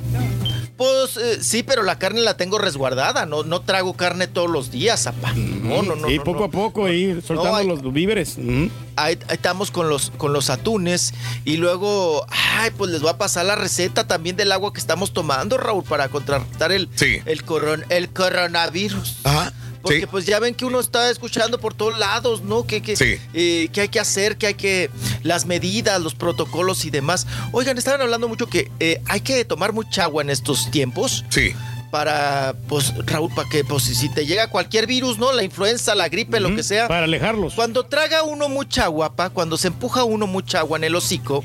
Pues 0.77 1.17
eh, 1.17 1.39
sí, 1.41 1.63
pero 1.63 1.81
la 1.81 1.97
carne 1.97 2.21
la 2.21 2.37
tengo 2.37 2.59
resguardada. 2.59 3.25
No, 3.25 3.43
no 3.43 3.61
trago 3.61 3.93
carne 3.93 4.27
todos 4.27 4.49
los 4.49 4.69
días, 4.71 5.01
zapá. 5.03 5.33
No, 5.33 5.81
no, 5.81 5.95
no. 5.95 6.09
Y 6.09 6.17
no, 6.19 6.23
poco 6.23 6.39
no. 6.41 6.45
a 6.45 6.49
poco 6.51 6.87
ir 6.87 7.21
soltando 7.23 7.55
hay- 7.55 7.67
los 7.67 7.81
víveres. 7.93 8.37
Ahí, 8.37 8.69
ahí 8.95 9.17
estamos 9.29 9.71
con 9.71 9.89
los, 9.89 10.11
con 10.17 10.33
los 10.33 10.49
atunes 10.49 11.13
y 11.45 11.57
luego, 11.57 12.25
ay, 12.29 12.71
pues 12.77 12.91
les 12.91 13.01
voy 13.01 13.09
a 13.09 13.17
pasar 13.17 13.45
la 13.45 13.55
receta 13.55 14.07
también 14.07 14.35
del 14.35 14.51
agua 14.51 14.71
que 14.71 14.79
estamos 14.79 15.13
tomando, 15.13 15.57
Raúl, 15.57 15.83
para 15.83 16.09
contrarrestar 16.09 16.71
el, 16.71 16.89
el, 17.25 17.43
coron- 17.43 17.85
el 17.89 18.09
coronavirus. 18.09 19.17
Ajá. 19.23 19.53
Porque 19.87 20.01
sí. 20.01 20.07
pues 20.07 20.25
ya 20.25 20.39
ven 20.39 20.53
que 20.55 20.65
uno 20.65 20.79
está 20.79 21.09
escuchando 21.09 21.59
por 21.59 21.73
todos 21.73 21.97
lados, 21.97 22.41
¿no? 22.43 22.65
Que, 22.67 22.81
que, 22.81 22.95
Sí. 22.95 23.15
eh, 23.33 23.69
que 23.71 23.81
hay 23.81 23.89
que 23.89 23.99
hacer, 23.99 24.37
que 24.37 24.47
hay 24.47 24.53
que... 24.55 24.89
Las 25.23 25.45
medidas, 25.45 26.01
los 26.01 26.15
protocolos 26.15 26.85
y 26.85 26.89
demás. 26.89 27.27
Oigan, 27.51 27.77
estaban 27.77 28.01
hablando 28.01 28.27
mucho 28.27 28.47
que 28.47 28.71
eh, 28.79 29.01
hay 29.07 29.21
que 29.21 29.43
tomar 29.45 29.73
mucha 29.73 30.03
agua 30.03 30.21
en 30.23 30.29
estos 30.29 30.69
tiempos. 30.71 31.25
Sí. 31.29 31.53
Para, 31.91 32.53
pues, 32.67 32.93
Raúl, 33.05 33.33
para 33.33 33.47
que, 33.49 33.63
pues, 33.63 33.83
si 33.83 34.09
te 34.13 34.25
llega 34.25 34.49
cualquier 34.49 34.87
virus, 34.87 35.17
¿no? 35.17 35.31
La 35.31 35.43
influenza, 35.43 35.95
la 35.95 36.09
gripe, 36.09 36.39
lo 36.41 36.53
que 36.53 36.61
sea. 36.61 36.87
Para 36.89 37.05
alejarlos. 37.05 37.53
Cuando 37.53 37.85
traga 37.85 38.23
uno 38.23 38.49
mucha 38.49 38.83
agua, 38.83 39.15
pa, 39.15 39.29
cuando 39.29 39.57
se 39.57 39.69
empuja 39.69 40.03
uno 40.03 40.27
mucha 40.27 40.59
agua 40.59 40.77
en 40.77 40.83
el 40.83 40.95
hocico, 40.95 41.43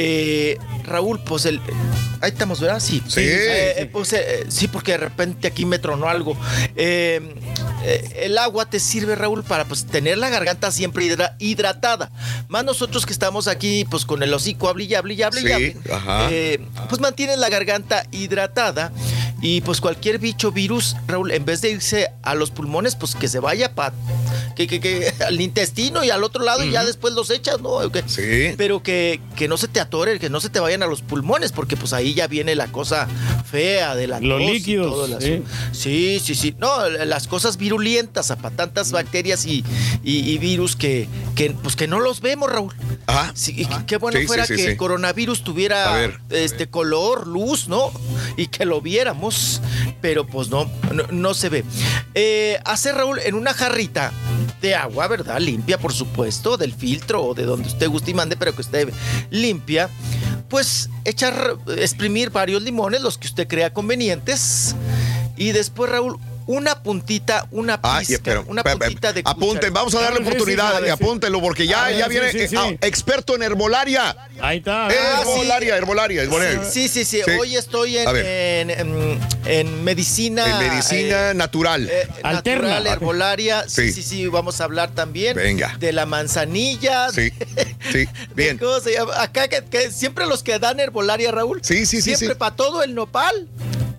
eh, 0.00 0.58
Raúl, 0.84 1.18
pues 1.24 1.44
el. 1.44 1.60
Ahí 2.20 2.30
estamos, 2.30 2.60
¿verdad? 2.60 2.80
Sí. 2.80 3.02
Sí. 3.08 3.20
Eh, 3.20 3.82
eh, 3.82 3.86
pues, 3.92 4.12
eh, 4.12 4.44
sí, 4.48 4.68
porque 4.68 4.92
de 4.92 4.98
repente 4.98 5.48
aquí 5.48 5.64
me 5.66 5.78
tronó 5.78 6.08
algo. 6.08 6.36
El 6.76 8.36
agua 8.38 8.68
te 8.68 8.80
sirve, 8.80 9.14
Raúl, 9.14 9.44
para 9.44 9.64
pues 9.64 9.86
tener 9.86 10.18
la 10.18 10.28
garganta 10.28 10.70
siempre 10.72 11.04
hidra- 11.04 11.36
hidratada. 11.38 12.10
Más 12.48 12.64
nosotros 12.64 13.06
que 13.06 13.12
estamos 13.12 13.46
aquí, 13.48 13.84
pues 13.88 14.04
con 14.04 14.22
el 14.22 14.34
hocico, 14.34 14.68
hable 14.68 14.84
y 14.84 14.94
hable 14.94 15.14
y 15.14 15.22
hable 15.22 15.40
y 15.40 15.44
Sí, 15.44 15.52
hable. 15.52 15.76
ajá. 15.92 16.28
Pues 16.88 17.00
mantienes 17.00 17.38
la 17.38 17.48
garganta 17.48 18.04
hidratada 18.10 18.92
y 19.40 19.60
pues 19.60 19.80
cualquier 19.80 20.18
bicho, 20.18 20.50
virus, 20.50 20.96
Raúl, 21.06 21.30
en 21.30 21.44
vez 21.44 21.60
de 21.60 21.70
irse 21.70 22.10
a 22.22 22.34
los 22.34 22.50
pulmones, 22.50 22.96
pues 22.96 23.14
que 23.14 23.28
se 23.28 23.38
vaya 23.38 23.72
pa, 23.76 23.92
que, 24.56 24.66
que, 24.66 24.80
que 24.80 25.12
al 25.24 25.40
intestino 25.40 26.02
y 26.02 26.10
al 26.10 26.24
otro 26.24 26.42
lado 26.42 26.64
y 26.64 26.72
ya 26.72 26.84
después 26.84 27.14
los 27.14 27.30
echas, 27.30 27.60
¿no? 27.60 27.78
Sí. 28.06 28.54
Pero 28.56 28.82
que, 28.82 29.20
que 29.36 29.46
no 29.46 29.56
se 29.56 29.68
te 29.68 29.78
atore, 29.88 30.18
que 30.18 30.28
no 30.30 30.40
se 30.40 30.50
te 30.50 30.60
vayan 30.60 30.82
a 30.82 30.86
los 30.86 31.02
pulmones, 31.02 31.52
porque 31.52 31.76
pues 31.76 31.92
ahí 31.92 32.14
ya 32.14 32.26
viene 32.26 32.54
la 32.54 32.66
cosa 32.68 33.08
fea 33.50 33.94
de 33.94 34.06
la 34.06 34.20
Los 34.20 34.40
tos 34.40 34.50
y 34.50 34.52
líquidos, 34.52 34.90
todo 34.92 35.06
el 35.06 35.22
sí. 35.22 35.42
Sí, 35.72 36.20
sí, 36.24 36.34
sí. 36.34 36.54
No, 36.58 36.88
las 36.88 37.26
cosas 37.26 37.56
virulentas, 37.56 38.28
para 38.40 38.54
tantas 38.54 38.92
bacterias 38.92 39.46
y, 39.46 39.64
y- 40.04 40.30
y 40.30 40.38
virus 40.38 40.76
que, 40.76 41.08
que, 41.34 41.50
pues 41.50 41.74
que 41.76 41.86
no 41.88 42.00
los 42.00 42.20
vemos, 42.20 42.50
Raúl. 42.50 42.74
Ajá. 43.06 43.32
Sí, 43.34 43.54
y 43.56 43.66
qué 43.86 43.96
bueno 43.96 44.18
Sí, 44.20 44.26
fuera 44.26 44.44
sí, 44.46 44.54
que 44.56 44.62
sí. 44.62 44.68
el 44.68 44.76
coronavirus 44.76 45.42
tuviera 45.42 45.92
ver. 45.94 46.20
este 46.30 46.68
color, 46.68 47.26
luz, 47.26 47.68
¿no? 47.68 47.90
Y 48.36 48.48
que 48.48 48.64
lo 48.66 48.80
viéramos, 48.82 49.60
pero 50.02 50.26
pues 50.26 50.48
no, 50.50 50.70
no, 50.92 51.04
no 51.10 51.34
se 51.34 51.48
ve. 51.48 51.64
Eh, 52.14 52.58
hace 52.64 52.92
Raúl 52.92 53.18
en 53.24 53.34
una 53.34 53.54
jarrita 53.54 54.12
de 54.60 54.74
agua, 54.74 55.06
¿verdad? 55.06 55.38
Limpia, 55.40 55.78
por 55.78 55.92
supuesto, 55.92 56.56
del 56.56 56.74
filtro 56.74 57.22
o 57.24 57.32
de 57.34 57.44
donde 57.44 57.68
usted 57.68 57.88
guste 57.88 58.10
y 58.10 58.14
mande, 58.14 58.36
pero 58.36 58.54
que 58.54 58.62
esté 58.62 58.88
limpia. 59.30 59.77
Pues 60.48 60.88
echar, 61.04 61.56
exprimir 61.76 62.30
varios 62.30 62.62
limones, 62.62 63.00
los 63.02 63.18
que 63.18 63.26
usted 63.26 63.46
crea 63.46 63.72
convenientes. 63.72 64.74
Y 65.36 65.52
después, 65.52 65.90
Raúl, 65.90 66.18
una 66.48 66.82
puntita, 66.82 67.46
una 67.50 67.78
Ah, 67.82 67.98
pizca, 68.00 68.20
pero, 68.24 68.44
una 68.48 68.62
puntita 68.64 69.12
de 69.12 69.22
Apunten, 69.22 69.70
vamos 69.72 69.94
a 69.94 70.00
darle 70.00 70.20
oportunidad 70.20 70.82
sí, 70.82 70.88
apúntenlo 70.88 71.40
porque 71.42 71.66
ya, 71.66 71.84
ver, 71.88 71.98
ya 71.98 72.04
sí, 72.06 72.10
viene 72.10 72.32
sí, 72.32 72.38
eh, 72.38 72.48
sí. 72.48 72.56
ah, 72.58 72.70
experto 72.80 73.34
en 73.36 73.42
herbolaria. 73.42 74.16
Ahí 74.40 74.58
está. 74.58 74.86
Ah, 74.86 74.90
sí. 74.90 74.96
Herbolaria, 75.30 75.76
herbolaria, 75.76 76.22
herbolaria. 76.22 76.64
Sí, 76.64 76.88
sí, 76.88 77.04
sí. 77.04 77.20
Sí. 77.22 77.30
Hoy 77.38 77.54
estoy 77.56 77.98
en, 77.98 78.08
en, 78.16 78.70
en- 78.70 79.20
en 79.44 79.84
medicina. 79.84 80.46
En 80.62 80.68
medicina 80.70 81.30
eh, 81.30 81.34
natural. 81.34 81.86
eh, 81.90 82.08
Alterna. 82.22 82.68
Natural, 82.68 82.86
herbolaria. 82.86 83.68
Sí, 83.68 83.92
Sí. 83.92 83.92
sí, 83.92 84.02
sí. 84.02 84.26
Vamos 84.28 84.60
a 84.62 84.64
hablar 84.64 84.90
también. 84.94 85.36
Venga. 85.36 85.76
De 85.78 85.92
la 85.92 86.06
manzanilla. 86.06 87.10
Sí, 87.10 87.30
sí, 87.92 88.08
bien. 88.34 88.56
¿Cómo 88.56 88.80
se 88.80 88.94
llama? 88.94 89.20
Acá 89.22 89.48
que, 89.48 89.64
que 89.64 89.90
siempre 89.90 90.26
los 90.26 90.42
que 90.42 90.58
dan 90.58 90.80
herbolaria, 90.80 91.30
Raúl. 91.30 91.60
Sí, 91.62 91.84
sí, 91.84 92.00
sí, 92.00 92.16
Siempre 92.16 92.28
sí. 92.28 92.34
para 92.38 92.56
todo 92.56 92.82
el 92.82 92.94
nopal. 92.94 93.46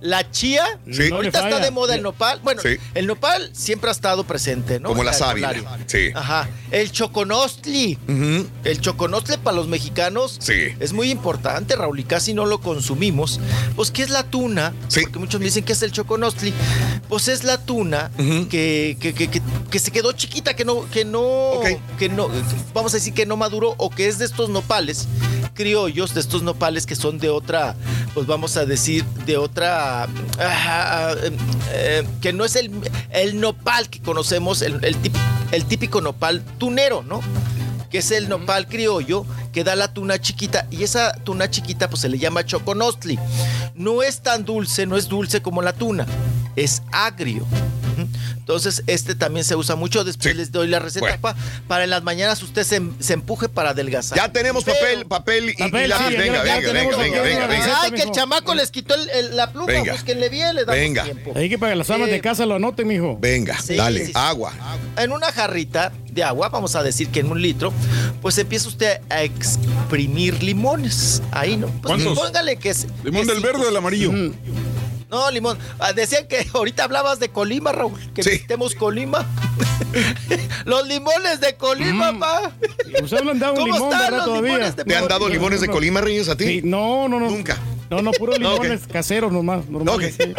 La 0.01 0.29
chía, 0.31 0.63
Sí. 0.89 1.11
ahorita 1.11 1.41
No 1.41 1.47
está 1.49 1.59
de 1.59 1.71
moda 1.71 1.95
el 1.95 2.01
nopal. 2.03 2.39
Bueno, 2.43 2.61
Sí. 2.61 2.77
el 2.95 3.05
nopal 3.07 3.49
siempre 3.53 3.89
ha 3.89 3.91
estado 3.91 4.23
presente, 4.23 4.79
¿no? 4.79 4.89
Como 4.89 5.03
la 5.03 5.11
sábila. 5.13 5.53
Sí. 5.87 6.09
Ajá. 6.15 6.47
El 6.71 6.91
choconostli. 6.91 7.97
Ujú. 8.07 8.47
El 8.63 8.79
choconostle 8.81 9.37
para 9.39 9.57
los 9.57 9.67
mexicanos 9.67 10.37
Sí. 10.39 10.53
es 10.79 10.93
muy 10.93 11.09
importante, 11.11 11.75
Raúl, 11.75 11.99
y 11.99 12.03
casi 12.05 12.33
no 12.33 12.45
lo 12.45 12.59
consumimos. 12.61 13.39
Pues, 13.75 13.91
¿qué 13.91 14.03
es 14.03 14.09
la 14.09 14.23
tuna? 14.23 14.73
Porque 15.01 15.19
muchos 15.19 15.39
me 15.39 15.45
dicen 15.47 15.63
que 15.65 15.73
es 15.73 15.81
el 15.81 15.91
choconostli. 15.91 16.53
Pues 17.09 17.27
es 17.27 17.43
la 17.43 17.57
tuna 17.57 18.11
que, 18.49 18.95
que, 18.99 19.13
que- 19.13 19.29
que- 19.29 19.41
que 19.69 19.79
se 19.79 19.91
quedó 19.91 20.11
chiquita, 20.13 20.55
que 20.55 20.63
no, 20.63 20.89
que 20.91 21.03
no, 21.05 21.53
que 21.97 22.07
no, 22.09 22.29
vamos 22.73 22.93
a 22.93 22.97
decir 22.97 23.13
que 23.13 23.25
no 23.25 23.35
maduró, 23.35 23.73
o 23.77 23.89
que 23.89 24.07
es 24.07 24.17
de 24.19 24.25
estos 24.25 24.49
nopales 24.49 25.07
criollos, 25.55 26.13
de 26.13 26.21
estos 26.21 26.41
nopales 26.43 26.85
que 26.85 26.95
son 26.95 27.17
de 27.17 27.29
otra, 27.29 27.75
pues 28.13 28.27
vamos 28.27 28.55
a 28.57 28.65
decir, 28.65 29.03
de 29.25 29.37
otra, 29.37 29.88
ah, 30.39 31.15
eh, 31.71 32.05
que 32.21 32.33
no 32.33 32.45
es 32.45 32.55
el, 32.55 32.71
el 33.11 33.39
nopal 33.39 33.89
que 33.89 33.99
conocemos, 34.01 34.61
el, 34.61 34.83
el 34.83 34.95
tip- 35.01 35.17
el 35.51 35.65
típico 35.65 36.01
nopal 36.01 36.41
tunero, 36.57 37.03
¿no? 37.03 37.21
que 37.89 37.97
es 37.99 38.11
el 38.11 38.29
nopal 38.29 38.67
criollo 38.67 39.25
que 39.51 39.63
da 39.63 39.75
la 39.75 39.91
tuna 39.91 40.19
chiquita 40.21 40.67
y 40.69 40.83
esa 40.83 41.11
tuna 41.23 41.49
chiquita 41.49 41.89
pues 41.89 42.01
se 42.01 42.09
le 42.09 42.19
llama 42.19 42.45
choconostli. 42.45 43.17
No 43.73 44.03
es 44.03 44.19
tan 44.21 44.45
dulce, 44.45 44.85
no 44.85 44.95
es 44.95 45.07
dulce 45.07 45.41
como 45.41 45.61
la 45.63 45.73
tuna, 45.73 46.05
es 46.55 46.83
agrio. 46.91 47.47
Entonces 48.49 48.81
este 48.87 49.13
también 49.13 49.43
se 49.45 49.55
usa 49.55 49.75
mucho, 49.75 50.03
después 50.03 50.35
les 50.35 50.51
doy 50.51 50.67
la 50.67 50.79
receta 50.79 51.01
Bueno. 51.05 51.19
pa- 51.21 51.35
para 51.67 51.83
en 51.83 51.91
las 51.91 52.01
mañanas 52.01 52.41
usted 52.41 52.63
se, 52.63 52.81
se 52.99 53.13
empuje 53.13 53.47
para 53.47 53.69
adelgazar. 53.69 54.17
Ya 54.17 54.31
tenemos 54.31 54.63
papel, 54.63 55.05
papel 55.05 55.49
y, 55.49 55.51
y 55.51 55.53
Papel, 55.69 55.89
lápiz. 55.89 56.05
sí, 56.07 56.15
venga, 56.17 56.43
ya 56.43 56.55
venga, 56.55 56.67
tenemos 56.67 56.97
venga, 56.97 57.21
venga, 57.21 57.45
venga, 57.45 57.47
venga. 57.61 57.79
Ay, 57.83 57.91
que 57.91 58.01
el 58.01 58.09
chamaco 58.11 58.55
les 58.55 58.71
quitó 58.71 58.95
el- 58.95 59.07
el- 59.11 59.35
la 59.37 59.51
pluma, 59.51 59.67
Venga. 59.67 59.91
búsquenle 59.93 60.29
bien, 60.29 60.55
le 60.55 60.65
damos 60.65 60.81
Venga. 60.81 61.03
tiempo. 61.03 61.33
Hay 61.35 61.47
que 61.47 61.59
para 61.59 61.75
las 61.75 61.87
amas 61.91 62.09
Eh, 62.09 62.13
de 62.13 62.21
casa 62.21 62.43
lo 62.47 62.55
anoten, 62.55 62.87
mijo. 62.87 63.19
Venga, 63.21 63.55
Sí, 63.61 63.75
dale, 63.75 63.99
sí, 63.99 64.05
sí. 64.07 64.11
agua. 64.15 64.51
En 64.97 65.11
una 65.11 65.31
jarrita 65.31 65.91
de 66.09 66.23
agua, 66.23 66.49
vamos 66.49 66.75
a 66.75 66.81
decir 66.81 67.09
que 67.09 67.19
en 67.19 67.29
un 67.31 67.39
litro, 67.39 67.71
pues 68.19 68.35
empieza 68.39 68.67
usted 68.67 68.99
a 69.11 69.21
exprimir 69.21 70.41
limones. 70.41 71.21
Ahí, 71.29 71.55
¿no? 71.55 71.67
Pues 71.67 71.81
¿Cuántos? 71.83 72.17
póngale 72.17 72.57
que 72.57 72.71
es. 72.71 72.87
¿Limón 73.03 73.27
que 73.27 73.33
del 73.33 73.37
sí, 73.37 73.43
verde 73.43 73.61
o 73.61 73.65
del 73.65 73.77
amarillo? 73.77 74.11
No, 75.09 75.29
limón. 75.31 75.57
Ah, 75.79 75.91
decían 75.93 76.27
que 76.27 76.45
ahorita 76.53 76.83
hablabas 76.83 77.19
de 77.19 77.29
Colima, 77.29 77.71
Raúl. 77.71 77.99
Que 78.13 78.21
visitemos 78.21 78.75
Colima. 78.75 79.25
los 80.65 80.87
limones 80.87 81.39
de 81.41 81.55
Colima, 81.55 82.17
pa. 82.19 82.51
Usted 83.01 83.21
le 83.23 83.31
han 83.31 83.39
dado 83.39 83.55
¿Cómo 83.55 83.65
limón, 83.73 83.91
están 83.93 84.11
los 84.13 84.25
Todavía. 84.25 84.51
limones 84.53 84.75
de 84.75 84.85
¿Te 84.85 84.95
han 84.95 85.07
dado 85.07 85.27
No, 85.27 85.33
limones 85.33 85.61
de. 85.61 85.67
Colima, 85.67 86.01
Reyes, 86.01 86.29
a 86.29 86.35
ti? 86.37 86.45
Sí, 86.45 86.61
no, 86.63 87.07
no, 87.07 87.19
no. 87.19 87.29
Nunca. 87.29 87.57
No, 87.89 88.01
no, 88.01 88.11
puros 88.11 88.39
No, 88.39 88.53
limones 88.53 88.87
caseros 88.87 89.31
nomás. 89.31 89.67
Normales. 89.67 90.15
sí. 90.17 90.33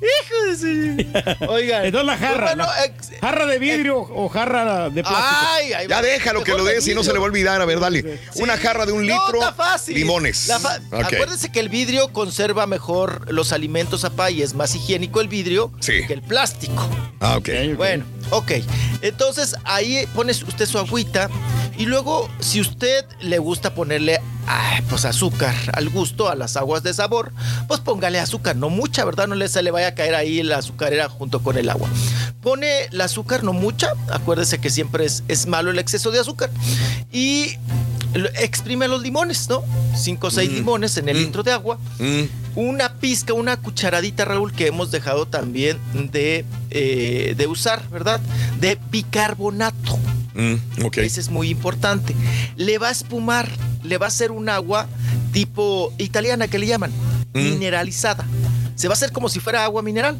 Hijo 0.00 0.44
de 0.46 0.56
sí. 0.56 1.06
Oigan. 1.48 1.84
Entonces 1.86 2.06
la 2.06 2.16
jarra. 2.16 2.46
Pues 2.54 2.56
la- 2.56 3.18
jarra 3.20 3.46
de 3.46 3.58
vidrio 3.58 3.98
o 3.98 4.28
jarra 4.28 4.90
de 4.90 5.02
plástico. 5.02 5.28
Ay, 5.52 5.72
ay, 5.72 5.86
Ya 5.88 6.02
déjalo 6.02 6.42
que 6.44 6.52
lo 6.52 6.64
des 6.64 6.86
y 6.88 6.94
no 6.94 7.02
se 7.02 7.12
le 7.12 7.18
va 7.18 7.24
a 7.26 7.28
olvidar. 7.28 7.60
A 7.60 7.64
ver, 7.64 7.80
dale. 7.80 8.20
Una 8.36 8.56
jarra 8.56 8.86
de 8.86 8.92
un 8.92 9.06
No, 9.06 9.12
litro. 9.14 9.40
está 9.40 9.52
fácil. 9.52 9.94
Limones. 9.94 10.50
Fa-. 10.60 10.80
Acuérdense 10.98 11.50
que 11.52 11.60
el 11.60 11.68
vidrio 11.68 12.12
conserva 12.12 12.66
mejor 12.66 13.32
los 13.32 13.52
alimentos, 13.52 14.04
apá, 14.04 14.30
y 14.30 14.42
es 14.42 14.54
más 14.54 14.74
higiénico 14.74 15.20
el 15.20 15.28
vidrio 15.28 15.72
Sí. 15.80 16.06
que 16.06 16.12
el 16.14 16.22
plástico. 16.22 16.88
Ah, 17.20 17.36
ok. 17.36 17.48
Bueno, 17.76 18.04
ok. 18.30 18.52
Entonces 19.02 19.56
ahí 19.64 20.06
pone 20.14 20.32
usted 20.32 20.66
su 20.66 20.78
agüita 20.78 21.28
y 21.76 21.86
luego 21.86 22.28
si 22.40 22.60
usted 22.60 23.04
le 23.20 23.38
gusta 23.38 23.73
ponerle 23.74 24.20
pues 24.88 25.04
azúcar 25.04 25.54
al 25.72 25.88
gusto 25.88 26.28
a 26.28 26.34
las 26.34 26.56
aguas 26.56 26.82
de 26.82 26.92
sabor, 26.92 27.32
pues 27.66 27.80
póngale 27.80 28.18
azúcar, 28.18 28.56
no 28.56 28.70
mucha, 28.70 29.04
¿verdad? 29.04 29.26
No 29.26 29.34
le, 29.34 29.48
se 29.48 29.62
le 29.62 29.70
vaya 29.70 29.88
a 29.88 29.94
caer 29.94 30.14
ahí 30.14 30.42
la 30.42 30.58
azucarera 30.58 31.08
junto 31.08 31.42
con 31.42 31.56
el 31.56 31.70
agua. 31.70 31.88
Pone 32.42 32.84
el 32.84 33.00
azúcar, 33.00 33.42
no 33.42 33.52
mucha, 33.52 33.92
acuérdese 34.12 34.58
que 34.58 34.70
siempre 34.70 35.06
es, 35.06 35.24
es 35.28 35.46
malo 35.46 35.70
el 35.70 35.78
exceso 35.78 36.10
de 36.10 36.20
azúcar. 36.20 36.50
Y 37.10 37.56
exprime 38.40 38.86
los 38.88 39.02
limones, 39.02 39.48
¿no? 39.48 39.62
Cinco 39.96 40.28
o 40.28 40.30
seis 40.30 40.50
limones 40.52 40.96
en 40.96 41.08
el 41.08 41.18
litro 41.18 41.42
de 41.42 41.52
agua 41.52 41.78
Mm. 41.98 42.22
una 42.56 42.94
pizca, 42.94 43.32
una 43.32 43.56
cucharadita, 43.56 44.24
Raúl, 44.24 44.52
que 44.52 44.66
hemos 44.68 44.90
dejado 44.90 45.26
también 45.26 45.78
de, 46.12 46.44
eh, 46.70 47.34
de 47.36 47.46
usar, 47.46 47.88
¿verdad? 47.90 48.20
De 48.60 48.78
bicarbonato. 48.90 49.98
Mm, 50.34 50.84
ok. 50.84 50.98
Ese 50.98 51.20
es 51.20 51.28
muy 51.30 51.48
importante. 51.48 52.14
Le 52.56 52.78
va 52.78 52.88
a 52.88 52.92
espumar, 52.92 53.48
le 53.82 53.98
va 53.98 54.06
a 54.06 54.08
hacer 54.08 54.30
un 54.32 54.48
agua 54.48 54.86
tipo 55.32 55.92
italiana 55.98 56.48
que 56.48 56.58
le 56.58 56.66
llaman, 56.66 56.90
Mm. 57.34 57.40
mineralizada. 57.42 58.24
Se 58.76 58.88
va 58.88 58.94
a 58.94 58.96
hacer 58.96 59.12
como 59.12 59.28
si 59.28 59.38
fuera 59.40 59.64
agua 59.64 59.82
mineral. 59.82 60.18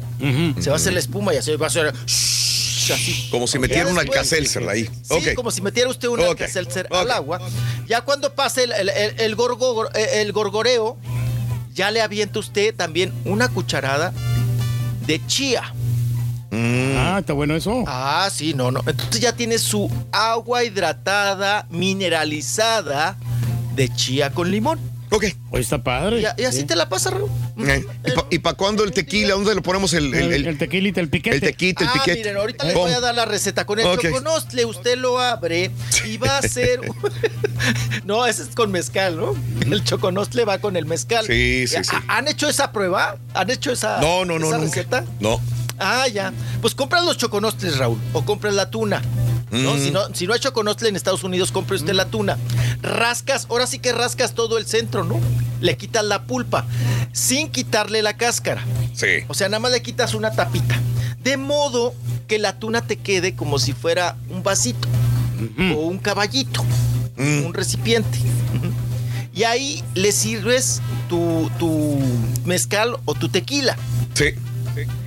Se 0.59 0.69
va 0.69 0.75
a 0.75 0.77
hacer 0.77 0.93
la 0.93 0.99
espuma 0.99 1.33
y 1.33 1.37
así 1.37 1.53
va 1.57 1.67
a 1.67 1.69
ser 1.69 1.93
shhh, 2.05 2.44
así. 2.93 3.27
Como 3.31 3.47
si 3.47 3.57
metiera 3.59 3.87
un 3.89 3.95
después- 3.95 4.17
Alka-Seltzer 4.17 4.69
ahí. 4.69 4.89
Sí, 5.03 5.33
como 5.35 5.51
si 5.51 5.61
metiera 5.61 5.89
usted 5.89 6.07
un 6.07 6.19
Ok. 6.19 6.29
Alka-Seltzer 6.29 6.87
al 6.91 7.11
agua. 7.11 7.41
Ya 7.87 8.01
cuando 8.01 8.33
pase 8.33 8.63
el, 8.65 8.71
el- 8.73 8.89
el- 8.89 9.19
el 9.19 9.35
gorgo- 9.35 9.89
el 9.93 10.31
gorgoreo, 10.31 10.97
ya 11.73 11.91
le 11.91 12.01
avienta 12.01 12.39
usted 12.39 12.73
también 12.75 13.11
una 13.25 13.49
cucharada 13.49 14.13
de 15.05 15.25
chía. 15.27 15.73
Ah, 16.51 17.17
está 17.19 17.33
bueno 17.33 17.55
eso. 17.55 17.83
Ah, 17.85 18.29
sí, 18.33 18.53
no, 18.53 18.71
no. 18.71 18.79
Entonces 18.87 19.19
ya 19.19 19.33
tiene 19.35 19.57
su 19.57 19.91
agua 20.11 20.63
hidratada, 20.63 21.67
mineralizada 21.69 23.17
de 23.75 23.93
chía 23.93 24.31
con 24.31 24.49
limón. 24.51 24.79
Ok. 25.11 25.25
Hoy 25.51 25.61
está 25.61 25.81
padre. 25.83 26.23
Y, 26.37 26.43
así 26.43 26.63
te 26.63 26.75
la 26.75 26.89
pasa, 26.89 27.11
Raúl. 27.11 27.29
Eh, 27.59 27.85
¿Y 28.31 28.39
para 28.39 28.57
cuándo 28.57 28.83
el 28.83 28.91
tequila? 28.91 29.35
¿Dónde 29.35 29.53
lo 29.55 29.61
ponemos 29.61 29.93
el, 29.93 30.13
el, 30.13 30.33
el, 30.33 30.47
El 30.47 30.57
tequilita, 30.57 30.99
el 30.99 31.09
piquete. 31.09 31.35
el 31.37 31.41
tequite, 31.41 31.83
el 31.83 31.89
ah, 31.89 31.93
piquete? 31.93 32.17
miren, 32.17 32.37
ahorita 32.37 32.63
les 32.65 32.73
¿Cómo? 32.73 32.85
voy 32.85 32.93
a 32.93 32.99
dar 32.99 33.15
la 33.15 33.25
receta. 33.25 33.65
Con 33.65 33.79
el 33.79 33.85
Ok. 33.85 34.01
choconostle 34.01 34.65
usted 34.65 34.97
lo 34.97 35.19
abre 35.19 35.71
y 36.05 36.17
va 36.17 36.35
a 36.35 36.37
hacer... 36.39 36.81
no, 38.05 38.25
ese 38.25 38.43
es 38.43 38.49
con 38.49 38.71
mezcal, 38.71 39.15
¿no? 39.17 39.35
El 39.61 39.83
choconostle 39.83 40.43
va 40.45 40.57
con 40.59 40.75
el 40.75 40.85
mezcal. 40.85 41.25
Sí, 41.25 41.65
sí, 41.67 41.75
¿Ha- 41.77 41.83
sí. 41.83 41.95
¿Han 42.07 42.27
hecho 42.27 42.49
esa 42.49 42.71
prueba? 42.71 43.17
¿Han 43.33 43.49
hecho 43.49 43.71
esa, 43.71 43.99
No, 44.01 44.25
no, 44.25 44.39
no, 44.39 44.47
esa 44.47 44.57
nunca. 44.57 44.75
receta? 44.75 45.05
No. 45.19 45.39
Ah, 45.79 46.07
ya. 46.07 46.33
Pues 46.61 46.73
compras 46.73 47.03
los 47.03 47.17
choconostles, 47.17 47.77
Raúl, 47.77 47.99
o 48.13 48.23
compras 48.25 48.53
la 48.53 48.69
tuna. 48.69 49.01
¿No? 49.55 49.75
Mm. 49.75 49.79
Si 49.79 49.91
no, 49.91 50.01
si 50.13 50.27
no 50.27 50.33
hay 50.33 50.39
choconostle 50.39 50.89
en 50.89 50.95
Estados 50.95 51.23
Unidos, 51.23 51.51
compre 51.51 51.77
usted 51.77 51.93
la 51.93 52.05
tuna. 52.05 52.37
Rascas, 52.81 53.47
ahora 53.49 53.67
sí 53.67 53.79
que 53.79 53.91
rascas 53.91 54.33
todo 54.33 54.57
el 54.57 54.65
centro, 54.65 55.03
¿no? 55.03 55.19
Le 55.61 55.77
quitas 55.77 56.03
la 56.03 56.23
pulpa, 56.23 56.65
sin 57.13 57.49
quitarle 57.49 58.01
la 58.01 58.17
cáscara. 58.17 58.63
Sí. 58.93 59.23
O 59.27 59.33
sea, 59.33 59.49
nada 59.49 59.59
más 59.59 59.71
le 59.71 59.81
quitas 59.81 60.13
una 60.13 60.31
tapita. 60.31 60.79
De 61.23 61.37
modo 61.37 61.93
que 62.27 62.39
la 62.39 62.59
tuna 62.59 62.81
te 62.81 62.97
quede 62.97 63.35
como 63.35 63.59
si 63.59 63.73
fuera 63.73 64.15
un 64.29 64.43
vasito 64.43 64.87
o 65.75 65.79
un 65.87 65.97
caballito, 65.97 66.63
un 67.17 67.53
recipiente. 67.53 68.19
Y 69.33 69.43
ahí 69.43 69.83
le 69.95 70.11
sirves 70.13 70.81
tu, 71.09 71.51
tu 71.59 71.99
mezcal 72.45 72.97
o 73.05 73.13
tu 73.13 73.27
tequila. 73.27 73.75
Sí. 74.13 74.35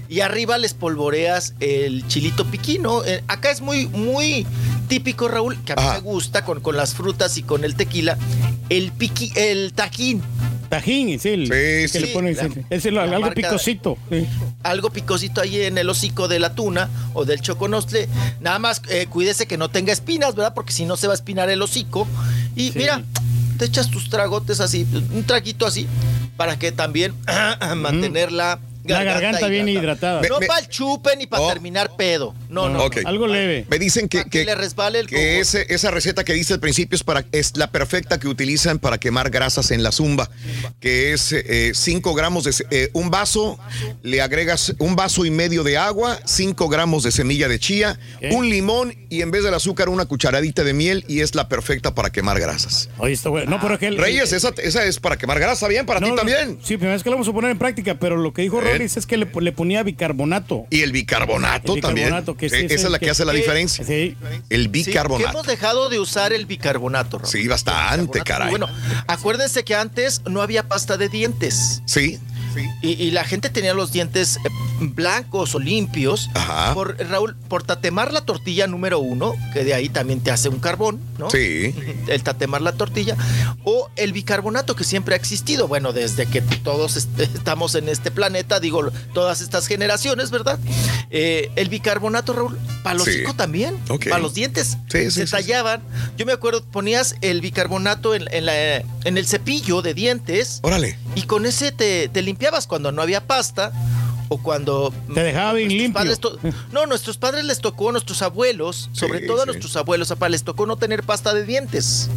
Y 0.08 0.20
arriba 0.20 0.56
les 0.58 0.72
polvoreas 0.74 1.54
el 1.60 2.06
chilito 2.08 2.46
piquino. 2.46 3.04
Eh, 3.04 3.22
acá 3.28 3.50
es 3.50 3.60
muy, 3.60 3.86
muy 3.88 4.46
típico, 4.88 5.28
Raúl, 5.28 5.58
que 5.64 5.72
a 5.72 5.76
mí 5.76 5.82
Ajá. 5.82 5.94
me 5.94 6.00
gusta 6.00 6.44
con, 6.44 6.60
con 6.60 6.76
las 6.76 6.94
frutas 6.94 7.36
y 7.36 7.42
con 7.42 7.62
el 7.64 7.74
tequila, 7.76 8.16
el 8.70 8.90
piqui, 8.92 9.32
el 9.36 9.72
tajín. 9.74 10.22
Tajín, 10.70 11.18
sí. 11.18 11.28
El, 11.30 11.48
que 11.50 11.88
sí. 11.88 11.98
le 11.98 12.06
ponen, 12.08 12.36
La- 12.36 12.48
es 12.70 12.84
el- 12.86 12.94
la 12.94 13.02
algo 13.04 13.20
marca- 13.20 13.34
picosito. 13.34 13.96
sí. 14.10 14.26
Algo 14.62 14.90
picosito 14.90 15.40
ahí 15.40 15.60
en 15.62 15.76
el 15.78 15.88
hocico 15.88 16.26
de 16.28 16.38
la 16.38 16.54
tuna 16.54 16.88
o 17.14 17.24
del 17.24 17.40
choconostle. 17.40 18.08
Nada 18.40 18.58
más 18.58 18.82
eh, 18.88 19.06
cuídese 19.10 19.46
que 19.46 19.56
no 19.58 19.68
tenga 19.70 19.92
espinas, 19.92 20.34
¿verdad? 20.34 20.52
Porque 20.54 20.72
si 20.72 20.84
no 20.84 20.96
se 20.96 21.06
va 21.06 21.12
a 21.12 21.16
espinar 21.16 21.48
el 21.50 21.60
hocico. 21.62 22.06
Y 22.56 22.72
mira, 22.74 23.02
te 23.58 23.64
echas 23.66 23.90
tus 23.90 24.08
tragotes 24.10 24.60
así, 24.60 24.86
un 25.14 25.24
traguito 25.24 25.66
así, 25.66 25.86
para 26.36 26.58
que 26.58 26.70
también 26.72 27.14
mantener 27.76 28.30
la 28.32 28.58
La 28.88 29.04
garganta 29.04 29.46
bien 29.48 29.68
hidratada. 29.68 30.22
No 30.28 30.40
Me- 30.40 30.46
para 30.46 30.60
el 30.60 30.68
chupe 30.68 31.16
ni 31.16 31.26
para 31.26 31.48
terminar 31.52 31.90
pedo. 31.96 32.34
No, 32.48 32.68
no. 32.68 32.84
Ok. 32.84 32.98
Algo 33.04 33.26
leve. 33.26 33.66
Me 33.70 33.78
dicen 33.78 34.08
que, 34.08 34.24
que, 34.24 34.44
le 34.44 34.54
resbale 34.54 35.00
el 35.00 35.06
que 35.06 35.16
coco. 35.16 35.26
ese- 35.40 35.66
esa 35.68 35.90
receta 35.90 36.24
que 36.24 36.32
dice 36.32 36.54
al 36.54 36.60
principio 36.60 36.96
es, 36.96 37.02
para, 37.04 37.24
es 37.32 37.56
la 37.56 37.70
perfecta 37.70 38.18
que 38.18 38.28
utilizan 38.28 38.78
para 38.78 38.98
quemar 38.98 39.30
grasas 39.30 39.70
en 39.70 39.82
la 39.82 39.92
zumba, 39.92 40.30
que 40.80 41.12
es 41.12 41.34
5 41.74 42.14
gramos 42.14 42.44
de... 42.44 42.54
eh, 42.70 42.90
un 42.92 43.10
vaso, 43.10 43.58
le 44.02 44.20
agregas 44.22 44.74
un 44.78 44.96
vaso 44.96 45.24
y 45.24 45.30
medio 45.30 45.62
de 45.64 45.76
agua, 45.78 46.18
5 46.24 46.68
gramos 46.68 47.02
de 47.02 47.10
semilla 47.12 47.48
de 47.48 47.58
chía, 47.58 47.98
un 48.30 48.48
limón 48.48 48.94
y 49.10 49.22
en 49.22 49.30
vez 49.30 49.42
del 49.44 49.54
azúcar 49.54 49.88
una 49.88 50.06
cucharadita 50.06 50.64
de 50.64 50.72
miel 50.72 51.04
y 51.08 51.20
es 51.20 51.34
la 51.34 51.48
perfecta 51.48 51.94
para 51.94 52.10
quemar 52.10 52.38
grasas. 52.40 52.88
Oye, 52.98 53.12
está 53.14 53.28
bueno. 53.30 53.50
No, 53.50 53.60
pero 53.60 53.74
es 53.74 53.80
que 53.80 53.86
el- 53.88 53.98
Reyes, 53.98 54.32
esa, 54.32 54.52
esa 54.62 54.84
es 54.84 54.98
para 55.00 55.16
quemar 55.16 55.38
grasa, 55.40 55.66
bien, 55.68 55.86
para 55.86 56.00
ti 56.00 56.08
No, 56.08 56.14
también. 56.14 56.58
Sí, 56.62 56.76
primera 56.76 56.92
vez 56.94 57.02
que 57.02 57.10
lo 57.10 57.16
vamos 57.16 57.28
a 57.28 57.32
poner 57.32 57.50
en 57.50 57.58
práctica, 57.58 57.98
pero 57.98 58.16
lo 58.16 58.32
que 58.32 58.42
dijo 58.42 58.60
Ronnie 58.60 58.77
es 58.84 59.06
que 59.06 59.16
le, 59.16 59.28
le 59.40 59.52
ponía 59.52 59.82
bicarbonato. 59.82 60.66
Y 60.70 60.80
el 60.82 60.92
bicarbonato, 60.92 61.74
El 61.74 61.80
también. 61.80 62.06
bicarbonato, 62.08 62.36
que 62.36 62.48
sí 62.48 62.56
Eh, 62.56 62.64
es 62.66 62.72
Esa 62.72 62.86
es 62.86 62.92
la 62.92 62.98
que, 62.98 63.06
que- 63.06 63.10
hace 63.10 63.24
la 63.24 63.32
que- 63.32 63.38
diferencia. 63.38 63.84
Sí. 63.84 64.16
El 64.50 64.62
Sí, 64.64 64.68
bicarbonato. 64.68 65.30
hemos 65.30 65.46
dejado 65.46 65.88
de 65.88 65.98
usar 66.00 66.32
el 66.32 66.46
bicarbonato. 66.46 67.18
Raúl. 67.18 67.30
Sí, 67.30 67.46
bastante, 67.48 68.20
caray. 68.22 68.50
Bueno, 68.50 68.68
acuérdense 69.06 69.64
que 69.64 69.74
antes 69.74 70.22
no 70.28 70.42
había 70.42 70.66
pasta 70.68 70.96
de 70.96 71.08
dientes. 71.08 71.82
Sí. 71.86 72.18
Y, 72.82 72.90
y 73.02 73.10
la 73.10 73.24
gente 73.24 73.50
tenía 73.50 73.74
los 73.74 73.92
dientes 73.92 74.36
eh, 74.36 74.48
blancos 74.80 75.54
o 75.54 75.58
limpios. 75.58 76.30
Ajá. 76.34 76.74
Por, 76.74 76.96
Raúl, 77.08 77.36
por 77.48 77.62
tatemar 77.62 78.12
la 78.12 78.22
tortilla 78.22 78.66
número 78.66 78.98
uno, 78.98 79.34
que 79.52 79.64
de 79.64 79.74
ahí 79.74 79.88
también 79.88 80.20
te 80.20 80.30
hace 80.30 80.48
un 80.48 80.58
carbón, 80.58 81.00
¿no? 81.18 81.30
Sí. 81.30 81.74
El 82.08 82.22
tatemar 82.22 82.62
la 82.62 82.72
tortilla. 82.72 83.16
O 83.64 83.90
el 83.96 84.12
bicarbonato 84.12 84.76
que 84.76 84.84
siempre 84.84 85.14
ha 85.14 85.18
existido. 85.18 85.68
Bueno, 85.68 85.92
desde 85.92 86.26
que 86.26 86.40
todos 86.42 86.96
est- 86.96 87.18
estamos 87.20 87.74
en 87.74 87.88
este 87.88 88.10
planeta, 88.10 88.60
digo, 88.60 88.90
todas 89.14 89.40
estas 89.40 89.66
generaciones, 89.66 90.30
¿verdad? 90.30 90.58
Eh, 91.10 91.50
el 91.56 91.68
bicarbonato, 91.68 92.32
Raúl, 92.32 92.58
para 92.82 92.94
los 92.96 93.06
Sí. 93.06 93.22
también. 93.36 93.76
Para 94.08 94.18
los 94.18 94.34
dientes. 94.34 94.76
Sí, 94.90 95.10
sí, 95.10 95.10
se 95.10 95.26
tallaban. 95.26 95.82
Yo 96.16 96.26
me 96.26 96.32
acuerdo, 96.32 96.64
ponías 96.64 97.14
el 97.20 97.40
bicarbonato 97.40 98.14
en, 98.14 98.24
en 98.32 98.46
la- 98.46 98.76
en 98.78 99.16
el 99.18 99.26
cepillo 99.26 99.82
de 99.82 99.94
dientes. 99.94 100.60
Órale. 100.62 100.98
Y 101.14 101.22
con 101.22 101.46
ese 101.46 101.72
te, 101.72 102.08
te 102.08 102.22
limpiabas 102.22 102.66
cuando 102.66 102.92
no 102.92 103.02
había 103.02 103.26
pasta 103.26 103.72
o 104.28 104.38
cuando... 104.38 104.92
Te 105.14 105.22
dejaba 105.22 105.54
bien 105.54 105.68
nuestros 105.68 105.82
limpio. 105.82 105.94
padres 106.00 106.20
to- 106.20 106.38
no, 106.72 106.86
nuestros 106.86 107.16
padres 107.16 107.44
les 107.44 107.60
tocó, 107.60 107.88
a 107.88 107.92
nuestros 107.92 108.22
abuelos, 108.22 108.88
sobre 108.92 109.20
Sí, 109.20 109.26
todo 109.26 109.38
a 109.38 109.40
sí. 109.42 109.46
nuestros 109.46 109.76
abuelos, 109.76 110.08
papá, 110.08 110.28
les 110.28 110.44
tocó 110.44 110.66
no 110.66 110.76
tener 110.76 111.02
pasta 111.02 111.32
de 111.34 111.44
dientes. 111.44 112.08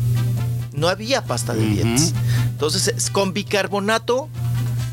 No 0.74 0.88
había 0.88 1.24
pasta 1.24 1.54
de 1.54 1.66
dientes. 1.66 2.14
Entonces, 2.52 2.88
es- 2.90 3.10
con 3.10 3.34
bicarbonato 3.34 4.30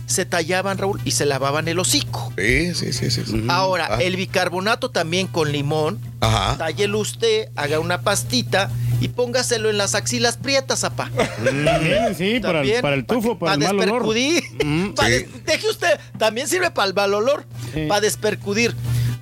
se 0.08 0.24
tallaban, 0.24 0.78
Raúl, 0.78 1.00
y 1.04 1.12
se 1.12 1.24
lavaban 1.26 1.68
el 1.68 1.78
hocico. 1.78 2.32
Sí, 2.36 2.74
sí, 2.74 2.92
sí, 2.92 3.10
sí. 3.10 3.22
sí. 3.24 3.44
Ahora, 3.48 3.86
Ah. 3.92 3.98
el 4.02 4.16
bicarbonato 4.16 4.90
también 4.90 5.28
con 5.28 5.52
limón, 5.52 6.00
Ajá. 6.20 6.56
tállelo 6.58 6.98
usted, 6.98 7.48
haga 7.54 7.78
una 7.78 8.00
pastita 8.02 8.70
y 9.00 9.08
póngaselo 9.08 9.70
en 9.70 9.78
las 9.78 9.94
axilas 9.94 10.36
prietas, 10.36 10.82
apá. 10.82 11.10
También, 11.44 12.16
sí, 12.16 12.40
para, 12.40 12.62
el- 12.62 12.80
para 12.82 12.96
el 12.96 13.06
tufo, 13.06 13.38
para, 13.38 13.52
Para 13.52 13.70
el 13.70 13.76
mal 13.76 13.88
olor. 13.90 14.14
despercudir. 14.14 14.42
Mm. 14.64 14.88
Pa' 14.94 15.04
Sí. 15.06 15.10
des- 15.12 15.44
Deje 15.44 15.68
usted, 15.70 16.00
también 16.18 16.48
sirve 16.48 16.70
para 16.72 16.88
el 16.88 16.94
mal 16.94 17.14
olor, 17.14 17.44
Sí. 17.72 17.86
para 17.86 18.00
despercudir. 18.00 18.74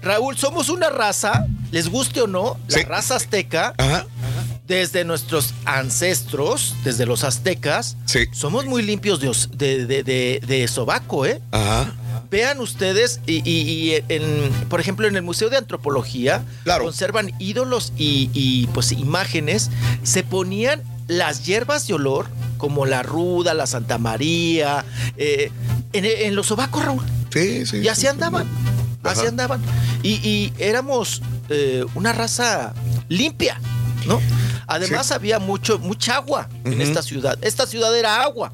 Raúl, 0.03 0.37
somos 0.37 0.69
una 0.69 0.89
raza, 0.89 1.47
les 1.73 1.89
guste 1.89 2.21
o 2.23 2.27
no, 2.29 2.57
la 2.69 2.79
Sí. 2.79 2.85
raza 2.85 3.17
azteca, 3.17 3.75
Ajá. 3.77 4.07
Desde 4.67 5.05
nuestros 5.05 5.55
ancestros, 5.65 6.75
desde 6.85 7.07
los 7.07 7.25
aztecas, 7.25 7.97
Sí. 8.07 8.27
somos 8.33 8.67
muy 8.67 8.83
limpios 8.83 9.21
de, 9.57 9.87
de, 9.87 10.03
de, 10.45 10.69
sobaco, 10.69 11.25
¿eh? 11.27 11.41
Ajá. 11.53 11.95
Vean 12.31 12.61
ustedes, 12.61 13.21
y, 13.27 13.37
y- 13.49 13.93
y 13.93 14.03
en, 14.09 14.51
por 14.69 14.81
ejemplo, 14.81 15.07
en 15.07 15.15
el 15.15 15.23
Museo 15.23 15.49
de 15.49 15.57
Antropología, 15.57 16.45
Claro. 16.65 16.85
conservan 16.85 17.33
ídolos 17.39 17.93
y, 17.97 18.31
y, 18.33 18.67
pues 18.69 18.91
imágenes, 18.93 19.71
se 20.03 20.25
ponían 20.25 20.83
las 21.07 21.47
hierbas 21.47 21.87
de 21.87 21.95
olor, 21.95 22.27
como 22.59 22.85
la 22.85 23.05
ruda, 23.05 23.55
la 23.55 23.67
Santa 23.69 23.99
María, 23.99 24.85
eh, 25.17 25.53
en, 25.93 26.05
en 26.05 26.35
los 26.35 26.47
sobacos, 26.49 26.85
Raúl. 26.85 27.05
Sí, 27.33 27.65
sí. 27.67 27.77
Y 27.79 27.89
así 27.89 28.01
sí. 28.03 28.07
andaban, 28.09 28.49
así 29.05 29.25
andaban. 29.27 29.63
Y, 30.03 30.15
y 30.15 30.53
éramos 30.59 31.23
eh, 31.49 31.85
una 31.95 32.13
raza 32.13 32.75
limpia, 33.09 33.61
¿no? 34.07 34.21
Además 34.67 35.13
había 35.13 35.39
mucho, 35.39 35.79
mucha 35.79 36.17
agua 36.17 36.49
en 36.65 36.81
esta 36.81 37.03
ciudad. 37.03 37.39
Esta 37.43 37.67
ciudad 37.67 37.97
era 37.97 38.23
agua. 38.23 38.53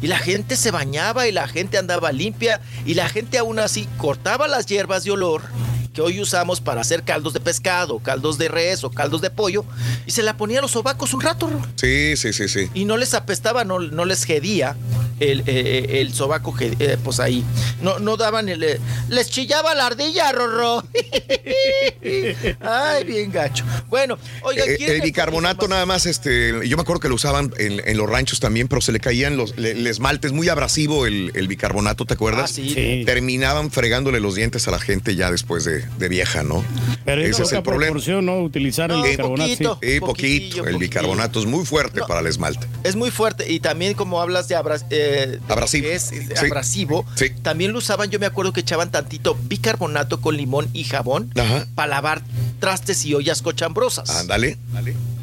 Y 0.00 0.06
la 0.06 0.18
gente 0.18 0.56
se 0.56 0.70
bañaba 0.70 1.26
y 1.26 1.32
la 1.32 1.48
gente 1.48 1.76
andaba 1.76 2.12
limpia 2.12 2.60
y 2.86 2.94
la 2.94 3.08
gente 3.08 3.36
aún 3.36 3.58
así 3.58 3.88
cortaba 3.96 4.46
las 4.46 4.66
hierbas 4.66 5.02
de 5.02 5.10
olor 5.10 5.42
que 5.92 6.00
hoy 6.02 6.20
usamos 6.20 6.60
para 6.60 6.80
hacer 6.80 7.02
caldos 7.02 7.32
de 7.32 7.40
pescado, 7.40 7.98
caldos 7.98 8.38
de 8.38 8.48
res 8.48 8.84
o 8.84 8.90
caldos 8.90 9.20
de 9.20 9.30
pollo 9.30 9.64
y 10.06 10.10
se 10.12 10.22
la 10.22 10.36
ponía 10.36 10.58
a 10.58 10.62
los 10.62 10.70
sobacos 10.72 11.12
un 11.14 11.20
rato. 11.20 11.50
Sí, 11.76 12.16
sí, 12.16 12.32
sí, 12.32 12.48
sí. 12.48 12.68
y 12.74 12.84
no 12.84 12.96
les 12.96 13.14
apestaba, 13.14 13.64
no, 13.64 13.78
no 13.80 14.04
les 14.04 14.24
gedía 14.24 14.76
el, 15.20 15.42
eh, 15.46 16.00
el 16.00 16.14
sobaco, 16.14 16.54
que, 16.54 16.76
eh, 16.78 16.96
pues 17.02 17.18
ahí. 17.18 17.44
No, 17.82 17.98
no 17.98 18.16
daban 18.16 18.48
el... 18.48 18.62
eh, 18.62 18.78
les 19.08 19.28
chillaba 19.30 19.74
la 19.74 19.86
ardilla, 19.86 20.30
Rorro. 20.32 20.84
Ay, 22.60 23.04
bien 23.04 23.32
gacho. 23.32 23.64
Bueno, 23.88 24.18
oiga, 24.42 24.64
Eh, 24.64 24.76
¿quieren 24.76 24.96
el 24.96 25.02
bicarbonato 25.02 25.66
nada 25.68 25.86
más, 25.86 26.06
este, 26.06 26.66
yo 26.68 26.76
me 26.76 26.82
acuerdo 26.82 27.00
que 27.00 27.08
lo 27.08 27.14
usaban 27.16 27.52
en, 27.58 27.82
en 27.84 27.96
los 27.96 28.08
ranchos 28.08 28.40
también, 28.40 28.68
pero 28.68 28.80
se 28.80 28.92
le 28.92 29.00
caían 29.00 29.36
los 29.36 29.56
le- 29.56 29.72
el 29.72 29.86
esmalte, 29.86 30.26
es 30.28 30.32
muy 30.32 30.48
abrasivo 30.48 31.06
el, 31.06 31.32
el 31.34 31.48
bicarbonato, 31.48 32.04
¿te 32.04 32.14
acuerdas? 32.14 32.50
Ah, 32.50 32.54
sí. 32.54 32.70
Sí. 32.74 33.02
Terminaban 33.06 33.70
fregándole 33.70 34.20
los 34.20 34.34
dientes 34.34 34.68
a 34.68 34.70
la 34.70 34.78
gente 34.78 35.16
ya 35.16 35.30
después 35.30 35.64
de, 35.64 35.84
de 35.98 36.08
vieja, 36.08 36.42
¿no? 36.42 36.64
Pero 37.04 37.22
es 37.22 37.30
Ese 37.30 37.42
es 37.44 37.52
el 37.52 37.62
problema. 37.62 37.92
proporción, 37.92 38.26
¿no? 38.26 38.40
Utilizar 38.42 38.90
el 38.90 39.02
bicarbonato. 39.02 39.48
sí. 39.48 39.56
poquito. 39.64 39.78
Sí, 39.82 40.00
Poquitillo, 40.00 40.48
poquito. 40.58 40.68
El 40.68 40.76
bicarbonato 40.78 41.38
es 41.40 41.46
muy 41.46 41.64
fuerte 41.64 42.00
No. 42.00 42.06
para 42.06 42.20
el 42.20 42.26
esmalte. 42.26 42.66
Es 42.84 42.96
muy 42.96 43.10
fuerte 43.10 43.50
y 43.50 43.60
también 43.60 43.94
como 43.94 44.20
hablas 44.20 44.48
de, 44.48 44.56
abra- 44.56 44.80
eh, 44.90 45.38
de 45.46 45.52
Abrasivo. 45.52 45.86
que 45.88 45.94
es, 45.94 46.12
eh, 46.12 46.28
Sí. 46.36 46.46
abrasivo, 46.46 47.06
Sí. 47.14 47.30
también 47.42 47.72
lo 47.72 47.78
usaban, 47.78 48.10
yo 48.10 48.18
me 48.18 48.26
acuerdo 48.26 48.52
que 48.52 48.60
echaban 48.60 48.90
tantito 48.90 49.36
bicarbonato 49.44 50.20
con 50.20 50.36
limón 50.36 50.68
y 50.72 50.84
jabón 50.84 51.32
Ajá. 51.38 51.66
para 51.74 51.88
lavar 51.88 52.22
trastes 52.60 53.04
y 53.04 53.14
ollas 53.14 53.42
cochambrosas. 53.42 54.10
Ándale. 54.10 54.58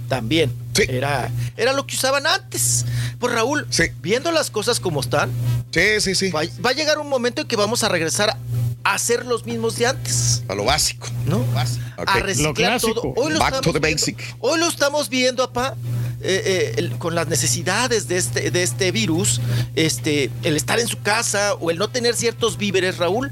También. 0.08 0.52
Sí. 0.74 0.84
Era, 0.88 1.32
era 1.58 1.74
lo 1.74 1.88
que 1.88 1.96
usaban 1.96 2.28
antes. 2.28 2.86
Pues 3.20 3.34
Raúl, 3.34 3.66
Sí. 3.70 3.86
viendo 4.02 4.32
las 4.32 4.52
cosas 4.52 4.80
como 4.80 5.02
están, 5.02 5.32
Sí, 5.72 6.00
sí, 6.00 6.14
sí. 6.16 6.30
va, 6.30 6.42
va 6.64 6.70
a 6.70 6.74
llegar 6.74 7.00
un 7.00 7.10
momento 7.10 7.42
en 7.42 7.48
que 7.48 7.56
vamos 7.56 7.84
a 7.84 7.90
regresar 7.90 8.38
a 8.86 8.98
ser 9.00 9.26
los 9.26 9.46
mismos 9.46 9.78
de 9.78 9.88
antes, 9.88 10.44
A 10.48 10.54
lo 10.56 10.64
básico. 10.64 11.08
¿no? 11.26 11.40
Ok. 11.98 12.08
A 12.08 12.20
Lo 12.20 12.26
reciclar 12.26 12.54
clásico. 12.54 13.02
todo. 13.02 13.14
Hoy 13.18 13.34
lo 13.34 13.40
Back 13.40 13.62
to 13.62 13.72
viendo-. 13.74 13.82
Hoy 14.40 14.60
lo 14.60 14.68
estamos 14.68 15.10
viendo, 15.10 15.42
apá, 15.44 15.76
eh, 16.22 16.42
eh, 16.46 16.74
el- 16.78 16.92
con 17.00 17.16
las 17.16 17.28
necesidades 17.28 18.08
de 18.08 18.18
este, 18.18 18.52
de 18.52 18.62
este 18.64 18.92
virus, 18.92 19.42
este, 19.76 20.30
el 20.44 20.56
estar 20.56 20.80
en 20.80 20.88
su 20.88 21.02
casa 21.02 21.56
o 21.56 21.72
el 21.72 21.78
no 21.80 21.90
tener 21.90 22.16
ciertos 22.16 22.58
víveres, 22.58 22.98
Raúl. 22.98 23.32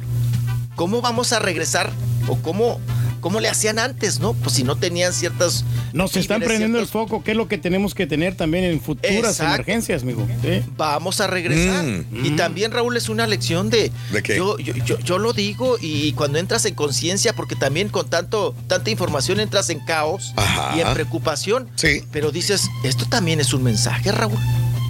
¿Cómo 0.75 1.01
vamos 1.01 1.33
a 1.33 1.39
regresar 1.39 1.91
o 2.27 2.35
cómo, 2.37 2.79
cómo 3.23 3.39
le 3.39 3.47
hacían 3.49 3.79
antes, 3.79 4.19
no? 4.19 4.33
Pues 4.33 4.53
si 4.55 4.63
no 4.63 4.75
tenían 4.75 5.13
ciertas. 5.13 5.63
Nos 5.93 6.15
están 6.17 6.41
prendiendo 6.41 6.77
el 6.79 6.87
foco, 6.87 7.23
que 7.23 7.31
es 7.31 7.37
lo 7.37 7.47
que 7.47 7.57
tenemos 7.57 7.95
que 7.95 8.05
tener 8.05 8.35
también 8.35 8.65
en 8.65 8.81
futuras 8.81 9.15
Exacto. 9.15 9.53
emergencias, 9.55 10.03
amigo. 10.03 10.27
Sí. 10.43 10.61
Vamos 10.77 11.21
a 11.21 11.27
regresar. 11.27 11.83
Mm. 11.85 12.25
Y 12.25 12.31
también, 12.31 12.71
Raúl, 12.71 12.97
es 12.97 13.07
una 13.09 13.25
lección 13.25 13.69
de. 13.69 13.91
¿De 14.11 14.21
qué? 14.21 14.35
Yo, 14.35 14.57
yo, 14.59 14.75
yo, 14.75 14.99
yo 14.99 15.17
lo 15.17 15.31
digo 15.33 15.77
y 15.79 16.11
cuando 16.13 16.37
entras 16.37 16.65
en 16.65 16.75
conciencia, 16.75 17.33
porque 17.33 17.55
también 17.55 17.87
con 17.89 18.09
tanto, 18.09 18.53
tanta 18.67 18.89
información 18.91 19.39
entras 19.39 19.69
en 19.69 19.79
caos 19.79 20.33
Ajá. 20.35 20.75
y 20.77 20.81
en 20.81 20.93
preocupación. 20.93 21.69
Sí. 21.75 22.03
Pero 22.11 22.31
dices, 22.31 22.67
esto 22.83 23.05
también 23.07 23.39
es 23.39 23.53
un 23.53 23.63
mensaje, 23.63 24.11
Raúl. 24.11 24.37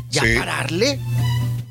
Ya 0.09 0.23
Sí. 0.23 0.35
pararle. 0.37 0.99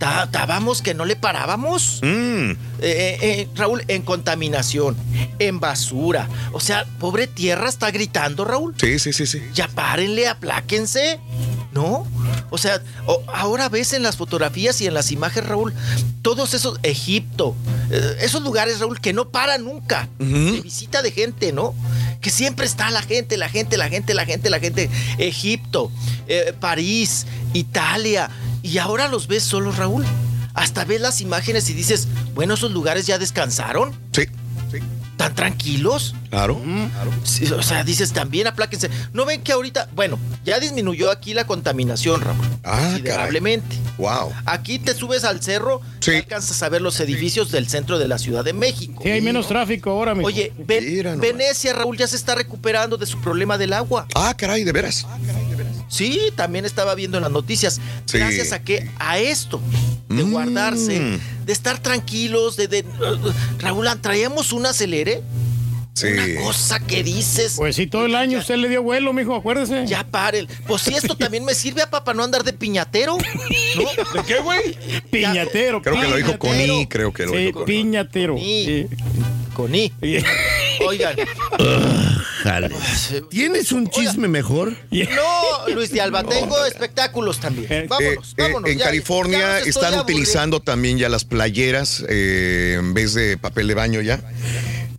Estábamos 0.02 0.82
que 0.82 0.94
no 0.94 1.04
le 1.04 1.14
parábamos. 1.16 2.00
Mm. 2.02 2.50
Eh, 2.50 2.56
eh, 2.80 3.18
eh, 3.22 3.48
Raúl, 3.54 3.84
en 3.86 4.02
contaminación, 4.02 4.96
en 5.38 5.60
basura. 5.60 6.28
O 6.52 6.60
sea, 6.60 6.84
pobre 6.98 7.26
tierra 7.28 7.68
está 7.68 7.90
gritando, 7.90 8.44
Raúl. 8.44 8.74
Sí, 8.80 8.98
sí, 8.98 9.12
sí, 9.12 9.26
sí. 9.26 9.40
Ya 9.54 9.68
párenle, 9.68 10.26
apláquense, 10.26 11.20
¿no? 11.72 12.06
O 12.50 12.58
sea, 12.58 12.82
ahora 13.32 13.68
ves 13.68 13.92
en 13.92 14.02
las 14.02 14.16
fotografías 14.16 14.80
y 14.80 14.86
en 14.86 14.94
las 14.94 15.12
imágenes, 15.12 15.48
Raúl, 15.48 15.72
todos 16.22 16.54
esos, 16.54 16.78
Egipto, 16.82 17.54
esos 18.20 18.42
lugares, 18.42 18.80
Raúl, 18.80 19.00
que 19.00 19.12
no 19.12 19.28
paran 19.28 19.64
nunca, 19.64 20.08
Ujú. 20.18 20.54
de 20.54 20.60
visita 20.60 21.02
de 21.02 21.12
gente, 21.12 21.52
¿no? 21.52 21.74
Que 22.20 22.30
siempre 22.30 22.66
está 22.66 22.90
la 22.90 23.02
gente, 23.02 23.36
la 23.36 23.48
gente, 23.48 23.76
la 23.76 23.88
gente, 23.88 24.14
la 24.14 24.26
gente, 24.26 24.50
la 24.50 24.60
gente. 24.60 24.90
Egipto, 25.18 25.90
eh, 26.28 26.52
París, 26.58 27.26
Italia, 27.52 28.30
y 28.62 28.78
ahora 28.78 29.08
los 29.08 29.26
ves 29.28 29.42
solos, 29.42 29.76
Raúl. 29.76 30.04
Hasta 30.54 30.84
ves 30.84 31.00
las 31.00 31.20
imágenes 31.22 31.68
y 31.70 31.72
dices, 31.74 32.08
bueno, 32.34 32.54
esos 32.54 32.72
lugares 32.72 33.06
ya 33.06 33.18
descansaron, 33.18 33.92
Sí. 34.12 34.24
tan 35.16 35.34
tranquilos. 35.34 36.14
Claro. 36.30 36.60
Sí, 37.24 37.44
o 37.52 37.62
sea, 37.62 37.84
dices 37.84 38.12
también 38.12 38.46
apláquense. 38.48 38.90
¿No 39.12 39.24
ven 39.24 39.42
que 39.42 39.52
ahorita, 39.52 39.88
bueno, 39.94 40.18
ya 40.44 40.58
disminuyó 40.58 41.10
aquí 41.10 41.32
la 41.32 41.46
contaminación, 41.46 42.20
Raúl? 42.22 42.38
Ah, 42.64 42.80
considerablemente. 42.90 43.76
Wow. 43.98 44.32
Aquí 44.46 44.78
te 44.78 44.94
subes 44.94 45.24
al 45.24 45.42
cerro 45.42 45.80
y 46.06 46.10
alcanzas 46.16 46.62
a 46.62 46.68
ver 46.68 46.82
los 46.82 46.98
edificios 47.00 47.50
del 47.52 47.68
centro 47.68 47.98
de 47.98 48.08
la 48.08 48.18
Ciudad 48.18 48.44
de 48.44 48.52
México. 48.52 49.00
Sí, 49.04 49.10
hay 49.10 49.20
menos 49.20 49.46
tráfico 49.46 49.90
ahora, 49.90 50.12
amigo. 50.12 50.26
Oye, 50.26 50.52
Ven-. 50.58 51.20
Venecia, 51.20 51.72
Raúl, 51.72 51.96
ya 51.96 52.06
se 52.08 52.16
está 52.16 52.34
recuperando 52.34 52.96
de 52.96 53.06
su 53.06 53.20
problema 53.20 53.56
del 53.58 53.72
agua. 53.74 54.06
Ah, 54.14 54.34
caray, 54.36 54.64
de 54.64 54.72
veras. 54.72 55.06
Sí, 55.92 56.18
también 56.36 56.64
estaba 56.64 56.94
viendo 56.94 57.18
en 57.18 57.22
las 57.24 57.32
noticias. 57.32 57.78
Sí. 58.06 58.16
Gracias 58.16 58.52
a 58.52 58.62
que 58.64 58.88
a 58.98 59.18
esto 59.18 59.60
de 60.08 60.24
Mm. 60.24 60.30
guardarse, 60.32 61.18
de 61.44 61.52
estar 61.52 61.78
tranquilos, 61.82 62.56
de, 62.56 62.66
de- 62.68 62.84
Raúl, 63.58 63.86
traíamos 64.00 64.52
un 64.52 64.64
acelere. 64.64 65.22
Una 66.02 66.42
cosa 66.42 66.80
que 66.80 67.02
dices. 67.04 67.52
Pues 67.58 67.76
sí, 67.76 67.86
todo 67.86 68.06
el 68.06 68.14
año 68.14 68.38
usted 68.38 68.56
le 68.56 68.70
dio 68.70 68.82
vuelo, 68.82 69.12
mijo, 69.12 69.34
acuérdese. 69.36 69.86
Ya 69.86 70.02
pare. 70.04 70.46
Pues 70.66 70.80
sí, 70.80 70.94
esto 70.94 71.14
también 71.14 71.44
me 71.44 71.54
sirve 71.54 71.82
a 71.82 71.90
papá 71.90 72.14
no 72.14 72.24
andar 72.24 72.42
de 72.42 72.54
piñatero. 72.54 73.18
¿No? 73.76 74.12
¿De 74.14 74.26
qué, 74.26 74.40
güey? 74.40 74.78
Piñatero. 75.10 75.82
Creo 75.82 76.00
que 76.00 76.08
lo 76.08 76.16
dijo. 76.16 76.38
Connie, 76.38 76.86
creo 76.88 77.12
que 77.12 77.26
lo 77.26 77.32
Sí, 77.32 77.36
dijo 77.38 77.60
Connie. 77.60 77.82
piñatero. 77.82 78.38
Sí. 78.38 78.86
Con 79.52 79.74
I. 79.74 79.92
Oigan. 80.86 81.16
Jale. 82.42 82.70
¿Tienes 83.30 83.72
un 83.72 83.88
chisme 83.88 84.26
mejor? 84.28 84.72
No, 84.90 85.74
Luis 85.74 85.90
de 85.92 86.00
Alba, 86.00 86.24
tengo 86.24 86.64
espectáculos 86.64 87.38
también. 87.38 87.86
Vámonos, 87.88 88.28
Eh, 88.30 88.34
eh, 88.36 88.42
vámonos. 88.42 88.70
en 88.70 88.78
ya- 88.78 88.84
California 88.86 89.58
están 89.60 89.98
utilizando 89.98 90.60
también 90.60 90.98
ya 90.98 91.08
las 91.08 91.24
playeras 91.24 92.04
eh, 92.08 92.76
en 92.78 92.94
vez 92.94 93.14
de 93.14 93.36
papel 93.38 93.68
de 93.68 93.74
baño 93.74 94.00
ya. 94.00 94.20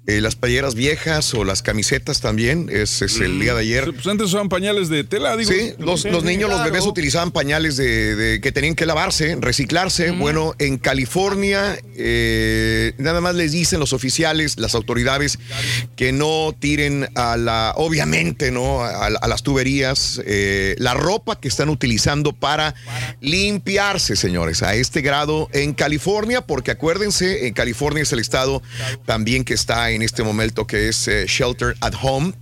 Eh, 0.06 0.20
las 0.20 0.36
playeras 0.36 0.76
viejas 0.76 1.34
o 1.34 1.46
las 1.46 1.62
camisetas 1.62 2.20
también, 2.20 2.70
ese 2.70 3.06
es 3.06 3.22
el 3.22 3.40
día 3.40 3.54
de 3.54 3.62
ayer. 3.62 3.94
Pues 3.94 4.06
antes 4.08 4.28
usaban 4.28 4.50
pañales 4.50 4.90
de 4.90 5.06
tela, 5.06 5.38
digo. 5.38 5.50
Sí, 5.50 5.72
los, 5.80 6.04
los 6.04 6.26
niños, 6.26 6.50
los 6.50 6.62
bebés 6.62 6.86
utilizaban 6.86 7.32
pañales 7.32 7.78
de, 7.78 8.16
de- 8.18 8.42
que 8.42 8.52
tenían 8.52 8.76
que 8.76 8.86
lavarse, 8.86 9.38
reciclarse. 9.40 10.12
Bueno, 10.12 10.56
en 10.60 10.78
California 10.78 11.78
eh, 11.96 12.92
nada 12.98 13.22
más 13.22 13.36
les 13.36 13.54
dicen 13.54 13.80
los 13.80 13.94
oficiales, 13.94 14.60
las 14.60 14.76
autoridades, 14.76 15.40
que 15.96 16.12
no 16.12 16.54
tiren 16.60 17.08
a 17.16 17.38
la, 17.38 17.72
obviamente, 17.78 18.52
¿no? 18.52 18.82
A, 18.84 19.06
a 19.08 19.28
las 19.30 19.42
tuberías 19.42 20.22
eh, 20.26 20.76
la 20.80 20.96
ropa 20.96 21.40
que 21.40 21.48
están 21.48 21.70
utilizando 21.70 22.34
para 22.34 22.76
limpiarse, 23.22 24.16
señores, 24.18 24.64
a 24.64 24.76
este 24.76 25.02
grado 25.02 25.50
en 25.54 25.74
California, 25.74 26.42
porque 26.42 26.72
acuérdense, 26.72 27.48
en 27.48 27.54
California 27.54 28.04
es 28.04 28.12
el 28.12 28.20
estado 28.20 28.62
también 29.06 29.46
que 29.46 29.54
está 29.54 29.92
en 29.92 29.93
este 30.02 30.24
momento 30.24 30.66
que 30.66 30.90
es 30.90 31.08
eh, 31.08 31.26
Shelter 31.28 31.76
at 31.82 31.94
Home. 32.02 32.34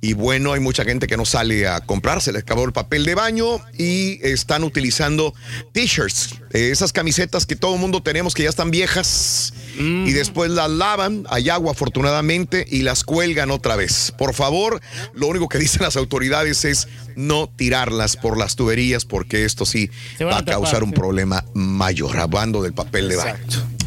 Y 0.00 0.14
bueno, 0.14 0.52
hay 0.52 0.60
mucha 0.60 0.84
gente 0.84 1.06
que 1.06 1.16
no 1.16 1.24
sale 1.24 1.66
a 1.66 1.80
comprar, 1.80 2.20
se 2.20 2.32
les 2.32 2.42
acabó 2.42 2.64
el 2.64 2.72
papel 2.72 3.04
de 3.04 3.14
baño 3.14 3.60
y 3.76 4.18
están 4.26 4.64
utilizando 4.64 5.34
t-shirts, 5.72 6.36
eh, 6.52 6.70
esas 6.70 6.92
camisetas 6.92 7.46
que 7.46 7.56
todo 7.56 7.74
el 7.74 7.80
mundo 7.80 8.02
tenemos 8.02 8.34
que 8.34 8.44
ya 8.44 8.48
están 8.48 8.70
viejas 8.70 9.52
y 9.78 10.12
después 10.12 10.50
las 10.50 10.70
lavan, 10.70 11.24
hay 11.30 11.48
agua 11.48 11.72
afortunadamente 11.72 12.66
y 12.68 12.82
las 12.82 13.04
cuelgan 13.04 13.50
otra 13.50 13.76
vez. 13.76 14.12
Por 14.16 14.34
favor, 14.34 14.80
lo 15.14 15.26
único 15.28 15.48
que 15.48 15.58
dicen 15.58 15.82
las 15.82 15.96
autoridades 15.96 16.64
es 16.64 16.88
no 17.16 17.48
tirarlas 17.48 18.16
por 18.16 18.38
las 18.38 18.56
tuberías 18.56 19.04
porque 19.04 19.44
esto 19.44 19.66
sí 19.66 19.90
va 20.20 20.36
a 20.36 20.38
a 20.38 20.44
causar 20.44 20.74
tapar, 20.74 20.82
un 20.84 20.90
sí. 20.90 20.94
problema 20.94 21.44
mayor, 21.54 22.16
hablando 22.18 22.62
del 22.62 22.72
papel 22.72 23.08
de 23.08 23.16
baño. 23.16 23.38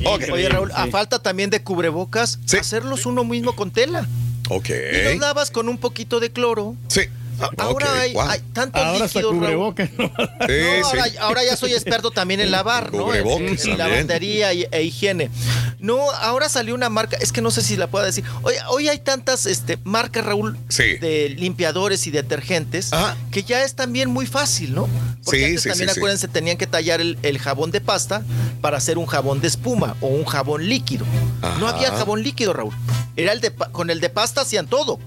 Oye, 0.05 0.49
Raúl, 0.49 0.71
a 0.73 0.87
falta 0.87 1.19
también 1.19 1.49
de 1.49 1.61
cubrebocas, 1.63 2.39
hacerlos 2.59 3.05
uno 3.05 3.23
mismo 3.23 3.55
con 3.55 3.71
tela. 3.71 4.07
Ok. 4.49 4.69
Y 4.69 5.03
los 5.03 5.17
lavas 5.19 5.51
con 5.51 5.69
un 5.69 5.77
poquito 5.77 6.19
de 6.19 6.31
cloro. 6.31 6.75
Sí. 6.87 7.01
Ahora 7.57 7.93
hay, 8.01 8.13
wow. 8.13 8.21
hay 8.23 8.39
tanto 8.53 8.77
Ahora 8.79 9.05
líquido, 9.05 9.29
Raúl. 9.31 9.39
cubrebocas. 9.39 9.89
Sí, 9.89 9.97
No, 9.99 10.87
ahora, 10.87 11.03
sí. 11.05 11.17
ahora 11.19 11.43
ya 11.43 11.55
soy 11.57 11.73
experto 11.73 12.11
también 12.11 12.39
en 12.41 12.51
lavar, 12.51 12.93
¿no? 12.93 13.13
En, 13.13 13.23
Cubrebocas 13.23 13.41
en- 13.41 13.47
en 13.49 13.57
también. 13.57 13.77
lavandería 13.77 14.53
y- 14.53 14.67
e 14.71 14.83
higiene. 14.83 15.29
No, 15.79 16.11
ahora 16.11 16.47
salió 16.49 16.75
una 16.75 16.89
marca, 16.89 17.17
es 17.17 17.31
que 17.31 17.41
no 17.41 17.49
sé 17.51 17.61
si 17.61 17.75
la 17.77 17.87
puedo 17.87 18.05
decir. 18.05 18.23
Hoy, 18.43 18.53
hoy 18.69 18.87
hay 18.87 18.99
tantas 18.99 19.45
este, 19.47 19.77
marcas, 19.83 20.25
Raúl, 20.25 20.57
Sí. 20.69 20.97
de 20.97 21.29
limpiadores 21.37 22.05
y 22.07 22.11
detergentes, 22.11 22.91
que 23.31 23.43
ya 23.43 23.63
es 23.63 23.75
también 23.75 24.09
muy 24.09 24.25
fácil, 24.27 24.73
¿no? 24.75 24.87
Porque 25.23 25.39
Sí, 25.39 25.45
antes 25.45 25.61
sí, 25.63 25.69
también 25.69 25.89
sí, 25.89 25.95
sí. 25.95 25.99
acuérdense, 25.99 26.27
tenían 26.27 26.57
que 26.57 26.67
tallar 26.67 27.01
el, 27.01 27.17
el 27.23 27.39
jabón 27.39 27.71
de 27.71 27.81
pasta 27.81 28.23
para 28.61 28.77
hacer 28.77 28.97
un 28.97 29.05
jabón 29.07 29.41
de 29.41 29.47
espuma 29.47 29.95
o 30.01 30.07
un 30.07 30.25
jabón 30.25 30.67
líquido. 30.67 31.05
No 31.59 31.67
había 31.67 31.89
jabón 31.91 32.21
líquido, 32.23 32.53
Raúl. 32.53 32.73
Era 33.15 33.31
el 33.33 33.41
de 33.41 33.51
pa- 33.51 33.69
con 33.71 33.89
el 33.89 33.99
de 33.99 34.09
pasta 34.09 34.41
hacían 34.41 34.67
todo 34.67 34.99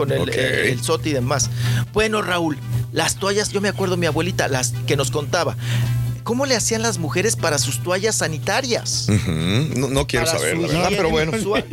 con 0.00 0.12
el, 0.12 0.20
Ok. 0.22 0.28
el, 0.28 0.38
el 0.70 0.82
sote 0.82 1.10
y 1.10 1.12
demás. 1.12 1.50
Bueno, 1.92 2.22
Raúl, 2.22 2.56
las 2.92 3.16
toallas, 3.16 3.50
yo 3.50 3.60
me 3.60 3.68
acuerdo 3.68 3.98
mi 3.98 4.06
abuelita, 4.06 4.48
las 4.48 4.72
que 4.86 4.96
nos 4.96 5.10
contaba. 5.10 5.56
¿Cómo 6.24 6.46
le 6.46 6.54
hacían 6.56 6.80
las 6.82 6.96
mujeres 6.98 7.36
para 7.36 7.58
sus 7.58 7.82
toallas 7.82 8.16
sanitarias? 8.16 9.08
No, 9.76 9.88
no 9.88 10.06
quiero 10.06 10.24
Para 10.26 10.38
saber, 10.38 10.56
la 10.56 10.60
verdad, 10.68 10.80
higiene 10.82 10.96
pero 10.96 11.10
bueno. 11.10 11.32
mensual. 11.32 11.64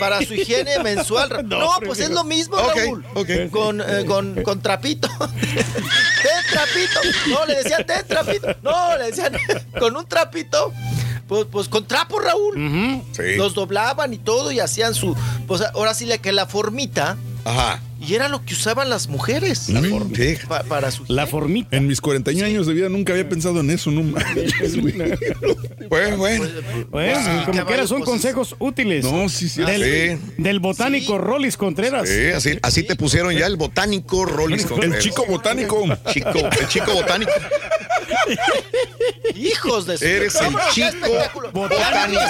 para 0.00 0.18
su 0.24 0.34
higiene 0.34 0.78
mensual. 0.82 1.28
No, 1.48 1.70
pues 1.84 2.00
es 2.00 2.10
lo 2.10 2.24
mismo, 2.24 2.56
Raúl. 2.56 3.04
Con, 3.50 3.80
eh, 3.80 4.04
con, 4.06 4.42
con 4.42 4.60
trapito. 4.62 5.08
ten 5.18 6.44
trapito. 6.50 7.00
No, 7.28 7.46
le 7.46 7.56
decían 7.56 7.84
ten 7.86 8.06
trapito. 8.06 8.48
No, 8.62 8.96
le 8.98 9.04
decían 9.06 9.32
con 9.78 9.96
un 9.96 10.06
trapito. 10.06 10.72
Pues, 11.28 11.46
pues 11.50 11.68
con 11.68 11.86
trapo, 11.86 12.18
Raúl. 12.18 13.02
Sí. 13.12 13.36
Los 13.36 13.54
doblaban 13.54 14.12
y 14.14 14.18
todo 14.18 14.50
y 14.50 14.58
hacían 14.60 14.94
su. 14.94 15.14
Pues 15.46 15.60
ahora 15.74 15.94
sí 15.94 16.06
le 16.06 16.18
que 16.20 16.32
la 16.32 16.46
formita. 16.46 17.16
Ajá. 17.44 17.80
Y 18.00 18.14
era 18.14 18.28
lo 18.28 18.42
que 18.44 18.54
usaban 18.54 18.88
las 18.88 19.08
mujeres. 19.08 19.68
Mm, 19.68 20.14
sí. 20.14 20.36
Pa- 20.48 20.62
para 20.62 20.90
su 20.90 21.04
La 21.08 21.26
formita. 21.26 21.76
En 21.76 21.86
mis 21.86 22.00
41 22.00 22.46
años 22.46 22.66
de 22.66 22.72
vida 22.72 22.88
nunca 22.88 23.12
había 23.12 23.28
pensado 23.28 23.60
en 23.60 23.70
eso, 23.70 23.90
no 23.90 24.02
manches, 24.02 24.80
güey. 24.80 24.94
Bueno, 25.90 26.16
bueno. 26.18 26.44
Bueno, 26.90 27.18
Sí, 27.20 27.44
como 27.46 27.66
que 27.66 27.86
son 27.88 27.98
pues, 27.98 28.10
consejos 28.10 28.54
útiles. 28.60 29.04
No, 29.04 29.28
sí, 29.28 29.48
sí. 29.48 29.62
Del, 29.62 29.82
Sí. 30.20 30.32
del 30.38 30.60
botánico 30.60 31.18
Rollis 31.18 31.56
Contreras. 31.56 32.08
Sí, 32.08 32.26
así, 32.28 32.58
así 32.62 32.82
te 32.84 32.94
pusieron 32.94 33.34
ya 33.34 33.46
el 33.46 33.56
botánico 33.56 34.24
Rollis. 34.24 34.66
El 34.82 34.98
chico 35.00 35.26
botánico. 35.26 35.84
Chico, 36.12 36.30
el 36.60 36.68
chico 36.68 36.92
botánico. 36.94 37.32
Hijos 39.34 39.86
de 39.86 39.98
su. 39.98 40.04
Eres 40.04 40.34
el 40.36 40.54
chico 40.72 41.06
botánico. 41.52 42.20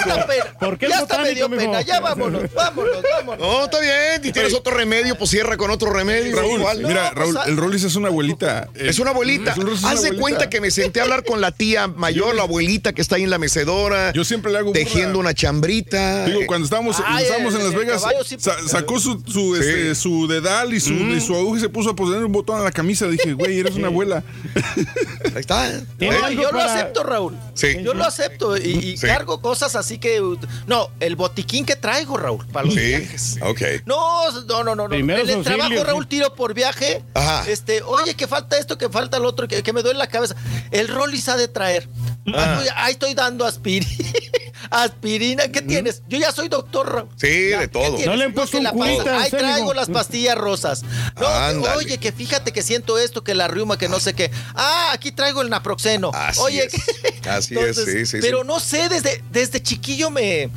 ¿Por 0.59 0.77
qué 0.77 0.89
ya 0.89 0.99
hasta 0.99 1.19
me 1.19 1.33
dio 1.33 1.47
botánico, 1.49 1.71
pena. 1.71 1.81
Ya 1.81 1.99
vámonos, 1.99 2.43
vámonos, 2.53 2.97
vámonos. 3.17 3.39
No, 3.39 3.63
está 3.65 3.79
bien. 3.79 4.23
Si 4.23 4.31
tienes 4.31 4.53
otro 4.53 4.73
remedio, 4.75 5.17
pues 5.17 5.29
cierra 5.29 5.57
con 5.57 5.71
otro 5.71 5.91
remedio. 5.91 6.35
Raúl, 6.35 6.59
igual. 6.59 6.77
mira, 6.83 7.09
No, 7.09 7.15
pues, 7.15 7.33
Raúl, 7.33 7.49
el 7.49 7.57
Rollis 7.57 7.83
es 7.83 7.95
una 7.95 8.07
abuelita. 8.09 8.69
Es 8.75 8.99
una 8.99 9.11
abuelita. 9.11 9.53
Abuelita. 9.53 10.15
cuenta 10.19 10.49
que 10.49 10.61
me 10.61 10.71
senté 10.71 10.99
a 10.99 11.03
hablar 11.03 11.23
con 11.23 11.41
la 11.41 11.51
tía 11.51 11.87
mayor, 11.87 12.35
la 12.35 12.43
abuelita 12.43 12.93
que 12.93 13.01
está 13.01 13.15
ahí 13.15 13.23
en 13.23 13.29
la 13.29 13.37
mecedora. 13.37 14.11
Yo 14.13 14.23
siempre 14.23 14.51
le 14.51 14.59
hago. 14.59 14.71
Tejiendo 14.71 15.19
una 15.19 15.33
chambrita. 15.33 16.25
Digo, 16.25 16.41
cuando 16.47 16.65
estábamos, 16.65 16.97
Ay, 17.05 17.23
estábamos 17.23 17.53
en 17.55 17.63
Las 17.63 17.73
Vegas, 17.73 18.01
sa- 18.39 18.67
sacó 18.67 18.99
su, 18.99 19.21
su, 19.27 19.55
este, 19.55 19.95
su 19.95 20.27
dedal 20.27 20.73
y 20.73 20.79
su, 20.79 20.93
y 20.93 21.19
su 21.21 21.35
aguja 21.35 21.57
y 21.57 21.61
se 21.61 21.69
puso 21.69 21.91
a 21.91 21.95
poner 21.95 22.23
un 22.23 22.31
botón 22.31 22.59
a 22.59 22.63
la 22.63 22.71
camisa. 22.71 23.07
Dije, 23.07 23.33
güey, 23.33 23.59
eres 23.59 23.75
una 23.75 23.87
abuela. 23.87 24.23
Ahí 25.35 25.41
está. 25.41 25.71
¿Tiene 25.97 26.17
No, 26.19 26.25
algo 26.25 26.41
yo 26.41 26.51
lo 26.51 26.59
acepto, 26.73 27.03
Raúl. 27.03 27.37
Sí. 27.53 27.77
Yo 27.83 27.93
lo 27.93 28.03
acepto 28.03 28.57
y, 28.57 28.61
y 28.91 28.97
Sí. 28.97 29.07
cargo 29.07 29.41
cosas 29.41 29.75
así 29.75 29.97
que. 29.99 30.21
No, 30.67 30.89
el 30.99 31.15
botiquín 31.15 31.65
que 31.65 31.75
traigo, 31.75 32.17
Raúl, 32.17 32.45
para 32.47 32.65
los 32.65 32.73
Sí. 32.75 32.79
viajes. 32.81 33.37
Ok. 33.41 33.61
No, 33.85 34.31
no, 34.47 34.63
no, 34.63 34.75
no. 34.75 34.95
En 34.95 35.09
el 35.09 35.43
trabajo, 35.43 35.83
Raúl, 35.83 36.07
tiro 36.07 36.33
por 36.35 36.53
viaje. 36.53 37.03
Ajá. 37.13 37.43
Este, 37.49 37.81
oye, 37.83 38.15
que 38.15 38.27
falta 38.27 38.57
esto, 38.57 38.77
que 38.77 38.89
falta 38.89 39.17
el 39.17 39.25
otro, 39.25 39.47
que, 39.47 39.63
que 39.63 39.73
me 39.73 39.81
duele 39.83 39.99
la 39.99 40.07
cabeza. 40.07 40.35
El 40.71 40.87
Rollis 40.87 41.27
ha 41.29 41.37
de 41.37 41.47
traer. 41.47 41.87
Ah. 42.33 42.33
Ahí 42.33 42.51
estoy- 42.53 42.73
Ahí 42.75 42.91
estoy 42.93 43.13
dando 43.15 43.45
aspirina. 43.45 43.91
Aspirina, 44.71 45.49
¿qué 45.49 45.61
tienes? 45.61 46.01
Yo 46.07 46.17
ya 46.17 46.31
soy 46.31 46.47
doctor, 46.47 46.91
Raúl. 46.91 47.09
Sí, 47.17 47.27
de 47.27 47.67
todo. 47.67 47.97
¿Qué 47.97 48.05
No 48.05 48.15
le 48.15 48.23
han 48.25 48.33
puesto 48.33 48.57
un 48.57 48.63
la 48.63 48.71
curita 48.71 49.19
Ahí 49.21 49.29
traigo 49.29 49.73
las 49.73 49.89
pastillas 49.89 50.37
rosas. 50.37 50.83
No, 51.19 51.27
Ándale. 51.27 51.75
oye, 51.77 51.97
que 51.97 52.11
fíjate 52.11 52.51
que 52.51 52.63
siento 52.63 52.97
esto, 52.97 53.23
que 53.23 53.35
la 53.35 53.47
riuma, 53.47 53.77
que 53.77 53.89
no 53.89 53.99
sé 53.99 54.13
qué. 54.13 54.31
Ah, 54.55 54.89
aquí 54.93 55.11
traigo 55.11 55.41
el 55.41 55.49
naproxeno. 55.49 56.11
Así 56.13 56.39
oye, 56.41 56.65
es. 56.65 56.73
que- 56.73 57.29
Así 57.29 57.55
es, 57.57 57.75
sí, 57.83 58.05
sí, 58.05 58.17
Pero 58.21 58.41
sí. 58.41 58.47
no 58.47 58.59
sé, 58.59 58.89
desde, 58.89 59.23
desde 59.31 59.61
chiquillo 59.61 60.09
me. 60.09 60.49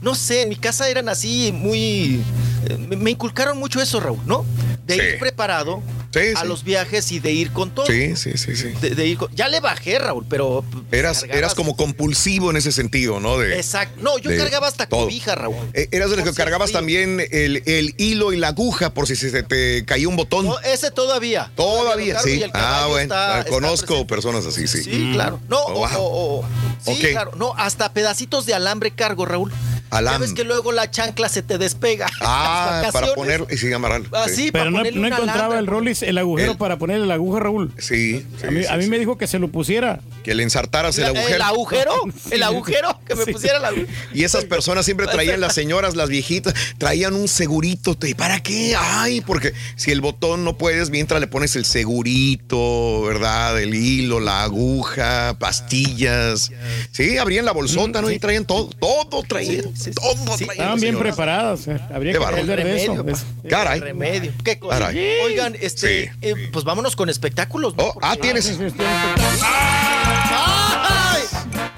No 0.00 0.14
sé, 0.14 0.42
en 0.42 0.48
mi 0.48 0.56
casa 0.56 0.88
eran 0.88 1.08
así 1.08 1.52
muy. 1.52 2.22
eh, 2.68 2.76
Me, 2.78 2.96
me 2.96 3.10
inculcaron 3.10 3.58
mucho 3.58 3.80
eso, 3.80 4.00
Raúl, 4.00 4.20
¿no? 4.26 4.44
De 4.86 4.94
Sí. 4.94 5.00
ir 5.00 5.18
preparado 5.18 5.82
Sí, 6.12 6.20
a 6.36 6.42
sí. 6.42 6.46
los 6.48 6.62
viajes 6.64 7.10
y 7.12 7.20
de 7.20 7.32
ir 7.32 7.52
con 7.52 7.70
todo. 7.74 7.86
Sí, 7.86 8.16
sí, 8.16 8.36
sí, 8.36 8.54
sí. 8.56 8.68
De, 8.80 8.90
de 8.90 9.06
ir 9.06 9.16
con- 9.16 9.34
ya 9.34 9.48
le 9.48 9.60
bajé, 9.60 9.98
Raúl, 9.98 10.26
pero. 10.28 10.64
Eras, 10.90 11.22
cargabas- 11.22 11.36
eras 11.38 11.54
como 11.54 11.76
compulsivo 11.76 12.50
en 12.50 12.56
ese 12.58 12.70
sentido, 12.72 13.18
¿no? 13.20 13.38
De, 13.38 13.56
Exacto. 13.56 14.00
No, 14.02 14.18
yo 14.18 14.30
de 14.30 14.36
cargaba 14.36 14.68
hasta 14.68 14.86
todo. 14.86 15.04
cobija, 15.04 15.34
Raúl. 15.34 15.56
Eh, 15.72 15.88
Eras 15.90 16.10
de 16.10 16.16
los 16.16 16.24
que 16.28 16.34
cargabas 16.34 16.68
frío. 16.70 16.78
también 16.80 17.20
el, 17.30 17.62
el 17.66 17.94
hilo 17.96 18.32
y 18.32 18.36
la 18.36 18.48
aguja 18.48 18.92
por 18.92 19.06
si 19.06 19.16
se 19.16 19.42
te 19.42 19.84
caía 19.86 20.08
un 20.08 20.16
botón. 20.16 20.46
No, 20.46 20.60
ese 20.60 20.90
todavía. 20.90 21.50
Todavía, 21.56 22.18
sí. 22.20 22.42
Ah, 22.52 22.86
bueno. 22.88 23.02
está- 23.04 23.36
Ah, 23.36 23.38
está 23.40 23.50
Conozco 23.50 24.06
personas 24.06 24.44
así, 24.44 24.66
sí. 24.68 24.82
Sí, 24.82 25.10
claro. 25.14 25.40
No, 25.48 25.58
Oh, 25.60 25.72
o- 25.72 25.74
wow. 25.74 25.88
o- 25.96 26.40
o- 26.40 26.44
sí, 26.84 26.92
Ok. 27.04 27.10
claro. 27.12 27.32
No, 27.36 27.54
hasta 27.56 27.92
pedacitos 27.92 28.44
de 28.46 28.54
alambre 28.54 28.90
cargo, 28.90 29.24
Raúl. 29.24 29.52
Alam- 29.92 30.20
ves 30.20 30.32
que 30.32 30.44
luego 30.44 30.72
la 30.72 30.90
chancla 30.90 31.28
se 31.28 31.42
te 31.42 31.58
despega. 31.58 32.06
Ah, 32.20 32.88
para 32.92 33.14
poner 33.14 33.44
y 33.50 33.56
sin 33.58 33.72
amarrar. 33.74 34.02
Así, 34.12 34.50
Pero 34.50 34.64
para 34.64 34.70
no, 34.70 34.78
no 35.00 35.06
encontraba 35.06 35.32
alambre. 35.32 35.58
el 35.60 35.66
Rollis 35.66 36.02
el 36.02 36.18
agujero 36.18 36.52
El- 36.52 36.58
para 36.58 36.78
ponerle 36.78 37.06
la 37.06 37.14
aguja, 37.14 37.40
Raúl. 37.40 37.72
Sí, 37.78 38.26
sí, 38.40 38.46
a 38.46 38.50
mí, 38.50 38.62
sí, 38.62 38.66
a 38.70 38.76
mí 38.76 38.84
sí. 38.84 38.90
me 38.90 38.98
dijo 38.98 39.18
que 39.18 39.26
se 39.26 39.38
lo 39.38 39.48
pusiera. 39.48 40.00
Que 40.24 40.34
le 40.34 40.42
ensartaras 40.44 40.96
el 40.98 41.04
agujero. 41.04 41.34
¿El 41.36 41.42
agujero? 41.42 41.92
¿El 42.30 42.42
agujero? 42.42 43.00
Que 43.06 43.14
me 43.14 43.24
Sí. 43.24 43.32
pusiera 43.32 43.58
la 43.58 43.70
Y 44.14 44.24
esas 44.24 44.44
personas 44.44 44.84
siempre 44.84 45.06
traían, 45.06 45.40
las 45.40 45.54
señoras, 45.54 45.94
las 45.96 46.08
viejitas, 46.08 46.54
traían 46.78 47.14
un 47.14 47.28
segurito. 47.28 47.96
¿Y 48.06 48.14
para 48.14 48.42
qué? 48.42 48.74
Ay, 48.78 49.20
porque 49.20 49.52
si 49.76 49.90
el 49.90 50.00
botón 50.00 50.44
no 50.44 50.56
puedes, 50.56 50.90
mientras 50.90 51.20
le 51.20 51.26
pones 51.26 51.54
el 51.56 51.64
segurito, 51.64 53.02
¿verdad? 53.02 53.60
El 53.60 53.74
hilo, 53.74 54.20
la 54.20 54.42
aguja, 54.44 55.36
pastillas. 55.38 56.50
Sí, 56.92 57.18
abrían 57.18 57.44
la 57.44 57.52
bolsota, 57.52 58.00
¿no? 58.00 58.10
Y 58.10 58.18
traían 58.18 58.44
todo, 58.44 58.70
todo 58.80 59.22
traían. 59.22 59.64
Todo 59.90 60.36
Sí. 60.36 60.46
Estaban 60.50 60.80
bien 60.80 60.98
preparadas. 60.98 61.66
eh. 61.68 61.78
Habría 61.92 62.12
Qué 62.12 62.18
que 62.18 62.24
de 62.34 62.82
eso. 62.82 62.94
Remedio, 62.94 63.12
Es- 63.12 63.24
Caray. 63.48 63.80
Remedio. 63.80 64.32
Qué 64.44 64.58
cosa. 64.58 64.78
Caray. 64.78 65.20
Oigan, 65.24 65.56
este, 65.60 66.12
eh, 66.22 66.34
pues 66.52 66.64
vámonos 66.64 66.96
con 66.96 67.08
espectáculos. 67.08 67.76
¿no? 67.76 67.84
Oh, 67.84 67.98
ah, 68.02 68.16
tienes. 68.20 68.48
¡Ay! 68.58 70.01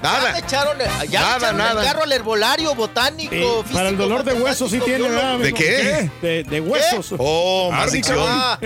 Nada. 0.05 0.23
Ya 0.25 0.33
le 0.33 0.39
echaron, 0.39 0.77
ya 1.09 1.19
Nada, 1.21 1.31
le 1.31 1.37
echaron 1.37 1.57
nada. 1.57 1.81
el 1.81 1.87
carro 1.87 2.03
al 2.03 2.11
herbolario 2.11 2.75
botánico. 2.75 3.31
Sí, 3.67 3.73
para 3.73 3.89
el 3.89 3.95
físico, 3.95 4.03
dolor 4.09 4.23
de 4.23 4.33
huesos 4.33 4.71
sí 4.71 4.79
tiene. 4.83 5.09
¿verdad, 5.09 5.39
¿De 5.39 5.53
qué? 5.53 6.09
De, 6.21 6.43
de 6.43 6.61
huesos. 6.61 7.13
Oh, 7.17 7.69
más 7.71 7.91
dicción. 7.91 8.19
Ah, 8.19 8.59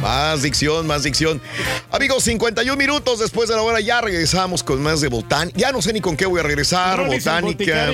Más 0.00 0.42
dicción, 0.42 0.86
más 0.86 1.02
dicción. 1.02 1.40
Amigos, 1.90 2.24
51 2.24 2.76
minutos 2.76 3.18
después 3.18 3.48
de 3.48 3.56
la 3.56 3.62
hora 3.62 3.80
ya 3.80 4.00
regresamos 4.00 4.62
con 4.62 4.82
más 4.82 5.00
de 5.00 5.08
botánica. 5.08 5.58
Ya 5.58 5.72
no 5.72 5.80
sé 5.82 5.92
ni 5.92 6.00
con 6.00 6.16
qué 6.16 6.26
voy 6.26 6.40
a 6.40 6.42
regresar. 6.42 6.98
No, 6.98 7.06
botánica. 7.06 7.90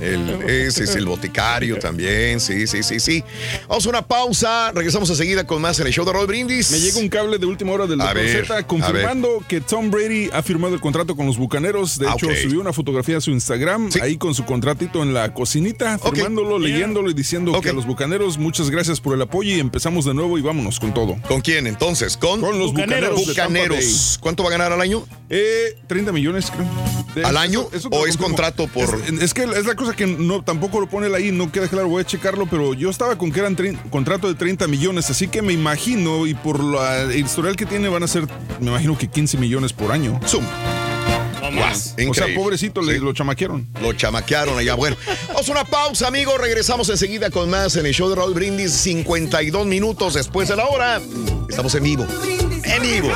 El- 0.00 0.42
ese 0.48 0.84
es 0.84 0.94
el 0.96 1.06
boticario 1.06 1.78
también. 1.78 2.40
Sí, 2.40 2.66
sí, 2.66 2.82
sí, 2.82 3.00
sí. 3.00 3.24
Vamos 3.68 3.86
a 3.86 3.88
una 3.88 4.02
pausa. 4.02 4.72
Regresamos 4.72 5.08
enseguida 5.10 5.46
con 5.46 5.60
más 5.62 5.78
en 5.80 5.86
el 5.86 5.92
show 5.92 6.04
de 6.04 6.12
Roll 6.12 6.26
Brindis. 6.26 6.70
Me 6.70 6.80
llega 6.80 6.98
un 6.98 7.08
cable 7.08 7.38
de 7.38 7.46
última 7.46 7.72
hora 7.72 7.86
del 7.86 8.00
A 8.00 8.12
ver, 8.12 8.46
Z 8.46 8.66
confirmando 8.66 9.42
que 9.48 9.60
Tom 9.60 9.90
Brady 9.90 10.30
ha 10.32 10.42
firmado 10.42 10.74
el 10.74 10.80
contrato 10.80 11.14
con 11.16 11.26
los 11.26 11.36
Bucaneros. 11.38 11.98
De 11.98 12.06
Ah, 12.08 12.14
hecho, 12.16 12.26
ok. 12.26 12.33
Subió 12.42 12.60
una 12.60 12.72
fotografía 12.72 13.16
a 13.18 13.20
su 13.20 13.30
Instagram 13.30 13.90
ahí 14.02 14.16
con 14.16 14.34
su 14.34 14.44
contratito 14.44 15.02
en 15.02 15.14
la 15.14 15.32
cocinita, 15.34 15.98
firmándolo, 15.98 16.58
leyéndolo 16.58 17.10
y 17.10 17.14
diciendo 17.14 17.60
que 17.60 17.70
a 17.70 17.72
los 17.72 17.86
Bucaneros 17.86 18.38
muchas 18.38 18.70
gracias 18.70 19.00
por 19.00 19.14
el 19.14 19.22
apoyo 19.22 19.54
y 19.54 19.60
empezamos 19.60 20.04
de 20.04 20.14
nuevo 20.14 20.38
y 20.38 20.42
vámonos 20.42 20.78
con 20.80 20.92
todo. 20.94 21.16
¿Con 21.28 21.40
quién 21.40 21.66
entonces? 21.66 22.16
Con, 22.16 22.40
Con 22.40 22.58
los 22.58 22.72
Bucaneros. 22.72 23.26
de 23.26 23.34
Tampa 23.34 23.58
Bucaneros. 23.60 24.18
¿Cuánto 24.20 24.42
va 24.42 24.48
a 24.50 24.52
ganar 24.52 24.72
al 24.72 24.80
año? 24.80 25.04
Eh, 25.30 25.76
30 25.86 26.12
millones, 26.12 26.50
creo. 26.50 26.66
De- 27.14 27.24
¿Al 27.24 27.36
año? 27.36 27.66
¿O 27.90 28.06
es 28.06 28.16
contrato 28.16 28.66
por- 28.68 29.00
Es, 29.06 29.22
es 29.22 29.34
que 29.34 29.44
es 29.44 29.66
la 29.66 29.74
cosa 29.76 29.94
que 29.94 30.06
no 30.06 30.42
tampoco 30.42 30.80
lo 30.80 30.88
pone 30.88 31.06
él 31.06 31.14
ahí, 31.14 31.30
no 31.32 31.50
queda 31.52 31.68
claro, 31.68 31.88
voy 31.88 32.02
a 32.02 32.06
checarlo, 32.06 32.46
pero 32.46 32.74
yo 32.74 32.90
estaba 32.90 33.16
con 33.16 33.30
que 33.32 33.40
eran 33.40 33.54
contrato 33.90 34.28
de 34.28 34.34
30 34.34 34.66
millones, 34.66 35.08
así 35.10 35.28
que 35.28 35.40
me 35.42 35.52
imagino, 35.52 36.26
y 36.26 36.34
por 36.34 36.62
la, 36.62 37.02
el 37.02 37.18
historial 37.18 37.56
que 37.56 37.66
tiene, 37.66 37.88
van 37.88 38.02
a 38.02 38.08
ser, 38.08 38.26
me 38.60 38.68
imagino 38.70 38.98
que 38.98 39.08
15 39.08 39.38
millones 39.38 39.72
por 39.72 39.92
año. 39.92 40.18
Zoom. 40.26 40.44
Guau, 41.50 42.10
o 42.10 42.14
sea, 42.14 42.26
pobrecito, 42.34 42.80
le, 42.82 42.98
lo 42.98 43.12
chamaquearon. 43.12 43.66
Lo 43.80 43.92
chamaquearon 43.92 44.58
allá. 44.58 44.74
Bueno, 44.74 44.96
vamos 45.28 45.48
a 45.48 45.52
una 45.52 45.64
pausa, 45.64 46.08
amigos. 46.08 46.38
Regresamos 46.38 46.88
enseguida 46.88 47.30
con 47.30 47.50
más 47.50 47.76
en 47.76 47.86
el 47.86 47.94
show 47.94 48.08
de 48.08 48.16
Raúl 48.16 48.34
Brindis. 48.34 48.72
52 48.72 49.66
minutos 49.66 50.14
después 50.14 50.48
de 50.48 50.56
la 50.56 50.66
hora. 50.66 51.00
Estamos 51.48 51.74
en 51.74 51.82
vivo. 51.82 52.06
En 52.64 52.82
vivo. 52.82 53.10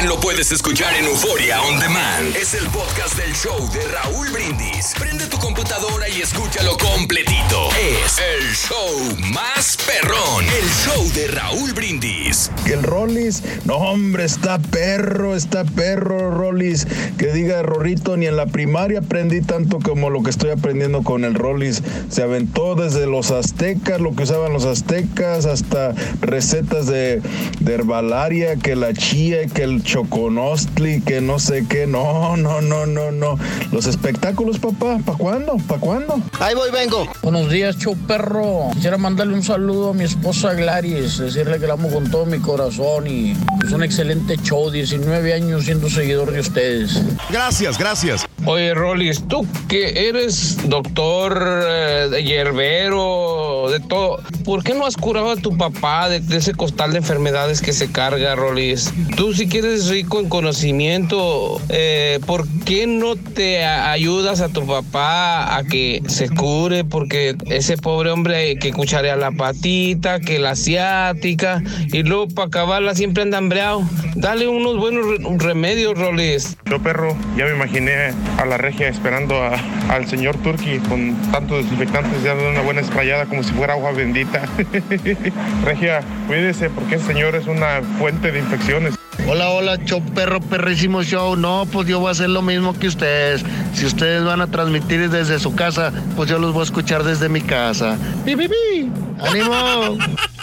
Lo 0.00 0.18
puedes 0.18 0.50
escuchar 0.50 0.94
en 0.94 1.04
Euforia 1.04 1.60
On 1.62 1.78
Demand. 1.78 2.34
Es 2.34 2.54
el 2.54 2.66
podcast 2.68 3.14
del 3.16 3.32
show 3.34 3.70
de 3.72 3.86
Raúl 3.88 4.26
Brindis. 4.30 4.92
Prende 4.98 5.26
tu 5.26 5.36
computadora 5.38 6.08
y 6.08 6.22
escúchalo 6.22 6.76
completito. 6.78 7.68
Es 8.04 8.18
el 8.18 8.54
show 8.54 9.16
más 9.32 9.76
perrón. 9.86 10.44
El 10.46 10.68
show 10.68 11.12
de 11.14 11.28
Raúl 11.28 11.72
Brindis. 11.74 12.50
Que 12.64 12.72
el 12.72 12.82
Rollis, 12.82 13.42
no 13.64 13.76
hombre, 13.76 14.24
está 14.24 14.58
perro, 14.58 15.36
está 15.36 15.64
perro 15.64 16.30
Rollis. 16.30 16.86
Que 17.18 17.32
diga 17.32 17.62
Rorrito, 17.62 18.16
ni 18.16 18.26
en 18.26 18.36
la 18.36 18.46
primaria 18.46 19.00
aprendí 19.00 19.42
tanto 19.42 19.78
como 19.78 20.10
lo 20.10 20.22
que 20.22 20.30
estoy 20.30 20.50
aprendiendo 20.50 21.02
con 21.02 21.24
el 21.24 21.34
Rollis. 21.34 21.82
Se 22.08 22.22
aventó 22.22 22.74
desde 22.74 23.06
los 23.06 23.30
aztecas, 23.30 24.00
lo 24.00 24.16
que 24.16 24.24
usaban 24.24 24.52
los 24.52 24.64
aztecas, 24.64 25.44
hasta 25.44 25.92
recetas 26.20 26.86
de, 26.86 27.20
de 27.60 27.74
herbalaria, 27.74 28.56
que 28.56 28.74
la 28.74 28.94
chía, 28.94 29.46
que 29.46 29.62
el 29.62 29.81
choconostli, 29.82 31.00
que 31.02 31.20
no 31.20 31.38
sé 31.38 31.66
qué. 31.68 31.86
No, 31.86 32.36
no, 32.36 32.60
no, 32.60 32.86
no, 32.86 33.10
no. 33.10 33.38
Los 33.70 33.86
espectáculos, 33.86 34.58
papá, 34.58 34.98
¿para 35.04 35.18
cuándo? 35.18 35.56
¿Para 35.68 35.80
cuándo? 35.80 36.20
Ahí 36.40 36.54
voy, 36.54 36.70
vengo. 36.70 37.06
Buenos 37.22 37.50
días, 37.50 37.76
show 37.78 37.96
perro. 38.06 38.70
Quisiera 38.74 38.98
mandarle 38.98 39.34
un 39.34 39.42
saludo 39.42 39.90
a 39.90 39.94
mi 39.94 40.04
esposa 40.04 40.54
Gladys, 40.54 41.18
decirle 41.18 41.58
que 41.58 41.66
la 41.66 41.74
amo 41.74 41.88
con 41.90 42.10
todo 42.10 42.26
mi 42.26 42.38
corazón 42.38 43.06
y 43.06 43.32
es 43.64 43.72
un 43.72 43.82
excelente 43.82 44.36
show, 44.38 44.70
19 44.70 45.34
años 45.34 45.64
siendo 45.64 45.88
seguidor 45.88 46.32
de 46.32 46.40
ustedes. 46.40 47.00
Gracias, 47.30 47.78
gracias. 47.78 48.26
Oye, 48.44 48.74
Rolis, 48.74 49.22
tú 49.28 49.46
que 49.68 50.08
eres 50.08 50.68
doctor, 50.68 51.40
eh, 51.64 52.08
de 52.10 52.24
hierbero, 52.24 53.68
de 53.70 53.78
todo, 53.78 54.18
¿por 54.44 54.64
qué 54.64 54.74
no 54.74 54.84
has 54.84 54.96
curado 54.96 55.30
a 55.30 55.36
tu 55.36 55.56
papá 55.56 56.08
de, 56.08 56.20
ese 56.36 56.52
costal 56.52 56.90
de 56.92 56.98
enfermedades 56.98 57.60
que 57.60 57.72
se 57.72 57.92
carga, 57.92 58.34
Rolis? 58.34 58.92
Tú 59.16 59.32
si 59.32 59.46
quieres 59.46 59.88
rico 59.88 60.18
en 60.18 60.28
conocimiento, 60.28 61.60
eh, 61.68 62.18
¿por 62.26 62.48
qué 62.64 62.88
no 62.88 63.14
te 63.14 63.64
ayudas 63.64 64.40
a 64.40 64.48
tu 64.48 64.66
papá 64.66 65.56
a 65.56 65.62
que 65.62 66.02
se 66.08 66.28
cure? 66.28 66.84
Porque 66.84 67.36
ese 67.46 67.76
pobre 67.76 68.10
hombre 68.10 68.56
que 68.56 68.72
cucharea 68.72 69.14
la 69.14 69.30
patita, 69.30 70.18
que 70.18 70.40
la 70.40 70.50
asiática, 70.50 71.62
y 71.92 72.02
luego 72.02 72.26
para 72.28 72.48
acabarla 72.48 72.96
siempre 72.96 73.22
anda 73.22 73.38
hambreado. 73.38 73.82
Dale 74.16 74.48
unos 74.48 74.78
buenos 74.78 75.06
re- 75.06 75.18
remedios, 75.38 75.96
Rolis. 75.96 76.56
Yo, 76.68 76.82
perro, 76.82 77.16
ya 77.36 77.44
me 77.46 77.52
imaginé 77.54 78.12
a 78.38 78.44
la 78.46 78.56
regia 78.56 78.88
esperando 78.88 79.42
a- 79.42 79.56
al 79.88 80.06
señor 80.08 80.36
Turki 80.38 80.78
con 80.80 81.14
tantos 81.30 81.64
desinfectantes, 81.64 82.22
ya 82.22 82.34
dando 82.34 82.50
una 82.50 82.60
buena 82.62 82.80
esprayada 82.80 83.26
como 83.26 83.42
si 83.42 83.52
fuera 83.52 83.74
agua 83.74 83.92
bendita. 83.92 84.42
regia, 85.64 86.00
cuídese 86.26 86.70
porque 86.70 86.96
ese 86.96 87.06
señor 87.06 87.34
es 87.36 87.46
una 87.46 87.82
fuente 87.98 88.32
de 88.32 88.38
infecciones. 88.40 88.94
Hola, 89.28 89.50
hola, 89.50 89.76
show 89.84 90.02
perro, 90.14 90.40
perrísimo 90.40 91.02
show. 91.04 91.36
No, 91.36 91.64
pues 91.70 91.86
yo 91.86 92.00
voy 92.00 92.08
a 92.08 92.12
hacer 92.12 92.28
lo 92.30 92.42
mismo 92.42 92.72
que 92.76 92.88
ustedes. 92.88 93.44
Si 93.74 93.86
ustedes 93.86 94.24
van 94.24 94.40
a 94.40 94.48
transmitir 94.48 95.08
desde 95.10 95.38
su 95.38 95.54
casa, 95.54 95.92
pues 96.16 96.28
yo 96.28 96.38
los 96.38 96.52
voy 96.52 96.62
a 96.62 96.64
escuchar 96.64 97.04
desde 97.04 97.28
mi 97.28 97.40
casa. 97.40 97.96
¡Pi, 98.24 98.34
pi, 98.34 98.48
pi! 98.48 98.90
¡Ánimo! 99.24 99.98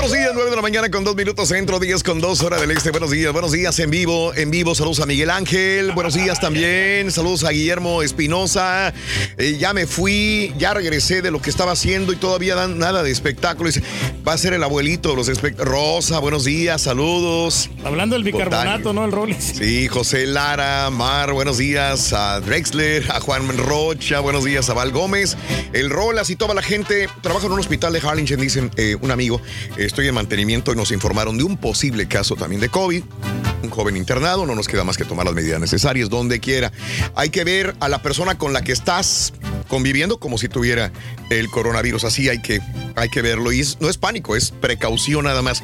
buenos 0.00 0.16
días, 0.16 0.30
9 0.32 0.48
de 0.48 0.56
la 0.56 0.62
mañana 0.62 0.90
con 0.90 1.04
2 1.04 1.14
minutos 1.14 1.48
centro, 1.50 1.78
10 1.78 2.02
con 2.02 2.20
2 2.20 2.42
hora 2.42 2.58
del 2.58 2.70
este. 2.70 2.90
Buenos 2.90 3.10
días, 3.10 3.34
buenos 3.34 3.52
días 3.52 3.78
en 3.80 3.90
vivo, 3.90 4.32
en 4.34 4.50
vivo. 4.50 4.74
Saludos 4.74 5.00
a 5.00 5.06
Miguel 5.06 5.28
Ángel, 5.28 5.92
buenos 5.92 6.14
días 6.14 6.40
también. 6.40 7.10
Saludos 7.10 7.44
a 7.44 7.50
Guillermo 7.50 8.02
Espinosa. 8.02 8.94
Eh, 9.36 9.58
ya 9.58 9.74
me 9.74 9.86
fui, 9.86 10.54
ya 10.56 10.72
regresé 10.72 11.20
de 11.20 11.30
lo 11.30 11.42
que 11.42 11.50
estaba 11.50 11.72
haciendo 11.72 12.14
y 12.14 12.16
todavía 12.16 12.54
dan 12.54 12.78
nada 12.78 13.02
de 13.02 13.10
espectáculo. 13.10 13.68
Va 14.26 14.32
a 14.32 14.38
ser 14.38 14.54
el 14.54 14.64
abuelito 14.64 15.10
de 15.10 15.16
los 15.16 15.28
espectáculos. 15.28 15.70
Rosa, 15.70 16.18
buenos 16.18 16.46
días, 16.46 16.80
saludos. 16.80 17.68
Hablando 17.84 18.14
del 18.14 18.24
bicarbonato, 18.24 18.94
¿no? 18.94 19.04
El 19.04 19.12
Rollis. 19.12 19.52
Sí, 19.58 19.86
José 19.88 20.26
Lara, 20.26 20.88
Mar, 20.88 21.34
buenos 21.34 21.58
días 21.58 22.14
a 22.14 22.40
Drexler, 22.40 23.04
a 23.10 23.20
Juan 23.20 23.46
Rocha, 23.58 24.20
buenos 24.20 24.44
días 24.44 24.70
a 24.70 24.72
Val 24.72 24.92
Gómez, 24.92 25.36
el 25.74 25.90
Rolas 25.90 26.30
y 26.30 26.36
toda 26.36 26.54
la 26.54 26.62
gente. 26.62 27.06
Trabajo 27.20 27.48
en 27.48 27.52
un 27.52 27.60
hospital 27.60 27.92
de 27.92 28.00
Harlingen, 28.00 28.40
dicen 28.40 28.70
eh, 28.78 28.96
un 28.98 29.10
amigo. 29.10 29.42
Estoy 29.90 30.06
en 30.06 30.14
mantenimiento 30.14 30.72
y 30.72 30.76
nos 30.76 30.92
informaron 30.92 31.36
de 31.36 31.42
un 31.42 31.56
posible 31.56 32.06
caso 32.06 32.36
también 32.36 32.60
de 32.60 32.68
COVID. 32.68 33.02
Un 33.64 33.70
joven 33.70 33.96
internado, 33.96 34.46
no 34.46 34.54
nos 34.54 34.68
queda 34.68 34.84
más 34.84 34.96
que 34.96 35.04
tomar 35.04 35.26
las 35.26 35.34
medidas 35.34 35.58
necesarias 35.60 36.08
donde 36.08 36.38
quiera. 36.38 36.70
Hay 37.16 37.30
que 37.30 37.42
ver 37.42 37.74
a 37.80 37.88
la 37.88 38.00
persona 38.00 38.38
con 38.38 38.52
la 38.52 38.62
que 38.62 38.70
estás 38.70 39.32
conviviendo 39.66 40.20
como 40.20 40.38
si 40.38 40.48
tuviera 40.48 40.92
el 41.28 41.50
coronavirus. 41.50 42.04
Así 42.04 42.28
hay 42.28 42.40
que, 42.40 42.60
hay 42.94 43.08
que 43.08 43.20
verlo. 43.20 43.50
Y 43.50 43.58
es- 43.60 43.78
no 43.80 43.90
es 43.90 43.98
pánico, 43.98 44.36
es 44.36 44.52
precaución 44.52 45.24
nada 45.24 45.42
más. 45.42 45.60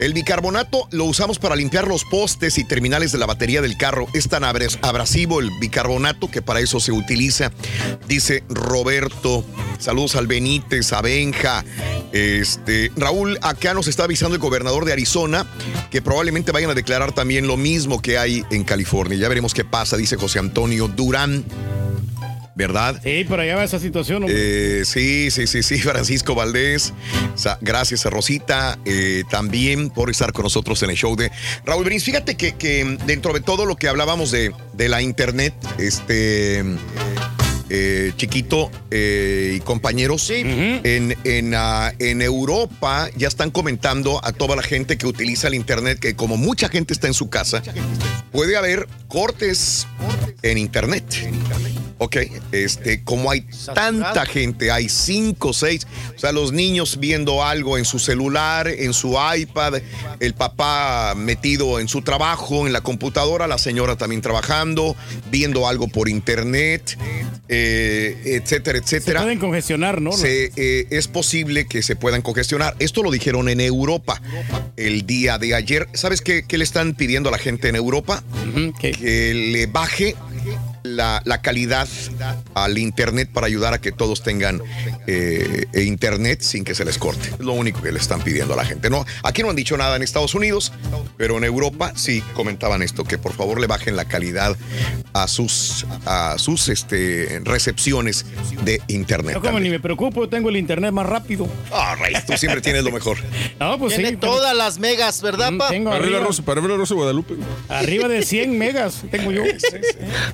El 0.00 0.14
bicarbonato 0.14 0.88
lo 0.92 1.04
usamos 1.04 1.38
para 1.38 1.54
limpiar 1.54 1.86
los 1.86 2.04
postes 2.06 2.56
y 2.56 2.64
terminales 2.64 3.12
de 3.12 3.18
la 3.18 3.26
batería 3.26 3.60
del 3.60 3.76
carro. 3.76 4.06
Es 4.14 4.28
tan 4.28 4.44
abras- 4.44 4.78
abrasivo 4.80 5.40
el 5.40 5.50
bicarbonato 5.60 6.30
que 6.30 6.40
para 6.40 6.60
eso 6.60 6.80
se 6.80 6.90
utiliza, 6.90 7.52
dice 8.08 8.42
Roberto. 8.48 9.44
Saludos 9.78 10.16
al 10.16 10.26
Benítez, 10.26 10.94
a 10.94 11.02
Benja. 11.02 11.64
Este, 12.12 12.90
Raúl, 12.96 13.38
acá 13.42 13.74
nos 13.74 13.88
está 13.88 14.04
avisando 14.04 14.34
el 14.34 14.40
gobernador 14.40 14.86
de 14.86 14.92
Arizona 14.94 15.46
que 15.90 16.00
probablemente 16.00 16.50
vayan 16.50 16.70
a 16.70 16.74
declarar 16.74 17.12
también 17.12 17.46
lo 17.46 17.58
mismo 17.58 18.00
que 18.00 18.16
hay 18.16 18.42
en 18.50 18.64
California. 18.64 19.18
Ya 19.18 19.28
veremos 19.28 19.52
qué 19.52 19.64
pasa, 19.66 19.98
dice 19.98 20.16
José 20.16 20.38
Antonio 20.38 20.88
Durán. 20.88 21.44
¿Verdad? 22.60 23.00
Sí, 23.02 23.24
por 23.24 23.40
allá 23.40 23.56
va 23.56 23.64
esa 23.64 23.78
situación. 23.78 24.26
Eh, 24.28 24.82
sí, 24.84 25.30
sí, 25.30 25.46
sí, 25.46 25.62
sí, 25.62 25.78
Francisco 25.78 26.34
Valdés. 26.34 26.92
Gracias 27.62 28.04
a 28.04 28.10
Rosita 28.10 28.78
eh, 28.84 29.24
también 29.30 29.88
por 29.88 30.10
estar 30.10 30.34
con 30.34 30.42
nosotros 30.42 30.82
en 30.82 30.90
el 30.90 30.96
show 30.96 31.16
de 31.16 31.30
Raúl 31.64 31.84
Brins. 31.84 32.04
Fíjate 32.04 32.36
que, 32.36 32.52
que 32.56 32.98
dentro 33.06 33.32
de 33.32 33.40
todo 33.40 33.64
lo 33.64 33.76
que 33.76 33.88
hablábamos 33.88 34.30
de, 34.30 34.52
de 34.74 34.88
la 34.90 35.00
internet, 35.00 35.54
este 35.78 36.62
eh, 37.70 38.12
chiquito 38.16 38.70
eh, 38.90 39.54
y 39.56 39.60
compañeros, 39.60 40.28
en, 40.28 41.16
en, 41.24 41.54
ah, 41.54 41.92
en 41.98 42.20
Europa 42.20 43.08
ya 43.16 43.28
están 43.28 43.50
comentando 43.50 44.20
a 44.22 44.32
toda 44.32 44.54
la 44.54 44.62
gente 44.62 44.98
que 44.98 45.06
utiliza 45.06 45.48
el 45.48 45.54
internet 45.54 45.98
que 45.98 46.14
como 46.14 46.36
mucha 46.36 46.68
gente 46.68 46.92
está 46.92 47.06
en 47.06 47.14
su 47.14 47.30
casa, 47.30 47.62
puede 48.32 48.56
haber 48.56 48.86
cortes 49.08 49.86
en 50.42 50.58
internet. 50.58 51.04
Ok, 52.02 52.16
este, 52.52 53.04
como 53.04 53.30
hay 53.30 53.44
tanta 53.74 54.24
gente, 54.24 54.70
hay 54.70 54.88
cinco, 54.88 55.52
seis, 55.52 55.86
o 56.16 56.18
sea, 56.18 56.32
los 56.32 56.50
niños 56.50 56.98
viendo 56.98 57.44
algo 57.44 57.76
en 57.76 57.84
su 57.84 57.98
celular, 57.98 58.68
en 58.68 58.94
su 58.94 59.18
iPad, 59.36 59.82
el 60.18 60.32
papá 60.32 61.14
metido 61.14 61.78
en 61.78 61.88
su 61.88 62.00
trabajo, 62.00 62.66
en 62.66 62.72
la 62.72 62.80
computadora, 62.80 63.46
la 63.46 63.58
señora 63.58 63.96
también 63.96 64.22
trabajando, 64.22 64.96
viendo 65.30 65.68
algo 65.68 65.88
por 65.88 66.08
internet, 66.08 66.96
eh, 67.48 68.40
etcétera, 68.42 68.78
etcétera. 68.78 69.20
Se 69.20 69.24
pueden 69.24 69.38
congestionar, 69.38 70.00
¿no? 70.00 70.12
Se, 70.12 70.52
eh, 70.56 70.86
es 70.88 71.06
posible 71.06 71.66
que 71.66 71.82
se 71.82 71.96
puedan 71.96 72.22
congestionar. 72.22 72.76
Esto 72.78 73.02
lo 73.02 73.10
dijeron 73.10 73.50
en 73.50 73.60
Europa 73.60 74.22
el 74.78 75.04
día 75.04 75.36
de 75.36 75.54
ayer. 75.54 75.86
¿Sabes 75.92 76.22
qué, 76.22 76.44
qué 76.48 76.56
le 76.56 76.64
están 76.64 76.94
pidiendo 76.94 77.28
a 77.28 77.32
la 77.32 77.38
gente 77.38 77.68
en 77.68 77.76
Europa? 77.76 78.22
Que 78.80 79.34
le 79.34 79.66
baje 79.66 80.16
la, 80.82 81.22
la, 81.24 81.40
calidad 81.40 81.88
al 82.54 82.78
Internet 82.78 83.30
para 83.32 83.46
ayudar 83.46 83.74
a 83.74 83.80
que 83.80 83.92
todos 83.92 84.22
tengan 84.22 84.62
eh, 85.06 85.66
Internet 85.74 86.42
sin 86.42 86.64
que 86.64 86.74
se 86.74 86.84
les 86.84 86.98
corte. 86.98 87.28
Es 87.30 87.40
lo 87.40 87.52
único 87.52 87.82
que 87.82 87.92
le 87.92 87.98
están 87.98 88.20
pidiendo 88.22 88.54
a 88.54 88.56
la 88.56 88.64
gente. 88.64 88.90
No, 88.90 89.04
aquí 89.22 89.42
no 89.42 89.50
han 89.50 89.56
dicho 89.56 89.76
nada 89.76 89.96
en 89.96 90.02
Estados 90.02 90.34
Unidos, 90.34 90.72
pero 91.16 91.38
en 91.38 91.44
Europa 91.44 91.92
sí 91.96 92.22
comentaban 92.34 92.82
esto, 92.82 93.04
que 93.04 93.18
por 93.18 93.32
favor 93.32 93.60
le 93.60 93.66
bajen 93.66 93.96
la 93.96 94.04
calidad 94.06 94.56
a 95.12 95.28
sus, 95.28 95.86
a 96.06 96.36
sus 96.38 96.68
este, 96.68 97.40
recepciones 97.44 98.26
de 98.64 98.82
Internet. 98.88 99.36
No, 99.36 99.42
como 99.42 99.60
ni 99.60 99.70
me 99.70 99.80
preocupo, 99.80 100.28
tengo 100.28 100.48
el 100.48 100.56
Internet 100.56 100.92
más 100.92 101.06
rápido. 101.06 101.48
Ah, 101.72 101.96
Rey, 101.98 102.14
tú 102.26 102.36
siempre 102.36 102.60
tienes 102.60 102.84
lo 102.84 102.92
mejor. 102.92 103.18
No, 103.60 103.78
pues 103.78 103.94
Tiene 103.94 104.10
sí, 104.10 104.16
todas 104.16 104.56
las 104.56 104.78
megas, 104.78 105.20
¿verdad, 105.20 105.52
pa? 105.58 105.68
Tengo 105.68 105.90
la 105.90 105.96
arriba, 105.96 106.20
Rosa, 106.20 106.42
para 106.42 106.60
ver 106.62 106.70
Rosa 106.70 106.94
Guadalupe. 106.94 107.34
arriba 107.68 108.08
de 108.08 108.22
100 108.22 108.56
megas 108.56 109.02
tengo 109.10 109.30
yo. 109.32 109.42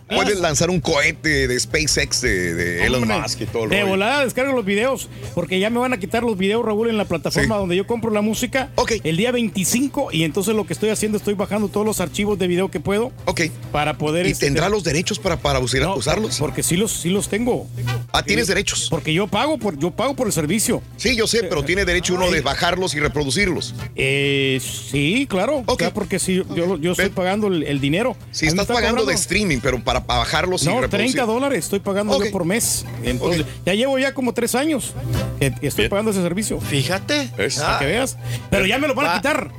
Puedes 0.09 0.36
lanzar 0.41 0.71
un 0.71 0.81
cohete 0.81 1.49
de 1.49 1.59
SpaceX 1.61 2.21
de, 2.21 2.55
de 2.55 2.87
Elon 2.87 3.03
Hombre, 3.03 3.21
Musk 3.21 3.41
y 3.43 3.47
todo 3.47 3.65
el 3.65 3.71
De 3.71 3.77
rollo. 3.81 3.91
volada 3.91 4.25
descargo 4.25 4.53
los 4.53 4.65
videos, 4.65 5.09
porque 5.35 5.59
ya 5.61 5.71
me 5.71 5.79
van 5.79 5.93
a 5.93 5.99
quitar 5.99 6.23
los 6.23 6.37
videos, 6.39 6.65
Raúl, 6.65 6.89
en 6.91 6.97
la 6.97 7.05
plataforma 7.05 7.57
donde 7.57 7.77
yo 7.77 7.87
compro 7.87 8.11
la 8.11 8.21
música. 8.21 8.71
El 9.05 9.17
día 9.17 9.33
25, 9.33 10.09
y 10.13 10.25
entonces 10.25 10.55
lo 10.55 10.67
que 10.67 10.73
estoy 10.73 10.91
haciendo, 10.91 11.19
estoy 11.19 11.35
bajando 11.35 11.69
todos 11.69 11.87
los 11.87 12.01
archivos 12.01 12.39
de 12.39 12.47
video 12.47 12.71
que 12.71 12.81
puedo. 12.81 13.13
Ok. 13.25 13.43
Para 13.73 13.99
poder. 13.99 14.27
¿Y 14.27 14.31
este, 14.31 14.47
tendrá 14.47 14.69
los 14.69 14.85
derechos 14.85 15.19
para, 15.19 15.37
para 15.37 15.59
usar- 15.61 15.81
No, 15.83 15.95
usarlos? 15.97 16.39
Porque 16.39 16.63
sí 16.63 16.77
los, 16.77 16.93
sí 16.93 17.11
los 17.11 17.29
tengo. 17.29 17.67
Ah, 18.13 18.23
tienes 18.23 18.47
derechos. 18.47 18.89
Porque 18.91 19.13
yo 19.13 19.27
pago 19.27 19.59
por, 19.59 19.79
yo 19.79 19.91
pago 19.91 20.15
por 20.15 20.27
el 20.27 20.33
servicio. 20.33 20.83
Sí, 20.97 21.17
yo 21.17 21.27
sé, 21.27 21.45
pero 21.45 21.63
tiene 21.65 21.85
derecho 21.85 22.15
uno 22.15 22.31
de 22.31 22.41
bajarlos 22.41 22.95
y 22.95 23.01
reproducirlos. 23.01 23.75
Eh, 23.95 24.61
sí, 24.63 25.27
claro. 25.29 25.65
Ya 25.79 25.93
porque 25.93 26.19
sí, 26.19 26.43
yo, 26.55 26.77
yo 26.79 26.93
estoy 26.93 27.09
pagando 27.11 27.49
el, 27.49 27.63
el 27.65 27.81
dinero. 27.81 28.17
Si 28.31 28.47
estás 28.47 28.63
está 28.63 28.75
pagando 28.75 29.03
cobrando- 29.03 29.11
de 29.11 29.15
streaming, 29.15 29.59
pero 29.63 29.83
para, 29.83 30.05
para 30.05 30.21
bajarlos 30.27 30.63
y 30.63 30.67
No, 30.67 30.81
reproducir. 30.81 31.15
30 31.15 31.33
dólares 31.33 31.65
estoy 31.65 31.81
pagando 31.81 32.23
yo 32.23 32.31
por 32.31 32.45
mes. 32.45 32.85
Entonces, 33.03 33.45
Ya 33.65 33.75
llevo 33.75 33.99
ya 33.99 34.13
como 34.13 34.33
tres 34.33 34.55
años 34.55 34.93
que, 35.39 35.55
estoy 35.63 35.89
pagando 35.89 36.11
ese 36.11 36.23
servicio. 36.23 36.61
Fíjate. 36.61 37.31
Para 37.37 37.79
que 37.79 37.87
veas. 37.87 38.17
Pero 38.51 38.67
ya 38.67 38.79
me 38.79 38.89
lo 38.89 38.95
van 38.95 39.07
a 39.07 39.17
quitar. 39.17 39.51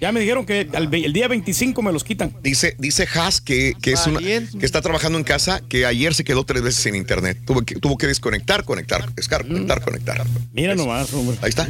Ya 0.00 0.12
me 0.12 0.20
dijeron 0.20 0.44
que 0.44 0.68
al 0.74 0.92
el 0.92 1.12
día 1.12 1.28
25 1.28 1.80
me 1.82 1.92
los 1.92 2.04
quitan. 2.04 2.34
Dice, 2.42 2.74
dice 2.78 3.08
Haas 3.14 3.40
que, 3.40 3.74
que 3.80 3.92
es 3.92 4.06
una, 4.06 4.20
que 4.20 4.46
está 4.60 4.80
trabajando 4.82 5.18
en 5.18 5.24
casa, 5.24 5.62
que 5.68 5.86
ayer 5.86 6.14
se 6.14 6.24
quedó 6.24 6.44
tres 6.44 6.62
veces 6.62 6.82
sin 6.82 6.94
internet. 6.94 7.38
Tuvo 7.46 7.62
que, 7.62 7.76
tuvo 7.76 7.96
que 7.96 8.06
desconectar, 8.06 8.64
conectar, 8.64 9.12
desconectar, 9.14 9.82
conectar. 9.82 10.24
Mira 10.52 10.74
nomás, 10.74 11.12
hombre. 11.14 11.36
Ahí 11.42 11.48
está. 11.50 11.68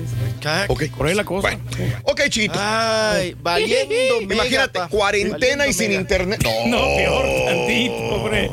Ok. 0.68 0.84
Por 0.96 1.06
ahí 1.06 1.14
la 1.14 1.24
cosa. 1.24 1.48
Bueno. 1.48 1.62
Ok, 2.04 2.22
chito. 2.28 2.54
Ay, 2.56 3.36
valiendo 3.42 3.94
Imagínate, 4.20 4.80
cuarentena 4.90 5.38
Valiendo 5.38 5.66
y 5.66 5.72
sin 5.72 5.88
mega. 5.88 6.00
internet. 6.00 6.42
No, 6.42 6.66
No, 6.76 6.96
peor 6.96 7.26
tantito, 7.46 7.94
hombre. 7.94 8.50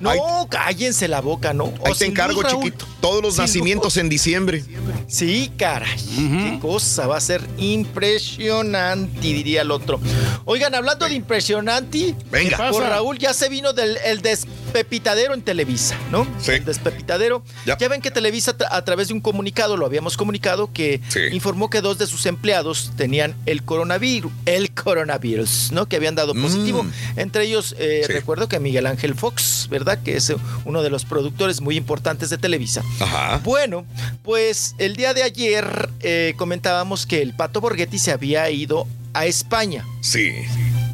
No, 0.00 0.46
cállense 0.48 1.08
la 1.08 1.20
boca, 1.20 1.52
¿no? 1.52 1.64
Ahí 1.64 1.72
O 1.80 1.92
te 1.92 1.94
sin 1.94 2.10
encargo, 2.10 2.42
luz, 2.42 2.52
chiquito. 2.52 2.86
Todos 3.00 3.22
los 3.22 3.34
Sin 3.34 3.44
nacimientos 3.44 3.96
en 3.96 4.08
diciembre. 4.08 4.64
Sí, 5.06 5.52
caray. 5.56 5.98
Qué 5.98 6.58
cosa. 6.60 7.06
Va 7.06 7.16
a 7.16 7.20
ser 7.20 7.42
impresionante, 7.58 9.20
diría 9.20 9.62
el 9.62 9.70
otro. 9.70 10.00
Oigan, 10.44 10.74
hablando 10.74 11.06
de 11.08 11.14
impresionante, 11.14 12.14
Venga. 12.30 12.50
¿Qué 12.50 12.56
pasa? 12.56 12.70
por 12.72 12.82
Raúl 12.82 13.18
ya 13.18 13.32
se 13.32 13.48
vino 13.48 13.72
del 13.72 13.96
el 14.04 14.20
despepitadero 14.22 15.34
en 15.34 15.42
Televisa, 15.42 15.96
¿no? 16.10 16.26
Sí. 16.40 16.52
El 16.52 16.64
despepitadero. 16.64 17.42
Ya. 17.64 17.76
ven 17.88 18.00
que 18.00 18.10
Televisa 18.10 18.56
a 18.70 18.82
través 18.82 19.08
de 19.08 19.14
un 19.14 19.20
comunicado, 19.20 19.76
lo 19.76 19.86
habíamos 19.86 20.16
comunicado, 20.16 20.72
que 20.72 21.00
informó 21.32 21.70
que 21.70 21.80
dos 21.80 21.98
de 21.98 22.06
sus 22.06 22.26
empleados 22.26 22.92
tenían 22.96 23.34
el 23.46 23.62
coronavirus, 23.62 24.32
el 24.44 24.72
coronavirus, 24.72 25.70
¿no? 25.72 25.86
Que 25.86 25.96
habían 25.96 26.14
dado 26.14 26.34
positivo. 26.34 26.84
Entre 27.16 27.44
ellos, 27.44 27.74
eh, 27.78 28.04
recuerdo 28.08 28.48
que 28.48 28.58
Miguel 28.60 28.86
Ángel 28.86 29.14
Fox, 29.14 29.68
¿verdad? 29.70 29.85
Que 29.94 30.16
es 30.16 30.30
eh, 30.30 30.36
uno 30.64 30.82
de 30.82 30.90
los 30.90 31.04
productores 31.04 31.60
muy 31.60 31.76
importantes 31.76 32.28
de 32.30 32.38
Televisa. 32.38 32.82
Ajá. 33.00 33.40
Bueno, 33.44 33.84
pues 34.24 34.74
el 34.78 34.96
día 34.96 35.14
de 35.14 35.22
ayer 35.22 35.90
eh, 36.00 36.34
comentábamos 36.36 37.06
que 37.06 37.22
el 37.22 37.34
Pato 37.34 37.60
Borghetti 37.60 37.98
se 37.98 38.10
había 38.10 38.50
ido 38.50 38.88
a 39.14 39.26
España. 39.26 39.84
Sí. 40.00 40.32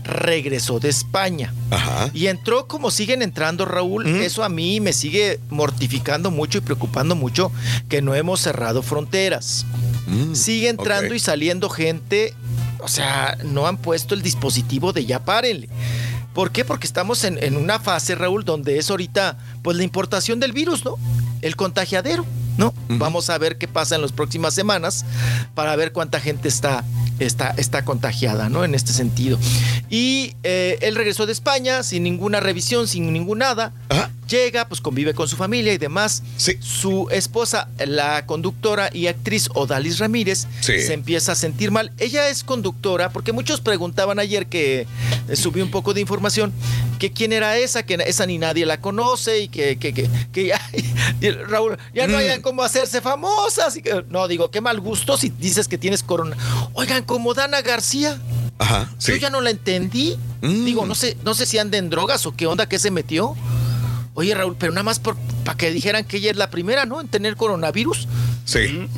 Regresó 0.05 0.79
de 0.79 0.91
España. 0.91 1.55
Ajá. 1.71 2.11
Y 2.13 2.27
entró 2.27 2.67
como 2.67 2.91
siguen 2.91 3.23
entrando, 3.23 3.65
Raúl. 3.65 4.07
Eso 4.07 4.45
a 4.45 4.49
mí 4.49 4.81
me 4.81 4.93
sigue 4.93 5.41
mortificando 5.49 6.31
mucho 6.31 6.59
y 6.59 6.61
preocupando 6.61 7.15
mucho 7.15 7.51
que 7.89 8.03
no 8.03 8.15
hemos 8.15 8.41
cerrado 8.41 8.83
fronteras. 8.83 9.65
sigue 10.35 10.69
entrando 10.69 11.15
y 11.15 11.19
saliendo 11.19 11.71
gente. 11.71 12.35
O 12.81 12.89
sea, 12.89 13.39
no 13.45 13.69
han 13.69 13.77
puesto 13.77 14.15
el 14.15 14.23
dispositivo 14.23 14.93
de 14.93 15.07
ya 15.07 15.25
párenle. 15.25 15.69
¿Por 16.35 16.51
qué? 16.51 16.65
Porque 16.65 16.87
estamos 16.87 17.25
en, 17.25 17.43
en 17.43 17.57
una 17.57 17.79
fase, 17.79 18.15
Raúl, 18.15 18.45
donde 18.45 18.79
es 18.79 18.91
ahorita 18.91 19.37
pues 19.63 19.77
la 19.77 19.83
importación 19.83 20.41
del 20.41 20.53
virus, 20.53 20.85
¿no? 20.85 20.99
El 21.43 21.57
contagiadero, 21.57 22.25
¿no? 22.57 22.75
Vamos 22.89 23.31
a 23.31 23.39
ver 23.39 23.59
qué 23.59 23.69
pasa 23.69 23.97
en 23.97 24.03
las 24.03 24.13
próximas 24.13 24.55
semanas 24.55 25.05
para 25.55 25.75
ver 25.77 25.93
cuánta 25.93 26.21
gente 26.21 26.49
está, 26.49 26.85
está, 27.19 27.51
está 27.57 27.85
contagiada, 27.85 28.49
¿no? 28.49 28.65
En 28.65 28.75
este 28.75 28.93
sentido. 28.93 29.39
Y 29.91 30.35
eh, 30.43 30.79
él 30.83 30.95
regresó 30.95 31.27
de 31.27 31.33
España 31.33 31.83
sin 31.83 32.03
ninguna 32.03 32.41
revisión, 32.41 32.89
sin 32.89 33.13
ningún 33.13 33.39
nada. 33.39 33.73
Llega, 34.29 34.67
pues 34.69 34.81
convive 34.81 35.13
con 35.15 35.29
su 35.29 35.37
familia 35.37 35.73
y 35.75 35.79
demás. 35.79 36.23
Su 36.61 37.09
esposa, 37.11 37.69
la 37.85 38.25
conductora 38.25 38.89
y 38.93 39.07
actriz 39.09 39.49
Odalis 39.55 39.99
Ramírez, 39.99 40.47
Sí. 40.61 40.81
se 40.81 40.95
empieza 40.95 41.33
a 41.33 41.35
sentir 41.35 41.71
mal. 41.71 41.93
Ella 41.99 42.29
es 42.29 42.43
conductora, 42.45 43.11
porque 43.13 43.33
muchos 43.33 43.61
preguntaban 43.61 44.19
ayer 44.19 44.47
que 44.47 44.87
eh, 45.29 45.37
subí 45.37 45.61
un 45.61 45.71
poco 45.71 45.93
de 45.93 46.01
información, 46.01 46.53
que 46.99 47.13
quién 47.13 47.33
era 47.33 47.59
esa, 47.59 47.83
que 47.83 47.99
esa 48.07 48.25
ni 48.27 48.39
nadie 48.39 48.65
la 48.65 48.81
conoce 48.81 49.41
y 49.41 49.49
que, 49.49 49.77
que, 49.77 49.93
que, 49.93 50.09
que 50.33 50.47
ya, 50.47 50.61
y 51.21 51.31
Raúl, 51.31 51.77
ya 51.95 52.07
no 52.07 52.15
Mm. 52.15 52.21
hayan 52.21 52.43
cómo 52.43 52.63
hacerse 52.63 53.01
famosa. 53.01 53.67
Así 53.67 53.83
que, 53.83 54.05
no, 54.09 54.29
digo, 54.29 54.51
qué 54.51 54.61
mal 54.61 54.81
gusto 54.81 55.17
si 55.19 55.31
dices 55.31 55.67
que 55.69 55.79
tienes 55.79 56.03
corona. 56.03 56.37
Oigan, 56.75 57.03
como 57.05 57.35
Dana 57.35 57.61
García. 57.61 58.19
Ajá. 58.59 58.89
Yo 59.01 59.17
ya 59.17 59.29
no 59.31 59.41
la 59.41 59.51
entendí. 59.51 60.17
Mm. 60.43 60.65
Digo, 60.65 60.87
no 60.87 60.95
sé, 60.95 61.17
no 61.25 61.35
sé 61.35 61.45
si 61.47 61.59
anda 61.59 61.77
en 61.79 61.91
drogas 61.91 62.25
o 62.27 62.35
qué 62.37 62.47
onda 62.47 62.69
que 62.69 62.79
se 62.79 62.91
metió. 62.91 63.35
Oye, 64.15 64.35
Raúl, 64.35 64.57
pero 64.59 64.73
nada 64.73 64.83
más 64.83 64.99
para 64.99 65.57
que 65.57 65.71
dijeran 65.71 66.05
que 66.05 66.19
ella 66.19 66.31
es 66.31 66.37
la 66.37 66.51
primera, 66.51 66.85
¿no? 66.85 67.01
En 67.01 67.09
tener 67.09 67.35
coronavirus. 67.37 68.09
Sí. 68.45 68.89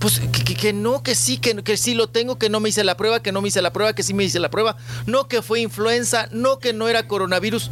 Pues 0.00 0.18
que, 0.32 0.42
que- 0.44 0.54
que 0.56 0.72
no, 0.72 1.02
que 1.02 1.14
sí, 1.14 1.38
que, 1.38 1.54
que 1.62 1.76
sí 1.76 1.94
lo 1.94 2.08
tengo, 2.08 2.38
que 2.38 2.48
no 2.48 2.58
me 2.60 2.70
hice 2.70 2.82
la 2.84 2.96
prueba, 2.96 3.22
que 3.22 3.30
no 3.32 3.40
me 3.40 3.48
hice 3.48 3.62
la 3.62 3.72
prueba, 3.72 3.92
que 3.94 4.02
sí 4.02 4.14
me 4.14 4.24
hice 4.24 4.40
la 4.40 4.50
prueba. 4.50 4.76
No 5.06 5.28
que 5.28 5.42
fue 5.42 5.60
influenza, 5.60 6.28
no 6.32 6.58
que 6.58 6.72
no 6.72 6.88
era 6.88 7.06
coronavirus. 7.06 7.70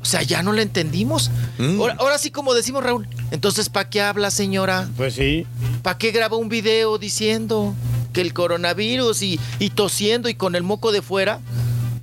O 0.00 0.04
sea, 0.04 0.22
ya 0.22 0.42
no 0.42 0.52
la 0.52 0.62
entendimos. 0.62 1.30
Mm. 1.58 1.80
Ahora, 1.80 1.96
ahora 1.98 2.18
sí, 2.18 2.30
como 2.30 2.54
decimos, 2.54 2.82
Raúl. 2.82 3.06
Entonces, 3.30 3.68
¿para 3.68 3.88
qué 3.90 4.00
habla, 4.00 4.30
señora? 4.30 4.88
Pues 4.96 5.14
sí. 5.14 5.46
¿Para 5.82 5.98
qué 5.98 6.10
graba 6.10 6.36
un 6.36 6.48
video 6.48 6.98
diciendo 6.98 7.74
que 8.12 8.20
el 8.20 8.32
coronavirus 8.32 9.22
y, 9.22 9.38
y 9.58 9.70
tosiendo 9.70 10.28
y 10.28 10.34
con 10.34 10.54
el 10.56 10.62
moco 10.62 10.90
de 10.92 11.02
fuera? 11.02 11.40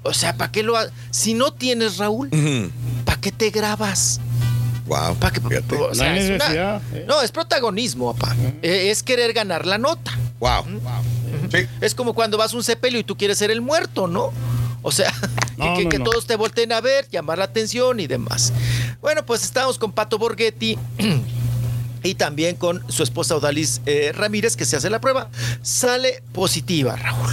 O 0.03 0.13
sea, 0.13 0.35
¿para 0.35 0.51
qué 0.51 0.63
lo 0.63 0.77
ha- 0.77 0.87
Si 1.11 1.33
no 1.33 1.53
tienes, 1.53 1.97
Raúl, 1.97 2.29
¿para 3.05 3.19
qué 3.21 3.31
te 3.31 3.49
grabas? 3.49 4.19
Wow. 4.85 5.15
¿Para 5.15 5.31
qué? 5.33 5.39
O 5.75 5.95
sea, 5.95 6.09
No 6.09 6.13
hay 6.13 6.19
es 6.19 6.25
una- 6.25 6.37
necesidad, 6.37 6.81
¿eh? 6.93 7.05
no, 7.07 7.21
es 7.21 7.31
protagonismo, 7.31 8.13
papá. 8.13 8.35
Eh, 8.61 8.89
Es 8.91 9.01
querer 9.01 9.31
ganar 9.33 9.65
la 9.65 9.77
nota. 9.77 10.11
Wow. 10.39 10.65
Es 11.81 11.95
como 11.95 12.13
cuando 12.13 12.37
vas 12.37 12.53
a 12.53 12.57
un 12.57 12.63
sepelio 12.63 12.99
y 12.99 13.03
tú 13.03 13.15
quieres 13.17 13.37
ser 13.37 13.49
el 13.51 13.61
muerto, 13.61 14.07
¿no? 14.07 14.31
O 14.81 14.91
sea, 14.91 15.11
No, 15.57 15.77
que, 15.77 15.83
no, 15.85 15.89
que 15.89 15.99
no. 15.99 16.03
todos 16.05 16.25
te 16.27 16.35
volteen 16.35 16.73
a 16.73 16.81
ver, 16.81 17.07
llamar 17.09 17.37
la 17.37 17.45
atención 17.45 17.99
y 17.99 18.07
demás. 18.07 18.51
Bueno, 19.01 19.25
pues 19.25 19.43
estamos 19.45 19.77
con 19.77 19.91
Pato 19.91 20.17
Borghetti. 20.17 20.77
Y 22.05 22.15
también 22.15 22.57
con 22.57 22.83
su 22.91 23.01
esposa 23.01 23.37
Odalis 23.37 23.79
eh, 23.85 24.11
Ramírez, 24.13 24.57
que 24.57 24.65
se 24.65 24.75
hace 24.75 24.89
la 24.89 24.99
prueba. 24.99 25.29
Sale 25.61 26.21
positiva, 26.33 26.97
Raúl. 26.97 27.31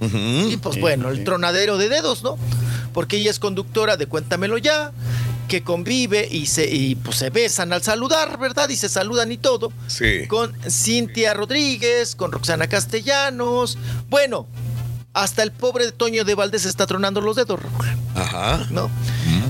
Y 0.00 0.56
pues 0.58 0.80
bueno, 0.80 1.08
el 1.08 1.24
tronadero 1.24 1.78
de 1.78 1.88
dedos, 1.88 2.22
¿no? 2.22 2.36
Porque 2.92 3.16
ella 3.16 3.30
es 3.30 3.38
conductora 3.38 3.96
de 3.96 4.06
Cuéntamelo 4.06 4.58
Ya, 4.58 4.92
que 5.48 5.62
convive 5.62 6.28
y 6.30 6.46
se, 6.46 6.68
y, 6.68 6.96
pues, 6.96 7.18
se 7.18 7.30
besan 7.30 7.72
al 7.72 7.82
saludar, 7.82 8.38
¿verdad? 8.38 8.68
Y 8.68 8.76
se 8.76 8.88
saludan 8.88 9.32
y 9.32 9.38
todo. 9.38 9.72
Sí. 9.86 10.26
Con 10.28 10.52
Cintia 10.68 11.34
Rodríguez, 11.34 12.14
con 12.16 12.32
Roxana 12.32 12.66
Castellanos. 12.68 13.78
Bueno, 14.08 14.46
hasta 15.14 15.42
el 15.42 15.52
pobre 15.52 15.90
Toño 15.92 16.24
de 16.24 16.34
Valdés 16.34 16.66
está 16.66 16.86
tronando 16.86 17.20
los 17.20 17.36
dedos. 17.36 17.60
Ajá. 18.14 18.66
¿No? 18.70 18.90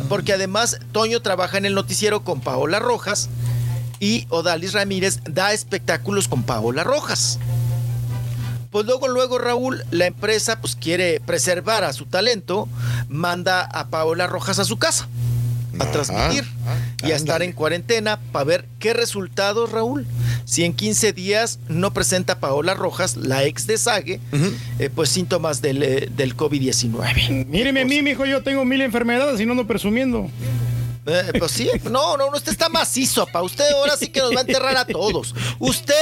Porque 0.09 0.33
además 0.33 0.79
Toño 0.93 1.21
trabaja 1.23 1.59
en 1.59 1.67
el 1.67 1.75
noticiero 1.75 2.23
con 2.23 2.41
Paola 2.41 2.79
Rojas 2.79 3.29
y 3.99 4.27
Odalis 4.29 4.75
Ramírez 4.75 5.21
da 5.25 5.53
espectáculos 5.53 6.29
con 6.29 6.43
Paola 6.43 6.85
Rojas. 6.85 7.39
Pues 8.71 8.87
luego, 8.87 9.09
luego 9.09 9.39
Raúl, 9.39 9.85
la 9.91 10.07
empresa 10.07 10.61
pues 10.61 10.77
quiere 10.77 11.21
preservar 11.21 11.85
a 11.85 11.93
su 11.93 12.07
talento, 12.07 12.69
manda 13.09 13.63
a 13.63 13.89
Paola 13.89 14.27
Rojas 14.27 14.59
a 14.59 14.65
su 14.65 14.79
casa 14.79 15.09
a 15.79 15.91
transmitir 15.91 16.45
y 17.03 17.13
a 17.13 17.17
estar 17.17 17.43
en 17.43 17.53
cuarentena 17.53 18.19
para 18.33 18.45
ver 18.45 18.65
qué 18.79 18.95
resultados, 18.95 19.71
Raúl. 19.73 20.07
Si 20.45 20.65
en 20.65 20.73
15 20.75 21.13
días 21.13 21.59
no 21.69 21.93
presenta 21.93 22.41
Paola 22.41 22.75
Rojas, 22.75 23.17
la 23.17 23.45
ex 23.45 23.67
de 23.67 23.79
Sague, 23.79 24.21
eh, 24.79 24.91
pues 24.95 25.11
síntomas 25.11 25.61
del, 25.61 25.83
eh, 25.83 26.09
del 26.11 26.37
COVID-19. 26.37 27.47
Míreme 27.47 27.83
a 27.83 27.85
mí, 27.85 28.03
mijo, 28.03 28.25
yo 28.25 28.43
tengo 28.43 28.65
mil 28.65 28.81
enfermedades 28.81 29.41
y 29.41 29.47
no 29.47 29.53
ando 29.53 29.67
presumiendo. 29.67 30.31
Eh, 31.07 31.33
pues 31.39 31.53
sí, 31.53 31.71
no, 31.91 32.17
no, 32.17 32.29
usted 32.35 32.51
está 32.51 32.69
macizo, 32.69 33.27
pa. 33.27 33.43
Usted 33.43 33.65
ahora 33.73 33.97
sí 33.97 34.09
que 34.09 34.21
nos 34.21 34.33
va 34.33 34.39
a 34.39 34.41
enterrar 34.41 34.77
a 34.77 34.85
todos. 34.85 35.35
Usted, 35.61 35.95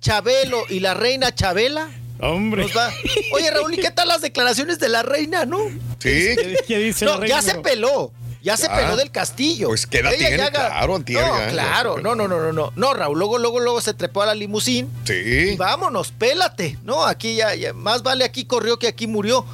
Chabelo 0.00 0.62
y 0.68 0.80
la 0.80 0.94
reina 0.94 1.34
Chabela. 1.34 1.88
Hombre. 2.20 2.62
Nos 2.62 2.76
va... 2.76 2.90
Oye, 3.34 3.50
Raúl, 3.50 3.74
¿y 3.74 3.78
qué 3.78 3.90
tal 3.90 4.08
las 4.08 4.20
declaraciones 4.22 4.78
de 4.78 4.88
la 4.88 5.02
reina, 5.02 5.44
no? 5.44 5.58
Sí. 5.98 6.34
¿Qué 6.66 6.78
dice 6.78 7.04
No, 7.04 7.12
la 7.12 7.16
reina, 7.20 7.36
ya 7.36 7.42
se 7.42 7.58
peló. 7.58 8.12
Ya 8.42 8.56
se 8.56 8.68
peló 8.68 8.96
del 8.96 9.10
castillo. 9.10 9.68
Pues, 9.68 9.86
¿qué 9.86 9.98
edad 9.98 10.12
Ella 10.14 10.28
tiene? 10.28 10.42
ya 10.44 10.50
Claro, 10.50 10.94
antier 10.96 11.20
No, 11.20 11.38
ya. 11.38 11.48
claro. 11.48 11.98
No, 12.00 12.14
no, 12.14 12.28
no, 12.28 12.40
no, 12.40 12.52
no. 12.52 12.72
No, 12.76 12.94
Raúl, 12.94 13.18
luego, 13.18 13.36
luego, 13.38 13.60
luego 13.60 13.80
se 13.80 13.94
trepó 13.94 14.22
a 14.22 14.26
la 14.26 14.34
limusín. 14.34 14.88
Sí. 15.04 15.12
Y 15.14 15.56
vámonos, 15.56 16.12
pélate. 16.12 16.78
No, 16.84 17.04
aquí 17.04 17.34
ya, 17.36 17.54
ya- 17.56 17.72
más 17.72 18.02
vale 18.02 18.24
aquí 18.24 18.44
corrió 18.44 18.78
que 18.78 18.88
aquí 18.88 19.06
murió. 19.06 19.44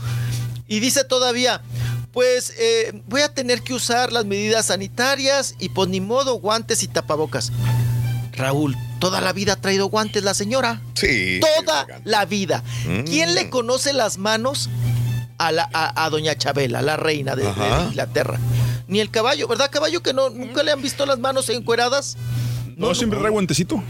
Y 0.68 0.80
dice 0.80 1.02
todavía, 1.04 1.62
pues 2.12 2.52
eh, 2.58 2.92
voy 3.06 3.22
a 3.22 3.34
tener 3.34 3.62
que 3.62 3.74
usar 3.74 4.12
las 4.12 4.26
medidas 4.26 4.66
sanitarias 4.66 5.54
y 5.58 5.70
pues 5.70 5.88
ni 5.88 6.00
modo, 6.00 6.34
guantes 6.34 6.82
y 6.82 6.88
tapabocas. 6.88 7.52
Raúl, 8.32 8.76
toda 9.04 9.20
la 9.20 9.34
vida 9.34 9.52
ha 9.52 9.56
traído 9.56 9.88
guantes 9.88 10.24
la 10.24 10.32
señora. 10.32 10.80
Sí. 10.94 11.38
Toda 11.40 11.86
la 12.04 12.24
vida. 12.24 12.62
Mm. 12.86 13.04
¿Quién 13.04 13.34
le 13.34 13.50
conoce 13.50 13.92
las 13.92 14.16
manos 14.16 14.70
a, 15.36 15.52
la, 15.52 15.68
a, 15.74 16.04
a 16.06 16.08
doña 16.08 16.34
Chabela, 16.36 16.80
la 16.80 16.96
reina 16.96 17.36
de. 17.36 17.44
Inglaterra? 17.88 18.38
Ni 18.88 19.00
el 19.00 19.10
caballo, 19.10 19.46
¿verdad, 19.46 19.70
caballo? 19.70 20.02
Que 20.02 20.14
no, 20.14 20.30
nunca 20.30 20.62
le 20.62 20.72
han 20.72 20.80
visto 20.80 21.04
las 21.04 21.18
manos 21.18 21.50
encueradas. 21.50 22.16
No, 22.78 22.94
siempre 22.94 23.18
trae 23.18 23.30
guantecito. 23.30 23.82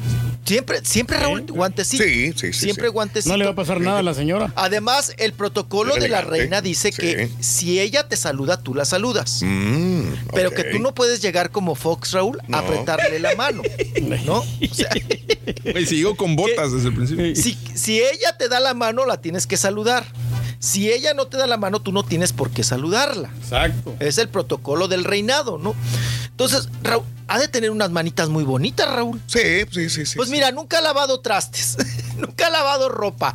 Siempre, 0.44 0.80
siempre 0.84 1.18
Raúl, 1.18 1.42
guantecito. 1.48 2.04
Sí, 2.04 2.32
sí, 2.36 2.52
sí, 2.52 2.60
Siempre 2.60 2.86
sí. 2.88 2.92
guantecito. 2.92 3.32
No 3.32 3.38
le 3.38 3.44
va 3.46 3.52
a 3.52 3.54
pasar 3.54 3.80
nada 3.80 4.00
a 4.00 4.02
la 4.02 4.12
señora. 4.14 4.52
Además, 4.56 5.14
el 5.16 5.32
protocolo 5.32 5.94
de 5.96 6.08
la 6.08 6.20
reina 6.20 6.60
dice 6.60 6.92
sí. 6.92 7.00
que 7.00 7.30
si 7.40 7.80
ella 7.80 8.08
te 8.08 8.16
saluda, 8.16 8.58
tú 8.62 8.74
la 8.74 8.84
saludas. 8.84 9.40
Mm, 9.42 10.02
Pero 10.34 10.50
que 10.50 10.64
tú 10.64 10.78
no 10.78 10.94
puedes 10.94 11.22
llegar 11.22 11.50
como 11.50 11.74
Fox, 11.74 12.12
Raúl, 12.12 12.38
No. 12.46 12.58
a 12.58 12.60
apretarle 12.60 13.18
la 13.20 13.34
mano. 13.36 13.62
¿No? 14.26 14.38
O 14.40 14.74
sea, 14.74 14.90
Y 15.80 15.86
si 15.86 16.02
con 16.16 16.36
botas 16.36 16.72
desde 16.72 16.88
el 16.88 16.94
principio. 16.94 17.34
si, 17.34 17.58
si 17.74 17.98
ella 18.00 18.36
te 18.38 18.48
da 18.48 18.60
la 18.60 18.74
mano, 18.74 19.06
la 19.06 19.20
tienes 19.20 19.46
que 19.46 19.56
saludar. 19.56 20.04
Si 20.64 20.90
ella 20.90 21.12
no 21.12 21.26
te 21.26 21.36
da 21.36 21.46
la 21.46 21.58
mano, 21.58 21.82
tú 21.82 21.92
no 21.92 22.04
tienes 22.04 22.32
por 22.32 22.50
qué 22.50 22.64
saludarla. 22.64 23.28
Exacto. 23.38 23.94
Es 24.00 24.16
el 24.16 24.30
protocolo 24.30 24.88
del 24.88 25.04
reinado, 25.04 25.58
¿no? 25.58 25.74
Entonces, 26.30 26.70
Raúl, 26.82 27.04
ha 27.28 27.38
de 27.38 27.48
tener 27.48 27.70
unas 27.70 27.90
manitas 27.90 28.30
muy 28.30 28.44
bonitas, 28.44 28.88
Raúl. 28.88 29.20
Sí, 29.26 29.40
sí, 29.70 29.90
sí, 29.90 30.06
sí. 30.06 30.16
Pues 30.16 30.30
mira, 30.30 30.52
nunca 30.52 30.78
ha 30.78 30.80
lavado 30.80 31.20
trastes, 31.20 31.76
nunca 32.16 32.46
ha 32.46 32.50
lavado 32.50 32.88
ropa. 32.88 33.34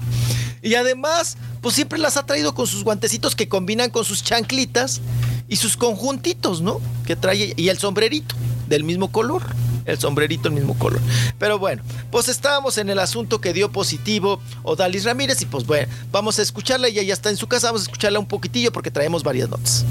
Y 0.64 0.74
además, 0.74 1.38
pues 1.62 1.76
siempre 1.76 2.00
las 2.00 2.18
ha 2.18 2.26
traído 2.26 2.56
con 2.56 2.66
sus 2.66 2.84
guantecitos 2.84 3.36
que 3.36 3.48
combinan 3.48 3.92
con 3.92 4.06
sus 4.06 4.24
chanclitas 4.24 5.00
y 5.48 5.58
sus 5.58 5.78
conjuntitos, 5.78 6.64
¿no? 6.64 6.82
Que 7.06 7.16
trae 7.16 7.54
y 7.56 7.70
el 7.70 7.78
sombrerito 7.78 8.34
del 8.68 8.84
mismo 8.84 9.12
color. 9.12 9.44
El 9.86 9.98
sombrerito 9.98 10.48
el 10.48 10.56
mismo 10.56 10.78
color. 10.78 11.02
Pero 11.38 11.60
bueno, 11.60 11.84
pues 12.12 12.30
estábamos 12.30 12.78
en 12.78 12.90
el 12.90 13.00
asunto 13.00 13.42
que 13.42 13.54
dio 13.54 13.72
positivo 13.72 14.42
Odalis 14.64 15.06
Ramírez 15.06 15.42
y 15.42 15.46
pues 15.46 15.66
bueno, 15.66 15.92
vamos 16.12 16.40
a 16.40 16.42
escucharla. 16.42 16.88
Ella 16.88 17.04
ya 17.04 17.14
está 17.14 17.30
en 17.30 17.38
su 17.38 17.48
casa, 17.48 17.68
vamos 17.68 17.82
a 17.82 17.86
escucharla 17.86 18.20
un 18.20 18.28
poquitillo 18.28 18.72
porque 18.72 18.92
traemos 18.92 19.24
varias 19.24 19.50
notas. 19.50 19.86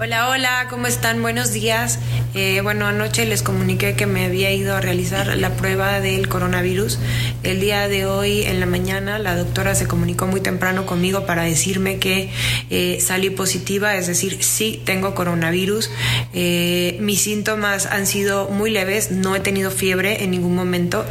Hola, 0.00 0.28
hola, 0.28 0.66
¿cómo 0.70 0.86
están? 0.86 1.22
Buenos 1.22 1.52
días. 1.52 1.98
Eh, 2.32 2.60
bueno, 2.62 2.86
anoche 2.86 3.26
les 3.26 3.42
comuniqué 3.42 3.96
que 3.96 4.06
me 4.06 4.26
había 4.26 4.52
ido 4.52 4.76
a 4.76 4.80
realizar 4.80 5.36
la 5.36 5.56
prueba 5.56 5.98
del 5.98 6.28
coronavirus. 6.28 7.00
El 7.42 7.58
día 7.58 7.88
de 7.88 8.06
hoy, 8.06 8.44
en 8.44 8.60
la 8.60 8.66
mañana, 8.66 9.18
la 9.18 9.34
doctora 9.34 9.74
se 9.74 9.88
comunicó 9.88 10.28
muy 10.28 10.40
temprano 10.40 10.86
conmigo 10.86 11.26
para 11.26 11.42
decirme 11.42 11.98
que 11.98 12.30
eh, 12.70 12.98
salí 13.00 13.30
positiva, 13.30 13.96
es 13.96 14.06
decir, 14.06 14.40
sí 14.40 14.80
tengo 14.84 15.16
coronavirus. 15.16 15.90
Eh, 16.32 16.96
mis 17.00 17.20
síntomas 17.20 17.86
han 17.86 18.06
sido 18.06 18.48
muy 18.50 18.70
leves, 18.70 19.10
no 19.10 19.34
he 19.34 19.40
tenido 19.40 19.72
fiebre 19.72 20.22
en 20.22 20.30
ningún 20.30 20.54
momento. 20.54 21.04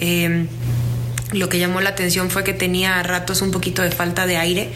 Eh, 0.00 0.48
lo 1.32 1.48
que 1.48 1.58
llamó 1.58 1.80
la 1.80 1.90
atención 1.90 2.28
fue 2.28 2.44
que 2.44 2.52
tenía 2.52 3.00
a 3.00 3.02
ratos 3.02 3.40
un 3.40 3.52
poquito 3.52 3.80
de 3.80 3.90
falta 3.90 4.26
de 4.26 4.36
aire 4.36 4.70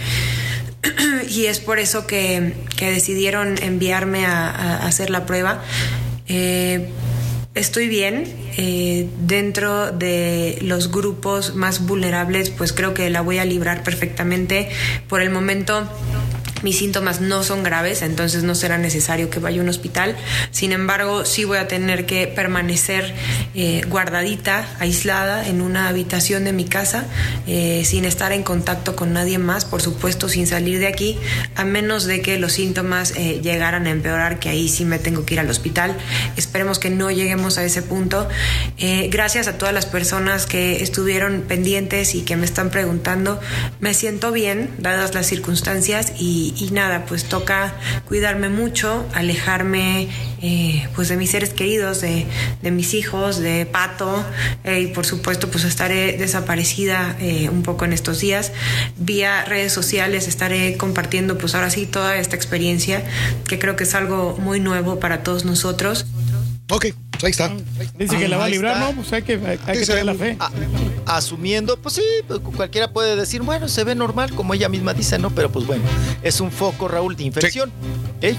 y 1.29 1.47
es 1.47 1.61
por 1.61 1.79
eso 1.79 2.07
que, 2.07 2.55
que 2.77 2.91
decidieron 2.91 3.57
enviarme 3.63 4.27
a, 4.27 4.51
a 4.51 4.87
hacer 4.87 5.11
la 5.11 5.27
prueba. 5.27 5.63
Eh, 6.29 6.89
estoy 7.55 7.89
bien. 7.89 8.49
eh, 8.61 9.09
dentro 9.21 9.93
de 9.93 10.59
los 10.63 10.91
grupos 10.91 11.55
más 11.55 11.87
vulnerables, 11.87 12.51
pues 12.51 12.73
creo 12.73 12.93
que 12.93 13.09
la 13.09 13.21
voy 13.21 13.39
a 13.39 13.45
librar 13.45 13.85
perfectamente. 13.85 14.69
Por 15.09 15.23
el 15.23 15.31
momento 15.31 15.89
mis 16.63 16.79
síntomas 16.79 17.21
no 17.21 17.43
son 17.43 17.63
graves, 17.63 18.03
entonces 18.03 18.43
no 18.43 18.55
será 18.55 18.79
necesario 18.79 19.31
que 19.31 19.39
vaya 19.39 19.61
a 19.61 19.63
un 19.63 19.69
hospital. 19.69 20.17
Sin 20.51 20.73
embargo, 20.73 21.25
sí 21.25 21.45
voy 21.45 21.59
a 21.59 21.69
tener 21.69 22.07
que 22.07 22.27
permanecer 22.27 23.15
eh, 23.55 23.83
guardadita, 23.89 24.69
aislada 24.79 25.49
en 25.49 25.61
una 25.61 25.89
habitación 25.89 26.45
de 26.45 26.53
mi 26.53 26.65
casa, 26.65 27.07
eh, 27.47 27.83
sin 27.85 28.05
estar 28.05 28.33
en 28.33 28.43
contacto 28.43 28.97
con 28.97 29.13
nadie 29.13 29.39
más, 29.39 29.65
por 29.65 29.83
supuesto, 29.83 30.29
sin 30.29 30.47
salir 30.47 30.79
de 30.79 30.87
aquí, 30.87 31.19
a 31.55 31.65
menos 31.65 32.05
de 32.05 32.23
que 32.23 32.39
los 32.39 32.53
síntomas 32.53 33.13
eh, 33.17 33.41
llegaran 33.43 33.87
a 33.87 33.91
empeorar, 33.91 34.39
que 34.39 34.49
ahí 34.49 34.69
sí 34.69 34.85
me 34.85 34.99
tengo 34.99 35.25
que 35.25 35.35
ir 35.35 35.41
al 35.41 35.51
hospital. 35.51 35.97
Esperemos 36.37 36.79
que 36.79 36.91
no 36.91 37.11
lleguemos 37.11 37.59
a 37.59 37.65
ese 37.65 37.83
punto. 37.83 38.29
Gracias 39.11 39.49
a 39.49 39.59
todas 39.59 39.75
las 39.75 39.87
personas 39.87 40.47
que 40.47 40.83
estuvieron 40.83 41.43
pendientes 41.43 42.15
y 42.15 42.23
que 42.23 42.37
me 42.37 42.45
están 42.45 42.71
preguntando. 42.71 43.41
Me 43.81 43.95
siento 43.95 44.33
bien, 44.33 44.71
dadas 44.79 45.15
las 45.15 45.27
circunstancias, 45.27 46.13
y, 46.19 46.48
y 46.57 46.71
nada, 46.71 47.05
pues 47.07 47.25
toca 47.25 47.75
cuidarme 48.07 48.49
mucho, 48.49 49.07
alejarme 49.15 50.09
eh, 50.41 50.87
pues 50.95 51.09
de 51.09 51.17
mis 51.17 51.31
seres 51.31 51.53
queridos, 51.53 52.01
de, 52.01 52.27
de 52.63 52.71
mis 52.71 52.95
hijos, 52.95 53.39
de 53.39 53.67
Pato, 53.67 54.25
eh, 54.65 54.81
y 54.81 54.87
por 54.89 55.05
supuesto 55.05 55.51
pues 55.51 55.65
estaré 55.65 56.17
desaparecida 56.17 57.17
eh, 57.21 57.49
un 57.51 57.63
poco 57.63 57.85
en 57.85 57.93
estos 57.93 58.21
días. 58.21 58.53
Vía 58.99 59.45
redes 59.45 59.73
sociales 59.73 60.29
estaré 60.29 60.77
compartiendo 60.77 61.39
pues 61.39 61.55
ahora 61.55 61.71
sí 61.71 61.87
toda 61.87 62.17
esta 62.17 62.37
experiencia, 62.37 63.03
que 63.47 63.59
creo 63.59 63.77
que 63.77 63.85
es 63.85 63.95
algo 63.95 64.37
muy 64.41 64.61
nuevo 64.61 65.01
para 65.01 65.23
todos 65.23 65.45
nosotros. 65.45 66.07
Ok, 66.71 66.87
ahí 67.23 67.31
está. 67.31 67.51
Dice 67.99 68.19
que 68.19 68.29
la 68.29 68.37
va 68.37 68.45
a 68.45 68.49
librar, 68.49 68.75
está. 68.77 68.89
¿no? 68.91 68.97
Pues 68.97 69.13
hay 69.13 69.23
que, 69.23 69.33
hay, 69.35 69.41
hay 69.47 69.59
que 69.59 69.79
Dice, 69.79 69.87
tener 69.93 70.05
la 70.05 70.15
fe. 70.15 70.37
a- 70.39 70.51
asumiendo, 71.17 71.79
pues 71.79 71.95
sí, 71.95 72.03
pues, 72.27 72.41
cualquiera 72.57 72.93
puede 72.93 73.17
decir, 73.17 73.41
bueno, 73.43 73.69
se 73.69 73.85
ve 73.85 73.95
normal, 73.95 74.35
como 74.35 74.53
ella 74.53 74.69
misma 74.69 74.93
dice, 74.93 75.19
¿no? 75.19 75.31
Pero 75.31 75.51
pues 75.51 75.67
bueno, 75.67 75.83
es 76.23 76.41
un 76.41 76.51
foco, 76.53 76.87
Raúl, 76.89 77.17
de 77.17 77.25
infección. 77.25 77.73
Ella. 78.21 78.37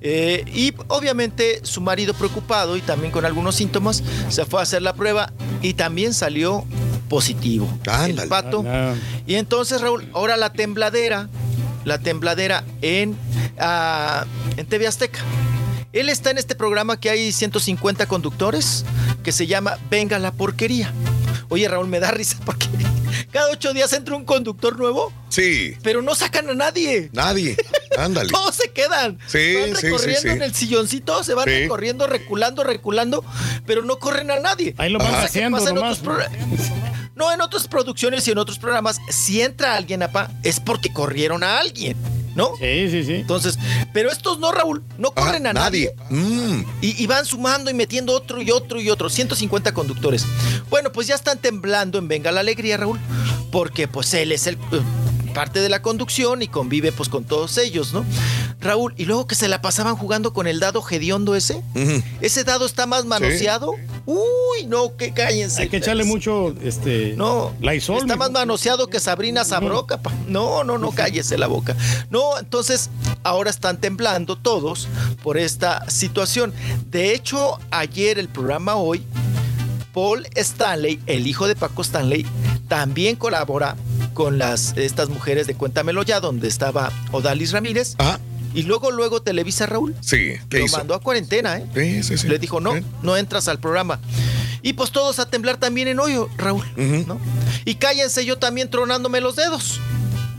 Eh, 0.00 0.44
y 0.52 0.74
obviamente 0.88 1.60
su 1.62 1.80
marido 1.80 2.14
preocupado 2.14 2.76
y 2.76 2.80
también 2.80 3.12
con 3.12 3.24
algunos 3.24 3.54
síntomas, 3.54 4.02
se 4.28 4.44
fue 4.44 4.58
a 4.58 4.62
hacer 4.64 4.82
la 4.82 4.94
prueba 4.94 5.32
y 5.60 5.74
también 5.74 6.12
salió 6.14 6.64
positivo. 7.08 7.68
El 8.06 8.16
pato. 8.28 8.64
Y 9.26 9.34
entonces, 9.36 9.80
Raúl, 9.80 10.08
ahora 10.14 10.36
la 10.36 10.52
tembladera, 10.52 11.28
la 11.84 11.98
tembladera 11.98 12.64
en, 12.80 13.16
ah, 13.60 14.24
en 14.56 14.66
TV 14.66 14.88
Azteca. 14.88 15.20
Él 15.92 16.08
está 16.08 16.30
en 16.30 16.38
este 16.38 16.54
programa 16.54 16.98
que 16.98 17.10
hay 17.10 17.32
150 17.32 18.06
conductores, 18.06 18.84
que 19.22 19.32
se 19.32 19.46
llama 19.46 19.78
Venga 19.90 20.18
la 20.18 20.32
porquería. 20.32 20.92
Oye, 21.48 21.68
Raúl, 21.68 21.86
me 21.86 22.00
da 22.00 22.10
risa 22.10 22.38
porque 22.46 22.66
cada 23.30 23.50
ocho 23.50 23.74
días 23.74 23.92
entra 23.92 24.16
un 24.16 24.24
conductor 24.24 24.78
nuevo, 24.78 25.12
Sí. 25.28 25.76
pero 25.82 26.00
no 26.00 26.14
sacan 26.14 26.48
a 26.48 26.54
nadie. 26.54 27.10
Nadie. 27.12 27.56
Ándale. 27.98 28.30
Todos 28.32 28.54
se 28.54 28.70
quedan. 28.70 29.18
Sí, 29.26 29.54
van 29.54 29.70
sí, 29.70 29.80
sí, 29.82 29.86
recorriendo 29.88 30.20
sí. 30.22 30.28
en 30.28 30.42
el 30.42 30.54
silloncito, 30.54 31.22
se 31.24 31.34
van 31.34 31.44
Sí. 31.44 31.50
recorriendo, 31.50 32.06
reculando, 32.06 32.64
reculando, 32.64 33.22
pero 33.66 33.82
no 33.82 33.98
corren 33.98 34.30
a 34.30 34.40
nadie. 34.40 34.74
Ahí 34.78 34.90
lo 34.90 34.98
van 34.98 35.14
haciendo 35.14 35.58
pasa 35.58 35.70
en 35.70 35.78
otros 35.78 36.00
No, 37.14 37.30
en 37.30 37.42
otras 37.42 37.68
producciones 37.68 38.26
y 38.26 38.30
en 38.30 38.38
otros 38.38 38.58
programas, 38.58 38.98
si 39.10 39.42
entra 39.42 39.74
alguien, 39.76 40.02
apa, 40.02 40.30
es 40.42 40.58
porque 40.58 40.90
corrieron 40.92 41.44
a 41.44 41.58
alguien, 41.58 41.94
¿no? 42.34 42.56
Sí, 42.58 42.88
sí, 42.90 43.04
sí. 43.04 43.14
Entonces, 43.14 43.58
pero 43.92 44.10
estos 44.10 44.38
no, 44.38 44.52
Raúl, 44.52 44.82
no 44.98 45.10
corren 45.12 45.46
a 45.46 45.52
nadie. 45.52 45.94
Mm. 46.10 46.62
Y, 46.80 47.02
y 47.02 47.06
van 47.06 47.24
sumando 47.24 47.70
y 47.70 47.74
metiendo 47.74 48.12
otro 48.14 48.40
y 48.42 48.50
otro 48.50 48.80
y 48.80 48.90
otro. 48.90 49.08
150 49.10 49.72
conductores. 49.74 50.24
Bueno, 50.70 50.92
pues 50.92 51.06
ya 51.06 51.14
están 51.14 51.38
temblando 51.38 51.98
en 51.98 52.08
Venga 52.08 52.32
la 52.32 52.40
Alegría, 52.40 52.76
Raúl. 52.76 52.98
porque 53.50 53.88
pues 53.88 54.12
él 54.14 54.32
es 54.32 54.46
el 54.46 54.56
parte 55.32 55.60
de 55.60 55.68
la 55.68 55.82
conducción 55.82 56.42
y 56.42 56.48
convive 56.48 56.92
pues 56.92 57.08
con 57.08 57.24
todos 57.24 57.58
ellos, 57.58 57.92
¿no? 57.92 58.04
Raúl, 58.60 58.94
y 58.96 59.06
luego 59.06 59.26
que 59.26 59.34
se 59.34 59.48
la 59.48 59.60
pasaban 59.60 59.96
jugando 59.96 60.32
con 60.32 60.46
el 60.46 60.60
dado 60.60 60.82
hediondo 60.88 61.34
ese, 61.34 61.62
ese 62.20 62.44
dado 62.44 62.66
está 62.66 62.86
más 62.86 63.04
manoseado. 63.04 63.74
Uy, 64.06 64.66
no, 64.66 64.96
que 64.96 65.12
cállense. 65.12 65.62
Hay 65.62 65.68
que 65.68 65.78
echarle 65.78 66.04
mucho, 66.04 66.54
este, 66.62 67.14
no, 67.16 67.52
Está 67.62 68.16
más 68.16 68.30
manoseado 68.30 68.88
que 68.88 69.00
Sabrina 69.00 69.44
Sabroca, 69.44 70.00
No, 70.28 70.64
no, 70.64 70.78
no, 70.78 70.90
cállese 70.94 71.38
la 71.38 71.46
boca. 71.46 71.76
No, 72.10 72.38
entonces 72.38 72.90
ahora 73.24 73.50
están 73.50 73.80
temblando 73.80 74.36
todos 74.36 74.88
por 75.22 75.38
esta 75.38 75.88
situación. 75.90 76.52
De 76.90 77.14
hecho, 77.14 77.58
ayer 77.70 78.18
el 78.18 78.28
programa 78.28 78.76
hoy 78.76 79.04
Paul 79.92 80.26
Stanley, 80.34 81.00
el 81.06 81.26
hijo 81.26 81.46
de 81.46 81.54
Paco 81.54 81.82
Stanley, 81.82 82.24
también 82.68 83.16
colabora 83.16 83.76
con 84.14 84.38
las, 84.38 84.76
estas 84.76 85.08
mujeres 85.08 85.46
de 85.46 85.54
Cuéntamelo 85.54 86.02
ya, 86.02 86.20
donde 86.20 86.48
estaba 86.48 86.92
Odalis 87.12 87.52
Ramírez. 87.52 87.94
Ah. 87.98 88.18
Y 88.54 88.62
luego, 88.62 88.90
luego 88.90 89.22
Televisa 89.22 89.66
Raúl. 89.66 89.94
Sí, 90.00 90.34
Lo 90.50 90.66
mandó 90.68 90.94
a 90.94 91.00
cuarentena, 91.00 91.56
¿eh? 91.56 91.66
Sí, 91.74 92.02
sí, 92.02 92.18
sí. 92.18 92.28
Le 92.28 92.38
dijo, 92.38 92.60
no, 92.60 92.74
no 93.02 93.16
entras 93.16 93.48
al 93.48 93.58
programa. 93.58 93.98
Y 94.60 94.74
pues 94.74 94.92
todos 94.92 95.18
a 95.18 95.26
temblar 95.26 95.56
también 95.56 95.88
en 95.88 95.98
hoyo, 95.98 96.28
Raúl. 96.36 96.64
¿no? 96.76 97.18
Y 97.64 97.76
cállense 97.76 98.24
yo 98.24 98.38
también 98.38 98.70
tronándome 98.70 99.20
los 99.20 99.36
dedos. 99.36 99.80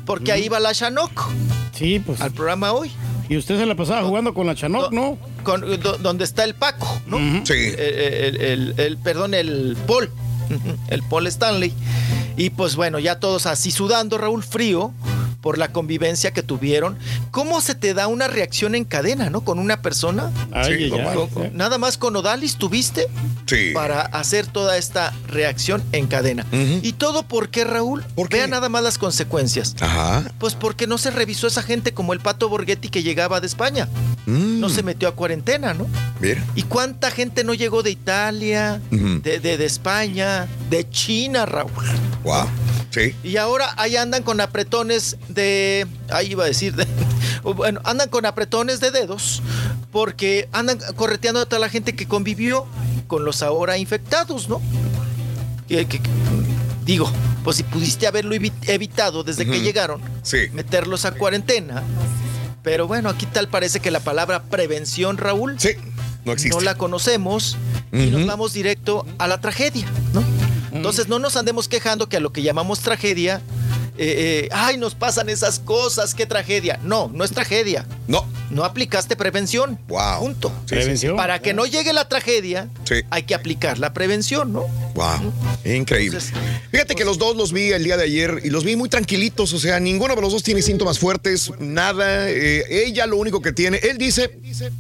Porque 0.05 0.31
ahí 0.31 0.47
va 0.49 0.59
la 0.59 0.73
Shanok. 0.73 1.29
Sí, 1.73 1.99
pues. 1.99 2.21
Al 2.21 2.31
programa 2.31 2.71
hoy. 2.71 2.91
Y 3.29 3.37
usted 3.37 3.57
se 3.57 3.65
la 3.65 3.75
pasaba 3.75 4.03
jugando 4.03 4.33
con 4.33 4.47
la 4.47 4.55
Chanoc, 4.55 4.91
¿no? 4.91 5.17
Con, 5.43 5.63
donde 6.01 6.23
está 6.23 6.43
el 6.43 6.55
Paco, 6.55 7.01
¿no? 7.07 7.17
Sí. 7.45 7.53
El, 7.77 8.97
perdón, 9.03 9.33
el 9.33 9.77
Paul. 9.87 10.09
El 10.87 11.03
Paul 11.03 11.27
Stanley. 11.27 11.73
Y 12.35 12.49
pues 12.49 12.75
bueno, 12.75 12.99
ya 12.99 13.19
todos 13.19 13.45
así 13.45 13.71
sudando, 13.71 14.17
Raúl 14.17 14.43
Frío 14.43 14.91
por 15.43 15.57
la 15.57 15.73
convivencia 15.73 16.31
que 16.31 16.41
tuvieron. 16.41 16.97
¿Cómo 17.29 17.59
se 17.59 17.75
te 17.75 17.93
da 17.93 18.07
una 18.07 18.29
reacción 18.29 18.75
en 18.75 18.85
cadena, 18.85 19.29
no? 19.29 19.41
Con 19.41 19.59
una 19.59 19.81
persona. 19.81 20.31
sí, 20.65 20.89
Nada 21.51 21.77
más 21.77 21.97
con 21.97 22.15
Odalis 22.15 22.55
tuviste 22.55 23.07
sí. 23.45 23.71
para 23.73 24.01
hacer 24.03 24.47
toda 24.47 24.77
esta 24.77 25.13
reacción 25.27 25.83
en 25.91 26.07
cadena. 26.07 26.45
Y 26.81 26.93
todo 26.93 27.23
porque 27.23 27.65
Raúl, 27.65 28.03
¿Por 28.15 28.29
vea 28.29 28.47
nada 28.47 28.69
más 28.69 28.83
las 28.83 28.97
consecuencias. 28.97 29.75
Ajá. 29.81 30.23
Pues 30.39 30.55
porque 30.55 30.87
no 30.87 30.97
se 30.97 31.11
revisó 31.11 31.47
esa 31.47 31.61
gente 31.61 31.93
como 31.93 32.13
el 32.13 32.21
Pato 32.21 32.47
Borghetti 32.47 32.87
que 32.87 33.03
llegaba 33.03 33.41
de 33.41 33.47
España. 33.47 33.89
Mm. 34.25 34.61
No 34.61 34.69
se 34.69 34.81
metió 34.81 35.09
a 35.09 35.11
cuarentena, 35.15 35.73
¿no? 35.73 35.87
Bien. 36.21 36.41
¿Y 36.55 36.63
cuánta 36.63 37.11
gente 37.11 37.43
no 37.43 37.53
llegó 37.53 37.83
de 37.83 37.91
Italia, 37.91 38.79
de, 38.91 39.39
de, 39.41 39.65
España, 39.65 40.47
de 40.69 40.89
China, 40.89 41.45
Raúl? 41.45 41.69
Wow. 42.23 42.47
Sí. 42.91 43.15
Y 43.23 43.37
ahora 43.37 43.73
ahí 43.77 43.97
andan 43.97 44.21
con 44.23 44.39
apretones 44.39 45.17
de. 45.33 45.87
Ahí 46.09 46.31
iba 46.31 46.43
a 46.43 46.47
decir. 46.47 46.75
De, 46.75 46.87
bueno, 47.43 47.81
andan 47.83 48.09
con 48.09 48.25
apretones 48.25 48.79
de 48.79 48.91
dedos 48.91 49.41
porque 49.91 50.49
andan 50.51 50.79
correteando 50.95 51.39
a 51.41 51.45
toda 51.45 51.59
la 51.59 51.69
gente 51.69 51.95
que 51.95 52.07
convivió 52.07 52.65
con 53.07 53.25
los 53.25 53.43
ahora 53.43 53.77
infectados, 53.77 54.49
¿no? 54.49 54.61
digo, 56.85 57.11
pues 57.43 57.57
si 57.57 57.63
pudiste 57.63 58.05
haberlo 58.07 58.35
evitado 58.35 59.23
desde 59.23 59.45
que 59.45 59.61
llegaron, 59.61 60.01
meterlos 60.53 61.05
a 61.05 61.11
cuarentena. 61.11 61.83
Pero 62.63 62.87
bueno, 62.87 63.09
aquí 63.09 63.25
tal 63.25 63.49
parece 63.49 63.79
que 63.79 63.91
la 63.91 63.99
palabra 63.99 64.43
prevención, 64.43 65.17
Raúl, 65.17 65.59
sí, 65.59 65.71
no, 66.25 66.31
existe. 66.31 66.55
no 66.55 66.61
la 66.63 66.75
conocemos 66.75 67.57
y 67.91 68.07
nos 68.07 68.25
vamos 68.25 68.53
directo 68.53 69.05
a 69.17 69.27
la 69.27 69.41
tragedia, 69.41 69.85
¿no? 70.13 70.23
Entonces 70.71 71.07
no 71.07 71.19
nos 71.19 71.35
andemos 71.35 71.67
quejando 71.67 72.09
que 72.09 72.17
a 72.17 72.19
lo 72.19 72.31
que 72.33 72.41
llamamos 72.41 72.79
tragedia, 72.79 73.41
eh, 73.97 74.45
eh, 74.45 74.49
ay, 74.51 74.77
nos 74.77 74.95
pasan 74.95 75.29
esas 75.29 75.59
cosas, 75.59 76.15
qué 76.15 76.25
tragedia. 76.25 76.79
No, 76.83 77.11
no 77.13 77.23
es 77.23 77.31
tragedia. 77.31 77.85
No. 78.07 78.25
No 78.49 78.63
aplicaste 78.65 79.15
prevención. 79.15 79.79
Wow. 79.87 80.19
Punto. 80.19 80.51
prevención. 80.67 81.15
Para 81.15 81.39
que 81.39 81.53
no 81.53 81.65
llegue 81.65 81.93
la 81.93 82.07
tragedia, 82.07 82.69
hay 83.09 83.23
que 83.23 83.33
aplicar 83.33 83.79
la 83.79 83.93
prevención, 83.93 84.53
¿no? 84.53 84.67
Wow. 84.93 85.33
Increíble. 85.65 86.19
Fíjate 86.71 86.93
que 86.95 87.03
los 87.03 87.17
dos 87.17 87.35
los 87.35 87.51
vi 87.51 87.71
el 87.71 87.83
día 87.83 87.97
de 87.97 88.03
ayer 88.03 88.41
y 88.43 88.49
los 88.49 88.63
vi 88.63 88.75
muy 88.75 88.89
tranquilitos. 88.89 89.53
O 89.53 89.59
sea, 89.59 89.79
ninguno 89.79 90.15
de 90.15 90.21
los 90.21 90.33
dos 90.33 90.43
tiene 90.43 90.61
síntomas 90.61 90.99
fuertes, 90.99 91.51
nada. 91.59 92.29
Eh, 92.29 92.85
ella 92.85 93.07
lo 93.07 93.17
único 93.17 93.41
que 93.41 93.53
tiene, 93.53 93.79
él 93.81 93.97
dice, 93.97 94.37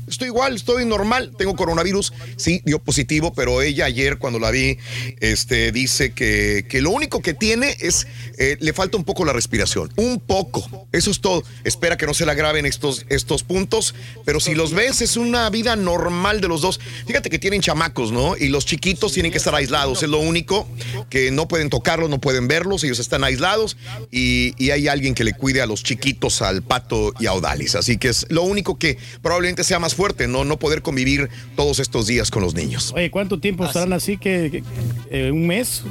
estoy 0.07 0.27
igual, 0.27 0.55
estoy 0.55 0.85
normal, 0.85 1.33
tengo 1.37 1.55
coronavirus. 1.55 2.13
Sí, 2.35 2.61
dio 2.65 2.79
positivo, 2.79 3.33
pero 3.33 3.61
ella 3.61 3.85
ayer 3.85 4.17
cuando 4.17 4.39
la 4.39 4.51
vi, 4.51 4.77
este, 5.19 5.71
dice 5.71 6.11
que, 6.11 6.65
que 6.69 6.81
lo 6.81 6.91
único 6.91 7.21
que 7.21 7.33
tiene 7.33 7.75
es, 7.79 8.05
le 8.37 8.73
falta 8.73 8.97
un 8.97 9.02
un 9.03 9.05
poco 9.05 9.25
la 9.25 9.33
respiración, 9.33 9.91
un 9.97 10.17
poco. 10.21 10.87
Eso 10.93 11.11
es 11.11 11.19
todo. 11.19 11.43
Espera 11.65 11.97
que 11.97 12.05
no 12.05 12.13
se 12.13 12.25
le 12.25 12.31
agraven 12.31 12.65
estos, 12.65 13.05
estos 13.09 13.43
puntos, 13.43 13.93
pero 14.23 14.39
si 14.39 14.55
los 14.55 14.73
ves 14.73 15.01
es 15.01 15.17
una 15.17 15.49
vida 15.49 15.75
normal 15.75 16.39
de 16.39 16.47
los 16.47 16.61
dos. 16.61 16.79
Fíjate 17.05 17.29
que 17.29 17.37
tienen 17.37 17.59
chamacos, 17.59 18.13
¿no? 18.13 18.37
Y 18.37 18.47
los 18.47 18.65
chiquitos 18.65 19.11
tienen 19.11 19.33
que 19.33 19.39
estar 19.39 19.53
aislados, 19.53 20.03
es 20.03 20.09
lo 20.09 20.19
único, 20.19 20.65
que 21.09 21.31
no 21.31 21.49
pueden 21.49 21.69
tocarlos, 21.69 22.09
no 22.09 22.21
pueden 22.21 22.47
verlos, 22.47 22.85
ellos 22.85 22.99
están 22.99 23.25
aislados 23.25 23.75
y, 24.09 24.53
hay 24.73 24.87
alguien 24.87 25.13
que 25.13 25.23
le 25.23 25.33
cuide 25.33 25.61
a 25.61 25.67
los 25.67 25.83
chiquitos, 25.83 26.41
al 26.41 26.63
pato 26.63 27.13
y 27.19 27.27
a 27.27 27.33
Odalis. 27.33 27.75
Así 27.75 27.97
que 27.97 28.07
es 28.07 28.25
lo 28.29 28.43
único 28.43 28.79
que 28.79 28.97
probablemente 29.21 29.65
sea 29.65 29.77
más 29.77 29.93
fuerte, 29.93 30.27
¿no? 30.27 30.45
No 30.45 30.57
poder 30.57 30.81
convivir 30.81 31.29
todos 31.55 31.79
estos 31.79 32.07
días 32.07 32.31
con 32.31 32.41
los 32.41 32.55
niños. 32.55 32.93
Oye, 32.95 33.11
¿cuánto 33.11 33.39
tiempo 33.39 33.65
estarán 33.65 33.91
así 33.91 34.17
que, 34.17 34.63
eh, 35.11 35.29
un 35.31 35.45
mes? 35.45 35.83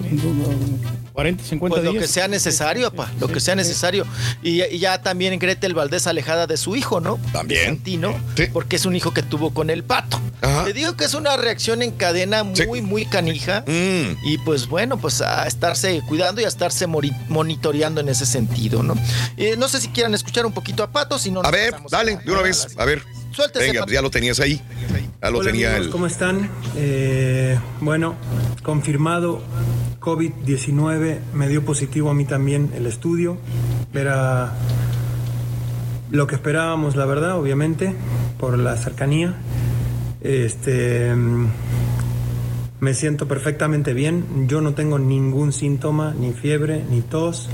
40, 1.12 1.44
50 1.44 1.74
pues 1.74 1.82
días. 1.82 1.94
Lo 1.94 2.00
que 2.00 2.08
sea 2.08 2.28
necesario, 2.28 2.90
lo 3.20 3.28
que 3.28 3.40
sea 3.40 3.54
necesario. 3.54 4.06
Y, 4.42 4.62
ya 4.78 5.00
también 5.02 5.38
Gretel 5.38 5.74
Valdés 5.74 6.06
alejada 6.06 6.46
de 6.46 6.56
su 6.56 6.76
hijo, 6.76 7.00
¿no? 7.00 7.18
También. 7.32 7.66
Santino, 7.66 8.14
porque 8.52 8.76
es 8.76 8.86
un 8.86 8.96
hijo 8.96 9.12
que 9.12 9.22
tuvo 9.22 9.52
con 9.54 9.70
el 9.70 9.84
pato. 9.84 10.20
Te 10.64 10.72
digo 10.72 10.96
que 10.96 11.04
es 11.04 11.14
una 11.14 11.36
reacción 11.36 11.82
en 11.82 11.92
cadena 11.92 12.42
muy, 12.42 12.82
muy 12.82 13.06
canija. 13.06 13.64
Mm. 13.66 14.16
Y 14.24 14.38
pues 14.38 14.66
bueno, 14.66 14.98
pues 14.98 15.20
a 15.20 15.46
estarse 15.46 16.02
cuidando 16.08 16.40
y 16.40 16.44
a 16.44 16.48
estarse 16.48 16.86
monitoreando 16.86 18.00
en 18.00 18.08
ese 18.08 18.26
sentido, 18.26 18.82
¿no? 18.82 18.94
Eh, 19.36 19.54
no 19.56 19.68
sé 19.68 19.80
si 19.80 19.88
quieran 19.88 20.14
escuchar 20.14 20.44
un 20.44 20.52
poquito 20.52 20.82
a 20.82 20.90
Pato, 20.90 21.18
si 21.18 21.30
no. 21.30 21.42
A 21.42 21.50
ver, 21.50 21.74
dale, 21.90 22.16
de 22.16 22.32
una 22.32 22.42
vez, 22.42 22.68
a 22.76 22.84
ver. 22.84 23.02
Suéltese, 23.32 23.72
Venga, 23.72 23.86
ya 23.90 24.02
lo 24.02 24.10
tenías 24.10 24.40
ahí. 24.40 24.60
Ya 25.22 25.30
lo 25.30 25.40
tenía 25.40 25.76
el... 25.76 25.90
¿Cómo 25.90 26.06
están? 26.06 26.50
Eh, 26.76 27.58
bueno, 27.80 28.16
confirmado 28.62 29.42
COVID-19, 30.00 31.18
me 31.32 31.48
dio 31.48 31.64
positivo 31.64 32.10
a 32.10 32.14
mí 32.14 32.24
también 32.24 32.72
el 32.76 32.86
estudio. 32.86 33.38
Era 33.94 34.52
lo 36.10 36.26
que 36.26 36.34
esperábamos, 36.34 36.96
la 36.96 37.06
verdad, 37.06 37.38
obviamente, 37.38 37.94
por 38.38 38.58
la 38.58 38.76
cercanía. 38.76 39.34
Este, 40.20 41.14
me 42.80 42.94
siento 42.94 43.28
perfectamente 43.28 43.94
bien. 43.94 44.46
Yo 44.48 44.60
no 44.60 44.74
tengo 44.74 44.98
ningún 44.98 45.52
síntoma, 45.52 46.14
ni 46.18 46.32
fiebre, 46.32 46.84
ni 46.90 47.00
tos, 47.00 47.48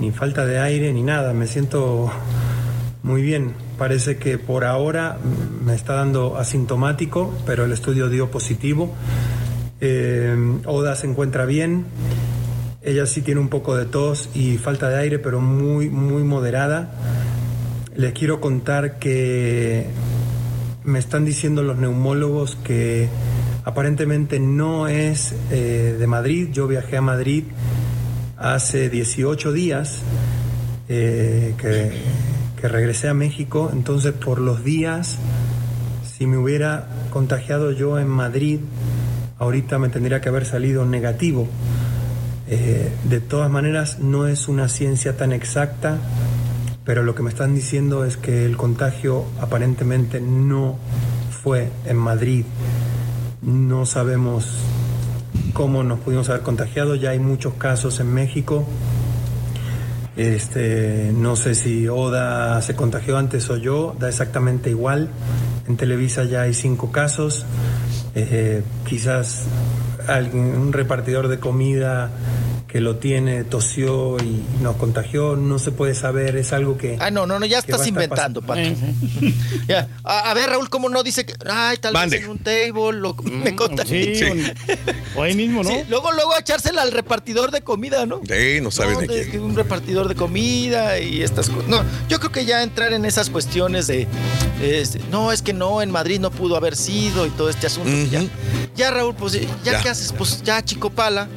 ni 0.00 0.10
falta 0.10 0.44
de 0.44 0.58
aire, 0.58 0.92
ni 0.92 1.02
nada. 1.02 1.32
Me 1.32 1.46
siento 1.46 2.12
muy 3.02 3.22
bien. 3.22 3.63
Parece 3.78 4.16
que 4.16 4.38
por 4.38 4.64
ahora 4.64 5.18
me 5.64 5.74
está 5.74 5.94
dando 5.94 6.36
asintomático, 6.36 7.34
pero 7.44 7.64
el 7.64 7.72
estudio 7.72 8.08
dio 8.08 8.30
positivo. 8.30 8.94
Eh, 9.80 10.36
Oda 10.64 10.94
se 10.94 11.06
encuentra 11.08 11.44
bien. 11.44 11.84
Ella 12.82 13.06
sí 13.06 13.22
tiene 13.22 13.40
un 13.40 13.48
poco 13.48 13.76
de 13.76 13.86
tos 13.86 14.28
y 14.34 14.58
falta 14.58 14.88
de 14.88 14.98
aire, 14.98 15.18
pero 15.18 15.40
muy, 15.40 15.88
muy 15.88 16.22
moderada. 16.22 16.92
Les 17.96 18.12
quiero 18.12 18.40
contar 18.40 18.98
que 18.98 19.86
me 20.84 20.98
están 20.98 21.24
diciendo 21.24 21.62
los 21.62 21.78
neumólogos 21.78 22.56
que 22.56 23.08
aparentemente 23.64 24.38
no 24.38 24.86
es 24.86 25.34
eh, 25.50 25.96
de 25.98 26.06
Madrid. 26.06 26.48
Yo 26.52 26.68
viajé 26.68 26.96
a 26.96 27.02
Madrid 27.02 27.44
hace 28.36 28.90
18 28.90 29.52
días 29.52 30.00
eh, 30.88 31.54
que, 31.56 31.90
regresé 32.68 33.08
a 33.08 33.14
México. 33.14 33.70
Entonces, 33.72 34.12
por 34.12 34.40
los 34.40 34.64
días, 34.64 35.18
si 36.16 36.26
me 36.26 36.36
hubiera 36.36 36.88
contagiado 37.10 37.72
yo 37.72 37.98
en 37.98 38.08
Madrid, 38.08 38.60
ahorita 39.38 39.78
me 39.78 39.88
tendría 39.88 40.20
que 40.20 40.28
haber 40.28 40.46
salido 40.46 40.84
negativo. 40.86 41.48
Eh, 42.46 42.92
de 43.04 43.20
todas 43.20 43.50
maneras, 43.50 43.98
no 43.98 44.26
es 44.26 44.48
una 44.48 44.68
ciencia 44.68 45.16
tan 45.16 45.32
exacta, 45.32 45.98
pero 46.84 47.02
lo 47.02 47.14
que 47.14 47.22
me 47.22 47.30
están 47.30 47.54
diciendo 47.54 48.04
es 48.04 48.16
que 48.16 48.44
el 48.44 48.56
contagio 48.56 49.24
aparentemente 49.40 50.20
no 50.20 50.78
fue 51.42 51.70
en 51.86 51.96
Madrid. 51.96 52.44
No 53.42 53.86
sabemos 53.86 54.58
cómo 55.52 55.82
nos 55.82 56.00
pudimos 56.00 56.28
haber 56.28 56.42
contagiado, 56.42 56.94
ya 56.94 57.10
hay 57.10 57.18
muchos 57.18 57.54
casos 57.54 58.00
en 58.00 58.12
México. 58.12 58.66
Este, 60.16 61.10
no 61.12 61.34
sé 61.34 61.54
si 61.54 61.88
Oda 61.88 62.60
se 62.62 62.76
contagió 62.76 63.18
antes 63.18 63.50
o 63.50 63.56
yo, 63.56 63.96
da 63.98 64.08
exactamente 64.08 64.70
igual. 64.70 65.08
En 65.66 65.76
Televisa 65.76 66.24
ya 66.24 66.42
hay 66.42 66.54
cinco 66.54 66.92
casos. 66.92 67.44
Eh, 68.14 68.62
quizás 68.86 69.46
alguien, 70.06 70.56
un 70.56 70.72
repartidor 70.72 71.28
de 71.28 71.38
comida 71.38 72.10
que 72.74 72.80
lo 72.80 72.96
tiene 72.96 73.44
tosió 73.44 74.16
y 74.18 74.42
nos 74.60 74.74
contagió, 74.74 75.36
no 75.36 75.60
se 75.60 75.70
puede 75.70 75.94
saber, 75.94 76.34
es 76.34 76.52
algo 76.52 76.76
que... 76.76 76.96
Ah, 76.98 77.08
no, 77.12 77.24
no, 77.24 77.38
no, 77.38 77.46
ya 77.46 77.60
estás 77.60 77.86
inventando, 77.86 78.42
Pato. 78.42 78.62
ya. 79.68 79.86
A, 80.02 80.34
ver, 80.34 80.50
Raúl, 80.50 80.68
¿cómo 80.68 80.88
no 80.88 81.04
dice 81.04 81.24
que, 81.24 81.34
ay, 81.48 81.76
tal 81.76 81.94
vez 81.94 82.20
en 82.24 82.30
un 82.30 82.38
table, 82.40 82.98
lo, 82.98 83.14
me 83.22 83.52
Mm, 83.52 83.54
conta. 83.54 83.86
Sí, 83.86 84.14
o 85.14 85.22
ahí 85.22 85.36
mismo, 85.36 85.62
¿no? 85.62 85.70
Sí, 85.70 85.76
luego, 85.88 86.10
luego 86.10 86.36
echársela 86.36 86.82
al 86.82 86.90
repartidor 86.90 87.52
de 87.52 87.60
comida, 87.60 88.06
¿no? 88.06 88.22
Sí, 88.28 88.60
no 88.60 88.72
sabes 88.72 88.94
No, 88.94 89.00
de 89.02 89.06
de- 89.06 89.30
quién. 89.30 89.42
Un 89.44 89.54
repartidor 89.54 90.08
de 90.08 90.16
comida 90.16 90.98
y 90.98 91.22
estas 91.22 91.50
cosas. 91.50 91.68
No, 91.68 91.80
yo 92.08 92.18
creo 92.18 92.32
que 92.32 92.44
ya 92.44 92.64
entrar 92.64 92.92
en 92.92 93.04
esas 93.04 93.30
cuestiones 93.30 93.86
de, 93.86 94.08
este, 94.60 94.98
no, 95.12 95.30
es 95.30 95.42
que 95.42 95.52
no, 95.52 95.80
en 95.80 95.92
Madrid 95.92 96.18
no 96.18 96.32
pudo 96.32 96.56
haber 96.56 96.74
sido 96.74 97.24
y 97.24 97.30
todo 97.30 97.50
este 97.50 97.68
asunto. 97.68 97.88
ya, 98.10 98.24
ya, 98.74 98.90
Raúl, 98.90 99.14
pues 99.14 99.34
ya, 99.34 99.48
Ya. 99.62 99.80
qué 99.80 99.90
haces, 99.90 100.12
pues 100.12 100.42
ya 100.42 100.60
chico 100.64 100.90
pala, 100.90 101.28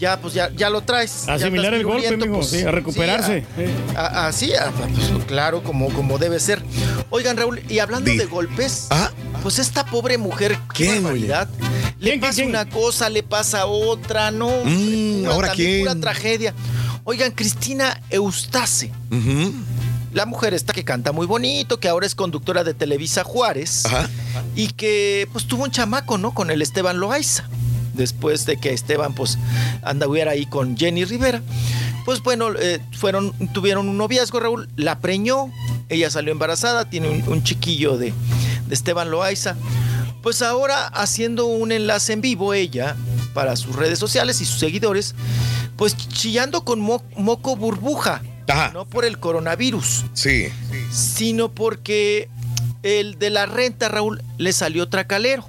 ya 0.00 0.20
pues 0.20 0.34
ya, 0.34 0.50
ya 0.56 0.70
lo 0.70 0.80
traes. 0.80 1.28
Asimilar 1.28 1.74
el 1.74 1.84
golpe, 1.84 2.16
mijo, 2.16 2.34
pues, 2.38 2.48
sí, 2.50 2.62
a 2.62 2.70
recuperarse. 2.70 3.44
Así, 3.96 4.52
pues, 4.76 5.24
claro, 5.26 5.62
como, 5.62 5.90
como 5.90 6.18
debe 6.18 6.40
ser. 6.40 6.62
Oigan, 7.10 7.36
Raúl, 7.36 7.60
y 7.68 7.78
hablando 7.78 8.10
de 8.10 8.24
golpes, 8.26 8.88
pues 9.42 9.58
esta 9.58 9.84
pobre 9.86 10.18
mujer, 10.18 10.58
qué 10.74 10.88
barbaridad. 11.00 11.48
Le 12.00 12.18
pasa 12.18 12.42
una 12.44 12.68
cosa, 12.68 13.10
le 13.10 13.22
pasa 13.22 13.66
otra, 13.66 14.30
¿no? 14.30 14.48
Mm, 14.64 15.22
Pura- 15.24 15.34
¿ahora 15.34 15.52
quién? 15.52 15.80
Pura 15.80 15.94
tragedia. 16.00 16.54
Oigan, 17.04 17.32
Cristina 17.32 18.00
Eustace. 18.10 18.90
La 20.12 20.26
mujer 20.26 20.54
esta 20.54 20.72
que 20.72 20.82
canta 20.84 21.12
muy 21.12 21.26
bonito, 21.26 21.78
que 21.78 21.88
ahora 21.88 22.04
es 22.06 22.14
conductora 22.16 22.64
de 22.64 22.74
Televisa 22.74 23.22
Juárez. 23.22 23.84
Y 24.56 24.68
que 24.68 25.28
pues 25.32 25.46
tuvo 25.46 25.64
un 25.64 25.70
chamaco, 25.70 26.18
¿no? 26.18 26.32
Con 26.34 26.50
el 26.50 26.62
Esteban 26.62 26.98
Loaiza. 26.98 27.44
Después 27.94 28.46
de 28.46 28.56
que 28.56 28.72
Esteban 28.72 29.14
pues 29.14 29.38
anduviera 29.82 30.32
ahí 30.32 30.46
con 30.46 30.76
Jenny 30.76 31.04
Rivera. 31.04 31.42
Pues 32.04 32.22
bueno, 32.22 32.48
eh, 32.58 32.80
fueron, 32.92 33.32
tuvieron 33.52 33.88
un 33.88 33.98
noviazgo, 33.98 34.40
Raúl, 34.40 34.68
la 34.76 35.00
preñó, 35.00 35.50
ella 35.88 36.10
salió 36.10 36.32
embarazada, 36.32 36.88
tiene 36.88 37.10
un, 37.10 37.22
un 37.28 37.42
chiquillo 37.42 37.98
de, 37.98 38.12
de 38.66 38.74
Esteban 38.74 39.10
Loaiza. 39.10 39.56
Pues 40.22 40.42
ahora 40.42 40.86
haciendo 40.88 41.46
un 41.46 41.72
enlace 41.72 42.12
en 42.12 42.20
vivo 42.20 42.52
ella 42.54 42.96
para 43.34 43.56
sus 43.56 43.76
redes 43.76 43.98
sociales 43.98 44.40
y 44.40 44.44
sus 44.44 44.58
seguidores, 44.60 45.14
pues 45.76 45.96
chillando 45.96 46.64
con 46.64 46.80
mo- 46.80 47.02
moco 47.16 47.56
burbuja, 47.56 48.22
no 48.74 48.84
por 48.84 49.04
el 49.04 49.18
coronavirus, 49.18 50.04
Sí. 50.14 50.48
sino 50.92 51.50
porque 51.52 52.28
el 52.82 53.18
de 53.18 53.30
la 53.30 53.46
renta, 53.46 53.88
Raúl, 53.88 54.22
le 54.38 54.52
salió 54.52 54.88
tracalero. 54.88 55.48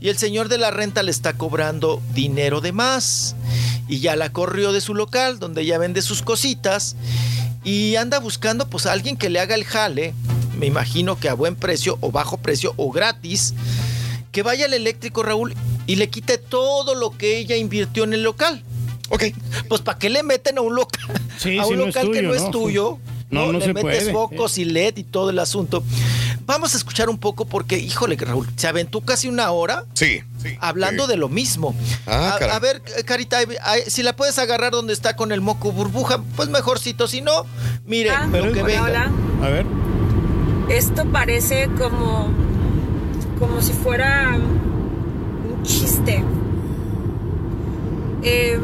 Y 0.00 0.08
el 0.08 0.18
señor 0.18 0.48
de 0.48 0.58
la 0.58 0.70
renta 0.70 1.02
le 1.02 1.10
está 1.10 1.34
cobrando 1.34 2.02
dinero 2.14 2.60
de 2.60 2.72
más. 2.72 3.34
Y 3.88 4.00
ya 4.00 4.16
la 4.16 4.32
corrió 4.32 4.72
de 4.72 4.80
su 4.80 4.94
local, 4.94 5.38
donde 5.38 5.62
ella 5.62 5.78
vende 5.78 6.02
sus 6.02 6.22
cositas. 6.22 6.96
Y 7.64 7.96
anda 7.96 8.18
buscando, 8.18 8.68
pues, 8.68 8.86
a 8.86 8.92
alguien 8.92 9.16
que 9.16 9.30
le 9.30 9.40
haga 9.40 9.54
el 9.54 9.64
jale. 9.64 10.14
Me 10.58 10.66
imagino 10.66 11.18
que 11.18 11.28
a 11.28 11.34
buen 11.34 11.56
precio, 11.56 11.98
o 12.00 12.10
bajo 12.10 12.38
precio, 12.38 12.74
o 12.76 12.90
gratis. 12.90 13.54
Que 14.32 14.42
vaya 14.42 14.66
al 14.66 14.74
eléctrico, 14.74 15.22
Raúl, 15.22 15.54
y 15.86 15.96
le 15.96 16.08
quite 16.10 16.38
todo 16.38 16.94
lo 16.94 17.16
que 17.16 17.38
ella 17.38 17.56
invirtió 17.56 18.04
en 18.04 18.12
el 18.12 18.22
local. 18.22 18.62
Ok. 19.08 19.24
Pues, 19.68 19.80
¿para 19.82 19.98
qué 19.98 20.10
le 20.10 20.22
meten 20.22 20.58
a 20.58 20.60
un 20.60 20.74
local? 20.74 21.20
Sí, 21.38 21.58
a 21.58 21.64
si 21.64 21.72
un 21.72 21.78
no 21.78 21.86
local 21.86 22.10
que 22.10 22.18
tuyo, 22.18 22.28
no 22.28 22.34
es 22.34 22.42
¿no? 22.42 22.50
tuyo. 22.50 22.98
No, 23.28 23.52
no 23.52 23.58
le 23.58 23.64
se 23.64 23.74
metes 23.74 23.98
puede. 23.98 24.12
focos 24.12 24.58
y 24.58 24.64
LED 24.64 24.98
y 24.98 25.04
todo 25.04 25.30
el 25.30 25.38
asunto. 25.38 25.82
Vamos 26.46 26.74
a 26.74 26.76
escuchar 26.76 27.08
un 27.08 27.18
poco 27.18 27.44
porque, 27.44 27.76
híjole, 27.78 28.16
Raúl, 28.16 28.48
se 28.56 28.68
aventó 28.68 29.00
casi 29.00 29.26
una 29.28 29.50
hora 29.50 29.84
Sí. 29.94 30.20
hablando 30.60 31.04
Sí. 31.06 31.10
de 31.10 31.16
lo 31.16 31.28
mismo. 31.28 31.74
Ah, 32.06 32.38
a, 32.52 32.58
ver, 32.60 32.82
Carita, 33.04 33.38
si 33.88 34.04
la 34.04 34.14
puedes 34.14 34.38
agarrar 34.38 34.70
donde 34.70 34.92
está 34.92 35.16
con 35.16 35.32
el 35.32 35.40
moco 35.40 35.72
burbuja, 35.72 36.20
pues 36.36 36.48
mejorcito. 36.48 37.08
Si 37.08 37.20
no, 37.20 37.44
mire, 37.84 38.10
Ah, 38.10 38.26
lo 38.28 38.52
que 38.52 38.62
venga. 38.62 38.82
hola. 38.84 39.10
A 39.42 39.48
ver. 39.48 39.66
Esto 40.68 41.04
parece 41.06 41.68
como, 41.76 42.28
como 43.40 43.60
si 43.60 43.72
fuera 43.72 44.36
un 44.36 45.62
chiste. 45.64 46.22
Em, 48.22 48.60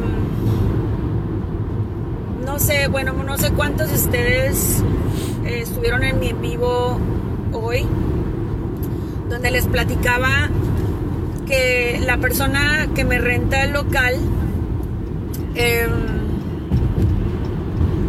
no 2.45 2.59
sé, 2.59 2.87
bueno, 2.87 3.13
no 3.13 3.37
sé 3.37 3.51
cuántos 3.51 3.89
de 3.89 3.95
ustedes 3.95 4.77
eh, 5.45 5.59
estuvieron 5.61 6.03
en 6.03 6.19
mi 6.19 6.29
en 6.29 6.41
vivo 6.41 6.99
hoy, 7.53 7.85
donde 9.29 9.51
les 9.51 9.65
platicaba 9.65 10.49
que 11.45 12.01
la 12.05 12.17
persona 12.17 12.87
que 12.95 13.03
me 13.03 13.19
renta 13.19 13.63
el 13.63 13.73
local, 13.73 14.15
em, 15.55 15.91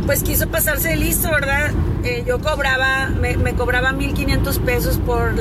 pues 0.06 0.22
quiso 0.22 0.48
pasarse 0.48 0.90
de 0.90 0.96
listo, 0.96 1.30
¿verdad? 1.30 1.70
Eh, 2.04 2.24
yo 2.26 2.38
cobraba, 2.40 3.08
me, 3.08 3.36
me 3.36 3.54
cobraba 3.54 3.92
1500 3.92 4.58
pesos 4.58 4.98
por 4.98 5.32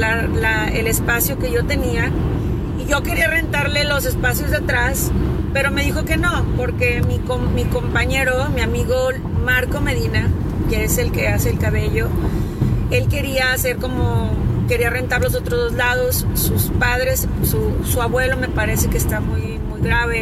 el 0.73 0.87
espacio 0.87 1.37
que 1.37 1.51
yo 1.51 1.65
tenía 1.65 2.09
y 2.79 2.89
yo 2.89 3.03
quería 3.03 3.27
rentarle 3.27 3.83
los 3.83 4.05
espacios 4.05 4.51
de 4.51 4.57
atrás, 4.57 5.11
pero 5.51 5.71
me 5.71 5.83
dijo 5.83 6.05
que 6.05 6.17
no, 6.17 6.45
porque 6.55 7.01
mi, 7.01 7.19
mi 7.53 7.65
compañero, 7.65 8.49
mi 8.55 8.61
amigo 8.61 9.09
Marco 9.43 9.81
Medina, 9.81 10.29
que 10.69 10.85
es 10.85 10.97
el 10.97 11.11
que 11.11 11.27
hace 11.27 11.49
el 11.49 11.59
cabello, 11.59 12.07
él 12.93 13.07
quería 13.07 13.53
hacer 13.53 13.77
como, 13.77 14.29
quería 14.67 14.91
rentar 14.91 15.21
los 15.21 15.33
otros 15.33 15.71
dos 15.71 15.73
lados, 15.73 16.27
sus 16.35 16.69
padres, 16.79 17.27
su, 17.43 17.83
su 17.83 18.01
abuelo 18.01 18.37
me 18.37 18.49
parece 18.49 18.87
que 18.87 18.97
está 18.97 19.19
muy, 19.19 19.57
muy 19.57 19.81
grave. 19.81 20.21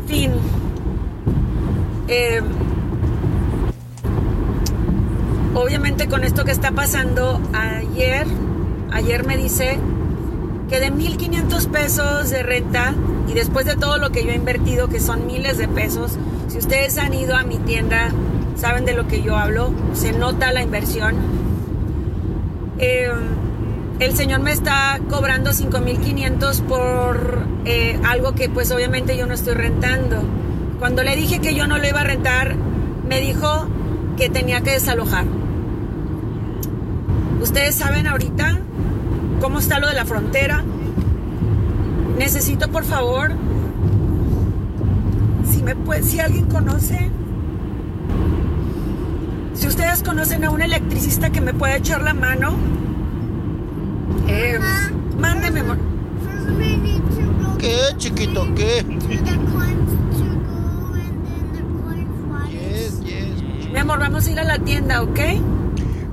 En 0.00 0.08
fin, 0.08 0.32
eh, 2.08 2.40
obviamente 5.54 6.08
con 6.08 6.24
esto 6.24 6.46
que 6.46 6.52
está 6.52 6.72
pasando, 6.72 7.38
ayer, 7.52 8.26
ayer 8.90 9.26
me 9.26 9.36
dice 9.36 9.78
que 10.70 10.80
de 10.80 10.90
1.500 10.90 11.68
pesos 11.68 12.30
de 12.30 12.42
renta 12.42 12.94
y 13.28 13.34
después 13.34 13.66
de 13.66 13.76
todo 13.76 13.98
lo 13.98 14.10
que 14.10 14.24
yo 14.24 14.30
he 14.30 14.36
invertido, 14.36 14.88
que 14.88 15.00
son 15.00 15.26
miles 15.26 15.58
de 15.58 15.68
pesos, 15.68 16.12
si 16.48 16.56
ustedes 16.56 16.96
han 16.96 17.12
ido 17.12 17.36
a 17.36 17.42
mi 17.42 17.58
tienda, 17.58 18.10
saben 18.56 18.84
de 18.84 18.94
lo 18.94 19.06
que 19.06 19.22
yo 19.22 19.36
hablo, 19.36 19.72
se 19.94 20.12
nota 20.12 20.52
la 20.52 20.62
inversión. 20.62 21.16
Eh, 22.78 23.10
el 24.00 24.16
señor 24.16 24.40
me 24.40 24.52
está 24.52 24.98
cobrando 25.08 25.52
5.500 25.52 26.62
por 26.62 27.46
eh, 27.64 27.98
algo 28.04 28.34
que 28.34 28.48
pues 28.48 28.70
obviamente 28.72 29.16
yo 29.16 29.26
no 29.26 29.34
estoy 29.34 29.54
rentando. 29.54 30.22
Cuando 30.78 31.02
le 31.02 31.14
dije 31.16 31.40
que 31.40 31.54
yo 31.54 31.66
no 31.66 31.78
lo 31.78 31.86
iba 31.86 32.00
a 32.00 32.04
rentar, 32.04 32.56
me 33.08 33.20
dijo 33.20 33.68
que 34.16 34.28
tenía 34.28 34.60
que 34.62 34.72
desalojar. 34.72 35.24
Ustedes 37.40 37.74
saben 37.74 38.06
ahorita 38.06 38.58
cómo 39.40 39.58
está 39.58 39.78
lo 39.78 39.88
de 39.88 39.94
la 39.94 40.04
frontera. 40.04 40.64
Necesito 42.18 42.68
por 42.70 42.84
favor, 42.84 43.32
si 45.50 45.62
me 45.62 45.74
si 46.02 46.20
alguien 46.20 46.46
conoce, 46.46 47.10
si 49.54 49.66
ustedes 49.66 50.02
conocen 50.02 50.44
a 50.44 50.50
un 50.50 50.62
electricista 50.62 51.30
que 51.30 51.40
me 51.40 51.54
pueda 51.54 51.76
echar 51.76 52.02
la 52.02 52.14
mano, 52.14 52.56
eh, 54.28 54.58
mándeme, 55.18 55.60
amor. 55.60 55.78
¿Qué, 57.58 57.78
chiquito? 57.96 58.46
¿Qué? 58.54 58.84
Mi 63.72 63.78
amor, 63.78 63.98
vamos 63.98 64.26
a 64.26 64.30
ir 64.30 64.38
a 64.38 64.44
la 64.44 64.58
tienda, 64.58 65.02
¿ok? 65.02 65.20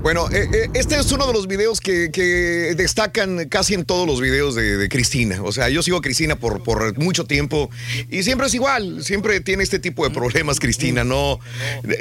Bueno, 0.02 0.28
eh, 0.32 0.50
eh, 0.52 0.70
este 0.74 0.96
es 0.96 1.12
uno 1.12 1.28
de 1.28 1.34
los 1.34 1.48
videos 1.48 1.80
que, 1.80 2.10
que 2.12 2.74
destacan 2.76 3.48
casi 3.50 3.76
en 3.76 3.86
todos 3.86 4.08
los 4.08 4.20
videos 4.20 4.56
de, 4.56 4.78
de 4.78 4.90
Cristina. 4.90 5.44
O 5.44 5.52
sea, 5.52 5.70
yo 5.70 5.84
sigo 5.84 5.98
a 5.98 6.02
Cristina 6.02 6.36
por, 6.36 6.64
por 6.64 6.98
mucho 6.98 7.26
tiempo 7.26 7.70
y 8.10 8.24
siempre 8.24 8.48
es 8.48 8.54
igual. 8.56 9.04
Siempre 9.04 9.42
tiene 9.42 9.62
este 9.62 9.78
tipo 9.78 10.04
de 10.04 10.10
problemas, 10.10 10.60
Cristina. 10.60 11.04
No, 11.04 11.40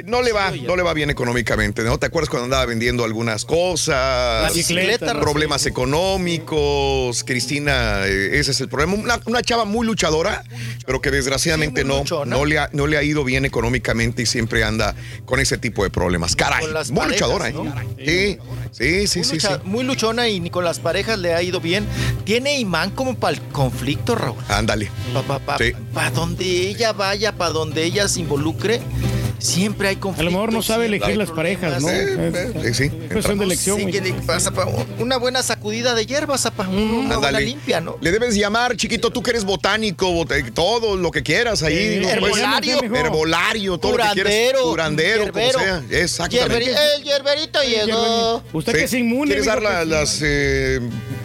no 0.05 0.23
le 0.23 0.31
va, 0.31 0.51
no 0.51 0.75
le 0.75 0.81
va 0.81 0.95
bien 0.95 1.11
económicamente. 1.11 1.83
¿No 1.83 1.99
te 1.99 2.07
acuerdas 2.07 2.29
cuando 2.29 2.45
andaba 2.45 2.65
vendiendo 2.65 3.05
algunas 3.05 3.45
cosas? 3.45 4.45
La 4.45 4.51
bicicleta, 4.51 5.19
problemas 5.19 5.67
económicos. 5.67 7.23
Cristina, 7.23 8.07
eh, 8.07 8.39
ese 8.39 8.51
es 8.51 8.61
el 8.61 8.67
problema. 8.67 8.95
Una, 8.95 9.19
una 9.27 9.43
chava 9.43 9.65
muy 9.65 9.85
luchadora, 9.85 10.43
pero 10.87 11.01
que 11.01 11.11
desgraciadamente 11.11 11.83
no, 11.83 12.03
no, 12.25 12.45
le 12.45 12.57
ha, 12.57 12.69
no 12.73 12.87
le 12.87 12.97
ha 12.97 13.03
ido 13.03 13.23
bien 13.23 13.45
económicamente 13.45 14.23
y 14.23 14.25
siempre 14.25 14.63
anda 14.63 14.95
con 15.25 15.39
ese 15.39 15.59
tipo 15.59 15.83
de 15.83 15.91
problemas. 15.91 16.35
Caray, 16.35 16.65
muy 16.65 16.73
parejas, 16.73 17.07
luchadora, 17.07 17.49
¿eh? 17.49 17.53
¿no? 17.53 17.90
Sí, 17.97 18.37
sí, 18.71 19.07
sí, 19.07 19.19
Muy 19.19 19.25
sí, 19.27 19.33
lucha- 19.35 19.55
sí. 19.57 19.61
Muy 19.65 19.83
luchona 19.83 20.27
y 20.27 20.39
ni 20.39 20.49
con 20.49 20.63
las 20.63 20.79
parejas 20.79 21.19
le 21.19 21.33
ha 21.33 21.41
ido 21.43 21.59
bien. 21.59 21.85
Tiene 22.23 22.57
imán 22.59 22.91
como 22.91 23.15
para 23.15 23.35
el 23.37 23.41
conflicto, 23.51 24.15
Raúl. 24.15 24.37
Ándale. 24.49 24.89
Para 25.45 25.57
Sí. 25.57 25.73
donde 26.15 26.45
ella 26.69 26.93
vaya, 26.93 27.31
para 27.33 27.51
donde 27.51 27.83
ella 27.83 28.07
se 28.07 28.19
involucre, 28.21 28.81
siempre 29.41 29.87
hay 29.89 29.95
conflictos. 29.97 30.21
A 30.21 30.23
lo 30.25 30.31
mejor 30.31 30.53
no 30.53 30.61
sabe 30.61 30.85
elegir 30.85 31.17
las 31.17 31.31
parejas, 31.31 31.81
¿no? 31.81 31.87
Sí, 31.89 32.73
sí. 32.73 32.83
Es 33.05 33.11
cuestión 33.11 33.39
de 33.39 33.45
elección. 33.45 33.77
Sí, 33.77 33.81
güey. 33.83 33.93
¿qué 33.93 34.01
le 34.01 34.13
pasa, 34.13 34.51
pa? 34.51 34.65
Una 34.99 35.17
buena 35.17 35.43
sacudida 35.43 35.95
de 35.95 36.05
hierbas, 36.05 36.45
apa. 36.45 36.67
Una 36.67 37.17
buena 37.17 37.39
limpia, 37.39 37.81
¿no? 37.81 37.97
Le 38.01 38.11
debes 38.11 38.35
llamar, 38.35 38.75
chiquito, 38.77 39.09
tú 39.11 39.21
que 39.23 39.31
eres 39.31 39.43
botánico, 39.43 40.11
bote- 40.11 40.51
todo 40.53 40.95
lo 40.95 41.11
que 41.11 41.23
quieras 41.23 41.63
ahí. 41.63 41.95
Sí, 41.95 41.95
¿no? 41.99 42.03
Pues, 42.19 42.37
herbolario. 42.37 42.81
Herbolario, 42.83 43.77
todo 43.77 43.97
lo 43.97 44.03
que 44.03 44.09
quieras. 44.13 44.33
Curandero, 44.33 44.63
Curandero, 44.63 45.31
como 45.33 45.51
sea. 45.51 45.83
Exactamente. 45.89 46.65
Yerberi- 46.65 46.77
el 46.97 47.03
hierberito 47.03 47.59
llegó. 47.63 48.43
Usted 48.53 48.73
Sí. 48.73 48.77
que 48.79 48.83
es 48.85 48.93
inmune. 48.93 49.25
¿Quieres 49.27 49.45
dar 49.45 49.61
la- 49.61 49.79
que- 49.79 49.85
las 49.85 50.19
eh, 50.23 50.79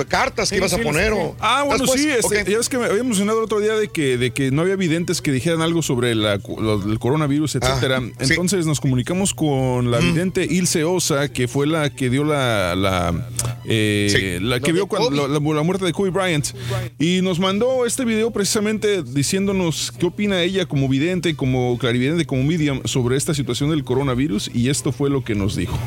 cartas 0.08 0.48
que 0.48 0.56
Sí, 0.56 0.58
ibas 0.58 0.72
a 0.72 0.76
sí, 0.76 0.82
poner? 0.82 1.12
sí. 1.12 1.18
o- 1.20 1.36
Ah, 1.40 1.62
bueno, 1.64 1.78
Después, 1.84 2.00
sí, 2.00 2.10
este, 2.10 2.40
ok. 2.42 2.48
ya 2.48 2.58
ves 2.58 2.68
que 2.68 2.78
me 2.78 2.86
había 2.86 3.02
mencionado 3.04 3.38
el 3.38 3.44
otro 3.44 3.60
día 3.60 3.74
de 3.74 3.88
que, 3.88 4.16
de 4.16 4.30
que 4.32 4.50
no 4.50 4.62
había 4.62 4.76
videntes 4.76 5.20
que 5.20 5.32
dijeran 5.32 5.62
algo 5.62 5.82
sobre 5.82 6.14
la, 6.14 6.34
el 6.34 6.98
coronavirus, 6.98 7.56
etcétera. 7.56 8.00
Ah, 8.02 8.05
sí. 8.20 8.32
Entonces 8.32 8.66
nos 8.66 8.80
comunicamos 8.80 9.34
con 9.34 9.90
la 9.90 9.98
vidente 9.98 10.46
Ilse 10.48 10.84
Osa, 10.84 11.28
que 11.28 11.48
fue 11.48 11.66
la 11.66 11.90
que 11.90 12.10
dio 12.10 12.24
la, 12.24 12.74
la, 12.76 13.28
eh, 13.64 14.38
la 14.42 14.60
que 14.60 14.72
vio 14.72 14.86
cuando, 14.86 15.28
la, 15.28 15.38
la 15.38 15.62
muerte 15.62 15.84
de 15.84 15.92
Kobe 15.92 16.10
Bryant. 16.10 16.48
Y 16.98 17.20
nos 17.22 17.38
mandó 17.38 17.86
este 17.86 18.04
video 18.04 18.30
precisamente 18.30 19.02
diciéndonos 19.02 19.92
qué 19.98 20.06
opina 20.06 20.42
ella 20.42 20.66
como 20.66 20.88
vidente, 20.88 21.34
como 21.36 21.78
clarividente, 21.78 22.26
como 22.26 22.42
medium 22.42 22.80
sobre 22.84 23.16
esta 23.16 23.34
situación 23.34 23.70
del 23.70 23.84
coronavirus. 23.84 24.50
Y 24.54 24.68
esto 24.68 24.92
fue 24.92 25.10
lo 25.10 25.24
que 25.24 25.34
nos 25.34 25.56
dijo. 25.56 25.78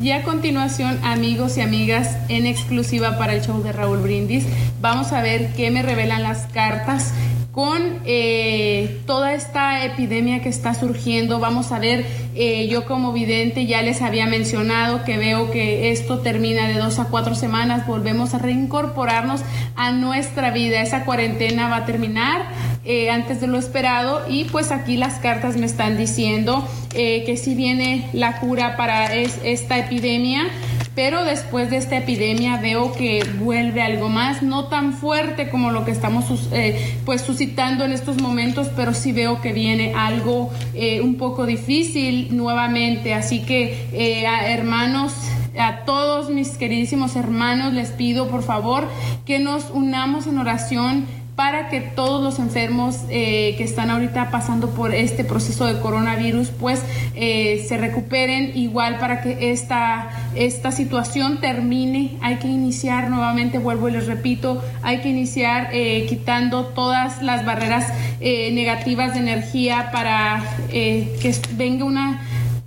Y 0.00 0.10
a 0.10 0.22
continuación, 0.22 0.98
amigos 1.02 1.56
y 1.56 1.62
amigas, 1.62 2.18
en 2.28 2.44
exclusiva 2.46 3.16
para 3.16 3.34
el 3.34 3.42
show 3.42 3.62
de 3.62 3.72
Raúl 3.72 3.98
Brindis, 3.98 4.44
vamos 4.82 5.12
a 5.12 5.22
ver 5.22 5.54
qué 5.54 5.70
me 5.70 5.82
revelan 5.82 6.22
las 6.22 6.46
cartas 6.52 7.12
con 7.54 8.00
eh, 8.04 9.00
toda 9.06 9.32
esta 9.34 9.84
epidemia 9.84 10.42
que 10.42 10.48
está 10.48 10.74
surgiendo. 10.74 11.38
Vamos 11.38 11.70
a 11.70 11.78
ver, 11.78 12.04
eh, 12.34 12.66
yo 12.66 12.84
como 12.84 13.12
vidente 13.12 13.66
ya 13.66 13.80
les 13.80 14.02
había 14.02 14.26
mencionado 14.26 15.04
que 15.04 15.16
veo 15.18 15.52
que 15.52 15.92
esto 15.92 16.18
termina 16.18 16.66
de 16.66 16.74
dos 16.74 16.98
a 16.98 17.04
cuatro 17.04 17.36
semanas, 17.36 17.86
volvemos 17.86 18.34
a 18.34 18.38
reincorporarnos 18.38 19.42
a 19.76 19.92
nuestra 19.92 20.50
vida. 20.50 20.82
Esa 20.82 21.04
cuarentena 21.04 21.68
va 21.68 21.76
a 21.76 21.86
terminar 21.86 22.42
eh, 22.84 23.10
antes 23.10 23.40
de 23.40 23.46
lo 23.46 23.56
esperado 23.58 24.22
y 24.28 24.44
pues 24.44 24.72
aquí 24.72 24.96
las 24.96 25.14
cartas 25.20 25.56
me 25.56 25.66
están 25.66 25.96
diciendo 25.96 26.66
que 26.90 27.36
si 27.36 27.54
viene 27.56 28.08
la 28.12 28.38
cura 28.40 28.76
para 28.76 29.14
es- 29.14 29.40
esta 29.44 29.78
epidemia, 29.78 30.46
pero 30.94 31.24
después 31.24 31.70
de 31.70 31.76
esta 31.76 31.96
epidemia 31.96 32.58
veo 32.58 32.92
que 32.92 33.24
vuelve 33.38 33.82
algo 33.82 34.08
más, 34.08 34.42
no 34.42 34.66
tan 34.66 34.92
fuerte 34.92 35.48
como 35.48 35.70
lo 35.70 35.84
que 35.84 35.90
estamos 35.90 36.24
eh, 36.52 36.98
pues 37.04 37.22
suscitando 37.22 37.84
en 37.84 37.92
estos 37.92 38.20
momentos, 38.20 38.68
pero 38.76 38.94
sí 38.94 39.12
veo 39.12 39.40
que 39.40 39.52
viene 39.52 39.92
algo 39.94 40.50
eh, 40.74 41.00
un 41.00 41.16
poco 41.16 41.46
difícil 41.46 42.36
nuevamente, 42.36 43.14
así 43.14 43.40
que 43.40 43.88
eh, 43.92 44.24
hermanos, 44.46 45.12
a 45.58 45.84
todos 45.84 46.30
mis 46.30 46.50
queridísimos 46.56 47.16
hermanos 47.16 47.72
les 47.72 47.90
pido 47.90 48.28
por 48.28 48.42
favor 48.42 48.88
que 49.24 49.38
nos 49.38 49.70
unamos 49.70 50.26
en 50.26 50.38
oración 50.38 51.06
para 51.36 51.68
que 51.68 51.80
todos 51.80 52.22
los 52.22 52.38
enfermos 52.38 53.00
eh, 53.08 53.54
que 53.56 53.64
están 53.64 53.90
ahorita 53.90 54.30
pasando 54.30 54.70
por 54.70 54.94
este 54.94 55.24
proceso 55.24 55.66
de 55.66 55.80
coronavirus 55.80 56.50
pues 56.50 56.82
eh, 57.14 57.64
se 57.68 57.76
recuperen. 57.76 58.56
Igual 58.56 58.98
para 58.98 59.20
que 59.20 59.50
esta, 59.50 60.10
esta 60.34 60.70
situación 60.70 61.40
termine 61.40 62.18
hay 62.20 62.36
que 62.36 62.48
iniciar 62.48 63.10
nuevamente 63.10 63.58
vuelvo 63.58 63.88
y 63.88 63.92
les 63.92 64.06
repito 64.06 64.62
hay 64.82 65.00
que 65.00 65.08
iniciar 65.08 65.70
eh, 65.72 66.06
quitando 66.08 66.66
todas 66.66 67.22
las 67.22 67.44
barreras 67.44 67.92
eh, 68.20 68.52
negativas 68.52 69.14
de 69.14 69.20
energía 69.20 69.90
para 69.92 70.42
eh, 70.70 71.16
que 71.20 71.34
venga 71.56 71.84
una 71.84 72.22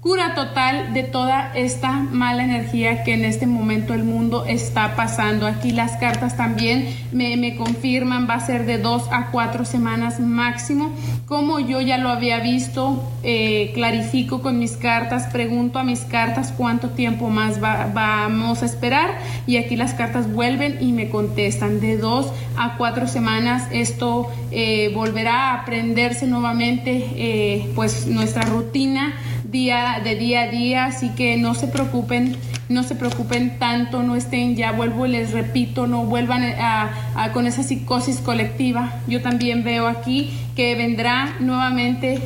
cura 0.08 0.36
total 0.36 0.94
de 0.94 1.04
toda 1.04 1.52
esta 1.54 1.92
mala 1.92 2.42
energía 2.42 3.04
que 3.04 3.14
en 3.14 3.26
este 3.26 3.46
momento 3.46 3.94
el 3.94 4.06
mundo 4.06 4.46
está 4.46 4.96
pasando. 4.96 5.46
Aquí 5.46 5.72
las 5.72 5.98
cartas 5.98 6.38
también 6.38 6.96
me, 7.12 7.36
me 7.36 7.58
confirman, 7.58 8.26
va 8.26 8.36
a 8.36 8.40
ser 8.40 8.66
de 8.66 8.78
dos 8.78 9.04
a 9.12 9.32
cuatro 9.32 9.66
semanas 9.66 10.22
máximo. 10.22 10.92
Como 11.26 11.60
yo 11.60 11.82
ya 11.82 11.98
lo 11.98 12.08
había 12.08 12.40
visto, 12.40 13.04
eh, 13.24 13.72
clarifico 13.74 14.42
con 14.42 14.58
mis 14.60 14.78
cartas, 14.78 15.28
pregunto 15.28 15.78
a 15.78 15.84
mis 15.84 16.00
cartas 16.06 16.54
cuánto 16.56 16.92
tiempo 16.92 17.28
más 17.30 17.62
va- 17.62 17.92
vamos 17.94 18.64
a 18.64 18.66
esperar 18.66 19.10
y 19.46 19.58
aquí 19.58 19.76
las 19.76 19.94
cartas 19.94 20.32
vuelven 20.32 20.78
y 20.80 20.94
me 20.94 21.10
contestan 21.10 21.82
de 21.82 21.98
dos 21.98 22.32
a 22.56 22.78
cuatro 22.78 23.10
semanas. 23.10 23.68
Esto 23.72 24.32
eh, 24.52 24.90
volverá 24.96 25.52
a 25.52 25.62
aprenderse 25.64 26.28
nuevamente 26.28 27.08
eh, 27.18 27.70
pues 27.76 28.08
nuestra 28.08 28.44
rutina 28.44 29.14
día 29.52 30.02
de 30.04 30.16
día 30.16 30.42
a 30.44 30.48
día, 30.48 30.86
así 30.86 31.10
que 31.16 31.38
no 31.38 31.54
se 31.54 31.68
preocupen, 31.68 32.36
no 32.70 32.84
se 32.84 32.96
preocupen 32.96 33.58
tanto, 33.60 34.04
no 34.04 34.16
estén, 34.16 34.56
ya 34.56 34.72
vuelvo 34.72 35.06
y 35.06 35.10
les 35.12 35.32
repito, 35.32 35.88
no 35.88 36.04
vuelvan 36.06 36.44
a, 36.44 36.92
a- 37.16 37.32
con 37.32 37.48
esa 37.48 37.64
psicosis 37.64 38.20
colectiva. 38.20 38.94
Yo 39.08 39.22
también 39.22 39.64
veo 39.64 39.88
aquí 39.88 40.32
que 40.56 40.76
vendrá 40.76 41.36
nuevamente 41.40 42.20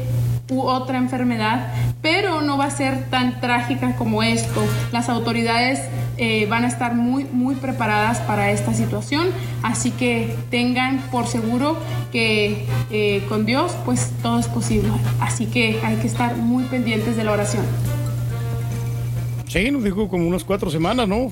u 0.51 0.61
otra 0.61 0.97
enfermedad, 0.97 1.73
pero 2.01 2.41
no 2.41 2.57
va 2.57 2.65
a 2.65 2.71
ser 2.71 3.09
tan 3.09 3.39
trágica 3.39 3.95
como 3.95 4.21
esto. 4.21 4.61
Las 4.91 5.09
autoridades 5.09 5.79
eh, 6.17 6.45
van 6.47 6.65
a 6.65 6.67
estar 6.67 6.93
muy, 6.93 7.23
muy 7.23 7.55
preparadas 7.55 8.19
para 8.19 8.51
esta 8.51 8.73
situación, 8.73 9.29
así 9.63 9.89
que 9.89 10.35
tengan 10.51 10.99
por 11.09 11.25
seguro 11.25 11.77
que 12.11 12.67
eh, 12.91 13.25
con 13.29 13.45
Dios 13.45 13.75
pues 13.85 14.11
todo 14.21 14.39
es 14.39 14.47
posible. 14.47 14.91
Así 15.19 15.45
que 15.45 15.79
hay 15.83 15.95
que 15.95 16.07
estar 16.07 16.35
muy 16.35 16.65
pendientes 16.65 17.15
de 17.15 17.23
la 17.23 17.31
oración. 17.31 17.65
Sí, 19.51 19.69
nos 19.69 19.83
dijo 19.83 20.07
como 20.07 20.25
unas 20.27 20.45
cuatro 20.45 20.71
semanas, 20.71 21.09
¿no? 21.09 21.29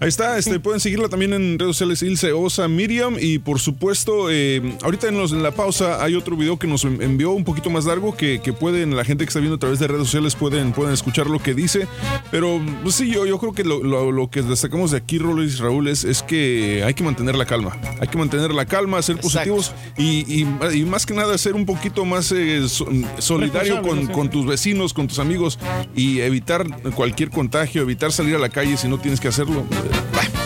Ahí 0.00 0.08
está, 0.08 0.36
este, 0.36 0.60
pueden 0.60 0.80
seguirla 0.80 1.08
también 1.08 1.32
en 1.32 1.58
redes 1.58 1.76
sociales 1.76 2.02
Ilse 2.02 2.32
Osa 2.32 2.68
Miriam 2.68 3.16
y 3.18 3.38
por 3.38 3.58
supuesto, 3.58 4.30
eh, 4.30 4.76
ahorita 4.82 5.08
en, 5.08 5.16
los- 5.16 5.32
en 5.32 5.42
la 5.42 5.50
pausa 5.52 6.04
hay 6.04 6.14
otro 6.14 6.36
video 6.36 6.58
que 6.58 6.66
nos 6.66 6.84
en- 6.84 7.00
envió 7.00 7.30
un 7.32 7.44
poquito 7.44 7.70
más 7.70 7.86
largo 7.86 8.14
que, 8.14 8.40
que 8.42 8.52
pueden, 8.52 8.94
la 8.94 9.04
gente 9.04 9.24
que 9.24 9.28
está 9.28 9.40
viendo 9.40 9.56
a 9.56 9.58
través 9.58 9.78
de 9.78 9.86
redes 9.88 10.04
sociales 10.04 10.34
pueden, 10.34 10.72
pueden 10.72 10.92
escuchar 10.92 11.28
lo 11.28 11.38
que 11.38 11.54
dice, 11.54 11.88
pero 12.30 12.60
pues 12.82 12.96
sí, 12.96 13.10
yo, 13.10 13.24
yo 13.24 13.38
creo 13.38 13.52
que 13.54 13.64
lo, 13.64 13.82
lo- 13.82 14.12
lo 14.12 14.28
que 14.30 14.42
destacamos 14.42 14.90
de 14.90 14.98
aquí, 14.98 15.18
Rolis 15.18 15.58
Raúl, 15.58 15.88
es, 15.88 16.04
es 16.04 16.22
que 16.22 16.82
hay 16.84 16.92
que 16.92 17.02
mantener 17.02 17.34
la 17.34 17.46
calma, 17.46 17.74
hay 17.98 18.08
que 18.08 18.18
mantener 18.18 18.52
la 18.52 18.66
calma, 18.66 19.00
ser 19.00 19.16
positivos 19.20 19.72
y, 19.96 20.42
y- 20.42 20.46
y 20.74 20.84
más 20.84 21.06
que 21.06 21.14
nada 21.14 21.36
ser 21.38 21.54
un 21.54 21.64
poquito 21.64 22.04
más 22.04 22.30
eh, 22.30 22.68
so- 22.68 22.88
solidario 23.18 23.80
con, 23.80 24.06
con 24.08 24.28
tus 24.30 24.44
vecinos, 24.44 24.92
con 24.92 25.08
tus 25.08 25.18
amigos 25.18 25.58
y 25.96 26.20
evitar 26.20 26.66
cualquier 26.92 27.30
contagio, 27.38 27.82
evitar 27.82 28.10
salir 28.10 28.34
a 28.34 28.38
la 28.40 28.48
calle 28.48 28.76
si 28.76 28.88
no 28.88 28.98
tienes 28.98 29.20
que 29.20 29.28
hacerlo. 29.28 29.64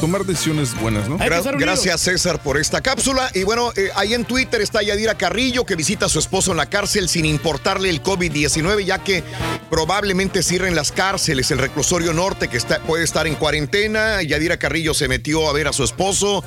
Tomar 0.00 0.24
decisiones 0.24 0.74
buenas, 0.80 1.08
¿no? 1.08 1.16
Gra- 1.18 1.56
gracias 1.58 2.00
César 2.00 2.42
por 2.42 2.58
esta 2.58 2.80
cápsula. 2.80 3.30
Y 3.34 3.44
bueno, 3.44 3.72
eh, 3.76 3.90
ahí 3.94 4.14
en 4.14 4.24
Twitter 4.24 4.60
está 4.60 4.82
Yadira 4.82 5.16
Carrillo 5.16 5.64
que 5.64 5.76
visita 5.76 6.06
a 6.06 6.08
su 6.08 6.18
esposo 6.18 6.50
en 6.50 6.56
la 6.56 6.66
cárcel 6.66 7.08
sin 7.08 7.24
importarle 7.24 7.88
el 7.88 8.02
COVID-19 8.02 8.84
ya 8.84 8.98
que 8.98 9.22
probablemente 9.70 10.42
cierren 10.42 10.74
las 10.74 10.90
cárceles. 10.90 11.52
El 11.52 11.58
reclusorio 11.58 12.12
norte 12.12 12.48
que 12.48 12.56
está, 12.56 12.80
puede 12.80 13.04
estar 13.04 13.28
en 13.28 13.36
cuarentena. 13.36 14.22
Yadira 14.22 14.56
Carrillo 14.56 14.92
se 14.92 15.06
metió 15.06 15.48
a 15.48 15.52
ver 15.52 15.68
a 15.68 15.72
su 15.72 15.84
esposo. 15.84 16.42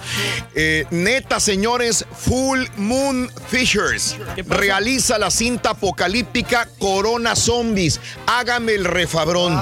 Eh, 0.53 0.85
neta, 0.91 1.39
señores, 1.39 2.05
Full 2.25 2.59
Moon 2.75 3.31
Fishers 3.47 4.17
realiza 4.47 5.17
la 5.17 5.31
cinta 5.31 5.69
apocalíptica 5.71 6.67
Corona 6.77 7.37
Zombies. 7.37 8.01
Hágame 8.27 8.73
el 8.73 8.83
refabrón. 8.83 9.53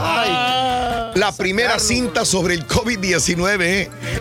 La 1.15 1.31
primera 1.37 1.77
cinta 1.77 2.25
sobre 2.25 2.55
el 2.55 2.67
COVID-19, 2.67 3.62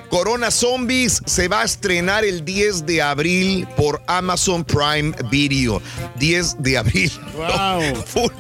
Corona 0.08 0.50
Zombies, 0.50 1.22
se 1.26 1.48
va 1.48 1.62
a 1.62 1.64
estrenar 1.64 2.24
el 2.24 2.44
10 2.44 2.86
de 2.86 3.02
abril 3.02 3.66
por 3.76 4.02
Amazon 4.06 4.64
Prime 4.64 5.12
Video. 5.30 5.80
10 6.16 6.62
de 6.62 6.78
abril. 6.78 7.12
Wow. 7.32 8.30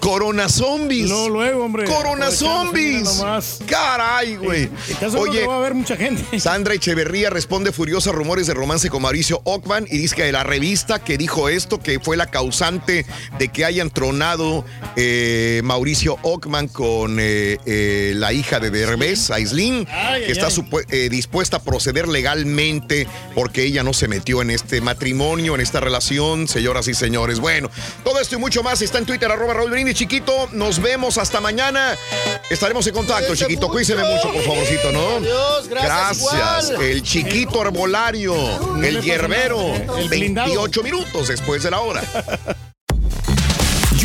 Corona 0.00 0.48
Zombies. 0.48 1.10
No, 1.10 1.28
luego, 1.28 1.64
hombre. 1.64 1.84
Corona 1.84 2.30
Zombies. 2.30 3.22
Caray, 3.66 4.36
güey. 4.36 4.70
no 5.02 5.48
va 5.48 5.54
a 5.54 5.58
haber 5.58 5.74
mucha 5.74 5.96
gente. 5.96 6.40
Sandra 6.40 6.74
Echeverría 6.74 7.30
responde 7.30 7.72
furiosa 7.72 8.10
a 8.10 8.12
rumores 8.12 8.46
de 8.46 8.54
romance 8.54 8.88
con 8.90 9.02
Mauricio 9.02 9.40
Ockman 9.44 9.86
y 9.90 9.98
dice 9.98 10.16
que 10.16 10.32
la 10.32 10.44
revista 10.44 11.02
que 11.02 11.18
dijo 11.18 11.48
esto, 11.48 11.80
que 11.80 11.98
fue 12.00 12.16
la 12.16 12.26
causante 12.26 13.06
de 13.38 13.48
que 13.48 13.64
hayan 13.64 13.90
tronado 13.90 14.64
eh, 14.96 15.60
Mauricio 15.64 16.18
Ockman 16.22 16.68
con 16.68 17.18
eh, 17.20 17.58
eh, 17.66 18.12
la 18.16 18.32
hija 18.32 18.60
de 18.60 18.70
Derbez, 18.70 19.30
Aislinn, 19.30 19.86
Ay, 19.96 20.20
que 20.22 20.26
ay, 20.26 20.32
está 20.32 20.48
eh, 20.90 21.08
dispuesta 21.08 21.56
a 21.58 21.62
proceder 21.62 22.08
legalmente 22.08 23.06
porque 23.34 23.62
ella 23.64 23.82
no 23.82 23.92
se 23.92 24.08
metió 24.08 24.42
en 24.42 24.50
este 24.50 24.80
matrimonio, 24.80 25.54
en 25.54 25.60
esta 25.60 25.80
relación, 25.80 26.48
señoras 26.48 26.88
y 26.88 26.94
señores. 26.94 27.40
Bueno, 27.40 27.70
todo 28.04 28.20
esto 28.20 28.36
y 28.36 28.38
mucho 28.38 28.62
más 28.62 28.82
está 28.82 28.98
en 28.98 29.06
Twitter, 29.06 29.30
arroba 29.30 29.54
Raúl 29.54 29.70
Brindis, 29.70 29.96
chiquito. 29.96 30.48
Nos 30.52 30.80
vemos 30.80 31.18
hasta 31.18 31.40
mañana. 31.40 31.96
Estaremos 32.50 32.86
en 32.86 32.94
contacto, 32.94 33.34
chiquito. 33.34 33.68
Cuídese 33.68 33.96
mucho, 33.96 34.32
por 34.32 34.42
favorcito, 34.42 34.92
¿no? 34.92 35.16
Adiós, 35.16 35.68
gracias, 35.68 36.32
Gracias. 36.32 36.70
igual. 36.70 36.82
El 36.84 37.02
chiquito 37.02 37.60
arbolario, 37.60 38.34
el 38.82 39.00
hierbero. 39.00 39.74
El 39.98 40.08
blindado. 40.08 40.48
28 40.48 40.82
minutos 40.82 41.28
después 41.28 41.62
de 41.62 41.70
la 41.70 41.80
hora. 41.80 42.02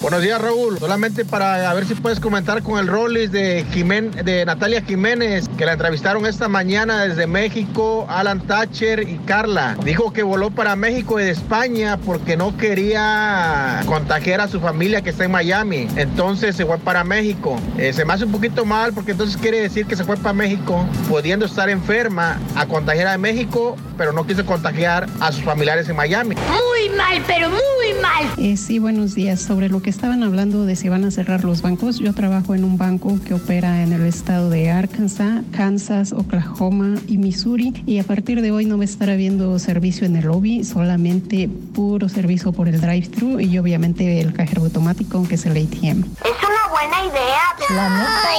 Buenos 0.00 0.22
días, 0.22 0.40
Raúl. 0.40 0.78
Solamente 0.78 1.26
para 1.26 1.74
ver 1.74 1.84
si 1.84 1.94
puedes 1.94 2.20
comentar 2.20 2.62
con 2.62 2.78
el 2.78 2.86
Rollis 2.86 3.30
de, 3.32 3.66
Jimen- 3.66 4.10
de 4.24 4.46
Natalia 4.46 4.80
Jiménez, 4.80 5.46
que 5.58 5.66
la 5.66 5.74
entrevistaron 5.74 6.24
esta 6.24 6.48
mañana 6.48 7.04
desde 7.04 7.26
México, 7.26 8.06
Alan 8.08 8.40
Thatcher 8.46 9.06
y 9.06 9.18
Carla. 9.26 9.76
Dijo 9.84 10.10
que 10.10 10.22
voló 10.22 10.50
para 10.50 10.74
México 10.74 11.20
y 11.20 11.24
de 11.24 11.30
España 11.30 11.98
porque 11.98 12.38
no 12.38 12.56
quería 12.56 13.82
contagiar 13.84 14.40
a 14.40 14.48
su 14.48 14.58
familia 14.58 15.02
que 15.02 15.10
está 15.10 15.24
en 15.26 15.32
Miami. 15.32 15.86
Entonces 15.96 16.56
se 16.56 16.64
fue 16.64 16.78
para 16.78 17.04
México. 17.04 17.60
Eh, 17.76 17.92
se 17.92 18.06
me 18.06 18.14
hace 18.14 18.24
un 18.24 18.32
poquito 18.32 18.64
mal 18.64 18.94
porque 18.94 19.10
entonces 19.12 19.36
quiere 19.36 19.60
decir 19.60 19.84
que 19.84 19.96
se 19.96 20.04
fue 20.04 20.16
para 20.16 20.32
México, 20.32 20.82
pudiendo 21.10 21.44
estar 21.44 21.68
enferma, 21.68 22.40
a 22.56 22.64
contagiar 22.64 23.08
a 23.08 23.18
México, 23.18 23.76
pero 23.98 24.14
no 24.14 24.26
quiso 24.26 24.46
contagiar 24.46 25.06
a 25.20 25.30
sus 25.30 25.44
familiares 25.44 25.86
en 25.90 25.96
Miami. 25.96 26.36
Muy 26.36 26.96
mal, 26.96 27.22
pero 27.26 27.50
muy 27.50 28.00
mal. 28.00 28.24
Eh, 28.38 28.56
sí, 28.56 28.78
buenos 28.78 29.14
días. 29.14 29.42
Sobre 29.42 29.68
lo 29.68 29.82
que 29.82 29.89
estaban 29.90 30.22
hablando 30.22 30.64
de 30.64 30.76
si 30.76 30.88
van 30.88 31.04
a 31.04 31.10
cerrar 31.10 31.44
los 31.44 31.62
bancos, 31.62 31.98
yo 31.98 32.14
trabajo 32.14 32.54
en 32.54 32.64
un 32.64 32.78
banco 32.78 33.18
que 33.24 33.34
opera 33.34 33.82
en 33.82 33.92
el 33.92 34.06
estado 34.06 34.48
de 34.48 34.70
Arkansas, 34.70 35.42
Kansas, 35.50 36.12
Oklahoma 36.12 36.94
y 37.06 37.18
Missouri 37.18 37.82
y 37.86 37.98
a 37.98 38.04
partir 38.04 38.40
de 38.40 38.52
hoy 38.52 38.66
no 38.66 38.76
va 38.76 38.82
a 38.82 38.84
estar 38.84 39.10
habiendo 39.10 39.58
servicio 39.58 40.06
en 40.06 40.16
el 40.16 40.26
lobby, 40.26 40.64
solamente 40.64 41.48
puro 41.74 42.08
servicio 42.08 42.52
por 42.52 42.68
el 42.68 42.80
drive-thru 42.80 43.40
y 43.40 43.58
obviamente 43.58 44.20
el 44.20 44.32
cajero 44.32 44.62
automático 44.62 45.26
que 45.26 45.34
es 45.34 45.44
el 45.46 45.52
ATM. 45.52 46.04
Es 46.04 46.36
una 46.48 46.70
buena 46.70 47.04
idea. 47.06 47.40
La 47.74 47.88
neta, 47.88 48.30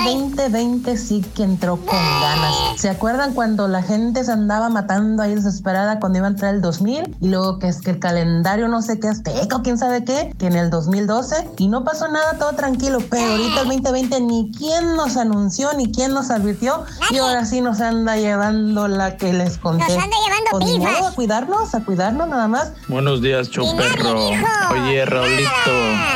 este 0.00 0.42
2020 0.48 0.96
sí 0.96 1.24
que 1.34 1.42
entró 1.42 1.76
con 1.76 1.98
ganas. 1.98 2.54
¿Se 2.76 2.88
acuerdan 2.88 3.34
cuando 3.34 3.68
la 3.68 3.82
gente 3.82 4.24
se 4.24 4.32
andaba 4.32 4.68
matando 4.68 5.22
ahí 5.22 5.34
desesperada 5.34 6.00
cuando 6.00 6.18
iba 6.18 6.26
a 6.26 6.30
entrar 6.30 6.54
el 6.54 6.60
2000? 6.60 7.16
Y 7.20 7.28
luego 7.28 7.58
que 7.58 7.68
es 7.68 7.80
que 7.80 7.90
el 7.90 7.98
calendario 7.98 8.68
no 8.68 8.82
sé 8.82 8.98
qué 8.98 9.08
azteca 9.08 9.56
o 9.56 9.62
quién 9.62 9.78
sabe 9.78 10.04
qué, 10.04 10.34
que 10.38 10.46
en 10.46 10.54
el 10.54 10.70
2012 11.06 11.48
y 11.58 11.68
no 11.68 11.84
pasó 11.84 12.08
nada, 12.08 12.38
todo 12.38 12.52
tranquilo. 12.52 12.98
Pero 13.10 13.32
ahorita 13.32 13.60
el 13.62 13.66
2020 13.68 14.20
ni 14.20 14.50
quién 14.56 14.96
nos 14.96 15.16
anunció 15.16 15.72
ni 15.76 15.90
quién 15.90 16.12
nos 16.12 16.30
advirtió 16.30 16.84
y 17.10 17.18
ahora 17.18 17.44
sí 17.44 17.60
nos 17.60 17.80
anda 17.80 18.16
llevando 18.16 18.88
la 18.88 19.16
que 19.16 19.32
les 19.32 19.58
conté. 19.58 19.84
Nos 19.84 19.92
anda 20.02 20.16
llevando 20.24 20.50
Pues 20.52 20.64
pifas. 20.64 20.92
modo, 21.00 21.08
a 21.08 21.12
cuidarnos, 21.14 21.74
a 21.74 21.84
cuidarnos 21.84 22.28
nada 22.28 22.48
más. 22.48 22.72
Buenos 22.88 23.22
días, 23.22 23.50
show 23.50 23.66
perro. 23.76 24.28
Oye, 24.72 25.04
Raulito, 25.04 25.70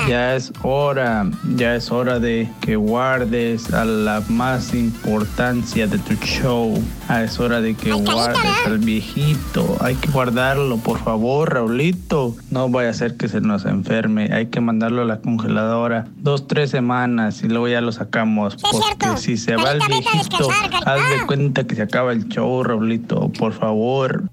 ya 0.09 0.35
es 0.37 0.53
hora, 0.63 1.27
ya 1.57 1.75
es 1.75 1.91
hora 1.91 2.19
de 2.19 2.51
que 2.61 2.77
guardes 2.77 3.73
a 3.73 3.85
la 3.85 4.23
más 4.29 4.75
importancia 4.75 5.87
de 5.87 5.99
tu 5.99 6.15
show. 6.15 6.75
Ah, 7.09 7.23
es 7.23 7.39
hora 7.41 7.61
de 7.61 7.75
que 7.75 7.93
guardes 7.93 8.41
al 8.67 8.79
viejito. 8.79 9.77
Hay 9.81 9.95
que 9.97 10.11
guardarlo, 10.11 10.79
por 10.79 10.99
favor, 11.03 11.53
Raulito. 11.55 12.35
No 12.51 12.69
vaya 12.69 12.91
a 12.91 12.95
ser 12.95 13.17
que 13.17 13.29
se 13.29 13.41
nos 13.41 13.65
enferme. 13.65 14.33
Hay 14.33 14.47
que 14.47 14.61
mandarlo 14.75 15.03
a 15.03 15.05
la 15.05 15.21
congeladora 15.21 16.07
dos, 16.17 16.49
tres 16.49 16.71
semanas 16.71 17.45
y 17.45 17.49
luego 17.49 17.69
ya 17.69 17.81
lo 17.81 17.93
sacamos. 17.93 18.57
Porque 18.57 19.17
si 19.19 19.37
se 19.37 19.55
va 19.55 19.71
el 19.71 19.81
viejito, 19.87 20.51
haz 20.85 21.11
de 21.11 21.27
cuenta 21.27 21.65
que 21.65 21.77
se 21.77 21.83
acaba 21.83 22.13
el 22.13 22.29
show, 22.29 22.65
Raulito. 22.65 23.31
Por 23.39 23.53
favor. 23.53 24.25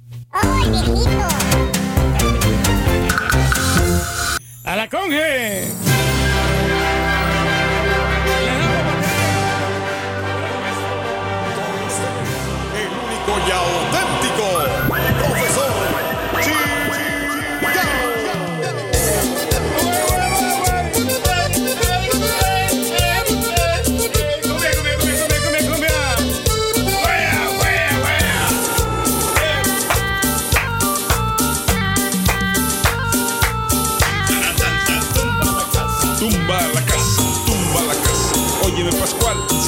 ¡A 4.64 4.76
la 4.76 4.90
conge! 4.90 5.66
El 12.74 12.88
único 12.88 13.48
y 13.48 13.81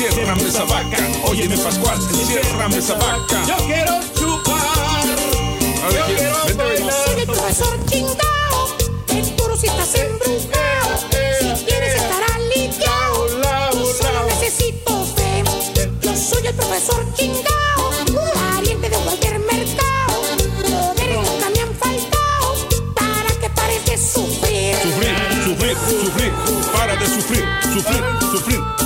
Pascual, 0.04 0.12
ciérrame 0.12 0.50
esa 0.50 0.64
vaca. 0.66 0.98
Óyeme 1.30 1.58
Pascual, 1.58 1.98
ciérrame 2.28 2.78
esa 2.78 2.96
vaca. 2.96 3.46
Yo 3.48 3.56
quiero 3.66 4.00
chupar. 4.14 4.58
A 5.82 5.88
ver, 5.88 6.04
¿quién? 6.06 6.58
Vente, 6.58 6.64
ven. 6.64 6.92
Soy 7.06 7.20
el 7.22 7.26
profesor 7.26 7.86
chingao. 7.86 8.68
Es 9.08 9.38
duro 9.38 9.56
si 9.56 9.68
estás 9.68 9.96
embrujado. 9.96 10.98
Si 11.40 11.66
quieres 11.66 11.96
estar 11.96 12.22
aliviado. 12.36 13.28
Y 13.74 14.04
solo 14.04 14.26
necesito 14.26 15.06
fe. 15.16 15.44
Yo 16.02 16.16
soy 16.18 16.48
el 16.48 16.56
profesor 16.56 17.06
chingao. 17.16 17.92
Pariente 18.34 18.90
de 18.90 18.98
cualquier 18.98 19.40
mercado. 19.40 20.22
Poderes 20.64 21.18
nunca 21.18 21.50
me 21.50 21.62
han 21.62 21.76
faltado. 21.76 22.56
Para 22.94 23.30
que 23.40 23.50
pares 23.52 23.86
de 23.86 23.98
sufrir. 23.98 24.76
Sufrir, 24.84 25.16
sufrir, 25.46 25.78
sufrir. 26.02 26.34
Para 26.74 26.96
de 26.98 27.06
sufrir, 27.08 27.46
sufrir, 27.74 28.04
sufrir. 28.32 28.83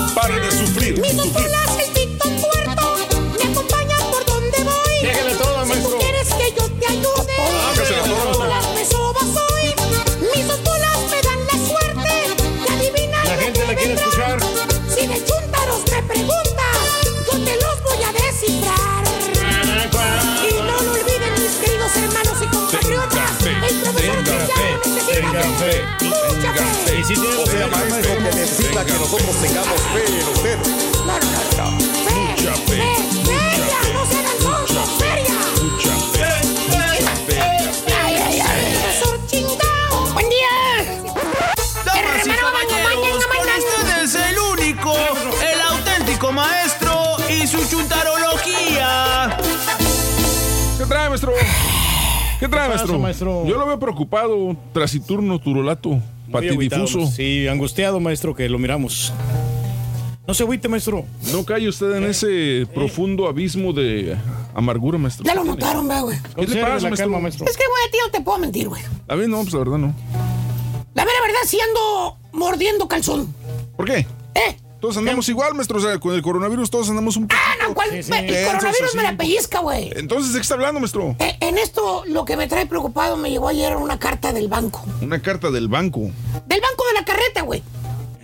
¿Qué 52.39 52.47
trae, 52.47 52.69
maestro? 52.69 52.99
maestro? 52.99 53.45
Yo 53.47 53.57
lo 53.57 53.65
veo 53.65 53.79
preocupado, 53.79 54.55
trasiturno, 54.73 55.39
turulato, 55.39 55.99
patidifuso. 56.31 57.07
Sí, 57.07 57.47
angustiado, 57.47 57.99
maestro, 57.99 58.35
que 58.35 58.47
lo 58.47 58.59
miramos. 58.59 59.11
No 60.27 60.33
se 60.33 60.43
agüite, 60.43 60.67
maestro. 60.67 61.05
No 61.31 61.45
cae 61.45 61.67
usted 61.67 61.95
en 61.95 62.03
ese 62.03 62.67
profundo 62.73 63.27
abismo 63.27 63.73
de 63.73 64.15
amargura, 64.53 64.97
maestro. 64.97 65.25
Ya 65.25 65.33
lo 65.33 65.43
notaron, 65.43 65.87
ve, 65.87 66.01
güey. 66.01 66.17
¿Qué 66.35 66.47
le 66.47 66.61
pasa, 66.61 66.89
maestro? 66.89 67.45
Es 67.45 67.57
que, 67.57 67.63
güey, 67.63 67.87
a 67.87 67.91
ti 67.91 67.97
no 68.05 68.11
te 68.11 68.21
puedo 68.21 68.37
mentir, 68.37 68.67
güey. 68.67 68.81
A 69.07 69.15
mí 69.15 69.25
no, 69.27 69.37
pues 69.41 69.53
la 69.53 69.59
verdad 69.59 69.77
no. 69.77 69.95
La 70.93 71.05
mera 71.05 71.21
verdad, 71.21 71.39
sí 71.45 71.57
ando 71.59 72.17
mordiendo 72.33 72.87
calzón. 72.87 73.33
¿Por 73.75 73.85
qué? 73.85 74.05
¿Eh? 74.35 74.57
Todos 74.79 74.95
andamos 74.97 75.27
igual, 75.29 75.53
maestro. 75.55 75.77
O 75.79 75.81
sea, 75.81 75.99
con 75.99 76.13
el 76.13 76.21
coronavirus 76.21 76.69
todos 76.69 76.89
andamos 76.89 77.17
un 77.17 77.27
poco. 77.27 77.39
Ah, 77.43 77.55
no, 77.67 77.73
¿cuál? 77.73 77.89
Me- 77.91 77.97
el 77.99 78.45
coronavirus 78.47 78.95
me 78.95 79.03
la 79.03 79.17
pellizca, 79.17 79.59
güey. 79.59 79.91
Entonces, 79.95 80.33
¿de 80.33 80.39
qué 80.39 80.43
está 80.43 80.53
hablando, 80.55 80.79
maestro? 80.79 81.15
Eh, 81.19 81.35
en 81.39 81.57
esto, 81.57 82.03
lo 82.05 82.25
que 82.25 82.37
me 82.37 82.47
trae 82.47 82.65
preocupado, 82.67 83.17
me 83.17 83.29
llegó 83.29 83.47
ayer 83.47 83.75
una 83.75 83.97
carta 83.97 84.31
del 84.33 84.47
banco. 84.47 84.85
Una 85.01 85.19
carta 85.21 85.49
del 85.51 85.67
banco. 85.67 86.01
Del 86.45 86.61
banco 86.61 86.85
de 86.87 86.93
la 86.99 87.05
carreta, 87.05 87.41
güey. 87.41 87.63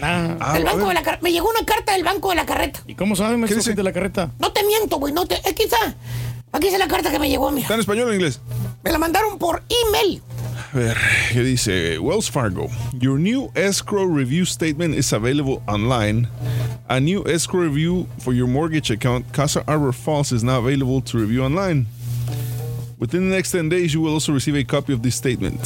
Ah, 0.01 0.53
del 0.53 0.67
a 0.67 0.71
banco 0.73 0.87
de 0.89 0.93
la 0.93 1.01
carreta. 1.01 1.23
Me 1.23 1.31
llegó 1.31 1.49
una 1.49 1.65
carta 1.65 1.93
del 1.93 2.03
banco 2.03 2.29
de 2.29 2.35
la 2.35 2.45
carreta. 2.45 2.81
¿Y 2.87 2.95
cómo 2.95 3.15
sabe, 3.15 3.37
maestro, 3.37 3.63
que 3.63 3.69
es 3.71 3.75
de 3.75 3.83
la 3.83 3.93
carreta? 3.93 4.31
No 4.39 4.51
te 4.51 4.63
miento, 4.63 4.97
güey. 4.97 5.13
No 5.13 5.25
te. 5.25 5.35
Está. 5.49 5.95
Aquí 6.51 6.67
está 6.67 6.77
la 6.77 6.87
carta 6.87 7.09
que 7.09 7.17
me 7.19 7.29
llegó, 7.29 7.49
mira. 7.51 7.63
¿Está 7.63 7.73
en 7.75 7.79
español 7.79 8.07
o 8.07 8.09
en 8.09 8.15
inglés? 8.15 8.39
Me 8.83 8.91
la 8.91 8.99
mandaron 8.99 9.39
por 9.39 9.63
email. 9.87 10.21
Ver, 10.73 10.97
¿qué 11.31 11.43
dice? 11.43 11.99
Wells 11.99 12.27
Fargo. 12.27 12.67
Your 12.99 13.19
new 13.19 13.51
escrow 13.55 14.05
review 14.05 14.43
statement 14.43 14.95
is 14.95 15.13
available 15.13 15.61
online. 15.67 16.27
A 16.89 16.99
new 16.99 17.23
escrow 17.27 17.61
review 17.61 18.07
for 18.17 18.33
your 18.33 18.47
mortgage 18.47 18.89
account, 18.89 19.31
Casa 19.33 19.63
Arbor 19.67 19.91
Falls, 19.91 20.31
is 20.31 20.43
now 20.43 20.57
available 20.57 20.99
to 21.01 21.19
review 21.19 21.43
online. 21.43 21.85
Within 23.03 23.29
the 23.29 23.35
next 23.35 23.51
10 23.51 23.67
days, 23.67 23.91
you 23.91 23.99
will 24.01 24.13
also 24.13 24.31
receive 24.31 24.55
a 24.57 24.63
copy 24.63 24.93
of 24.93 25.01
this 25.01 25.15
statement. 25.15 25.59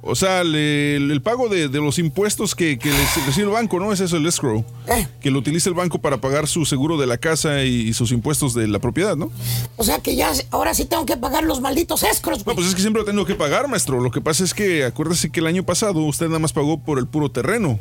O 0.00 0.14
sea, 0.14 0.42
le- 0.42 0.96
el, 0.96 1.20
pago 1.20 1.50
de, 1.50 1.68
de 1.68 1.80
los 1.80 1.98
impuestos 1.98 2.54
que, 2.54 2.78
que 2.78 2.88
les 2.88 3.26
recibe 3.26 3.44
el 3.48 3.52
banco, 3.52 3.78
¿no? 3.78 3.92
Es 3.92 4.00
eso, 4.00 4.16
el 4.16 4.24
escrow. 4.26 4.64
Que 5.20 5.30
lo 5.30 5.38
utiliza 5.38 5.68
el 5.68 5.74
banco 5.74 5.98
para 5.98 6.16
pagar 6.16 6.46
su 6.46 6.64
seguro 6.64 6.96
de 6.96 7.06
la 7.06 7.18
casa 7.18 7.62
y, 7.64 7.92
sus 7.92 8.10
impuestos 8.10 8.54
de 8.54 8.68
la 8.68 8.78
propiedad, 8.78 9.16
¿no? 9.16 9.30
O 9.76 9.84
sea 9.84 9.98
que 9.98 10.16
ya 10.16 10.32
ahora 10.50 10.72
sí 10.72 10.86
tengo 10.86 11.04
que 11.04 11.18
pagar 11.18 11.44
los 11.44 11.60
malditos 11.60 12.04
escros, 12.04 12.38
No, 12.38 12.44
güey. 12.44 12.56
pues 12.56 12.68
es 12.68 12.74
que 12.74 12.80
siempre 12.80 13.02
lo 13.02 13.06
tengo 13.06 13.26
que 13.26 13.34
pagar, 13.34 13.68
maestro. 13.68 14.00
Lo 14.00 14.10
que 14.10 14.22
pasa 14.22 14.42
es 14.44 14.54
que 14.54 14.86
acuérdese 14.86 15.28
que 15.28 15.40
el 15.40 15.46
año 15.46 15.64
pasado 15.64 16.00
usted 16.00 16.28
nada 16.28 16.38
más 16.38 16.54
pagó 16.54 16.78
por 16.82 16.98
el 16.98 17.06
puro 17.06 17.30
terreno. 17.30 17.78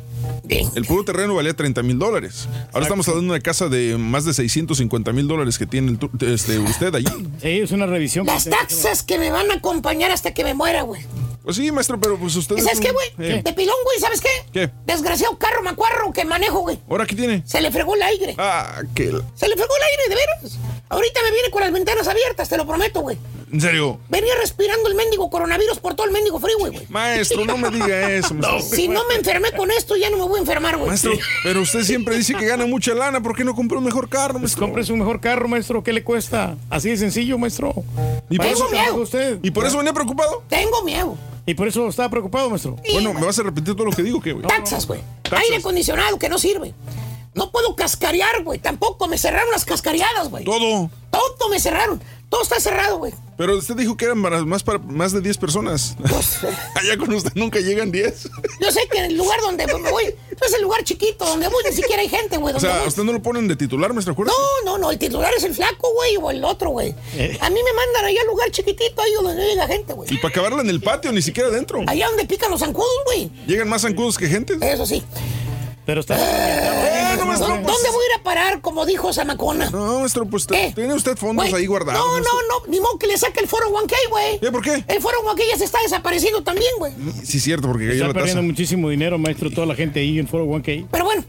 El 0.49 0.85
puro 0.85 1.05
terreno 1.05 1.35
valía 1.35 1.53
30 1.53 1.81
mil 1.83 1.97
dólares. 1.97 2.49
Ahora 2.73 2.85
estamos 2.85 3.07
hablando 3.07 3.31
de 3.31 3.37
una 3.37 3.43
casa 3.43 3.69
de 3.69 3.97
más 3.97 4.25
de 4.25 4.33
650 4.33 5.13
mil 5.13 5.27
dólares 5.27 5.57
que 5.57 5.65
tiene 5.65 5.91
el 5.91 6.27
este, 6.27 6.59
usted 6.59 6.93
allí. 6.95 7.07
Sí, 7.41 7.47
es 7.49 7.71
una 7.71 7.85
revisión. 7.85 8.25
Las 8.25 8.45
taxas 8.45 8.96
que 9.03 9.19
me 9.19 9.31
van 9.31 9.49
a 9.51 9.55
acompañar 9.55 10.11
hasta 10.11 10.33
que 10.33 10.43
me 10.43 10.53
muera, 10.53 10.81
güey. 10.83 11.05
Pues 11.47 11.55
sí, 11.55 11.71
maestro, 11.71 11.97
pero 11.97 12.17
pues 12.17 12.35
usted. 12.35 12.57
¿Y 12.57 12.59
¿Sabes 12.59 12.77
es 12.77 12.85
qué, 12.85 12.91
güey? 12.91 13.07
Eh, 13.19 13.41
De 13.41 13.53
pilón, 13.53 13.77
güey, 13.85 13.99
¿sabes 14.01 14.19
qué? 14.19 14.27
¿Qué? 14.51 14.69
Desgraciado 14.85 15.37
carro 15.37 15.63
macuarro 15.63 16.11
que 16.11 16.25
manejo, 16.25 16.59
güey. 16.59 16.77
¿Ahora 16.89 17.05
qué 17.05 17.15
tiene? 17.15 17.41
Se 17.45 17.61
le 17.61 17.71
fregó 17.71 17.95
el 17.95 18.01
aire. 18.01 18.35
Ah, 18.37 18.81
que. 18.93 19.05
Se 19.05 19.47
le 19.47 19.55
fregó 19.55 19.73
el 19.77 19.83
aire, 19.83 20.03
de 20.09 20.15
veras. 20.15 20.59
Ahorita 20.89 21.21
me 21.23 21.31
viene 21.31 21.49
con 21.49 21.61
las 21.61 21.71
ventanas 21.71 22.05
abiertas, 22.05 22.49
te 22.49 22.57
lo 22.57 22.67
prometo, 22.67 22.99
güey. 22.99 23.17
¿En 23.49 23.61
serio? 23.61 23.97
Venía 24.09 24.33
respirando 24.41 24.89
el 24.89 24.95
mendigo 24.95 25.29
coronavirus 25.29 25.79
por 25.79 25.95
todo 25.95 26.05
el 26.05 26.11
mendigo 26.11 26.37
freeway, 26.37 26.69
güey. 26.69 26.85
Maestro, 26.89 27.45
no 27.45 27.57
me 27.57 27.69
diga 27.69 28.11
eso. 28.11 28.33
maestro. 28.33 28.75
Si 28.75 28.89
no 28.89 29.07
me 29.07 29.15
enfermé 29.15 29.53
con 29.53 29.71
esto, 29.71 29.95
ya 29.95 30.09
no 30.09 30.17
me 30.17 30.23
voy 30.23 30.39
a 30.39 30.41
enfermar, 30.41 30.75
güey. 30.75 30.89
Maestro, 30.89 31.13
pero 31.43 31.61
usted 31.61 31.83
siempre 31.83 32.17
dice 32.17 32.33
que 32.33 32.45
gana 32.45 32.65
mucha 32.65 32.93
lana. 32.93 33.23
¿Por 33.23 33.37
qué 33.37 33.45
no 33.45 33.55
compró 33.55 33.77
un 33.77 33.85
mejor 33.85 34.09
carro, 34.09 34.37
maestro? 34.37 34.65
Compres 34.65 34.89
un 34.89 34.99
mejor 34.99 35.21
carro, 35.21 35.47
maestro. 35.47 35.81
¿Qué 35.81 35.93
le 35.93 36.03
cuesta? 36.03 36.57
Así 36.69 36.89
de 36.89 36.97
sencillo, 36.97 37.37
maestro. 37.37 37.73
¿Y 38.29 38.35
por, 38.35 38.45
Para 38.45 38.51
eso, 38.51 38.67
trabaja 38.67 38.93
usted. 38.95 39.39
¿Y 39.41 39.51
por 39.51 39.65
eso 39.65 39.77
venía 39.77 39.93
preocupado? 39.93 40.43
Tengo 40.49 40.83
miedo. 40.83 41.17
¿Y 41.47 41.53
por 41.53 41.65
eso 41.65 41.87
estaba 41.87 42.09
preocupado, 42.09 42.49
maestro? 42.49 42.75
Bueno, 42.91 43.13
¿me 43.13 43.25
vas 43.25 43.39
a 43.39 43.43
repetir 43.43 43.73
todo 43.73 43.85
lo 43.85 43.91
que 43.93 44.03
digo, 44.03 44.19
qué, 44.19 44.33
güey? 44.33 44.45
Taxas, 44.45 44.85
güey. 44.85 44.99
Aire 45.31 45.55
acondicionado 45.55 46.19
que 46.19 46.27
no 46.27 46.37
sirve. 46.37 46.73
No 47.33 47.51
puedo 47.51 47.73
cascarear, 47.73 48.43
güey. 48.43 48.59
Tampoco 48.59 49.07
me 49.07 49.17
cerraron 49.17 49.49
las 49.51 49.63
cascareadas, 49.63 50.29
güey. 50.29 50.43
Todo. 50.43 50.89
Todo 51.09 51.49
me 51.49 51.57
cerraron. 51.61 52.01
Todo 52.29 52.41
está 52.41 52.59
cerrado, 52.59 52.97
güey. 52.97 53.13
Pero 53.37 53.55
usted 53.55 53.75
dijo 53.75 53.95
que 53.95 54.05
eran 54.05 54.21
para 54.21 54.43
más, 54.43 54.63
para 54.63 54.79
más 54.79 55.11
de 55.11 55.21
10 55.21 55.37
personas. 55.37 55.95
Pues, 55.99 56.39
Allá 56.75 56.97
con 56.97 57.13
usted 57.13 57.31
nunca 57.35 57.59
llegan 57.59 57.91
10. 57.91 58.29
Yo 58.59 58.71
sé 58.71 58.81
que 58.91 58.97
en 58.97 59.05
el 59.05 59.17
lugar 59.17 59.39
donde 59.41 59.67
me 59.67 59.73
voy, 59.91 60.05
no 60.05 60.47
es 60.47 60.53
el 60.53 60.63
lugar 60.63 60.83
chiquito, 60.83 61.23
donde 61.23 61.47
voy, 61.47 61.63
ni 61.69 61.75
siquiera 61.75 62.01
hay 62.01 62.09
gente, 62.09 62.37
güey. 62.37 62.55
O 62.55 62.59
sea, 62.59 62.79
voy. 62.79 62.87
usted 62.87 63.03
no 63.03 63.13
lo 63.13 63.21
ponen 63.21 63.47
de 63.47 63.55
titular, 63.55 63.93
maestro, 63.93 64.13
acuerdo? 64.13 64.33
No, 64.65 64.71
no, 64.71 64.77
no, 64.79 64.91
el 64.91 64.97
titular 64.97 65.31
es 65.37 65.43
el 65.43 65.53
flaco, 65.53 65.93
güey, 65.93 66.17
o 66.17 66.31
el 66.31 66.43
otro, 66.43 66.71
güey. 66.71 66.95
Eh. 67.15 67.37
A 67.39 67.49
mí 67.51 67.59
me 67.63 67.73
mandan 67.73 68.05
allá 68.05 68.21
al 68.21 68.27
lugar 68.27 68.49
chiquitito, 68.49 69.01
ahí 69.01 69.13
donde 69.13 69.35
no 69.35 69.47
llega 69.47 69.67
gente, 69.67 69.93
güey. 69.93 70.11
Y 70.11 70.17
para 70.17 70.29
acabarla 70.29 70.61
en 70.61 70.69
el 70.69 70.81
patio, 70.81 71.11
ni 71.11 71.21
siquiera 71.21 71.49
adentro. 71.49 71.83
Allá 71.85 72.07
donde 72.07 72.25
pican 72.25 72.49
los 72.49 72.61
zancudos, 72.61 72.89
güey. 73.05 73.29
Llegan 73.45 73.69
más 73.69 73.83
zancudos 73.83 74.17
que 74.17 74.27
gente. 74.27 74.57
Eso 74.61 74.87
sí. 74.87 75.03
Pero 75.87 76.01
está. 76.01 76.15
Maestro, 77.25 77.47
¿Dónde 77.47 77.63
pues- 77.63 77.91
voy 77.93 78.03
a 78.03 78.15
ir 78.15 78.19
a 78.19 78.23
parar, 78.23 78.61
como 78.61 78.85
dijo 78.85 79.11
Samacona? 79.13 79.69
No, 79.71 79.99
maestro, 80.01 80.25
pues 80.25 80.45
te- 80.45 80.71
tiene 80.73 80.93
usted 80.93 81.15
fondos 81.17 81.51
ahí 81.53 81.65
guardados. 81.65 81.99
No, 82.05 82.19
no, 82.19 82.23
no, 82.23 82.67
ni 82.71 82.79
modo 82.79 82.97
que 82.99 83.07
le 83.07 83.17
saque 83.17 83.39
el 83.39 83.47
foro 83.47 83.69
1K, 83.69 83.95
güey. 84.09 84.35
¿Eh, 84.41 84.51
por 84.51 84.61
qué? 84.61 84.83
El 84.87 85.01
foro 85.01 85.17
1K 85.23 85.41
ya 85.49 85.57
se 85.57 85.63
está 85.65 85.79
desapareciendo 85.81 86.43
también, 86.43 86.71
güey. 86.77 86.93
Sí, 87.23 87.39
cierto, 87.39 87.67
porque 87.67 87.91
Está 87.91 88.07
la 88.07 88.13
perdiendo 88.13 88.43
muchísimo 88.43 88.89
dinero, 88.89 89.17
maestro, 89.17 89.49
toda 89.49 89.65
la 89.65 89.75
gente 89.75 89.99
ahí 90.01 90.19
en 90.19 90.27
Foro 90.27 90.45
1K. 90.45 90.87
Pero 90.91 91.05
bueno, 91.05 91.23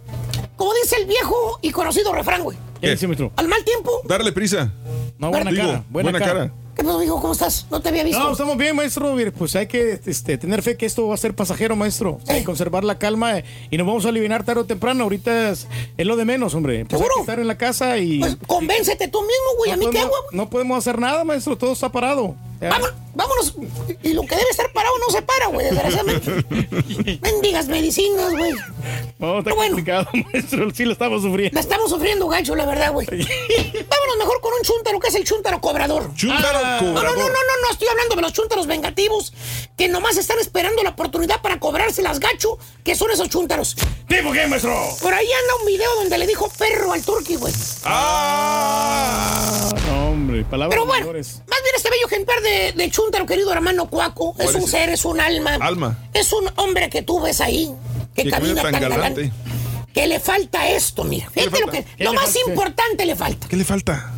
como 0.56 0.72
dice 0.82 0.96
el 0.96 1.06
viejo 1.06 1.58
y 1.62 1.70
conocido 1.70 2.12
refrán, 2.12 2.42
güey. 2.42 2.58
¿Qué 2.80 2.90
dice, 2.90 3.06
maestro? 3.06 3.32
Al 3.36 3.46
mal 3.48 3.64
tiempo. 3.64 4.00
Darle 4.04 4.32
prisa. 4.32 4.72
No, 5.18 5.30
buena 5.30 5.50
Digo, 5.50 5.62
cara, 5.66 5.84
buena, 5.88 6.10
buena 6.10 6.18
cara. 6.26 6.32
cara. 6.40 6.52
¿Qué 6.78 6.84
pasó, 6.84 7.02
hijo? 7.02 7.20
¿Cómo 7.20 7.32
estás? 7.32 7.66
No 7.72 7.80
te 7.80 7.88
había 7.88 8.04
visto. 8.04 8.22
No, 8.22 8.30
estamos 8.30 8.56
bien, 8.56 8.76
maestro. 8.76 9.12
Pues 9.36 9.56
hay 9.56 9.66
que 9.66 9.98
este, 10.06 10.38
tener 10.38 10.62
fe 10.62 10.76
que 10.76 10.86
esto 10.86 11.08
va 11.08 11.14
a 11.14 11.16
ser 11.16 11.34
pasajero, 11.34 11.74
maestro. 11.74 12.20
Hay 12.28 12.38
que 12.38 12.44
conservar 12.44 12.84
la 12.84 12.98
calma 13.00 13.36
eh, 13.36 13.44
y 13.68 13.76
nos 13.76 13.84
vamos 13.84 14.06
a 14.06 14.10
aliviar 14.10 14.44
tarde 14.44 14.60
o 14.60 14.64
temprano. 14.64 15.02
Ahorita 15.02 15.50
es, 15.50 15.66
es 15.96 16.06
lo 16.06 16.14
de 16.14 16.24
menos, 16.24 16.54
hombre. 16.54 16.84
Pues 16.84 17.02
hay 17.02 17.08
que 17.16 17.20
estar 17.20 17.40
en 17.40 17.48
la 17.48 17.58
casa 17.58 17.98
y. 17.98 18.20
Convéncete 18.46 19.08
tú 19.08 19.20
mismo, 19.22 19.56
güey. 19.56 19.70
no 19.70 19.74
¿A 19.74 19.78
mí 19.78 19.86
qué 19.90 19.98
hago? 19.98 20.14
No 20.30 20.48
podemos 20.48 20.78
hacer 20.78 21.00
nada, 21.00 21.24
maestro. 21.24 21.58
Todo 21.58 21.72
está 21.72 21.90
parado. 21.90 22.36
Vámonos, 22.60 22.94
vámonos. 23.14 23.54
Y 24.02 24.12
lo 24.14 24.22
que 24.22 24.34
debe 24.34 24.50
estar 24.50 24.72
parado 24.72 24.94
no 24.98 25.12
se 25.12 25.22
para, 25.22 25.46
güey, 25.46 25.66
desgraciadamente. 25.66 27.18
Mendigas 27.22 27.68
medicinas, 27.68 28.30
güey. 28.32 28.52
No, 29.18 29.38
está 29.38 29.50
complicado, 29.52 30.08
maestro. 30.32 30.70
Sí 30.74 30.84
lo 30.84 30.92
estamos 30.92 31.22
sufriendo. 31.22 31.54
La 31.54 31.60
estamos 31.60 31.90
sufriendo, 31.90 32.26
gacho, 32.28 32.54
la 32.56 32.66
verdad, 32.66 32.92
güey. 32.92 33.06
Vámonos 33.10 34.16
mejor 34.18 34.40
con 34.40 34.52
un 34.54 34.62
chúntaro, 34.62 34.98
que 34.98 35.08
es 35.08 35.14
el 35.14 35.24
chúntaro 35.24 35.60
cobrador. 35.60 36.12
Chúntaro 36.14 36.60
No, 36.82 36.92
no, 36.92 37.02
no, 37.02 37.14
no, 37.14 37.28
no, 37.28 37.28
no, 37.62 37.70
estoy 37.70 37.88
hablando 37.88 38.16
de 38.16 38.22
los 38.22 38.32
chúntaros 38.32 38.66
vengativos 38.66 39.32
que 39.76 39.88
nomás 39.88 40.16
están 40.16 40.38
esperando 40.40 40.82
la 40.82 40.90
oportunidad 40.90 41.40
para 41.40 41.60
cobrárselas, 41.60 42.18
gacho, 42.18 42.58
que 42.82 42.96
son 42.96 43.10
esos 43.10 43.28
chúntaros. 43.28 43.76
¿Tipo 44.08 44.32
qué, 44.32 44.46
maestro? 44.48 44.76
Por 45.00 45.14
ahí 45.14 45.26
anda 45.26 45.54
un 45.60 45.66
video 45.66 45.94
donde 45.96 46.18
le 46.18 46.26
dijo 46.26 46.48
perro 46.58 46.92
al 46.92 47.02
turqui, 47.04 47.36
güey. 47.36 47.52
Ah, 47.84 49.70
no, 49.86 50.07
hombre. 50.40 50.50
Palabras 50.50 50.74
Pero 50.74 50.86
bueno, 50.86 51.00
mayores. 51.06 51.42
más 51.48 51.58
bien 51.62 51.74
este 51.76 51.90
bello 51.90 52.06
ejemplar 52.06 52.40
de, 52.42 52.72
de 52.72 52.90
chúntaro, 52.90 53.26
querido 53.26 53.52
hermano 53.52 53.88
Cuaco, 53.88 54.34
es 54.38 54.44
¿Cuál 54.44 54.56
un 54.56 54.62
es? 54.62 54.70
ser, 54.70 54.88
es 54.90 55.04
un 55.04 55.20
alma. 55.20 55.54
Alma. 55.60 55.98
Es 56.14 56.32
un 56.32 56.48
hombre 56.56 56.88
que 56.90 57.02
tú 57.02 57.20
ves 57.20 57.40
ahí, 57.40 57.70
que 58.14 58.24
Qué 58.24 58.30
camina 58.30 58.62
tan, 58.62 58.72
galante. 58.72 58.88
galante. 58.96 59.32
Que 59.92 60.06
le 60.06 60.20
falta 60.20 60.68
esto, 60.68 61.02
mira. 61.04 61.28
¿Qué 61.34 61.42
le 61.42 61.50
Fíjate 61.50 61.86
lo, 61.98 62.10
que, 62.10 62.16
más 62.16 62.24
falta? 62.26 62.40
importante 62.50 63.06
le 63.06 63.16
falta. 63.16 63.48
¿Qué 63.48 63.56
le 63.56 63.64
falta? 63.64 64.12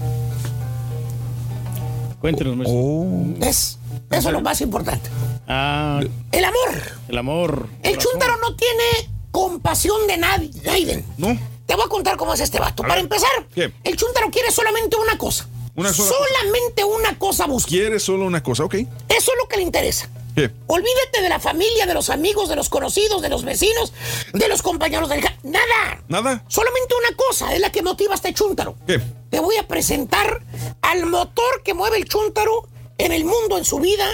Cuéntenos, 2.20 2.57
maestro. 2.57 2.78
Oh. 2.78 3.34
Es, 3.40 3.78
eso 4.10 4.28
es 4.28 4.32
lo 4.32 4.40
más 4.42 4.60
importante. 4.60 5.08
Ah, 5.49 6.00
El 6.32 6.44
amor. 6.44 6.82
el 7.08 7.18
amor. 7.18 7.68
El 7.82 7.92
corazón. 7.97 8.12
chúntaro 8.12 8.36
no 8.39 8.55
tiene 8.57 9.10
compasión 9.31 10.07
de 10.07 10.16
nadie, 10.18 10.50
Aiden. 10.70 11.05
No. 11.16 11.39
Te 11.66 11.74
voy 11.76 11.84
a 11.86 11.89
contar 11.89 12.16
cómo 12.16 12.34
es 12.34 12.40
este 12.40 12.58
vato. 12.58 12.82
A 12.82 12.86
Para 12.89 12.94
ver. 12.97 13.05
empezar, 13.05 13.31
¿Qué? 13.55 13.73
el 13.84 13.97
chúntaro 13.97 14.28
quiere 14.31 14.50
solamente 14.50 14.97
una 14.97 15.16
cosa. 15.16 15.49
Una 15.81 15.94
sola 15.94 16.10
solamente 16.10 16.84
una 16.84 17.18
cosa 17.18 17.47
busca. 17.47 17.70
Quiere 17.70 17.99
solo 17.99 18.26
una 18.26 18.42
cosa, 18.42 18.65
ok. 18.65 18.75
Eso 18.75 18.89
es 19.09 19.39
lo 19.41 19.49
que 19.49 19.57
le 19.57 19.62
interesa. 19.62 20.10
¿Qué? 20.34 20.50
Olvídate 20.67 21.23
de 21.23 21.28
la 21.31 21.41
familia, 21.41 21.86
de 21.86 21.94
los 21.94 22.10
amigos, 22.10 22.50
de 22.50 22.57
los 22.57 22.68
conocidos, 22.68 23.23
de 23.23 23.31
los 23.31 23.44
vecinos, 23.44 23.94
de 24.34 24.47
los 24.49 24.60
compañeros 24.60 25.09
del... 25.09 25.23
Nada. 25.42 26.02
¿Nada? 26.07 26.44
Solamente 26.49 26.94
una 26.94 27.17
cosa 27.17 27.55
es 27.55 27.60
la 27.60 27.73
que 27.73 27.83
motiva 27.83 28.12
a 28.12 28.17
este 28.17 28.34
chúntaro. 28.34 28.76
¿Qué? 28.86 29.00
Te 29.31 29.41
voy 29.41 29.57
a 29.57 29.67
presentar 29.67 30.42
al 30.83 31.07
motor 31.07 31.62
que 31.65 31.73
mueve 31.73 31.97
el 31.97 32.05
chúntaro 32.05 32.68
en 32.99 33.12
el 33.12 33.25
mundo, 33.25 33.57
en 33.57 33.65
su 33.65 33.78
vida. 33.78 34.07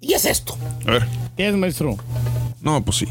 Y 0.00 0.12
es 0.12 0.26
esto. 0.26 0.58
A 0.86 0.90
ver. 0.90 1.08
¿Qué 1.34 1.48
es, 1.48 1.54
maestro? 1.54 1.96
No, 2.60 2.84
pues 2.84 2.98
sí. 2.98 3.06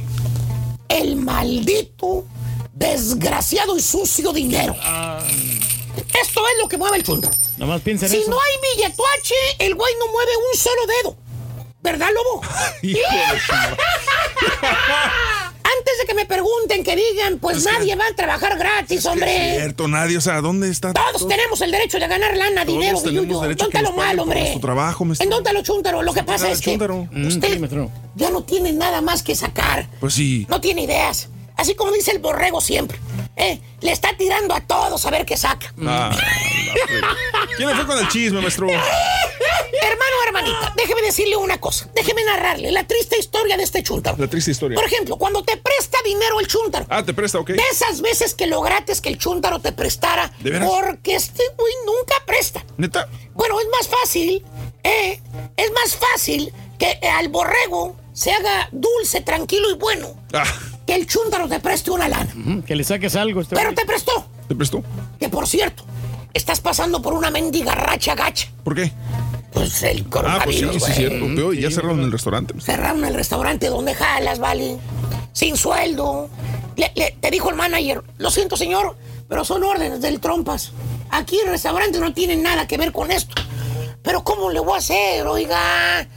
El 0.90 1.16
maldito, 1.16 2.24
desgraciado 2.72 3.76
y 3.76 3.82
sucio 3.82 4.32
dinero. 4.32 4.76
Esto 6.22 6.42
es 6.48 6.62
lo 6.62 6.68
que 6.68 6.78
mueve 6.78 6.98
el 6.98 7.04
chúntaro. 7.04 7.34
Nomás 7.58 7.82
piensa 7.82 8.06
en 8.06 8.12
Si 8.12 8.18
eso. 8.18 8.30
no 8.30 8.38
hay 8.40 8.76
billetuache, 8.76 9.36
el 9.60 9.76
güey 9.76 9.94
no 10.00 10.08
mueve 10.12 10.32
un 10.52 10.60
solo 10.60 10.82
dedo. 11.04 11.18
¿Verdad, 11.82 12.10
lobo? 12.14 12.42
Su. 12.82 13.54
Antes 15.62 15.98
de 16.00 16.06
que 16.08 16.14
me 16.16 16.26
pregunten, 16.26 16.84
que 16.84 16.96
digan, 16.96 17.38
pues 17.40 17.58
Es 17.58 17.66
que- 17.68 17.72
nadie 17.72 17.96
va 17.96 18.06
a 18.08 18.16
trabajar 18.16 18.58
gratis, 18.58 19.00
Es 19.00 19.06
hombre. 19.06 19.56
cierto, 19.58 19.88
nadie, 19.88 20.18
o 20.18 20.22
sea, 20.22 20.42
¿dónde 20.42 20.70
está? 20.70 20.94
Todos 20.94 21.28
tenemos 21.28 21.62
el 21.62 21.72
derecho 21.72 22.00
de 22.00 22.08
ganar 22.08 22.36
lana, 22.36 22.66
Todos 22.66 22.80
dinero, 22.80 23.00
billuyo. 23.02 23.40
derecho 23.42 23.66
a 23.66 23.70
que 23.70 23.78
Dóntalo 23.78 23.90
nos 23.90 23.96
paguen 23.96 24.08
mal, 24.08 24.16
por 24.18 24.24
hombre. 24.24 24.40
nuestro 24.40 24.62
trabajo, 24.62 25.06
maestro. 25.06 25.24
En 25.24 25.30
dóntalo 25.30 25.62
chúntaro. 25.62 26.02
Lo 26.02 26.14
que 26.14 26.24
pasa 26.24 26.50
es 26.50 26.60
que 26.60 26.72
chúntaro. 26.72 27.08
Mm, 27.12 27.28
usted 27.28 27.60
maestro. 27.60 27.92
ya 28.16 28.30
no 28.32 28.44
tiene 28.44 28.74
nada 28.74 29.02
más 29.02 29.22
que 29.22 29.36
sacar. 29.36 29.88
Pues 30.00 30.16
sí. 30.16 30.48
No 30.50 30.60
tiene 30.60 30.84
ideas. 30.84 31.30
Así 31.60 31.76
como 31.76 31.92
dice 31.92 32.12
el 32.12 32.20
borrego 32.20 32.62
siempre. 32.62 32.98
¿eh? 33.36 33.60
Le 33.82 33.92
está 33.92 34.16
tirando 34.16 34.56
a 34.56 34.62
todos 34.62 35.06
a 35.06 35.12
ver 35.12 35.26
qué 35.26 35.36
saca. 35.36 35.74
Ah, 35.86 36.10
¿Quién 37.58 37.76
fue 37.76 37.86
con 37.86 38.00
el 38.00 38.08
chisme, 38.08 38.40
maestro? 38.40 38.68
Hermano, 39.82 40.16
hermanita, 40.26 40.74
déjeme 40.78 41.02
decirle 41.02 41.36
una 41.36 41.60
cosa. 41.60 41.90
Déjeme 41.94 42.24
narrarle 42.24 42.72
la 42.72 42.86
triste 42.88 43.20
historia 43.20 43.58
de 43.58 43.64
este 43.64 43.84
chúntaro. 43.84 44.16
La 44.18 44.28
triste 44.28 44.52
historia. 44.52 44.76
Por 44.76 44.86
ejemplo, 44.86 45.18
cuando 45.18 45.44
te 45.44 45.58
presta 45.58 45.98
dinero 46.06 46.40
el 46.40 46.48
chúntaro. 46.48 46.86
Ah, 46.90 47.04
te 47.04 47.14
presta, 47.14 47.40
ok. 47.40 47.50
De 47.50 47.64
esas 47.70 48.00
veces 48.00 48.36
que 48.36 48.48
logrates 48.48 49.02
que 49.02 49.10
el 49.10 49.18
chúntaro 49.18 49.60
te 49.60 49.74
prestara. 49.74 50.32
¿De 50.40 50.52
veras? 50.52 50.70
Porque 50.70 51.16
este 51.16 51.44
güey 51.58 51.74
nunca 51.86 52.16
presta. 52.26 52.64
Neta. 52.78 53.10
Bueno, 53.34 53.60
es 53.60 53.68
más 53.68 53.88
fácil, 53.88 54.46
¿eh? 54.84 55.22
Es 55.58 55.72
más 55.74 55.98
fácil 55.98 56.54
que 56.78 57.00
al 57.08 57.28
borrego 57.28 57.98
se 58.14 58.32
haga 58.32 58.70
dulce, 58.72 59.22
tranquilo 59.22 59.70
y 59.72 59.76
bueno. 59.76 60.14
Ah, 60.34 60.46
Que 60.90 60.96
el 60.96 61.06
chúntaro 61.06 61.48
te 61.48 61.60
preste 61.60 61.92
una 61.92 62.08
lana. 62.10 62.34
Que 62.66 62.76
le 62.76 62.84
saques 62.84 63.16
algo. 63.16 63.42
Este 63.42 63.56
Pero 63.56 63.68
güey. 63.70 63.76
te 63.76 63.86
prestó. 63.86 64.26
¿te 64.48 64.56
prestó? 64.56 64.84
Que 65.20 65.30
por 65.30 65.48
cierto, 65.48 65.84
estás 66.34 66.62
pasando 66.62 67.00
por 67.00 67.14
una 67.14 67.30
mendiga 67.30 67.76
racha 67.76 68.16
gacha. 68.16 68.48
¿Por 68.64 68.74
qué? 68.74 68.92
Pues 69.54 69.84
el 69.84 70.00
Ah, 70.16 70.42
pues 70.44 70.56
sí, 70.56 70.62
coronavirus, 70.64 70.74
sí, 70.74 70.80
güey. 70.80 70.94
cierto. 70.94 71.26
Peor, 71.36 71.54
y 71.56 71.62
ya 71.62 71.70
cerraron 71.70 72.00
el 72.00 72.12
restaurante. 72.12 72.56
Cerraron 72.60 73.06
el 73.06 73.14
restaurante 73.14 73.68
donde 73.70 73.94
jalas, 73.94 74.40
vale. 74.40 74.78
Sin 75.32 75.58
sueldo. 75.58 76.28
Le- 76.76 76.92
le- 76.96 77.16
te 77.22 77.30
dijo 77.30 77.52
el 77.52 77.56
manager, 77.56 78.02
lo 78.18 78.32
siento 78.32 78.58
señor, 78.58 78.98
pero 79.28 79.46
son 79.46 79.64
órdenes 79.64 80.02
del 80.02 80.20
trompas. 80.20 80.72
Aquí 81.12 81.38
el 81.46 81.52
restaurante 81.52 82.00
no 82.00 82.14
tiene 82.14 82.36
nada 82.36 82.66
que 82.68 82.78
ver 82.78 82.92
con 82.92 83.12
esto. 83.12 83.36
Pero 84.02 84.24
¿cómo 84.24 84.50
le 84.50 84.60
voy 84.60 84.74
a 84.74 84.78
hacer, 84.78 85.28
oiga? 85.28 86.08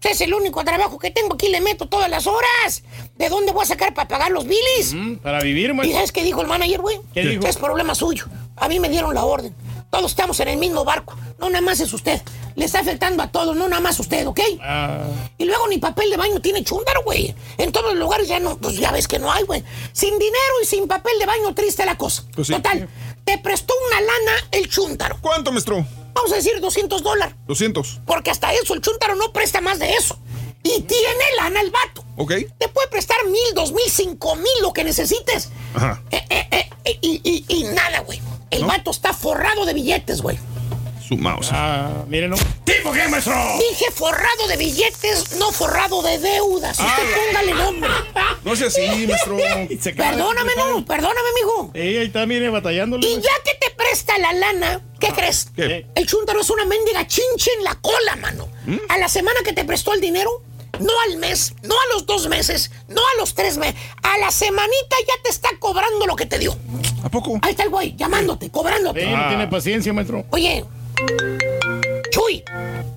Ese 0.00 0.12
es 0.12 0.20
el 0.22 0.34
único 0.34 0.64
trabajo 0.64 0.98
que 0.98 1.10
tengo. 1.10 1.34
Aquí 1.34 1.48
le 1.48 1.60
meto 1.60 1.86
todas 1.86 2.08
las 2.08 2.26
horas. 2.26 2.82
¿De 3.16 3.28
dónde 3.28 3.52
voy 3.52 3.62
a 3.62 3.66
sacar 3.66 3.92
para 3.94 4.08
pagar 4.08 4.30
los 4.30 4.44
bilis? 4.46 4.94
para 5.22 5.40
vivir, 5.40 5.70
¿Y 5.70 5.74
maestro. 5.74 5.96
sabes 5.96 6.12
qué 6.12 6.22
dijo 6.24 6.40
el 6.40 6.46
manager, 6.46 6.80
güey? 6.80 7.00
¿Qué 7.12 7.22
dijo? 7.24 7.46
Es 7.46 7.56
problema 7.58 7.94
suyo. 7.94 8.24
A 8.56 8.66
mí 8.68 8.80
me 8.80 8.88
dieron 8.88 9.14
la 9.14 9.24
orden. 9.24 9.54
Todos 9.90 10.12
estamos 10.12 10.38
en 10.40 10.48
el 10.48 10.56
mismo 10.56 10.84
barco. 10.84 11.16
No 11.38 11.48
nada 11.50 11.60
más 11.60 11.80
es 11.80 11.92
usted. 11.92 12.20
Le 12.56 12.64
está 12.64 12.80
afectando 12.80 13.22
a 13.22 13.28
todos, 13.30 13.54
no 13.56 13.68
nada 13.68 13.80
más 13.80 13.98
usted, 14.00 14.26
¿ok? 14.26 14.40
Ah, 14.62 15.04
Y 15.36 15.44
luego 15.44 15.68
ni 15.68 15.78
papel 15.78 16.10
de 16.10 16.16
baño 16.16 16.40
tiene 16.40 16.62
chúndaro, 16.64 17.02
güey. 17.04 17.34
En 17.58 17.70
todos 17.72 17.90
los 17.90 17.98
lugares 17.98 18.26
ya 18.28 18.38
no, 18.40 18.56
pues 18.56 18.76
ya 18.78 18.92
ves 18.92 19.06
que 19.08 19.18
no 19.18 19.30
hay, 19.30 19.42
güey. 19.44 19.62
Sin 19.92 20.18
dinero 20.18 20.54
y 20.62 20.66
sin 20.66 20.86
papel 20.88 21.12
de 21.18 21.26
baño, 21.26 21.54
triste 21.54 21.84
la 21.84 21.96
cosa. 21.98 22.24
Pues 22.34 22.46
sí. 22.46 22.52
Total, 22.54 22.88
te 23.24 23.38
prestó 23.38 23.74
una 23.88 24.00
lana 24.00 24.48
el 24.52 24.68
chúntaro. 24.68 25.18
¿Cuánto, 25.20 25.52
maestro? 25.52 25.84
Vamos 26.14 26.32
a 26.32 26.36
decir 26.36 26.60
200 26.60 27.02
dólares. 27.02 27.34
200. 27.46 28.00
Porque 28.06 28.30
hasta 28.30 28.52
eso 28.52 28.74
el 28.74 28.80
chúntaro 28.80 29.14
no 29.16 29.32
presta 29.32 29.60
más 29.60 29.78
de 29.78 29.92
eso. 29.94 30.18
Y 30.62 30.82
tiene 30.82 31.24
lana 31.38 31.60
el 31.60 31.70
vato. 31.70 32.04
Ok. 32.16 32.32
Te 32.58 32.68
puede 32.68 32.88
prestar 32.88 33.16
mil, 33.26 33.54
dos 33.54 33.72
mil, 33.72 33.88
cinco 33.88 34.34
mil, 34.36 34.46
lo 34.60 34.72
que 34.72 34.84
necesites. 34.84 35.50
Ajá. 35.74 36.02
Eh, 36.10 36.22
eh, 36.28 36.68
eh, 36.84 36.98
y, 37.00 37.20
y- 37.24 37.44
y 37.48 37.64
nada, 37.64 38.00
güey. 38.00 38.20
El 38.50 38.64
vato 38.64 38.90
está 38.90 39.14
forrado 39.14 39.64
de 39.64 39.72
billetes, 39.74 40.20
güey. 40.20 40.38
Su 41.10 41.16
mouse. 41.18 41.48
Ah, 41.52 42.04
mírenlo. 42.06 42.36
¿Tipo 42.62 42.92
qué, 42.92 43.08
maestro? 43.08 43.34
Dije 43.58 43.90
forrado 43.90 44.46
de 44.46 44.56
billetes, 44.56 45.32
no 45.38 45.50
forrado 45.50 46.02
de 46.02 46.20
deudas. 46.20 46.78
Usted 46.78 46.86
Ah. 46.88 47.26
póngale 47.26 47.54
nombre. 47.54 47.90
No 48.44 48.54
sea 48.54 48.68
así, 48.68 48.80
maestro. 49.08 49.36
Perdóname, 49.96 50.52
no, 50.56 50.84
perdóname, 50.84 51.28
mijo. 51.34 51.70
Ey, 51.74 51.96
ahí 51.98 52.06
está, 52.06 52.24
mire, 52.26 52.48
batallándole. 52.48 53.06
Y 53.06 53.16
ya 53.16 53.30
que 53.44 53.54
te 53.60 53.70
presta 53.74 54.16
la 54.18 54.32
lana, 54.32 54.80
¿qué 55.00 55.08
crees? 55.08 55.48
¿Qué? 55.56 55.84
El 55.96 56.06
chúntaro 56.06 56.40
es 56.40 56.48
una 56.50 56.64
mendiga 56.64 57.04
chinche 57.08 57.50
en 57.58 57.64
la 57.64 57.74
cola, 57.74 58.14
mano. 58.16 58.48
A 58.88 58.96
la 58.98 59.08
semana 59.08 59.40
que 59.44 59.52
te 59.52 59.64
prestó 59.64 59.92
el 59.94 60.00
dinero, 60.00 60.30
no 60.78 60.92
al 61.08 61.16
mes, 61.18 61.54
no 61.64 61.74
a 61.74 61.92
los 61.94 62.06
dos 62.06 62.28
meses, 62.28 62.70
no 62.88 63.00
a 63.00 63.18
los 63.20 63.34
tres 63.34 63.58
meses, 63.58 63.74
a 64.04 64.16
la 64.18 64.30
semanita 64.30 64.96
ya 65.08 65.14
te 65.24 65.28
está 65.30 65.48
cobrando 65.58 66.06
lo 66.06 66.14
que 66.16 66.24
te 66.26 66.38
dio. 66.38 66.56
¿A 67.02 67.08
poco? 67.10 67.38
Ahí 67.42 67.50
está 67.50 67.64
el 67.64 67.70
güey, 67.70 67.94
llamándote, 67.96 68.48
cobrándote. 68.50 69.02
Ey, 69.04 69.14
no 69.14 69.28
tiene 69.28 69.48
paciencia, 69.48 69.92
maestro. 69.92 70.24
Oye, 70.30 70.64
Chuy, 72.10 72.44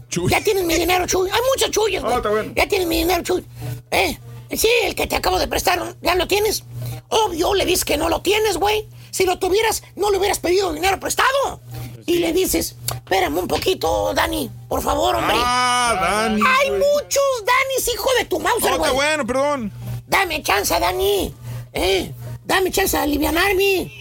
Chuy. 0.09 0.29
ya 0.31 0.41
tienes 0.41 0.63
mi 0.63 0.75
dinero, 0.75 1.05
Chuy. 1.07 1.29
Hay 1.29 1.39
muchos 1.51 1.71
Chuyes, 1.71 2.01
güey. 2.01 2.15
Ah, 2.15 2.29
bueno. 2.29 2.51
Ya 2.55 2.67
tienes 2.67 2.87
mi 2.87 2.97
dinero, 2.99 3.23
Chuy. 3.23 3.45
Eh, 3.91 4.17
sí, 4.51 4.67
el 4.83 4.95
que 4.95 5.07
te 5.07 5.15
acabo 5.15 5.39
de 5.39 5.47
prestar, 5.47 5.95
¿ya 6.01 6.15
lo 6.15 6.27
tienes? 6.27 6.63
Obvio, 7.09 7.53
le 7.53 7.65
dices 7.65 7.85
que 7.85 7.97
no 7.97 8.09
lo 8.09 8.21
tienes, 8.21 8.57
güey. 8.57 8.87
Si 9.11 9.25
lo 9.25 9.37
tuvieras, 9.37 9.83
no 9.95 10.09
le 10.11 10.17
hubieras 10.17 10.39
pedido 10.39 10.73
dinero 10.73 10.99
prestado. 10.99 11.61
Y 12.05 12.15
le 12.17 12.33
dices, 12.33 12.75
espérame 12.93 13.37
un 13.37 13.47
poquito, 13.47 14.13
Dani, 14.13 14.49
por 14.67 14.81
favor, 14.81 15.15
hombre. 15.15 15.35
Ah, 15.37 15.97
Dani. 16.01 16.41
Hay 16.45 16.69
güey. 16.69 16.81
muchos 16.81 17.23
Danis, 17.45 17.87
hijo 17.93 18.09
de 18.19 18.25
tu 18.25 18.39
mouse, 18.39 18.63
Oh, 18.63 18.77
güey. 18.77 18.91
bueno, 18.93 19.25
perdón. 19.25 19.71
Dame 20.07 20.41
chance, 20.43 20.77
Dani. 20.79 21.33
Eh, 21.71 22.11
dame 22.55 22.71
chance 22.71 22.95
de 22.97 23.03
alivianarme. 23.03 23.91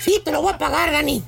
Sí, 0.00 0.20
te 0.24 0.30
lo 0.30 0.42
voy 0.42 0.52
a 0.52 0.58
pagar, 0.58 0.92
Dani. 0.92 1.22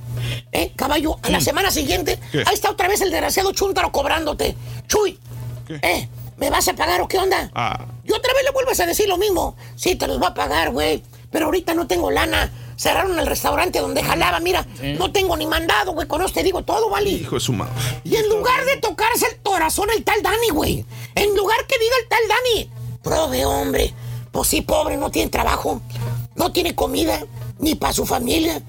Eh, 0.53 0.73
caballo, 0.77 1.19
a 1.23 1.31
la 1.31 1.41
semana 1.41 1.71
siguiente, 1.71 2.19
¿Qué? 2.33 2.39
ahí 2.47 2.55
está 2.55 2.71
otra 2.71 2.89
vez 2.89 3.01
el 3.01 3.11
desgraciado 3.11 3.53
Chuntaro 3.53 3.91
cobrándote. 3.93 4.57
Chuy, 4.87 5.19
¿Qué? 5.67 5.81
eh, 5.83 6.09
¿me 6.37 6.51
vas 6.51 6.69
a 6.69 6.75
pagar 6.75 7.01
o 7.01 7.09
qué 7.09 7.19
onda? 7.19 7.51
Ah. 7.55 7.87
Y 8.05 8.13
otra 8.13 8.33
vez 8.35 8.45
le 8.45 8.51
vuelves 8.53 8.79
a 8.81 8.87
decir 8.87 9.09
lo 9.09 9.19
mismo. 9.19 9.57
Sí, 9.77 9.95
te 9.97 10.07
los 10.07 10.19
voy 10.19 10.29
a 10.29 10.35
pagar, 10.35 10.71
güey. 10.71 11.03
Pero 11.31 11.47
ahorita 11.47 11.75
no 11.75 11.87
tengo 11.87 12.11
lana. 12.11 12.51
Cerraron 12.77 13.19
el 13.19 13.27
restaurante 13.27 13.81
donde 13.81 14.03
jalaba. 14.03 14.39
Mira, 14.41 14.65
no 14.99 15.11
tengo 15.13 15.37
ni 15.37 15.47
mandado, 15.47 15.93
güey. 15.93 16.07
Con 16.07 16.23
eso 16.23 16.33
te 16.33 16.43
digo 16.43 16.63
todo, 16.63 16.89
¿vale? 16.89 17.11
Hijo 17.11 17.35
de 17.35 17.41
su 17.41 17.53
mouse. 17.53 17.71
Y 18.05 18.17
en 18.17 18.29
lugar 18.29 18.65
de 18.65 18.77
tocarse 18.79 19.27
el 19.27 19.37
corazón 19.43 19.89
el 19.95 20.05
tal 20.05 20.23
Dani, 20.23 20.49
güey. 20.53 20.87
En 21.15 21.37
lugar 21.37 21.59
que 21.67 21.77
diga 21.79 21.95
el 22.03 22.09
tal 22.09 22.21
Dani. 22.29 22.71
Prove, 23.03 23.45
hombre. 23.45 23.93
Pues 24.31 24.49
sí, 24.49 24.63
pobre, 24.63 24.97
no 24.97 25.11
tiene 25.11 25.29
trabajo. 25.31 25.83
No 26.39 26.53
tiene 26.53 26.75
comida. 26.75 27.25
Ni 27.59 27.75
para 27.75 27.93
su 27.93 28.07
familia. 28.07 28.63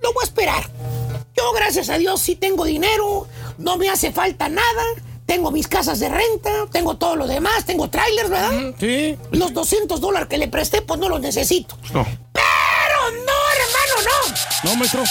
Lo 0.00 0.12
voy 0.12 0.22
a 0.22 0.24
esperar. 0.24 0.70
Yo, 1.36 1.52
gracias 1.52 1.90
a 1.90 1.98
Dios, 1.98 2.22
sí 2.22 2.36
tengo 2.36 2.64
dinero. 2.64 3.26
No 3.58 3.76
me 3.76 3.90
hace 3.90 4.12
falta 4.12 4.48
nada. 4.48 4.82
Tengo 5.26 5.50
mis 5.50 5.66
casas 5.66 5.98
de 5.98 6.08
renta. 6.08 6.50
Tengo 6.70 6.96
todo 6.96 7.16
lo 7.16 7.26
demás. 7.26 7.66
Tengo 7.66 7.90
trailers, 7.90 8.30
¿verdad? 8.30 8.74
Sí. 8.78 9.18
Los 9.32 9.52
200 9.52 10.00
dólares 10.00 10.28
que 10.28 10.38
le 10.38 10.48
presté, 10.48 10.82
pues 10.82 10.98
no 11.00 11.08
los 11.08 11.20
necesito. 11.20 11.76
No. 11.92 12.04
Pero 12.32 13.10
no, 13.10 13.38
hermano, 13.58 14.36
no. 14.62 14.70
No, 14.70 14.76
maestro. 14.76 15.02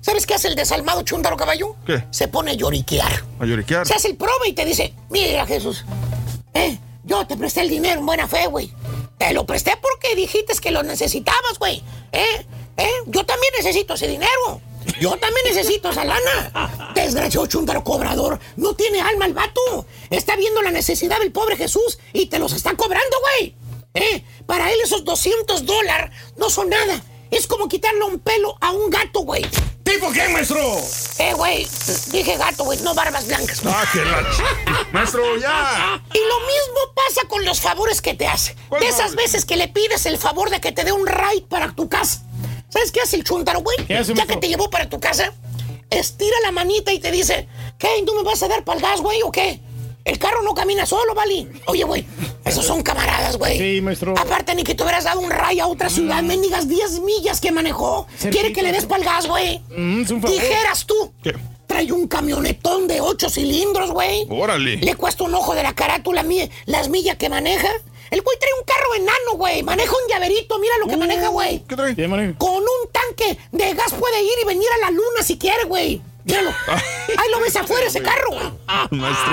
¿Sabes 0.00 0.26
qué 0.26 0.34
hace 0.34 0.48
el 0.48 0.54
desalmado 0.54 1.00
chúndaro 1.00 1.36
caballo? 1.38 1.76
¿Qué? 1.86 2.04
Se 2.10 2.28
pone 2.28 2.50
a 2.50 2.54
lloriquear. 2.54 3.24
A 3.40 3.46
lloriquear. 3.46 3.86
Se 3.86 3.94
hace 3.94 4.08
el 4.08 4.16
prove 4.16 4.48
y 4.48 4.52
te 4.52 4.66
dice, 4.66 4.92
mira 5.08 5.46
Jesús, 5.46 5.82
eh, 6.52 6.78
yo 7.04 7.26
te 7.26 7.38
presté 7.38 7.62
el 7.62 7.70
dinero 7.70 8.00
en 8.00 8.06
buena 8.06 8.28
fe, 8.28 8.46
güey. 8.48 8.70
Te 9.26 9.32
lo 9.32 9.46
presté 9.46 9.72
porque 9.80 10.14
dijiste 10.14 10.52
que 10.60 10.70
lo 10.70 10.82
necesitabas, 10.82 11.58
güey. 11.58 11.82
Eh, 12.12 12.46
eh, 12.76 12.90
yo 13.06 13.24
también 13.24 13.54
necesito 13.56 13.94
ese 13.94 14.06
dinero. 14.06 14.60
Yo 15.00 15.12
también 15.12 15.46
necesito 15.46 15.88
esa 15.88 16.04
lana. 16.04 16.92
Desgraciado 16.94 17.46
chúntaro 17.46 17.82
cobrador. 17.82 18.38
No 18.56 18.74
tiene 18.74 19.00
alma 19.00 19.24
el 19.24 19.32
vato. 19.32 19.86
Está 20.10 20.36
viendo 20.36 20.60
la 20.60 20.70
necesidad 20.70 21.20
del 21.20 21.32
pobre 21.32 21.56
Jesús 21.56 21.98
y 22.12 22.26
te 22.26 22.38
los 22.38 22.52
está 22.52 22.76
cobrando, 22.76 23.16
güey. 23.22 23.54
Eh, 23.94 24.22
para 24.44 24.70
él 24.70 24.78
esos 24.84 25.06
200 25.06 25.64
dólares 25.64 26.10
no 26.36 26.50
son 26.50 26.68
nada. 26.68 27.02
Es 27.30 27.46
como 27.46 27.66
quitarle 27.66 28.04
un 28.04 28.18
pelo 28.18 28.58
a 28.60 28.72
un 28.72 28.90
gato, 28.90 29.20
güey. 29.20 29.46
¿Tipo 29.84 30.10
qué, 30.12 30.28
maestro? 30.28 30.58
Eh, 31.18 31.34
güey, 31.34 31.68
dije 32.10 32.36
gato, 32.38 32.64
güey, 32.64 32.80
no 32.80 32.94
barbas 32.94 33.26
blancas. 33.26 33.60
Ah, 33.66 33.84
que 33.92 34.02
la 34.04 34.22
Maestro, 34.92 35.36
ya. 35.36 36.02
Y 36.12 36.18
lo 36.18 36.40
mismo 36.40 36.94
pasa 36.94 37.28
con 37.28 37.44
los 37.44 37.60
favores 37.60 38.00
que 38.00 38.14
te 38.14 38.26
hace. 38.26 38.56
¿Cuál 38.68 38.80
De 38.80 38.88
esas 38.88 39.02
favor? 39.10 39.16
veces 39.16 39.44
que 39.44 39.56
le 39.56 39.68
pides 39.68 40.06
el 40.06 40.16
favor 40.18 40.48
de 40.50 40.60
que 40.60 40.72
te 40.72 40.84
dé 40.84 40.92
un 40.92 41.06
ride 41.06 41.42
para 41.48 41.72
tu 41.74 41.88
casa. 41.88 42.22
¿Sabes 42.70 42.90
qué 42.92 43.00
hace 43.02 43.16
el 43.16 43.24
chuntaro, 43.24 43.60
güey? 43.60 43.76
¿Qué 43.86 43.92
Ya 43.94 44.14
maestro? 44.14 44.26
que 44.26 44.36
te 44.38 44.48
llevó 44.48 44.70
para 44.70 44.88
tu 44.88 44.98
casa, 44.98 45.32
estira 45.90 46.36
la 46.42 46.50
manita 46.50 46.90
y 46.92 46.98
te 46.98 47.10
dice, 47.12 47.46
¿qué? 47.78 47.88
¿Tú 48.06 48.14
me 48.14 48.22
vas 48.22 48.42
a 48.42 48.48
dar 48.48 48.64
para 48.64 48.78
el 48.78 48.82
gas, 48.84 49.00
güey, 49.00 49.20
o 49.22 49.30
qué? 49.30 49.60
El 50.04 50.18
carro 50.18 50.42
no 50.42 50.54
camina 50.54 50.84
solo, 50.84 51.14
¿vale? 51.14 51.48
Oye, 51.66 51.84
güey, 51.84 52.06
esos 52.44 52.66
son 52.66 52.82
camaradas, 52.82 53.38
güey. 53.38 53.58
Sí, 53.58 53.80
maestro. 53.80 54.14
Aparte, 54.18 54.54
ni 54.54 54.62
que 54.62 54.74
te 54.74 54.82
hubieras 54.82 55.04
dado 55.04 55.20
un 55.20 55.30
ride 55.30 55.62
a 55.62 55.66
otra 55.66 55.88
ciudad, 55.88 56.22
mendigas 56.22 56.68
10 56.68 57.00
millas 57.00 57.40
que 57.40 57.50
manejó. 57.52 58.06
Quiere 58.30 58.52
que 58.52 58.62
le 58.62 58.72
des 58.72 58.84
el 58.84 59.04
gas, 59.04 59.26
güey. 59.26 59.60
Mm, 59.74 60.02
es 60.02 60.10
un 60.10 60.20
favor. 60.20 60.38
Dijeras 60.38 60.84
tú. 60.84 61.12
¿Qué? 61.22 61.34
Trae 61.66 61.90
un 61.90 62.06
camionetón 62.06 62.86
de 62.86 63.00
8 63.00 63.30
cilindros, 63.30 63.92
güey. 63.92 64.26
Órale. 64.28 64.76
Le 64.76 64.94
cuesta 64.94 65.24
un 65.24 65.34
ojo 65.34 65.54
de 65.54 65.62
la 65.62 65.72
carátula 65.74 66.24
las 66.66 66.88
millas 66.90 67.16
que 67.16 67.30
maneja. 67.30 67.70
El 68.10 68.20
güey 68.20 68.38
trae 68.38 68.52
un 68.58 68.64
carro 68.66 68.94
enano, 68.96 69.38
güey. 69.38 69.62
Maneja 69.62 69.90
un 69.90 70.08
llaverito, 70.08 70.58
mira 70.58 70.74
lo 70.78 70.86
que 70.86 70.98
maneja, 70.98 71.28
güey. 71.28 71.64
¿Qué 71.66 71.76
trae? 71.76 71.96
¿Qué 71.96 72.06
maneja? 72.06 72.36
Con 72.38 72.58
un 72.58 72.90
tanque 72.92 73.38
de 73.52 73.72
gas 73.72 73.94
puede 73.94 74.22
ir 74.22 74.34
y 74.42 74.46
venir 74.46 74.68
a 74.76 74.84
la 74.84 74.90
luna 74.90 75.22
si 75.22 75.38
quiere, 75.38 75.64
güey. 75.64 76.02
Míralo. 76.24 76.50
Ahí 76.68 77.30
lo 77.30 77.40
ves 77.40 77.56
afuera 77.56 77.86
ese 77.86 78.02
carro, 78.02 78.30
güey. 78.30 78.46
Maestro. 78.90 79.32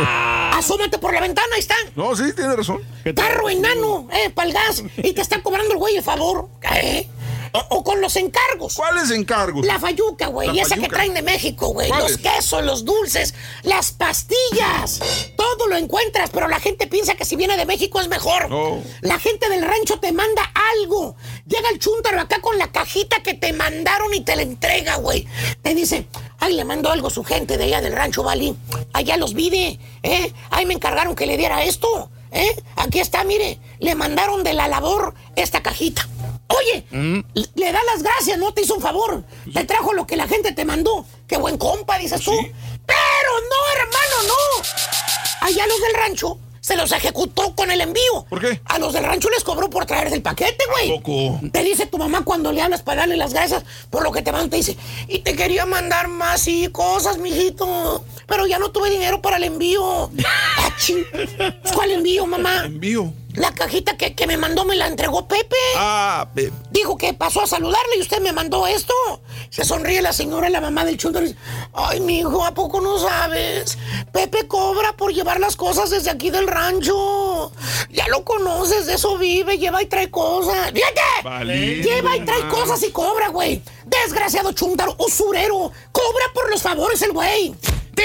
Asómate 0.62 1.00
por 1.00 1.12
la 1.12 1.22
ventana, 1.22 1.48
ahí 1.56 1.60
está. 1.60 1.74
No, 1.96 2.16
sí, 2.16 2.34
tiene 2.36 2.56
razón. 2.56 2.84
Carro 3.16 3.50
enano, 3.50 4.08
eh, 4.14 4.30
para 4.30 4.48
el 4.48 4.54
gas. 4.54 4.84
Y 4.98 5.12
te 5.12 5.20
está 5.20 5.42
cobrando 5.42 5.74
el 5.74 5.80
güey 5.80 5.96
el 5.96 6.04
favor. 6.04 6.50
¿eh? 6.72 7.10
O, 7.54 7.78
o 7.78 7.84
con 7.84 8.00
los 8.00 8.16
encargos. 8.16 8.76
¿Cuáles 8.76 9.12
encargos? 9.12 9.66
La 9.66 9.80
fayuca, 9.80 10.28
güey. 10.28 10.60
Esa 10.60 10.78
que 10.78 10.88
traen 10.88 11.14
de 11.14 11.22
México, 11.22 11.68
güey. 11.68 11.90
Los 11.90 12.18
quesos, 12.18 12.64
los 12.64 12.86
dulces, 12.86 13.34
las 13.64 13.92
pastillas. 13.92 15.02
Todo 15.36 15.68
lo 15.68 15.76
encuentras, 15.76 16.30
pero 16.30 16.48
la 16.48 16.60
gente 16.60 16.88
piensa 16.88 17.16
que 17.16 17.26
si 17.26 17.36
viene 17.36 17.58
de 17.58 17.66
México 17.66 18.00
es 18.00 18.08
mejor. 18.08 18.48
Oh. 18.52 18.82
La 19.02 19.20
gente 19.20 19.50
del 19.50 19.64
rancho 19.64 20.00
te 20.00 20.12
manda 20.12 20.52
algo. 20.80 21.16
Llega 21.46 21.70
el 21.70 21.80
chúntaro 21.80 22.22
acá 22.22 22.40
con 22.42 22.58
la 22.58 22.72
cajita 22.72 23.22
que 23.22 23.34
te 23.34 23.54
mandaron 23.54 24.14
y 24.14 24.22
te 24.22 24.36
la 24.36 24.44
entrega, 24.44 24.96
güey. 24.96 25.28
Te 25.62 25.76
dice, 25.76 26.08
ay, 26.40 26.54
le 26.54 26.64
mandó 26.64 26.92
algo 26.92 27.10
su 27.10 27.24
gente 27.24 27.58
de 27.58 27.66
allá 27.66 27.82
del 27.82 27.94
rancho, 27.94 28.24
Bali. 28.24 28.56
Allá 28.94 29.18
los 29.18 29.34
vide, 29.34 29.80
¿eh? 30.04 30.34
Ahí 30.50 30.66
me 30.66 30.74
encargaron 30.74 31.16
que 31.16 31.26
le 31.26 31.38
diera 31.38 31.64
esto, 31.64 32.10
¿eh? 32.32 32.64
Aquí 32.76 33.00
está, 33.00 33.24
mire. 33.24 33.60
Le 33.80 33.96
mandaron 33.96 34.44
de 34.44 34.54
la 34.54 34.68
labor 34.68 35.16
esta 35.36 35.62
cajita. 35.62 36.08
Oye, 36.58 36.86
le- 36.92 37.50
le 37.56 37.72
da 37.72 37.80
las 37.94 38.04
gracias, 38.04 38.38
no 38.38 38.54
te 38.54 38.62
hizo 38.62 38.76
un 38.76 38.82
favor. 38.82 39.24
Te 39.54 39.64
trajo 39.66 39.94
lo 39.94 40.06
que 40.08 40.16
la 40.16 40.28
gente 40.28 40.52
te 40.54 40.66
mandó. 40.66 41.06
Qué 41.28 41.38
buen 41.38 41.58
compa, 41.58 41.98
dices 41.98 42.22
tú. 42.22 42.32
Pero 42.32 43.32
no, 43.50 43.82
hermano, 43.82 44.28
no. 44.28 45.48
Allá 45.48 45.66
los 45.68 45.82
del 45.82 45.94
rancho 45.96 46.38
se 46.60 46.76
los 46.76 46.92
ejecutó 46.92 47.56
con 47.56 47.72
el 47.72 47.82
envío. 47.82 48.26
¿Por 48.30 48.40
qué? 48.40 48.62
A 48.66 48.78
los 48.78 48.94
del 48.94 49.04
rancho 49.04 49.30
les 49.32 49.44
cobró 49.44 49.70
por 49.70 49.86
traer 49.88 50.10
del 50.12 50.22
paquete, 50.22 50.64
güey. 50.70 50.90
Te 51.52 51.64
dice 51.64 51.88
tu 51.88 51.98
mamá 51.98 52.24
cuando 52.24 52.52
le 52.52 52.62
hablas 52.62 52.84
para 52.84 53.02
darle 53.02 53.18
las 53.18 53.34
gracias 53.34 53.64
por 53.90 54.04
lo 54.04 54.12
que 54.12 54.22
te 54.22 54.32
mandó, 54.32 54.50
te 54.50 54.58
dice, 54.58 54.78
y 55.08 55.20
te 55.20 55.36
quería 55.36 55.66
mandar 55.66 56.08
más 56.08 56.48
y 56.48 56.68
cosas, 56.68 57.18
mijito. 57.18 58.06
Pero 58.28 58.46
ya 58.46 58.60
no 58.60 58.72
tuve 58.72 58.90
dinero 58.92 59.22
para 59.22 59.38
el 59.38 59.44
envío. 59.46 60.12
Ah. 60.26 61.74
¿Cuál 61.76 61.92
envío, 61.92 62.26
mamá? 62.26 62.64
Envío. 62.66 63.14
La 63.36 63.54
cajita 63.54 63.98
que, 63.98 64.14
que 64.16 64.28
me 64.28 64.38
mandó 64.38 64.66
me 64.66 64.76
la 64.76 64.88
entregó 64.88 65.28
Pepe. 65.28 65.56
Ah, 65.76 66.28
Pepe. 66.34 66.54
Dijo 66.70 66.98
que 66.98 67.14
pasó 67.14 67.42
a 67.42 67.48
saludarle 67.48 67.98
y 67.98 68.02
usted 68.02 68.22
me 68.22 68.32
mandó 68.32 68.68
esto. 68.68 68.94
Se 69.50 69.64
sonríe 69.64 70.02
la 70.02 70.14
señora, 70.14 70.50
la 70.50 70.62
mamá 70.62 70.86
del 70.86 70.98
dice, 70.98 71.36
Ay, 71.74 72.00
mi 72.00 72.20
hijo, 72.20 72.44
¿a 72.46 72.54
poco 72.54 72.82
no 72.82 73.00
sabes? 73.00 73.78
Pepe 74.12 74.48
cobra 74.48 74.94
por 74.94 75.14
llevar 75.14 75.40
las 75.40 75.56
cosas 75.56 75.90
desde 75.90 76.10
aquí 76.10 76.30
del 76.30 76.48
rancho. 76.48 77.52
Ya 77.90 78.08
lo 78.08 78.24
conoces, 78.24 78.86
de 78.86 78.96
eso 78.96 79.18
vive, 79.18 79.58
lleva 79.58 79.82
y 79.82 79.86
trae 79.86 80.10
cosas. 80.10 80.72
¡Fíjate! 80.72 81.02
Vale. 81.24 81.82
Lleva 81.82 82.16
y 82.16 82.26
trae 82.26 82.48
cosas 82.50 82.82
y 82.84 82.92
cobra, 82.92 83.30
güey. 83.30 83.62
Desgraciado 83.86 84.52
chuntaro, 84.54 84.96
usurero. 85.00 85.72
Cobra 85.92 86.26
por 86.34 86.50
los 86.50 86.62
favores 86.62 87.02
el 87.02 87.12
güey. 87.12 87.56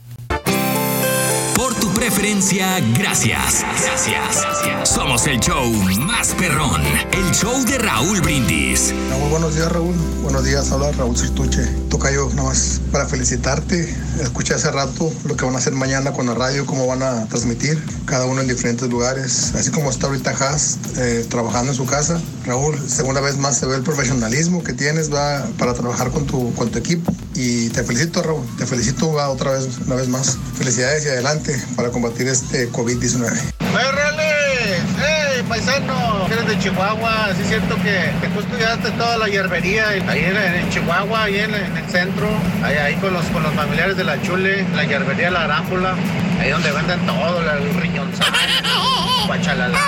Preferencia, 2.00 2.80
gracias. 2.98 3.66
Gracias. 3.84 4.90
Somos 4.90 5.28
el 5.28 5.38
show 5.42 5.70
más 6.00 6.30
perrón. 6.36 6.82
El 7.12 7.36
show 7.36 7.62
de 7.66 7.78
Raúl 7.78 8.22
Brindis. 8.22 8.94
Muy 9.20 9.30
buenos 9.30 9.56
días, 9.56 9.70
Raúl. 9.70 9.96
Buenos 10.22 10.46
días, 10.46 10.72
habla 10.72 10.94
Raúl 10.94 11.18
Cirtuche. 11.18 11.66
Toca 11.90 12.10
yo 12.10 12.30
nada 12.30 12.50
más 12.50 12.80
para 12.94 13.06
felicitarte. 13.06 13.94
Escuché 14.22 14.54
hace 14.54 14.72
rato 14.72 15.12
lo 15.26 15.36
que 15.36 15.44
van 15.44 15.56
a 15.56 15.58
hacer 15.58 15.74
mañana 15.74 16.14
con 16.14 16.28
la 16.28 16.36
radio, 16.36 16.66
cómo 16.66 16.88
van 16.88 17.04
a 17.04 17.26
transmitir, 17.28 17.84
cada 18.06 18.26
uno 18.26 18.40
en 18.40 18.48
diferentes 18.48 18.90
lugares. 18.90 19.54
Así 19.56 19.70
como 19.70 19.90
está 19.90 20.08
ahorita 20.08 20.32
Haas 20.32 20.78
eh, 20.98 21.26
trabajando 21.30 21.74
en 21.74 21.78
su 21.78 21.86
casa. 21.86 22.20
Raúl, 22.46 22.80
segunda 22.88 23.20
vez 23.20 23.38
más 23.38 23.58
se 23.58 23.66
ve 23.66 23.76
el 23.76 23.84
profesionalismo 23.84 24.64
que 24.64 24.72
tienes 24.72 25.14
va, 25.14 25.46
para 25.58 25.74
trabajar 25.74 26.12
con 26.12 26.26
tu, 26.26 26.54
con 26.56 26.70
equipo. 26.78 27.12
Y 27.36 27.70
te 27.70 27.84
felicito, 27.84 28.24
Raúl. 28.24 28.46
Te 28.58 28.66
felicito 28.66 29.12
va, 29.14 29.30
otra 29.30 29.52
vez, 29.52 29.68
una 29.86 29.96
vez 29.96 30.08
más. 30.08 30.38
Felicidades 30.58 31.06
y 31.06 31.10
adelante 31.10 31.62
para 31.76 31.89
combatir 31.92 32.28
este 32.28 32.70
COVID-19. 32.72 33.54
¡Órale! 33.72 34.76
¡Ey, 34.78 35.44
paisano! 35.48 36.28
Eres 36.32 36.48
de 36.48 36.60
Chihuahua, 36.60 37.30
sí 37.36 37.42
es 37.44 37.48
cierto 37.50 37.76
que, 37.78 38.12
que 38.22 38.28
tú 38.34 38.40
estudiaste 38.42 38.92
toda 38.92 39.18
la 39.18 39.28
hierbería 39.28 39.88
ahí 39.90 40.00
en, 40.26 40.38
en 40.38 40.70
Chihuahua, 40.70 41.24
ahí 41.24 41.40
en, 41.40 41.54
en 41.54 41.78
el 41.78 41.90
centro, 41.90 42.28
ahí, 42.64 42.76
ahí 42.76 42.96
con, 42.96 43.14
los, 43.14 43.24
con 43.28 43.44
los 43.44 43.54
familiares 43.54 43.96
de 43.98 44.04
la 44.04 44.22
Chule, 44.22 44.66
la 44.76 44.84
hierbería 44.86 45.32
La 45.32 45.44
Arámbula, 45.46 45.94
ahí 46.42 46.50
donde 46.50 46.72
venden 46.72 47.00
todo, 47.06 47.42
la- 47.42 47.54
el 47.58 47.74
riñonzal, 47.76 48.28
guachalalate, 49.28 49.80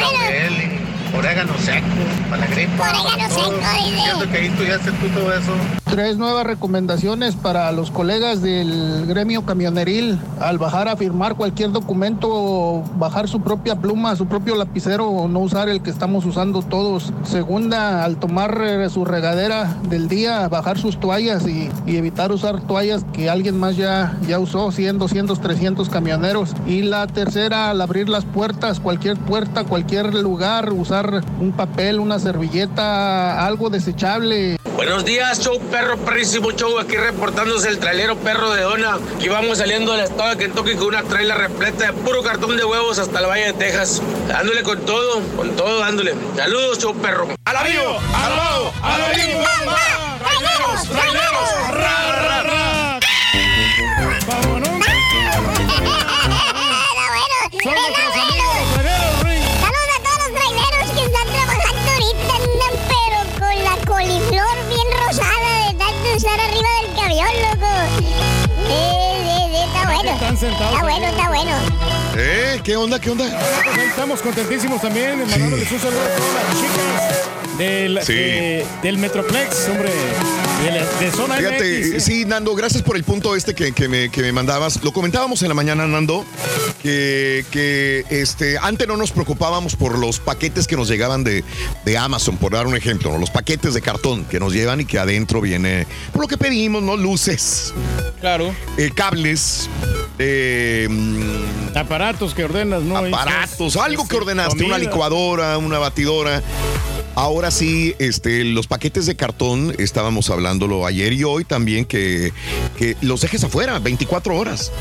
laurel, 0.00 0.79
orégano 1.16 1.56
seco, 1.58 1.86
para 2.28 2.42
la 2.42 2.46
gripa. 2.46 2.90
Orégano 2.90 3.34
todo. 3.34 3.50
seco, 3.50 4.20
dice. 4.20 4.30
Que 4.30 4.38
ahí 4.38 4.46
estudiaste 4.46 4.92
tú 4.92 5.08
todo 5.08 5.32
eso. 5.32 5.52
Tres 5.90 6.16
nuevas 6.18 6.46
recomendaciones 6.46 7.34
para 7.34 7.72
los 7.72 7.90
colegas 7.90 8.42
del 8.42 9.06
gremio 9.06 9.44
camioneril. 9.44 10.18
Al 10.40 10.58
bajar 10.58 10.88
a 10.88 10.96
firmar 10.96 11.34
cualquier 11.34 11.72
documento, 11.72 12.84
bajar 12.96 13.28
su 13.28 13.40
propia 13.40 13.74
pluma, 13.74 14.14
su 14.14 14.26
propio 14.26 14.54
lapicero, 14.54 15.26
no 15.28 15.40
usar 15.40 15.68
el 15.68 15.82
que 15.82 15.90
estamos 15.90 16.24
usando 16.26 16.62
todos. 16.62 17.12
Segunda, 17.24 18.04
al 18.04 18.18
tomar 18.18 18.62
eh, 18.62 18.88
su 18.88 19.04
regadera 19.04 19.76
del 19.88 20.08
día, 20.08 20.48
bajar 20.48 20.78
sus 20.78 21.00
toallas 21.00 21.46
y, 21.48 21.68
y 21.86 21.96
evitar 21.96 22.30
usar 22.30 22.60
toallas 22.60 23.04
que 23.12 23.28
alguien 23.28 23.58
más 23.58 23.76
ya, 23.76 24.16
ya 24.28 24.38
usó, 24.38 24.70
100, 24.70 24.98
200, 24.98 25.40
300 25.40 25.88
camioneros. 25.88 26.54
Y 26.66 26.82
la 26.82 27.08
tercera, 27.08 27.70
al 27.70 27.80
abrir 27.80 28.08
las 28.08 28.24
puertas, 28.24 28.78
cualquier 28.78 29.16
puerta, 29.16 29.64
cualquier 29.64 30.14
lugar, 30.14 30.72
usar 30.72 30.99
un 31.06 31.52
papel, 31.56 31.98
una 31.98 32.18
servilleta, 32.18 33.46
algo 33.46 33.70
desechable. 33.70 34.58
Buenos 34.76 35.04
días, 35.04 35.40
show 35.40 35.58
perro, 35.70 35.96
perrísimo 35.98 36.52
show. 36.52 36.78
Aquí 36.78 36.96
reportándose 36.96 37.68
el 37.68 37.78
trailero 37.78 38.16
perro 38.16 38.50
de 38.50 38.62
Dona. 38.62 38.98
Aquí 39.16 39.28
vamos 39.28 39.58
saliendo 39.58 39.92
del 39.92 40.04
estado 40.04 40.30
de 40.30 40.36
Kentucky 40.36 40.74
con 40.74 40.88
una 40.88 41.02
traila 41.02 41.34
repleta 41.34 41.86
de 41.86 41.92
puro 41.92 42.22
cartón 42.22 42.56
de 42.56 42.64
huevos 42.64 42.98
hasta 42.98 43.18
el 43.18 43.26
Valle 43.26 43.46
de 43.46 43.52
Texas. 43.54 44.02
Dándole 44.28 44.62
con 44.62 44.80
todo, 44.80 45.20
con 45.36 45.50
todo 45.56 45.80
dándole. 45.80 46.14
Saludos, 46.36 46.78
show 46.78 46.94
perro. 46.94 47.28
¡Al 47.44 47.56
amigo! 47.56 47.98
¡Al 48.14 48.36
lado! 48.36 48.72
¡Al 48.82 49.02
amigo! 49.02 49.40
¡Traileros! 50.20 50.88
¡Traileros! 50.88 51.72
¡Ra, 51.72 52.12
ra, 52.12 52.28
ra! 52.28 52.39
Está 70.42 70.82
bueno, 70.82 71.06
está 71.06 71.28
bueno. 71.28 71.89
¿Eh? 72.22 72.60
¿Qué 72.62 72.76
onda? 72.76 73.00
¿Qué 73.00 73.10
onda? 73.10 73.24
Ahí 73.24 73.86
estamos 73.88 74.20
contentísimos 74.20 74.82
también, 74.82 75.18
mandándoles 75.20 75.70
un 75.72 75.78
saludo 75.80 76.00
a 76.00 76.16
todas 76.16 76.34
las 76.34 76.60
chicas 76.60 77.58
del, 77.58 77.98
Sí. 78.04 78.12
de- 78.12 78.66
del 78.82 78.98
Metroplex, 78.98 79.68
hombre, 79.70 79.90
de, 80.64 80.70
la- 80.72 80.86
de 81.00 81.10
zona 81.12 81.36
MX, 81.36 81.38
Fíjate, 81.46 81.96
¿eh? 81.96 82.00
sí, 82.00 82.24
Nando, 82.26 82.54
gracias 82.54 82.82
por 82.82 82.96
el 82.96 83.04
punto 83.04 83.34
este 83.36 83.54
que, 83.54 83.72
que 83.72 83.88
me, 83.88 84.10
que 84.10 84.20
me 84.20 84.32
mandabas. 84.32 84.82
Lo 84.84 84.92
comentábamos 84.92 85.40
en 85.42 85.48
la 85.48 85.54
mañana, 85.54 85.86
Nando, 85.86 86.26
que, 86.82 87.44
que 87.50 88.04
este, 88.10 88.58
antes 88.58 88.86
no 88.86 88.96
nos 88.98 89.12
preocupábamos 89.12 89.74
por 89.76 89.98
los 89.98 90.18
paquetes 90.20 90.66
que 90.66 90.76
nos 90.76 90.88
llegaban 90.88 91.24
de, 91.24 91.42
de 91.86 91.98
Amazon, 91.98 92.36
por 92.36 92.52
dar 92.52 92.66
un 92.66 92.76
ejemplo, 92.76 93.10
¿no? 93.12 93.18
los 93.18 93.30
paquetes 93.30 93.72
de 93.72 93.80
cartón 93.80 94.24
que 94.24 94.38
nos 94.40 94.52
llevan 94.52 94.80
y 94.80 94.84
que 94.84 94.98
adentro 94.98 95.40
viene, 95.40 95.86
por 96.12 96.22
lo 96.22 96.28
que 96.28 96.36
pedimos, 96.36 96.82
¿no? 96.82 96.96
Luces, 96.98 97.72
Claro. 98.20 98.54
eh, 98.76 98.90
cables, 98.94 99.68
eh, 100.18 100.86
Aparatos 102.10 102.34
que 102.34 102.44
ordenas, 102.44 102.82
¿no? 102.82 102.96
Aparatos, 102.96 103.76
algo 103.76 104.08
que 104.08 104.16
ordenaste, 104.16 104.64
una 104.64 104.78
licuadora, 104.78 105.56
una 105.58 105.78
batidora. 105.78 106.42
Ahora 107.16 107.50
sí, 107.50 107.94
este, 107.98 108.44
los 108.44 108.66
paquetes 108.66 109.04
de 109.06 109.16
cartón, 109.16 109.74
estábamos 109.78 110.30
hablándolo 110.30 110.86
ayer 110.86 111.12
y 111.12 111.24
hoy 111.24 111.44
también, 111.44 111.84
que, 111.84 112.32
que 112.78 112.96
los 113.02 113.20
dejes 113.20 113.44
afuera, 113.44 113.78
24 113.78 114.36
horas. 114.36 114.72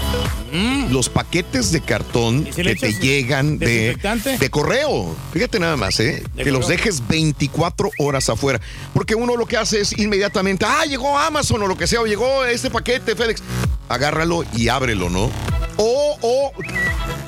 Los 0.89 1.09
paquetes 1.09 1.71
de 1.71 1.81
cartón 1.81 2.47
si 2.55 2.61
que 2.63 2.75
te 2.75 2.93
llegan 2.93 3.57
de, 3.59 3.97
de 4.39 4.49
correo. 4.49 5.15
Fíjate 5.33 5.59
nada 5.59 5.75
más, 5.75 5.99
¿eh? 5.99 6.23
De 6.35 6.43
que 6.43 6.51
los 6.51 6.67
dejes 6.67 7.05
24 7.07 7.89
horas 7.99 8.29
afuera. 8.29 8.61
Porque 8.93 9.15
uno 9.15 9.35
lo 9.35 9.45
que 9.45 9.57
hace 9.57 9.81
es 9.81 9.97
inmediatamente, 9.97 10.65
ah, 10.67 10.85
llegó 10.85 11.17
Amazon 11.17 11.61
o 11.63 11.67
lo 11.67 11.77
que 11.77 11.87
sea, 11.87 12.01
o 12.01 12.05
llegó 12.05 12.45
este 12.45 12.69
paquete 12.69 13.15
FedEx. 13.15 13.41
Agárralo 13.89 14.45
y 14.55 14.69
ábrelo, 14.69 15.09
¿no? 15.09 15.29
O, 15.77 16.17
o 16.21 16.51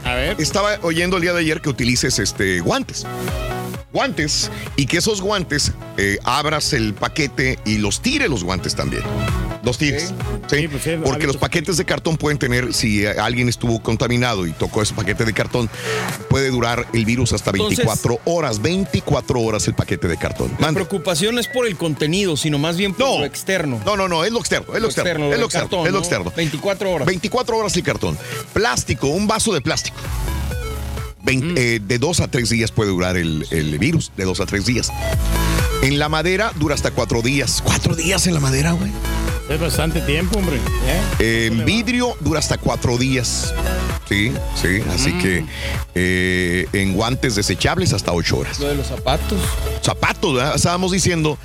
A 0.04 0.14
ver. 0.14 0.40
estaba 0.40 0.78
oyendo 0.84 1.18
el 1.18 1.24
día 1.24 1.34
de 1.34 1.40
ayer 1.40 1.62
que 1.62 1.70
utilices 1.70 2.20
este 2.20 2.60
guantes. 2.60 3.06
Guantes 3.94 4.50
y 4.76 4.86
que 4.86 4.98
esos 4.98 5.22
guantes 5.22 5.72
eh, 5.98 6.18
abras 6.24 6.74
el 6.74 6.94
paquete 6.94 7.60
y 7.66 7.78
los 7.78 8.02
tire 8.02 8.28
los 8.30 8.44
guantes 8.44 8.76
también. 8.76 9.04
Los 9.64 9.78
tires. 9.78 10.12
¿sí? 10.48 10.68
pues 10.68 10.82
sí, 10.84 10.92
Porque 11.04 11.28
los 11.28 11.38
paquetes 11.38 11.78
de 11.78 11.86
cartón 11.86 12.18
pueden 12.18 12.40
tener, 12.40 12.74
si 12.74 13.06
eh, 13.06 13.10
alguien 13.10 13.48
estuvo 13.48 13.82
contaminado 13.84 14.48
y 14.48 14.54
tocó 14.54 14.82
ese 14.82 14.96
paquete 14.96 15.24
de 15.24 15.34
cartón, 15.34 15.70
puede 16.32 16.50
durar 16.50 16.88
el 16.94 17.06
virus 17.06 17.32
hasta 17.34 17.52
Entonces- 17.52 17.78
24 17.78 18.20
horas. 18.26 18.60
24 18.62 19.40
horas 19.40 19.68
el 19.68 19.76
paquete 19.76 20.08
de 20.08 20.18
cartón. 20.18 20.52
La 20.54 20.68
Mande. 20.68 20.80
preocupación 20.84 21.36
no 21.36 21.42
es 21.42 21.48
por 21.48 21.68
el 21.68 21.78
contenido, 21.78 22.38
sino 22.38 22.58
más 22.58 22.76
bien 22.76 22.94
por 22.96 23.20
lo 23.20 23.26
externo. 23.26 23.80
No, 23.86 23.96
no, 23.96 24.08
no, 24.08 24.24
es 24.26 24.32
lo 24.32 24.40
externo, 24.40 24.74
es 24.76 24.82
lo 24.82 24.88
externo, 24.88 25.32
es 25.32 25.38
lo 25.40 25.46
externo, 25.46 25.70
cartón, 25.70 25.86
es 25.86 25.92
lo 25.92 26.00
¿no? 26.00 26.04
externo. 26.06 26.34
24 26.36 26.92
horas. 26.92 27.06
24 27.06 27.58
horas 27.58 27.76
el 27.76 27.84
cartón. 27.84 28.18
Plástico, 28.54 29.08
un 29.10 29.28
vaso 29.28 29.54
de 29.54 29.62
plástico. 29.62 29.98
Vein- 31.24 31.54
eh, 31.58 31.80
de 31.82 32.00
dos 32.00 32.20
a 32.20 32.28
tres 32.30 32.50
días 32.50 32.72
puede 32.72 32.90
durar 32.90 33.18
el, 33.18 33.46
el 33.52 33.78
virus, 33.80 34.12
de 34.18 34.26
dos 34.26 34.40
a 34.40 34.46
tres 34.46 34.66
días. 34.66 34.92
En 35.84 35.98
la 36.00 36.10
madera 36.10 36.52
dura 36.60 36.76
hasta 36.76 36.92
cuatro 36.92 37.22
días. 37.22 37.62
Cuatro 37.64 37.96
días 37.96 38.28
en 38.28 38.34
la 38.34 38.40
madera, 38.40 38.72
güey. 38.74 38.92
Es 39.50 39.60
bastante 39.60 40.00
tiempo, 40.02 40.38
hombre. 40.40 40.58
¿eh? 41.20 41.48
En 41.48 41.66
vidrio 41.66 42.16
dura 42.22 42.40
hasta 42.40 42.58
cuatro 42.58 42.98
días. 42.98 43.54
Sí, 44.08 44.32
sí. 44.62 44.82
Así 44.94 45.10
Mm. 45.14 45.20
que 45.22 45.46
eh, 45.96 46.68
en 46.74 46.94
guantes 46.94 47.36
desechables 47.36 47.94
hasta 47.94 48.14
ocho 48.14 48.38
horas. 48.40 48.60
Lo 48.60 48.68
de 48.68 48.76
los 48.76 48.88
zapatos. 48.88 49.40
Zapatos, 49.84 50.36
¿verdad? 50.36 50.56
Estábamos 50.56 50.92
diciendo 50.92 51.38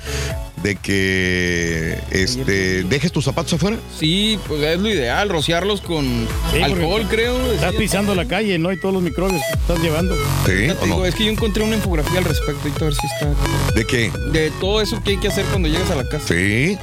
de 0.63 0.75
que 0.75 1.99
este 2.11 2.83
dejes 2.83 3.11
tus 3.11 3.25
zapatos 3.25 3.53
afuera. 3.53 3.77
Sí, 3.99 4.39
pues 4.47 4.61
es 4.63 4.79
lo 4.79 4.89
ideal, 4.89 5.29
rociarlos 5.29 5.81
con 5.81 6.27
Sí, 6.51 6.61
alcohol, 6.61 7.05
creo. 7.09 7.51
Estás 7.53 7.75
pisando 7.75 8.15
la 8.15 8.25
calle, 8.25 8.57
¿no? 8.57 8.71
Y 8.71 8.79
todos 8.79 8.93
los 8.93 9.03
microbios 9.03 9.41
que 9.51 9.59
estás 9.59 9.79
llevando. 9.79 10.15
Sí, 10.45 10.65
es 11.05 11.15
que 11.15 11.25
yo 11.25 11.31
encontré 11.31 11.63
una 11.63 11.75
infografía 11.75 12.19
al 12.19 12.25
respecto, 12.25 12.61
ahorita 12.63 12.79
a 12.79 12.83
ver 12.85 12.93
si 12.95 13.07
está. 13.07 13.73
¿De 13.75 13.85
qué? 13.85 14.11
De 14.31 14.51
todo 14.59 14.81
eso 14.81 15.01
que 15.03 15.11
hay 15.11 15.17
que 15.17 15.27
hacer 15.27 15.45
cuando 15.45 15.67
llegas 15.67 15.89
a 15.91 15.95
la 15.95 16.07
casa. 16.09 16.27
Sí. 16.27 16.77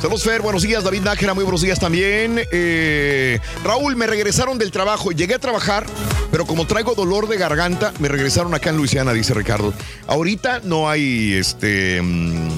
Saludos, 0.00 0.24
Fer. 0.24 0.42
Buenos 0.42 0.62
días, 0.62 0.82
David 0.84 1.02
Nájera. 1.02 1.34
Muy 1.34 1.44
buenos 1.44 1.62
días 1.62 1.78
también. 1.78 2.40
Eh, 2.52 3.38
Raúl, 3.64 3.96
me 3.96 4.06
regresaron 4.06 4.58
del 4.58 4.70
trabajo. 4.70 5.12
Llegué 5.12 5.34
a 5.34 5.38
trabajar, 5.38 5.86
pero 6.30 6.46
como 6.46 6.66
traigo 6.66 6.94
dolor 6.94 7.28
de 7.28 7.36
garganta, 7.36 7.92
me 8.00 8.08
regresaron 8.08 8.54
acá 8.54 8.70
en 8.70 8.76
Luisiana, 8.76 9.12
dice 9.12 9.34
Ricardo. 9.34 9.72
Ahorita 10.06 10.60
no 10.64 10.88
hay 10.88 11.34
este. 11.34 12.00
mm, 12.02 12.48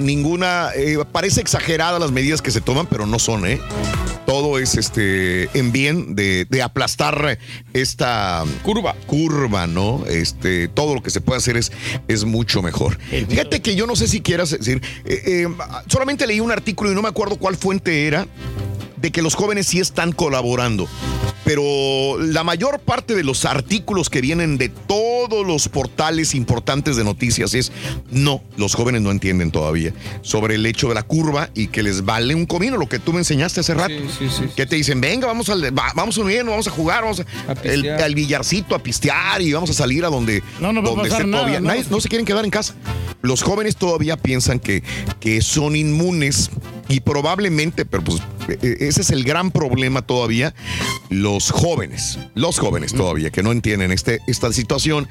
ninguna. 0.00 0.70
eh, 0.74 0.98
parece 1.10 1.40
exagerada 1.40 1.98
las 1.98 2.10
medidas 2.12 2.42
que 2.42 2.50
se 2.50 2.60
toman, 2.60 2.86
pero 2.86 3.06
no 3.06 3.18
son, 3.18 3.46
¿eh? 3.46 3.60
Todo 4.26 4.58
es 4.58 4.76
este 4.76 5.48
en 5.58 5.72
bien 5.72 6.14
de, 6.14 6.46
de 6.48 6.62
aplastar 6.62 7.38
esta 7.72 8.44
curva. 8.62 8.94
Curva, 9.06 9.66
¿no? 9.66 10.04
Este, 10.06 10.68
todo 10.68 10.94
lo 10.94 11.02
que 11.02 11.10
se 11.10 11.20
puede 11.20 11.38
hacer 11.38 11.56
es, 11.56 11.72
es 12.06 12.24
mucho 12.24 12.62
mejor. 12.62 12.98
Fíjate 13.28 13.60
que 13.60 13.74
yo 13.74 13.86
no 13.86 13.96
sé 13.96 14.06
si 14.06 14.20
quieras 14.20 14.50
decir, 14.50 14.82
eh, 15.04 15.22
eh, 15.26 15.48
solamente 15.88 16.26
leí 16.26 16.38
un 16.40 16.52
artículo 16.52 16.92
y 16.92 16.94
no 16.94 17.02
me 17.02 17.08
acuerdo 17.08 17.36
cuál 17.36 17.56
fuente 17.56 18.06
era, 18.06 18.26
de 19.00 19.10
que 19.12 19.22
los 19.22 19.34
jóvenes 19.34 19.66
sí 19.66 19.80
están 19.80 20.12
colaborando. 20.12 20.86
Pero 21.44 22.18
la 22.20 22.44
mayor 22.44 22.78
parte 22.80 23.14
de 23.16 23.24
los 23.24 23.44
artículos 23.44 24.08
que 24.10 24.20
vienen 24.20 24.58
de 24.58 24.68
todos 24.68 25.44
los 25.46 25.68
portales 25.68 26.34
importantes 26.34 26.96
de 26.96 27.02
noticias 27.02 27.54
es 27.54 27.72
no, 28.10 28.42
los 28.56 28.74
jóvenes 28.74 29.00
no 29.02 29.10
entienden 29.10 29.50
todavía 29.50 29.92
sobre 30.22 30.56
el 30.56 30.66
hecho 30.66 30.88
de 30.90 30.94
la 30.94 31.02
curva 31.02 31.48
y 31.54 31.68
que 31.68 31.82
les 31.82 32.04
vale 32.04 32.34
un 32.34 32.46
comino, 32.46 32.76
lo 32.76 32.88
que 32.88 32.98
tú 32.98 33.12
me 33.12 33.18
enseñaste 33.20 33.60
hace 33.60 33.74
rato. 33.74 33.94
Que 34.54 34.66
te 34.66 34.76
dicen, 34.76 35.00
venga, 35.00 35.26
vamos, 35.26 35.48
al, 35.48 35.76
va- 35.76 35.92
vamos 35.96 36.18
a 36.18 36.20
unirnos, 36.20 36.50
vamos 36.52 36.68
a 36.68 36.70
jugar, 36.70 37.02
vamos 37.02 37.20
a, 37.20 37.52
el- 37.64 37.80
pistear. 37.82 38.02
al 38.02 38.14
billarcito 38.14 38.74
a 38.74 38.78
pistear 38.82 39.40
y 39.42 39.52
vamos 39.52 39.70
a 39.70 39.74
salir 39.74 40.04
a 40.04 40.08
donde, 40.08 40.42
No, 40.60 40.72
no 40.72 40.80
a 40.80 40.82
donde 40.82 41.08
esté 41.08 41.24
nada, 41.24 41.44
todavía. 41.44 41.60
¿no? 41.60 41.68
Nadie- 41.68 41.86
no 41.90 42.00
se 42.00 42.08
quieren 42.08 42.26
quedar 42.26 42.44
en 42.44 42.50
casa. 42.50 42.74
Los 43.22 43.42
jóvenes 43.42 43.76
todavía 43.76 44.16
piensan 44.16 44.60
que, 44.60 44.82
que 45.20 45.42
son 45.42 45.74
inmunes 45.74 46.50
y 46.88 47.00
probablemente, 47.00 47.84
pero 47.84 48.04
pues 48.04 48.20
ese 48.60 49.00
es 49.02 49.10
el 49.10 49.24
gran 49.24 49.50
problema 49.50 50.02
todavía, 50.02 50.54
los 51.08 51.50
jóvenes, 51.50 52.18
los 52.34 52.58
jóvenes 52.58 52.92
todavía 52.92 53.30
que 53.30 53.42
no 53.42 53.52
entienden 53.52 53.92
este, 53.92 54.20
esta 54.26 54.52
situación 54.52 55.08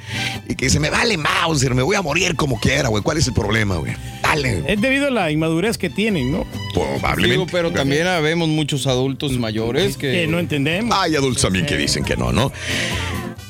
y 0.47 0.55
que 0.55 0.65
dicen, 0.65 0.81
me 0.81 0.89
vale 0.89 1.17
Mauser, 1.17 1.75
me 1.75 1.83
voy 1.83 1.95
a 1.95 2.01
morir 2.01 2.35
como 2.35 2.59
quiera, 2.59 2.89
güey. 2.89 3.03
¿Cuál 3.03 3.17
es 3.17 3.27
el 3.27 3.33
problema, 3.33 3.77
güey? 3.77 3.93
Dale. 4.21 4.63
Es 4.67 4.81
debido 4.81 5.07
a 5.07 5.11
la 5.11 5.31
inmadurez 5.31 5.77
que 5.77 5.89
tienen, 5.89 6.31
¿no? 6.31 6.45
Probablemente. 6.73 7.29
Digo, 7.29 7.47
pero 7.51 7.71
también 7.71 8.05
vemos 8.23 8.47
muchos 8.49 8.87
adultos 8.87 9.37
mayores 9.37 9.97
que, 9.97 10.11
Que 10.11 10.27
no 10.27 10.39
entendemos. 10.39 10.95
Hay 10.97 11.15
adultos 11.15 11.41
también 11.41 11.65
que 11.65 11.77
dicen 11.77 12.03
que 12.03 12.17
no, 12.17 12.31
¿no? 12.31 12.51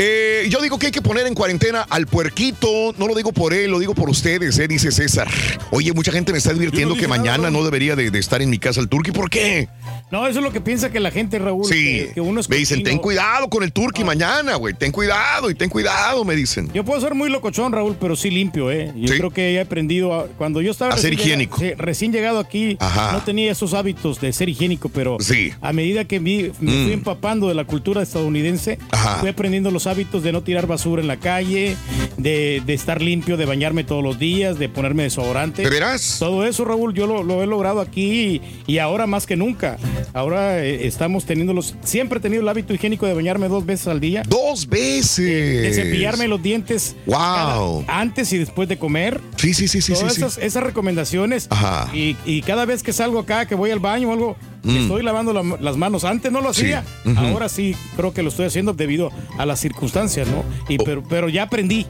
Eh, 0.01 0.47
yo 0.49 0.61
digo 0.61 0.79
que 0.79 0.85
hay 0.85 0.91
que 0.93 1.01
poner 1.01 1.27
en 1.27 1.35
cuarentena 1.35 1.85
al 1.89 2.07
puerquito. 2.07 2.95
No 2.97 3.05
lo 3.05 3.15
digo 3.15 3.33
por 3.33 3.53
él, 3.53 3.69
lo 3.69 3.79
digo 3.79 3.93
por 3.93 4.09
ustedes, 4.09 4.57
¿eh? 4.57 4.67
dice 4.69 4.91
César. 4.93 5.27
Oye, 5.71 5.91
mucha 5.91 6.13
gente 6.13 6.31
me 6.31 6.37
está 6.37 6.51
advirtiendo 6.51 6.95
que 6.95 7.05
mañana 7.07 7.49
no 7.51 7.65
debería 7.65 7.97
de, 7.97 8.09
de 8.09 8.19
estar 8.19 8.41
en 8.41 8.49
mi 8.49 8.59
casa 8.59 8.79
el 8.79 8.87
turqui. 8.87 9.11
¿Por 9.11 9.29
qué? 9.29 9.67
No, 10.09 10.25
eso 10.25 10.39
es 10.39 10.43
lo 10.45 10.51
que 10.53 10.61
piensa 10.61 10.89
que 10.89 10.99
la 11.01 11.11
gente, 11.11 11.37
Raúl. 11.37 11.65
Sí. 11.65 11.73
Que, 12.07 12.11
que 12.15 12.21
uno 12.21 12.39
es 12.39 12.49
Me 12.49 12.55
dicen, 12.55 12.81
ten 12.81 12.97
cuidado 12.97 13.49
con 13.49 13.61
el 13.61 13.73
turqui 13.73 14.03
mañana, 14.05 14.55
güey. 14.55 14.73
Ten 14.73 14.91
cuidado 14.93 15.49
y 15.49 15.55
ten 15.55 15.69
cuidado, 15.69 16.23
me 16.23 16.35
dicen. 16.35 16.71
Yo 16.73 16.85
puedo 16.85 16.99
ser 17.01 17.13
muy 17.13 17.29
locochón, 17.29 17.73
Raúl, 17.73 17.97
pero 17.99 18.15
sí 18.15 18.29
limpio, 18.31 18.71
¿eh? 18.71 18.93
Yo 18.95 19.13
creo 19.15 19.31
que 19.31 19.53
he 19.55 19.59
aprendido. 19.59 20.13
a- 20.17 20.27
cuando 20.37 20.61
yo 20.61 20.71
estaba. 20.71 20.93
A 20.93 20.97
ser 20.97 21.13
higiénico. 21.13 21.57
llegado- 21.57 21.81
recién 21.83 22.13
llegado 22.13 22.39
aquí, 22.39 22.77
Ajá. 22.79 23.11
no 23.11 23.21
tenía 23.23 23.51
esos 23.51 23.73
hábitos 23.73 24.21
de 24.21 24.31
ser 24.31 24.47
higiénico, 24.49 24.87
pero 24.89 25.17
Sí. 25.19 25.51
a 25.61 25.73
medida 25.73 26.05
que 26.05 26.19
me 26.21 26.51
Mm. 26.59 26.83
fui 26.85 26.93
empapando 26.93 27.47
de 27.49 27.53
la 27.55 27.65
cultura 27.65 28.01
estadounidense, 28.01 28.79
Ajá. 28.91 29.17
fui 29.17 29.29
aprendiendo 29.29 29.69
los 29.71 29.85
hábitos 29.89 30.23
de 30.23 30.31
no 30.31 30.41
tirar 30.43 30.65
basura 30.67 31.01
en 31.01 31.07
la 31.07 31.17
calle, 31.17 31.75
de, 32.17 32.61
de 32.65 32.73
estar 32.73 33.01
limpio, 33.01 33.35
de 33.35 33.45
bañarme 33.45 33.83
todos 33.83 34.03
los 34.03 34.17
días, 34.19 34.57
de 34.59 34.69
ponerme 34.69 35.03
desodorante. 35.03 35.63
¿De 35.63 35.69
veras? 35.69 36.17
Todo 36.19 36.45
eso, 36.45 36.63
Raúl, 36.65 36.93
yo 36.93 37.07
lo, 37.07 37.23
lo 37.23 37.43
he 37.43 37.47
logrado 37.47 37.81
aquí 37.81 38.41
y, 38.67 38.73
y 38.73 38.77
ahora 38.77 39.07
más 39.07 39.25
que 39.25 39.35
nunca. 39.35 39.77
Ahora 40.13 40.63
eh, 40.63 40.87
estamos 40.87 41.25
teniendo 41.25 41.53
los. 41.53 41.75
Siempre 41.83 42.19
he 42.19 42.21
tenido 42.21 42.41
el 42.41 42.47
hábito 42.49 42.73
higiénico 42.73 43.05
de 43.05 43.13
bañarme 43.13 43.47
dos 43.49 43.65
veces 43.65 43.87
al 43.87 43.99
día. 43.99 44.23
Dos 44.27 44.67
veces. 44.67 45.61
De 45.61 45.73
cepillarme 45.73 46.27
los 46.27 46.41
dientes 46.41 46.95
Wow. 47.05 47.83
cada- 47.85 47.99
antes 47.99 48.31
y 48.33 48.37
después 48.37 48.69
de 48.69 48.77
comer. 48.77 49.19
Sí, 49.37 49.53
sí, 49.53 49.67
sí, 49.67 49.81
sí, 49.81 49.93
Todas 49.93 50.13
sí, 50.13 50.19
sí. 50.21 50.25
esas, 50.27 50.37
esas 50.43 50.63
recomendaciones. 50.63 51.47
Ajá. 51.49 51.89
Y, 51.93 52.15
y 52.25 52.41
cada 52.41 52.65
vez 52.65 52.83
que 52.83 52.93
salgo 52.93 53.19
acá, 53.19 53.45
que 53.47 53.55
voy 53.55 53.71
al 53.71 53.79
baño 53.79 54.09
o 54.09 54.13
algo, 54.13 54.37
me 54.63 54.73
Mm. 54.73 54.77
estoy 54.83 55.03
lavando 55.03 55.33
la- 55.33 55.57
las 55.59 55.77
manos. 55.77 56.03
Antes 56.03 56.31
no 56.31 56.41
lo 56.41 56.53
Sí. 56.53 56.63
hacía. 56.71 56.83
Ahora 57.17 57.49
sí 57.49 57.75
creo 57.95 58.13
que 58.13 58.23
lo 58.23 58.29
estoy 58.29 58.45
haciendo 58.45 58.73
debido 58.73 59.11
a 59.37 59.45
las 59.45 59.59
circunstancias, 59.59 60.27
¿no? 60.27 60.43
Y, 60.67 60.77
pero, 60.77 61.03
pero 61.07 61.29
ya 61.29 61.43
aprendí. 61.43 61.85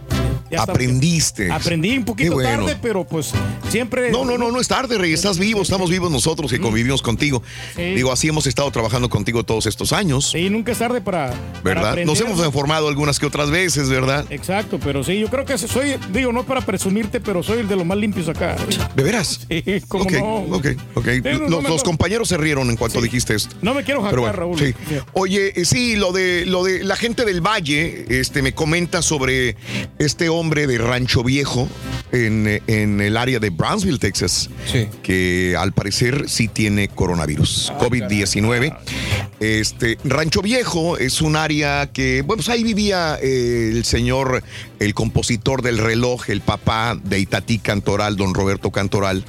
Ya 0.52 0.64
Aprendiste. 0.64 1.52
Aprendí 1.52 1.98
un 1.98 2.06
poquito 2.06 2.34
bueno. 2.34 2.50
tarde, 2.66 2.78
pero 2.82 3.06
pues 3.06 3.32
siempre. 3.70 4.12
No, 4.12 4.26
no, 4.26 4.38
no, 4.38 4.52
no 4.52 4.60
es 4.60 4.68
tarde, 4.68 4.98
Rey. 4.98 5.14
Estás 5.14 5.38
vivo, 5.38 5.62
estamos 5.62 5.90
vivos 5.90 6.12
nosotros 6.12 6.52
que 6.52 6.60
convivimos 6.60 7.02
contigo. 7.02 7.44
Sí. 7.76 7.84
Digo, 7.94 8.12
así 8.12 8.28
hemos 8.28 8.48
estado 8.48 8.70
trabajando 8.72 9.10
contigo 9.10 9.44
todos 9.44 9.66
estos 9.68 9.94
años, 9.94 10.32
Sí, 10.32 10.50
nunca 10.50 10.72
es 10.72 10.80
tarde 10.80 11.02
para. 11.02 11.34
¿verdad? 11.64 11.98
Nos 12.06 12.20
hemos 12.22 12.44
informado 12.46 12.88
algunas 12.88 13.20
que 13.20 13.26
otras 13.28 13.52
veces, 13.52 13.90
¿verdad? 13.90 14.26
Exacto, 14.30 14.80
pero 14.84 15.04
sí, 15.04 15.20
yo 15.20 15.30
creo 15.30 15.46
que 15.46 15.58
soy, 15.58 15.98
digo, 16.12 16.32
no 16.32 16.44
para 16.46 16.62
presumirte, 16.62 17.20
pero 17.20 17.44
soy 17.44 17.60
el 17.60 17.68
de 17.68 17.76
los 17.76 17.86
más 17.86 17.98
limpios 17.98 18.28
acá. 18.28 18.56
¿De 18.96 19.04
veras? 19.04 19.42
Sí, 19.50 19.82
¿cómo 19.88 20.06
ok, 20.06 20.12
no? 20.14 20.58
ok, 20.96 21.06
los, 21.24 21.50
no 21.50 21.62
me- 21.62 21.70
los 21.70 21.84
compañeros 21.84 22.30
se 22.30 22.38
rieron 22.38 22.70
en 22.70 22.76
cuanto 22.78 23.02
dijiste 23.02 23.36
esto. 23.36 23.56
No 23.62 23.74
me 23.74 23.84
quiero 23.84 24.02
bueno, 24.02 24.32
Raúl. 24.32 24.58
sí. 24.58 24.74
Oye, 25.14 25.60
eh, 25.60 25.66
sí, 25.66 25.96
lo 25.96 26.12
de 26.12 26.46
lo 26.46 26.64
de 26.64 26.84
la 26.84 26.96
gente 26.96 27.26
del 27.26 27.42
Valle, 27.42 28.06
este 28.10 28.42
me 28.42 28.54
comenta 28.54 29.02
sobre 29.02 29.56
este 30.00 30.30
hombre 30.30 30.39
de 30.40 30.78
Rancho 30.78 31.22
Viejo 31.22 31.68
en, 32.14 32.62
en 32.68 33.02
el 33.02 33.18
área 33.18 33.40
de 33.40 33.50
Brownsville, 33.50 34.00
Texas, 34.00 34.50
que 35.04 35.56
al 35.58 35.74
parecer 35.74 36.30
sí 36.30 36.48
tiene 36.48 36.88
coronavirus, 36.88 37.74
COVID-19. 37.78 38.76
Este 39.42 39.98
Rancho 40.06 40.42
Viejo 40.42 40.98
es 40.98 41.22
un 41.22 41.36
área 41.36 41.92
que, 41.92 42.22
bueno, 42.22 42.38
pues 42.38 42.50
ahí 42.50 42.64
vivía 42.64 43.20
eh, 43.22 43.72
el 43.74 43.84
señor, 43.84 44.42
el 44.80 44.94
compositor 44.94 45.62
del 45.62 45.78
reloj, 45.78 46.30
el 46.30 46.40
papá 46.40 46.98
de 47.04 47.20
Itatí 47.20 47.60
Cantoral, 47.60 48.16
don 48.16 48.34
Roberto 48.34 48.72
Cantoral. 48.72 49.26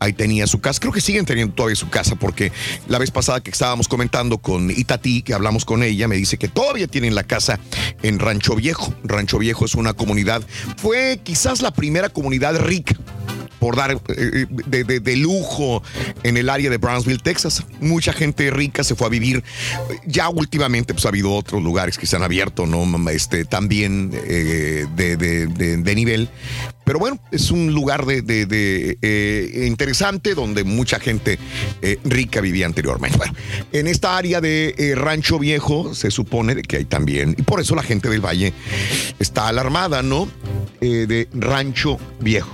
Ahí 0.00 0.12
tenía 0.14 0.46
su 0.46 0.60
casa. 0.60 0.80
Creo 0.80 0.92
que 0.92 1.00
siguen 1.00 1.26
teniendo 1.26 1.54
todavía 1.54 1.76
su 1.76 1.88
casa 1.90 2.16
porque 2.16 2.50
la 2.88 2.98
vez 2.98 3.10
pasada 3.10 3.40
que 3.40 3.50
estábamos 3.50 3.86
comentando 3.86 4.38
con 4.38 4.70
Itatí, 4.70 5.22
que 5.22 5.34
hablamos 5.34 5.64
con 5.64 5.82
ella, 5.82 6.08
me 6.08 6.16
dice 6.16 6.38
que 6.38 6.48
todavía 6.48 6.86
tienen 6.86 7.14
la 7.14 7.22
casa 7.22 7.60
en 8.02 8.18
Rancho 8.18 8.56
Viejo. 8.56 8.94
Rancho 9.04 9.38
Viejo 9.38 9.64
es 9.66 9.74
una 9.74 9.92
comunidad, 9.92 10.42
fue 10.78 11.20
quizás 11.22 11.60
la 11.62 11.70
primera 11.70 12.08
comunidad 12.08 12.58
rica 12.58 12.94
por 13.58 13.76
dar 13.76 14.00
eh, 14.16 14.46
de, 14.48 14.84
de- 15.00 15.16
lujo 15.16 15.82
en 16.22 16.38
el 16.38 16.48
área 16.48 16.70
de 16.70 16.78
Brownsville, 16.78 17.18
Texas. 17.22 17.62
Mucha 17.78 18.14
gente 18.14 18.50
rica 18.50 18.82
se 18.82 18.94
fue 18.94 19.06
a 19.06 19.10
vivir. 19.10 19.44
Ya 20.06 20.30
últimamente 20.30 20.94
pues, 20.94 21.04
ha 21.04 21.10
habido 21.10 21.30
otros 21.34 21.62
lugares 21.62 21.98
que 21.98 22.06
se 22.06 22.16
han 22.16 22.22
abierto, 22.22 22.64
¿no? 22.64 22.86
Este, 23.10 23.44
también 23.44 24.12
eh, 24.14 24.86
de 24.96 25.94
nivel. 25.94 26.30
Pero 26.90 26.98
bueno, 26.98 27.20
es 27.30 27.52
un 27.52 27.72
lugar 27.72 28.04
de, 28.04 28.20
de- 28.20 28.46
de, 28.46 28.98
eh, 29.00 29.66
interesante 29.68 30.34
donde 30.34 30.64
mucha 30.64 30.98
gente 30.98 31.38
eh, 31.82 31.98
rica 32.02 32.40
vivía 32.40 32.66
anteriormente. 32.66 33.16
Bueno, 33.16 33.32
en 33.70 33.86
esta 33.86 34.16
área 34.16 34.40
de 34.40 34.74
eh, 34.76 34.96
Rancho 34.96 35.38
Viejo 35.38 35.94
se 35.94 36.10
supone 36.10 36.60
que 36.62 36.78
hay 36.78 36.84
también, 36.86 37.36
y 37.38 37.42
por 37.42 37.60
eso 37.60 37.76
la 37.76 37.84
gente 37.84 38.08
del 38.08 38.20
Valle 38.20 38.52
está 39.20 39.46
alarmada, 39.46 40.02
¿no? 40.02 40.28
De 40.80 41.28
Rancho 41.32 41.96
Viejo. 42.20 42.50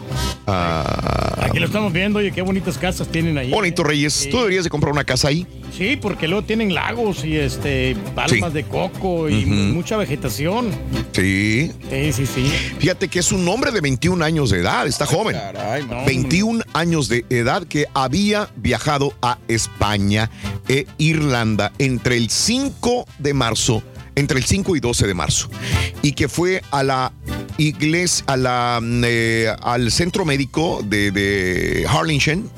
Ah, 0.49 1.45
Aquí 1.49 1.59
lo 1.59 1.67
estamos 1.67 1.93
viendo, 1.93 2.19
oye, 2.19 2.31
qué 2.33 2.43
bonitas 2.43 2.77
casas 2.77 3.09
tienen 3.09 3.39
ahí. 3.39 3.51
bonito, 3.51 3.83
Reyes. 3.85 4.29
Tú 4.31 4.39
deberías 4.39 4.65
de 4.65 4.71
comprar 4.71 4.93
una 4.93 5.05
casa 5.05 5.29
ahí. 5.29 5.47
Sí, 5.77 5.97
porque 6.01 6.27
luego 6.29 6.45
tienen 6.45 6.75
lagos 6.75 7.25
y 7.25 7.37
este 7.37 7.97
palmas 8.15 8.51
Sí. 8.51 8.55
de 8.55 8.65
coco 8.65 9.29
y 9.29 9.45
mucha 9.47 9.97
vegetación. 9.97 10.71
Sí. 11.13 11.71
Sí, 11.91 12.13
sí, 12.13 12.27
sí. 12.27 12.53
Fíjate 12.79 13.09
que 13.09 13.19
es 13.21 13.31
un 13.33 13.47
hombre 13.49 13.71
de 13.73 13.81
21 13.81 14.25
años 14.27 14.51
de 14.51 14.61
edad, 14.61 14.87
está 14.87 15.07
joven. 15.07 15.37
no. 15.89 16.05
21 16.05 16.65
años 16.75 17.09
de 17.09 17.25
edad 17.31 17.65
que 17.65 17.87
había 17.95 18.51
viajado 18.57 19.15
a 19.23 19.39
España 19.49 20.31
e 20.69 20.87
Irlanda 20.99 21.73
entre 21.79 22.17
el 22.17 22.29
5 22.29 23.07
de 23.19 23.35
marzo, 23.35 23.83
entre 24.15 24.39
el 24.39 24.45
5 24.45 24.77
y 24.77 24.81
12 24.81 25.07
de 25.07 25.15
marzo, 25.15 25.49
y 26.03 26.13
que 26.13 26.29
fue 26.29 26.63
a 26.71 26.83
la 26.83 27.13
iglesia, 27.57 28.25
a 28.27 28.37
la, 28.37 28.81
eh, 28.83 29.55
al 29.63 29.91
centro 29.93 30.25
médico 30.25 30.81
de, 30.85 31.11
de 31.11 31.87
Harlingen 31.89 32.51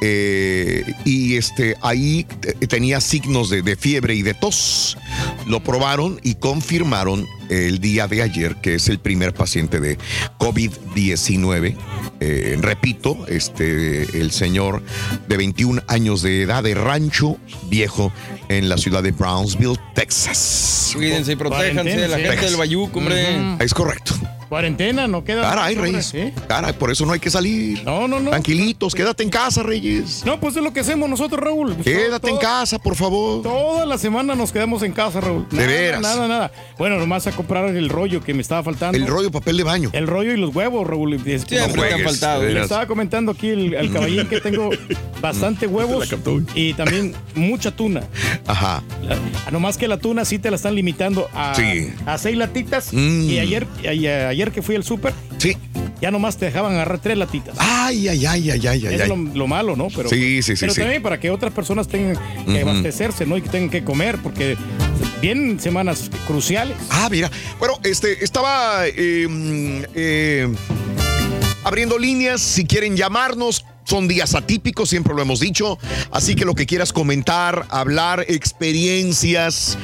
eh, 0.00 0.84
y 1.04 1.36
este, 1.36 1.76
ahí 1.82 2.26
tenía 2.68 3.00
signos 3.00 3.50
de, 3.50 3.62
de 3.62 3.76
fiebre 3.76 4.14
y 4.14 4.22
de 4.22 4.34
tos. 4.34 4.98
Lo 5.46 5.60
probaron 5.60 6.20
y 6.22 6.34
confirmaron 6.34 7.26
el 7.48 7.80
día 7.80 8.08
de 8.08 8.22
ayer 8.22 8.56
que 8.56 8.74
es 8.74 8.88
el 8.88 8.98
primer 8.98 9.32
paciente 9.32 9.80
de 9.80 9.98
COVID-19. 10.38 11.76
Eh, 12.20 12.58
repito, 12.60 13.26
este, 13.28 14.02
el 14.18 14.30
señor 14.30 14.82
de 15.28 15.36
21 15.36 15.82
años 15.88 16.22
de 16.22 16.42
edad 16.42 16.62
de 16.62 16.74
rancho 16.74 17.38
viejo 17.68 18.12
en 18.48 18.68
la 18.68 18.78
ciudad 18.78 19.02
de 19.02 19.12
Brownsville, 19.12 19.78
Texas. 19.94 20.92
Cuídense 20.94 21.32
y 21.32 21.36
protéjanse 21.36 21.96
de 21.96 22.08
la 22.08 22.18
gente 22.18 22.46
del 22.46 22.56
Bayuco, 22.56 22.98
hombre. 22.98 23.56
Es 23.60 23.74
correcto. 23.74 24.14
Cuarentena, 24.48 25.08
no 25.08 25.24
queda. 25.24 25.42
Caray, 25.42 25.74
Reyes. 25.74 26.12
Caray, 26.46 26.72
por 26.74 26.90
eso 26.90 27.04
no 27.04 27.12
hay 27.12 27.20
que 27.20 27.30
salir. 27.30 27.82
No, 27.84 28.06
no, 28.06 28.20
no. 28.20 28.30
Tranquilitos, 28.30 28.94
quédate 28.94 29.22
en 29.22 29.30
casa, 29.30 29.62
Reyes. 29.62 30.22
No, 30.24 30.38
pues 30.38 30.56
es 30.56 30.62
lo 30.62 30.72
que 30.72 30.80
hacemos 30.80 31.08
nosotros, 31.10 31.40
Raúl. 31.40 31.76
Quédate 31.76 32.30
en 32.30 32.36
casa, 32.38 32.78
por 32.78 32.94
favor. 32.94 33.42
Toda 33.42 33.84
la 33.86 33.98
semana 33.98 34.34
nos 34.34 34.52
quedamos 34.52 34.82
en 34.82 34.92
casa, 34.92 35.20
Raúl. 35.20 35.46
De 35.50 35.56
Nada, 35.56 35.66
veras. 35.68 36.00
Nada, 36.00 36.28
nada. 36.28 36.52
Bueno, 36.78 36.98
nomás 36.98 37.26
a 37.26 37.32
comprar 37.32 37.66
el 37.74 37.88
rollo 37.88 38.22
que 38.22 38.34
me 38.34 38.40
estaba 38.42 38.62
faltando. 38.62 38.96
El 38.96 39.06
rollo 39.06 39.30
papel 39.32 39.56
de 39.56 39.62
baño. 39.64 39.90
El 39.92 40.06
rollo 40.06 40.32
y 40.32 40.36
los 40.36 40.54
huevos, 40.54 40.86
Raúl. 40.86 41.14
Es- 41.14 41.42
Siempre 41.42 41.82
te 41.88 41.94
han 41.94 42.00
faltado. 42.02 42.42
Le 42.44 42.60
estaba 42.62 42.86
comentando 42.86 43.32
aquí 43.32 43.48
el, 43.48 43.76
al 43.76 43.92
caballín 43.92 44.26
que 44.28 44.40
tengo 44.40 44.70
bastante 45.20 45.66
huevos 45.66 46.08
y 46.54 46.72
también 46.74 47.14
mucha 47.34 47.70
tuna. 47.74 48.02
Ajá. 48.46 48.82
La- 49.02 49.50
nomás 49.50 49.76
que 49.76 49.88
la 49.88 49.98
tuna 49.98 50.24
sí 50.24 50.38
te 50.38 50.50
la 50.50 50.56
están 50.56 50.74
limitando 50.74 51.28
a, 51.34 51.54
Sí. 51.54 51.92
a 52.06 52.16
seis 52.18 52.36
latitas. 52.36 52.92
Mm. 52.92 53.28
Y 53.30 53.38
ayer, 53.40 53.66
y 53.82 54.06
a- 54.06 54.35
ayer 54.36 54.52
que 54.52 54.62
fui 54.62 54.76
al 54.76 54.84
súper, 54.84 55.12
Sí. 55.38 55.56
ya 56.00 56.10
nomás 56.10 56.36
te 56.36 56.44
dejaban 56.46 56.72
agarrar 56.74 56.98
tres 57.00 57.16
latitas. 57.16 57.56
Ay, 57.58 58.08
ay, 58.08 58.26
ay, 58.26 58.50
ay, 58.50 58.66
ay, 58.66 58.86
es 58.86 59.00
ay. 59.00 59.08
lo, 59.08 59.16
lo 59.16 59.46
malo, 59.46 59.76
¿no? 59.76 59.88
Pero, 59.94 60.08
Sí, 60.08 60.42
sí, 60.42 60.54
sí, 60.56 60.60
Pero 60.60 60.74
sí. 60.74 60.80
también 60.80 61.02
para 61.02 61.18
que 61.18 61.30
otras 61.30 61.52
personas 61.52 61.88
tengan 61.88 62.16
que 62.46 62.60
abastecerse, 62.60 63.24
¿no? 63.26 63.36
Y 63.36 63.42
que 63.42 63.48
tengan 63.48 63.70
que 63.70 63.82
comer, 63.82 64.18
porque 64.22 64.56
vienen 65.22 65.58
semanas 65.58 66.10
cruciales. 66.26 66.76
Ah, 66.90 67.08
mira. 67.10 67.30
Bueno, 67.58 67.74
este, 67.84 68.22
estaba 68.24 68.86
eh, 68.86 69.26
mm, 69.28 69.82
eh, 69.94 70.48
abriendo 71.64 71.98
líneas. 71.98 72.40
Si 72.42 72.64
quieren 72.66 72.96
llamarnos, 72.96 73.64
son 73.86 74.08
días 74.08 74.34
atípicos, 74.34 74.90
siempre 74.90 75.14
lo 75.14 75.22
hemos 75.22 75.40
dicho. 75.40 75.78
Así 76.10 76.34
que 76.34 76.44
lo 76.44 76.54
que 76.54 76.66
quieras 76.66 76.92
comentar, 76.92 77.66
hablar, 77.70 78.24
experiencias, 78.28 79.78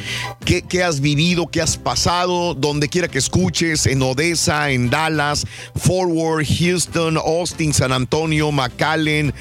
qué, 0.44 0.62
qué 0.62 0.82
has 0.82 1.00
vivido, 1.00 1.46
qué 1.46 1.62
has 1.62 1.76
pasado, 1.76 2.54
donde 2.54 2.88
quiera 2.88 3.08
que 3.08 3.18
escuches, 3.18 3.86
en 3.86 4.02
Odessa, 4.02 4.70
en 4.70 4.90
Dallas, 4.90 5.46
Forward, 5.76 6.44
Houston, 6.44 7.16
Austin, 7.16 7.72
San 7.72 7.92
Antonio, 7.92 8.50
McAllen, 8.50 9.32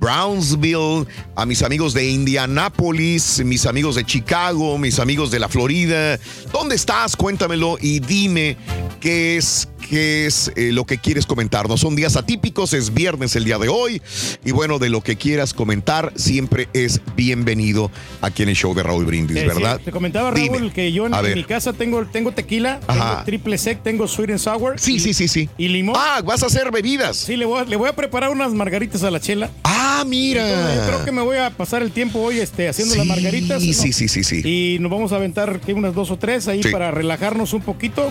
Brownsville, 0.00 1.06
a 1.36 1.46
mis 1.46 1.62
amigos 1.62 1.94
de 1.94 2.10
Indianápolis, 2.10 3.42
mis 3.44 3.66
amigos 3.66 3.94
de 3.94 4.04
Chicago, 4.04 4.78
mis 4.78 4.98
amigos 4.98 5.30
de 5.30 5.38
la 5.38 5.48
Florida. 5.48 6.18
¿Dónde 6.52 6.74
estás? 6.74 7.14
Cuéntamelo 7.14 7.78
y 7.80 8.00
dime 8.00 8.56
qué 9.00 9.36
es 9.36 9.68
qué 9.88 10.26
es 10.26 10.52
eh, 10.56 10.70
lo 10.72 10.84
que 10.84 10.98
quieres 10.98 11.26
comentarnos. 11.26 11.80
Son 11.80 11.96
días 11.96 12.16
atípicos, 12.16 12.72
es 12.74 12.92
viernes 12.94 13.34
el 13.36 13.44
día 13.44 13.58
de 13.58 13.68
hoy. 13.68 14.02
Y 14.44 14.52
bueno, 14.52 14.78
de 14.78 14.88
lo 14.88 15.00
que 15.02 15.16
quieras 15.16 15.54
comentar, 15.54 16.12
siempre 16.16 16.68
es 16.72 17.00
bienvenido 17.16 17.90
aquí 18.20 18.42
en 18.42 18.50
el 18.50 18.56
show 18.56 18.74
de 18.74 18.82
Raúl 18.82 19.04
Brindis, 19.06 19.36
Te 19.36 19.46
¿verdad? 19.46 19.80
Te 19.84 19.90
comentaba, 19.90 20.30
Raúl, 20.30 20.42
Dime. 20.42 20.72
que 20.72 20.92
yo 20.92 21.06
en, 21.06 21.12
mi 21.34 21.44
casa 21.44 21.72
tengo, 21.72 22.04
tengo 22.06 22.32
tequila, 22.32 22.80
tengo 22.80 23.22
triple 23.24 23.58
sec, 23.58 23.82
tengo 23.82 24.06
sweet 24.06 24.30
and 24.30 24.38
sour. 24.38 24.78
Sí, 24.78 24.96
y- 24.96 25.00
sí, 25.00 25.14
sí, 25.14 25.28
sí. 25.28 25.48
Y 25.58 25.68
limón. 25.68 25.94
Ah, 25.98 26.20
vas 26.24 26.42
a 26.42 26.46
hacer 26.46 26.70
bebidas. 26.70 27.16
Sí, 27.16 27.36
le 27.36 27.44
voy, 27.44 27.60
a, 27.60 27.64
le 27.64 27.76
voy 27.76 27.88
a 27.88 27.96
preparar 27.96 28.30
unas 28.30 28.52
margaritas 28.52 29.02
a 29.02 29.10
la 29.10 29.20
chela. 29.20 29.50
Ah, 29.64 30.04
mira. 30.06 30.48
Entonces, 30.48 30.76
yo 30.76 30.86
creo 30.86 31.04
que 31.04 31.12
me 31.12 31.22
voy 31.22 31.36
a 31.38 31.50
pasar 31.50 31.82
el 31.82 31.90
tiempo 31.90 32.20
hoy 32.20 32.38
este, 32.40 32.68
haciendo 32.68 32.94
las 32.94 33.06
margaritas. 33.06 33.62
Sí, 33.62 33.68
¿no? 33.68 33.74
sí, 33.74 33.92
sí, 33.92 34.08
sí, 34.08 34.24
sí. 34.24 34.42
Y 34.44 34.78
nos 34.80 34.90
vamos 34.90 35.12
a 35.12 35.16
aventar 35.16 35.60
unas 35.68 35.94
dos 35.94 36.10
o 36.10 36.18
tres 36.18 36.48
ahí 36.48 36.62
Sí. 36.62 36.70
para 36.70 36.90
relajarnos 36.90 37.52
un 37.52 37.62
poquito, 37.62 38.10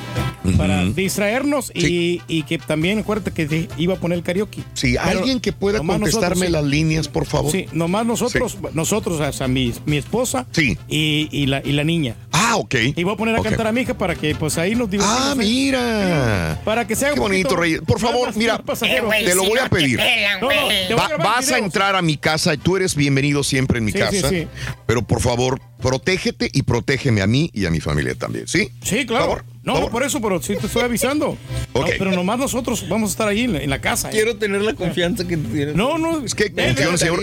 para 0.58 0.86
distraernos 0.86 1.67
y, 1.76 2.22
y 2.28 2.44
que 2.44 2.58
también, 2.58 3.00
acuérdate 3.00 3.32
que 3.32 3.46
te 3.46 3.70
iba 3.78 3.96
a 3.96 3.98
poner 3.98 4.18
el 4.20 4.24
karaoke. 4.24 4.62
Sí, 4.74 4.96
Pero 5.04 5.20
alguien 5.20 5.40
que 5.40 5.54
pueda 5.54 5.80
contestarme 5.80 6.06
nosotros, 6.10 6.40
sí. 6.40 6.52
las 6.52 6.64
líneas, 6.64 7.08
por 7.08 7.26
favor. 7.26 7.52
Sí, 7.52 7.66
nomás 7.72 8.06
nosotros, 8.06 8.58
nosotros, 8.74 9.20
o 9.20 9.34
sea, 9.34 9.48
mi, 9.48 9.74
mi 9.86 9.98
esposa 9.98 10.46
Sí. 10.52 10.78
y, 10.88 11.30
y 11.32 11.46
la, 11.48 11.62
y 11.64 11.72
la 11.74 11.84
niña. 11.84 12.16
Ah, 12.32 12.56
ok. 12.58 12.76
Y 12.96 13.04
voy 13.04 13.14
a 13.14 13.18
poner 13.18 13.36
a 13.36 13.42
cantar 13.42 13.68
a 13.68 13.72
mi 13.72 13.82
hija 13.82 13.98
para 13.98 14.16
que 14.16 14.34
pues 14.36 14.58
ahí 14.58 14.74
nos 14.76 14.90
divertimos. 14.90 15.20
Ah, 15.22 15.34
¿eh? 15.34 15.38
mira. 15.38 16.62
Para 16.64 16.88
que 16.88 16.96
sea 16.96 17.10
Qué 17.10 17.20
un 17.20 17.28
bonito, 17.28 17.50
poquito 17.50 17.62
Reyes. 17.62 17.82
Por 17.86 18.00
favor, 18.00 18.28
más- 18.28 18.38
mira, 18.38 18.58
pasajero. 18.60 19.10
te 19.10 19.36
lo 19.36 19.44
voy 19.44 19.60
a 19.60 19.70
pedir. 19.70 20.00
No, 20.42 20.48
no, 20.48 20.50
te 20.50 20.88
voy 20.94 20.96
Va- 20.98 21.06
a 21.06 21.10
grabar 21.10 21.28
vas 21.28 21.52
a 21.52 21.58
entrar 21.58 21.96
a 21.96 22.02
mi 22.02 22.18
casa 22.18 22.54
y 22.54 22.58
tú 22.58 22.78
eres 22.78 22.96
bienvenido 22.96 23.44
siempre 23.44 23.80
en 23.80 23.86
mi 23.86 23.92
Sí, 23.92 24.00
casa. 24.00 24.30
sí, 24.30 24.42
sí. 24.42 24.48
Pero 24.86 25.02
por 25.02 25.20
favor, 25.22 25.60
protégete 25.82 26.50
y 26.54 26.64
protégeme 26.64 27.22
a 27.22 27.28
mí 27.28 27.50
y 27.54 27.66
a 27.66 27.72
mi 27.72 27.80
familia 27.80 28.16
también, 28.16 28.48
¿sí? 28.48 28.70
Sí, 28.84 29.06
claro. 29.06 29.26
Por 29.28 29.38
favor, 29.38 29.46
no, 29.64 29.74
por 29.74 29.82
no 29.84 29.90
por 29.90 30.04
eso, 30.04 30.22
pero 30.22 30.42
sí 30.42 30.56
te 30.56 30.68
estoy 30.68 30.84
avisando. 30.84 31.38
Ok. 31.78 31.86
No, 31.90 31.94
pero 32.00 32.12
nomás 32.12 32.40
nosotros 32.40 32.90
vamos 32.90 33.10
a 33.10 33.12
estar 33.12 33.28
ahí 33.28 33.42
en 33.42 33.54
la, 33.54 33.60
en 33.62 33.70
la 33.70 33.80
casa. 33.80 34.08
¿eh? 34.10 34.12
Quiero 34.12 34.36
tener 34.38 34.64
la 34.64 34.74
confianza 34.74 35.28
que 35.28 35.38
tienes. 35.38 35.76
No, 35.76 36.00
no. 36.00 36.26
Es 36.26 36.34
que 36.34 36.52
el 36.56 36.98
señor. 36.98 37.20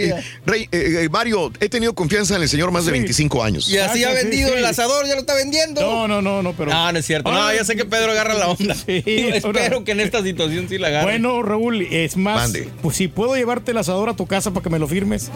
Rey, 0.46 0.68
eh, 0.70 1.00
eh, 1.02 1.08
Mario, 1.10 1.50
he 1.58 1.68
tenido 1.68 1.92
confianza 1.92 2.36
en 2.36 2.42
el 2.42 2.48
señor 2.48 2.70
más 2.70 2.86
de 2.86 2.92
25 2.92 3.42
años. 3.42 3.68
Y 3.68 3.78
así 3.78 4.04
Ah, 4.04 4.10
ha 4.10 4.16
sí, 4.16 4.22
vendido 4.22 4.50
sí. 4.50 4.58
el 4.58 4.64
asador, 4.64 5.08
ya 5.08 5.14
lo 5.14 5.20
está 5.22 5.34
vendiendo. 5.34 5.80
No, 5.80 6.06
no, 6.06 6.22
no, 6.22 6.40
no, 6.44 6.52
pero. 6.52 6.70
No, 6.70 6.92
no 6.92 6.96
es 7.00 7.04
cierto. 7.04 7.32
No, 7.32 7.42
Ah, 7.42 7.52
ya 7.52 7.64
sé 7.64 7.74
que 7.74 7.84
Pedro 7.84 8.12
agarra 8.12 8.34
la 8.34 8.46
onda. 8.48 8.76
Sí, 8.86 9.02
Espero 9.06 9.82
que 9.82 9.90
en 9.90 9.98
esta 9.98 10.22
situación 10.22 10.68
sí 10.68 10.78
la 10.78 10.86
agarre. 10.86 11.04
Bueno, 11.04 11.42
Raúl, 11.42 11.82
es 11.82 12.16
más, 12.16 12.36
Mande. 12.36 12.68
pues 12.80 12.96
si 12.96 13.08
puedo 13.08 13.34
llevarte 13.34 13.72
el 13.72 13.78
asador 13.78 14.08
a 14.10 14.14
tu 14.14 14.26
casa 14.26 14.52
para 14.52 14.62
que 14.62 14.70
me 14.70 14.78
lo 14.78 14.86
firmes. 14.86 15.32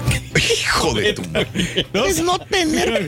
Hijo 0.63 0.95
de 0.95 1.15
tu. 1.15 1.23
No, 1.93 2.05
Es 2.07 2.23
no 2.23 2.39
tener. 2.39 3.08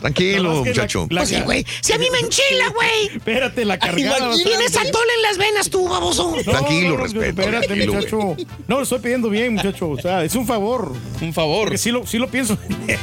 Tranquilo, 0.00 0.54
la- 0.54 0.60
muchacho. 0.70 1.06
la- 1.10 1.20
Pues 1.22 1.28
sí, 1.30 1.40
güey. 1.42 1.64
Si 1.80 1.92
a 1.92 1.98
mí 1.98 2.06
me 2.10 2.18
enchila, 2.20 2.68
güey. 2.70 3.16
Espérate, 3.16 3.64
la 3.64 3.78
cargada. 3.78 4.18
imagínate. 4.18 4.44
Tienes 4.44 4.76
atole 4.76 5.12
en 5.16 5.22
las 5.22 5.38
venas 5.38 5.70
tú, 5.70 5.88
baboso. 5.88 6.34
No, 6.44 6.52
Tranquilo, 6.52 6.90
no, 6.90 6.96
respeto, 6.98 7.24
Espérate, 7.42 7.66
tranquilo, 7.66 7.94
muchacho. 7.94 8.36
No, 8.68 8.76
lo 8.76 8.82
estoy 8.82 8.98
pidiendo 9.00 9.30
bien, 9.30 9.54
muchacho. 9.54 9.88
O 9.90 10.00
sea, 10.00 10.24
es 10.24 10.34
un 10.34 10.46
favor. 10.46 10.92
Un 11.20 11.32
favor. 11.32 11.64
Porque 11.64 11.78
sí 11.78 11.90
lo, 11.90 12.06
sí 12.06 12.18
lo 12.18 12.28
pienso. 12.28 12.58
Que 12.58 12.98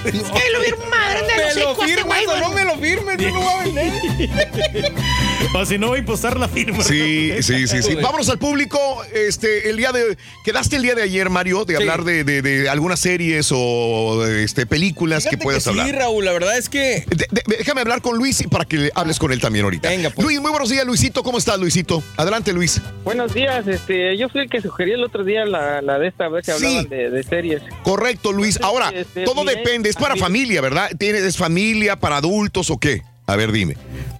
lo 0.53 0.59
vieron 0.61 0.89
madre 0.89 1.21
de 1.21 1.35
¿Me 1.35 1.43
los 1.45 1.55
lo 1.55 1.71
este 1.71 1.85
firmes 1.85 2.27
o 2.27 2.37
no 2.39 2.49
me 2.51 2.65
lo 2.65 2.77
firmes? 2.77 3.17
Yo 3.17 3.29
no 3.31 3.41
voy 3.41 3.53
a 3.53 3.63
vender. 3.63 4.91
o 5.55 5.65
si 5.65 5.77
no, 5.77 5.87
voy 5.87 5.97
a 5.97 5.99
impostar 5.99 6.39
la 6.39 6.47
firma. 6.47 6.83
Sí, 6.83 7.31
sí, 7.41 7.67
sí, 7.67 7.81
sí. 7.81 7.95
Vámonos 7.95 8.29
al 8.29 8.39
público. 8.39 8.79
Este, 9.13 9.69
el 9.69 9.77
día 9.77 9.91
de. 9.91 10.17
Quedaste 10.43 10.75
el 10.75 10.81
día 10.83 10.95
de 10.95 11.03
ayer, 11.03 11.29
Mario, 11.29 11.65
de 11.65 11.75
Sí. 11.75 11.81
hablar 11.81 12.03
de, 12.03 12.23
de- 12.23 12.41
de 12.41 12.69
algunas 12.69 12.99
series 12.99 13.49
o 13.51 14.23
de, 14.23 14.43
este, 14.43 14.65
películas 14.65 15.23
Fíjate 15.23 15.37
que 15.37 15.43
puedas 15.43 15.63
sí, 15.63 15.69
hablar. 15.69 15.91
Raúl, 15.95 16.25
la 16.25 16.31
verdad 16.33 16.57
es 16.57 16.69
que 16.71 17.05
De- 17.07 17.27
de- 17.29 17.43
déjame 17.59 17.81
hablar 17.81 18.01
con 18.01 18.17
Luis 18.17 18.41
y 18.41 18.47
para 18.47 18.65
que 18.65 18.77
le 18.77 18.91
hables 18.95 19.19
con 19.19 19.31
él 19.31 19.39
también 19.39 19.65
ahorita. 19.65 19.89
Venga, 19.89 20.09
pues. 20.09 20.25
Luis, 20.25 20.41
muy 20.41 20.49
buenos 20.49 20.69
días, 20.69 20.83
Luisito. 20.85 21.21
¿Cómo 21.21 21.37
estás, 21.37 21.59
Luisito? 21.59 22.01
Adelante, 22.17 22.51
Luis. 22.53 22.81
Buenos 23.03 23.33
días, 23.33 23.67
este, 23.67 24.17
yo 24.17 24.27
fui 24.29 24.41
el 24.41 24.49
que 24.49 24.59
sugerí 24.61 24.93
el 24.93 25.03
otro 25.03 25.23
día 25.23 25.45
la, 25.45 25.81
la 25.83 25.99
de 25.99 26.07
esta 26.07 26.27
vez 26.29 26.43
que 26.47 26.53
Sí. 26.53 26.65
hablaban 26.65 26.89
de, 26.89 27.09
de 27.11 27.23
series. 27.23 27.61
Correcto, 27.83 28.31
Luis. 28.31 28.59
Ahora, 28.63 28.89
este, 28.95 29.23
todo 29.25 29.43
depende. 29.43 29.89
Es 29.89 29.95
para 29.97 30.15
familia, 30.15 30.61
¿verdad? 30.61 30.89
¿Tienes 30.97 31.21
es 31.21 31.37
familia 31.37 31.97
para 31.97 32.17
adultos 32.17 32.71
o 32.71 32.77
qué? 32.79 33.03
A 33.27 33.35
ver, 33.35 33.51
dime. 33.51 33.75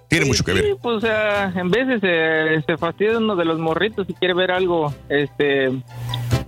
Tiene 0.08 0.26
mucho 0.26 0.44
que 0.44 0.52
Sí, 0.54 0.60
ver. 0.62 0.76
pues 0.82 0.98
o 0.98 1.00
sea, 1.00 1.54
en 1.56 1.72
veces 1.72 2.02
se, 2.02 2.62
se 2.66 2.78
fastidia 2.78 3.18
uno 3.18 3.36
de 3.38 3.46
los 3.46 3.60
morritos 3.60 4.06
y 4.10 4.14
quiere 4.14 4.34
ver 4.34 4.52
algo, 4.52 4.94
este, 5.08 5.72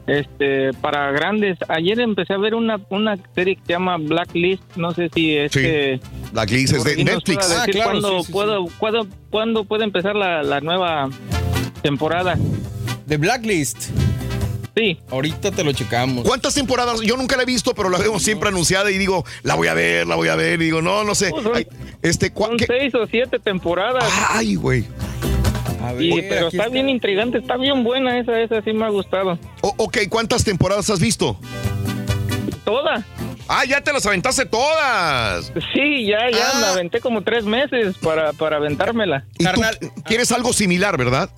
este, 0.07 0.73
para 0.81 1.11
grandes. 1.11 1.57
Ayer 1.69 1.99
empecé 1.99 2.33
a 2.33 2.37
ver 2.37 2.55
una, 2.55 2.79
una 2.89 3.17
serie 3.35 3.55
que 3.55 3.61
se 3.65 3.73
llama 3.73 3.97
Blacklist, 3.97 4.63
no 4.75 4.91
sé 4.93 5.09
si 5.13 5.35
es 5.37 5.51
Sí. 5.51 5.61
que 5.61 5.99
dices 6.47 6.83
de 6.83 7.03
Netflix. 7.03 7.51
Ah, 7.57 7.65
claro, 7.69 7.89
cuándo, 7.91 8.19
sí, 8.19 8.25
sí, 8.25 8.31
puedo, 8.31 8.65
cuándo- 8.79 9.07
cuándo 9.29 9.63
puede 9.65 9.83
empezar 9.83 10.15
la, 10.15 10.43
la 10.43 10.59
nueva 10.61 11.09
temporada. 11.81 12.35
de 13.05 13.17
Blacklist. 13.17 13.89
Sí, 14.75 14.97
Ahorita 15.11 15.51
te 15.51 15.63
lo 15.63 15.71
checamos. 15.71 16.23
¿Cuántas 16.27 16.55
temporadas? 16.55 16.99
Yo 17.01 17.15
nunca 17.15 17.35
la 17.37 17.43
he 17.43 17.45
visto, 17.45 17.75
pero 17.75 17.89
la 17.89 17.99
veo 17.99 18.17
siempre 18.19 18.49
anunciada 18.49 18.89
y 18.89 18.97
digo, 18.97 19.23
la 19.43 19.53
voy 19.53 19.67
a 19.67 19.75
ver, 19.75 20.07
la 20.07 20.15
voy 20.15 20.29
a 20.29 20.35
ver. 20.35 20.59
Y 20.61 20.65
digo, 20.65 20.81
no, 20.81 21.03
no 21.03 21.13
sé. 21.13 21.29
Pues 21.29 21.43
son- 21.43 21.55
Ay, 21.55 21.67
este, 22.01 22.31
son 22.35 22.57
qué- 22.57 22.65
seis 22.65 22.95
o 22.95 23.05
siete 23.05 23.37
temporadas. 23.37 24.03
Ay, 24.29 24.55
güey. 24.55 24.85
A 25.83 25.93
Y- 25.93 26.15
ver, 26.15 26.25
pero 26.29 26.47
está 26.47 26.69
bien 26.69 26.89
intrigante, 26.89 27.37
está 27.37 27.55
bien 27.57 27.83
buena 27.83 28.17
esa, 28.17 28.41
esa 28.41 28.61
sí 28.63 28.73
me 28.73 28.85
ha 28.85 28.89
gustado. 28.89 29.37
O- 29.65 29.73
ok, 29.77 29.97
¿cuántas 30.09 30.43
temporadas 30.43 30.89
has 30.89 30.99
visto? 30.99 31.37
Toda. 32.65 33.05
Ah, 33.47 33.63
ya 33.65 33.79
te 33.81 33.93
las 33.93 34.05
aventaste 34.05 34.45
todas. 34.45 35.51
Sí, 35.73 36.05
ya, 36.05 36.29
ya, 36.31 36.49
Ah. 36.53 36.59
me 36.59 36.65
aventé 36.67 36.99
como 36.99 37.21
tres 37.23 37.45
meses 37.45 37.95
para, 38.01 38.33
para 38.33 38.57
aventármela. 38.57 39.25
Y 39.35 39.37
tú 39.39 39.45
Carnal. 39.45 39.77
quieres 40.03 40.31
algo 40.33 40.51
similar, 40.51 40.97
¿verdad? 40.97 41.29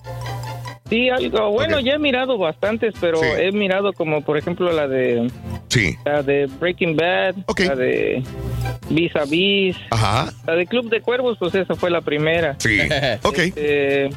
Sí, 0.90 1.08
algo, 1.08 1.50
bueno, 1.50 1.78
ya 1.80 1.94
he 1.94 1.98
mirado 1.98 2.36
bastantes, 2.38 2.94
pero 3.00 3.18
Sí. 3.18 3.26
he 3.38 3.52
mirado 3.52 3.92
como, 3.92 4.22
por 4.22 4.38
ejemplo, 4.38 4.72
la 4.72 4.86
de, 4.88 5.30
Sí. 5.68 5.96
la 6.04 6.22
de 6.22 6.46
Breaking 6.46 6.96
Bad, 6.96 7.34
Ok. 7.46 7.60
la 7.60 7.74
de 7.76 8.22
Vis 8.90 9.14
a 9.16 9.24
Vis, 9.24 9.76
Ajá. 9.90 10.32
la 10.46 10.54
de 10.54 10.66
Club 10.66 10.88
de 10.88 11.00
Cuervos, 11.00 11.38
pues 11.40 11.54
esa 11.56 11.74
fue 11.74 11.90
la 11.90 12.00
primera. 12.02 12.54
Sí. 12.58 12.78
Ok. 13.22 13.38
Eh, 13.56 14.10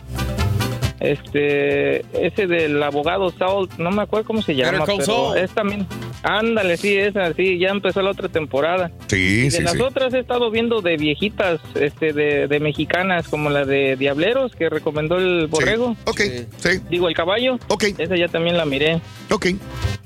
este, 1.00 2.00
ese 2.26 2.48
del 2.48 2.82
abogado 2.82 3.30
Saul, 3.32 3.70
no 3.78 3.92
me 3.92 4.02
acuerdo 4.04 4.26
cómo 4.28 4.42
se 4.42 4.56
llama, 4.56 4.84
pero 4.86 5.02
Saul. 5.02 5.38
es 5.38 5.52
también, 5.52 5.86
ándale, 6.24 6.78
sí, 6.78 6.96
esa, 6.96 7.34
sí, 7.34 7.58
ya 7.60 7.70
empezó 7.70 8.02
la 8.02 8.12
otra 8.12 8.30
temporada. 8.30 8.92
Sí, 9.08 9.18
Y 9.18 9.42
de 9.46 9.52
sí, 9.52 9.64
las 9.64 9.74
sí. 9.74 9.82
otras 9.82 10.14
he 10.14 10.20
estado 10.20 10.52
viendo 10.52 10.82
de 10.82 10.98
viejitas, 10.98 11.60
este, 11.76 12.14
de, 12.14 12.48
de 12.48 12.60
mexicanas, 12.60 13.28
como 13.28 13.50
la 13.50 13.66
de 13.66 13.96
Diableros, 13.96 14.56
que 14.56 14.70
recomendó 14.70 15.18
el 15.18 15.48
borrego. 15.48 15.96
Ok, 16.06 16.22
sí. 16.58 16.70
Digo, 16.90 17.08
el 17.08 17.16
caballo. 17.16 17.58
Ok. 17.70 17.86
Esa 17.98 18.16
ya 18.16 18.28
también 18.28 18.58
la 18.58 18.66
miré. 18.66 19.00
Ok. 19.32 19.48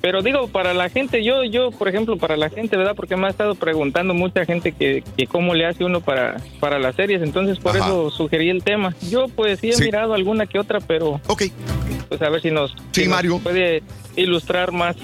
Pero 0.01 0.21
digo, 0.21 0.49
para 0.49 0.73
la 0.73 0.89
gente, 0.89 1.23
yo, 1.23 1.43
yo, 1.45 1.71
por 1.71 1.87
ejemplo, 1.87 2.17
para 2.17 2.35
la 2.35 2.49
gente, 2.49 2.75
¿verdad? 2.75 2.93
Porque 2.93 3.15
me 3.15 3.27
ha 3.27 3.29
estado 3.29 3.55
preguntando 3.55 4.13
mucha 4.13 4.43
gente 4.45 4.73
que, 4.73 5.01
que 5.15 5.27
cómo 5.27 5.53
le 5.55 5.65
hace 5.65 5.85
uno 5.85 6.01
para, 6.01 6.41
para 6.59 6.77
las 6.77 6.95
series, 6.95 7.21
entonces 7.21 7.57
por 7.59 7.77
Ajá. 7.77 7.85
eso 7.87 8.09
sugerí 8.09 8.49
el 8.49 8.63
tema. 8.63 8.93
Yo, 9.09 9.27
pues, 9.29 9.59
sí 9.61 9.69
he 9.69 9.73
Sí. 9.73 9.85
mirado 9.85 10.13
alguna 10.13 10.45
que 10.45 10.59
otra, 10.59 10.81
pero... 10.87 11.19
Ok. 11.27 11.43
Pues 12.09 12.21
a 12.21 12.29
ver 12.29 12.41
si 12.41 12.51
nos... 12.51 12.71
Sí, 12.91 13.01
si 13.01 13.07
nos 13.07 13.09
Mario. 13.09 13.39
puede 13.39 13.83
ilustrar 14.15 14.71
más. 14.71 14.95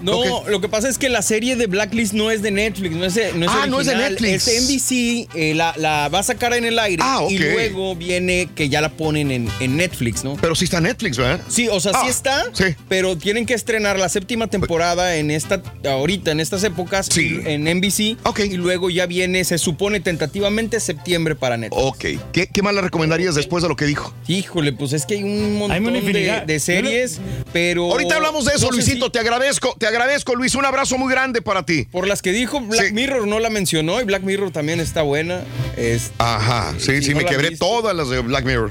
No, 0.00 0.46
lo 0.48 0.60
que 0.60 0.68
pasa 0.68 0.88
es 0.90 0.98
que 0.98 1.08
la 1.08 1.22
serie 1.22 1.56
de 1.56 1.66
Blacklist 1.66 2.12
no 2.12 2.30
es 2.30 2.42
de 2.42 2.50
Netflix, 2.50 2.94
no 2.94 3.06
es, 3.06 3.16
no 3.34 3.46
es 3.46 3.50
Ah, 3.50 3.66
no 3.66 3.80
es 3.80 3.86
de 3.86 3.96
Netflix. 3.96 4.46
Es 4.46 4.62
NBC, 4.64 5.28
eh, 5.34 5.54
la, 5.54 5.74
la 5.78 6.08
va 6.08 6.18
a 6.18 6.22
sacar 6.22 6.52
en 6.52 6.64
el 6.66 6.78
aire 6.78 7.02
Ah, 7.04 7.20
ok. 7.22 7.30
y 7.30 7.38
luego 7.38 7.96
viene 7.96 8.48
que 8.54 8.68
ya 8.68 8.80
la 8.82 8.90
ponen 8.90 9.30
en, 9.30 9.48
en 9.58 9.76
Netflix, 9.76 10.22
¿no? 10.22 10.36
Pero 10.40 10.54
sí 10.54 10.66
está 10.66 10.80
Netflix, 10.82 11.16
¿verdad? 11.16 11.40
Sí, 11.48 11.68
o 11.68 11.80
sea, 11.80 11.92
Ah, 11.94 12.02
sí 12.04 12.10
está, 12.10 12.44
pero 12.88 13.16
tienen 13.16 13.46
que 13.46 13.54
estrenar 13.54 13.98
la 13.98 14.08
séptima 14.10 14.48
temporada 14.48 15.16
en 15.16 15.30
esta, 15.30 15.62
ahorita, 15.88 16.30
en 16.30 16.40
estas 16.40 16.62
épocas, 16.62 17.08
en 17.16 17.64
NBC, 17.64 18.16
y 18.44 18.56
luego 18.56 18.90
ya 18.90 19.06
viene, 19.06 19.44
se 19.44 19.56
supone 19.56 20.00
tentativamente 20.00 20.78
septiembre 20.78 21.34
para 21.36 21.56
Netflix. 21.56 21.82
Ok. 21.82 22.04
¿Qué, 22.32 22.48
qué 22.48 22.62
más 22.62 22.74
le 22.74 22.82
recomendarías 22.82 23.34
después 23.34 23.62
de 23.62 23.68
lo 23.70 23.76
que 23.76 23.86
dijo? 23.86 24.12
Híjole, 24.28 24.72
pues 24.74 24.92
es 24.92 25.06
que 25.06 25.14
hay 25.14 25.22
un 25.22 25.56
montón 25.56 25.84
de, 25.94 26.42
de 26.46 26.60
series, 26.60 27.18
pero... 27.52 27.90
Ahorita 27.90 28.16
hablamos 28.16 28.44
de 28.44 28.55
eso, 28.56 28.66
no 28.66 28.72
Luisito. 28.72 29.06
si- 29.06 29.12
Te 29.12 29.18
agradezco, 29.20 29.76
te 29.78 29.86
agradezco, 29.86 30.34
Luis. 30.34 30.54
Un 30.54 30.64
abrazo 30.64 30.98
muy 30.98 31.10
grande 31.10 31.42
para 31.42 31.64
ti. 31.64 31.84
Por 31.90 32.06
las 32.08 32.22
que 32.22 32.32
dijo 32.32 32.60
Black 32.60 32.92
Mirror 32.92 33.26
no 33.26 33.38
la 33.38 33.50
mencionó 33.50 34.00
y 34.00 34.04
Black 34.04 34.22
Mirror 34.22 34.50
también 34.50 34.80
está 34.80 35.02
buena. 35.02 35.42
Es, 35.76 36.10
Ajá, 36.18 36.74
sí, 36.78 37.02
sí, 37.02 37.10
no 37.10 37.18
me 37.18 37.24
quebré 37.24 37.50
visto. 37.50 37.64
todas 37.66 37.94
las 37.94 38.08
de 38.08 38.20
Black 38.20 38.44
Mirror. 38.44 38.70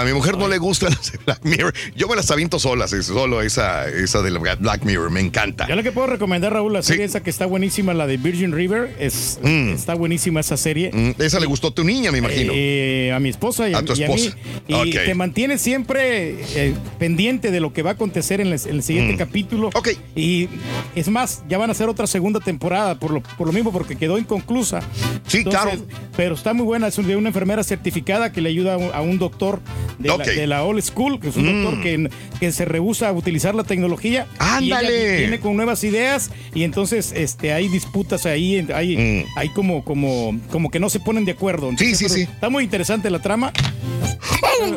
A 0.00 0.04
mi 0.04 0.12
mujer 0.12 0.36
no 0.36 0.48
le 0.48 0.58
gustan 0.58 0.90
las 0.96 1.12
de 1.12 1.18
Black 1.24 1.40
Mirror. 1.44 1.74
Yo 1.94 2.08
me 2.08 2.16
las 2.16 2.30
aviento 2.30 2.58
solas, 2.58 2.92
es 2.92 3.06
solo 3.06 3.40
esa, 3.42 3.88
esa 3.88 4.22
de 4.22 4.30
la 4.30 4.38
Black 4.56 4.84
Mirror, 4.84 5.10
me 5.10 5.20
encanta. 5.20 5.66
Yo 5.68 5.74
lo 5.76 5.82
que 5.82 5.92
puedo 5.92 6.06
recomendar, 6.06 6.52
Raúl, 6.52 6.72
la 6.72 6.82
serie 6.82 7.04
esa 7.04 7.22
que 7.22 7.30
está 7.30 7.46
buenísima, 7.46 7.94
la 7.94 8.06
de 8.06 8.16
Virgin 8.16 8.52
River, 8.52 8.94
es, 8.98 9.38
está 9.42 9.94
buenísima 9.94 10.40
esa 10.40 10.56
serie. 10.56 10.90
Mm, 10.92 11.20
esa 11.22 11.40
le 11.40 11.46
gustó 11.46 11.68
a 11.68 11.70
tu 11.74 11.84
niña, 11.84 12.12
me 12.12 12.18
imagino. 12.18 12.52
Eh, 12.54 13.12
a 13.14 13.20
mi 13.20 13.28
esposa 13.30 13.68
y 13.68 13.74
a, 13.74 13.78
A 13.78 13.82
tu 13.82 13.94
y 13.94 14.04
a 14.04 14.08
mí. 14.08 14.14
esposa. 14.14 14.36
Y 14.68 14.74
Ok. 14.74 15.04
te 15.06 15.14
mantiene 15.14 15.58
siempre 15.58 16.36
eh, 16.56 16.74
pendiente 16.98 17.50
de 17.50 17.60
lo 17.60 17.72
que 17.72 17.82
va 17.82 17.90
a 17.90 17.92
acontecer 17.94 18.40
en 18.40 18.48
el, 18.48 18.60
en 18.64 18.70
el 18.76 18.82
siguiente 18.82 19.14
Mm. 19.14 19.16
capítulo. 19.18 19.70
Y 20.14 20.48
es 20.94 21.08
más, 21.08 21.42
ya 21.48 21.58
van 21.58 21.70
a 21.70 21.72
hacer 21.72 21.88
otra 21.88 22.06
segunda 22.06 22.40
temporada 22.40 22.98
por 22.98 23.10
lo, 23.12 23.22
por 23.22 23.46
lo 23.46 23.52
mismo, 23.52 23.72
porque 23.72 23.96
quedó 23.96 24.18
inconclusa. 24.18 24.80
Sí, 25.26 25.44
claro. 25.44 25.70
Pero 26.16 26.34
está 26.34 26.52
muy 26.52 26.64
buena, 26.64 26.88
es 26.88 26.96
de 26.96 27.16
una 27.16 27.28
enfermera 27.28 27.62
certificada 27.64 28.32
que 28.32 28.40
le 28.40 28.48
ayuda 28.48 28.74
a 28.74 29.00
un 29.00 29.18
doctor 29.18 29.60
de, 29.98 30.08
la, 30.08 30.16
de 30.18 30.46
la 30.46 30.62
old 30.64 30.82
school, 30.82 31.20
que 31.20 31.28
es 31.28 31.36
un 31.36 31.46
Mm. 31.46 31.62
doctor 31.62 31.82
que, 31.82 32.10
que 32.40 32.52
se 32.52 32.64
rehúsa 32.64 33.08
a 33.08 33.12
utilizar 33.12 33.54
la 33.54 33.64
tecnología. 33.64 34.26
¡Ándale! 34.38 35.18
Viene 35.18 35.40
con 35.40 35.56
nuevas 35.56 35.82
ideas 35.84 36.30
y 36.54 36.64
entonces 36.64 37.12
este, 37.14 37.52
hay 37.52 37.68
disputas 37.68 38.26
ahí, 38.26 38.66
hay, 38.74 39.24
hay 39.36 39.48
como, 39.50 39.84
como, 39.84 40.38
como 40.50 40.70
que 40.70 40.78
no 40.80 40.90
se 40.90 41.00
ponen 41.00 41.24
de 41.24 41.32
acuerdo. 41.32 41.68
Entonces, 41.70 41.94
Mm. 41.94 41.96
sí, 41.96 42.04
pero 42.04 42.14
sí. 42.14 42.22
Está 42.22 42.48
muy 42.48 42.64
interesante 42.64 43.10
la 43.10 43.20
trama. 43.20 43.52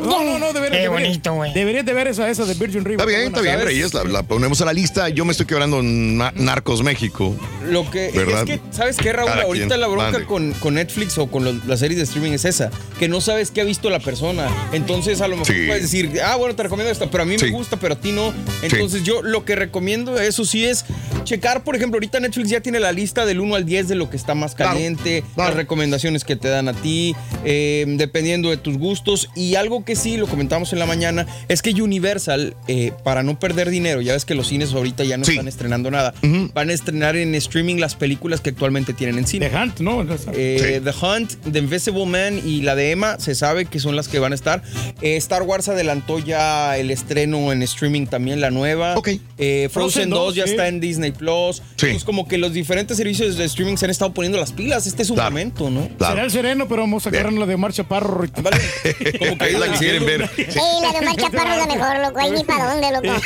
No, 0.04 0.24
no, 0.24 0.38
no, 0.40 0.52
deberías, 0.54 0.82
Qué 0.84 0.88
bonito, 0.90 1.34
güey. 1.34 1.54
deberías 1.54 1.86
de 1.86 1.94
ver 1.94 2.08
esa, 2.08 2.30
esa 2.30 2.44
de 2.46 2.54
Virgin 2.54 2.84
River. 2.84 3.00
Está 3.00 3.06
bien, 3.06 3.28
está 3.28 3.42
bien. 3.42 3.62
Reyes. 3.62 3.94
La, 3.94 4.04
la 4.04 4.24
ponemos 4.24 4.60
a 4.62 4.66
la 4.66 4.74
lista. 4.74 5.08
Yo 5.10 5.24
me 5.24 5.32
estoy 5.32 5.46
quebrando 5.46 5.80
en 5.80 6.18
Na- 6.18 6.34
Narcos 6.36 6.84
México. 6.84 7.34
Lo 7.66 7.90
que 7.90 8.12
¿Verdad? 8.14 8.42
es 8.50 8.60
que, 8.60 8.62
¿sabes 8.72 8.98
qué, 8.98 9.14
Raúl? 9.14 9.30
Cada 9.30 9.44
Ahorita 9.44 9.68
quien, 9.68 9.80
la 9.80 9.88
bronca 9.88 10.26
con, 10.26 10.52
con 10.54 10.74
Netflix 10.76 11.18
o 11.18 11.28
con 11.28 11.62
las 11.66 11.80
series 11.80 11.98
de 11.98 12.04
streaming 12.04 12.34
es 12.34 12.44
esa, 12.46 12.72
que 13.00 13.08
no 13.08 13.22
sabes 13.22 13.52
qué 13.52 13.62
ha 13.62 13.64
visto 13.64 13.90
la 13.90 14.00
persona. 14.00 14.50
Entonces, 14.74 14.99
a 15.08 15.28
lo 15.28 15.38
mejor 15.38 15.48
Sí. 15.56 15.66
puedes 15.68 15.84
decir, 15.84 16.12
ah, 16.24 16.36
bueno, 16.36 16.56
te 16.56 16.64
recomiendo 16.64 16.92
esto, 16.92 17.10
pero 17.10 17.24
a 17.24 17.26
mí 17.26 17.38
Sí. 17.40 17.46
me 17.46 17.52
gusta, 17.52 17.78
pero 17.78 17.94
a 17.96 18.00
ti 18.00 18.12
no. 18.12 18.34
Entonces, 18.62 19.04
yo 19.04 19.22
lo 19.24 19.46
que 19.46 19.56
recomiendo, 19.56 20.20
eso 20.20 20.46
sí, 20.46 20.66
es 20.66 20.86
checar, 21.24 21.64
por 21.64 21.76
ejemplo, 21.76 21.98
ahorita 21.98 22.20
Netflix 22.20 22.50
ya 22.50 22.62
tiene 22.62 22.80
la 22.80 22.92
lista 22.92 23.26
del 23.26 23.40
1 23.40 23.56
al 23.56 23.66
10 23.66 23.88
de 23.88 23.96
lo 23.96 24.10
que 24.10 24.18
está 24.18 24.36
más 24.36 24.56
Claro, 24.56 24.74
caliente, 24.74 25.24
las 25.38 25.54
recomendaciones 25.54 26.24
que 26.24 26.36
te 26.36 26.48
dan 26.50 26.68
a 26.68 26.74
ti, 26.74 27.16
eh, 27.46 27.86
dependiendo 27.88 28.50
de 28.50 28.58
tus 28.58 28.78
gustos. 28.78 29.30
Y 29.36 29.56
algo 29.56 29.86
que 29.86 29.96
sí, 29.96 30.18
lo 30.18 30.28
comentamos 30.28 30.74
en 30.74 30.80
la 30.80 30.86
mañana, 30.86 31.26
es 31.48 31.62
que 31.62 31.70
Universal, 31.80 32.56
eh, 32.68 32.92
para 33.04 33.24
no 33.24 33.40
perder 33.40 33.70
dinero, 33.70 34.02
ya 34.02 34.14
ves 34.14 34.26
que 34.26 34.36
los 34.36 34.48
cines 34.48 34.74
ahorita 34.74 35.04
ya 35.04 35.18
no 35.18 35.24
están 35.24 35.48
estrenando 35.48 35.90
nada, 35.92 36.14
van 36.54 36.70
a 36.70 36.74
estrenar 36.74 37.16
en 37.16 37.34
streaming 37.36 37.76
las 37.78 37.96
películas 37.96 38.42
que 38.42 38.50
actualmente 38.50 38.94
tienen 38.94 39.18
en 39.18 39.28
cine. 39.28 39.50
The 39.50 39.56
Hunt, 39.56 39.80
¿no? 39.80 40.06
Eh, 40.34 40.82
The 40.84 41.06
Hunt, 41.06 41.34
The 41.52 41.60
Invisible 41.60 42.06
Man 42.06 42.42
y 42.44 42.62
la 42.62 42.76
de 42.76 42.92
Emma, 42.92 43.18
se 43.20 43.36
sabe 43.36 43.66
que 43.66 43.80
son 43.80 43.96
las 43.96 44.08
que 44.08 44.20
van 44.20 44.32
a 44.32 44.36
estar. 44.36 44.62
Eh, 45.02 45.16
Star 45.18 45.44
Wars 45.44 45.70
adelantó 45.70 46.20
ya 46.20 46.78
el 46.78 46.92
estreno 46.92 47.52
en 47.52 47.62
streaming 47.64 48.06
también, 48.06 48.42
la 48.42 48.52
nueva. 48.52 48.96
Eh, 49.38 49.70
Frozen, 49.72 50.10
Frozen 50.10 50.10
2 50.10 50.20
2, 50.20 50.36
ya 50.36 50.44
sí. 50.46 50.52
está 50.52 50.68
en 50.68 50.80
Disney 50.80 51.12
Plus. 51.12 51.62
Entonces, 51.72 52.04
como 52.04 52.28
que 52.28 52.38
los 52.38 52.54
diferentes 52.54 52.98
servicios 52.98 53.38
de 53.38 53.46
streaming 53.46 53.78
se 53.78 53.86
han 53.86 53.92
estado 53.92 54.14
poniendo 54.14 54.38
las 54.38 54.52
pilas. 54.52 54.88
Este 54.88 55.04
es 55.04 55.10
un 55.10 55.18
momento, 55.18 55.70
¿no? 55.70 55.90
Será 56.00 56.24
el 56.24 56.32
sereno, 56.32 56.68
pero 56.68 56.82
vamos 56.82 57.06
a 57.06 57.10
agarrar 57.10 57.34
la 57.34 57.46
de 57.46 57.58
Marcha 57.58 57.84
Parro. 57.84 58.26
Como 58.34 59.38
que 59.38 59.44
Ahí 59.44 59.54
la 59.54 59.72
que 59.72 59.78
quieren 59.78 60.06
ver. 60.06 60.30
Sí, 60.36 60.60
la 60.82 60.92
de 60.92 61.00
Omar 61.00 61.16
Chaparro 61.16 61.54
es 61.54 61.68
la 61.68 61.68
mejor, 61.68 62.00
loco. 62.00 62.20
Ahí 62.20 62.32
ni 62.32 62.44
para 62.44 62.74
dónde, 62.74 62.92
loco. 62.92 63.22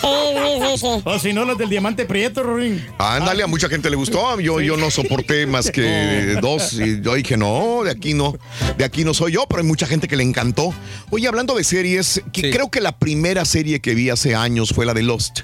Sí, 0.00 0.08
sí, 0.34 0.60
sí, 0.60 0.78
sí. 0.78 1.02
O 1.04 1.18
si 1.18 1.32
no, 1.32 1.44
las 1.44 1.58
del 1.58 1.68
Diamante 1.68 2.06
Prieto, 2.06 2.42
Rorín. 2.42 2.84
Ándale, 2.98 3.42
a 3.42 3.46
mucha 3.46 3.68
gente 3.68 3.90
le 3.90 3.96
gustó. 3.96 4.38
Yo, 4.40 4.60
yo 4.60 4.76
no 4.76 4.90
soporté 4.90 5.46
más 5.46 5.70
que 5.70 6.38
dos. 6.40 6.74
Y 6.74 7.00
yo 7.00 7.14
dije, 7.14 7.36
no, 7.36 7.82
de 7.84 7.90
aquí 7.90 8.14
no. 8.14 8.36
De 8.78 8.84
aquí 8.84 9.04
no 9.04 9.14
soy 9.14 9.32
yo, 9.32 9.46
pero 9.48 9.62
hay 9.62 9.66
mucha 9.66 9.86
gente 9.86 10.08
que 10.08 10.16
le 10.16 10.22
encantó. 10.22 10.72
Oye, 11.10 11.28
hablando 11.28 11.54
de 11.54 11.64
series, 11.64 12.22
que 12.32 12.50
creo 12.50 12.70
que 12.70 12.80
la 12.80 12.98
primera 12.98 13.44
serie 13.44 13.80
que 13.80 13.94
vi 13.94 14.10
hace 14.10 14.34
años 14.34 14.70
fue 14.74 14.86
la 14.86 14.94
de 14.94 15.02
Lost. 15.02 15.40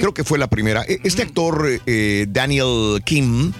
Creo 0.00 0.14
que 0.14 0.24
fue 0.24 0.38
la 0.38 0.48
primera. 0.48 0.82
E- 0.88 1.00
Este 1.04 1.22
actor, 1.22 1.68
eh, 1.86 2.26
Daniel 2.28 3.02
Kim, 3.04 3.52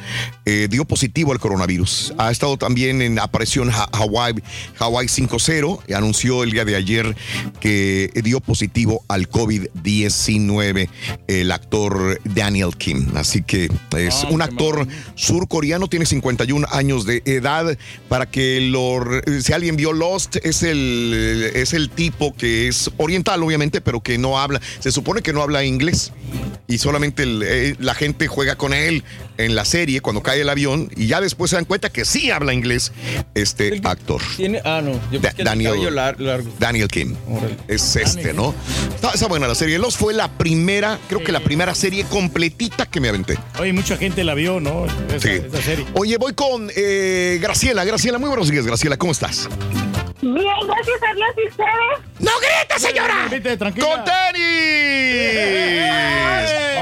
eh, 0.46 0.68
dio 0.70 0.84
positivo 0.84 1.32
al 1.32 1.38
coronavirus. 1.40 2.14
Ha 2.18 2.30
estado 2.30 2.56
también 2.56 3.02
en, 3.02 3.18
Ha- 3.18 3.30
Hawaii, 3.92 4.34
Hawaii 4.78 5.08
5-0 5.08 5.80
y 5.86 5.92
anunció 5.94 6.42
el 6.42 6.50
día 6.52 6.64
de 6.64 6.76
ayer 6.76 7.14
que 7.60 8.10
dio 8.22 8.40
positivo 8.40 9.04
al 9.08 9.28
COVID-19 9.28 10.88
el 11.26 11.52
actor 11.52 12.20
Daniel 12.24 12.70
Kim. 12.76 13.08
Así 13.16 13.42
que 13.42 13.68
es 13.96 14.24
un 14.30 14.42
actor 14.42 14.86
surcoreano, 15.14 15.88
tiene 15.88 16.06
51 16.06 16.66
años 16.70 17.06
de 17.06 17.22
edad. 17.24 17.76
Para 18.08 18.30
que 18.30 18.60
lo, 18.70 19.02
si 19.42 19.52
alguien 19.52 19.76
vio 19.76 19.92
Lost, 19.92 20.36
es 20.42 20.62
el, 20.62 21.12
es 21.24 21.72
el 21.72 21.90
tipo 21.90 22.34
que 22.34 22.68
es 22.68 22.90
oriental, 22.96 23.42
obviamente, 23.42 23.80
pero 23.80 24.00
que 24.00 24.18
no 24.18 24.38
habla, 24.38 24.60
se 24.80 24.92
supone 24.92 25.22
que 25.22 25.32
no 25.32 25.42
habla 25.42 25.64
inglés. 25.64 26.12
Y 26.66 26.78
solamente 26.78 27.24
eh, 27.26 27.76
la 27.78 27.94
gente 27.94 28.26
juega 28.26 28.56
con 28.56 28.72
él 28.72 29.04
en 29.38 29.54
la 29.54 29.64
serie 29.64 30.00
cuando 30.00 30.22
cae 30.22 30.40
el 30.40 30.48
avión 30.48 30.90
y 30.96 31.06
ya 31.08 31.20
después 31.20 31.50
se 31.50 31.56
dan 31.56 31.64
cuenta 31.64 31.90
que 31.90 32.04
sí 32.04 32.30
habla 32.30 32.52
inglés 32.54 32.92
este 33.34 33.80
actor. 33.84 34.20
Tiene, 34.36 34.60
ah, 34.64 34.80
no. 34.82 34.92
Yo 35.10 35.20
Da- 35.20 35.32
Daniel- 35.36 35.94
largo. 35.94 36.50
Daniel 36.58 36.88
Kim. 36.88 37.16
Es 37.68 37.96
este, 37.96 38.32
¿no? 38.32 38.54
Está, 38.94 39.10
está 39.12 39.26
buena 39.26 39.46
la 39.48 39.54
serie. 39.54 39.78
Los 39.78 39.96
fue 39.96 40.14
la 40.14 40.28
primera, 40.28 40.98
creo 41.08 41.22
que 41.22 41.32
la 41.32 41.40
primera 41.40 41.74
serie 41.74 42.04
completita 42.04 42.86
que 42.86 43.00
me 43.00 43.08
aventé. 43.08 43.38
Oye, 43.58 43.72
mucha 43.72 43.96
gente 43.96 44.22
la 44.24 44.34
vio, 44.34 44.60
¿no? 44.60 44.86
Esa, 45.08 45.18
Sí. 45.20 45.42
esa 45.46 45.62
serie. 45.62 45.86
Oye, 45.94 46.16
voy 46.18 46.32
con 46.34 46.70
eh, 46.76 47.38
Graciela. 47.40 47.84
Graciela, 47.84 48.18
muy 48.18 48.28
buenos 48.28 48.50
días, 48.50 48.66
Graciela. 48.66 48.96
¿Cómo 48.96 49.12
estás? 49.12 49.48
Bien, 50.22 50.36
gracias 50.36 51.00
a 51.10 51.14
Dios 51.14 51.28
y 51.36 51.48
ustedes. 51.48 52.20
¡No 52.20 52.30
grites, 52.40 52.82
señora! 52.82 53.28
¡Con 53.78 54.04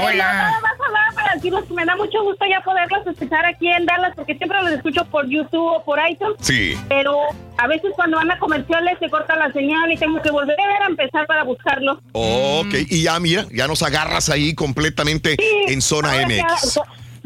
Hola. 0.05 0.33
Nada 0.33 0.59
más 0.61 0.71
hablaba 0.85 1.12
para 1.23 1.35
decirles 1.35 1.63
que 1.67 1.73
me 1.73 1.85
da 1.85 1.95
mucho 1.95 2.21
gusto 2.23 2.45
ya 2.49 2.61
poderlos 2.61 3.07
escuchar 3.07 3.45
aquí 3.45 3.67
en 3.67 3.85
Dallas 3.85 4.13
porque 4.15 4.35
siempre 4.35 4.61
los 4.61 4.71
escucho 4.71 5.05
por 5.05 5.27
YouTube 5.27 5.77
o 5.77 5.83
por 5.83 5.99
iTunes. 6.09 6.35
Sí. 6.41 6.75
Pero 6.89 7.17
a 7.57 7.67
veces 7.67 7.91
cuando 7.95 8.17
van 8.17 8.31
a 8.31 8.39
comerciales 8.39 8.97
se 8.99 9.09
corta 9.09 9.35
la 9.35 9.51
señal 9.51 9.91
y 9.91 9.97
tengo 9.97 10.21
que 10.21 10.31
volver 10.31 10.57
a 10.59 10.87
empezar 10.87 11.25
para 11.25 11.43
buscarlo. 11.43 12.01
Ok, 12.11 12.73
y 12.89 13.03
ya 13.03 13.19
mira, 13.19 13.45
ya 13.51 13.67
nos 13.67 13.81
agarras 13.83 14.29
ahí 14.29 14.53
completamente 14.53 15.37
en 15.67 15.81
zona 15.81 16.11
Ahora 16.13 16.27
ya, 16.27 16.43
MX. 16.43 16.79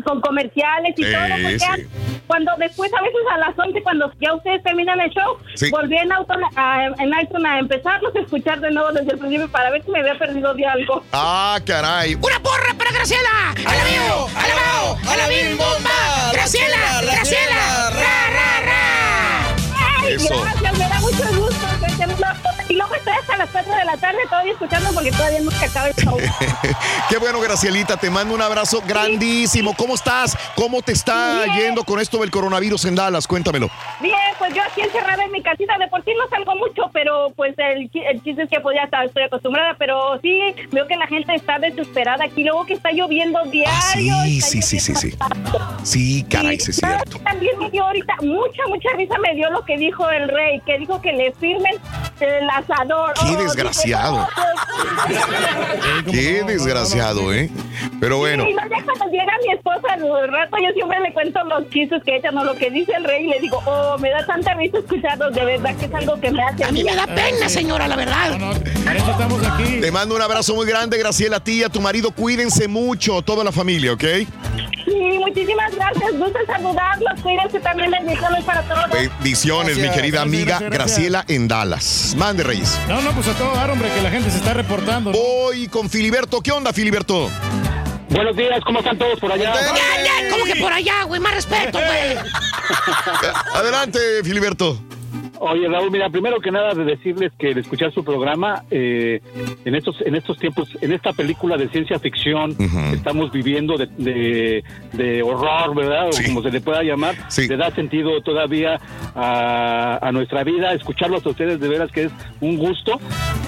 Con- 0.08 0.22
comerciales 0.22 0.94
y 0.98 1.03
Sí, 1.03 1.11
todo, 1.11 1.22
porque 1.30 1.60
sí. 1.60 1.88
cuando 2.27 2.52
después, 2.58 2.92
a 2.94 3.02
veces 3.02 3.19
a 3.34 3.38
las 3.38 3.60
11, 3.60 3.84
cuando 3.84 4.11
ya 4.19 4.34
ustedes 4.34 4.64
terminan 4.64 5.00
el 5.02 5.10
show, 5.11 5.38
Sí. 5.56 5.69
volví 5.69 5.98
en, 5.98 6.11
auto, 6.11 6.34
a, 6.56 6.86
en 6.86 7.10
iTunes 7.22 7.45
a 7.52 7.60
empezarlos 7.60 8.16
a 8.16 8.19
escuchar 8.19 8.60
de 8.60 8.72
nuevo 8.72 8.92
desde 8.92 9.11
el 9.14 9.19
principio 9.19 9.50
para 9.50 9.69
ver 9.72 9.84
si 9.84 9.92
me 9.92 10.00
había 10.00 10.18
perdido 10.18 10.53
de 10.53 10.66
algo. 10.66 11.03
Ah, 11.14 11.60
caray. 11.66 12.16
¡Una 12.16 12.40
porra 12.40 12.74
para 12.77 12.92
Graciela! 12.92 13.52
¡Alabío! 13.66 14.27
¡Alabao! 14.36 14.98
¡Alabim 15.10 15.58
bomba! 15.58 16.32
¡Graciela! 16.34 17.02
¡Graciela! 17.02 17.90
¡Ra, 17.92 18.30
ra, 18.30 18.61
ra! 18.66 19.56
Ay, 20.03 20.14
Eso. 20.14 20.42
gracias, 20.42 20.77
mucho 21.11 21.40
gusto. 21.40 21.68
Y 22.69 22.74
luego 22.74 22.94
ustedes 22.94 23.26
también 23.26 23.32
a 23.34 23.38
las 23.38 23.50
4 23.50 23.76
de 23.76 23.86
la 23.86 23.98
tarde 23.98 24.18
todavía 24.30 24.52
escuchando 24.53 24.90
porque 24.94 25.11
todavía 25.11 25.40
no 25.42 25.52
se 25.52 25.66
acaba 25.66 25.88
el 25.88 25.95
show. 25.95 26.18
Qué 27.10 27.18
bueno, 27.18 27.40
Gracielita, 27.40 27.98
te 27.98 28.10
mando 28.10 28.34
un 28.34 28.42
abrazo 28.42 28.82
grandísimo. 28.86 29.74
¿Cómo 29.76 29.95
estás? 29.95 30.38
¿Cómo 30.56 30.82
te 30.82 30.92
está 30.92 31.45
yendo 31.56 31.84
con 31.84 32.00
esto 32.00 32.19
del 32.19 32.32
coronavirus 32.32 32.86
en 32.86 32.95
Dallas? 32.95 33.27
Cuéntamelo. 33.27 33.69
Bien, 34.02 34.16
pues 34.38 34.53
yo 34.53 34.61
aquí 34.64 34.82
encerrada 34.82 35.24
en 35.24 35.32
mi 35.32 35.42
casita, 35.42 35.77
de 35.77 35.88
por 35.88 36.03
sí 36.03 36.11
no 36.18 36.27
salgo 36.30 36.56
mucho, 36.56 36.90
pero 36.94 37.30
pues 37.36 37.53
el, 37.58 37.90
el 37.94 38.24
chiste 38.24 38.44
es 38.44 38.50
que 38.50 38.60
pues 38.60 38.76
ya 38.76 38.84
está, 38.84 39.03
estoy 39.03 39.24
acostumbrada, 39.24 39.76
pero 39.77 40.19
sí 40.22 40.40
veo 40.72 40.88
que 40.88 40.98
la 40.98 41.08
gente 41.08 41.36
está 41.36 41.60
desesperada 41.60 42.26
aquí, 42.26 42.44
luego 42.44 42.66
que 42.66 42.74
está 42.74 42.92
lloviendo 42.92 43.40
diario. 43.45 43.74
Ah, 43.74 44.24
sí, 44.26 44.42
sí, 44.42 44.61
sí, 44.61 44.80
sí, 44.80 44.95
sí. 44.95 45.18
Sí, 45.84 46.26
caray, 46.30 46.60
sí, 46.60 46.72
es 46.72 46.77
cierto. 46.77 47.19
También 47.19 47.58
me 47.60 47.69
dio 47.69 47.84
ahorita 47.84 48.16
mucha, 48.22 48.64
mucha 48.68 48.90
risa 48.98 49.16
me 49.19 49.36
dio 49.36 49.50
lo 49.50 49.64
que 49.64 49.77
dijo 49.77 50.10
el 50.10 50.27
rey, 50.27 50.61
que 50.66 50.77
dijo 50.77 50.97
que 51.01 51.11
le 51.14 51.32
firmen 51.34 51.74
el 52.19 52.50
asador. 52.50 53.14
Qué 53.14 53.35
Oh, 53.35 53.43
desgraciado. 53.43 54.27
Qué 56.11 56.43
desgraciado, 56.43 57.34
¿eh? 57.34 57.50
Pero 58.00 58.17
bueno. 58.19 58.45
Sí, 58.45 58.53
no, 58.53 58.61
ya 58.69 58.84
cuando 58.84 59.06
llega 59.08 59.34
mi 59.45 59.53
esposa 59.53 59.93
al 59.93 60.32
rato, 60.32 60.58
yo 60.58 60.72
siempre 60.74 61.00
le 61.01 61.14
cuento 61.14 61.43
los 61.45 61.69
chistes 61.69 62.01
que 62.03 62.16
echan 62.17 62.38
o 62.38 62.43
lo 62.43 62.56
que 62.56 62.69
dice 62.69 62.92
el 62.95 63.03
rey 63.03 63.26
y 63.26 63.30
le 63.30 63.40
digo, 63.40 63.61
oh, 63.66 63.98
me 64.00 64.09
da 64.09 64.26
tanta 64.26 64.53
risa 64.56 64.80
escucharlos, 64.80 65.34
de 65.34 65.45
verdad 65.45 65.76
que 65.76 65.85
es 65.85 65.93
algo 65.93 66.19
que 66.19 66.32
me 66.32 66.43
hace. 66.43 66.64
A 66.64 66.72
mí 66.72 66.84
me 66.84 66.95
da 66.95 67.06
pena, 67.08 67.50
señora, 67.50 67.88
la 67.88 67.95
verdad. 67.95 68.38
Para 68.85 68.98
eso 69.00 69.11
estamos 69.11 69.45
aquí. 69.48 69.80
Te 69.82 69.92
mando 69.92 70.16
un 70.16 70.22
abrazo 70.22 70.53
muy 70.56 70.66
grande, 70.66 70.98
Graciela, 70.98 71.38
a 71.38 71.43
ti 71.43 71.59
y 71.59 71.64
a 71.64 71.69
tu 71.69 71.82
marido. 71.82 72.11
Cuídense 72.11 72.67
mucho, 72.67 73.22
toda 73.22 73.43
la 73.43 73.51
familia, 73.51 73.93
¿ok? 73.93 74.03
Sí, 74.88 75.19
muchísimas 75.19 75.75
gracias. 75.75 76.17
Gusto 76.17 76.40
saludarlos. 76.48 77.22
Cuídense 77.22 77.59
también. 77.59 77.91
Bendiciones 77.91 78.43
para 78.45 78.61
todos. 78.64 78.90
Bendiciones, 78.90 79.77
mi 79.77 79.90
querida 79.90 79.98
Gracias, 79.98 80.22
amiga 80.22 80.45
gracias, 80.45 80.69
gracias. 80.72 80.98
Graciela 80.98 81.25
en 81.27 81.48
Dallas. 81.49 82.16
Mande, 82.17 82.43
Reyes. 82.43 82.80
No, 82.88 83.01
no, 83.01 83.11
pues 83.11 83.27
a 83.27 83.33
todo 83.33 83.53
dar, 83.53 83.69
hombre, 83.69 83.90
que 83.93 84.01
la 84.01 84.09
gente 84.09 84.32
se 84.32 84.38
está 84.38 84.53
reportando. 84.53 85.11
¿no? 85.11 85.17
Voy 85.17 85.67
con 85.67 85.90
Filiberto. 85.90 86.41
¿Qué 86.41 86.53
onda, 86.53 86.72
Filiberto? 86.72 87.30
Buenos 88.09 88.38
días, 88.38 88.61
¿cómo 88.66 88.80
están 88.80 88.98
todos 88.98 89.19
por 89.19 89.30
allá? 89.32 89.53
Ya, 89.53 90.03
ya, 90.03 90.30
¿Cómo 90.32 90.45
que 90.45 90.56
por 90.56 90.72
allá, 90.72 91.03
güey? 91.03 91.19
Más 91.19 91.33
respeto, 91.35 91.77
güey. 91.77 92.17
Adelante, 93.53 93.99
Filiberto. 94.24 94.80
Oye, 95.40 95.67
Raúl, 95.67 95.91
mira, 95.91 96.09
primero 96.09 96.40
que 96.40 96.51
nada 96.51 96.74
de 96.74 96.83
decirles 96.83 97.32
que 97.38 97.49
al 97.51 97.57
escuchar 97.57 97.91
su 97.93 98.03
programa, 98.03 98.64
eh, 98.72 99.22
en 99.66 99.75
estos 99.75 100.01
en 100.01 100.16
estos 100.16 100.38
tiempos, 100.38 100.69
en 100.82 100.91
esta 100.93 101.14
película 101.14 101.57
de 101.57 101.69
ciencia 101.69 101.99
ficción 101.99 102.56
que 102.56 102.95
estamos 102.95 103.32
viviendo 103.32 103.77
de, 103.77 103.88
de, 103.98 104.64
de 104.93 105.22
horror, 105.24 105.75
¿verdad? 105.75 106.07
O 106.07 106.11
como 106.25 106.41
se 106.41 106.49
le 106.51 106.61
pueda 106.61 106.82
llamar, 106.83 107.16
le 107.48 107.57
da 107.57 107.69
sentido 107.72 108.22
todavía 108.22 108.80
a, 109.16 109.99
a 110.01 110.11
nuestra 110.11 110.43
vida. 110.43 110.74
Escucharlos 110.74 111.25
a 111.25 111.30
ustedes 111.30 111.59
de 111.59 111.67
veras 111.67 111.91
que 111.91 112.03
es 112.06 112.11
un 112.41 112.57
gusto. 112.57 112.99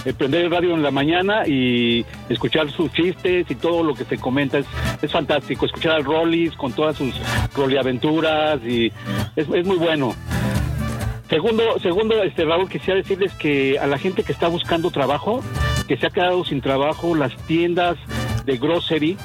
eh, 0.05 0.13
prender 0.13 0.45
el 0.45 0.51
radio 0.51 0.73
en 0.75 0.83
la 0.83 0.91
mañana 0.91 1.47
y 1.47 2.05
escuchar 2.29 2.69
sus 2.71 2.91
chistes 2.93 3.49
y 3.49 3.55
todo 3.55 3.83
lo 3.83 3.93
que 3.95 4.05
se 4.05 4.17
comenta 4.17 4.59
es, 4.59 4.65
es 5.01 5.11
fantástico. 5.11 5.65
Escuchar 5.65 5.93
al 5.93 6.03
Rollis 6.05 6.53
con 6.55 6.71
todas 6.73 6.95
sus 6.97 7.13
Rolly-aventuras 7.55 8.59
y 8.65 8.87
es, 9.35 9.47
es 9.49 9.65
muy 9.65 9.77
bueno. 9.77 10.13
Segundo, 11.29 11.79
segundo, 11.79 12.23
este 12.23 12.43
Raúl, 12.43 12.67
quisiera 12.67 12.95
decirles 12.99 13.31
que 13.33 13.77
a 13.77 13.85
la 13.85 13.99
gente 13.99 14.23
que 14.23 14.31
está 14.31 14.47
buscando 14.47 14.89
trabajo, 14.89 15.43
que 15.87 15.95
se 15.95 16.07
ha 16.07 16.09
quedado 16.09 16.43
sin 16.43 16.59
trabajo, 16.59 17.13
las 17.15 17.35
tiendas 17.45 17.97
de 18.45 18.57
grocery, 18.57 19.15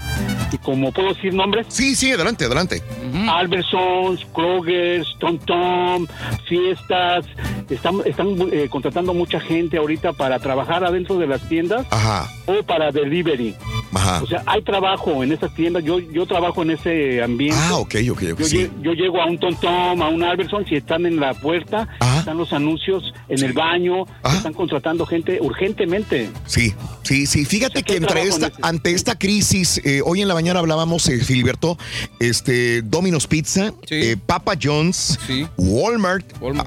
y 0.52 0.58
como 0.58 0.92
puedo 0.92 1.14
decir 1.14 1.32
nombres. 1.32 1.66
Sí, 1.70 1.96
sí, 1.96 2.12
adelante, 2.12 2.44
adelante. 2.44 2.82
Albertsons, 3.28 4.24
Kroger's, 4.34 5.16
Tom 5.18 5.38
Tom, 5.38 6.06
fiestas, 6.46 7.24
están, 7.70 7.96
están 8.04 8.36
eh, 8.52 8.68
contratando 8.70 9.14
mucha 9.14 9.40
gente 9.40 9.76
ahorita 9.78 10.12
para 10.12 10.38
trabajar 10.38 10.84
adentro 10.84 11.18
de 11.18 11.26
las 11.26 11.40
tiendas 11.48 11.86
Ajá, 11.90 12.30
o 12.46 12.62
para 12.62 12.90
delivery. 12.90 13.54
ajá. 13.92 14.22
O 14.22 14.26
sea, 14.26 14.42
hay 14.46 14.62
trabajo 14.62 15.22
en 15.22 15.32
esas 15.32 15.54
tiendas, 15.54 15.84
yo, 15.84 15.98
yo 15.98 16.26
trabajo 16.26 16.62
en 16.62 16.70
ese 16.70 17.22
ambiente. 17.22 17.56
Ah, 17.68 17.76
ok, 17.76 17.94
ok, 18.10 18.22
ok, 18.32 18.38
Yo, 18.40 18.46
sí. 18.46 18.70
yo 18.82 18.92
llego 18.92 19.20
a 19.20 19.26
un 19.26 19.38
Tom 19.38 19.54
a 20.02 20.08
un 20.08 20.22
Albertson, 20.22 20.64
si 20.66 20.74
están 20.76 21.06
en 21.06 21.20
la 21.20 21.32
puerta, 21.34 21.88
están 22.18 22.36
los 22.36 22.52
anuncios 22.52 23.12
en 23.28 23.42
el 23.44 23.52
baño, 23.52 24.04
están 24.34 24.52
contratando 24.52 25.06
gente 25.06 25.38
urgentemente. 25.40 26.28
Sí, 26.46 26.74
sí, 27.02 27.26
sí. 27.26 27.44
Fíjate 27.44 27.82
que 27.82 27.96
entre 27.96 28.22
esta, 28.22 28.50
ante 28.62 28.92
esta 28.92 29.18
crisis, 29.18 29.80
eh, 29.84 30.00
hoy 30.04 30.22
en 30.22 30.28
la 30.28 30.34
mañana 30.34 30.60
hablábamos, 30.60 31.08
eh, 31.08 31.18
Filiberto, 31.24 31.78
este, 32.20 32.82
Domino's 32.82 33.26
Pizza, 33.26 33.72
eh, 33.90 34.16
Papa 34.26 34.54
John's, 34.60 35.18
Walmart, 35.56 36.24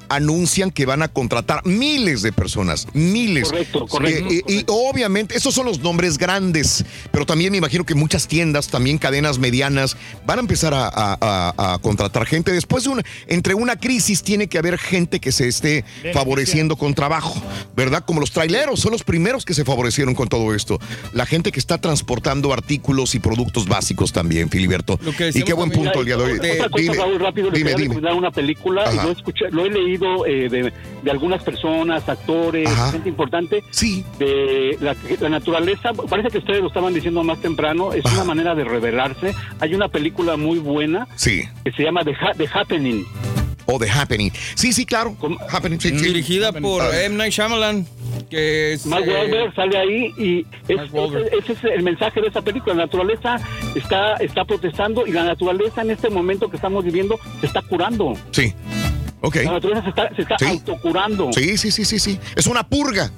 a- 0.09 0.16
anuncian 0.16 0.72
que 0.72 0.85
van 0.88 1.04
a 1.04 1.08
contratar 1.08 1.64
miles 1.66 2.24
de 2.24 2.32
personas, 2.32 2.88
miles. 2.94 3.50
Correcto, 3.50 3.86
correcto, 3.86 4.28
Eh, 4.34 4.42
y 4.48 4.66
obviamente, 4.68 5.38
esos 5.38 5.54
son 5.54 5.66
los 5.68 5.80
nombres 5.82 6.18
grandes, 6.18 6.84
pero 7.12 7.26
también 7.26 7.52
me 7.52 7.58
imagino 7.60 7.86
que 7.86 7.94
muchas 7.94 8.28
tiendas, 8.28 8.70
también 8.70 8.98
cadenas 8.98 9.38
medianas, 9.38 9.96
van 10.26 10.40
a 10.40 10.42
empezar 10.42 10.74
a, 10.74 10.88
a- 10.88 11.18
a- 11.58 11.74
a 11.74 11.78
contratar 11.80 12.26
gente. 12.26 12.52
Después 12.52 12.86
de 12.86 12.90
una, 12.90 13.04
entre 13.28 13.54
una 13.54 13.76
crisis 13.76 14.24
tiene 14.24 14.48
que 14.48 14.58
haber 14.58 14.80
gente 14.80 15.20
que 15.20 15.32
se 15.32 15.48
esté 15.48 15.86
favoreciendo 16.14 16.76
con 16.76 16.94
trabajo, 16.96 17.40
¿verdad? 17.76 18.04
Como 18.06 18.20
los 18.20 18.32
traileros, 18.32 18.80
son 18.80 18.92
los 18.94 19.04
primeros 19.04 19.46
que 19.46 19.54
se 19.54 19.64
favorecieron 19.66 20.16
con 20.16 20.28
todo 20.28 20.56
esto. 20.56 20.80
La 21.14 21.26
gente 21.26 21.52
que 21.52 21.60
está 21.60 21.78
transportando 21.80 22.54
artículos 22.54 23.14
y 23.16 23.20
productos 23.20 23.68
básicos 23.68 24.12
también, 24.14 24.50
Filiberto. 24.50 25.00
Y 25.34 25.44
qué 25.44 25.54
buen 25.54 25.70
punto 25.70 26.00
el 26.00 26.06
día 26.06 26.18
de 26.18 26.24
hoy. 26.24 26.32
Otra 26.40 26.70
cosa, 26.70 26.82
Dime, 26.82 26.96
Raúl, 26.96 27.20
rápido, 27.20 27.52
les 27.52 27.76
dime, 27.76 27.98
una 28.14 28.32
película, 28.32 28.84
y 28.94 28.98
Ajá. 28.98 29.06
lo, 29.08 29.12
escuché, 29.12 29.46
lo 29.52 29.66
he 29.66 29.70
leído 29.70 30.26
eh, 30.26 30.48
de, 30.50 30.74
de 31.04 31.12
algunas 31.12 31.44
personas, 31.44 32.08
actores, 32.10 32.70
gente 32.92 33.10
importante. 33.10 33.64
Sí. 33.72 34.04
De 34.20 34.78
la, 34.82 34.96
la 35.20 35.30
naturaleza, 35.30 35.94
parece 35.94 36.30
que 36.30 36.40
ustedes 36.40 36.62
lo 36.62 36.68
estaban 36.68 36.94
diciendo 36.94 37.24
más 37.24 37.40
temprano, 37.42 37.94
es 37.94 38.04
una 38.06 38.24
manera 38.24 38.56
de 38.56 38.64
revelarse. 38.64 39.34
Hay 39.60 39.74
una 39.76 39.88
película 39.90 40.38
muy 40.38 40.60
buena 40.60 41.08
Sí. 41.16 41.44
que 41.64 41.72
se 41.72 41.84
llama 41.84 42.04
The, 42.04 42.12
Ha- 42.14 42.34
The 42.36 42.48
Happening. 42.54 43.06
O 43.70 43.78
The 43.78 43.90
Happening. 43.90 44.32
Sí, 44.56 44.72
sí, 44.72 44.86
claro. 44.86 45.16
Happening, 45.50 45.80
sí, 45.80 45.90
sí. 45.90 46.06
Dirigida 46.06 46.54
por. 46.54 46.82
M. 46.96 47.18
Night 47.18 47.34
Shyamalan, 47.34 47.86
que 48.30 48.72
es... 48.74 48.86
Mark 48.86 49.04
eh, 49.06 49.12
Wahlberg 49.14 49.54
sale 49.56 49.78
ahí 49.78 50.14
y 50.18 50.46
es- 50.72 50.80
ese, 50.94 51.38
ese 51.38 51.52
es 51.54 51.64
el 51.76 51.84
mensaje 51.84 52.22
de 52.22 52.28
esa 52.28 52.42
película. 52.42 52.76
La 52.76 52.86
naturaleza 52.86 53.36
está, 53.76 54.14
está 54.16 54.46
protestando 54.46 55.06
y 55.06 55.12
la 55.12 55.26
naturaleza 55.26 55.82
en 55.82 55.92
este 55.92 56.10
momento 56.10 56.50
que 56.50 56.56
estamos 56.56 56.86
viviendo 56.86 57.20
se 57.42 57.48
está 57.48 57.62
curando. 57.62 58.14
Sí. 58.32 58.54
Ok. 59.22 59.36
La 59.38 59.54
naturaleza 59.54 59.84
se 59.84 59.90
está, 59.90 60.16
se 60.16 60.22
está 60.22 60.36
Sí. 60.38 60.46
autocurando. 60.46 61.32
Sí, 61.34 61.58
sí, 61.58 61.72
sí, 61.72 61.86
sí, 61.86 62.00
sí. 62.00 62.20
Es 62.36 62.48
una 62.48 62.68
purga. 62.68 63.12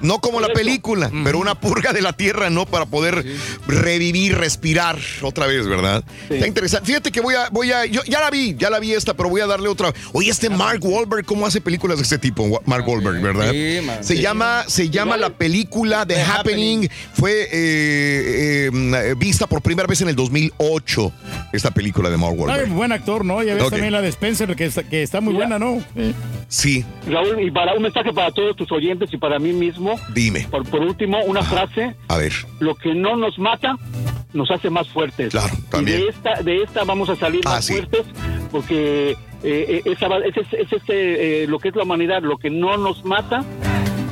No 0.00 0.18
como 0.20 0.40
la 0.40 0.48
película, 0.48 1.10
pero 1.24 1.38
una 1.38 1.54
purga 1.54 1.92
de 1.92 2.02
la 2.02 2.12
tierra, 2.12 2.50
¿no? 2.50 2.66
Para 2.66 2.84
poder 2.84 3.24
revivir, 3.66 4.36
respirar 4.36 4.98
otra 5.22 5.46
vez, 5.46 5.66
¿verdad? 5.66 6.04
Está 6.28 6.46
interesante. 6.46 6.86
Fíjate 6.86 7.10
que 7.10 7.20
voy 7.20 7.34
a, 7.34 7.48
voy 7.50 7.72
a, 7.72 7.86
yo 7.86 8.02
ya 8.04 8.20
la 8.20 8.28
vi, 8.30 8.54
ya 8.58 8.68
la 8.70 8.78
vi 8.78 8.92
esta, 8.92 9.14
pero 9.14 9.30
voy 9.30 9.40
a 9.40 9.46
darle 9.46 9.68
otra. 9.68 9.92
Oye, 10.12 10.30
este 10.30 10.50
Mark 10.50 10.80
Wahlberg, 10.84 11.24
¿cómo 11.24 11.46
hace 11.46 11.60
películas 11.60 11.96
de 11.96 12.02
este 12.02 12.18
tipo? 12.18 12.60
Mark 12.66 12.86
Wahlberg, 12.86 13.22
¿verdad? 13.22 13.50
Sí, 13.52 13.78
man. 13.84 14.04
Se 14.04 14.16
Sí. 14.16 14.22
llama, 14.22 14.64
se 14.68 14.90
llama 14.90 15.16
la 15.16 15.30
película 15.30 16.04
The, 16.06 16.14
The 16.14 16.22
Happening. 16.22 16.88
Fue 17.14 17.48
eh, 17.50 18.70
eh, 18.72 19.14
vista 19.16 19.46
por 19.46 19.62
primera 19.62 19.86
vez 19.88 20.00
en 20.02 20.08
el 20.08 20.16
2008, 20.16 21.12
esta 21.52 21.70
película 21.70 22.10
de 22.10 22.16
Mark 22.16 22.34
Ay, 22.34 22.38
Wahlberg. 22.40 22.68
buen 22.70 22.92
actor, 22.92 23.24
¿no? 23.24 23.42
Ya 23.42 23.54
ves 23.54 23.70
también 23.70 23.92
la 23.92 24.02
de 24.02 24.08
Spencer, 24.08 24.54
que 24.56 24.66
está, 24.66 24.82
que 24.82 25.02
está 25.02 25.15
muy 25.20 25.34
buena, 25.34 25.58
¿no? 25.58 25.82
Eh. 25.96 26.12
Sí. 26.48 26.84
Raúl, 27.08 27.40
y 27.42 27.50
para 27.50 27.74
un 27.74 27.82
mensaje 27.82 28.12
para 28.12 28.30
todos 28.30 28.56
tus 28.56 28.70
oyentes 28.72 29.12
y 29.12 29.16
para 29.16 29.38
mí 29.38 29.52
mismo. 29.52 29.98
Dime. 30.14 30.46
Por, 30.50 30.68
por 30.68 30.80
último, 30.82 31.18
una 31.24 31.42
frase. 31.42 31.94
A 32.08 32.16
ver. 32.16 32.32
Lo 32.60 32.74
que 32.74 32.94
no 32.94 33.16
nos 33.16 33.38
mata 33.38 33.76
nos 34.32 34.50
hace 34.50 34.68
más 34.70 34.88
fuertes. 34.88 35.30
Claro, 35.30 35.54
Y 35.58 35.62
también. 35.70 36.00
de 36.00 36.08
esta, 36.08 36.42
de 36.42 36.62
esta 36.62 36.84
vamos 36.84 37.08
a 37.08 37.16
salir 37.16 37.40
Ah, 37.46 37.50
más 37.52 37.64
sí. 37.64 37.72
fuertes 37.74 38.02
porque 38.50 39.10
eh, 39.12 39.16
eh, 39.42 39.82
esa 39.86 40.08
va- 40.08 40.18
ese 40.18 40.40
es, 40.40 40.52
es 40.52 40.72
este, 40.72 41.44
eh, 41.44 41.46
lo 41.46 41.58
que 41.58 41.68
es 41.68 41.76
la 41.76 41.82
humanidad. 41.84 42.22
Lo 42.22 42.36
que 42.38 42.50
no 42.50 42.76
nos 42.76 43.04
mata 43.04 43.44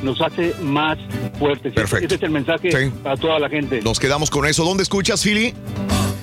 nos 0.03 0.21
hace 0.21 0.53
más 0.61 0.97
fuertes. 1.39 1.73
Perfecto. 1.73 2.05
Ese 2.07 2.15
es 2.15 2.23
el 2.23 2.29
mensaje 2.31 2.71
Sí. 2.71 2.91
para 3.03 3.17
toda 3.17 3.39
la 3.39 3.49
gente. 3.49 3.81
Nos 3.81 3.99
quedamos 3.99 4.29
con 4.29 4.45
eso. 4.45 4.63
¿Dónde 4.63 4.83
escuchas, 4.83 5.21
Philly? 5.23 5.53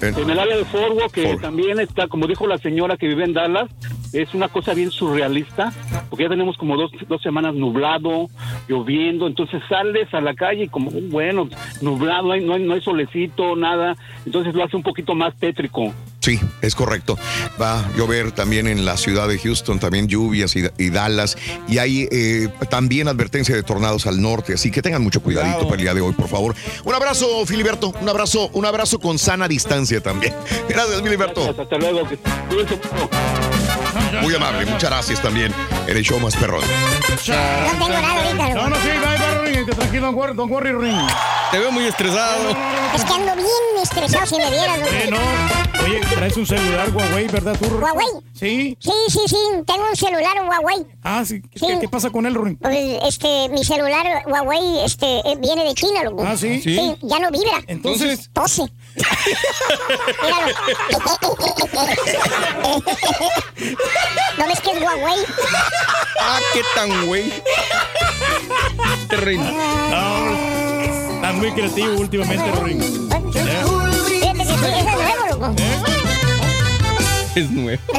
En- 0.03 0.19
En 0.19 0.31
el 0.31 0.39
área 0.39 0.57
de 0.57 0.65
Forwo, 0.65 1.09
que 1.11 1.37
también 1.39 1.79
está, 1.81 2.09
como 2.09 2.27
dijo 2.27 2.47
la 2.47 2.59
señora 2.59 2.97
que 2.97 3.07
vive 3.09 3.25
en 3.25 3.33
Dallas, 3.33 3.71
es 4.13 4.35
una 4.35 4.49
cosa 4.49 4.75
bien 4.75 4.91
surrealista, 4.91 5.73
porque 6.11 6.25
ya 6.25 6.29
tenemos 6.31 6.57
como 6.59 6.77
dos, 6.77 6.91
dos 7.09 7.23
semanas 7.23 7.55
nublado, 7.55 8.29
lloviendo, 8.69 9.27
entonces 9.27 9.63
sales 9.69 10.13
a 10.13 10.21
la 10.21 10.35
calle 10.35 10.65
y 10.65 10.69
como, 10.69 10.91
bueno, 10.91 11.49
nublado, 11.81 12.25
no 12.25 12.33
hay, 12.33 12.45
no 12.45 12.55
hay, 12.55 12.63
no 12.63 12.75
hay 12.75 12.81
solecito, 12.83 13.57
nada, 13.57 13.97
entonces 14.27 14.55
lo 14.55 14.65
hace 14.65 14.77
un 14.77 14.83
poquito 14.83 15.15
más 15.15 15.35
tétrico. 15.39 15.93
Sí, 16.21 16.39
es 16.61 16.77
correcto. 16.77 17.19
Va 17.61 17.81
a 17.81 17.97
llover 17.97 18.31
también 18.31 18.69
en 18.69 18.85
la 18.85 18.97
ciudad 18.97 19.27
de 19.27 19.39
Houston, 19.41 19.81
también 19.81 20.07
lluvias 20.07 20.55
y, 20.55 20.63
y 20.79 20.91
Dallas. 20.91 21.37
Y 21.67 21.79
hay 21.79 22.07
eh, 22.13 22.49
también 22.71 23.09
advertencia 23.09 23.57
de 23.57 23.65
tornados 23.65 24.07
al 24.07 24.23
norte, 24.23 24.55
así 24.55 24.71
que 24.71 24.83
tengan 24.83 25.03
mucho 25.03 25.21
cuidadito 25.21 25.63
para 25.65 25.75
el 25.75 25.81
día 25.83 25.95
de 25.95 26.01
hoy, 26.01 26.13
por 26.13 26.29
favor. 26.29 26.55
Un 26.85 26.95
abrazo, 26.95 27.27
Filiberto. 27.45 27.93
Un 28.01 28.09
abrazo, 28.09 28.51
un 28.53 28.65
abrazo 28.65 29.01
con 29.01 29.19
sana 29.19 29.49
distancia 29.49 29.92
también. 30.01 30.35
Gracias, 30.69 31.03
Filiberto. 31.03 31.49
Hasta 31.51 31.79
luego. 31.79 32.09
Muy 34.23 34.35
amable, 34.35 34.67
muchas 34.67 34.91
gracias 34.91 35.21
también 35.23 35.53
en 35.87 35.97
el 35.97 36.03
show 36.05 36.19
más 36.21 36.37
perrón. 36.37 36.63
No, 38.55 38.69
no, 38.69 38.77
sí, 38.77 38.89
bye, 38.89 38.99
bye, 39.01 39.17
tranquilo, 39.17 39.77
tranquilo, 39.77 40.07
don't 40.07 40.17
worry, 40.17 40.35
don't 40.37 40.51
worry, 40.53 40.73
Ring. 40.73 41.07
Te 41.51 41.59
veo 41.59 41.73
muy 41.73 41.87
estresado. 41.87 42.51
Es 42.95 43.05
que 43.05 43.13
ando 43.13 43.35
bien 43.35 43.49
estresado 43.83 44.27
si 44.27 44.37
me 44.37 44.51
vieras. 44.51 44.79
Eh, 44.93 45.09
no. 45.11 45.19
Oye, 45.85 46.01
traes 46.15 46.37
un 46.37 46.47
celular 46.47 46.91
Huawei, 46.95 47.27
¿verdad 47.29 47.57
tú? 47.61 47.67
¿Huawei? 47.67 48.07
Sí. 48.35 48.77
Sí, 48.81 48.93
sí, 49.09 49.19
sí. 49.27 49.37
Tengo 49.67 49.85
un 49.91 49.97
celular 49.97 50.37
Huawei. 50.49 50.87
Ah, 51.03 51.25
sí. 51.27 51.43
¿Qué, 51.43 51.59
Sí. 51.59 51.67
qué 51.81 51.89
pasa 51.89 52.11
con 52.11 52.25
él, 52.27 52.35
Ring? 52.35 52.57
Pues, 52.61 52.99
este, 53.07 53.49
mi 53.51 53.65
celular 53.65 54.07
Huawei, 54.27 54.85
este, 54.85 55.19
eh, 55.21 55.37
viene 55.39 55.65
de 55.65 55.75
China, 55.75 56.05
loco. 56.05 56.25
Ah, 56.27 56.37
¿sí? 56.37 56.61
Sí, 56.63 56.77
Sí. 56.77 56.97
ya 57.03 57.19
no 57.19 57.31
vibra. 57.31 57.61
Entonces- 57.67 58.31
Tose. 58.33 58.63
Míralo. 60.23 60.53
¿No 64.39 64.47
ves 64.47 64.61
que 64.61 64.71
es 64.73 64.83
Huawei? 64.83 65.19
Ah, 66.21 66.41
qué 66.53 66.63
tan 66.75 67.07
güey. 67.07 67.33
Te 69.09 69.17
rin. 69.17 69.41
No, 69.91 71.15
estás 71.15 71.35
muy 71.35 71.53
creativo 71.53 71.95
últimamente, 71.99 72.51
Ring. 72.63 72.83
Fíjate 72.83 74.39
que 74.39 74.45
sí, 74.45 74.67
ese 74.67 74.79
es 74.79 74.85
nuevo, 74.85 75.27
loco. 75.29 75.92
Es 77.35 77.51
nuevo. 77.51 77.81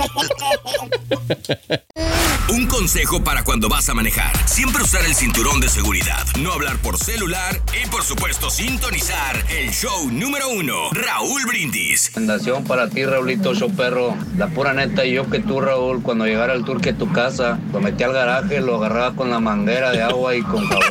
Un 2.49 2.67
consejo 2.67 3.23
para 3.23 3.43
cuando 3.43 3.67
vas 3.67 3.89
a 3.89 3.95
manejar. 3.95 4.31
Siempre 4.47 4.83
usar 4.83 5.03
el 5.05 5.15
cinturón 5.15 5.59
de 5.59 5.69
seguridad. 5.69 6.23
No 6.39 6.51
hablar 6.51 6.77
por 6.77 6.97
celular 6.97 7.59
y 7.81 7.87
por 7.87 8.03
supuesto 8.03 8.51
sintonizar 8.51 9.43
el 9.49 9.71
show 9.71 10.11
número 10.11 10.49
uno. 10.49 10.91
Raúl 10.91 11.45
Brindis. 11.47 12.09
Recomendación 12.09 12.63
para 12.65 12.89
ti, 12.89 13.05
Raulito 13.05 13.55
Show 13.55 13.71
Perro. 13.71 14.15
La 14.37 14.47
pura 14.49 14.73
neta, 14.73 15.03
yo 15.05 15.27
que 15.29 15.39
tú, 15.39 15.61
Raúl, 15.61 16.03
cuando 16.03 16.25
llegara 16.25 16.53
el 16.53 16.63
turque 16.63 16.89
a 16.89 16.97
tu 16.97 17.11
casa, 17.11 17.59
lo 17.71 17.79
metí 17.79 18.03
al 18.03 18.13
garaje, 18.13 18.61
lo 18.61 18.75
agarraba 18.75 19.15
con 19.15 19.31
la 19.31 19.39
manguera 19.39 19.91
de 19.91 20.03
agua 20.03 20.35
y 20.35 20.43
con 20.43 20.67
jabón. 20.67 20.83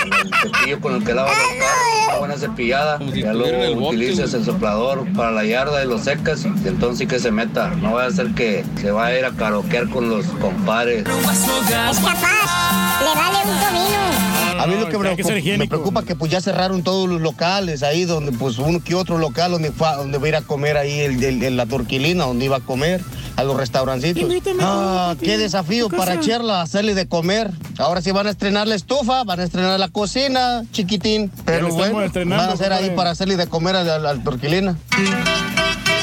Con 0.00 0.12
el 0.12 0.34
cepillo 0.34 0.80
con 0.80 0.94
el 0.94 1.04
que 1.04 1.14
lavas 1.14 1.36
los 1.36 1.48
carros, 1.58 2.06
una 2.08 2.18
buena 2.18 2.36
cepillada. 2.36 2.98
ya 3.12 3.30
el 3.30 3.38
luego 3.38 3.80
bote, 3.80 3.96
utilizas 3.96 4.34
el 4.34 4.44
soplador 4.44 5.04
para 5.14 5.30
la 5.32 5.44
yarda 5.44 5.84
y 5.84 5.88
lo 5.88 5.98
secas 5.98 6.44
y 6.44 6.68
entonces 6.68 6.98
sí 6.98 7.06
que 7.06 7.18
se 7.18 7.30
meta. 7.30 7.72
No 7.82 7.92
vaya 7.94 8.08
a 8.08 8.10
ser 8.12 8.34
que 8.34 8.64
se 8.80 8.90
vaya 8.90 9.14
a 9.16 9.18
ir 9.18 9.24
a 9.24 9.30
karaokear 9.32 9.88
con 9.88 10.08
los 10.08 10.26
compadres. 10.26 11.04
Es 11.06 11.98
capaz. 11.98 13.00
Le 13.02 13.14
vale 13.14 13.38
un 13.44 13.58
comino. 13.58 14.62
A 14.62 14.66
mí 14.66 14.74
lo 14.80 14.88
que, 14.88 14.98
me, 14.98 15.08
hay 15.10 15.16
que 15.16 15.22
preocupa, 15.22 15.58
me 15.58 15.68
preocupa 15.68 16.02
que 16.02 16.16
pues 16.16 16.32
ya 16.32 16.40
cerraron 16.40 16.82
todos 16.82 17.08
los 17.08 17.20
locales 17.20 17.82
ahí 17.82 18.04
donde 18.04 18.32
pues 18.32 18.58
uno 18.58 18.82
que 18.82 18.94
otro 18.94 19.18
local 19.18 19.52
donde 19.52 19.70
donde 19.70 20.18
va 20.18 20.24
a 20.24 20.28
ir 20.28 20.36
a 20.36 20.40
comer 20.42 20.76
ahí 20.78 21.00
el, 21.00 21.22
el- 21.22 21.42
el- 21.42 21.56
la 21.56 21.66
torquilina 21.66 22.24
donde 22.24 22.46
iba 22.46 22.56
a 22.56 22.60
comer 22.60 23.02
a 23.36 23.44
los 23.44 23.54
restaurancitos. 23.56 24.22
Invítame, 24.22 24.62
Ah, 24.62 25.14
qué 25.20 25.36
desafío 25.36 25.90
para 25.90 26.18
Cherla 26.20 26.62
hacerle 26.62 26.94
de 26.94 27.06
comer. 27.06 27.50
Ahora 27.78 28.00
sí 28.00 28.10
van 28.10 28.26
a 28.26 28.30
estrenar 28.30 28.66
la 28.66 28.74
estufa, 28.74 29.22
van 29.24 29.40
a 29.40 29.44
estrenar 29.44 29.78
la 29.78 29.88
cocina, 29.88 30.62
chiquitín. 30.72 31.30
Pero 31.44 31.68
bueno, 31.68 31.98
van 32.24 32.32
a 32.50 32.52
hacer 32.54 32.72
ahí 32.72 32.90
para 32.96 33.10
hacerle 33.10 33.36
de 33.36 33.46
comer 33.46 33.76
a 33.76 33.84
la, 33.84 33.96
a 33.96 33.98
la 33.98 34.14
torquilina. 34.24 34.76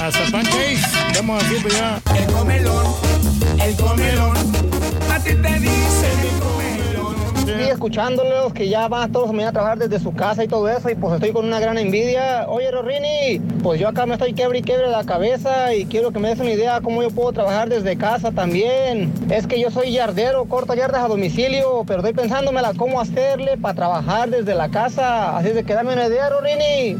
Hasta 0.03 0.29
pancakes. 0.33 0.81
Estamos 1.11 1.41
haciendo 1.41 1.69
ya. 1.69 2.01
El 2.13 2.25
comelón, 2.33 2.85
el 3.61 3.75
comelón, 3.77 4.37
a 5.09 5.19
ti 5.19 5.29
te 5.29 5.59
dice 5.61 6.09
mi 6.21 6.39
comelón. 6.41 7.15
Sí, 7.45 7.69
escuchándolos 7.69 8.51
que 8.51 8.67
ya 8.67 8.89
van 8.89 9.13
todos 9.13 9.31
mañana 9.31 9.51
a 9.51 9.53
trabajar 9.53 9.77
desde 9.77 10.03
su 10.03 10.13
casa 10.13 10.43
y 10.43 10.49
todo 10.49 10.67
eso, 10.67 10.89
y 10.89 10.95
pues 10.95 11.13
estoy 11.13 11.31
con 11.31 11.45
una 11.45 11.61
gran 11.61 11.77
envidia. 11.77 12.49
Oye, 12.49 12.69
Rorini, 12.69 13.39
pues 13.63 13.79
yo 13.79 13.87
acá 13.87 14.05
me 14.05 14.15
estoy 14.15 14.33
quebre 14.33 14.59
y 14.59 14.61
quebre 14.61 14.89
la 14.89 15.05
cabeza 15.05 15.73
y 15.73 15.85
quiero 15.85 16.11
que 16.11 16.19
me 16.19 16.27
des 16.27 16.39
una 16.39 16.51
idea 16.51 16.81
cómo 16.81 17.01
yo 17.01 17.09
puedo 17.09 17.31
trabajar 17.31 17.69
desde 17.69 17.95
casa 17.95 18.33
también. 18.33 19.13
Es 19.29 19.47
que 19.47 19.57
yo 19.57 19.71
soy 19.71 19.93
yardero, 19.93 20.43
corto 20.49 20.73
yardas 20.73 21.01
a 21.01 21.07
domicilio, 21.07 21.85
pero 21.87 21.99
estoy 21.99 22.13
pensándomela 22.13 22.73
cómo 22.73 22.99
hacerle 22.99 23.55
para 23.55 23.73
trabajar 23.73 24.29
desde 24.29 24.53
la 24.53 24.67
casa. 24.67 25.37
Así 25.37 25.51
de 25.51 25.63
que 25.63 25.73
dame 25.73 25.93
una 25.93 26.07
idea, 26.07 26.27
Rorini. 26.27 26.97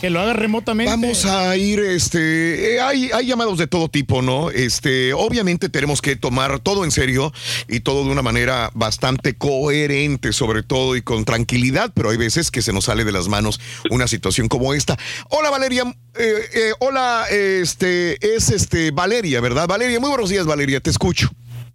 Que 0.00 0.10
lo 0.10 0.20
haga 0.20 0.32
remotamente. 0.32 0.92
Vamos 0.92 1.24
a 1.24 1.56
ir, 1.56 1.80
este, 1.80 2.74
eh, 2.74 2.80
hay, 2.80 3.10
hay 3.12 3.26
llamados 3.26 3.58
de 3.58 3.66
todo 3.66 3.88
tipo, 3.88 4.22
¿no? 4.22 4.48
Este, 4.50 5.12
obviamente 5.12 5.68
tenemos 5.68 6.00
que 6.00 6.14
tomar 6.14 6.60
todo 6.60 6.84
en 6.84 6.92
serio 6.92 7.32
y 7.68 7.80
todo 7.80 8.04
de 8.04 8.10
una 8.12 8.22
manera 8.22 8.70
bastante 8.74 9.34
coherente, 9.36 10.32
sobre 10.32 10.62
todo 10.62 10.94
y 10.94 11.02
con 11.02 11.24
tranquilidad, 11.24 11.90
pero 11.94 12.10
hay 12.10 12.16
veces 12.16 12.52
que 12.52 12.62
se 12.62 12.72
nos 12.72 12.84
sale 12.84 13.04
de 13.04 13.10
las 13.10 13.26
manos 13.26 13.58
una 13.90 14.06
situación 14.06 14.46
como 14.46 14.72
esta. 14.72 14.96
Hola 15.30 15.50
Valeria, 15.50 15.82
eh, 16.16 16.34
eh, 16.54 16.72
hola, 16.78 17.24
este, 17.28 18.36
es 18.36 18.50
este 18.50 18.92
Valeria, 18.92 19.40
¿verdad? 19.40 19.66
Valeria, 19.66 19.98
muy 19.98 20.10
buenos 20.10 20.30
días 20.30 20.46
Valeria, 20.46 20.78
te 20.78 20.90
escucho. 20.90 21.28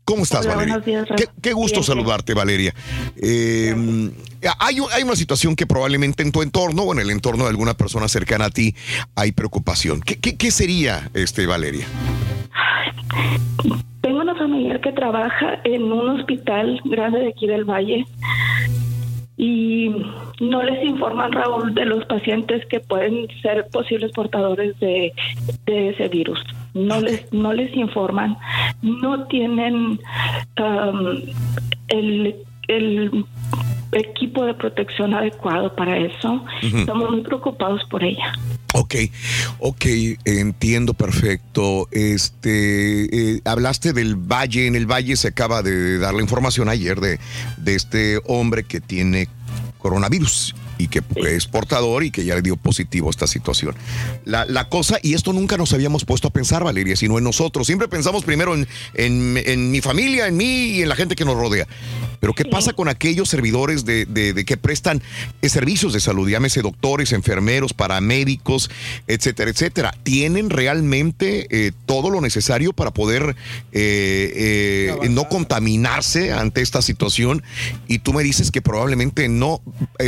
¿Cómo 0.05 0.23
estás, 0.23 0.45
Hola, 0.45 0.55
Valeria? 0.55 0.73
buenos 0.79 1.07
días, 1.07 1.07
qué, 1.17 1.27
qué 1.41 1.53
gusto 1.53 1.79
Bien, 1.79 1.83
saludarte, 1.85 2.33
Valeria. 2.33 2.73
Eh, 3.15 3.73
hay, 4.59 4.77
hay 4.93 5.03
una 5.03 5.15
situación 5.15 5.55
que 5.55 5.65
probablemente 5.65 6.23
en 6.23 6.31
tu 6.33 6.41
entorno 6.41 6.83
o 6.83 6.93
en 6.93 6.99
el 6.99 7.09
entorno 7.09 7.45
de 7.45 7.51
alguna 7.51 7.73
persona 7.75 8.07
cercana 8.09 8.45
a 8.45 8.49
ti 8.49 8.75
hay 9.15 9.31
preocupación. 9.31 10.01
¿Qué, 10.01 10.17
qué- 10.19 10.35
qué 10.35 10.51
sería, 10.51 11.09
este, 11.13 11.45
Valeria? 11.45 11.85
Tengo 14.01 14.19
una 14.19 14.35
familiar 14.35 14.81
que 14.81 14.91
trabaja 14.91 15.61
en 15.63 15.83
un 15.83 16.19
hospital 16.19 16.81
grande 16.83 17.19
de 17.19 17.29
aquí 17.29 17.47
del 17.47 17.63
Valle 17.63 18.05
y 19.37 19.89
no 20.39 20.61
les 20.63 20.83
informan, 20.85 21.31
Raúl, 21.31 21.73
de 21.73 21.85
los 21.85 22.05
pacientes 22.05 22.65
que 22.67 22.79
pueden 22.79 23.27
ser 23.41 23.67
posibles 23.71 24.11
portadores 24.11 24.79
de, 24.79 25.11
de 25.65 25.89
ese 25.89 26.07
virus. 26.07 26.39
No 26.73 27.01
les, 27.01 27.31
no 27.33 27.53
les 27.53 27.75
informan, 27.75 28.37
no 28.81 29.25
tienen 29.25 29.99
um, 30.59 31.21
el, 31.87 32.35
el 32.67 33.25
equipo 33.91 34.45
de 34.45 34.53
protección 34.53 35.13
adecuado 35.13 35.73
para 35.75 35.97
eso. 35.97 36.43
Estamos 36.61 37.11
muy 37.11 37.21
preocupados 37.21 37.83
por 37.89 38.03
ella. 38.03 38.33
Ok, 38.73 38.95
ok, 39.59 39.85
entiendo 40.25 40.93
perfecto. 40.95 41.87
Este, 41.91 43.35
eh, 43.35 43.41
hablaste 43.45 43.93
del 43.93 44.15
valle, 44.15 44.65
en 44.65 44.75
el 44.75 44.89
valle 44.89 45.15
se 45.15 45.27
acaba 45.27 45.61
de 45.61 45.99
dar 45.99 46.13
la 46.13 46.21
información 46.21 46.69
ayer 46.69 46.99
de, 46.99 47.19
de 47.57 47.75
este 47.75 48.19
hombre 48.25 48.63
que 48.63 48.81
tiene 48.81 49.27
coronavirus 49.77 50.55
y 50.83 50.87
que 50.87 51.01
es 51.27 51.47
portador 51.47 52.03
y 52.03 52.11
que 52.11 52.25
ya 52.25 52.35
le 52.35 52.41
dio 52.41 52.57
positivo 52.57 53.09
esta 53.09 53.27
situación. 53.27 53.75
La, 54.25 54.45
la 54.45 54.69
cosa, 54.69 54.97
y 55.01 55.13
esto 55.13 55.33
nunca 55.33 55.57
nos 55.57 55.73
habíamos 55.73 56.03
puesto 56.05 56.27
a 56.27 56.31
pensar, 56.31 56.63
Valeria, 56.63 56.95
sino 56.95 57.17
en 57.17 57.23
nosotros. 57.23 57.67
Siempre 57.67 57.87
pensamos 57.87 58.23
primero 58.23 58.53
en, 58.53 58.67
en- 58.95 59.37
en 59.45 59.71
mi 59.71 59.81
familia, 59.81 60.27
en 60.27 60.37
mí 60.37 60.65
y 60.71 60.81
en 60.81 60.89
la 60.89 60.95
gente 60.95 61.15
que 61.15 61.25
nos 61.25 61.35
rodea. 61.35 61.67
Pero 62.19 62.33
¿qué 62.33 62.45
pasa 62.45 62.73
con 62.73 62.87
aquellos 62.87 63.29
servidores 63.29 63.83
de, 63.85 64.05
de- 64.05 64.33
de 64.33 64.45
que 64.45 64.55
prestan 64.57 65.01
eh, 65.41 65.49
servicios 65.49 65.93
de 65.93 65.99
salud? 65.99 66.29
Llámese 66.29 66.61
doctores, 66.61 67.11
enfermeros, 67.11 67.73
paramédicos, 67.73 68.69
etcétera, 69.07 69.51
etcétera. 69.51 69.93
¿Tienen 70.03 70.49
realmente 70.49 71.47
eh, 71.49 71.71
todo 71.85 72.09
lo 72.09 72.21
necesario 72.21 72.73
para 72.73 72.91
poder 72.91 73.35
eh, 73.71 74.97
eh, 75.03 75.09
no 75.09 75.27
contaminarse 75.29 76.31
ante 76.31 76.61
esta 76.61 76.81
situación? 76.81 77.43
Y 77.87 77.99
tú 77.99 78.13
me 78.13 78.23
dices 78.23 78.51
que 78.51 78.61
probablemente 78.61 79.27
no. 79.29 79.61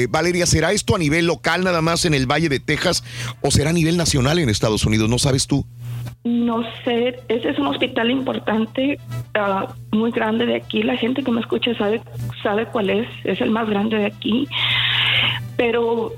Valeria, 0.09 0.45
¿será 0.45 0.64
esto 0.71 0.95
a 0.95 0.99
nivel 0.99 1.25
local 1.27 1.63
nada 1.63 1.81
más 1.81 2.05
en 2.05 2.13
el 2.13 2.29
Valle 2.29 2.49
de 2.49 2.59
Texas 2.59 3.03
o 3.41 3.51
será 3.51 3.69
a 3.69 3.73
nivel 3.73 3.97
nacional 3.97 4.39
en 4.39 4.49
Estados 4.49 4.85
Unidos? 4.85 5.09
¿No 5.09 5.19
sabes 5.19 5.47
tú? 5.47 5.65
No 6.23 6.63
sé, 6.83 7.19
ese 7.27 7.49
es 7.49 7.59
un 7.59 7.67
hospital 7.67 8.09
importante, 8.09 8.99
ah, 9.35 9.67
muy 9.91 10.09
grande 10.09 10.47
de 10.47 10.55
aquí. 10.55 10.81
La 10.81 10.97
gente 10.97 11.23
que 11.23 11.31
me 11.31 11.39
escucha 11.39 11.75
sabe, 11.77 12.01
sabe 12.41 12.65
cuál 12.65 12.89
es, 12.89 13.07
es 13.25 13.41
el 13.41 13.51
más 13.51 13.69
grande 13.69 13.97
de 13.97 14.05
aquí. 14.07 14.47
Pero 15.55 16.13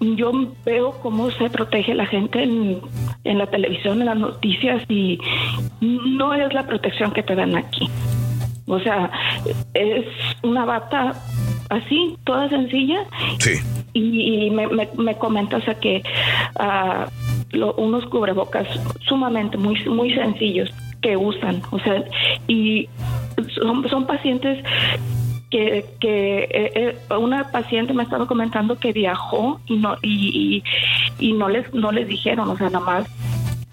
yo 0.00 0.30
veo 0.64 0.92
cómo 1.02 1.32
se 1.32 1.50
protege 1.50 1.94
la 1.94 2.06
gente 2.06 2.42
en, 2.42 2.80
en 3.24 3.38
la 3.38 3.46
televisión, 3.48 4.00
en 4.00 4.06
las 4.06 4.18
noticias, 4.18 4.82
y 4.88 5.18
no 5.80 6.32
es 6.32 6.54
la 6.54 6.66
protección 6.66 7.12
que 7.12 7.24
te 7.24 7.34
dan 7.34 7.56
aquí. 7.56 7.90
O 8.66 8.78
sea, 8.78 9.10
es 9.74 10.06
una 10.44 10.64
bata 10.64 11.12
así, 11.70 12.16
toda 12.24 12.48
sencilla, 12.48 13.04
Sí. 13.38 13.54
Y, 13.92 14.46
y 14.46 14.50
me, 14.50 14.66
me, 14.68 14.88
me 14.96 15.16
comentas 15.16 15.66
a 15.68 15.74
que 15.74 16.02
ah, 16.58 17.08
lo- 17.52 17.74
unos 17.74 18.04
cubrebocas 18.06 18.66
sumamente 19.00 19.56
muy 19.56 19.78
muy 19.86 20.14
sencillos 20.14 20.70
que 21.02 21.16
usan 21.16 21.62
o 21.70 21.78
sea 21.80 22.04
y 22.46 22.88
son, 23.54 23.88
son 23.88 24.06
pacientes 24.06 24.62
que, 25.50 25.84
que 25.98 26.44
eh, 26.44 26.72
eh, 26.74 27.14
una 27.18 27.50
paciente 27.50 27.92
me 27.92 28.02
estaba 28.04 28.26
comentando 28.26 28.78
que 28.78 28.92
viajó 28.92 29.60
y 29.66 29.76
no 29.76 29.96
y, 30.02 30.62
y, 31.18 31.26
y 31.28 31.32
no 31.32 31.48
les 31.48 31.72
no 31.74 31.90
les 31.90 32.06
dijeron 32.06 32.48
o 32.48 32.56
sea 32.56 32.70
nomás 32.70 33.06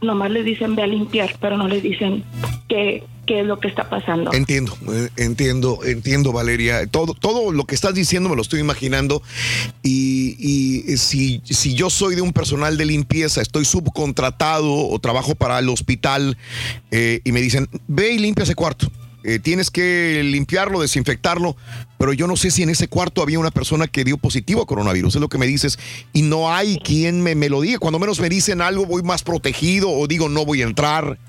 nomás 0.02 0.32
les 0.32 0.46
dicen 0.46 0.76
ve 0.76 0.84
a 0.84 0.88
limpiar 0.88 1.30
pero 1.40 1.58
no 1.58 1.68
les 1.68 1.84
dicen 1.84 2.24
qué 2.68 3.04
qué 3.28 3.42
es 3.42 3.46
lo 3.46 3.60
que 3.60 3.68
está 3.68 3.90
pasando 3.90 4.34
Entiendo, 4.34 4.76
eh, 4.92 5.10
entiendo, 5.18 5.80
entiendo, 5.86 6.32
Valeria. 6.32 6.88
Todo, 6.88 7.14
todo 7.14 7.52
lo 7.52 7.66
que 7.66 7.76
estás 7.76 7.94
diciendo 7.94 8.30
me 8.30 8.36
lo 8.36 8.42
estoy 8.42 8.60
imaginando. 8.62 9.22
Y, 9.84 10.36
y 10.40 10.98
si, 10.98 11.42
si 11.46 11.76
yo 11.76 11.90
soy 11.92 12.16
de 12.16 12.22
un 12.22 12.34
personal 12.34 12.78
de 12.78 12.86
limpieza, 12.86 13.42
estoy 13.42 13.66
subcontratado 13.66 14.74
o 14.88 14.98
trabajo 15.00 15.36
para 15.36 15.60
el 15.60 15.70
hospital 15.70 16.38
eh, 16.90 17.22
y 17.24 17.32
me 17.32 17.42
dicen, 17.42 17.70
ve 17.88 18.14
y 18.14 18.18
limpia 18.20 18.44
ese 18.44 18.56
cuarto. 18.56 18.90
eh, 19.28 19.40
tienes 19.40 19.70
que 19.70 20.22
limpiarlo, 20.24 20.80
desinfectarlo, 20.80 21.58
pero 21.98 22.14
yo 22.14 22.28
no 22.28 22.38
sé 22.38 22.50
si 22.50 22.64
en 22.64 22.70
ese 22.70 22.88
cuarto 22.88 23.22
había 23.22 23.40
una 23.40 23.52
persona 23.52 23.88
que 23.88 24.06
dio 24.06 24.18
positivo 24.18 24.62
a 24.62 24.66
coronavirus, 24.66 25.16
es 25.16 25.22
lo 25.22 25.28
que 25.28 25.38
me 25.38 25.48
dices, 25.48 25.78
y 26.14 26.22
no 26.22 26.54
hay 26.54 26.80
quien 26.80 27.22
me, 27.22 27.36
me 27.36 27.50
lo 27.50 27.60
diga. 27.60 27.78
Cuando 27.78 28.00
menos 28.00 28.22
me 28.22 28.30
dicen 28.30 28.62
algo, 28.62 28.86
voy 28.86 29.04
más 29.04 29.24
protegido 29.24 29.90
o 29.92 30.08
digo 30.08 30.30
no 30.30 30.46
voy 30.46 30.62
a 30.62 30.66
entrar. 30.66 31.20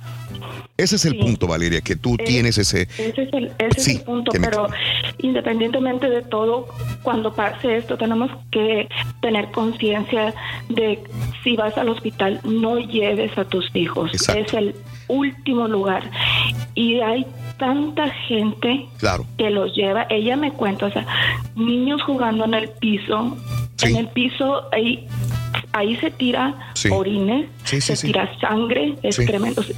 Ese 0.77 0.97
es 0.97 1.05
el 1.07 1.19
punto, 1.19 1.47
Valeria, 1.47 1.81
que 1.81 1.97
tú 1.97 2.15
Eh, 2.19 2.25
tienes 2.25 2.57
ese... 2.59 2.83
Ese 2.83 3.23
es 3.23 3.33
el, 3.33 3.47
ese 3.59 3.81
es 3.81 3.89
el 3.89 4.01
punto, 4.03 4.33
me- 4.33 4.41
pero 4.41 4.69
independientemente 5.19 6.09
de 6.09 6.23
todo, 6.23 6.69
cuando 7.03 7.33
pase 7.35 7.77
esto, 7.79 7.97
tenemos 7.97 8.31
que 8.51 8.89
tener 9.21 9.51
conciencia 9.51 10.35
de 10.69 11.03
si 11.43 11.57
vas 11.57 11.77
al 11.79 11.89
hospital, 11.89 12.41
no 12.45 12.79
lleves 12.79 13.37
a 13.39 13.45
tus 13.45 13.69
hijos. 13.75 14.13
Es 14.15 14.55
el 14.55 14.75
último 15.09 15.67
lugar. 15.69 16.11
Y 16.75 17.01
hay 17.01 17.27
tanta 17.59 18.09
gente 18.29 18.87
Claro. 18.99 19.27
que 19.37 19.51
los 19.51 19.75
lleva. 19.75 20.07
Ella 20.11 20.37
me 20.37 20.53
cuenta, 20.53 20.87
o 20.87 20.93
sea, 20.93 21.07
niños 21.57 22.03
jugando 22.03 22.45
en 22.45 22.55
el 22.55 22.69
piso. 22.69 23.37
En 23.83 23.97
el 23.97 24.09
piso 24.09 24.63
ahí, 24.73 25.07
ahí 25.73 25.97
se 25.97 26.11
tira 26.11 26.73
orines, 26.91 27.47
se 27.65 27.97
tira 27.97 28.31
sangre, 28.41 28.95
excrementos. 29.03 29.73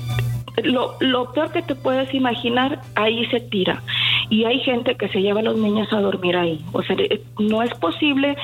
Lo, 0.64 0.96
lo 1.00 1.32
peor 1.32 1.52
que 1.52 1.62
te 1.62 1.74
puedes 1.74 2.12
imaginar, 2.14 2.80
ahí 2.94 3.26
se 3.26 3.40
tira. 3.40 3.82
Y 4.28 4.44
hay 4.44 4.60
gente 4.60 4.94
que 4.94 5.08
se 5.08 5.20
lleva 5.20 5.40
a 5.40 5.42
los 5.42 5.56
niños 5.56 5.92
a 5.92 6.00
dormir 6.00 6.36
ahí. 6.36 6.64
O 6.72 6.82
sea, 6.82 6.96
eh, 6.98 7.20
no 7.38 7.62
es 7.62 7.72
posible 7.74 8.36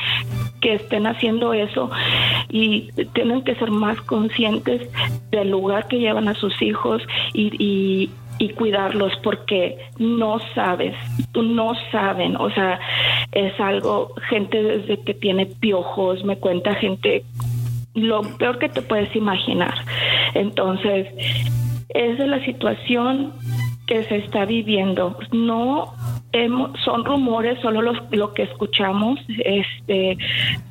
que 0.61 0.75
estén 0.75 1.07
haciendo 1.07 1.53
eso 1.53 1.91
y 2.49 2.91
tienen 3.13 3.43
que 3.43 3.55
ser 3.57 3.71
más 3.71 4.01
conscientes 4.03 4.89
del 5.31 5.51
lugar 5.51 5.87
que 5.89 5.99
llevan 5.99 6.29
a 6.29 6.35
sus 6.35 6.61
hijos 6.63 7.03
y, 7.35 7.53
y, 7.63 8.11
y 8.39 8.49
cuidarlos 8.51 9.13
porque 9.23 9.79
no 9.99 10.39
sabes, 10.55 10.95
no 11.35 11.73
saben, 11.91 12.37
o 12.37 12.51
sea, 12.51 12.79
es 13.33 13.59
algo, 13.61 14.13
gente 14.29 14.63
desde 14.63 15.01
que 15.03 15.15
tiene 15.15 15.47
piojos, 15.47 16.25
me 16.25 16.37
cuenta 16.37 16.75
gente, 16.75 17.25
lo 17.95 18.23
peor 18.23 18.59
que 18.59 18.69
te 18.69 18.83
puedes 18.83 19.15
imaginar. 19.17 19.75
Entonces, 20.35 21.09
es 21.97 22.19
la 22.19 22.45
situación 22.45 23.33
que 23.87 24.03
se 24.05 24.17
está 24.17 24.45
viviendo. 24.45 25.17
No 25.33 25.95
hemos- 26.33 26.73
son 26.85 27.05
rumores, 27.05 27.59
solo 27.61 27.83
los, 27.83 27.97
lo 28.11 28.35
que 28.35 28.43
escuchamos, 28.43 29.21
este, 29.45 30.19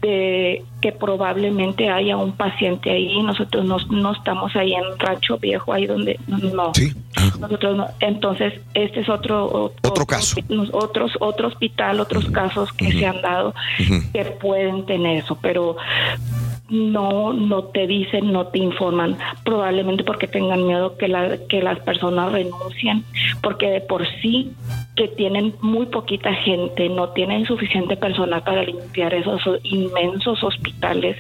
de 0.02 0.64
que 0.82 0.92
probablemente 0.92 1.90
haya 1.90 2.18
un 2.18 2.34
paciente 2.34 2.92
ahí. 2.92 3.22
Nosotros 3.24 3.64
no, 3.66 3.78
no 3.90 4.12
estamos 4.12 4.54
ahí 4.58 4.74
en 4.74 4.84
Rancho 5.00 5.38
Viejo, 5.38 5.72
ahí 5.72 5.86
donde 5.88 6.20
no. 6.28 6.74
Nosotros 7.40 7.78
no. 7.78 7.88
Entonces, 8.02 8.54
este 8.74 9.00
es 9.00 9.08
otro 9.10 9.72
otro, 9.82 10.06
caso. 10.06 10.38
Otros 10.74 11.14
otro 11.22 11.48
hospital, 11.48 12.02
otros 12.02 12.26
casos 12.32 12.72
que 12.74 12.92
se 12.92 13.06
han 13.06 13.22
dado 13.22 13.54
que 14.12 14.26
pueden 14.26 14.86
tener 14.86 15.18
eso, 15.24 15.38
pero 15.42 15.78
no 16.70 17.34
no 17.34 17.66
te 17.66 17.88
dicen, 17.88 18.32
no 18.32 18.48
te 18.48 18.60
informan, 18.60 19.18
probablemente 19.44 20.04
porque 20.04 20.28
tengan 20.28 20.66
miedo 20.66 20.98
que 20.98 21.08
la, 21.08 21.38
que 21.48 21.62
las 21.62 21.80
personas 21.80 22.32
renuncien, 22.32 23.04
porque 23.42 23.70
de 23.70 23.82
por 23.82 24.06
sí 24.22 24.52
que 24.96 25.08
tienen 25.10 25.54
muy 25.62 25.86
poquita 25.88 26.34
gente, 26.34 26.90
no 26.90 27.10
tienen 27.10 27.46
suficiente 27.46 27.98
personal 27.98 28.42
para 28.44 28.64
limpiar 28.64 29.14
esos 29.14 29.42
inmensos 29.64 30.44
hospitales 30.44 31.18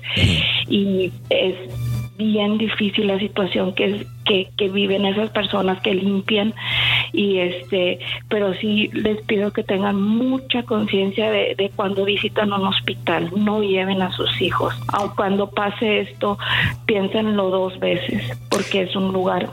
y 0.67 1.11
es 1.29 1.55
bien 2.17 2.57
difícil 2.57 3.07
la 3.07 3.19
situación 3.19 3.73
que, 3.73 4.05
que, 4.25 4.49
que 4.57 4.69
viven 4.69 5.05
esas 5.05 5.29
personas 5.29 5.81
que 5.81 5.93
limpian 5.93 6.53
y 7.13 7.37
este 7.37 7.99
pero 8.29 8.53
sí 8.55 8.89
les 8.93 9.21
pido 9.23 9.51
que 9.51 9.63
tengan 9.63 10.01
mucha 10.01 10.63
conciencia 10.63 11.29
de, 11.29 11.55
de 11.55 11.69
cuando 11.75 12.05
visitan 12.05 12.53
un 12.53 12.67
hospital 12.67 13.31
no 13.35 13.61
lleven 13.61 14.01
a 14.01 14.11
sus 14.11 14.41
hijos. 14.41 14.73
Aun 14.93 15.11
cuando 15.15 15.49
pase 15.49 16.01
esto 16.01 16.37
piénsenlo 16.85 17.49
dos 17.49 17.79
veces 17.79 18.37
porque 18.49 18.83
es 18.83 18.95
un 18.95 19.11
lugar 19.13 19.49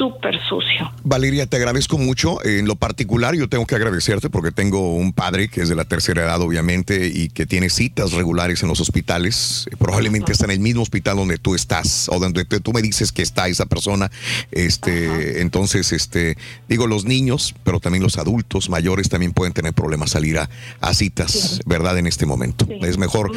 súper 0.00 0.40
sucio 0.48 0.90
Valeria, 1.02 1.46
te 1.46 1.56
agradezco 1.56 1.98
mucho. 1.98 2.44
En 2.44 2.66
lo 2.66 2.76
particular, 2.76 3.34
yo 3.34 3.48
tengo 3.48 3.66
que 3.66 3.74
agradecerte 3.74 4.30
porque 4.30 4.52
tengo 4.52 4.94
un 4.94 5.12
padre 5.12 5.48
que 5.48 5.62
es 5.62 5.68
de 5.68 5.74
la 5.74 5.84
tercera 5.84 6.22
edad, 6.22 6.40
obviamente, 6.40 7.10
y 7.12 7.28
que 7.28 7.46
tiene 7.46 7.68
citas 7.68 8.12
regulares 8.12 8.62
en 8.62 8.68
los 8.68 8.80
hospitales. 8.80 9.66
Eh, 9.70 9.76
Probablemente 9.76 10.32
está 10.32 10.44
en 10.44 10.52
el 10.52 10.60
mismo 10.60 10.82
hospital 10.82 11.16
donde 11.16 11.38
tú 11.38 11.54
estás 11.54 12.08
o 12.08 12.18
donde 12.18 12.44
tú 12.44 12.72
me 12.72 12.82
dices 12.82 13.12
que 13.12 13.22
está 13.22 13.48
esa 13.48 13.66
persona. 13.66 14.10
Este, 14.52 15.40
entonces, 15.40 15.92
este, 15.92 16.36
digo, 16.68 16.86
los 16.86 17.04
niños, 17.04 17.54
pero 17.64 17.80
también 17.80 18.02
los 18.02 18.18
adultos 18.18 18.68
mayores 18.68 19.08
también 19.08 19.32
pueden 19.32 19.52
tener 19.52 19.72
problemas 19.72 20.10
salir 20.10 20.38
a, 20.38 20.48
a 20.80 20.94
citas, 20.94 21.60
¿verdad? 21.66 21.98
En 21.98 22.06
este 22.06 22.26
momento. 22.26 22.66
Es 22.82 22.98
mejor 22.98 23.32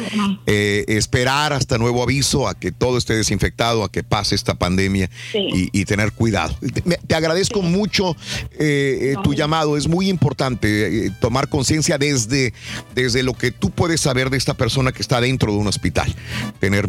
eh, 0.46 0.84
esperar 0.88 1.52
hasta 1.52 1.78
nuevo 1.78 2.02
aviso 2.02 2.46
a 2.46 2.54
que 2.54 2.72
todo 2.72 2.98
esté 2.98 3.14
desinfectado, 3.14 3.84
a 3.84 3.90
que 3.90 4.02
pase 4.02 4.34
esta 4.34 4.54
pandemia 4.54 5.10
y, 5.32 5.70
y 5.72 5.84
tener 5.86 6.12
cuidado. 6.12 6.53
Te, 7.06 7.14
agradezco 7.14 7.62
mucho 7.62 8.16
eh, 8.58 9.12
eh, 9.12 9.14
tu 9.22 9.34
llamado, 9.34 9.76
es 9.76 9.88
muy 9.88 10.08
importante 10.08 11.06
eh, 11.06 11.10
tomar 11.20 11.48
conciencia 11.48 11.98
desde, 11.98 12.52
desde 12.94 13.22
lo 13.22 13.34
que 13.34 13.50
tú 13.50 13.70
puedes 13.70 14.00
saber 14.00 14.30
de 14.30 14.36
esta 14.36 14.54
persona 14.54 14.92
que 14.92 15.02
está 15.02 15.20
dentro 15.20 15.52
de 15.52 15.58
un 15.58 15.66
hospital, 15.66 16.14
tener 16.60 16.88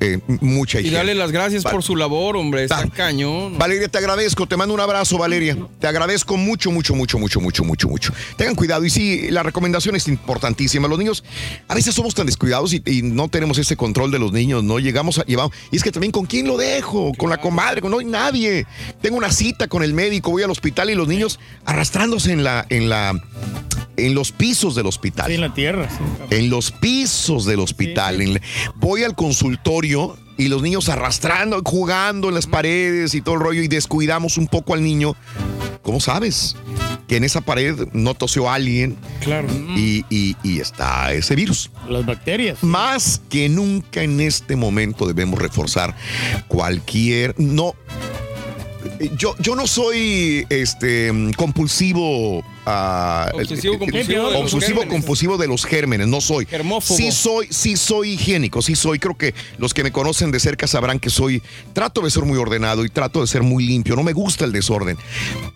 eh, 0.00 0.18
mucha 0.40 0.78
Y 0.78 0.82
higiene. 0.82 0.96
darle 0.98 1.14
las 1.14 1.32
gracias 1.32 1.62
Vale. 1.64 1.74
por 1.74 1.82
su 1.82 1.96
labor, 1.96 2.36
hombre. 2.36 2.64
Está 2.64 2.88
cañón. 2.88 3.58
Valeria, 3.58 3.88
te 3.88 3.98
agradezco, 3.98 4.46
te 4.46 4.56
mando 4.56 4.74
un 4.74 4.80
abrazo, 4.80 5.18
Valeria. 5.18 5.56
Te 5.80 5.86
agradezco 5.86 6.36
mucho, 6.36 6.70
mucho, 6.70 6.94
mucho, 6.94 7.18
mucho, 7.18 7.40
mucho, 7.40 7.64
mucho, 7.64 7.88
mucho. 7.88 8.12
Tengan 8.36 8.54
cuidado 8.54 8.84
y 8.84 8.90
sí, 8.90 9.30
la 9.30 9.42
recomendación 9.42 9.96
es 9.96 10.08
importantísima. 10.08 10.88
Los 10.88 10.98
niños, 10.98 11.24
a 11.68 11.74
veces 11.74 11.94
somos 11.94 12.14
tan 12.14 12.26
descuidados 12.26 12.72
y, 12.74 12.82
y 12.86 13.02
no 13.02 13.28
tenemos 13.28 13.58
ese 13.58 13.76
control 13.76 14.10
de 14.10 14.18
los 14.18 14.32
niños, 14.32 14.62
¿no? 14.64 14.78
Llegamos 14.78 15.18
a, 15.18 15.24
llevamos, 15.24 15.52
y 15.70 15.76
es 15.76 15.82
que 15.82 15.92
también 15.92 16.12
con 16.12 16.26
quién 16.26 16.46
lo 16.46 16.56
dejo, 16.56 17.12
con 17.16 17.30
la 17.30 17.38
comadre, 17.40 17.80
con 17.80 17.90
no 17.90 17.98
hay 17.98 18.04
nadie. 18.04 18.66
Tengo 19.00 19.16
una 19.16 19.30
cita 19.32 19.68
con 19.68 19.82
el 19.82 19.94
médico, 19.94 20.30
voy 20.30 20.42
al 20.42 20.50
hospital 20.50 20.90
y 20.90 20.94
los 20.94 21.08
niños 21.08 21.38
arrastrándose 21.64 22.32
en 22.32 22.44
la, 22.44 22.66
en 22.68 22.88
la, 22.88 23.20
en 23.96 24.14
los 24.14 24.32
pisos 24.32 24.74
del 24.74 24.86
hospital. 24.86 25.26
Sí, 25.28 25.34
en 25.34 25.40
la 25.40 25.54
tierra. 25.54 25.88
sí. 25.88 26.36
En 26.36 26.50
los 26.50 26.70
pisos 26.72 27.44
del 27.44 27.60
hospital. 27.60 28.40
Voy 28.76 29.04
al 29.04 29.14
consultorio 29.14 30.16
y 30.36 30.48
los 30.48 30.62
niños 30.62 30.88
arrastrando, 30.88 31.60
jugando 31.64 32.28
en 32.28 32.34
las 32.34 32.46
paredes 32.46 33.14
y 33.14 33.20
todo 33.22 33.34
el 33.36 33.40
rollo 33.40 33.62
y 33.62 33.68
descuidamos 33.68 34.36
un 34.38 34.46
poco 34.46 34.74
al 34.74 34.82
niño. 34.84 35.16
¿Cómo 35.82 36.00
sabes? 36.00 36.54
Que 37.08 37.16
en 37.16 37.24
esa 37.24 37.40
pared 37.40 37.88
no 37.92 38.12
tosió 38.14 38.50
alguien 38.50 38.96
Claro. 39.22 39.48
y, 39.74 40.04
y- 40.10 40.36
y 40.42 40.60
está 40.60 41.12
ese 41.14 41.34
virus. 41.34 41.70
Las 41.88 42.04
bacterias. 42.04 42.62
Más 42.62 43.22
que 43.30 43.48
nunca 43.48 44.02
en 44.02 44.20
este 44.20 44.54
momento 44.56 45.06
debemos 45.06 45.40
reforzar 45.40 45.96
cualquier... 46.46 47.34
No, 47.38 47.74
yo, 49.16 49.34
yo 49.38 49.54
no 49.54 49.66
soy 49.66 50.46
este 50.48 51.12
compulsivo 51.36 52.42
ah, 52.66 53.30
Obsesivo 53.34 53.74
eh, 53.74 53.78
compulsivo 53.78 54.26
de 54.28 54.32
los 54.32 54.54
obsesivo 54.54 54.80
gérmenes. 54.80 54.88
compulsivo 54.88 55.38
de 55.38 55.46
los 55.46 55.64
gérmenes 55.64 56.08
no 56.08 56.20
soy 56.20 56.46
Germófobo. 56.46 56.96
sí 56.96 57.12
soy 57.12 57.48
sí 57.50 57.76
soy 57.76 58.12
higiénico 58.12 58.62
sí 58.62 58.74
soy 58.74 58.98
creo 58.98 59.16
que 59.16 59.34
los 59.58 59.74
que 59.74 59.82
me 59.82 59.92
conocen 59.92 60.30
de 60.30 60.40
cerca 60.40 60.66
sabrán 60.66 60.98
que 60.98 61.10
soy 61.10 61.42
trato 61.72 62.00
de 62.02 62.10
ser 62.10 62.24
muy 62.24 62.38
ordenado 62.38 62.84
y 62.84 62.88
trato 62.88 63.20
de 63.20 63.26
ser 63.26 63.42
muy 63.42 63.66
limpio 63.66 63.96
no 63.96 64.02
me 64.02 64.12
gusta 64.12 64.44
el 64.44 64.52
desorden 64.52 64.96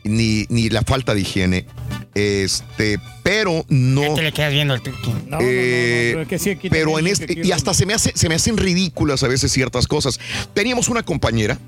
ni, 0.04 0.46
ni 0.48 0.68
la 0.68 0.82
falta 0.82 1.14
de 1.14 1.20
higiene 1.20 1.66
este 2.14 2.98
pero 3.22 3.64
no 3.68 4.14
te 4.14 4.22
le 4.22 4.32
quedas 4.32 4.52
viendo 4.52 4.74
el 4.74 4.82
eh, 5.40 6.26
pero 6.70 6.98
en 6.98 7.06
este 7.06 7.40
y 7.42 7.52
hasta 7.52 7.72
se 7.74 7.86
me 7.86 7.94
hace 7.94 8.12
se 8.14 8.28
me 8.28 8.34
hacen 8.34 8.56
ridículas 8.56 9.22
a 9.22 9.28
veces 9.28 9.52
ciertas 9.52 9.86
cosas. 9.86 10.18
Teníamos 10.54 10.88
una 10.88 11.02
compañera 11.02 11.58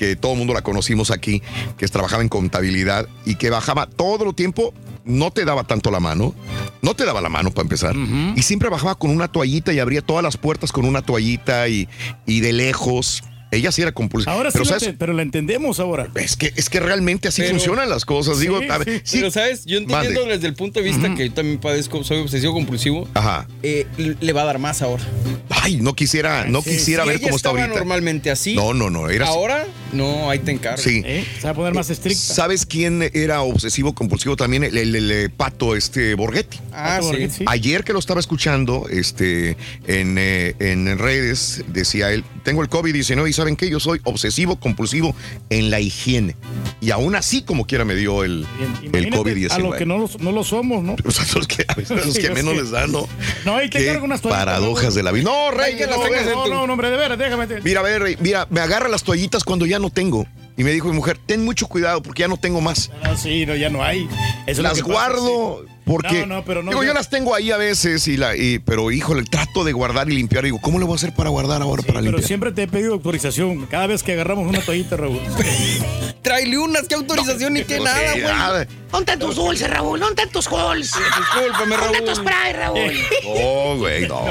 que 0.00 0.16
todo 0.16 0.32
el 0.32 0.38
mundo 0.38 0.54
la 0.54 0.62
conocimos 0.62 1.10
aquí, 1.10 1.42
que 1.76 1.86
trabajaba 1.86 2.22
en 2.22 2.30
contabilidad 2.30 3.06
y 3.26 3.34
que 3.34 3.50
bajaba 3.50 3.84
todo 3.84 4.26
el 4.26 4.34
tiempo, 4.34 4.72
no 5.04 5.30
te 5.30 5.44
daba 5.44 5.64
tanto 5.64 5.90
la 5.90 6.00
mano, 6.00 6.34
no 6.80 6.94
te 6.94 7.04
daba 7.04 7.20
la 7.20 7.28
mano 7.28 7.50
para 7.50 7.64
empezar, 7.64 7.94
y 8.34 8.40
siempre 8.40 8.70
bajaba 8.70 8.94
con 8.94 9.10
una 9.10 9.28
toallita 9.28 9.74
y 9.74 9.78
abría 9.78 10.00
todas 10.00 10.22
las 10.22 10.38
puertas 10.38 10.72
con 10.72 10.86
una 10.86 11.02
toallita 11.02 11.68
y, 11.68 11.86
y 12.24 12.40
de 12.40 12.54
lejos. 12.54 13.22
Ella 13.50 13.72
sí 13.72 13.82
era 13.82 13.92
compulsiva. 13.92 14.32
Ahora 14.32 14.50
pero 14.52 14.64
sí, 14.64 14.94
pero 14.98 15.12
la 15.12 15.22
entendemos 15.22 15.80
ahora. 15.80 16.08
Es 16.14 16.36
que, 16.36 16.52
es 16.56 16.68
que 16.70 16.80
realmente 16.80 17.28
así 17.28 17.42
Pero- 17.42 17.54
funcionan 17.54 17.88
las 17.90 18.04
cosas. 18.04 18.38
Digo, 18.38 18.60
Sí, 18.60 18.66
a 18.70 18.78
ver, 18.78 18.88
sí. 18.88 19.00
sí, 19.04 19.16
Pero, 19.18 19.30
¿sabes? 19.30 19.64
Yo 19.64 19.78
entendiendo 19.78 20.20
Mande. 20.20 20.34
desde 20.36 20.46
el 20.48 20.54
punto 20.54 20.80
de 20.80 20.86
vista 20.86 21.14
que 21.14 21.28
yo 21.28 21.34
también 21.34 21.58
padezco, 21.58 22.04
soy 22.04 22.18
obsesivo 22.18 22.52
compulsivo, 22.52 23.08
Ajá. 23.14 23.46
eh, 23.62 23.86
le 24.20 24.32
va 24.32 24.42
a 24.42 24.44
dar 24.44 24.58
más 24.58 24.82
ahora. 24.82 25.02
Ay, 25.48 25.76
no 25.76 25.94
quisiera, 25.94 26.44
no 26.46 26.62
Sí, 26.62 26.70
quisiera 26.70 27.02
si 27.02 27.08
ver 27.08 27.16
ella 27.18 27.26
cómo 27.26 27.36
está 27.36 27.48
ahorita. 27.50 27.68
normalmente 27.68 28.30
así. 28.30 28.54
No, 28.54 28.72
no, 28.72 28.88
no. 28.90 29.08
Era 29.10 29.24
así. 29.26 29.34
Ahora 29.34 29.66
No, 29.92 30.30
ahí 30.30 30.38
te 30.38 30.52
encargo. 30.52 30.80
Sí. 30.80 31.02
¿Eh? 31.04 31.26
Se 31.38 31.44
va 31.44 31.50
a 31.50 31.54
poner 31.54 31.74
más 31.74 31.90
estricta. 31.90 32.20
¿Sabes 32.34 32.64
quién 32.64 33.10
era 33.12 33.42
obsesivo 33.42 33.92
compulsivo 33.92 34.36
también? 34.36 34.62
El, 34.62 34.76
el- 34.78 34.94
el, 34.94 35.10
eh, 35.10 35.28
pato 35.28 35.74
este 35.74 36.14
Borghetti. 36.14 36.58
Ah, 36.72 36.98
Pato 37.00 37.02
sí. 37.02 37.08
Borghetti, 37.08 37.34
sí. 37.38 37.44
Ayer 37.48 37.82
que 37.82 37.92
lo 37.92 37.98
estaba 37.98 38.20
escuchando 38.20 38.86
este, 38.88 39.56
en, 39.88 40.16
eh, 40.18 40.54
en 40.60 40.96
redes, 40.96 41.64
decía 41.66 42.12
él, 42.12 42.22
tengo 42.44 42.62
el 42.62 42.70
COVID-19 42.70 43.28
y 43.28 43.32
¿saben 43.40 43.56
qué? 43.56 43.68
Yo 43.70 43.80
soy 43.80 44.00
obsesivo 44.04 44.56
compulsivo 44.60 45.14
en 45.48 45.70
la 45.70 45.80
higiene. 45.80 46.36
Y 46.80 46.90
aún 46.90 47.14
así, 47.14 47.42
como 47.42 47.66
quiera, 47.66 47.84
me 47.84 47.94
dio 47.94 48.22
el, 48.24 48.46
el 48.82 48.86
Imagínate 48.86 49.18
COVID-19. 49.18 49.50
A 49.50 49.58
lo 49.58 49.72
que 49.72 49.86
no 49.86 49.98
lo, 49.98 50.10
no 50.20 50.32
lo 50.32 50.44
somos, 50.44 50.82
¿no? 50.82 50.96
O 51.04 51.10
sea, 51.10 51.24
los 51.34 51.46
que, 51.46 51.64
a 51.68 51.74
veces 51.74 52.06
los 52.06 52.18
que 52.18 52.30
menos 52.30 52.54
les 52.56 52.70
dan, 52.70 52.92
¿no? 52.92 53.06
No, 53.44 53.58
Qué 53.70 53.86
cargo 53.86 54.04
unas 54.04 54.20
toallitas. 54.20 54.44
paradojas 54.46 54.94
de 54.94 55.02
la 55.02 55.12
vida. 55.12 55.24
No, 55.24 55.50
Rey, 55.50 55.76
que 55.76 55.86
las 55.86 55.96
no, 55.96 56.02
tengas 56.04 56.26
en 56.26 56.32
tu- 56.34 56.48
No, 56.48 56.66
no, 56.66 56.72
hombre, 56.72 56.90
de 56.90 56.96
veras, 56.96 57.18
déjame. 57.18 57.46
Mira, 57.62 57.80
a 57.80 57.82
ver, 57.82 58.02
Rey, 58.02 58.16
mira, 58.20 58.46
me 58.50 58.60
agarra 58.60 58.88
las 58.88 59.02
toallitas 59.02 59.44
cuando 59.44 59.66
ya 59.66 59.78
no 59.78 59.90
tengo. 59.90 60.26
Y 60.56 60.64
me 60.64 60.72
dijo 60.72 60.88
mi 60.88 60.94
mujer, 60.94 61.18
ten 61.24 61.42
mucho 61.44 61.66
cuidado 61.68 62.02
porque 62.02 62.20
ya 62.20 62.28
no 62.28 62.36
tengo 62.36 62.60
más. 62.60 62.90
Ah, 63.02 63.16
sí, 63.16 63.46
no, 63.46 63.54
ya 63.56 63.70
no 63.70 63.82
hay. 63.82 64.06
Eso 64.46 64.60
las 64.62 64.74
que 64.74 64.80
pasa, 64.82 64.92
guardo 64.92 65.62
sí. 65.64 65.70
Porque 65.90 66.20
No, 66.20 66.36
no, 66.36 66.44
pero 66.44 66.62
no, 66.62 66.70
digo, 66.70 66.82
yo- 66.82 66.88
yo 66.88 66.94
las 66.94 67.10
tengo 67.10 67.34
ahí 67.34 67.50
a 67.50 67.56
veces 67.56 68.06
y 68.08 68.16
la 68.16 68.36
y- 68.36 68.58
pero 68.60 68.90
híjole, 68.92 69.24
trato 69.24 69.64
de 69.64 69.72
guardar 69.72 70.08
y 70.08 70.14
limpiar. 70.14 70.44
Digo, 70.44 70.60
¿cómo 70.62 70.78
le 70.78 70.84
voy 70.84 70.92
a 70.94 70.96
hacer 70.96 71.12
para 71.14 71.30
guardar 71.30 71.62
ahora 71.62 71.82
para 71.82 71.94
Pero 72.00 72.12
limpiar? 72.12 72.26
siempre 72.26 72.52
te 72.52 72.62
he 72.62 72.68
pedido 72.68 72.92
autorización 72.94 73.66
cada 73.66 73.86
vez 73.88 74.02
que 74.02 74.12
agarramos 74.12 74.46
una 74.46 74.60
toallita, 74.60 74.96
Raúl. 74.96 75.18
Tráele 76.22 76.58
unas, 76.58 76.86
qué 76.86 76.94
autorización 76.94 77.54
ni 77.54 77.64
qué 77.64 77.78
no, 77.78 77.84
nada, 77.84 78.12
güey. 78.12 78.22
nada. 78.24 78.66
¿Dónde 78.92 79.12
están 79.12 79.18
tus 79.18 79.36
dulces, 79.36 79.68
Raúl? 79.70 79.98
¿Dónde 80.00 80.22
están 80.22 80.32
tus 80.32 80.46
halls? 80.48 80.92
Discúlpame, 80.92 81.76
¿Dónde 81.76 81.98
Raúl. 81.98 82.04
tus 82.04 82.18
spray, 82.18 82.52
Raúl? 82.52 82.92
No, 83.24 83.76
güey, 83.78 84.06
no. 84.06 84.24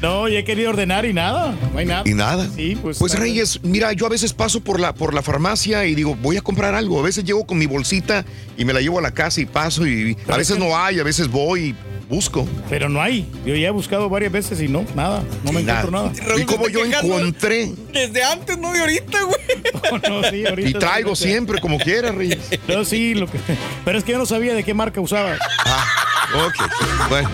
No, 0.00 0.28
y 0.28 0.36
he 0.36 0.44
querido 0.44 0.70
ordenar 0.70 1.04
y 1.06 1.12
nada. 1.12 1.54
No 1.72 1.78
hay 1.78 1.86
nada. 1.86 2.02
Y 2.06 2.14
nada. 2.14 2.48
Sí, 2.54 2.78
pues. 2.80 2.98
Pues 2.98 3.12
nada. 3.14 3.24
Reyes, 3.24 3.60
mira, 3.62 3.92
yo 3.92 4.06
a 4.06 4.08
veces 4.08 4.32
paso 4.32 4.60
por 4.60 4.78
la, 4.78 4.94
por 4.94 5.12
la 5.12 5.22
farmacia 5.22 5.86
y 5.86 5.94
digo, 5.94 6.16
voy 6.16 6.36
a 6.36 6.40
comprar 6.40 6.74
algo. 6.74 7.00
A 7.00 7.02
veces 7.02 7.24
llego 7.24 7.46
con 7.46 7.58
mi 7.58 7.66
bolsita 7.66 8.24
y 8.56 8.64
me 8.64 8.72
la 8.72 8.80
llevo 8.80 8.98
a 8.98 9.02
la 9.02 9.12
casa 9.12 9.40
y 9.40 9.46
paso 9.46 9.86
y 9.86 10.16
a 10.28 10.36
veces 10.36 10.58
no 10.58 10.76
hay, 10.76 11.00
a 11.00 11.04
veces 11.04 11.28
voy 11.28 11.60
y 11.60 11.74
busco. 12.08 12.46
Pero 12.70 12.88
no 12.88 13.02
hay. 13.02 13.28
Yo 13.44 13.54
ya 13.54 13.68
he 13.68 13.70
buscado 13.70 14.08
varias 14.08 14.32
veces 14.32 14.60
y 14.60 14.68
no, 14.68 14.84
nada. 14.94 15.22
No 15.44 15.52
me 15.52 15.62
nada. 15.62 15.80
encuentro 15.80 16.10
nada. 16.10 16.40
Y 16.40 16.44
como 16.44 16.68
yo 16.68 16.84
encontré 16.84 17.72
Desde 17.92 18.22
antes, 18.22 18.56
no 18.58 18.72
de 18.72 18.80
ahorita, 18.80 19.18
güey. 19.22 19.38
No, 20.08 20.22
sí, 20.30 20.46
ahorita 20.46 20.68
y 20.68 20.74
traigo 20.74 21.16
sí, 21.16 21.24
siempre 21.24 21.60
como 21.60 21.78
quiera, 21.78 22.12
Reyes. 22.12 22.38
No, 22.66 22.84
sí, 22.84 23.14
lo 23.14 23.26
que... 23.26 23.38
pero 23.84 23.98
es 23.98 24.04
que 24.04 24.12
yo 24.12 24.18
no 24.18 24.26
sabía 24.26 24.54
de 24.54 24.64
qué 24.64 24.74
marca 24.74 25.00
usaba. 25.00 25.36
Ah, 25.64 25.84
ok. 26.46 27.08
Bueno, 27.08 27.28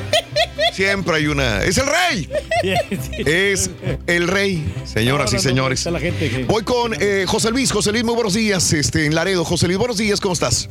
siempre 0.74 1.16
hay 1.16 1.26
una. 1.28 1.62
¡Es 1.62 1.78
el 1.78 1.86
rey! 1.86 2.28
Es 3.26 3.70
el 4.06 4.26
rey, 4.28 4.64
señoras 4.84 5.32
y 5.34 5.38
señores. 5.38 5.86
Voy 6.46 6.62
con 6.62 6.92
eh, 6.98 7.24
José 7.26 7.50
Luis. 7.50 7.70
José 7.70 7.92
Luis, 7.92 8.04
muy 8.04 8.14
buenos 8.14 8.34
días. 8.34 8.72
Este, 8.72 9.04
en 9.06 9.14
Laredo. 9.14 9.44
José 9.44 9.66
Luis, 9.66 9.78
buenos 9.78 9.98
días, 9.98 10.20
¿cómo 10.20 10.32
estás? 10.32 10.68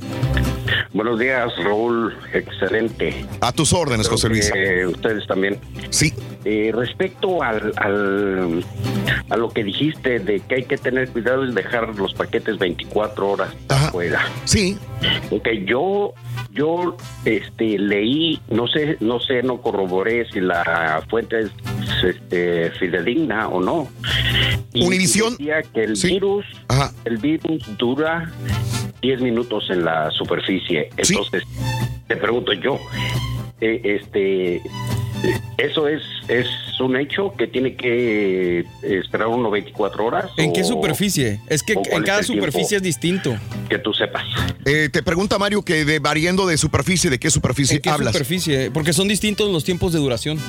Buenos 0.91 1.19
días, 1.19 1.51
Raúl. 1.63 2.15
Excelente. 2.33 3.25
A 3.41 3.51
tus 3.51 3.73
órdenes, 3.73 4.07
José 4.07 4.29
Luis. 4.29 4.51
Eh, 4.55 4.85
ustedes 4.87 5.25
también. 5.27 5.59
Sí. 5.91 6.13
Eh, 6.45 6.71
respecto 6.73 7.41
al, 7.43 7.71
al- 7.77 8.63
a 9.29 9.37
lo 9.37 9.49
que 9.49 9.63
dijiste 9.63 10.19
de 10.19 10.39
que 10.39 10.55
hay 10.55 10.63
que 10.63 10.77
tener 10.77 11.09
cuidado 11.09 11.45
y 11.45 11.53
dejar 11.53 11.95
los 11.95 12.13
paquetes 12.13 12.57
24 12.57 13.29
horas 13.29 13.49
afuera. 13.69 14.27
Sí. 14.45 14.77
Ok, 15.31 15.47
yo 15.67 16.13
yo 16.53 16.95
este 17.25 17.77
leí, 17.77 18.39
no 18.49 18.67
sé, 18.67 18.97
no 18.99 19.19
sé, 19.19 19.43
no 19.43 19.61
corroboré 19.61 20.29
si 20.31 20.39
la 20.39 21.03
fuente 21.09 21.41
es 21.41 21.51
este, 22.03 22.71
fidedigna 22.71 23.47
o 23.47 23.61
no. 23.61 23.87
Y 24.73 24.85
Univisión. 24.85 25.31
decía 25.37 25.61
que 25.63 25.83
el 25.83 25.93
virus, 25.93 26.45
el 27.05 27.17
virus 27.17 27.63
dura 27.77 28.31
10 29.01 29.21
minutos 29.21 29.69
en 29.69 29.83
la 29.83 30.09
superficie. 30.11 30.89
Entonces, 30.97 31.43
te 32.07 32.15
pregunto 32.15 32.53
yo, 32.53 32.79
eh, 33.59 33.81
este, 33.83 34.61
eso 35.57 35.87
es 35.87 36.01
es 36.27 36.47
un 36.79 36.95
hecho 36.95 37.33
que 37.37 37.47
tiene 37.47 37.75
que 37.75 38.65
esperar 38.81 39.27
unos 39.27 39.51
24 39.51 40.05
horas. 40.05 40.25
¿En 40.37 40.53
qué 40.53 40.63
superficie? 40.63 41.41
Es 41.47 41.63
que 41.63 41.73
en 41.73 42.03
cada 42.03 42.23
superficie 42.23 42.77
es 42.77 42.83
distinto. 42.83 43.35
Que 43.69 43.77
tú 43.77 43.93
sepas. 43.93 44.23
Eh, 44.65 44.89
te 44.91 45.03
pregunta 45.03 45.37
Mario 45.37 45.63
que 45.63 45.85
de, 45.85 45.99
variando 45.99 46.47
de 46.47 46.57
superficie, 46.57 47.09
¿de 47.09 47.19
qué 47.19 47.29
superficie 47.29 47.77
¿En 47.77 47.81
qué 47.81 47.89
hablas? 47.89 48.13
superficie? 48.13 48.71
Porque 48.71 48.93
son 48.93 49.07
distintos 49.07 49.51
los 49.51 49.63
tiempos 49.63 49.93
de 49.93 49.99
duración. 49.99 50.39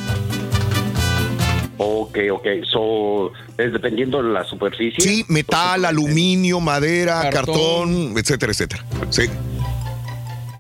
Ok, 1.77 2.19
ok. 2.31 2.47
So, 2.71 3.33
es 3.59 3.73
dependiendo 3.73 4.23
de 4.23 4.31
la 4.31 4.45
superficie. 4.45 5.01
Sí, 5.01 5.25
metal, 5.29 5.85
aluminio, 5.85 6.61
madera, 6.61 7.29
Cartón. 7.31 7.45
cartón, 7.45 8.15
etcétera, 8.19 8.53
etcétera. 8.53 8.85
Sí. 9.11 9.25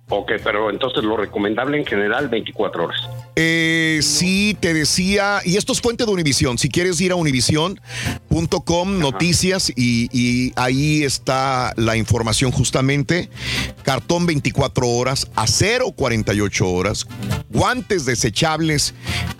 Ok, 0.08 0.32
pero 0.42 0.70
entonces 0.70 1.02
lo 1.04 1.16
recomendable 1.16 1.78
en 1.78 1.86
general 1.86 2.28
24 2.28 2.84
horas. 2.84 3.08
Eh, 3.36 4.00
sí, 4.02 4.56
te 4.60 4.72
decía, 4.72 5.40
y 5.44 5.56
esto 5.56 5.72
es 5.72 5.80
fuente 5.80 6.04
de 6.04 6.10
Univisión. 6.10 6.58
Si 6.58 6.68
quieres 6.68 7.00
ir 7.00 7.12
a 7.12 7.16
univision.com, 7.16 8.98
noticias, 8.98 9.70
y, 9.74 10.08
y 10.12 10.52
ahí 10.56 11.02
está 11.02 11.72
la 11.76 11.96
información 11.96 12.52
justamente. 12.52 13.28
Cartón 13.82 14.26
24 14.26 14.88
horas, 14.88 15.28
acero 15.34 15.90
48 15.92 16.70
horas, 16.70 17.06
guantes 17.50 18.04
desechables 18.04 18.94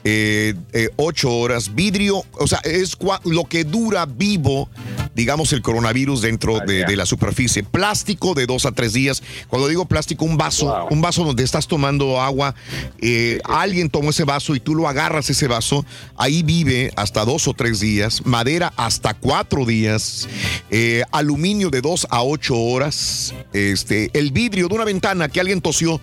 eh, 0.06 0.54
eh, 0.74 0.90
8 0.96 1.34
horas, 1.34 1.74
vidrio, 1.74 2.24
o 2.32 2.46
sea, 2.46 2.58
es 2.64 2.98
lo 3.24 3.44
que 3.46 3.64
dura 3.64 4.04
vivo, 4.04 4.68
digamos, 5.14 5.50
el 5.54 5.62
coronavirus 5.62 6.20
dentro 6.20 6.60
de, 6.60 6.84
de 6.84 6.96
la 6.96 7.06
superficie. 7.06 7.62
Plástico 7.62 8.34
de 8.34 8.44
2 8.44 8.66
a 8.66 8.72
3 8.72 8.92
días. 8.92 9.22
Cuando 9.48 9.66
digo 9.66 9.86
plástico, 9.86 10.26
un 10.26 10.36
vaso, 10.36 10.86
un 10.90 11.00
vaso 11.00 11.24
donde 11.24 11.42
estás 11.42 11.66
tomando 11.66 12.20
agua, 12.20 12.54
eh, 13.00 13.40
alguien 13.84 13.90
tomó 13.90 14.10
ese 14.10 14.24
vaso 14.24 14.54
y 14.54 14.60
tú 14.60 14.74
lo 14.74 14.88
agarras 14.88 15.28
ese 15.28 15.46
vaso, 15.46 15.84
ahí 16.16 16.42
vive 16.42 16.90
hasta 16.96 17.24
dos 17.24 17.46
o 17.48 17.54
tres 17.54 17.80
días, 17.80 18.24
madera 18.24 18.72
hasta 18.76 19.14
cuatro 19.14 19.66
días, 19.66 20.28
eh, 20.70 21.02
aluminio 21.12 21.70
de 21.70 21.80
dos 21.80 22.06
a 22.10 22.22
ocho 22.22 22.56
horas, 22.56 23.34
este, 23.52 24.10
el 24.14 24.32
vidrio 24.32 24.68
de 24.68 24.74
una 24.74 24.84
ventana 24.84 25.28
que 25.28 25.40
alguien 25.40 25.60
tosió 25.60 26.00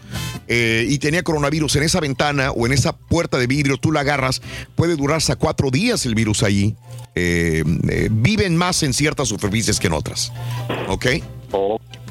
eh, 0.48 0.85
y 0.88 1.00
tenía 1.00 1.24
coronavirus 1.24 1.77
en 1.77 1.84
esa 1.84 2.00
ventana 2.00 2.51
o 2.51 2.66
en 2.66 2.74
esa 2.74 2.95
puerta 2.95 3.38
de 3.38 3.48
vidrio, 3.48 3.77
tú 3.77 3.92
la 3.92 4.01
agarras, 4.01 4.42
puede 4.76 4.95
durar 4.95 5.18
hasta 5.18 5.35
cuatro 5.35 5.72
días 5.72 6.06
el 6.06 6.16
virus 6.16 6.43
allí. 6.43 6.76
Eh, 7.14 7.64
viven 8.10 8.56
más 8.56 8.84
en 8.84 8.93
ciertas 8.93 9.27
superficies 9.27 9.80
que 9.80 9.88
en 9.88 9.93
otras. 9.93 10.32
¿Ok? 10.88 11.08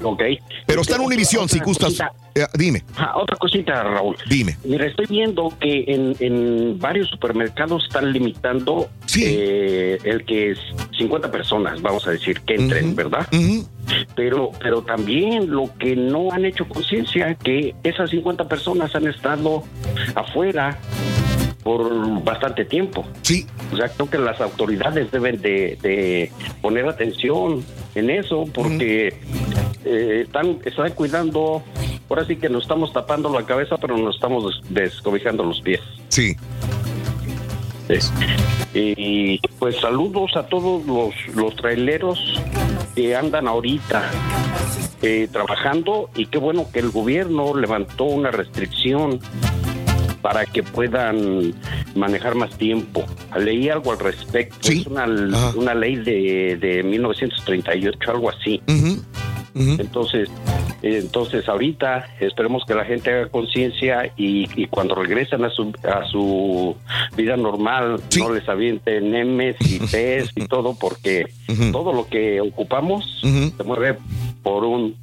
Ok. 0.03 0.23
Pero 0.67 0.83
está 0.83 0.97
en 0.97 1.03
Univisión, 1.03 1.49
si 1.49 1.59
gustas. 1.61 2.01
Eh, 2.35 2.47
dime. 2.55 2.85
Ah, 2.97 3.15
otra 3.17 3.37
cosita, 3.37 3.83
Raúl. 3.83 4.17
Dime. 4.29 4.57
Mira, 4.65 4.87
estoy 4.87 5.07
viendo 5.07 5.53
que 5.61 5.85
en, 5.89 6.17
en 6.21 6.79
varios 6.79 7.09
supermercados 7.09 7.85
están 7.85 8.13
limitando 8.13 8.89
eh, 9.17 9.99
el 10.05 10.25
que 10.25 10.53
es 10.53 10.59
50 10.97 11.31
personas, 11.31 11.83
vamos 11.83 12.07
a 12.07 12.13
decir, 12.13 12.41
que 12.43 12.55
entren, 12.55 12.95
¿verdad? 12.95 13.27
Pero, 14.15 14.51
pero 14.61 14.83
también 14.83 15.51
lo 15.51 15.71
que 15.79 15.97
no 15.97 16.31
han 16.31 16.45
hecho 16.45 16.69
conciencia, 16.69 17.35
que 17.35 17.75
esas 17.83 18.11
50 18.11 18.47
personas 18.49 18.95
han 18.95 19.09
estado 19.09 19.65
afuera 20.15 20.79
por 21.63 22.23
bastante 22.25 22.65
tiempo. 22.65 23.05
Sí. 23.23 23.47
O 23.73 23.77
sea, 23.77 23.89
creo 23.89 24.09
que 24.11 24.19
las 24.19 24.41
autoridades 24.41 25.11
deben 25.11 25.41
de, 25.41 25.77
de 25.83 26.33
poner 26.63 26.89
atención 26.89 27.63
en 27.95 28.11
eso 28.11 28.47
porque 28.55 29.15
eh, 29.85 30.23
están, 30.25 30.59
están 30.65 30.93
cuidando, 30.93 31.63
ahora 32.09 32.25
sí 32.25 32.37
que 32.37 32.49
nos 32.49 32.63
estamos 32.63 32.93
tapando 32.93 33.33
la 33.33 33.45
cabeza, 33.45 33.77
pero 33.77 33.97
nos 33.97 34.15
estamos 34.17 34.45
des- 34.69 34.75
descobijando 34.93 35.45
los 35.45 35.61
pies. 35.61 35.81
Sí. 36.09 36.35
Y 38.73 39.39
pues 39.59 39.77
saludos 39.81 40.37
a 40.37 40.47
todos 40.47 40.87
los, 40.87 41.13
los 41.35 41.57
traileros 41.57 42.41
que 42.95 43.17
andan 43.17 43.49
ahorita 43.49 44.09
eh, 45.03 45.29
trabajando 45.33 46.09
y 46.15 46.27
qué 46.27 46.39
bueno 46.39 46.67
que 46.73 46.79
el 46.79 46.91
gobierno 46.91 47.55
levantó 47.57 48.05
una 48.05 48.31
restricción 48.31 49.19
para 50.23 50.47
que 50.47 50.63
puedan 50.63 51.55
manejar 51.95 52.35
más 52.35 52.57
tiempo. 52.57 53.05
Leí 53.39 53.69
algo 53.69 53.93
al 53.93 53.99
respecto. 53.99 54.71
Es 54.71 54.87
una, 54.87 55.07
una 55.55 55.75
ley 55.75 55.97
de, 55.97 56.57
de 56.61 56.83
1938, 56.83 58.11
algo 58.11 58.31
así. 58.31 58.61
Entonces, 59.55 60.31
eh, 60.83 60.99
entonces 61.03 61.49
ahorita 61.49 62.07
esperemos 62.21 62.65
que 62.67 62.75
la 62.75 62.85
gente 62.85 63.11
haga 63.11 63.29
conciencia 63.29 64.13
y, 64.17 64.49
y 64.61 64.67
cuando 64.67 64.95
regresen 64.95 65.45
a 65.45 65.51
su, 65.51 65.73
a 65.83 66.07
su 66.07 66.77
vida 67.17 67.37
normal 67.37 68.01
no 68.19 68.33
les 68.33 68.49
avienten 68.49 69.13
M's 69.15 69.57
y 69.61 69.79
P's 69.91 70.31
y 70.37 70.47
todo 70.47 70.77
porque 70.79 71.27
todo 71.73 71.93
lo 71.93 72.07
que 72.07 72.41
ocupamos 72.41 73.21
se 73.23 73.65
mueve 73.65 73.99
por 74.43 74.65
un 74.65 74.97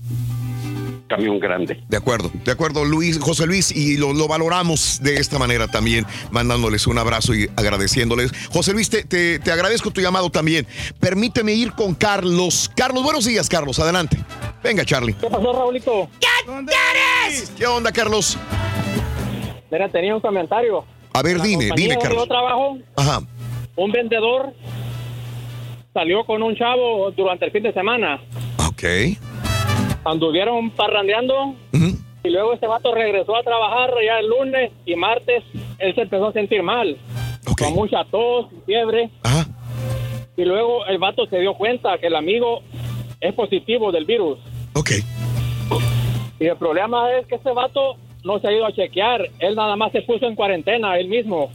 camión 1.08 1.40
grande. 1.40 1.82
De 1.88 1.98
acuerdo, 1.98 2.32
de 2.44 2.52
acuerdo, 2.52 2.86
Luis, 2.86 3.20
José 3.20 3.46
Luis, 3.46 3.72
y 3.76 3.98
lo, 3.98 4.14
lo 4.14 4.28
valoramos 4.28 5.00
de 5.02 5.16
esta 5.18 5.40
manera 5.40 5.68
también, 5.68 6.06
mandándoles 6.32 6.86
un 6.88 6.98
abrazo 6.98 7.34
y 7.34 7.50
agradeciéndoles. 7.56 8.32
José 8.52 8.74
Luis, 8.74 8.90
te, 8.90 9.04
te, 9.04 9.40
te 9.40 9.52
agradezco 9.52 9.92
tu 9.92 10.02
llamado 10.02 10.30
también. 10.30 10.68
Permíteme 11.00 11.54
ir 11.54 11.72
con 11.74 11.96
Carlos. 11.96 12.70
Carlos, 12.76 13.04
buenos 13.04 13.26
días, 13.26 13.48
Carlos, 13.50 13.80
adelante. 13.80 14.18
Venga, 14.64 14.84
Charlie. 14.86 15.14
¿Qué 15.14 15.28
pasó, 15.30 15.54
Raulito? 15.54 16.10
¿Qué 17.58 17.66
onda, 17.68 17.92
Carlos? 17.92 18.38
Mira, 19.72 19.90
tenía 19.90 20.16
un 20.16 20.22
comentario. 20.22 20.86
A 21.14 21.22
ver, 21.22 21.38
La 21.38 21.44
dime, 21.44 21.70
dime, 21.76 21.98
Carlos. 21.98 22.24
Yo 22.24 22.28
trabajo, 22.28 22.78
Ajá. 22.96 23.22
un 23.76 23.92
vendedor 23.92 24.54
salió 25.94 26.24
con 26.26 26.44
un 26.44 26.56
chavo 26.56 27.12
durante 27.12 27.46
el 27.46 27.52
fin 27.52 27.64
de 27.64 27.74
semana. 27.74 28.22
Ok. 28.68 28.84
Anduvieron 30.08 30.70
parrandeando 30.72 31.54
y 32.24 32.30
luego 32.30 32.54
este 32.54 32.66
vato 32.66 32.96
regresó 32.96 33.36
a 33.36 33.44
trabajar 33.44 33.92
ya 34.06 34.20
el 34.20 34.30
lunes 34.30 34.72
y 34.86 34.96
martes 34.96 35.44
él 35.80 35.94
se 35.96 36.02
empezó 36.02 36.28
a 36.28 36.34
sentir 36.34 36.64
mal. 36.64 36.98
Con 37.58 37.74
mucha 37.74 38.06
tos, 38.06 38.48
fiebre. 38.66 39.10
Y 40.38 40.46
luego 40.46 40.86
el 40.86 40.98
vato 40.98 41.26
se 41.28 41.40
dio 41.40 41.56
cuenta 41.56 41.98
que 41.98 42.08
el 42.08 42.16
amigo 42.16 42.62
es 43.20 43.34
positivo 43.34 43.92
del 43.92 44.06
virus. 44.06 44.40
Ok. 44.76 44.92
Y 46.40 46.46
el 46.46 46.56
problema 46.56 47.12
es 47.18 47.26
que 47.28 47.36
este 47.36 47.52
vato 47.52 47.98
no 48.24 48.40
se 48.40 48.48
ha 48.48 48.52
ido 48.54 48.66
a 48.66 48.72
chequear. 48.72 49.28
Él 49.40 49.56
nada 49.56 49.76
más 49.76 49.92
se 49.92 50.04
puso 50.04 50.26
en 50.26 50.36
cuarentena 50.36 50.98
él 50.98 51.10
mismo. 51.10 51.52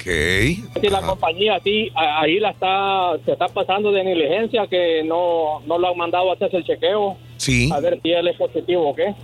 Ok. 0.00 0.80
Si 0.80 0.88
la 0.88 1.02
compañía 1.02 1.60
sí, 1.62 1.90
ahí 1.94 2.40
la 2.40 2.50
está, 2.50 3.22
se 3.26 3.32
está 3.32 3.48
pasando 3.48 3.92
de 3.92 4.02
negligencia 4.02 4.66
que 4.66 5.02
no, 5.04 5.60
no 5.66 5.78
lo 5.78 5.90
han 5.90 5.96
mandado 5.98 6.30
a 6.30 6.34
hacerse 6.34 6.56
el 6.56 6.64
chequeo. 6.64 7.18
Sí. 7.36 7.70
A 7.70 7.80
ver 7.80 8.00
si 8.02 8.10
él 8.10 8.26
es 8.28 8.36
positivo 8.36 8.88
o 8.88 8.94
qué. 8.94 9.14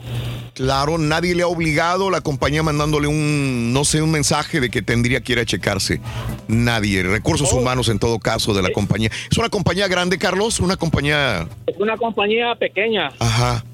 Claro, 0.52 0.98
nadie 0.98 1.34
le 1.34 1.42
ha 1.42 1.48
obligado, 1.48 2.10
la 2.10 2.20
compañía 2.20 2.62
mandándole 2.62 3.06
un, 3.08 3.72
no 3.72 3.84
sé, 3.84 4.02
un 4.02 4.10
mensaje 4.10 4.60
de 4.60 4.70
que 4.70 4.82
tendría 4.82 5.20
que 5.20 5.32
ir 5.32 5.38
a 5.38 5.46
checarse. 5.46 6.00
Nadie. 6.46 7.02
Recursos 7.02 7.52
humanos 7.52 7.88
en 7.88 7.98
todo 7.98 8.18
caso 8.18 8.52
de 8.52 8.62
la 8.62 8.70
compañía. 8.70 9.10
¿Es 9.30 9.38
una 9.38 9.48
compañía 9.48 9.88
grande, 9.88 10.18
Carlos? 10.18 10.60
¿Una 10.60 10.76
compañía...? 10.76 11.48
Es 11.66 11.76
una 11.78 11.96
compañía 11.96 12.54
pequeña. 12.54 13.12
Ajá. 13.18 13.64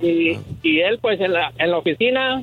Y, 0.00 0.38
y 0.62 0.80
él, 0.80 0.98
pues, 1.00 1.20
en 1.20 1.32
la, 1.32 1.52
en 1.58 1.70
la 1.70 1.78
oficina, 1.78 2.42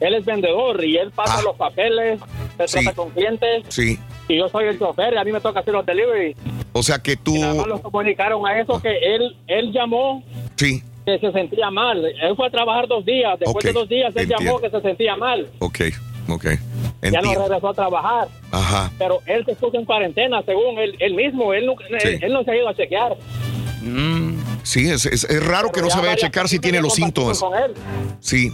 él 0.00 0.14
es 0.14 0.24
vendedor 0.24 0.84
y 0.84 0.96
él 0.96 1.10
pasa 1.12 1.42
los 1.42 1.56
papeles, 1.56 2.20
se 2.58 2.68
Sí. 2.68 2.84
trata 2.84 2.94
con 2.96 3.10
clientes. 3.10 3.64
Sí. 3.68 3.98
Y 4.28 4.38
yo 4.38 4.48
soy 4.48 4.66
el 4.66 4.78
chofer 4.78 5.14
y 5.14 5.16
a 5.18 5.24
mí 5.24 5.32
me 5.32 5.40
toca 5.40 5.60
hacer 5.60 5.74
los 5.74 5.84
delivery. 5.84 6.34
O 6.72 6.82
sea 6.82 6.98
que 6.98 7.16
tú... 7.16 7.36
Nada 7.38 7.54
más 7.54 7.66
los 7.66 7.80
comunicaron 7.80 8.46
a 8.46 8.58
eso 8.60 8.80
que 8.80 8.90
él, 9.14 9.36
él 9.46 9.72
llamó 9.72 10.22
Sí. 10.56 10.82
que 11.04 11.18
se 11.18 11.30
sentía 11.32 11.70
mal. 11.70 12.04
Él 12.04 12.34
fue 12.36 12.46
a 12.46 12.50
trabajar 12.50 12.88
dos 12.88 13.04
días. 13.04 13.38
Después 13.38 13.56
Ok, 13.56 13.62
de 13.64 13.72
dos 13.72 13.88
días, 13.88 14.12
él 14.16 14.22
entiendo. 14.22 14.44
llamó 14.44 14.58
que 14.60 14.70
se 14.70 14.80
sentía 14.80 15.16
mal. 15.16 15.46
Ok, 15.58 15.80
ok. 16.28 16.44
Ya 16.44 17.10
no 17.10 17.18
Entiendo. 17.18 17.42
regresó 17.42 17.68
a 17.68 17.74
trabajar. 17.74 18.28
Ajá. 18.50 18.90
Pero 18.98 19.20
él 19.26 19.44
se 19.44 19.54
puso 19.56 19.76
en 19.78 19.84
cuarentena, 19.84 20.42
según 20.46 20.78
él, 20.78 20.96
él 21.00 21.12
mismo. 21.14 21.52
Él, 21.52 21.66
no- 21.66 21.74
él, 22.02 22.18
él 22.22 22.32
no 22.32 22.42
se 22.44 22.50
ha 22.50 22.56
ido 22.56 22.68
a 22.68 22.74
chequear. 22.74 23.14
Sí, 24.62 24.88
es, 24.88 25.04
es- 25.04 25.24
es 25.24 25.46
raro 25.46 25.70
que 25.70 25.82
no 25.82 25.90
se 25.90 25.98
vaya 25.98 26.12
a 26.12 26.16
checar 26.16 26.48
si 26.48 26.58
tiene 26.58 26.80
los 26.80 26.94
síntomas. 26.94 27.38
Con 27.38 27.54
él. 27.56 27.72
Sí. 28.20 28.50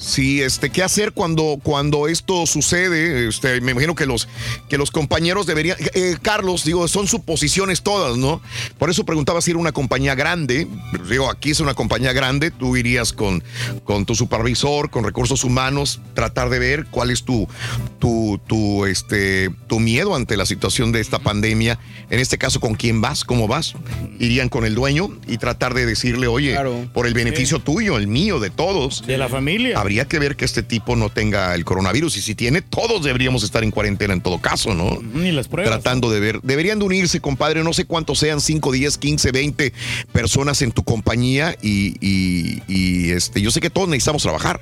Sí, 0.00 0.40
este, 0.40 0.70
¿qué 0.70 0.82
hacer 0.82 1.12
cuando, 1.12 1.58
cuando 1.62 2.08
esto 2.08 2.46
sucede? 2.46 3.28
Este, 3.28 3.60
me 3.60 3.72
imagino 3.72 3.94
que 3.94 4.06
los, 4.06 4.28
que 4.70 4.78
los 4.78 4.90
compañeros 4.90 5.44
deberían. 5.46 5.76
eh, 5.94 6.16
Carlos, 6.22 6.64
digo, 6.64 6.88
son 6.88 7.06
suposiciones 7.06 7.82
todas, 7.82 8.16
¿no? 8.16 8.40
Por 8.78 8.88
eso 8.88 9.04
preguntaba 9.04 9.42
si 9.42 9.50
era 9.50 9.60
una 9.60 9.72
compañía 9.72 10.14
grande. 10.14 10.66
Digo, 11.10 11.30
aquí 11.30 11.50
es 11.50 11.60
una 11.60 11.74
compañía 11.74 12.14
grande. 12.14 12.50
Tú 12.50 12.78
irías 12.78 13.12
con, 13.12 13.44
con 13.84 14.06
tu 14.06 14.14
supervisor, 14.14 14.88
con 14.88 15.04
recursos 15.04 15.44
humanos, 15.44 16.00
tratar 16.14 16.48
de 16.48 16.58
ver 16.58 16.86
cuál 16.90 17.10
es 17.10 17.24
tu, 17.24 17.46
tu, 17.98 18.40
tu, 18.46 18.86
este, 18.86 19.50
tu 19.66 19.80
miedo 19.80 20.14
ante 20.14 20.38
la 20.38 20.46
situación 20.46 20.92
de 20.92 21.00
esta 21.00 21.18
pandemia. 21.18 21.78
En 22.08 22.20
este 22.20 22.38
caso, 22.38 22.58
¿con 22.58 22.74
quién 22.74 23.02
vas? 23.02 23.22
¿Cómo 23.24 23.48
vas? 23.48 23.74
Irían 24.18 24.48
con 24.48 24.64
el 24.64 24.74
dueño 24.74 25.10
y 25.28 25.36
tratar 25.36 25.74
de 25.74 25.84
decirle, 25.84 26.26
oye, 26.26 26.56
por 26.94 27.06
el 27.06 27.12
beneficio 27.12 27.58
tuyo, 27.58 27.98
el 27.98 28.06
mío, 28.06 28.40
de 28.40 28.48
todos. 28.48 29.06
De 29.06 29.18
la 29.18 29.28
familia. 29.28 29.78
Habría 29.90 30.04
que 30.06 30.20
ver 30.20 30.36
que 30.36 30.44
este 30.44 30.62
tipo 30.62 30.94
no 30.94 31.08
tenga 31.10 31.52
el 31.56 31.64
coronavirus. 31.64 32.16
Y 32.16 32.22
si 32.22 32.36
tiene, 32.36 32.62
todos 32.62 33.02
deberíamos 33.02 33.42
estar 33.42 33.64
en 33.64 33.72
cuarentena 33.72 34.14
en 34.14 34.20
todo 34.20 34.40
caso, 34.40 34.72
¿no? 34.72 35.00
Ni 35.02 35.32
las 35.32 35.48
pruebas. 35.48 35.72
Tratando 35.72 36.12
de 36.12 36.20
ver. 36.20 36.40
Deberían 36.42 36.78
de 36.78 36.84
unirse, 36.84 37.20
compadre. 37.20 37.64
No 37.64 37.72
sé 37.72 37.86
cuántos 37.86 38.20
sean, 38.20 38.40
5, 38.40 38.70
10, 38.70 38.98
15, 38.98 39.32
20 39.32 39.72
personas 40.12 40.62
en 40.62 40.70
tu 40.70 40.84
compañía. 40.84 41.56
Y, 41.60 41.96
y- 42.00 42.62
y, 42.68 43.10
este, 43.10 43.40
yo 43.42 43.50
sé 43.50 43.60
que 43.60 43.68
todos 43.68 43.88
necesitamos 43.88 44.22
trabajar. 44.22 44.60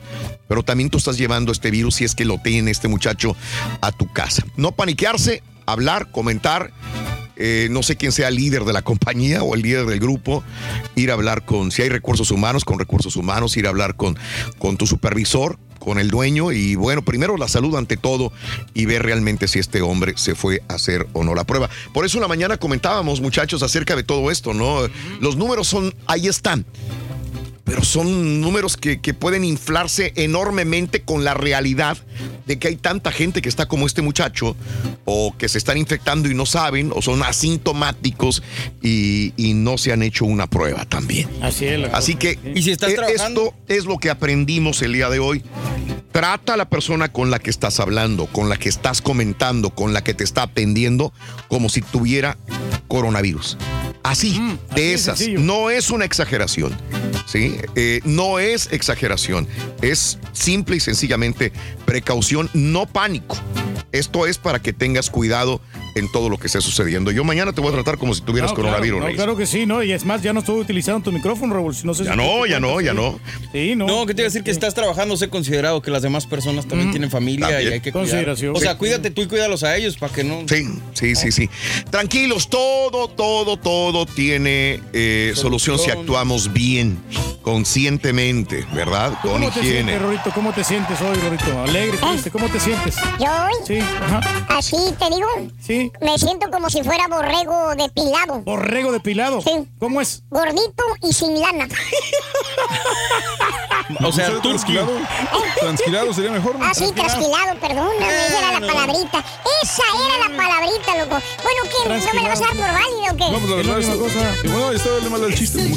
Pero 0.49 0.63
también 0.63 0.89
tú 0.89 0.97
estás 0.97 1.19
llevando 1.19 1.53
este 1.53 1.71
virus, 1.71 1.97
si 1.97 2.05
es 2.05 2.15
que 2.15 2.25
lo 2.25 2.39
tiene 2.39 2.71
este 2.71 2.89
muchacho, 2.89 3.37
a 3.83 3.93
tu 3.93 4.11
casa. 4.11 4.47
No 4.57 4.73
paniquearse, 4.73 5.43
hablar, 5.67 6.11
comentar. 6.11 6.73
Eh, 7.39 7.69
no 7.71 7.83
sé 7.83 7.97
quién 7.97 8.13
sea 8.13 8.29
el 8.29 8.37
líder 8.37 8.65
de 8.65 8.73
la 8.73 8.83
compañía 8.83 9.43
o 9.43 9.55
el 9.55 9.63
líder 9.63 9.87
del 9.87 10.01
grupo, 10.01 10.43
ir 10.97 11.11
a 11.11 11.15
hablar 11.15 11.45
con, 11.45 11.71
si 11.71 11.83
hay 11.83 11.89
recursos 11.89 12.31
humanos, 12.31 12.65
con 12.65 12.79
recursos 12.79 13.17
humanos, 13.17 13.57
ir 13.57 13.67
a 13.67 13.71
hablar 13.71 13.97
con, 13.97 14.19
con 14.59 14.77
tu 14.77 14.87
supervisor, 14.87 15.59
con 15.79 15.99
el 15.99 16.11
dueño 16.11 16.53
y 16.53 16.75
bueno, 16.75 17.03
primero 17.03 17.37
la 17.37 17.49
salud 17.49 17.77
ante 17.77 17.97
todo 17.97 18.33
y 18.75 18.87
ver 18.87 19.03
realmente 19.03 19.49
si 19.49 19.59
este 19.59 19.81
hombre 19.81 20.15
se 20.17 20.35
fue 20.35 20.63
a 20.69 20.75
hacer 20.75 21.07
o 21.13 21.25
no 21.25 21.35
la 21.35 21.45
prueba. 21.45 21.71
Por 21.95 22.05
eso 22.05 22.19
en 22.19 22.23
la 22.23 22.29
mañana 22.29 22.57
comentábamos, 22.57 23.21
muchachos, 23.21 23.63
acerca 23.63 23.97
de 23.97 24.03
todo 24.03 24.31
esto, 24.31 24.53
¿no? 24.53 24.81
Los 25.21 25.37
números 25.37 25.69
son, 25.69 25.95
ahí 26.07 26.27
están. 26.27 26.67
Pero 27.69 27.85
son 27.85 28.41
números 28.41 28.77
que, 28.79 29.01
que 29.01 29.13
pueden 29.15 29.45
inflarse 29.45 30.13
enormemente 30.17 31.03
con 31.03 31.23
la 31.23 31.35
realidad 31.35 31.99
de 32.47 32.59
que 32.59 32.69
hay 32.69 32.77
tanta 32.77 33.13
gente 33.13 33.43
que 33.43 33.49
está 33.51 33.67
como 33.69 33.87
este 33.87 34.01
muchacho, 34.01 34.57
o 35.05 35.35
que 35.37 35.49
se 35.51 35.59
están 35.59 35.77
infectando 35.77 36.31
y 36.31 36.35
no 36.35 36.47
saben, 36.47 36.91
o 36.95 37.03
son 37.03 37.23
asintomáticos 37.23 38.43
y, 38.83 39.35
y 39.37 39.53
no 39.55 39.77
se 39.77 39.93
han 39.93 40.03
hecho 40.03 40.25
una 40.25 40.47
prueba 40.49 40.87
también. 40.87 41.29
Así 41.43 41.67
es. 41.67 41.93
Así 41.93 42.15
que 42.17 42.39
Y 42.55 42.63
si 42.63 42.71
estás 42.71 42.91
eh, 42.93 42.95
trabajando- 42.95 43.45
esto 43.49 43.55
es 43.69 43.85
lo 43.85 43.99
que 43.99 44.09
aprendimos 44.11 44.81
el 44.83 44.95
día 44.95 45.11
de 45.11 45.19
hoy. 45.19 45.43
Trata 46.11 46.55
a 46.55 46.57
la 46.57 46.69
persona 46.71 47.13
con 47.13 47.31
la 47.31 47.39
que 47.39 47.51
estás 47.51 47.81
hablando, 47.81 48.27
con 48.27 48.49
la 48.49 48.57
que 48.57 48.71
estás 48.71 49.03
comentando, 49.03 49.71
con 49.71 49.93
la 49.93 50.03
que 50.03 50.15
te 50.15 50.25
está 50.25 50.45
atendiendo, 50.45 51.13
como 51.49 51.69
si 51.69 51.83
tuviera 51.83 52.39
coronavirus. 52.89 53.59
Así, 54.03 54.41
de 54.75 54.95
esas. 54.95 55.21
No 55.29 55.71
es 55.71 55.91
una 55.91 56.05
exageración. 56.05 56.77
¿sí? 57.27 57.57
Eh, 57.75 58.01
no 58.05 58.39
es 58.39 58.73
exageración. 58.73 59.47
Es 59.83 60.19
simple 60.33 60.77
y 60.77 60.81
sencillamente 60.81 61.53
precaución, 61.85 62.51
no 62.55 62.87
pánico. 62.87 63.37
Esto 63.93 64.27
es 64.27 64.39
para 64.39 64.61
que 64.61 64.73
tengas 64.73 65.11
cuidado 65.11 65.61
en 65.95 66.11
todo 66.13 66.29
lo 66.29 66.39
que 66.39 66.47
esté 66.47 66.61
sucediendo. 66.61 67.11
Yo 67.11 67.25
mañana 67.25 67.53
te 67.53 67.61
voy 67.61 67.71
a 67.71 67.75
tratar 67.75 67.99
como 67.99 68.15
si 68.15 68.21
tuvieras 68.23 68.51
No, 68.53 68.57
coronavirus, 68.57 68.99
claro, 69.01 69.11
no, 69.13 69.17
claro 69.17 69.37
que 69.37 69.47
sí, 69.47 69.67
¿no? 69.67 69.83
Y 69.83 69.93
es 69.93 70.05
más, 70.05 70.23
ya 70.23 70.33
no 70.33 70.41
estoy 70.41 70.61
utilizando 70.61 71.01
tu 71.03 71.13
micrófono, 71.13 71.55
Raúl. 71.55 71.75
No 71.85 71.95
sé 71.95 72.05
Ya 72.05 72.13
si 72.13 72.17
no, 72.17 72.43
te 72.45 72.51
ya 72.51 72.61
no, 72.61 72.81
ya 72.81 72.95
no. 72.95 73.19
Sí, 73.53 73.75
no. 73.77 73.87
No, 73.87 74.07
que 74.07 74.15
te 74.15 74.23
iba 74.23 74.27
a 74.27 74.31
decir 74.31 74.43
que 74.43 74.51
estás 74.51 74.75
trabajando, 74.75 75.17
sé 75.17 75.29
considerado 75.29 75.83
que 75.83 75.91
las 75.91 76.03
demás 76.03 76.27
personas 76.27 76.67
también 76.67 76.91
tienen 76.91 77.11
familia 77.11 77.49
También. 77.49 77.71
y 77.71 77.75
hay 77.75 77.81
que 77.81 77.93
cuidar. 77.93 78.07
Consideración. 78.09 78.57
O 78.57 78.61
sea, 78.61 78.73
Sí. 78.73 78.79
cuídate 78.79 79.11
tú 79.11 79.23
y 79.23 79.27
cuídalos 79.27 79.63
a 79.65 79.77
ellos 79.77 79.97
para 79.97 80.13
que 80.13 80.25
no. 80.25 80.43
Sí, 80.49 80.67
sí, 80.95 81.15
sí, 81.15 81.33
sí. 81.33 81.51
Tranquilos, 81.91 82.49
todo, 82.49 83.09
todo, 83.09 83.57
todo 83.57 84.07
tiene 84.07 84.81
eh, 84.93 85.33
solución 85.35 85.79
si 85.79 85.91
actuamos 85.91 86.53
bien, 86.53 86.99
conscientemente, 87.43 88.65
¿verdad? 88.73 89.13
Con 89.23 89.33
¿Cómo 89.33 89.51
te 89.51 89.61
higiene. 89.61 89.77
sientes, 89.93 90.03
Rorito? 90.03 90.31
¿Cómo 90.35 90.53
te 90.53 90.65
sientes 90.65 91.01
hoy, 91.01 91.17
Rorito? 91.19 91.63
Alegre, 91.63 91.99
triste, 91.99 92.31
¿cómo 92.31 92.49
te 92.49 92.61
sientes? 92.61 92.97
¿Yo 93.19 93.27
hoy? 93.27 93.53
Sí, 93.67 93.79
ajá. 93.79 94.21
Así 94.49 94.77
te 94.99 95.05
digo. 95.15 95.29
Sí. 95.61 95.78
Me 96.01 96.19
siento 96.19 96.51
como 96.51 96.71
si 96.71 96.83
fuera 96.83 97.07
borrego 97.09 97.75
depilado. 97.77 98.41
¿Borrego 98.43 98.93
depilado? 98.93 99.41
Sí. 99.41 99.69
¿Cómo 99.79 100.01
es? 100.01 100.23
Gordito 100.31 100.85
y 101.03 101.13
sin 101.13 101.41
lana. 101.41 101.69
O 104.05 104.13
sea, 104.13 104.29
¿No 104.29 104.35
Turki. 104.35 104.49
transquilado? 104.49 104.91
Transquilado 105.61 106.13
sería 106.15 106.31
mejor. 106.31 106.59
¿no? 106.59 106.65
Ah, 106.65 106.73
sí, 106.75 106.93
trasquilado, 106.95 107.55
perdón. 107.61 107.89
No, 107.99 108.07
esa 108.07 108.39
era 108.39 108.61
la 108.61 108.67
palabrita. 108.67 109.25
Esa 109.63 109.83
era 110.07 110.29
la 110.29 110.37
palabrita, 110.37 110.97
loco. 110.97 111.23
Bueno, 111.43 111.63
¿qué? 111.65 111.89
¿No 111.89 112.13
me 112.15 112.23
la 112.23 112.29
vas 112.29 112.39
a 112.41 112.45
dar 112.45 112.51
por 112.51 112.61
válido 112.61 113.13
o 113.13 113.17
qué? 113.17 113.31
No, 113.33 113.39
pues 113.39 113.51
la 113.51 113.57
verdad 113.57 113.79
es 113.81 113.87
cosa. 113.89 114.35
Y 114.45 114.49
bueno, 114.49 114.73
está 114.73 114.91
dale 114.91 115.11
mal 115.11 115.25
al 115.25 115.35
chiste. 115.35 115.59
¿Eh? 115.61 115.73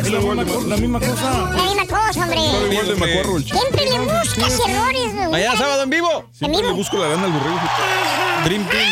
Es 0.00 0.10
la 0.10 0.18
misma, 0.20 0.44
co- 0.44 0.60
la 0.66 0.76
misma 0.76 1.00
cosa. 1.00 1.50
La 1.54 1.62
misma 1.62 1.86
cosa, 1.86 2.20
hombre. 2.22 2.44
Está 2.44 2.72
igual 2.72 2.86
de 2.88 2.94
macuarro 2.96 3.36
el 3.36 3.44
chiste. 3.44 3.58
Siempre 3.60 3.84
le 3.84 3.98
buscas 4.00 4.60
errores. 4.68 5.30
Mañana 5.30 5.58
sábado 5.58 5.82
en 5.84 5.90
vivo. 5.90 6.24
Siempre 6.32 6.62
le 6.62 6.72
busco 6.72 6.96
la 6.98 7.08
lana 7.08 7.24
al 7.24 7.32
borrego. 7.32 7.60
Dream 8.44 8.66
Team. 8.68 8.90